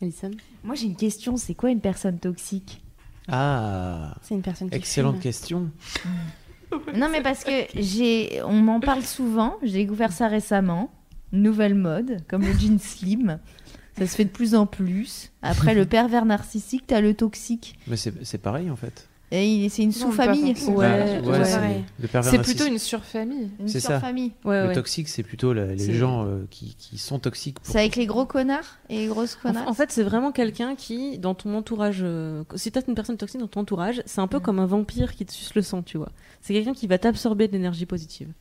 Alison? 0.00 0.30
Moi, 0.64 0.74
j'ai 0.74 0.86
une 0.86 0.96
question. 0.96 1.36
C'est 1.36 1.54
quoi 1.54 1.70
une 1.70 1.80
personne 1.80 2.18
toxique? 2.18 2.82
Ah, 3.28 4.16
C'est 4.22 4.34
une 4.34 4.42
personne 4.42 4.70
qui 4.70 4.76
excellente 4.76 5.14
fume. 5.14 5.22
question. 5.22 5.70
Non, 6.94 7.08
mais 7.10 7.20
parce 7.22 7.44
que 7.44 7.50
j'ai, 7.74 8.40
on 8.44 8.52
m'en 8.54 8.80
parle 8.80 9.02
souvent. 9.02 9.56
J'ai 9.62 9.78
découvert 9.78 10.12
ça 10.12 10.28
récemment. 10.28 10.90
Nouvelle 11.32 11.74
mode, 11.74 12.24
comme 12.28 12.42
le 12.42 12.52
jean 12.52 12.78
slim. 12.78 13.38
Ça 13.98 14.06
se 14.06 14.16
fait 14.16 14.24
de 14.24 14.30
plus 14.30 14.54
en 14.54 14.66
plus. 14.66 15.30
Après 15.42 15.74
le 15.74 15.84
pervers 15.84 16.24
narcissique, 16.24 16.84
t'as 16.86 17.00
le 17.00 17.12
toxique. 17.14 17.78
Mais 17.86 17.96
c'est 17.96 18.24
c'est 18.24 18.38
pareil 18.38 18.70
en 18.70 18.76
fait. 18.76 19.08
Et 19.32 19.68
c'est 19.68 19.82
une 19.84 19.92
sous-famille. 19.92 20.54
forcément. 20.56 20.76
Ouais, 20.78 21.20
Bah, 21.22 21.38
ouais. 21.38 22.22
c'est- 22.22 22.38
plutôt 22.42 22.66
une 22.66 22.78
surfamille. 22.78 23.50
Une 23.60 23.68
surfamille. 23.68 24.32
Ouais, 24.44 24.66
Le 24.66 24.72
toxique, 24.74 25.08
c'est 25.08 25.22
plutôt 25.22 25.52
la- 25.52 25.66
les 25.74 25.94
gens 25.94 26.26
euh, 26.26 26.46
qui, 26.50 26.74
qui 26.76 26.98
sont 26.98 27.20
toxiques. 27.20 27.60
pour- 27.60 27.72
C'est 27.72 27.78
avec 27.78 27.94
les 27.94 28.06
gros 28.06 28.26
connards 28.26 28.78
et 28.88 28.98
les 28.98 29.06
grosses 29.06 29.38
En, 29.44 29.48
connards. 29.48 29.68
en 29.68 29.74
fait, 29.74 29.92
c'est 29.92 30.02
vraiment 30.02 30.32
quelqu'un 30.32 30.74
qui, 30.74 31.18
dans 31.18 31.34
ton 31.34 31.54
entourage, 31.54 32.00
euh, 32.02 32.42
si 32.56 32.72
t'as 32.72 32.80
une 32.88 32.94
personne 32.96 33.16
toxique 33.16 33.40
dans 33.40 33.46
ton 33.46 33.60
entourage, 33.60 34.02
c'est 34.04 34.20
un 34.20 34.26
peu 34.26 34.38
Mm. 34.38 34.42
comme 34.42 34.58
un 34.58 34.66
vampire 34.66 35.14
qui 35.14 35.24
te 35.24 35.32
suce 35.32 35.54
le 35.54 35.62
sang, 35.62 35.82
tu 35.82 35.96
vois. 35.96 36.10
C'est 36.40 36.52
quelqu'un 36.52 36.72
qui 36.74 36.88
va 36.88 36.98
t'absorber 36.98 37.46
de 37.46 37.52
l'énergie 37.52 37.86
positive. 37.86 38.32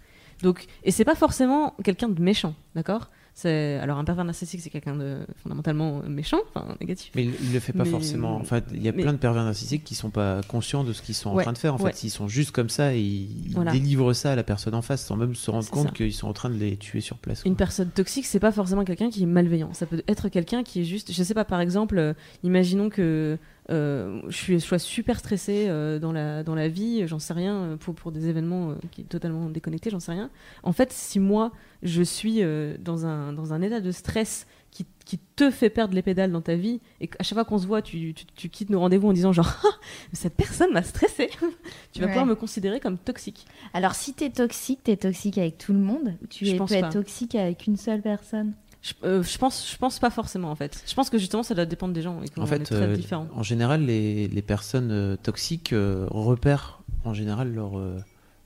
Donc, 0.42 0.66
et 0.84 0.92
c'est 0.92 1.06
pas 1.06 1.16
forcément 1.16 1.76
quelqu'un 1.84 2.08
de 2.10 2.20
méchant, 2.22 2.56
d'accord? 2.74 3.10
Alors 3.48 3.98
un 3.98 4.04
pervers 4.04 4.26
narcissique, 4.26 4.60
c'est 4.62 4.70
quelqu'un 4.70 4.96
de 4.96 5.20
fondamentalement 5.44 6.02
méchant, 6.08 6.40
enfin 6.54 6.76
négatif. 6.82 7.12
Mais 7.16 7.24
il, 7.26 7.34
il 7.44 7.54
le 7.54 7.60
fait 7.60 7.74
pas 7.74 7.84
Mais- 7.84 7.90
forcément. 7.90 8.36
Enfin, 8.36 8.62
il 8.74 8.84
y 8.84 8.90
a 8.90 8.92
mais- 8.92 9.04
plein 9.04 9.14
de 9.14 9.18
pervers 9.18 9.44
narcissiques 9.44 9.84
qui 9.84 9.96
sont 9.96 10.10
pas 10.10 10.42
conscients 10.48 10.84
de 10.84 10.92
ce 10.94 11.02
qu'ils 11.02 11.16
sont 11.16 11.30
en 11.30 11.38
train 11.38 11.54
de 11.54 11.58
faire. 11.58 11.76
En 11.76 11.78
ouais. 11.78 11.92
fait, 11.92 12.04
ils 12.04 12.10
sont 12.10 12.28
juste 12.28 12.52
comme 12.52 12.70
ça 12.70 12.94
et 12.94 13.00
ils 13.00 13.52
Voilà. 13.54 13.72
délivrent 13.72 14.14
ça 14.14 14.34
à 14.34 14.36
la 14.36 14.44
personne 14.44 14.74
en 14.76 14.82
face 14.82 15.06
sans 15.06 15.16
même 15.16 15.36
se 15.36 15.50
rendre 15.52 15.70
compte 15.70 15.94
qu'ils 15.94 16.14
sont 16.14 16.28
en 16.28 16.34
train 16.34 16.50
de 16.50 16.56
les 16.58 16.76
tuer 16.78 17.02
sur 17.02 17.18
place. 17.18 17.44
Une 17.46 17.56
personne 17.56 17.90
toxique, 17.90 18.26
c'est 18.26 18.40
pas 18.40 18.52
forcément 18.52 18.84
quelqu'un 18.84 19.10
qui 19.10 19.24
est 19.24 19.28
malveillant. 19.28 19.74
Ça 19.74 19.86
peut 19.86 20.02
être 20.08 20.30
quelqu'un 20.30 20.64
qui 20.64 20.82
est 20.82 20.86
juste, 20.86 21.12
je 21.14 21.24
sais 21.24 21.34
pas, 21.34 21.46
par 21.46 21.62
exemple, 21.62 21.98
euh, 21.98 22.14
imaginons 22.44 22.90
que 22.90 23.38
je, 23.70 24.36
suis, 24.36 24.54
je 24.60 24.66
sois 24.66 24.80
super 24.80 25.20
stressée 25.20 25.68
euh, 25.70 26.00
dans, 26.00 26.12
la, 26.12 26.44
dans 26.44 26.56
la 26.56 26.68
vie, 26.68 27.08
j'en 27.08 27.20
sais 27.20 27.34
rien, 27.34 27.56
euh, 27.56 27.78
pour, 27.78 27.94
pour 27.96 28.12
des 28.12 28.28
événements 28.28 28.72
euh, 28.72 28.76
qui 28.92 29.04
totalement 29.04 29.50
déconnectés, 29.50 29.90
j'en 29.90 30.00
sais 30.00 30.12
rien. 30.14 30.30
En 30.64 30.72
fait, 30.74 30.92
si 30.92 31.20
moi, 31.20 31.52
je 31.84 32.02
suis 32.02 32.42
euh, 32.42 32.76
dans, 32.80 33.06
un, 33.06 33.32
dans 33.34 33.54
un 33.54 33.62
état 33.62 33.80
de 33.80 33.92
stress 33.92 34.48
qui, 34.72 34.86
qui 35.06 35.18
te 35.36 35.50
fait 35.52 35.70
perdre 35.70 35.94
les 35.96 36.02
pédales 36.02 36.32
dans 36.32 36.42
ta 36.42 36.56
vie, 36.56 36.80
et 37.02 37.08
qu'à 37.08 37.24
chaque 37.24 37.36
fois 37.36 37.46
qu'on 37.46 37.58
se 37.58 37.66
voit, 37.68 37.82
tu, 37.82 38.14
tu, 38.14 38.26
tu 38.26 38.50
quittes 38.50 38.70
nos 38.70 38.80
rendez-vous 38.80 39.08
en 39.10 39.14
disant 39.14 39.34
genre, 39.34 39.52
Ah, 39.66 39.76
cette 40.14 40.36
personne 40.36 40.72
m'a 40.74 40.84
stressée, 40.84 41.30
tu 41.92 42.00
vas 42.00 42.06
Ouais. 42.08 42.12
pouvoir 42.12 42.26
me 42.26 42.36
considérer 42.36 42.80
comme 42.80 42.98
toxique. 42.98 43.46
Alors, 43.74 43.94
si 43.96 44.14
t'es 44.14 44.30
toxique, 44.30 44.80
t'es 44.84 44.98
toxique 44.98 45.38
avec 45.38 45.58
tout 45.58 45.74
le 45.74 45.80
monde. 45.80 46.16
Tu 46.30 46.46
Je 46.46 46.54
es- 46.54 46.58
pense 46.58 46.70
peux 46.72 46.80
pas. 46.80 46.88
être 46.88 46.94
toxique 46.94 47.36
avec 47.36 47.68
une 47.68 47.78
seule 47.78 48.02
personne? 48.02 48.54
Je, 48.82 48.94
euh, 49.04 49.22
je 49.24 49.38
pense, 49.38 49.70
je 49.72 49.78
pense 49.78 50.00
pas 50.00 50.10
forcément 50.10 50.50
en 50.52 50.56
fait. 50.56 50.84
Je 50.88 50.94
pense 50.96 51.10
que 51.10 51.18
justement 51.18 51.44
ça 51.44 51.54
doit 51.54 51.66
dépendre 51.66 51.94
des 51.94 52.02
gens 52.02 52.22
et 52.24 52.30
qu'on 52.30 52.42
En 52.42 52.46
est 52.46 52.48
fait, 52.48 52.60
très 52.60 52.76
euh, 52.76 52.96
différents. 52.96 53.28
en 53.36 53.44
général, 53.44 53.86
les, 53.86 54.28
les 54.30 54.42
personnes 54.42 54.92
euh, 54.92 55.16
toxiques 55.22 55.74
repèrent 55.74 56.82
en 57.04 57.14
général 57.14 57.54
leurs 57.54 57.78
euh, 57.78 57.98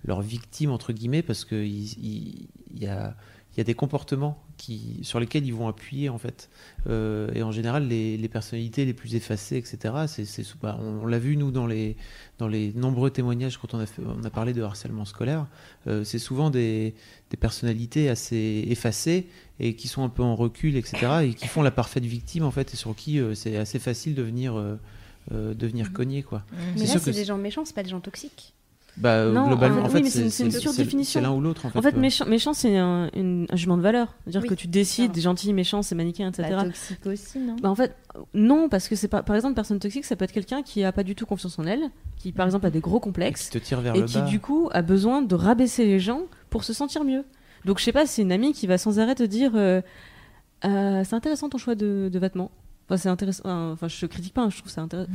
leurs 0.06 0.22
victimes 0.22 0.72
entre 0.72 0.92
guillemets 0.92 1.22
parce 1.22 1.46
que 1.46 1.56
il 1.56 1.84
il- 2.04 2.48
il 2.76 2.82
y 2.84 2.88
a 2.88 3.16
il 3.56 3.60
y 3.60 3.62
a 3.62 3.64
des 3.64 3.74
comportements 3.76 4.42
qui, 4.58 5.00
sur 5.04 5.20
lesquels 5.20 5.46
ils 5.46 5.54
vont 5.54 5.68
appuyer 5.68 6.10
en 6.10 6.18
fait. 6.18 6.50
Euh, 6.88 7.30
et 7.36 7.44
en 7.44 7.52
général, 7.52 7.88
les, 7.88 8.18
les 8.18 8.28
personnalités 8.28 8.84
les 8.86 8.94
plus 8.94 9.14
effacées, 9.16 9.58
etc. 9.58 9.94
C'est, 10.08 10.26
c'est 10.26 10.44
bah, 10.62 10.78
on, 10.82 11.04
on 11.04 11.06
l'a 11.06 11.20
vu 11.20 11.38
nous 11.38 11.52
dans 11.52 11.68
les 11.68 11.96
dans 12.40 12.48
les 12.48 12.74
nombreux 12.74 13.10
témoignages 13.12 13.58
quand 13.58 13.74
on 13.76 13.80
a 13.80 13.86
fait- 13.86 14.02
on 14.06 14.24
a 14.24 14.30
parlé 14.32 14.54
de 14.54 14.62
harcèlement 14.64 15.06
scolaire. 15.06 15.46
Euh, 15.88 16.04
c'est 16.04 16.20
souvent 16.20 16.50
des, 16.50 16.96
des 17.30 17.38
personnalités 17.38 18.10
assez 18.10 18.66
effacées 18.68 19.28
et 19.60 19.76
qui 19.76 19.88
sont 19.88 20.04
un 20.04 20.10
peu 20.10 20.24
en 20.24 20.36
recul, 20.36 20.76
etc. 20.76 20.98
Et 21.26 21.34
qui 21.36 21.48
font 21.48 21.62
la 21.62 21.72
parfaite 21.72 22.06
victime 22.06 22.44
en 22.44 22.52
fait 22.52 22.74
et 22.74 22.78
sur 22.78 22.96
qui 22.96 23.20
euh, 23.20 23.36
c'est 23.36 23.56
assez 23.58 23.78
facile 23.80 24.16
de 24.16 24.24
venir 24.24 24.56
euh, 24.56 24.76
euh, 25.32 25.54
de 25.54 25.68
venir 25.68 25.94
cogner 25.94 26.24
quoi. 26.24 26.44
Mais 26.76 26.82
là, 26.82 26.88
sûr 26.88 27.00
c'est 27.00 27.12
que 27.12 27.16
des 27.16 27.26
gens 27.26 27.38
méchants, 27.38 27.66
c'est 27.66 27.76
pas 27.76 27.84
des 27.84 27.90
gens 27.92 28.02
toxiques. 28.02 28.54
Bah, 28.98 29.10
euh, 29.10 29.32
Non, 29.34 29.48
globalement, 29.48 29.82
en 29.82 29.86
oui, 29.86 29.92
fait, 29.92 30.02
mais 30.04 30.10
c'est 30.10 30.22
une- 30.24 30.30
c'est 30.30 30.44
une 30.46 30.52
c'est- 30.52 30.60
surdéfinition. 30.60 31.20
C'est 31.20 31.26
l'un 31.26 31.32
ou 31.34 31.42
l'autre, 31.42 31.66
en 31.66 31.70
fait. 31.70 31.80
En 31.80 31.82
fait, 31.82 31.96
méchant, 31.98 32.26
méchant 32.26 32.54
c'est 32.54 32.78
un, 32.78 33.10
jugement 33.54 33.78
de 33.78 33.82
valeur. 33.82 34.14
C'est-à-dire 34.24 34.42
Oui. 34.44 34.48
que 34.50 34.54
tu 34.54 34.68
décides, 34.68 35.18
gentil, 35.20 35.52
méchant, 35.54 35.82
c'est 35.82 35.96
manichéen, 35.96 36.30
etc. 36.30 36.50
Bah, 36.52 36.64
toxique 36.66 37.06
aussi, 37.06 37.40
non? 37.40 37.56
Bah, 37.62 37.70
en 37.70 37.76
fait, 37.76 37.96
non, 38.34 38.70
parce 38.70 38.88
que 38.88 38.96
c'est 38.96 39.08
pas, 39.08 39.24
par 39.24 39.36
exemple, 39.36 39.52
une 39.52 39.56
personne 39.56 39.80
toxique, 39.80 40.06
ça 40.06 40.16
peut 40.16 40.26
être 40.26 40.32
quelqu'un 40.32 40.62
qui 40.62 40.84
a 40.84 40.92
pas 40.92 41.04
du 41.04 41.16
tout 41.16 41.26
confiance 41.26 41.58
en 41.60 41.66
elle, 41.66 41.90
qui 42.18 42.32
par 42.32 42.46
exemple 42.46 42.66
a 42.68 42.70
des 42.70 42.80
gros 42.82 43.00
complexes, 43.00 43.50
Qui 43.50 43.60
te 43.60 43.64
tire 43.66 43.82
vers 43.82 43.96
et 43.96 44.00
le 44.02 44.06
qui 44.06 44.16
bas. 44.20 44.22
du 44.26 44.40
coup 44.40 44.70
a 44.72 44.82
besoin 44.82 45.22
de 45.22 45.36
rabaisser 45.36 45.86
les 45.86 46.00
gens 46.00 46.22
pour 46.50 46.64
se 46.64 46.74
sentir 46.74 47.04
mieux. 47.04 47.24
Donc 47.66 47.80
je 47.80 47.84
sais 47.86 47.92
pas, 47.94 48.06
c'est 48.06 48.22
une 48.22 48.32
amie 48.32 48.54
qui 48.54 48.68
va 48.68 48.78
sans 48.78 49.00
arrêt 49.00 49.16
te 49.16 49.24
dire, 49.24 49.52
euh, 49.56 49.82
Euh, 50.66 51.04
c'est 51.04 51.14
intéressant 51.16 51.50
ton 51.50 51.58
choix 51.58 51.76
de, 51.76 52.10
de 52.12 52.20
vêtements. 52.20 52.50
Enfin, 52.86 52.98
c'est 52.98 53.10
intéressant. 53.10 53.72
Enfin, 53.72 53.88
je 53.88 54.06
critique 54.06 54.34
pas, 54.34 54.42
hein, 54.42 54.50
je 54.50 54.58
trouve 54.60 54.72
ça 54.72 54.82
intéressant. 54.82 55.12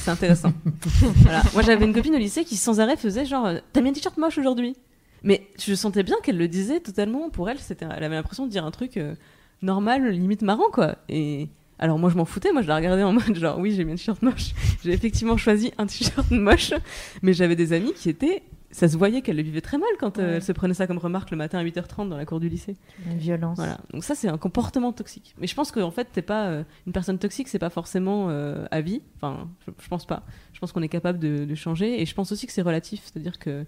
C'est 0.00 0.10
intéressant. 0.10 0.52
voilà. 1.22 1.42
Moi, 1.54 1.62
j'avais 1.62 1.84
une 1.84 1.94
copine 1.94 2.14
au 2.14 2.18
lycée 2.18 2.44
qui 2.44 2.56
sans 2.56 2.80
arrêt 2.80 2.96
faisait 2.96 3.24
genre, 3.24 3.46
euh, 3.46 3.58
t'as 3.72 3.80
mis 3.80 3.88
un 3.88 3.92
t-shirt 3.92 4.16
moche 4.18 4.36
aujourd'hui? 4.38 4.76
Mais 5.22 5.48
je 5.58 5.74
sentais 5.74 6.02
bien 6.02 6.16
qu'elle 6.22 6.36
le 6.36 6.48
disait 6.48 6.80
totalement. 6.80 7.30
Pour 7.30 7.48
elle, 7.48 7.58
c'était, 7.58 7.86
elle 7.86 8.04
avait 8.04 8.14
l'impression 8.14 8.46
de 8.46 8.50
dire 8.50 8.64
un 8.64 8.70
truc 8.70 8.98
euh, 8.98 9.14
normal, 9.62 10.08
limite 10.10 10.42
marrant, 10.42 10.70
quoi. 10.70 10.96
Et 11.08 11.48
alors 11.78 11.98
moi, 11.98 12.10
je 12.10 12.16
m'en 12.16 12.26
foutais. 12.26 12.52
Moi, 12.52 12.62
je 12.62 12.68
la 12.68 12.76
regardais 12.76 13.02
en 13.02 13.12
mode 13.12 13.34
genre, 13.34 13.58
oui, 13.58 13.72
j'ai 13.72 13.84
mis 13.84 13.92
un 13.92 13.96
t-shirt 13.96 14.20
moche. 14.22 14.52
J'ai 14.84 14.92
effectivement 14.92 15.38
choisi 15.38 15.72
un 15.78 15.86
t-shirt 15.86 16.30
moche, 16.30 16.74
mais 17.22 17.32
j'avais 17.32 17.56
des 17.56 17.72
amis 17.72 17.94
qui 17.94 18.10
étaient 18.10 18.42
ça 18.70 18.86
se 18.88 18.96
voyait 18.96 19.22
qu'elle 19.22 19.36
le 19.36 19.42
vivait 19.42 19.60
très 19.62 19.78
mal 19.78 19.88
quand 19.98 20.18
euh, 20.18 20.36
elle 20.36 20.42
se 20.42 20.52
prenait 20.52 20.74
ça 20.74 20.86
comme 20.86 20.98
remarque 20.98 21.30
le 21.30 21.36
matin 21.36 21.58
à 21.58 21.64
8h30 21.64 22.08
dans 22.08 22.16
la 22.16 22.26
cour 22.26 22.38
du 22.40 22.48
lycée. 22.48 22.76
Une 23.10 23.16
violence. 23.18 23.56
Voilà. 23.56 23.78
Donc 23.92 24.04
ça 24.04 24.14
c'est 24.14 24.28
un 24.28 24.36
comportement 24.38 24.92
toxique. 24.92 25.34
Mais 25.40 25.46
je 25.46 25.54
pense 25.54 25.72
qu'en 25.72 25.90
fait 25.90 26.08
t'es 26.12 26.22
pas 26.22 26.48
euh, 26.48 26.62
une 26.86 26.92
personne 26.92 27.18
toxique, 27.18 27.48
c'est 27.48 27.58
pas 27.58 27.70
forcément 27.70 28.28
euh, 28.28 28.66
à 28.70 28.80
vie. 28.82 29.00
Enfin, 29.16 29.48
je, 29.66 29.72
je 29.82 29.88
pense 29.88 30.06
pas. 30.06 30.22
Je 30.52 30.60
pense 30.60 30.72
qu'on 30.72 30.82
est 30.82 30.88
capable 30.88 31.18
de, 31.18 31.44
de 31.44 31.54
changer 31.54 32.00
et 32.00 32.04
je 32.06 32.14
pense 32.14 32.30
aussi 32.32 32.46
que 32.46 32.52
c'est 32.52 32.62
relatif, 32.62 33.00
c'est-à-dire 33.04 33.38
que 33.38 33.64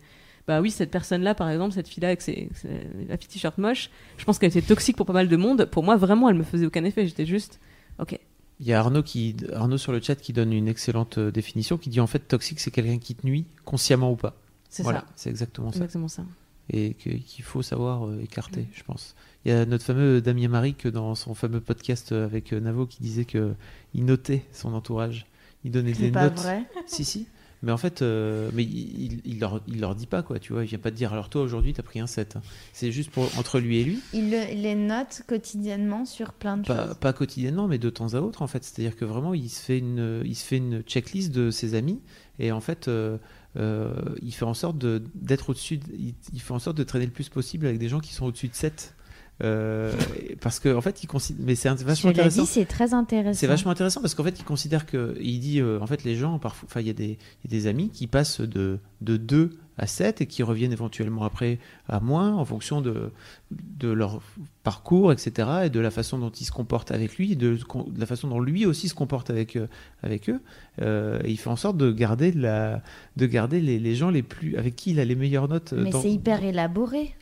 bah 0.49 0.61
oui 0.61 0.71
cette 0.71 0.91
personne 0.91 1.23
là 1.23 1.35
par 1.35 1.49
exemple 1.51 1.73
cette 1.75 1.87
fille 1.87 2.01
là 2.01 2.09
avec 2.09 2.23
ses, 2.23 2.49
ses- 2.55 2.69
la 3.09 3.17
fille 3.17 3.29
t-shirt 3.29 3.57
moche, 3.59 3.91
je 4.19 4.25
pense 4.25 4.39
qu'elle 4.39 4.49
était 4.51 4.63
toxique 4.63 4.97
pour 4.97 5.07
pas 5.07 5.13
mal 5.13 5.29
de 5.29 5.37
monde. 5.37 5.65
Pour 5.67 5.83
moi 5.85 5.97
vraiment 5.97 6.29
elle 6.29 6.37
me 6.37 6.43
faisait 6.43 6.67
aucun 6.67 6.85
effet. 6.85 7.07
J'étais 7.07 7.27
juste 7.27 7.61
ok. 7.99 8.19
Il 8.63 8.67
y 8.67 8.75
a 8.75 8.81
Arnaud, 8.81 9.03
qui, 9.03 9.37
Arnaud 9.55 9.79
sur 9.79 9.91
le 9.91 10.03
chat 10.03 10.17
qui 10.17 10.35
donne 10.35 10.53
une 10.53 10.69
excellente 10.69 11.19
définition 11.19 11.79
qui 11.79 11.89
dit 11.89 12.01
en 12.01 12.07
fait 12.07 12.19
toxique 12.19 12.61
c'est 12.61 12.71
quelqu'un 12.71 12.99
qui 12.99 13.15
te 13.15 13.27
nuit 13.27 13.47
consciemment 13.65 14.11
ou 14.13 14.17
pas. 14.17 14.35
C'est 14.71 14.83
voilà, 14.83 15.01
ça. 15.01 15.07
c'est 15.17 15.31
exactement 15.31 15.71
ça. 15.73 15.77
Exactement 15.79 16.09
ça. 16.09 16.25
Et 16.73 16.95
qu'il 16.95 17.43
faut 17.43 17.63
savoir 17.63 18.07
euh, 18.07 18.21
écarter, 18.23 18.69
je 18.73 18.83
pense. 18.85 19.17
Il 19.45 19.51
y 19.51 19.55
a 19.55 19.67
notre 19.67 19.85
fameux 19.85 20.21
Damien 20.21 20.49
Marie 20.49 20.75
que 20.75 20.89
dans 20.89 21.15
son 21.17 21.35
fameux 21.35 21.61
podcast 21.61 22.13
euh, 22.13 22.25
avec 22.25 22.53
euh, 22.53 22.61
Navo 22.61 22.87
qui 22.87 23.03
disait 23.03 23.25
que 23.25 23.55
il 23.95 24.05
notait 24.05 24.45
son 24.53 24.73
entourage, 24.75 25.27
il 25.65 25.73
donnait 25.73 25.95
C'est 25.95 26.03
des 26.03 26.11
pas 26.13 26.25
notes. 26.25 26.39
vrai 26.39 26.63
Si 26.87 27.05
si. 27.05 27.27
Mais 27.63 27.73
en 27.73 27.77
fait, 27.77 28.01
euh, 28.01 28.51
mais 28.55 28.63
il, 28.63 29.21
il, 29.27 29.39
leur, 29.41 29.61
il 29.69 29.81
leur 29.81 29.95
dit 29.95 30.07
pas 30.07 30.23
quoi, 30.23 30.39
tu 30.39 30.53
vois. 30.55 30.65
Il 30.65 30.69
vient 30.69 30.79
pas 30.79 30.91
te 30.91 30.97
dire 30.97 31.13
alors 31.13 31.29
toi 31.29 31.43
aujourd'hui 31.43 31.75
t'as 31.75 31.83
pris 31.83 32.01
un 32.01 32.07
7. 32.07 32.37
hein. 32.37 32.43
C'est 32.73 32.91
juste 32.93 33.11
pour 33.11 33.25
entre 33.37 33.59
lui 33.61 33.79
et 33.79 33.85
lui. 33.85 34.01
Il 34.15 34.31
le- 34.31 34.55
les 34.63 34.75
note 34.77 35.23
quotidiennement 35.27 36.07
sur 36.07 36.33
plein 36.33 36.57
de 36.57 36.67
Pas, 36.67 36.87
choses. 36.87 36.97
pas 36.99 37.13
quotidiennement, 37.13 37.67
mais 37.69 37.77
de 37.79 37.91
temps 37.91 38.15
à 38.15 38.21
autre, 38.21 38.41
en 38.43 38.47
fait. 38.47 38.65
C'est-à-dire 38.65 38.97
que 38.97 39.05
vraiment, 39.05 39.35
il 39.35 39.51
se 39.51 39.61
fait 39.61 39.79
une, 39.79 40.23
il 40.25 40.37
se 40.37 40.45
fait 40.45 40.57
une 40.59 40.81
checklist 40.83 41.33
de 41.33 41.51
ses 41.51 41.75
amis, 41.75 42.01
et 42.39 42.51
en 42.53 42.61
fait, 42.61 42.89
euh, 42.89 43.19
il 43.57 44.33
fait 44.33 44.45
en 44.45 44.55
sorte 44.55 44.79
de- 44.79 45.03
d'être 45.15 45.51
au-dessus, 45.51 45.79
de- 45.79 45.93
il, 45.99 46.15
il 46.33 46.41
fait 46.41 46.53
en 46.53 46.59
sorte 46.59 46.77
de 46.77 46.85
traîner 46.85 47.07
le 47.07 47.13
plus 47.13 47.29
possible 47.29 47.67
avec 47.67 47.79
des 47.79 47.89
gens 47.89 48.01
qui 48.01 48.15
sont 48.15 48.27
au-dessus 48.27 48.49
de 48.49 48.55
7. 48.55 48.95
Euh, 49.43 49.93
parce 50.41 50.61
qu'en 50.61 50.75
en 50.77 50.81
fait, 50.81 51.03
il 51.03 51.07
considère, 51.07 51.45
mais 51.47 51.55
c'est 51.55 51.69
vachement 51.83 52.11
Je 52.11 52.15
intéressant. 52.15 52.45
c'est 52.45 52.67
très 52.67 52.93
intéressant. 52.95 53.39
C'est 53.39 53.47
vachement 53.47 53.71
intéressant 53.71 54.01
parce 54.01 54.15
qu'en 54.15 54.25
fait, 54.25 54.39
il 54.39 54.45
considère 54.45 54.87
que. 54.87 55.17
Il 55.21 55.41
dit, 55.41 55.61
euh, 55.61 55.79
en 55.81 55.87
fait, 55.87 56.05
les 56.05 56.17
gens, 56.17 56.39
parfois. 56.39 56.67
Enfin, 56.71 56.81
il 56.81 56.87
y, 56.87 56.91
a 56.91 56.95
des- 56.95 57.19
il 57.45 57.51
y 57.53 57.57
a 57.57 57.61
des 57.61 57.67
amis 57.67 57.91
qui 57.91 58.07
passent 58.07 58.41
de, 58.41 58.79
de 59.01 59.17
2 59.17 59.51
à 59.79 59.87
7 59.87 60.21
et 60.21 60.27
qui 60.27 60.43
reviennent 60.43 60.73
éventuellement 60.73 61.25
après 61.25 61.59
à 61.89 62.01
moins 62.01 62.35
en 62.35 62.45
fonction 62.45 62.83
de, 62.83 63.11
de 63.51 63.89
leur 63.89 64.21
parcours, 64.63 65.11
etc. 65.11 65.49
et 65.65 65.71
de 65.71 65.81
la 65.81 65.91
façon 65.91 66.19
dont 66.19 66.29
ils 66.31 66.45
se 66.45 66.53
comportent 66.53 66.91
avec 66.91 67.17
lui 67.17 67.33
et 67.33 67.35
de, 67.37 67.55
de 67.57 67.99
la 68.01 68.05
façon 68.05 68.29
dont 68.29 68.41
lui 68.41 68.67
aussi 68.67 68.89
se 68.89 68.95
comporte 68.95 69.31
avec, 69.31 69.57
euh, 69.57 69.69
avec 70.03 70.29
eux. 70.29 70.41
Euh, 70.83 71.19
et 71.25 71.31
il 71.31 71.39
fait 71.39 71.49
en 71.49 71.57
sorte 71.57 71.79
de 71.79 71.91
garder, 71.93 72.31
la, 72.33 72.83
de 73.17 73.25
garder 73.25 73.61
les, 73.63 73.79
les 73.79 73.95
gens 73.95 74.11
les 74.11 74.23
plus, 74.23 74.57
avec 74.59 74.77
qui 74.77 74.91
il 74.91 75.01
a 75.01 75.05
les 75.07 75.15
meilleures 75.15 75.49
notes. 75.49 75.73
Mais 75.73 75.89
dans- 75.91 76.03
c'est 76.03 76.11
hyper 76.13 76.45
élaboré. 76.45 77.15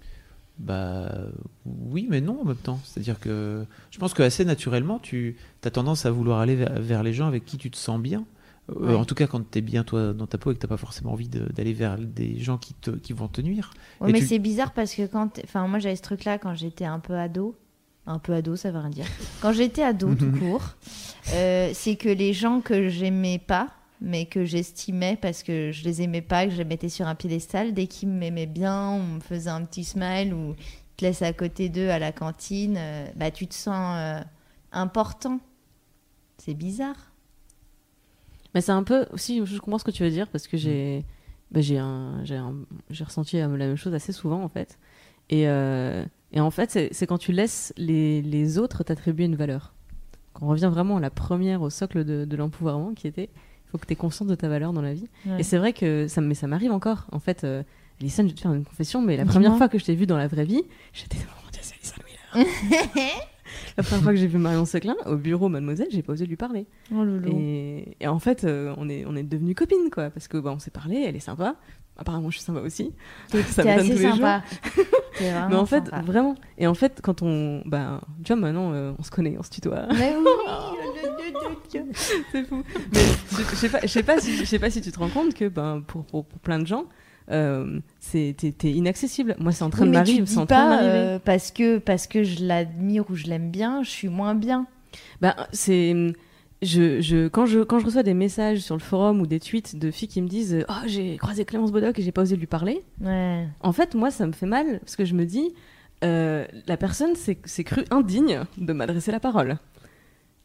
Bah 0.58 1.12
oui, 1.64 2.06
mais 2.10 2.20
non 2.20 2.40
en 2.40 2.44
même 2.44 2.56
temps. 2.56 2.80
C'est-à-dire 2.84 3.18
que 3.20 3.64
je 3.90 3.98
pense 3.98 4.14
que 4.14 4.22
assez 4.22 4.44
naturellement, 4.44 4.98
tu 4.98 5.36
as 5.64 5.70
tendance 5.70 6.06
à 6.06 6.10
vouloir 6.10 6.40
aller 6.40 6.56
vers, 6.56 6.80
vers 6.80 7.02
les 7.02 7.12
gens 7.12 7.26
avec 7.26 7.44
qui 7.44 7.56
tu 7.58 7.70
te 7.70 7.76
sens 7.76 8.00
bien. 8.00 8.24
Euh, 8.70 8.88
Ouais. 8.88 8.94
en 8.94 9.04
tout 9.06 9.14
cas, 9.14 9.26
quand 9.26 9.50
tu 9.50 9.58
es 9.58 9.62
bien 9.62 9.82
toi 9.82 10.12
dans 10.12 10.26
ta 10.26 10.36
peau 10.36 10.50
et 10.50 10.54
que 10.54 10.60
tu 10.60 10.66
pas 10.66 10.76
forcément 10.76 11.12
envie 11.12 11.28
de- 11.28 11.46
d'aller 11.54 11.72
vers 11.72 11.96
des 11.96 12.38
gens 12.38 12.58
qui, 12.58 12.74
te, 12.74 12.90
qui 12.90 13.14
vont 13.14 13.28
te 13.28 13.40
nuire. 13.40 13.70
Ouais, 14.00 14.10
Et 14.10 14.12
mais 14.12 14.18
tu- 14.20 14.26
c'est 14.26 14.38
bizarre 14.38 14.72
parce 14.72 14.94
que 14.94 15.06
quand. 15.06 15.40
Enfin, 15.44 15.66
moi 15.68 15.78
j'avais 15.78 15.96
ce 15.96 16.02
truc-là 16.02 16.36
quand 16.38 16.54
j'étais 16.54 16.84
un 16.84 16.98
peu 16.98 17.16
ado. 17.16 17.54
Un 18.06 18.18
peu 18.18 18.32
ado, 18.34 18.56
ça 18.56 18.70
veut 18.70 18.78
rien 18.78 18.90
dire. 18.90 19.06
Quand 19.40 19.52
j'étais 19.52 19.82
ado, 19.82 20.14
tout 20.14 20.32
court, 20.32 20.74
euh, 21.34 21.70
c'est 21.74 21.96
que 21.96 22.08
les 22.08 22.32
gens 22.34 22.60
que 22.60 22.88
j'aimais 22.88 23.38
pas, 23.38 23.68
mais 24.00 24.26
que 24.26 24.44
j'estimais 24.44 25.18
parce 25.20 25.42
que 25.42 25.72
je 25.72 25.84
les 25.84 26.02
aimais 26.02 26.22
pas, 26.22 26.46
que 26.46 26.52
je 26.52 26.58
les 26.58 26.64
mettais 26.64 26.88
sur 26.88 27.06
un 27.06 27.14
piédestal, 27.14 27.74
dès 27.74 27.86
qu'ils 27.86 28.08
m'aimaient 28.08 28.46
bien, 28.46 28.90
on 28.90 29.02
me 29.02 29.20
faisait 29.20 29.50
un 29.50 29.64
petit 29.64 29.84
smile 29.84 30.34
ou 30.34 30.54
te 30.96 31.04
laisse 31.04 31.22
à 31.22 31.32
côté 31.32 31.68
d'eux 31.68 31.90
à 31.90 31.98
la 31.98 32.12
cantine, 32.12 32.76
euh, 32.76 33.06
bah 33.16 33.30
tu 33.30 33.46
te 33.46 33.54
sens 33.54 33.96
euh, 33.96 34.20
important. 34.72 35.40
C'est 36.38 36.54
bizarre. 36.54 37.12
Mais 38.54 38.60
c'est 38.60 38.72
un 38.72 38.82
peu 38.82 39.06
aussi, 39.12 39.44
je 39.44 39.58
comprends 39.58 39.78
ce 39.78 39.84
que 39.84 39.90
tu 39.90 40.02
veux 40.02 40.10
dire 40.10 40.28
parce 40.28 40.48
que 40.48 40.56
j'ai, 40.56 41.04
bah, 41.50 41.60
ressenti 43.00 43.36
la 43.36 43.48
même 43.48 43.76
chose 43.76 43.94
assez 43.94 44.12
souvent 44.12 44.42
en 44.42 44.48
fait. 44.48 44.78
Et, 45.30 45.48
euh, 45.48 46.04
en 46.36 46.50
fait, 46.50 46.92
c'est 46.92 47.06
quand 47.06 47.18
tu 47.18 47.32
laisses 47.32 47.72
les, 47.76 48.58
autres 48.58 48.84
t'attribuer 48.84 49.24
une 49.26 49.36
valeur. 49.36 49.74
On 50.40 50.48
revient 50.48 50.70
vraiment 50.72 50.98
à 50.98 51.00
la 51.00 51.10
première, 51.10 51.62
au 51.62 51.70
socle 51.70 52.04
de, 52.04 52.24
de 52.24 52.36
l'empouvoirment 52.36 52.94
qui 52.94 53.06
était, 53.06 53.28
faut 53.70 53.78
que 53.78 53.86
tu 53.86 53.92
aies 53.92 53.96
conscience 53.96 54.28
de 54.28 54.34
ta 54.34 54.48
valeur 54.48 54.72
dans 54.72 54.82
la 54.82 54.94
vie. 54.94 55.08
Ouais. 55.26 55.40
Et 55.40 55.42
c'est 55.42 55.58
vrai 55.58 55.72
que 55.72 56.06
ça, 56.08 56.20
mais 56.20 56.34
ça 56.34 56.46
m'arrive 56.46 56.72
encore. 56.72 57.06
En 57.12 57.20
fait, 57.20 57.44
euh, 57.44 57.62
Alison, 58.00 58.22
je 58.22 58.28
vais 58.28 58.34
te 58.34 58.40
faire 58.40 58.52
une 58.52 58.64
confession, 58.64 59.02
mais 59.02 59.16
la 59.16 59.24
première 59.24 59.56
fois 59.56 59.68
que 59.68 59.78
je 59.78 59.84
t'ai 59.84 59.94
vue 59.94 60.06
dans 60.06 60.16
la 60.16 60.28
vraie 60.28 60.44
vie, 60.44 60.62
j'étais 60.92 61.18
oh 61.20 61.42
mon 61.44 61.50
Dieu, 61.50 61.60
c'est 61.62 61.74
Alison 61.74 62.02
Wheeler. 62.34 63.10
La 63.76 63.82
première 63.82 64.02
fois 64.02 64.12
que 64.12 64.18
j'ai 64.18 64.26
vu 64.26 64.38
Marion 64.38 64.64
Seclin 64.64 64.96
au 65.06 65.16
bureau 65.16 65.48
Mademoiselle, 65.48 65.86
j'ai 65.90 66.02
pas 66.02 66.12
osé 66.12 66.26
lui 66.26 66.36
parler. 66.36 66.66
Oh. 66.92 67.04
Et, 67.26 67.96
et 68.00 68.08
en 68.08 68.18
fait, 68.18 68.44
euh, 68.44 68.74
on 68.76 68.88
est 68.88 69.04
on 69.06 69.16
est 69.16 69.22
devenus 69.22 69.54
copines 69.54 69.88
quoi, 69.90 70.10
parce 70.10 70.28
que 70.28 70.36
bah, 70.36 70.52
on 70.54 70.58
s'est 70.58 70.70
parlé, 70.70 71.04
elle 71.06 71.16
est 71.16 71.20
sympa. 71.20 71.56
Apparemment, 71.98 72.30
je 72.30 72.36
suis 72.36 72.44
sympa 72.44 72.60
aussi. 72.60 72.92
T'es- 73.30 73.42
Ça 73.42 73.64
m'étonne 73.64 73.80
assez 73.80 73.92
tous 73.94 73.98
les 74.02 74.10
sympa. 74.12 74.42
jours. 74.76 74.86
Mais 75.20 75.56
en 75.56 75.66
fait, 75.66 75.84
sympa. 75.84 76.00
vraiment. 76.02 76.34
Et 76.58 76.66
en 76.68 76.74
fait, 76.74 77.00
quand 77.02 77.22
on, 77.22 77.62
bah, 77.66 78.00
tu 78.24 78.32
vois, 78.32 78.40
maintenant, 78.40 78.72
euh, 78.72 78.92
on 78.98 79.02
se 79.02 79.10
connaît, 79.10 79.36
on 79.38 79.42
se 79.42 79.50
tutoie. 79.50 79.86
Mais 79.98 80.14
c'est 82.32 82.44
fou. 82.44 82.62
Mais 82.92 83.00
je 83.50 83.56
sais 83.56 83.68
pas, 83.68 83.80
je 83.82 83.86
sais 83.88 84.02
pas 84.02 84.20
si, 84.20 84.36
je 84.36 84.44
sais 84.44 84.58
pas 84.58 84.70
si 84.70 84.80
tu 84.80 84.92
te 84.92 84.98
rends 84.98 85.08
compte 85.08 85.34
que, 85.34 85.48
ben, 85.48 85.82
pour, 85.86 86.04
pour, 86.04 86.24
pour 86.24 86.38
plein 86.40 86.58
de 86.58 86.66
gens, 86.66 86.84
euh, 87.30 87.80
c'est 88.00 88.34
t'es 88.36 88.70
inaccessible. 88.70 89.34
Moi, 89.38 89.52
c'est 89.52 89.64
en 89.64 89.70
train 89.70 89.82
Oui, 89.82 89.88
de 89.90 89.94
m'arriver. 89.94 90.26
C'est 90.26 90.38
en 90.38 90.46
train 90.46 90.78
pas 90.78 90.82
euh, 90.82 91.18
parce 91.22 91.50
que 91.50 91.78
parce 91.78 92.06
que 92.06 92.22
je 92.22 92.44
l'admire 92.44 93.04
ou 93.10 93.14
je 93.14 93.26
l'aime 93.26 93.50
bien, 93.50 93.82
je 93.82 93.90
suis 93.90 94.08
moins 94.08 94.34
bien. 94.34 94.66
Bah, 95.20 95.34
c'est. 95.52 95.94
Je, 96.60 97.00
je, 97.00 97.28
quand, 97.28 97.46
je, 97.46 97.60
quand 97.60 97.78
je 97.78 97.86
reçois 97.86 98.02
des 98.02 98.14
messages 98.14 98.58
sur 98.60 98.74
le 98.74 98.80
forum 98.80 99.20
ou 99.20 99.26
des 99.26 99.38
tweets 99.38 99.76
de 99.76 99.90
filles 99.92 100.08
qui 100.08 100.20
me 100.20 100.26
disent 100.28 100.64
Oh, 100.68 100.72
j'ai 100.86 101.16
croisé 101.16 101.44
Clémence 101.44 101.70
Bodoc 101.70 101.98
et 101.98 102.02
j'ai 102.02 102.10
pas 102.12 102.22
osé 102.22 102.36
lui 102.36 102.46
parler. 102.48 102.82
Ouais. 103.00 103.46
En 103.60 103.72
fait, 103.72 103.94
moi, 103.94 104.10
ça 104.10 104.26
me 104.26 104.32
fait 104.32 104.46
mal 104.46 104.80
parce 104.80 104.96
que 104.96 105.04
je 105.04 105.14
me 105.14 105.24
dis 105.24 105.54
euh, 106.02 106.44
La 106.66 106.76
personne 106.76 107.14
s'est 107.14 107.64
crue 107.64 107.84
indigne 107.92 108.42
de 108.56 108.72
m'adresser 108.72 109.12
la 109.12 109.20
parole. 109.20 109.58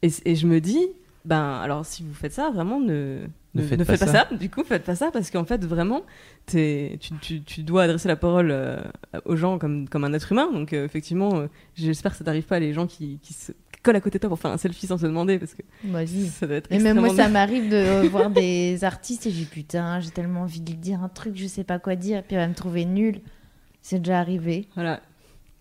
Et, 0.04 0.10
et 0.26 0.36
je 0.36 0.46
me 0.48 0.60
dis 0.62 0.88
ben 1.26 1.54
alors 1.62 1.86
si 1.86 2.04
vous 2.04 2.14
faites 2.14 2.34
ça, 2.34 2.52
vraiment 2.52 2.82
ne 2.82 3.22
Ne 3.56 3.62
ne, 3.62 3.66
faites 3.66 3.80
ne 3.80 3.86
pas 3.86 3.94
faites 3.94 4.08
pas 4.08 4.12
ça. 4.12 4.28
ça. 4.30 4.36
Du 4.36 4.50
coup, 4.50 4.64
faites 4.66 4.84
pas 4.84 4.96
ça 4.96 5.10
parce 5.10 5.32
qu'en 5.32 5.46
fait, 5.46 5.64
vraiment, 5.64 6.02
tu, 6.48 7.00
tu, 7.22 7.42
tu 7.44 7.64
dois 7.64 7.84
adresser 7.84 8.10
la 8.10 8.18
parole 8.18 8.50
euh, 8.52 8.82
aux 9.26 9.38
gens 9.38 9.58
comme, 9.58 9.88
comme 9.88 10.04
un 10.04 10.12
être 10.14 10.32
humain. 10.34 10.52
Donc, 10.52 10.74
euh, 10.74 10.84
effectivement, 10.84 11.36
euh, 11.40 11.48
j'espère 11.76 12.12
que 12.12 12.18
ça 12.18 12.26
t'arrive 12.26 12.44
pas 12.44 12.60
les 12.60 12.74
gens 12.74 12.88
qui, 12.88 13.20
qui 13.24 13.32
se 13.34 13.54
collent 13.84 13.98
à 13.98 14.02
côté 14.02 14.18
de 14.18 14.22
toi 14.22 14.30
pour 14.30 14.40
faire 14.40 14.52
un 14.52 14.58
selfie 14.58 14.88
sans 14.88 14.98
se 14.98 15.06
demander 15.06 15.38
parce 15.40 15.54
que 15.54 15.62
Vas-y. 15.84 16.28
ça 16.28 16.48
doit 16.48 16.56
être 16.56 16.72
Et 16.72 16.80
même 16.80 17.00
moi, 17.00 17.14
ça 17.16 17.28
m'arrive 17.30 17.70
de 17.70 17.76
euh, 18.06 18.08
voir 18.10 18.30
des 18.32 18.84
artistes 18.84 19.26
et 19.28 19.32
j'ai 19.32 19.46
putain, 19.46 20.00
j'ai 20.00 20.10
tellement 20.10 20.42
envie 20.42 20.62
de 20.62 20.72
lui 20.72 20.78
dire 20.78 21.04
un 21.04 21.10
truc, 21.10 21.34
je 21.36 21.46
sais 21.48 21.64
pas 21.64 21.78
quoi 21.80 21.96
dire, 21.96 22.20
et 22.20 22.22
puis 22.22 22.36
elle 22.36 22.42
va 22.42 22.48
me 22.48 22.56
trouver 22.56 22.86
nulle. 22.86 23.22
C'est 23.82 24.00
déjà 24.00 24.20
arrivé. 24.20 24.68
Voilà. 24.76 25.02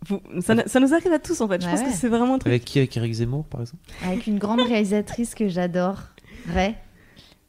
Vous- 0.07 0.21
ça, 0.41 0.55
ça 0.67 0.81
nous 0.81 0.95
arrive 0.95 1.13
à 1.13 1.19
tous 1.19 1.41
en 1.41 1.49
fait. 1.49 1.61
Je 1.61 1.67
Ouais, 1.67 1.73
pense 1.73 1.83
ouais. 1.83 1.89
que 1.91 1.93
c'est 1.97 2.09
vraiment 2.09 2.35
un 2.35 2.39
truc. 2.39 2.49
Avec 2.51 2.65
qui 2.65 2.79
Avec 2.79 2.97
Eric 2.97 3.13
Zemmour, 3.13 3.45
par 3.45 3.61
exemple? 3.61 3.83
Avec 4.05 4.27
une 4.27 4.39
grande 4.39 4.61
réalisatrice 4.61 5.35
que 5.35 5.49
j'adore, 5.49 5.99
Ray. 6.53 6.75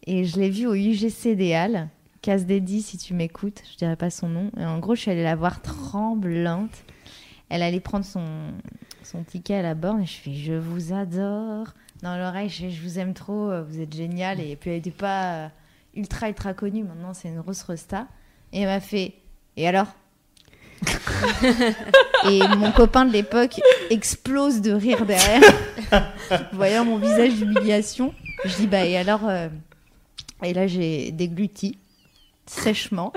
Et 0.06 0.26
je 0.26 0.38
l'ai 0.40 0.50
vue 0.50 0.68
au 0.68 0.74
UGC 0.76 1.36
des 1.36 1.54
Halles. 1.54 1.88
Casse 2.22 2.46
Dédi, 2.46 2.82
si 2.82 2.98
tu 2.98 3.14
m'écoutes, 3.14 3.62
je 3.72 3.78
dirais 3.78 3.96
pas 3.96 4.10
son 4.10 4.30
nom. 4.30 4.50
Et 4.60 4.66
en 4.66 4.80
gros, 4.80 4.96
je 4.96 5.02
suis 5.02 5.12
allée 5.12 5.24
la 5.24 5.36
voir 5.36 5.62
tremblante. 5.62 6.84
Elle 7.50 7.62
allait 7.62 7.80
prendre 7.80 8.06
son, 8.06 8.24
son 9.06 9.24
ticket 9.24 9.56
à 9.56 9.62
la 9.62 9.76
borne 9.76 10.02
et 10.02 10.06
je 10.06 10.14
fais 10.14 10.34
Je 10.34 10.54
vous 10.54 10.94
adore. 10.94 11.74
Dans 12.02 12.18
l'oreille, 12.18 12.50
je, 12.50 12.64
fais, 12.64 12.70
je 12.70 12.82
vous 12.82 13.00
aime 13.00 13.14
trop, 13.14 13.50
euh, 13.50 13.64
vous 13.64 13.80
êtes 13.80 13.94
génial. 13.94 14.40
Et 14.40 14.56
puis 14.56 14.70
elle 14.70 14.78
n'était 14.78 14.92
pas 14.92 15.46
euh, 15.46 15.48
ultra, 15.96 16.30
ultra 16.30 16.54
connue. 16.54 16.84
Maintenant, 16.84 17.14
c'est 17.14 17.30
une 17.30 17.42
grosse 17.42 17.64
resta. 17.64 18.08
Et 18.52 18.62
elle 18.62 18.68
m'a 18.68 18.80
fait 18.80 19.14
Et 19.58 19.68
alors? 19.68 19.88
Et 22.30 22.40
mon 22.58 22.72
copain 22.72 23.06
de 23.06 23.14
l'époque 23.14 23.60
explose 23.90 24.60
de 24.60 24.72
rire 24.72 25.06
derrière, 25.06 25.42
voyant 26.54 26.84
mon 26.84 26.98
visage 26.98 27.36
d'humiliation. 27.36 28.14
Je 28.44 28.56
dis 28.58 28.68
bah 28.68 28.86
et 28.86 28.98
alors 28.98 29.22
euh, 29.28 29.48
Et 30.44 30.54
là 30.54 30.68
j'ai 30.68 31.12
dégluti 31.12 31.78
sèchement. 32.46 33.14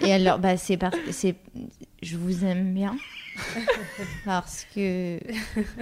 Et 0.00 0.12
alors 0.12 0.40
bah 0.40 0.56
c'est 0.56 0.76
parce 0.76 0.96
c'est 1.12 1.36
je 2.02 2.16
vous 2.16 2.44
aime 2.44 2.74
bien 2.74 2.96
parce 4.24 4.66
que 4.74 5.18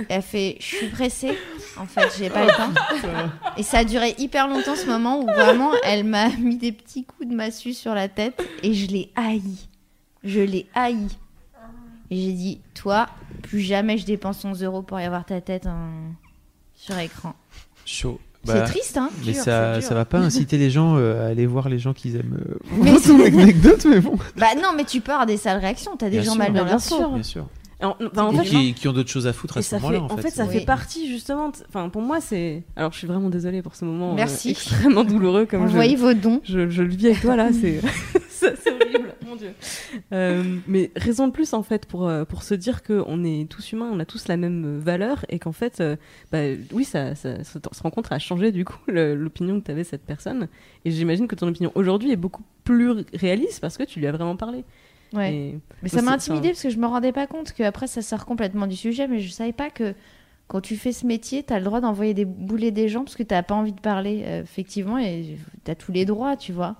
elle 0.08 0.22
fait 0.22 0.56
je 0.60 0.64
suis 0.64 0.88
pressée. 0.88 1.38
En 1.76 1.86
fait 1.86 2.08
j'ai 2.18 2.30
pas 2.30 2.44
le 2.44 2.52
temps. 2.52 2.72
Et 3.56 3.62
ça 3.62 3.78
a 3.78 3.84
duré 3.84 4.14
hyper 4.18 4.48
longtemps 4.48 4.76
ce 4.76 4.86
moment 4.86 5.20
où 5.20 5.26
vraiment 5.26 5.72
elle 5.84 6.04
m'a 6.04 6.28
mis 6.38 6.56
des 6.56 6.72
petits 6.72 7.04
coups 7.04 7.28
de 7.28 7.34
massue 7.34 7.74
sur 7.74 7.94
la 7.94 8.08
tête 8.08 8.42
et 8.62 8.74
je 8.74 8.86
l'ai 8.86 9.10
haï. 9.16 9.42
Je 10.24 10.40
l'ai 10.40 10.66
haï. 10.74 11.06
Et 12.10 12.16
j'ai 12.16 12.32
dit 12.32 12.60
toi 12.74 13.08
plus 13.42 13.60
jamais 13.60 13.98
je 13.98 14.06
dépense 14.06 14.44
11 14.44 14.62
euros 14.62 14.82
pour 14.82 14.98
y 15.00 15.04
avoir 15.04 15.24
ta 15.24 15.40
tête 15.40 15.68
sur 16.74 16.98
écran. 16.98 17.34
Chaud. 17.84 18.20
C'est 18.52 18.64
triste, 18.64 18.96
hein. 18.96 19.10
Mais 19.26 19.32
Dur, 19.32 19.42
ça, 19.42 19.74
c'est 19.76 19.80
ça 19.82 19.94
va 19.94 20.04
pas 20.04 20.18
inciter 20.18 20.58
les 20.58 20.70
gens 20.70 20.96
euh, 20.96 21.26
à 21.26 21.30
aller 21.30 21.46
voir 21.46 21.68
les 21.68 21.78
gens 21.78 21.92
qu'ils 21.92 22.16
aiment. 22.16 22.38
euh, 22.48 22.54
Mais 22.82 22.92
pour 22.92 23.02
ton 23.02 23.20
anecdote, 23.24 23.86
mais 23.88 24.00
bon. 24.00 24.16
bah 24.36 24.46
non 24.56 24.68
mais 24.76 24.84
tu 24.84 25.00
peux 25.00 25.12
avoir 25.12 25.26
des 25.26 25.36
sales 25.36 25.58
réactions 25.60 25.96
t'as 25.96 26.06
des 26.10 26.18
Bien 26.18 26.22
gens 26.22 26.30
sûr, 26.32 26.38
mal 26.38 26.48
dans 26.52 26.62
bien 26.64 26.72
leur 26.72 26.80
sûr, 26.80 26.98
peau 26.98 27.14
bien 27.14 27.22
sûr. 27.22 27.46
Et 27.80 27.84
en- 27.84 27.96
enfin, 28.12 28.24
en 28.24 28.34
Ou 28.34 28.38
fait, 28.38 28.44
qui, 28.44 28.74
qui 28.74 28.88
ont 28.88 28.92
d'autres 28.92 29.08
choses 29.08 29.28
à 29.28 29.32
foutre 29.32 29.58
à 29.58 29.62
ce 29.62 29.76
moment-là. 29.76 30.02
En, 30.02 30.06
en 30.06 30.16
fait, 30.16 30.30
ça 30.30 30.46
Oui. 30.46 30.58
fait 30.58 30.64
partie 30.64 31.06
justement. 31.08 31.52
Enfin, 31.68 31.88
pour 31.90 32.02
moi, 32.02 32.20
c'est. 32.20 32.64
Alors, 32.74 32.90
je 32.92 32.98
suis 32.98 33.06
vraiment 33.06 33.30
désolée 33.30 33.62
pour 33.62 33.76
ce 33.76 33.84
moment. 33.84 34.10
euh, 34.12 34.16
Merci. 34.16 34.50
extrêmement 34.50 35.04
douloureux 35.04 35.46
comme 35.46 35.62
Envoyez 35.62 35.96
je. 35.96 36.02
vos 36.02 36.12
dons. 36.12 36.40
Je, 36.42 36.68
je 36.68 36.82
le 36.82 36.88
vis 36.92 37.06
avec 37.06 37.20
toi 37.20 37.36
là. 37.36 37.50
C'est. 37.52 37.80
mon 39.28 39.36
dieu. 39.36 39.52
Euh, 40.12 40.58
mais 40.66 40.90
raison 40.96 41.26
de 41.28 41.32
plus 41.32 41.52
en 41.52 41.62
fait 41.62 41.86
pour 41.86 42.08
euh, 42.08 42.24
pour 42.24 42.42
se 42.42 42.54
dire 42.54 42.82
que 42.82 43.02
on 43.06 43.24
est 43.24 43.48
tous 43.48 43.72
humains, 43.72 43.88
on 43.92 44.00
a 44.00 44.04
tous 44.04 44.28
la 44.28 44.36
même 44.36 44.78
valeur 44.78 45.24
et 45.28 45.38
qu'en 45.38 45.52
fait, 45.52 45.80
euh, 45.80 45.96
bah, 46.32 46.38
oui, 46.72 46.84
ça, 46.84 47.14
ça, 47.14 47.42
cette 47.44 47.66
rencontre 47.80 48.12
a 48.12 48.18
changé 48.18 48.52
du 48.52 48.64
coup 48.64 48.78
l'opinion 48.88 49.60
que 49.60 49.66
tu 49.66 49.70
avais 49.70 49.82
de 49.82 49.86
cette 49.86 50.04
personne. 50.04 50.48
Et 50.84 50.90
j'imagine 50.90 51.26
que 51.28 51.34
ton 51.34 51.48
opinion 51.48 51.72
aujourd'hui 51.74 52.10
est 52.12 52.16
beaucoup 52.16 52.42
plus 52.64 53.04
réaliste 53.14 53.60
parce 53.60 53.76
que 53.78 53.82
tu 53.84 54.00
lui 54.00 54.06
as 54.06 54.12
vraiment 54.12 54.36
parlé. 54.36 54.64
Ouais. 55.12 55.34
Et- 55.34 55.58
Mais 55.82 55.88
ça 55.88 56.02
m'a 56.02 56.12
intimidée 56.12 56.48
parce 56.48 56.62
que 56.62 56.70
je 56.70 56.78
me 56.78 56.86
rendais 56.86 57.12
pas 57.12 57.26
compte 57.26 57.52
que 57.52 57.62
après 57.62 57.86
ça 57.86 58.02
sort 58.02 58.26
complètement 58.26 58.66
du 58.66 58.76
sujet, 58.76 59.08
mais 59.08 59.20
je 59.20 59.30
savais 59.30 59.52
pas 59.52 59.70
que 59.70 59.94
quand 60.48 60.60
tu 60.62 60.76
fais 60.76 60.92
ce 60.92 61.06
métier, 61.06 61.42
tu 61.42 61.52
as 61.52 61.58
le 61.58 61.64
droit 61.64 61.80
d'envoyer 61.80 62.14
des 62.14 62.24
boulets 62.24 62.70
des 62.70 62.88
gens 62.88 63.04
parce 63.04 63.16
que 63.16 63.22
t'as 63.22 63.42
pas 63.42 63.54
envie 63.54 63.72
de 63.74 63.80
parler, 63.80 64.22
euh, 64.24 64.42
effectivement, 64.42 64.96
et 64.98 65.36
tu 65.64 65.70
as 65.70 65.74
tous 65.74 65.92
les 65.92 66.04
droits, 66.06 66.36
tu 66.36 66.52
vois. 66.52 66.76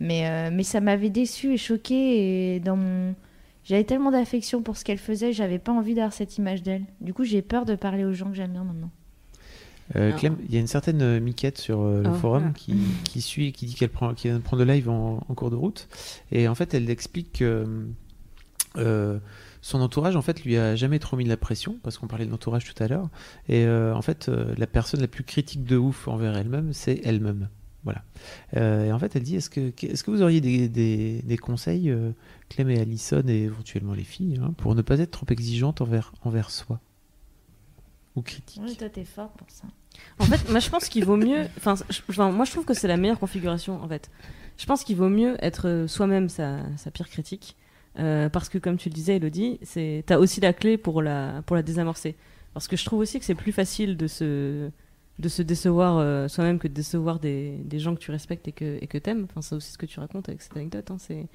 Mais, 0.00 0.28
euh, 0.28 0.50
mais 0.52 0.62
ça 0.62 0.80
m'avait 0.80 1.10
déçue 1.10 1.54
et 1.54 1.56
choquée, 1.56 2.54
et 2.56 2.60
dans 2.60 2.76
mon. 2.76 3.14
J'avais 3.64 3.84
tellement 3.84 4.12
d'affection 4.12 4.62
pour 4.62 4.76
ce 4.76 4.84
qu'elle 4.84 4.98
faisait, 4.98 5.32
j'avais 5.32 5.58
pas 5.58 5.72
envie 5.72 5.94
d'avoir 5.94 6.12
cette 6.12 6.38
image 6.38 6.62
d'elle. 6.62 6.84
Du 7.00 7.12
coup, 7.12 7.24
j'ai 7.24 7.42
peur 7.42 7.64
de 7.64 7.74
parler 7.74 8.04
aux 8.04 8.12
gens 8.12 8.28
que 8.30 8.36
j'aime 8.36 8.52
bien 8.52 8.62
maintenant. 8.64 8.90
Euh, 9.96 10.12
Ah. 10.14 10.18
Clem, 10.18 10.36
il 10.48 10.54
y 10.54 10.56
a 10.56 10.60
une 10.60 10.66
certaine 10.68 11.00
euh, 11.02 11.18
Miquette 11.20 11.58
sur 11.58 11.80
euh, 11.80 12.02
le 12.02 12.10
Ah. 12.10 12.14
forum 12.14 12.44
Ah. 12.48 12.52
qui, 12.56 12.74
qui 13.04 13.20
suit, 13.20 13.52
qui 13.52 13.66
dit 13.66 13.74
qu'elle 13.74 13.88
prend, 13.88 14.12
vient 14.12 14.34
de 14.36 14.42
prendre 14.42 14.64
le 14.64 14.72
live 14.72 14.88
en, 14.88 15.24
en 15.28 15.34
cours 15.34 15.50
de 15.50 15.56
route. 15.56 15.88
Et 16.30 16.46
en 16.48 16.54
fait, 16.54 16.74
elle 16.74 16.88
explique 16.90 17.32
que 17.38 17.66
euh, 18.76 19.18
son 19.62 19.80
entourage, 19.80 20.14
en 20.16 20.22
fait, 20.22 20.44
lui 20.44 20.56
a 20.56 20.76
jamais 20.76 20.98
trop 21.00 21.16
mis 21.16 21.24
de 21.24 21.28
la 21.28 21.36
pression, 21.36 21.76
parce 21.82 21.98
qu'on 21.98 22.06
parlait 22.06 22.26
de 22.26 22.30
l'entourage 22.30 22.64
tout 22.72 22.80
à 22.82 22.86
l'heure. 22.88 23.08
Et 23.48 23.64
euh, 23.64 23.94
en 23.94 24.02
fait, 24.02 24.28
euh, 24.28 24.54
la 24.58 24.66
personne 24.68 25.00
la 25.00 25.08
plus 25.08 25.24
critique 25.24 25.64
de 25.64 25.76
ouf 25.76 26.06
envers 26.08 26.36
elle-même, 26.36 26.72
c'est 26.72 27.00
elle-même. 27.04 27.48
Voilà. 27.86 28.02
Euh, 28.56 28.84
et 28.86 28.92
en 28.92 28.98
fait, 28.98 29.16
elle 29.16 29.22
dit 29.22 29.36
est-ce 29.36 29.48
que, 29.48 29.72
est-ce 29.86 30.02
que 30.04 30.10
vous 30.10 30.20
auriez 30.20 30.40
des, 30.42 30.68
des- 30.68 31.22
des 31.22 31.38
conseils, 31.38 31.88
euh, 31.90 32.10
Clem 32.50 32.68
et 32.70 32.78
Alison, 32.80 33.22
et 33.28 33.44
éventuellement 33.44 33.94
les 33.94 34.04
filles, 34.04 34.38
hein, 34.42 34.52
pour 34.58 34.74
ne 34.74 34.82
pas 34.82 34.98
être 34.98 35.12
trop 35.12 35.26
exigeante 35.30 35.80
envers, 35.80 36.12
envers 36.24 36.50
soi 36.50 36.80
Ou 38.16 38.22
critique 38.22 38.62
Oui, 38.64 38.74
toi, 38.76 38.88
t'es 38.88 39.04
fort 39.04 39.30
pour 39.30 39.48
ça. 39.50 39.64
En 40.18 40.24
fait, 40.24 40.50
moi 40.50 40.60
je 40.60 40.68
pense 40.68 40.88
qu'il 40.88 41.04
vaut 41.04 41.16
mieux. 41.16 41.46
Enfin, 41.56 41.74
moi 42.32 42.44
je 42.44 42.50
trouve 42.50 42.64
que 42.66 42.74
c'est 42.74 42.88
la 42.88 42.96
meilleure 42.98 43.18
configuration 43.18 43.82
en 43.82 43.88
fait. 43.88 44.10
Je 44.58 44.66
pense 44.66 44.84
qu'il 44.84 44.96
vaut 44.96 45.08
mieux 45.08 45.36
être 45.42 45.68
euh, 45.68 45.86
soi-même 45.88 46.28
sa, 46.28 46.58
sa 46.76 46.90
pire 46.90 47.08
critique. 47.08 47.56
euh, 47.98 48.28
parce 48.28 48.48
que 48.50 48.58
comme 48.58 48.76
tu 48.78 48.88
le 48.90 48.94
disais, 48.94 49.16
Elodie, 49.16 49.58
c'est 49.62 50.02
t'as 50.06 50.18
aussi 50.18 50.40
la 50.40 50.52
clé 50.52 50.76
pour 50.76 51.00
la, 51.02 51.42
pour 51.46 51.56
la 51.56 51.62
désamorcer. 51.62 52.14
Parce 52.52 52.68
que 52.68 52.76
je 52.76 52.84
trouve 52.84 52.98
aussi 53.00 53.18
que 53.18 53.24
c'est 53.24 53.34
plus 53.34 53.52
facile 53.52 53.96
de 53.96 54.06
se, 54.06 54.70
de 55.18 55.28
se 55.28 55.42
décevoir 55.42 55.98
euh, 55.98 56.28
soi-même 56.28 56.58
que 56.58 56.68
de 56.68 56.74
décevoir 56.74 57.18
des, 57.18 57.56
des 57.64 57.78
gens 57.78 57.94
que 57.94 58.00
tu 58.00 58.10
respectes 58.10 58.48
et 58.48 58.52
que, 58.52 58.78
et 58.80 58.86
que 58.86 58.98
t'aimes. 58.98 59.26
Enfin, 59.30 59.42
c'est 59.42 59.54
aussi 59.54 59.72
ce 59.72 59.78
que 59.78 59.86
tu 59.86 59.98
racontes 60.00 60.28
avec 60.28 60.42
cette 60.42 60.56
anecdote. 60.56 60.90
hein, 60.90 60.96
c'est 60.98 61.26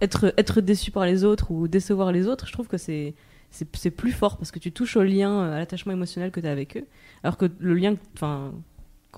être, 0.00 0.34
être 0.36 0.60
déçu 0.60 0.90
par 0.90 1.06
les 1.06 1.24
autres 1.24 1.50
ou 1.50 1.68
décevoir 1.68 2.12
les 2.12 2.26
autres, 2.26 2.46
je 2.46 2.52
trouve 2.52 2.68
que 2.68 2.78
c'est 2.78 3.14
c'est 3.50 3.90
plus 3.90 4.12
fort 4.12 4.36
parce 4.36 4.50
que 4.50 4.58
tu 4.58 4.72
touches 4.72 4.98
au 4.98 5.02
lien, 5.02 5.40
euh, 5.40 5.54
à 5.54 5.58
l'attachement 5.58 5.94
émotionnel 5.94 6.30
que 6.30 6.38
tu 6.38 6.46
as 6.46 6.50
avec 6.50 6.76
eux. 6.76 6.84
Alors 7.22 7.38
que 7.38 7.46
le 7.58 7.72
lien, 7.72 7.96
quand 8.20 8.52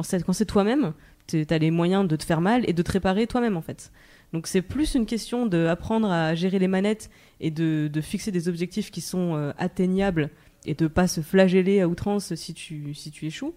c'est 0.04 0.44
toi-même, 0.44 0.92
tu 1.26 1.44
as 1.50 1.58
les 1.58 1.72
moyens 1.72 2.06
de 2.06 2.14
te 2.14 2.22
faire 2.24 2.40
mal 2.40 2.62
et 2.68 2.72
de 2.72 2.80
te 2.82 2.92
réparer 2.92 3.26
toi-même 3.26 3.56
en 3.56 3.60
fait. 3.60 3.90
Donc 4.32 4.46
c'est 4.46 4.62
plus 4.62 4.94
une 4.94 5.04
question 5.04 5.46
d'apprendre 5.46 6.08
à 6.08 6.36
gérer 6.36 6.60
les 6.60 6.68
manettes 6.68 7.10
et 7.40 7.50
de, 7.50 7.90
de 7.92 8.00
fixer 8.00 8.30
des 8.30 8.48
objectifs 8.48 8.92
qui 8.92 9.00
sont 9.00 9.34
euh, 9.34 9.52
atteignables 9.58 10.30
et 10.66 10.74
de 10.74 10.86
pas 10.86 11.06
se 11.08 11.20
flageller 11.20 11.80
à 11.80 11.88
outrance 11.88 12.34
si 12.34 12.54
tu, 12.54 12.94
si 12.94 13.10
tu 13.10 13.26
échoues. 13.26 13.54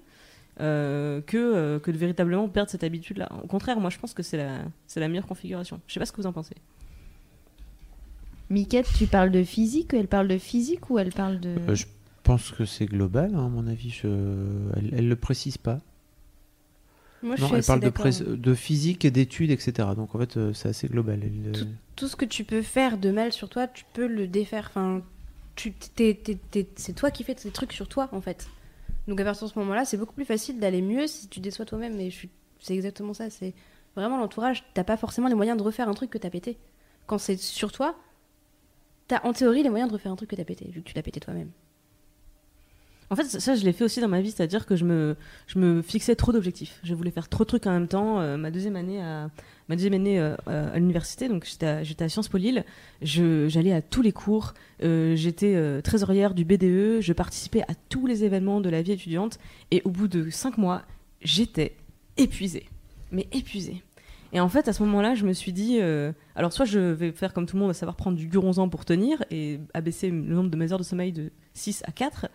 euh, 0.60 1.20
que, 1.22 1.38
euh, 1.38 1.80
que 1.80 1.90
de 1.90 1.98
véritablement 1.98 2.48
perdre 2.48 2.70
cette 2.70 2.84
habitude-là. 2.84 3.28
Au 3.44 3.48
contraire, 3.48 3.80
moi 3.80 3.90
je 3.90 3.98
pense 3.98 4.14
que 4.14 4.22
c'est 4.22 4.38
la, 4.38 4.60
c'est 4.86 5.00
la 5.00 5.08
meilleure 5.08 5.26
configuration. 5.26 5.82
Je 5.88 5.94
sais 5.96 6.00
pas 6.00 6.06
ce 6.06 6.12
que 6.12 6.22
vous 6.22 6.28
en 6.28 6.34
pensez. 6.34 6.56
Miquette, 8.50 8.88
tu 8.98 9.08
parles 9.08 9.32
de 9.32 9.44
physique 9.44 9.94
Elle 9.94 10.08
parle 10.08 10.28
de 10.28 10.38
physique 10.38 10.90
ou 10.90 11.00
elle 11.00 11.12
parle 11.12 11.40
de. 11.40 11.56
Euh, 11.70 11.76
je 11.76 11.86
pense 12.24 12.52
que 12.52 12.66
c'est 12.66 12.86
global, 12.86 13.32
hein, 13.34 13.46
à 13.46 13.50
mon 13.50 13.66
avis. 13.68 13.90
Je... 13.90 14.08
Elle, 14.76 14.94
elle 14.94 15.08
le 15.10 15.16
précise 15.16 15.58
pas. 15.58 15.80
Moi, 17.24 17.36
je 17.38 17.42
non, 17.42 17.48
suis 17.48 17.56
elle 17.56 17.64
parle 17.64 17.80
de, 18.38 18.54
physique 18.54 19.06
et 19.06 19.12
d'études, 19.12 19.50
etc. 19.50 19.88
Donc 19.96 20.14
en 20.14 20.20
fait, 20.20 20.36
euh, 20.38 20.54
c'est 20.54 20.70
assez 20.70 20.88
global. 20.90 21.22
Elle, 21.24 21.56
euh, 21.56 21.66
Tout 21.96 22.08
ce 22.10 22.18
que 22.18 22.26
tu 22.26 22.44
peux 22.44 22.62
faire 22.62 22.98
de 22.98 23.12
mal 23.12 23.32
sur 23.32 23.48
toi, 23.50 23.66
tu 23.68 23.86
peux 23.94 24.08
le 24.08 24.28
défaire. 24.28 24.68
Enfin, 24.70 25.02
c'est 25.56 26.96
toi 26.96 27.12
qui 27.12 27.24
fais 27.24 27.36
ces 27.38 27.52
trucs 27.52 27.74
sur 27.74 27.88
toi, 27.88 28.10
en 28.12 28.22
fait. 28.22 28.48
Donc 29.08 29.20
à 29.20 29.24
partir 29.26 29.48
de 29.48 29.54
ce 29.54 29.60
moment-là, 29.60 29.86
c'est 29.86 29.98
beaucoup 29.98 30.14
plus 30.14 30.26
facile 30.26 30.60
d'aller 30.60 30.82
mieux 30.82 31.08
si 31.08 31.28
tu 31.28 31.40
déçois 31.40 31.66
toi-même. 31.66 32.00
Et 32.00 32.12
c'est 32.60 32.74
exactement 32.74 33.14
ça. 33.14 33.30
C'est 33.30 33.54
vraiment 33.96 34.18
l'entourage. 34.18 34.64
T'as 34.74 34.84
pas 34.84 34.98
forcément 34.98 35.28
les 35.28 35.36
moyens 35.36 35.58
de 35.58 35.64
refaire 35.64 35.90
un 35.90 35.94
truc 35.94 36.10
que 36.10 36.18
t'as 36.18 36.30
pété. 36.30 36.58
Quand 37.06 37.18
c'est 37.18 37.38
sur 37.38 37.72
toi, 37.72 37.96
t'as 39.08 39.22
en 39.24 39.34
théorie 39.34 39.64
les 39.64 39.70
moyens 39.70 39.90
de 39.90 39.94
refaire 39.94 40.12
un 40.12 40.16
truc 40.16 40.30
que 40.30 40.36
t'as 40.36 40.46
pété, 40.46 40.70
vu 40.70 40.82
que 40.82 40.90
tu 40.90 40.96
l'as 40.96 41.04
pété 41.04 41.20
toi-même. 41.20 41.52
En 43.10 43.16
fait, 43.16 43.26
ça, 43.26 43.56
je 43.56 43.64
l'ai 43.64 43.74
fait 43.74 43.84
aussi 43.84 44.02
dans 44.02 44.08
ma 44.08 44.22
vie, 44.22 44.32
c'est-à-dire 44.32 44.66
que 44.66 44.76
je 44.76 44.86
me, 44.86 45.16
je 45.48 45.60
me 45.60 45.82
fixais 45.82 46.16
trop 46.16 46.32
d'objectifs. 46.32 46.80
Je 46.84 46.94
voulais 46.96 47.12
faire 47.12 47.30
trop 47.30 47.44
de 47.44 47.48
trucs 47.50 47.68
en 47.68 47.72
même 47.72 47.88
temps. 47.88 48.20
Euh, 48.20 48.38
ma 48.38 48.50
deuxième 48.50 48.76
année 48.76 49.02
à, 49.02 49.30
ma 49.70 49.76
deuxième 49.76 49.94
année 49.94 50.20
euh, 50.20 50.36
à 50.48 50.78
l'université, 50.80 51.28
donc 51.30 51.46
j'étais 51.46 51.66
à, 51.68 52.06
à 52.06 52.10
Sciences 52.10 52.28
Po 52.28 52.38
Lille. 52.38 52.64
Je- 53.02 53.48
J'allais 53.50 53.74
à 53.74 53.82
tous 53.82 54.02
les 54.02 54.12
cours. 54.12 54.54
Euh, 54.84 55.16
j'étais 55.16 55.54
euh, 55.56 55.82
trésorière 55.82 56.34
du 56.34 56.44
BDE. 56.46 57.02
Je 57.02 57.14
participais 57.14 57.62
à 57.64 57.76
tous 57.90 58.08
les 58.08 58.24
événements 58.24 58.62
de 58.62 58.70
la 58.70 58.82
vie 58.82 58.94
étudiante. 58.94 59.38
Et 59.72 59.82
au 59.86 59.90
bout 59.90 60.08
de 60.08 60.30
cinq 60.32 60.58
mois, 60.58 60.82
j'étais 61.22 61.76
épuisée, 62.18 62.68
mais 63.12 63.28
épuisée. 63.32 63.84
Et 64.36 64.40
en 64.40 64.50
fait, 64.50 64.68
à 64.68 64.74
ce 64.74 64.82
moment-là, 64.82 65.14
je 65.14 65.26
me 65.26 65.34
suis 65.34 65.54
dit, 65.54 65.78
euh, 65.80 66.12
alors 66.36 66.52
soit 66.54 66.66
je 66.66 66.80
vais 66.80 67.12
faire 67.12 67.34
comme 67.34 67.46
tout 67.46 67.56
le 67.56 67.62
monde, 67.62 67.70
à 67.70 67.76
savoir 67.76 67.96
prendre 67.96 68.18
du 68.18 68.28
guronzan 68.28 68.68
pour 68.68 68.84
tenir 68.84 69.24
et 69.30 69.60
abaisser 69.76 70.10
le 70.10 70.16
nombre 70.16 70.50
de 70.50 70.58
mes 70.58 70.72
heures 70.74 70.80
de 70.80 70.84
sommeil 70.84 71.12
de 71.12 71.30
6 71.54 71.84
à 71.86 71.92
4, 71.92 72.26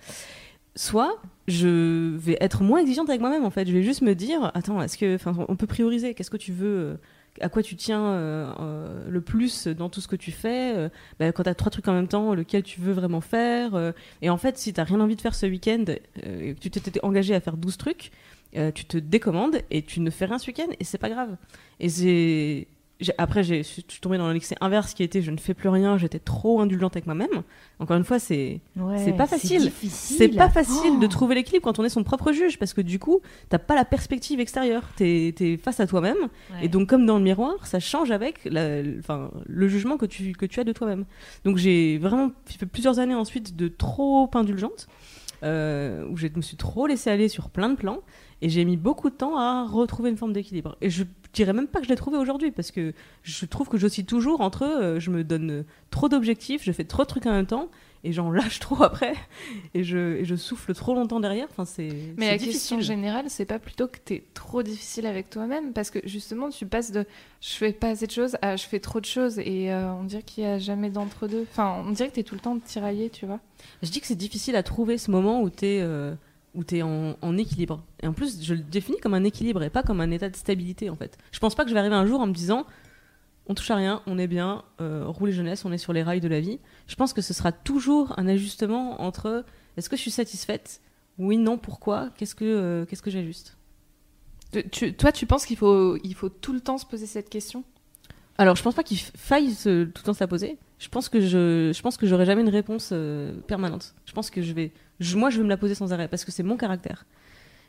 soit 0.78 1.20
je 1.48 2.14
vais 2.16 2.36
être 2.40 2.62
moins 2.62 2.78
exigeante 2.80 3.08
avec 3.08 3.20
moi-même 3.20 3.44
en 3.44 3.50
fait. 3.50 3.66
Je 3.66 3.72
vais 3.72 3.82
juste 3.82 4.02
me 4.02 4.14
dire, 4.14 4.52
attends, 4.54 4.80
est-ce 4.80 4.96
que, 4.96 5.14
enfin, 5.16 5.34
on 5.48 5.56
peut 5.56 5.66
prioriser 5.66 6.14
Qu'est-ce 6.14 6.30
que 6.30 6.36
tu 6.36 6.52
veux 6.52 6.68
euh, 6.68 6.94
À 7.40 7.48
quoi 7.48 7.62
tu 7.62 7.74
tiens 7.74 8.04
euh, 8.06 8.52
euh, 8.60 9.04
le 9.08 9.20
plus 9.20 9.66
dans 9.66 9.88
tout 9.88 10.00
ce 10.00 10.06
que 10.06 10.14
tu 10.14 10.30
fais 10.30 10.88
bah, 11.18 11.32
Quand 11.32 11.42
tu 11.42 11.48
as 11.48 11.54
trois 11.54 11.70
trucs 11.70 11.88
en 11.88 11.94
même 11.94 12.06
temps, 12.06 12.32
lequel 12.34 12.62
tu 12.62 12.80
veux 12.80 12.92
vraiment 12.92 13.20
faire 13.20 13.92
Et 14.22 14.30
en 14.30 14.36
fait, 14.36 14.56
si 14.56 14.72
tu 14.72 14.80
rien 14.80 15.00
envie 15.00 15.16
de 15.16 15.20
faire 15.20 15.34
ce 15.34 15.46
week-end 15.46 15.84
que 16.22 16.52
tu 16.52 16.70
t'étais 16.70 17.04
engagé 17.04 17.34
à 17.34 17.40
faire 17.40 17.56
12 17.56 17.76
trucs, 17.76 18.12
tu 18.52 18.84
te 18.84 18.98
décommandes 18.98 19.60
et 19.70 19.82
tu 19.82 20.00
ne 20.00 20.10
fais 20.10 20.26
rien 20.26 20.38
ce 20.38 20.46
week-end 20.46 20.68
et 20.78 20.84
c'est 20.84 20.98
pas 20.98 21.10
grave. 21.10 21.36
Et 21.80 21.88
j'ai- 21.88 22.68
après, 23.16 23.44
je 23.44 23.62
suis 23.62 23.82
tombée 24.00 24.18
dans 24.18 24.28
l'excès 24.32 24.56
inverse 24.60 24.92
qui 24.92 25.04
était 25.04 25.22
je 25.22 25.30
ne 25.30 25.36
fais 25.36 25.54
plus 25.54 25.68
rien, 25.68 25.96
j'étais 25.98 26.18
trop 26.18 26.60
indulgente 26.60 26.96
avec 26.96 27.06
moi-même. 27.06 27.42
Encore 27.78 27.96
une 27.96 28.02
fois, 28.04 28.18
c'est 28.18 28.60
Ouais, 28.76 28.98
c'est 29.04 29.12
pas 29.12 29.26
facile. 29.28 29.70
C'est 29.88 30.28
pas 30.30 30.48
facile 30.50 30.98
de 30.98 31.04
Oh. 31.06 31.08
trouver 31.08 31.36
l'équilibre 31.36 31.62
quand 31.64 31.78
on 31.78 31.84
est 31.84 31.88
son 31.90 32.02
propre 32.02 32.32
juge 32.32 32.58
parce 32.58 32.74
que 32.74 32.80
du 32.80 32.98
coup, 32.98 33.20
t'as 33.50 33.58
pas 33.58 33.76
la 33.76 33.84
perspective 33.84 34.40
extérieure. 34.40 34.82
T'es 34.96 35.32
es 35.38 35.56
face 35.56 35.78
à 35.78 35.86
toi-même 35.86 36.16
Ouais. 36.52 36.64
et 36.64 36.68
donc 36.68 36.88
comme 36.88 37.06
dans 37.06 37.18
le 37.18 37.24
miroir, 37.24 37.66
ça 37.68 37.78
change 37.78 38.10
avec 38.10 38.40
la- 38.46 38.82
enfin, 38.98 39.30
le 39.46 39.68
jugement 39.68 39.96
que 39.96 40.06
tu, 40.06 40.32
que 40.32 40.46
tu 40.46 40.58
as 40.58 40.64
de 40.64 40.72
toi-même. 40.72 41.04
Donc 41.44 41.56
j'ai 41.56 41.98
vraiment 41.98 42.32
fait 42.46 42.66
plusieurs 42.66 42.98
années 42.98 43.14
ensuite 43.14 43.54
de 43.54 43.68
trop 43.68 44.28
indulgente 44.34 44.88
euh, 45.44 46.04
où 46.08 46.16
je 46.16 46.26
me 46.34 46.42
suis 46.42 46.56
trop 46.56 46.86
laissée 46.88 47.10
aller 47.10 47.28
sur 47.28 47.48
plein 47.50 47.68
de 47.68 47.76
plans 47.76 47.98
et 48.42 48.48
j'ai 48.48 48.64
mis 48.64 48.76
beaucoup 48.76 49.08
de 49.10 49.14
temps 49.14 49.36
à 49.38 49.64
retrouver 49.66 50.10
une 50.10 50.16
forme 50.16 50.32
d'équilibre. 50.32 50.76
Et 50.80 50.90
je 50.90 51.04
dirais 51.32 51.52
même 51.52 51.66
pas 51.68 51.78
que 51.80 51.84
je 51.84 51.90
l'ai 51.90 51.96
trouvé 51.96 52.18
aujourd'hui 52.18 52.50
parce 52.50 52.70
que 52.70 52.92
je 53.22 53.46
trouve 53.46 53.68
que 53.68 53.78
j'oscille 53.78 54.06
toujours 54.06 54.40
entre 54.40 54.62
euh, 54.64 54.98
je 55.00 55.10
me 55.10 55.24
donne 55.24 55.50
euh, 55.50 55.62
trop 55.90 56.08
d'objectifs, 56.08 56.62
je 56.64 56.72
fais 56.72 56.84
trop 56.84 57.02
de 57.02 57.08
trucs 57.08 57.26
en 57.26 57.32
même 57.32 57.46
temps 57.46 57.68
et 58.04 58.12
j'en 58.12 58.30
lâche 58.30 58.58
trop 58.60 58.82
après 58.82 59.14
et 59.74 59.82
je, 59.84 60.16
et 60.18 60.24
je 60.24 60.36
souffle 60.36 60.72
trop 60.74 60.94
longtemps 60.94 61.20
derrière. 61.20 61.46
Enfin, 61.50 61.64
c'est 61.64 61.88
Mais 62.16 62.26
la 62.30 62.32
difficile. 62.38 62.52
question 62.52 62.80
générale, 62.80 63.24
c'est 63.28 63.44
pas 63.44 63.58
plutôt 63.58 63.88
que 63.88 63.98
t'es 64.04 64.22
trop 64.34 64.62
difficile 64.62 65.04
avec 65.06 65.30
toi-même, 65.30 65.72
parce 65.72 65.90
que 65.90 65.98
justement, 66.04 66.48
tu 66.48 66.64
passes 66.66 66.92
de 66.92 67.04
je 67.40 67.48
fais 67.50 67.72
pas 67.72 67.88
assez 67.88 68.06
de 68.06 68.12
choses 68.12 68.36
à 68.40 68.54
je 68.56 68.64
fais 68.66 68.78
trop 68.80 69.00
de 69.00 69.04
choses, 69.04 69.38
et 69.40 69.72
euh, 69.72 69.92
on 69.94 70.04
dirait 70.04 70.22
qu'il 70.22 70.44
y 70.44 70.46
a 70.46 70.58
jamais 70.58 70.90
d'entre-deux. 70.90 71.44
Enfin, 71.50 71.82
on 71.86 71.90
dirait 71.90 72.08
que 72.08 72.14
t'es 72.14 72.22
tout 72.22 72.34
le 72.36 72.40
temps 72.40 72.56
tiraillé, 72.58 73.10
tu 73.10 73.26
vois. 73.26 73.40
Je 73.82 73.90
dis 73.90 74.00
que 74.00 74.06
c'est 74.06 74.14
difficile 74.14 74.54
à 74.54 74.62
trouver 74.62 74.96
ce 74.96 75.10
moment 75.10 75.42
où 75.42 75.50
tu 75.50 75.66
es, 75.66 75.84
où 76.54 76.64
t'es 76.64 76.82
en, 76.82 77.16
en 77.20 77.36
équilibre. 77.36 77.82
Et 78.02 78.06
en 78.06 78.12
plus, 78.12 78.42
je 78.42 78.54
le 78.54 78.60
définis 78.60 78.98
comme 78.98 79.14
un 79.14 79.24
équilibre 79.24 79.62
et 79.62 79.70
pas 79.70 79.82
comme 79.82 80.00
un 80.00 80.10
état 80.10 80.28
de 80.28 80.36
stabilité 80.36 80.90
en 80.90 80.96
fait. 80.96 81.16
Je 81.32 81.38
pense 81.38 81.54
pas 81.54 81.64
que 81.64 81.68
je 81.70 81.74
vais 81.74 81.80
arriver 81.80 81.94
un 81.96 82.06
jour 82.06 82.20
en 82.20 82.26
me 82.26 82.32
disant 82.32 82.66
on 83.50 83.54
touche 83.54 83.70
à 83.70 83.76
rien, 83.76 84.02
on 84.06 84.18
est 84.18 84.26
bien, 84.26 84.62
euh, 84.80 85.04
roule 85.06 85.30
jeunesse, 85.30 85.64
on 85.64 85.72
est 85.72 85.78
sur 85.78 85.94
les 85.94 86.02
rails 86.02 86.20
de 86.20 86.28
la 86.28 86.40
vie. 86.40 86.58
Je 86.86 86.94
pense 86.96 87.14
que 87.14 87.22
ce 87.22 87.32
sera 87.32 87.50
toujours 87.50 88.12
un 88.18 88.28
ajustement 88.28 89.00
entre 89.00 89.44
est-ce 89.76 89.88
que 89.88 89.96
je 89.96 90.02
suis 90.02 90.10
satisfaite? 90.10 90.82
Oui, 91.18 91.38
non, 91.38 91.56
pourquoi? 91.56 92.10
Qu'est-ce 92.16 92.34
que, 92.34 92.44
euh, 92.44 92.84
qu'est-ce 92.84 93.00
que 93.02 93.10
j'ajuste? 93.10 93.56
Tu- 94.52 94.68
tu- 94.68 94.94
toi, 94.94 95.12
tu 95.12 95.24
penses 95.26 95.46
qu'il 95.46 95.56
faut, 95.56 95.96
il 96.04 96.14
faut 96.14 96.28
tout 96.28 96.52
le 96.52 96.60
temps 96.60 96.78
se 96.78 96.86
poser 96.86 97.06
cette 97.06 97.30
question? 97.30 97.64
Alors, 98.40 98.54
je 98.54 98.62
pense 98.62 98.74
pas 98.74 98.84
qu'il 98.84 98.98
faille 98.98 99.52
tout 99.56 99.68
le 99.68 99.90
temps 99.92 100.14
se 100.14 100.20
la 100.20 100.28
poser. 100.28 100.58
Je 100.78 100.88
pense 100.88 101.08
que 101.08 101.20
je, 101.20 101.72
je 101.74 101.82
pense 101.82 101.96
que 101.96 102.06
j'aurai 102.06 102.24
jamais 102.24 102.42
une 102.42 102.48
réponse 102.48 102.90
euh, 102.92 103.32
permanente. 103.48 103.96
Je 104.06 104.12
pense 104.12 104.30
que 104.30 104.42
je 104.42 104.52
vais, 104.52 104.70
moi, 105.16 105.28
je 105.28 105.38
vais 105.38 105.44
me 105.44 105.48
la 105.48 105.56
poser 105.56 105.74
sans 105.74 105.92
arrêt 105.92 106.06
parce 106.06 106.24
que 106.24 106.30
c'est 106.30 106.44
mon 106.44 106.56
caractère. 106.56 107.04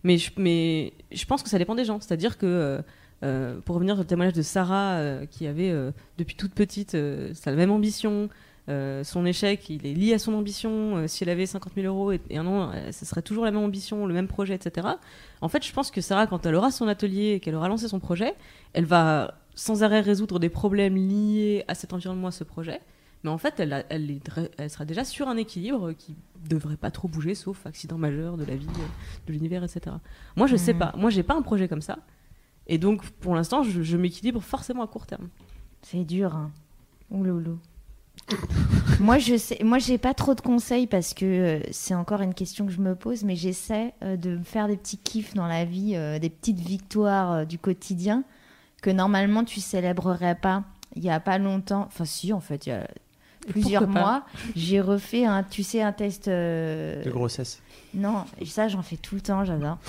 Mais 0.04 0.20
je, 0.20 0.30
mais 0.38 0.94
je 1.12 1.26
pense 1.26 1.41
que 1.41 1.50
ça 1.50 1.58
dépend 1.58 1.74
des 1.74 1.86
gens. 1.86 2.00
C'est-à-dire 2.00 2.38
que, 2.38 2.46
euh, 2.46 2.82
euh, 3.24 3.60
pour 3.62 3.76
revenir 3.76 4.00
au 4.00 4.04
témoignage 4.04 4.36
de 4.36 4.44
Sarah, 4.44 5.26
qui 5.32 5.48
avait 5.48 5.74
depuis 6.20 6.36
toute 6.36 6.54
petite 6.54 6.96
sa 7.34 7.52
même 7.52 7.72
ambition, 7.72 8.30
son 8.68 9.26
échec, 9.26 9.68
il 9.72 9.88
est 9.88 9.96
lié 9.96 10.14
à 10.14 10.20
son 10.20 10.36
ambition. 10.36 11.08
Si 11.08 11.24
elle 11.24 11.32
avait 11.32 11.48
50 11.48 11.74
000 11.74 11.88
euros 11.88 12.12
et, 12.12 12.22
et 12.30 12.38
un 12.38 12.46
an, 12.46 12.72
ce 12.91 13.06
serait 13.06 13.24
toujours 13.24 13.44
la 13.44 13.50
même 13.50 13.64
ambition, 13.64 14.06
le 14.06 14.14
même 14.14 14.28
projet, 14.28 14.54
etc. 14.54 14.88
En 15.41 15.50
fait, 15.50 15.66
je 15.66 15.74
pense 15.74 15.90
que 15.90 16.00
Sarah, 16.00 16.28
quand 16.28 16.46
elle 16.46 16.54
aura 16.54 16.70
son 16.70 16.88
atelier 16.88 17.32
et 17.34 17.40
qu'elle 17.40 17.56
aura 17.56 17.68
lancé 17.68 17.88
son 17.88 18.00
projet, 18.00 18.36
elle 18.74 18.86
va 18.86 19.34
sans 19.60 19.84
arrêt 19.84 20.02
résoudre 20.02 20.40
des 20.40 20.49
problèmes 20.49 20.95
liés 20.95 21.65
à 21.68 21.76
cet 21.76 21.94
environnement, 21.94 22.27
à 22.27 22.31
ce 22.31 22.44
projet. 22.44 22.80
Mais 23.23 23.30
en 23.30 23.38
fait, 23.38 23.60
elle, 23.60 23.73
a- 23.73 23.84
elle, 23.90 24.10
est 24.10 24.26
dre- 24.26 24.49
elle 24.57 24.69
sera 24.69 24.86
déjà 24.86 25.03
sur 25.03 25.27
un 25.27 25.36
équilibre 25.36 25.91
qui 25.91 26.15
devrait 26.49 26.77
pas 26.77 26.90
trop 26.91 27.10
bouger, 27.10 27.36
sauf 27.36 27.65
accident 27.65 27.98
majeur 27.98 28.38
de 28.38 28.45
la 28.45 28.56
vie, 28.56 28.68
euh, 28.68 28.88
de 29.27 29.34
l'univers, 29.34 29.64
etc. 29.64 29.98
Moi, 30.38 30.48
je 30.48 30.56
sais 30.56 30.72
Mhm. 30.73 30.80
pas. 30.80 30.94
Moi, 30.95 31.10
j'ai 31.10 31.23
pas 31.23 31.36
un 31.36 31.41
projet 31.41 31.68
comme 31.68 31.81
ça. 31.81 31.99
Et 32.68 32.77
donc, 32.77 33.03
pour 33.19 33.36
l'instant, 33.36 33.64
je, 33.64 33.81
je 33.84 33.98
m'équilibre 33.98 34.41
forcément 34.41 34.84
à 34.84 34.88
court 34.88 35.06
terme. 35.06 35.27
C'est 35.81 36.06
dur. 36.06 36.34
Hein. 36.36 36.52
Ouloulou. 37.11 37.60
moi, 38.99 39.18
je 39.18 39.38
sais, 39.38 39.57
moi, 39.64 39.80
j'ai 39.80 39.98
pas 39.98 40.14
trop 40.14 40.36
de 40.36 40.41
conseils 40.41 40.88
parce 40.88 41.14
que 41.14 41.26
euh, 41.26 41.60
c'est 41.72 41.95
encore 41.95 42.22
une 42.22 42.34
question 42.34 42.65
que 42.65 42.72
je 42.72 42.80
me 42.80 42.95
pose, 42.95 43.23
mais 43.23 43.36
j'essaie 43.36 43.94
euh, 44.03 44.15
de 44.18 44.38
me 44.38 44.44
faire 44.44 44.68
des 44.68 44.77
petits 44.77 44.98
kiffs 44.98 45.34
dans 45.34 45.48
la 45.48 45.65
vie, 45.65 45.95
euh, 45.95 46.19
des 46.19 46.30
petites 46.30 46.60
victoires 46.60 47.45
du 47.45 47.57
quotidien 47.60 48.23
que 48.82 48.90
normalement 48.90 49.44
tu 49.44 49.60
célébrerais 49.60 50.36
pas. 50.36 50.64
Il 50.96 51.04
y 51.04 51.10
a 51.10 51.20
pas 51.20 51.38
longtemps, 51.38 51.86
enfin 51.88 52.06
si, 52.06 52.34
en 52.34 52.40
fait, 52.40 52.66
il 52.66 52.70
y 52.70 52.74
a 52.74 52.88
plusieurs 53.50 53.88
mois, 53.88 54.24
j'ai 54.56 54.82
refait 54.82 55.26
un, 55.26 55.44
tu 55.44 55.64
sais, 55.64 55.82
un 55.82 55.92
test. 55.92 56.28
euh, 56.28 57.04
De 57.04 57.12
grossesse. 57.12 57.62
Non, 57.94 58.26
ça 58.46 58.68
j'en 58.68 58.82
fais 58.84 58.98
tout 58.98 59.16
le 59.16 59.22
temps, 59.22 59.44
j'adore. 59.46 59.78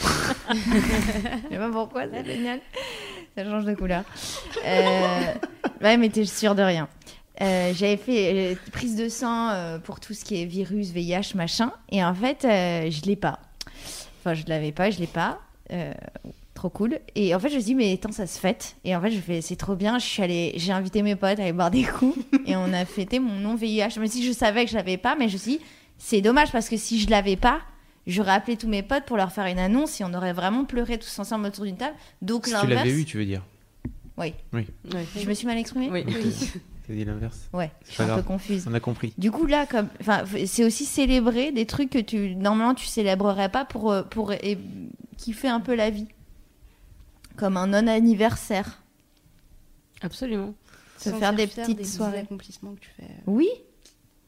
Je 0.52 1.48
sais 1.50 1.58
pas 1.58 1.70
pourquoi, 1.70 2.02
c'est 2.12 2.24
génial. 2.24 2.60
Ça 3.36 3.44
change 3.44 3.64
de 3.64 3.74
couleur. 3.74 4.04
Euh, 4.66 5.20
Ouais, 5.82 5.96
mais 5.96 6.08
t'es 6.10 6.24
sûr 6.26 6.54
de 6.54 6.62
rien. 6.62 6.88
Euh, 7.40 7.72
J'avais 7.74 7.96
fait 7.96 8.52
euh, 8.52 8.70
prise 8.72 8.96
de 8.96 9.08
sang 9.08 9.48
euh, 9.50 9.78
pour 9.78 9.98
tout 10.00 10.12
ce 10.12 10.24
qui 10.24 10.42
est 10.42 10.44
virus, 10.44 10.90
VIH, 10.90 11.34
machin. 11.34 11.72
Et 11.90 12.04
en 12.04 12.14
fait, 12.14 12.44
euh, 12.44 12.90
je 12.90 13.02
l'ai 13.06 13.16
pas. 13.16 13.38
Enfin, 14.20 14.34
je 14.34 14.44
l'avais 14.46 14.72
pas, 14.72 14.90
je 14.90 14.98
l'ai 14.98 15.06
pas. 15.06 15.38
Trop 16.60 16.68
cool. 16.68 16.98
Et 17.14 17.34
en 17.34 17.40
fait, 17.40 17.48
je 17.48 17.54
me 17.54 17.60
suis 17.60 17.68
dit, 17.68 17.74
mais 17.74 17.94
attends, 17.94 18.12
ça 18.12 18.26
se 18.26 18.38
fête. 18.38 18.76
Et 18.84 18.94
en 18.94 19.00
fait, 19.00 19.10
je 19.10 19.18
fais, 19.18 19.40
c'est 19.40 19.56
trop 19.56 19.76
bien. 19.76 19.98
Je 19.98 20.04
suis 20.04 20.22
allée, 20.22 20.52
j'ai 20.56 20.72
invité 20.72 21.00
mes 21.00 21.16
potes 21.16 21.38
à 21.38 21.44
aller 21.44 21.54
boire 21.54 21.70
des 21.70 21.84
coups. 21.84 22.18
et 22.46 22.54
on 22.54 22.70
a 22.74 22.84
fêté 22.84 23.18
mon 23.18 23.36
non 23.36 23.54
VIH. 23.54 23.98
Même 23.98 24.08
si 24.08 24.22
je 24.22 24.30
savais 24.30 24.66
que 24.66 24.70
je 24.70 24.76
l'avais 24.76 24.98
pas, 24.98 25.16
mais 25.18 25.30
je 25.30 25.32
me 25.32 25.38
suis 25.38 25.52
dit, 25.52 25.60
c'est 25.96 26.20
dommage 26.20 26.52
parce 26.52 26.68
que 26.68 26.76
si 26.76 27.00
je 27.00 27.08
l'avais 27.08 27.36
pas, 27.36 27.62
j'aurais 28.06 28.32
appelé 28.32 28.58
tous 28.58 28.68
mes 28.68 28.82
potes 28.82 29.06
pour 29.06 29.16
leur 29.16 29.32
faire 29.32 29.46
une 29.46 29.58
annonce 29.58 30.02
et 30.02 30.04
on 30.04 30.12
aurait 30.12 30.34
vraiment 30.34 30.66
pleuré 30.66 30.98
tous 30.98 31.18
ensemble 31.18 31.46
autour 31.46 31.64
d'une 31.64 31.78
table. 31.78 31.96
Donc 32.20 32.44
Si 32.44 32.50
tu 32.50 32.58
l'inverse. 32.58 32.84
l'avais 32.84 32.92
eu, 32.92 33.06
tu 33.06 33.16
veux 33.16 33.24
dire 33.24 33.42
Oui. 34.18 34.34
Oui. 34.52 34.66
Je 35.18 35.26
me 35.26 35.32
suis 35.32 35.46
mal 35.46 35.56
exprimée 35.56 35.88
Oui. 35.90 36.04
T'as 36.86 36.92
dit 36.92 37.06
l'inverse. 37.06 37.48
Ouais, 37.54 37.70
C'est 37.84 37.92
je 37.92 38.02
suis 38.02 38.02
un 38.02 38.16
peu 38.16 38.22
confuse. 38.22 38.66
On 38.68 38.74
a 38.74 38.80
compris. 38.80 39.14
Du 39.16 39.30
coup, 39.30 39.46
là, 39.46 39.64
comme, 39.64 39.88
enfin, 40.02 40.24
c'est 40.44 40.64
aussi 40.64 40.84
célébrer 40.84 41.52
des 41.52 41.64
trucs 41.64 41.88
que 41.88 42.00
tu, 42.00 42.34
normalement, 42.34 42.74
tu 42.74 42.84
célébrerais 42.84 43.48
pas 43.48 43.64
pour, 43.64 43.90
euh, 43.90 44.02
pour 44.02 44.32
et, 44.32 44.58
kiffer 45.16 45.48
un 45.48 45.60
peu 45.60 45.74
la 45.74 45.88
vie. 45.88 46.06
Comme 47.40 47.56
un 47.56 47.66
non-anniversaire. 47.66 48.82
Absolument. 50.02 50.54
Se 50.98 51.10
faire 51.10 51.34
des 51.34 51.46
petites 51.46 51.66
des 51.68 51.74
petits 51.76 51.84
soirées. 51.88 52.18
accomplissements 52.18 52.74
que 52.74 52.80
tu 52.80 52.90
fais. 52.96 53.08
Oui. 53.26 53.48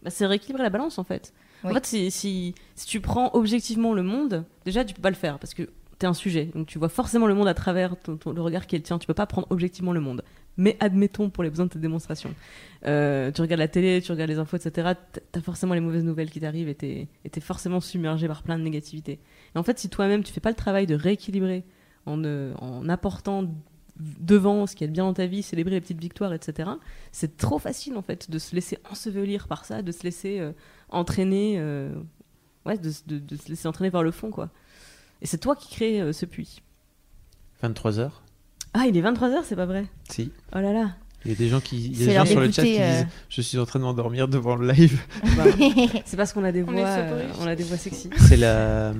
Bah, 0.02 0.10
c'est 0.10 0.26
rééquilibrer 0.26 0.62
la 0.62 0.70
balance 0.70 0.98
en 0.98 1.04
fait. 1.04 1.32
Oui. 1.64 1.70
En 1.70 1.74
fait, 1.74 1.86
si, 1.86 2.10
si, 2.10 2.54
si 2.74 2.86
tu 2.86 3.00
prends 3.00 3.30
objectivement 3.34 3.92
le 3.92 4.02
monde, 4.02 4.44
déjà 4.64 4.84
tu 4.84 4.94
peux 4.94 5.02
pas 5.02 5.10
le 5.10 5.16
faire 5.16 5.38
parce 5.38 5.54
que 5.54 5.68
t'es 5.98 6.06
un 6.06 6.14
sujet, 6.14 6.46
donc 6.46 6.66
tu 6.66 6.78
vois 6.78 6.88
forcément 6.88 7.26
le 7.26 7.34
monde 7.34 7.46
à 7.46 7.54
travers 7.54 7.96
ton- 8.00 8.16
ton- 8.16 8.32
le 8.32 8.40
regard 8.42 8.66
qui 8.66 8.74
est 8.74 8.78
le 8.78 8.82
tien. 8.84 8.98
Tu 8.98 9.06
peux 9.06 9.14
pas 9.14 9.26
prendre 9.26 9.46
objectivement 9.50 9.92
le 9.92 10.00
monde. 10.00 10.24
Mais 10.58 10.76
admettons 10.80 11.30
pour 11.30 11.44
les 11.44 11.50
besoins 11.50 11.64
de 11.66 11.70
tes 11.70 11.78
démonstrations, 11.78 12.34
euh, 12.86 13.30
tu 13.32 13.40
regardes 13.40 13.60
la 13.60 13.68
télé, 13.68 14.02
tu 14.02 14.12
regardes 14.12 14.28
les 14.30 14.38
infos, 14.38 14.56
etc. 14.56 14.92
t- 15.12 15.20
T'as 15.32 15.40
forcément 15.40 15.72
les 15.72 15.80
mauvaises 15.80 16.04
nouvelles 16.04 16.30
qui 16.30 16.40
t'arrivent 16.40 16.68
et 16.68 17.08
et 17.24 17.30
t'es 17.30 17.40
forcément 17.40 17.80
submergé 17.80 18.26
par 18.28 18.42
plein 18.42 18.58
de 18.58 18.62
négativité. 18.64 19.18
Et 19.54 19.58
en 19.58 19.62
fait, 19.62 19.78
si 19.78 19.88
toi-même 19.88 20.22
tu 20.24 20.32
fais 20.32 20.40
pas 20.40 20.50
le 20.50 20.56
travail 20.56 20.86
de 20.86 20.94
rééquilibrer 20.94 21.64
en, 22.06 22.22
euh, 22.24 22.52
en 22.58 22.88
apportant 22.88 23.44
devant 23.98 24.66
ce 24.66 24.74
qu'il 24.74 24.84
y 24.84 24.84
a 24.86 24.88
de 24.88 24.92
bien 24.92 25.04
dans 25.04 25.12
ta 25.14 25.26
vie, 25.26 25.42
célébrer 25.42 25.72
les 25.74 25.80
petites 25.80 26.00
victoires, 26.00 26.32
etc. 26.32 26.70
C'est 27.12 27.36
trop 27.36 27.58
facile 27.58 27.96
en 27.96 28.02
fait 28.02 28.30
de 28.30 28.38
se 28.38 28.54
laisser 28.54 28.78
ensevelir 28.90 29.46
par 29.48 29.64
ça, 29.64 29.82
de 29.82 29.92
se 29.92 30.02
laisser 30.02 30.40
euh, 30.40 30.52
entraîner, 30.88 31.56
euh, 31.58 31.92
ouais, 32.66 32.78
de, 32.78 32.90
de- 33.06 33.18
de 33.18 33.36
se 33.36 33.48
laisser 33.48 33.68
entraîner 33.68 33.90
vers 33.90 34.02
le 34.02 34.10
fond 34.10 34.30
quoi. 34.30 34.48
Et 35.20 35.26
c'est 35.26 35.38
toi 35.38 35.54
qui 35.54 35.68
crée 35.74 36.00
euh, 36.00 36.12
ce 36.12 36.26
puits. 36.26 36.62
23h 37.62 38.10
Ah, 38.74 38.86
il 38.88 38.96
est 38.96 39.02
23h, 39.02 39.42
c'est 39.44 39.56
pas 39.56 39.66
vrai 39.66 39.86
Si. 40.08 40.32
Oh 40.54 40.58
là 40.58 40.72
là. 40.72 40.96
Il 41.24 41.30
y 41.30 41.34
a 41.34 41.36
des 41.36 41.48
gens, 41.48 41.60
qui, 41.60 41.86
il 41.86 42.00
y 42.00 42.02
a 42.02 42.06
des 42.08 42.14
gens 42.14 42.24
sur 42.24 42.40
le 42.40 42.50
chat 42.50 42.64
qui 42.64 42.82
euh, 42.82 43.02
disent 43.02 43.06
Je 43.28 43.40
suis 43.42 43.56
en 43.58 43.64
train 43.66 43.78
de 43.78 43.84
m'endormir 43.84 44.26
devant 44.26 44.56
le 44.56 44.72
live. 44.72 45.00
Bah, 45.36 45.44
c'est 46.04 46.16
parce 46.16 46.32
qu'on 46.32 46.42
a 46.42 46.50
des 46.50 46.62
voix, 46.62 46.74
est 46.80 46.84
euh, 47.12 47.28
on 47.40 47.46
a 47.46 47.54
des 47.54 47.62
voix 47.62 47.76
sexy. 47.76 48.10
C'est 48.18 48.36
la. 48.36 48.92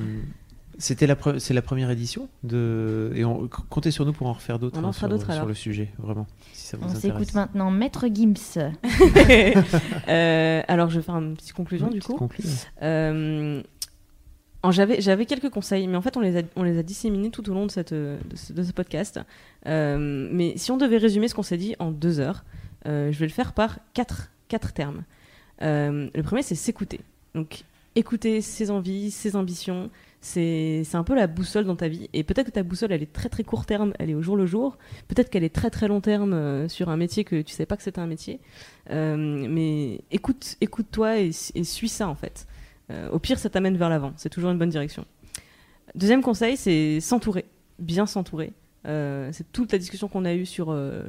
C'était 0.82 1.06
la, 1.06 1.14
pre- 1.14 1.38
c'est 1.38 1.54
la 1.54 1.62
première 1.62 1.90
édition 1.90 2.28
de 2.42 3.12
et 3.14 3.24
on 3.24 3.48
comptez 3.68 3.90
sur 3.92 4.04
nous 4.04 4.12
pour 4.12 4.26
en 4.26 4.32
refaire 4.32 4.58
d'autres 4.58 4.78
On 4.80 4.84
en 4.84 4.88
hein, 4.88 4.92
fera 4.92 5.06
sur, 5.06 5.08
d'autres, 5.10 5.24
sur 5.26 5.32
alors. 5.34 5.46
le 5.46 5.54
sujet 5.54 5.92
vraiment 5.98 6.26
si 6.52 6.66
ça 6.66 6.76
vous 6.76 6.82
On 6.84 6.86
intéresse. 6.90 7.02
s'écoute 7.02 7.34
maintenant 7.34 7.70
Maître 7.70 8.06
Gims. 8.12 8.34
Euh, 10.08 10.62
alors 10.68 10.90
je 10.90 10.98
vais 10.98 11.04
faire 11.04 11.16
une 11.16 11.34
petite 11.36 11.52
conclusion 11.52 11.86
Une 11.86 11.92
du 11.92 11.98
petite 12.00 12.12
coup. 12.12 12.18
conclusion. 12.18 12.50
Euh, 12.82 13.62
J'avais 14.70 15.00
j'avais 15.00 15.26
quelques 15.26 15.50
conseils, 15.50 15.86
mais 15.88 15.96
en 15.96 16.02
fait 16.02 16.16
on 16.16 16.20
les 16.20 16.36
a, 16.38 16.42
on 16.56 16.62
les 16.62 16.78
a 16.78 16.82
disséminés 16.82 17.30
tout 17.30 17.48
au 17.50 17.54
long 17.54 17.66
de, 17.66 17.70
cette, 17.70 17.92
de, 17.94 18.18
ce, 18.34 18.52
de 18.52 18.62
ce 18.62 18.72
podcast. 18.72 19.20
Euh, 19.66 20.28
mais 20.32 20.54
si 20.56 20.70
on 20.70 20.76
devait 20.76 20.98
résumer 20.98 21.28
ce 21.28 21.34
qu'on 21.34 21.42
s'est 21.42 21.56
dit 21.56 21.74
en 21.78 21.90
deux 21.90 22.18
heures, 22.20 22.44
euh, 22.86 23.10
je 23.12 23.18
vais 23.18 23.26
le 23.26 23.32
faire 23.32 23.52
par 23.52 23.78
quatre, 23.94 24.30
quatre 24.48 24.72
termes. 24.72 25.04
Euh, 25.62 26.08
le 26.14 26.22
premier 26.22 26.42
c'est 26.42 26.54
s'écouter. 26.56 27.00
Donc 27.34 27.62
écouter 27.94 28.40
ses 28.40 28.70
envies, 28.70 29.10
ses 29.10 29.36
ambitions. 29.36 29.90
C'est 30.24 30.86
un 30.94 31.02
peu 31.02 31.16
la 31.16 31.26
boussole 31.26 31.64
dans 31.64 31.74
ta 31.74 31.88
vie. 31.88 32.08
Et 32.12 32.22
peut-être 32.22 32.46
que 32.46 32.52
ta 32.52 32.62
boussole, 32.62 32.92
elle 32.92 33.02
est 33.02 33.12
très 33.12 33.28
très 33.28 33.42
court 33.42 33.66
terme, 33.66 33.92
elle 33.98 34.08
est 34.08 34.14
au 34.14 34.22
jour 34.22 34.36
le 34.36 34.46
jour. 34.46 34.78
Peut-être 35.08 35.30
qu'elle 35.30 35.42
est 35.42 35.54
très 35.54 35.68
très 35.68 35.88
long 35.88 36.00
terme 36.00 36.32
euh, 36.32 36.68
sur 36.68 36.90
un 36.90 36.96
métier 36.96 37.24
que 37.24 37.42
tu 37.42 37.52
sais 37.52 37.66
pas 37.66 37.76
que 37.76 37.82
c'était 37.82 37.98
un 37.98 38.06
métier. 38.06 38.40
Euh, 38.90 39.16
mais 39.16 40.00
écoute, 40.12 40.56
écoute-toi 40.60 41.18
et, 41.18 41.30
et 41.56 41.64
suis 41.64 41.88
ça 41.88 42.08
en 42.08 42.14
fait. 42.14 42.46
Euh, 42.90 43.10
au 43.10 43.18
pire, 43.18 43.36
ça 43.36 43.50
t'amène 43.50 43.76
vers 43.76 43.88
l'avant. 43.88 44.12
C'est 44.16 44.28
toujours 44.28 44.52
une 44.52 44.58
bonne 44.58 44.70
direction. 44.70 45.04
Deuxième 45.96 46.22
conseil, 46.22 46.56
c'est 46.56 47.00
s'entourer, 47.00 47.44
bien 47.80 48.06
s'entourer. 48.06 48.52
Euh, 48.86 49.28
c'est 49.32 49.50
toute 49.52 49.70
la 49.70 49.78
discussion 49.78 50.08
qu'on 50.08 50.24
a 50.24 50.34
eue 50.34 50.46
sur 50.46 50.70
euh, 50.70 51.04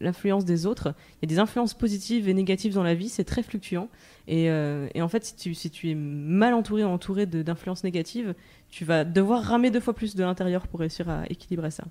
l'influence 0.00 0.44
des 0.44 0.66
autres. 0.66 0.94
Il 1.20 1.28
y 1.28 1.32
a 1.32 1.34
des 1.34 1.38
influences 1.38 1.74
positives 1.74 2.28
et 2.28 2.34
négatives 2.34 2.74
dans 2.74 2.82
la 2.82 2.94
vie, 2.94 3.08
c'est 3.08 3.24
très 3.24 3.42
fluctuant. 3.42 3.88
Et, 4.28 4.48
euh, 4.50 4.88
en 4.98 5.08
fait, 5.08 5.24
si 5.24 5.70
tu, 5.70 5.90
es 5.90 5.94
mal 5.94 6.54
entouré, 6.54 6.84
entouré 6.84 7.26
d'influences 7.26 7.84
négatives, 7.84 8.34
tu 8.70 8.84
vas 8.84 9.04
devoir 9.04 9.42
ramer 9.42 9.70
deux 9.70 9.80
fois 9.80 9.94
plus 9.94 10.14
de 10.14 10.22
l'intérieur 10.22 10.68
pour 10.68 10.80
réussir 10.80 11.08
à 11.08 11.24
équilibrer 11.28 11.70
ça. 11.70 11.84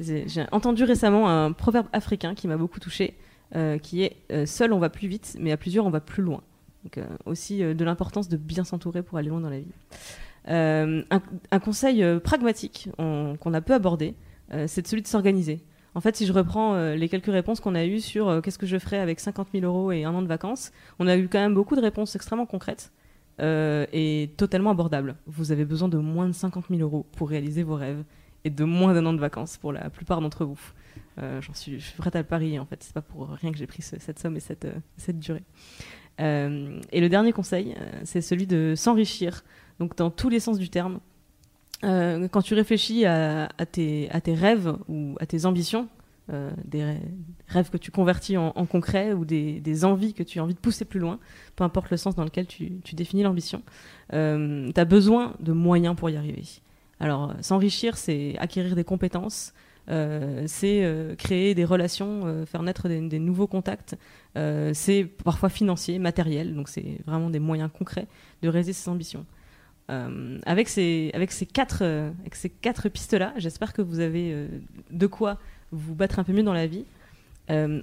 J'ai 0.00 0.46
entendu 0.50 0.84
récemment 0.84 1.28
un 1.28 1.52
proverbe 1.52 1.86
africain 1.92 2.34
qui 2.34 2.48
m'a 2.48 2.56
beaucoup 2.56 2.80
touché, 2.80 3.14
qui 3.82 4.02
est 4.02 4.46
Seul 4.46 4.72
on 4.72 4.78
va 4.78 4.90
plus 4.90 5.08
vite, 5.08 5.36
mais 5.38 5.52
à 5.52 5.56
plusieurs 5.56 5.86
on 5.86 5.90
va 5.90 6.00
plus 6.00 6.22
loin. 6.22 6.42
Donc, 6.84 7.04
aussi 7.24 7.60
de 7.60 7.84
l'importance 7.84 8.28
de 8.28 8.36
bien 8.36 8.64
s'entourer 8.64 9.02
pour 9.02 9.16
aller 9.16 9.28
loin 9.28 9.40
dans 9.40 9.50
la 9.50 9.60
vie. 9.60 9.72
Euh, 10.48 11.02
un, 11.52 11.58
conseil 11.60 12.02
euh, 12.02 12.18
pragmatique 12.18 12.88
on- 12.98 13.36
qu'on 13.38 13.54
a 13.54 13.60
peu 13.60 13.74
abordé, 13.74 14.14
euh, 14.52 14.64
c'est 14.66 14.84
celui 14.86 15.02
de 15.02 15.06
s'organiser. 15.06 15.62
En 15.94 16.00
fait, 16.00 16.16
si 16.16 16.26
je 16.26 16.32
reprends 16.32 16.74
les 16.94 17.06
quelques 17.10 17.26
réponses 17.30 17.60
qu'on 17.60 17.74
a 17.74 17.84
eues 17.84 18.00
sur 18.00 18.40
qu'est-ce 18.42 18.58
que 18.58 18.64
je 18.66 18.78
ferais 18.78 18.98
avec 18.98 19.20
50 19.20 19.48
000 19.52 19.64
euros 19.66 19.92
et 19.92 20.04
un 20.04 20.14
an 20.14 20.22
de 20.22 20.26
vacances, 20.26 20.72
on 20.98 21.06
a 21.06 21.16
eu 21.18 21.28
quand 21.28 21.38
même 21.38 21.52
beaucoup 21.52 21.76
de 21.76 21.82
réponses 21.82 22.16
extrêmement 22.16 22.46
concrètes 22.46 22.92
et 23.38 24.30
totalement 24.38 24.70
abordables. 24.70 25.16
Vous 25.26 25.52
avez 25.52 25.66
besoin 25.66 25.88
de 25.88 25.98
moins 25.98 26.28
de 26.28 26.32
50 26.32 26.64
000 26.70 26.80
euros 26.80 27.04
pour 27.16 27.28
réaliser 27.28 27.62
vos 27.62 27.74
rêves 27.74 28.04
et 28.44 28.48
de 28.50 28.64
moins 28.64 28.94
d'un 28.94 29.04
an 29.04 29.12
de 29.12 29.18
vacances 29.20 29.58
pour 29.58 29.70
la 29.70 29.90
plupart 29.90 30.22
d'entre 30.22 30.46
vous. 30.46 30.58
J'en 31.18 31.52
suis, 31.52 31.78
je 31.78 31.84
suis 31.88 31.98
prête 31.98 32.16
à 32.16 32.20
le 32.20 32.26
parier 32.26 32.58
en 32.58 32.64
fait. 32.64 32.82
C'est 32.82 32.94
pas 32.94 33.02
pour 33.02 33.28
rien 33.28 33.52
que 33.52 33.58
j'ai 33.58 33.66
pris 33.66 33.82
ce- 33.82 34.00
cette 34.00 34.18
somme 34.18 34.36
et 34.38 34.40
cette, 34.40 34.66
durée. 35.18 35.42
Et 36.18 37.00
le 37.02 37.08
dernier 37.10 37.32
conseil, 37.32 37.76
c'est 38.04 38.22
celui 38.22 38.46
de 38.46 38.72
s'enrichir. 38.76 39.44
Donc 39.78 39.96
dans 39.96 40.10
tous 40.10 40.28
les 40.28 40.40
sens 40.40 40.58
du 40.58 40.68
terme. 40.68 41.00
Euh, 41.84 42.28
quand 42.28 42.42
tu 42.42 42.54
réfléchis 42.54 43.04
à, 43.06 43.48
tes, 43.70 44.08
rêves 44.26 44.76
ou 44.88 45.16
à 45.18 45.26
tes 45.26 45.46
ambitions, 45.46 45.88
euh, 46.32 46.50
des 46.64 46.84
rê- 46.84 47.00
rêves 47.48 47.70
que 47.70 47.76
tu 47.76 47.90
convertis 47.90 48.36
en, 48.36 48.52
concret 48.66 49.12
ou 49.12 49.24
des, 49.24 49.84
envies 49.84 50.14
que 50.14 50.22
tu 50.22 50.38
as 50.38 50.44
envie 50.44 50.54
de 50.54 50.60
pousser 50.60 50.84
plus 50.84 51.00
loin, 51.00 51.18
peu 51.56 51.64
importe 51.64 51.90
le 51.90 51.96
sens 51.96 52.14
dans 52.14 52.22
lequel 52.22 52.46
tu, 52.46 52.80
définis 52.92 53.24
l'ambition, 53.24 53.62
tu 54.10 54.16
as 54.16 54.84
besoin 54.84 55.34
de 55.40 55.52
moyens 55.52 55.96
pour 55.96 56.08
y 56.08 56.16
arriver. 56.16 56.44
Alors, 57.02 57.30
euh, 57.30 57.34
s'enrichir, 57.40 57.96
c'est 57.96 58.36
acquérir 58.38 58.76
des 58.76 58.84
compétences, 58.84 59.52
euh, 59.90 60.44
c'est 60.46 60.84
euh, 60.84 61.16
créer 61.16 61.52
des 61.56 61.64
relations, 61.64 62.22
euh, 62.26 62.46
faire 62.46 62.62
naître 62.62 62.88
des, 62.88 63.00
des 63.00 63.18
nouveaux 63.18 63.48
contacts, 63.48 63.96
euh, 64.36 64.70
c'est 64.72 65.04
parfois 65.04 65.48
financier, 65.48 65.98
matériel, 65.98 66.54
donc 66.54 66.68
c'est 66.68 66.98
vraiment 67.04 67.28
des 67.28 67.40
moyens 67.40 67.70
concrets 67.76 68.06
de 68.42 68.48
réaliser 68.48 68.72
ses 68.72 68.88
ambitions. 68.88 69.26
Euh, 69.92 70.38
avec, 70.46 70.68
ces, 70.68 71.10
avec, 71.12 71.32
ces 71.32 71.44
quatre, 71.44 71.80
euh, 71.82 72.10
avec 72.20 72.34
ces 72.34 72.48
quatre 72.48 72.88
pistes-là, 72.88 73.34
j'espère 73.36 73.74
que 73.74 73.82
vous 73.82 74.00
avez 74.00 74.32
euh, 74.32 74.48
de 74.90 75.06
quoi 75.06 75.38
vous 75.70 75.94
battre 75.94 76.18
un 76.18 76.24
peu 76.24 76.32
mieux 76.32 76.42
dans 76.42 76.54
la 76.54 76.66
vie. 76.66 76.84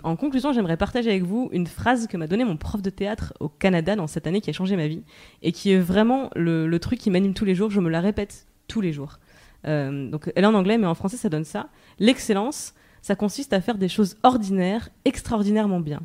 En 0.04 0.16
conclusion, 0.16 0.52
j'aimerais 0.52 0.78
partager 0.78 1.12
avec 1.12 1.22
vous 1.22 1.48
une 1.52 1.68
phrase 1.68 2.08
que 2.08 2.18
m'a 2.18 2.26
donnée 2.26 2.44
mon 2.44 2.58
prof 2.58 2.82
de 2.82 2.90
théâtre 2.90 3.36
au 3.40 3.50
Canada 3.50 3.96
dans 3.96 4.08
cette 4.08 4.26
année 4.26 4.42
qui 4.42 4.50
a 4.50 4.54
changé 4.54 4.76
ma 4.76 4.88
vie 4.88 5.04
et 5.44 5.52
qui 5.52 5.72
est 5.72 5.78
vraiment 5.78 6.32
le, 6.36 6.76
truc 6.80 6.98
qui 6.98 7.12
m'anime 7.12 7.36
tous 7.36 7.46
les 7.46 7.54
jours. 7.54 7.70
Je 7.70 7.80
me 7.80 7.88
la 7.88 8.02
répète 8.02 8.48
tous 8.68 8.82
les 8.82 8.92
jours. 8.92 9.20
Donc, 9.66 10.32
elle 10.36 10.44
est 10.44 10.48
en 10.48 10.56
anglais, 10.56 10.80
mais 10.80 10.88
en 10.88 10.96
français, 10.96 11.18
ça 11.18 11.30
donne 11.30 11.44
ça. 11.44 11.70
L'excellence, 12.00 12.74
ça 13.04 13.16
consiste 13.16 13.54
à 13.54 13.62
faire 13.62 13.78
des 13.78 13.90
choses 13.90 14.18
ordinaires 14.24 14.90
extraordinairement 15.06 15.82
bien. 15.82 16.00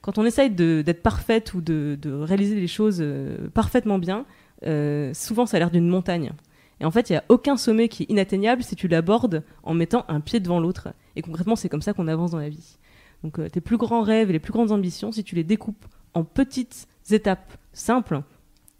Quand 0.00 0.16
on 0.16 0.24
essaye 0.24 0.48
d'être 0.48 1.02
parfaite 1.02 1.52
ou 1.52 1.60
de, 1.60 1.98
de 2.00 2.12
réaliser 2.12 2.54
les 2.54 2.66
choses 2.66 3.04
parfaitement 3.52 3.98
bien, 3.98 4.24
euh, 4.64 5.12
souvent 5.14 5.46
ça 5.46 5.56
a 5.56 5.60
l'air 5.60 5.70
d'une 5.70 5.88
montagne. 5.88 6.32
Et 6.80 6.84
en 6.84 6.90
fait, 6.90 7.08
il 7.08 7.12
n'y 7.12 7.18
a 7.18 7.24
aucun 7.28 7.56
sommet 7.56 7.88
qui 7.88 8.02
est 8.02 8.10
inatteignable 8.10 8.62
si 8.62 8.76
tu 8.76 8.86
l'abordes 8.86 9.42
en 9.62 9.72
mettant 9.72 10.04
un 10.08 10.20
pied 10.20 10.40
devant 10.40 10.60
l'autre. 10.60 10.88
Et 11.14 11.22
concrètement, 11.22 11.56
c'est 11.56 11.68
comme 11.68 11.82
ça 11.82 11.94
qu'on 11.94 12.08
avance 12.08 12.32
dans 12.32 12.38
la 12.38 12.50
vie. 12.50 12.76
Donc 13.22 13.38
euh, 13.38 13.48
tes 13.48 13.60
plus 13.60 13.78
grands 13.78 14.02
rêves 14.02 14.28
et 14.28 14.32
les 14.32 14.38
plus 14.38 14.52
grandes 14.52 14.72
ambitions, 14.72 15.10
si 15.10 15.24
tu 15.24 15.34
les 15.34 15.44
découpes 15.44 15.86
en 16.14 16.24
petites 16.24 16.86
étapes 17.10 17.56
simples 17.72 18.22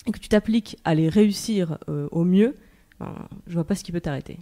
et 0.07 0.13
que 0.13 0.19
tu 0.19 0.29
t'appliques 0.29 0.77
à 0.85 0.95
les 0.95 1.09
réussir 1.09 1.79
euh, 1.89 2.09
au 2.11 2.25
mieux, 2.25 2.57
ben, 3.01 3.15
je 3.47 3.55
vois 3.55 3.65
pas 3.65 3.75
ce 3.75 3.83
qui 3.83 3.93
peut 3.93 4.01
t'arrêter. 4.01 4.39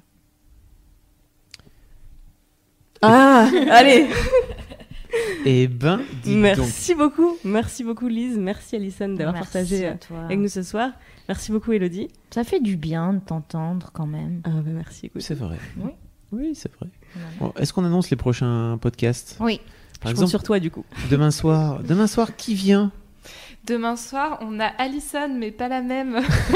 Ah, 3.02 3.48
allez 3.70 4.08
Eh 5.46 5.68
ben, 5.68 6.00
dis 6.22 6.32
donc. 6.34 6.40
Merci 6.42 6.94
beaucoup, 6.94 7.36
merci 7.44 7.84
beaucoup 7.84 8.08
Lise, 8.08 8.38
merci 8.38 8.76
Alison 8.76 9.08
d'avoir 9.10 9.34
Merci 9.34 9.52
partagé 9.52 9.86
euh, 9.86 9.94
toi. 10.06 10.20
avec 10.24 10.38
nous 10.38 10.48
ce 10.48 10.62
soir. 10.62 10.90
Merci 11.28 11.52
beaucoup 11.52 11.72
Elodie. 11.72 12.08
Ça 12.30 12.44
fait 12.44 12.60
du 12.60 12.76
bien 12.76 13.12
de 13.14 13.18
t'entendre 13.20 13.90
quand 13.92 14.06
même. 14.06 14.40
Ah 14.44 14.50
bah 14.50 14.70
merci. 14.72 15.06
écoute. 15.06 15.20
C'est 15.22 15.34
vrai. 15.34 15.58
Oui. 15.76 15.90
Oui, 16.32 16.52
c'est 16.54 16.72
vrai. 16.74 16.88
Bon, 17.38 17.52
Est-ce 17.58 17.72
qu'on 17.72 17.84
annonce 17.84 18.10
les 18.10 18.16
prochains 18.16 18.78
podcasts? 18.80 19.36
Oui. 19.40 19.60
Par 20.00 20.12
Je 20.12 20.16
compte 20.16 20.28
sur 20.28 20.42
toi 20.42 20.58
du 20.58 20.70
coup. 20.70 20.84
Demain 21.10 21.30
soir, 21.30 21.82
demain 21.88 22.06
soir, 22.06 22.34
qui 22.36 22.54
vient? 22.54 22.90
Demain 23.64 23.96
soir, 23.96 24.38
on 24.42 24.60
a 24.60 24.66
Alison, 24.66 25.28
mais 25.34 25.50
pas 25.50 25.68
la 25.68 25.80
même. 25.82 26.20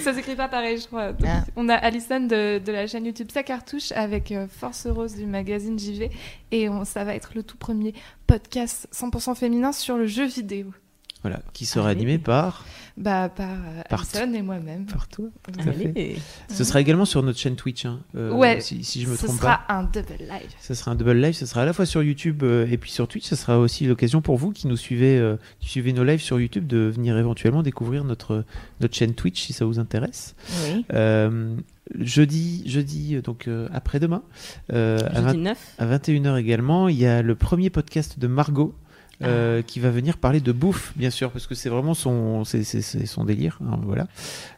ça 0.00 0.12
s'écrit 0.14 0.34
pas 0.36 0.48
pareil, 0.48 0.78
je 0.78 0.86
crois. 0.86 1.12
Donc, 1.12 1.26
Ah. 1.28 1.44
On 1.56 1.68
a 1.68 1.74
Alison 1.74 2.20
de, 2.20 2.58
de 2.58 2.72
la 2.72 2.86
chaîne 2.86 3.06
YouTube 3.06 3.30
Sa 3.32 3.42
Cartouche 3.42 3.92
avec 3.92 4.32
euh, 4.32 4.46
Force 4.48 4.86
Rose 4.86 5.14
du 5.16 5.26
magazine 5.26 5.78
JV. 5.78 6.10
Et 6.52 6.68
on- 6.68 6.84
ça 6.84 7.04
va 7.04 7.14
être 7.14 7.30
le 7.34 7.42
tout 7.42 7.56
premier 7.56 7.94
podcast 8.26 8.88
100% 8.92 9.34
féminin 9.34 9.72
sur 9.72 9.96
le 9.96 10.06
jeu 10.06 10.24
vidéo. 10.26 10.66
Voilà, 11.22 11.40
qui 11.52 11.66
sera 11.66 11.90
Allez. 11.90 12.00
animé 12.00 12.18
par 12.18 12.64
Bah, 12.96 13.28
par 13.28 13.48
euh, 13.50 13.82
Par 13.90 14.00
Alison 14.14 14.32
et 14.32 14.40
moi-même. 14.42 14.86
par 14.86 15.06
toi. 15.08 15.26
Tout 15.52 15.68
à 15.68 15.72
fait. 15.72 16.16
Ce 16.48 16.64
sera 16.64 16.80
également 16.80 17.04
sur 17.04 17.22
notre 17.22 17.38
chaîne 17.38 17.56
Twitch, 17.56 17.84
hein, 17.84 18.00
euh, 18.16 18.32
ouais, 18.32 18.60
si, 18.60 18.82
si 18.84 19.02
je 19.02 19.08
me 19.08 19.16
ce 19.16 19.26
trompe 19.26 19.38
sera 19.38 19.58
pas. 19.66 19.74
un 19.74 19.82
double 19.82 20.16
live. 20.20 20.50
Ce 20.60 20.72
sera 20.74 20.92
un 20.92 20.94
double 20.94 21.12
live, 21.20 21.34
ce 21.34 21.44
sera 21.44 21.62
à 21.62 21.64
la 21.66 21.72
fois 21.74 21.84
sur 21.84 22.02
YouTube 22.02 22.42
euh, 22.42 22.66
et 22.70 22.78
puis 22.78 22.90
sur 22.90 23.06
Twitch. 23.06 23.26
Ce 23.26 23.36
sera 23.36 23.58
aussi 23.58 23.86
l'occasion 23.86 24.22
pour 24.22 24.38
vous 24.38 24.50
qui 24.52 24.66
nous 24.66 24.76
suivez, 24.78 25.18
euh, 25.18 25.36
qui 25.60 25.68
suivez 25.68 25.92
nos 25.92 26.04
lives 26.04 26.20
sur 26.22 26.40
YouTube, 26.40 26.66
de 26.66 26.78
venir 26.94 27.18
éventuellement 27.18 27.62
découvrir 27.62 28.04
notre, 28.04 28.44
notre 28.80 28.94
chaîne 28.94 29.14
Twitch 29.14 29.42
si 29.42 29.52
ça 29.52 29.66
vous 29.66 29.78
intéresse. 29.78 30.34
Oui. 30.64 30.86
Euh, 30.94 31.54
jeudi, 31.98 32.62
jeudi, 32.66 33.20
donc 33.22 33.46
euh, 33.48 33.68
après-demain, 33.72 34.22
euh, 34.72 34.98
à, 35.12 35.20
Jeudi 35.22 35.36
20 35.38 35.42
9. 35.42 35.58
à 35.78 35.86
21h 35.98 36.38
également, 36.38 36.88
il 36.88 36.96
y 36.96 37.06
a 37.06 37.20
le 37.22 37.34
premier 37.34 37.68
podcast 37.70 38.18
de 38.18 38.26
Margot. 38.26 38.74
Euh, 39.22 39.62
qui 39.62 39.80
va 39.80 39.90
venir 39.90 40.16
parler 40.16 40.40
de 40.40 40.52
bouffe, 40.52 40.92
bien 40.96 41.10
sûr, 41.10 41.30
parce 41.30 41.46
que 41.46 41.54
c'est 41.54 41.68
vraiment 41.68 41.94
son, 41.94 42.44
c'est, 42.44 42.64
son 42.64 43.24
délire, 43.24 43.58
hein, 43.62 43.78
voilà. 43.82 44.08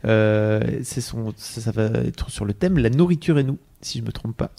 Euh, 0.05 0.81
c'est 0.83 1.01
son, 1.01 1.33
ça, 1.37 1.61
ça 1.61 1.73
va 1.73 1.85
être 1.85 2.31
sur 2.31 2.45
le 2.45 2.55
thème 2.55 2.79
la 2.79 2.91
nourriture 2.91 3.39
et 3.39 3.45
nous, 3.45 3.59
si 3.83 3.99
je 3.99 4.05
me 4.05 4.13
trompe 4.13 4.37
pas. 4.37 4.53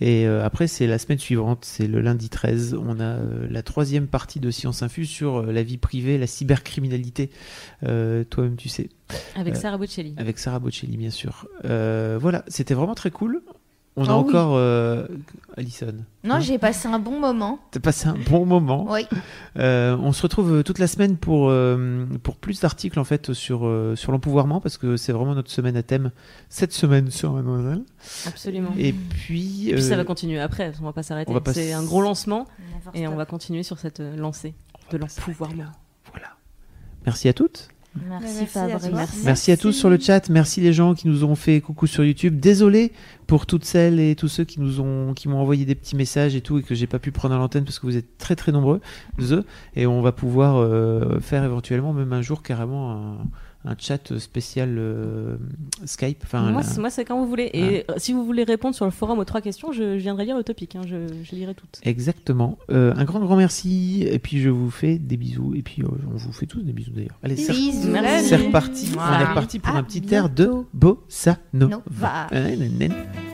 Et 0.00 0.26
euh, 0.26 0.44
après, 0.44 0.66
c'est 0.66 0.86
la 0.86 0.98
semaine 0.98 1.18
suivante, 1.18 1.64
c'est 1.64 1.86
le 1.86 2.00
lundi 2.00 2.28
13. 2.28 2.76
On 2.80 2.98
a 2.98 3.04
euh, 3.04 3.46
la 3.48 3.62
troisième 3.62 4.06
partie 4.06 4.40
de 4.40 4.50
Science 4.50 4.82
Infuse 4.82 5.08
sur 5.08 5.36
euh, 5.36 5.52
la 5.52 5.62
vie 5.62 5.78
privée, 5.78 6.18
la 6.18 6.26
cybercriminalité. 6.26 7.30
Euh, 7.84 8.24
toi-même, 8.24 8.56
tu 8.56 8.68
sais. 8.68 8.88
Avec 9.36 9.56
Sarah 9.56 9.78
Bocelli. 9.78 10.14
Avec 10.16 10.38
Sarah 10.38 10.58
Bocelli, 10.58 10.96
bien 10.96 11.10
sûr. 11.10 11.46
Euh, 11.64 12.18
voilà, 12.20 12.44
c'était 12.48 12.74
vraiment 12.74 12.94
très 12.94 13.10
cool. 13.10 13.42
On 13.96 14.04
a 14.04 14.08
Ah 14.10 14.18
oui. 14.18 14.24
encore 14.28 14.54
euh, 14.56 15.06
Alison. 15.56 15.94
Non, 16.24 16.34
Hein 16.34 16.40
j'ai 16.40 16.58
passé 16.58 16.88
un 16.88 16.98
bon 16.98 17.20
moment. 17.20 17.60
T'as 17.70 17.78
passé 17.78 18.08
un 18.08 18.16
bon 18.28 18.44
moment. 18.44 18.86
Oui. 18.90 19.06
Euh, 19.56 19.96
on 20.00 20.12
se 20.12 20.22
retrouve 20.22 20.52
euh, 20.52 20.62
toute 20.64 20.80
la 20.80 20.88
semaine 20.88 21.16
pour, 21.16 21.48
euh, 21.48 22.04
pour 22.24 22.34
plus 22.36 22.58
d'articles 22.60 22.98
en 22.98 23.04
fait 23.04 23.32
sur, 23.32 23.66
euh, 23.66 23.94
sur 23.94 24.10
l'empouvoirment 24.10 24.60
parce 24.60 24.78
que 24.78 24.96
c'est 24.96 25.12
vraiment 25.12 25.36
notre 25.36 25.50
semaine 25.52 25.76
à 25.76 25.84
thème 25.84 26.10
cette 26.48 26.72
semaine 26.72 27.10
sur 27.12 27.34
Mademoiselle. 27.34 27.82
Absolument. 28.26 28.70
Et 28.76 28.92
puis, 28.92 29.68
Et 29.70 29.74
puis 29.74 29.82
ça 29.82 29.96
va 29.96 30.02
continuer 30.04 30.40
après, 30.40 30.72
on 30.80 30.84
va 30.86 30.92
pas 30.92 31.04
s'arrêter. 31.04 31.30
on 31.30 31.34
va 31.34 31.40
pas 31.40 31.52
C'est 31.54 31.72
un 31.72 31.84
gros 31.84 32.02
lancement 32.02 32.46
et 32.94 33.06
on 33.06 33.14
va 33.14 33.26
continuer 33.26 33.62
sur 33.62 33.78
cette 33.78 34.00
lancée 34.00 34.54
de 34.90 34.96
l'empouvoirment. 34.98 35.70
voilà. 36.10 36.28
Merci 37.06 37.28
à 37.28 37.32
toutes. 37.32 37.68
Merci, 38.08 38.46
Fabrice. 38.46 39.22
Merci. 39.24 39.52
à 39.52 39.56
tous 39.56 39.72
sur 39.72 39.88
le 39.88 39.98
chat. 39.98 40.28
Merci 40.28 40.60
les 40.60 40.72
gens 40.72 40.94
qui 40.94 41.06
nous 41.06 41.24
ont 41.24 41.34
fait 41.34 41.60
coucou 41.60 41.86
sur 41.86 42.04
YouTube. 42.04 42.40
Désolé 42.40 42.92
pour 43.26 43.46
toutes 43.46 43.64
celles 43.64 44.00
et 44.00 44.16
tous 44.16 44.28
ceux 44.28 44.44
qui 44.44 44.60
nous 44.60 44.80
ont 44.80 45.14
qui 45.14 45.28
m'ont 45.28 45.38
envoyé 45.38 45.64
des 45.64 45.74
petits 45.74 45.96
messages 45.96 46.34
et 46.34 46.40
tout 46.40 46.58
et 46.58 46.62
que 46.62 46.74
j'ai 46.74 46.86
pas 46.86 46.98
pu 46.98 47.12
prendre 47.12 47.34
à 47.34 47.38
l'antenne 47.38 47.64
parce 47.64 47.78
que 47.78 47.86
vous 47.86 47.96
êtes 47.96 48.18
très 48.18 48.36
très 48.36 48.52
nombreux. 48.52 48.80
Et 49.76 49.86
on 49.86 50.02
va 50.02 50.12
pouvoir 50.12 50.56
euh, 50.56 51.20
faire 51.20 51.44
éventuellement 51.44 51.92
même 51.92 52.12
un 52.12 52.22
jour 52.22 52.42
carrément 52.42 52.92
un, 52.92 53.18
un 53.66 53.74
chat 53.78 54.18
spécial 54.18 54.76
euh, 54.78 55.36
Skype. 55.86 56.22
Enfin, 56.24 56.50
moi, 56.50 56.60
la- 56.60 56.66
c'est- 56.66 56.80
moi, 56.80 56.90
c'est 56.90 57.04
quand 57.04 57.18
vous 57.18 57.26
voulez. 57.28 57.50
Et 57.54 57.84
euh, 57.90 57.94
si 57.96 58.12
vous 58.12 58.24
voulez 58.24 58.44
répondre 58.44 58.74
sur 58.74 58.84
le 58.84 58.90
forum 58.90 59.18
aux 59.18 59.24
trois 59.24 59.40
questions, 59.40 59.72
je, 59.72 59.96
je 59.98 60.02
viendrai 60.02 60.24
lire 60.26 60.36
le 60.36 60.44
topic. 60.44 60.76
hein, 60.76 60.82
je, 60.86 60.96
je 61.22 61.34
lirai 61.34 61.54
toutes. 61.54 61.80
Exactement. 61.82 62.58
Euh, 62.70 62.92
un 62.96 63.04
grand, 63.04 63.20
grand 63.20 63.36
merci. 63.36 64.06
Et 64.10 64.18
puis, 64.18 64.40
je 64.40 64.50
vous 64.50 64.70
fais 64.70 64.98
des 64.98 65.16
bisous. 65.16 65.54
Et 65.54 65.62
puis, 65.62 65.82
euh, 65.82 65.86
on 66.12 66.16
vous 66.16 66.32
fait 66.32 66.46
tous 66.46 66.60
des 66.60 66.72
bisous 66.72 66.92
d'ailleurs. 66.92 67.18
Allez, 67.22 67.36
c'est 67.36 67.52
Bisous. 67.52 67.88
Merci. 67.90 68.28
c'est 68.28 68.36
reparti. 68.36 68.88
On 68.96 69.20
est 69.20 69.24
reparti 69.24 69.58
pour 69.58 69.74
À 69.74 69.78
un 69.78 69.82
petit 69.82 70.02
air 70.14 70.28
de. 70.28 70.50
Bossa 70.72 71.38
Nova. 71.52 71.76
Nova. 72.30 73.33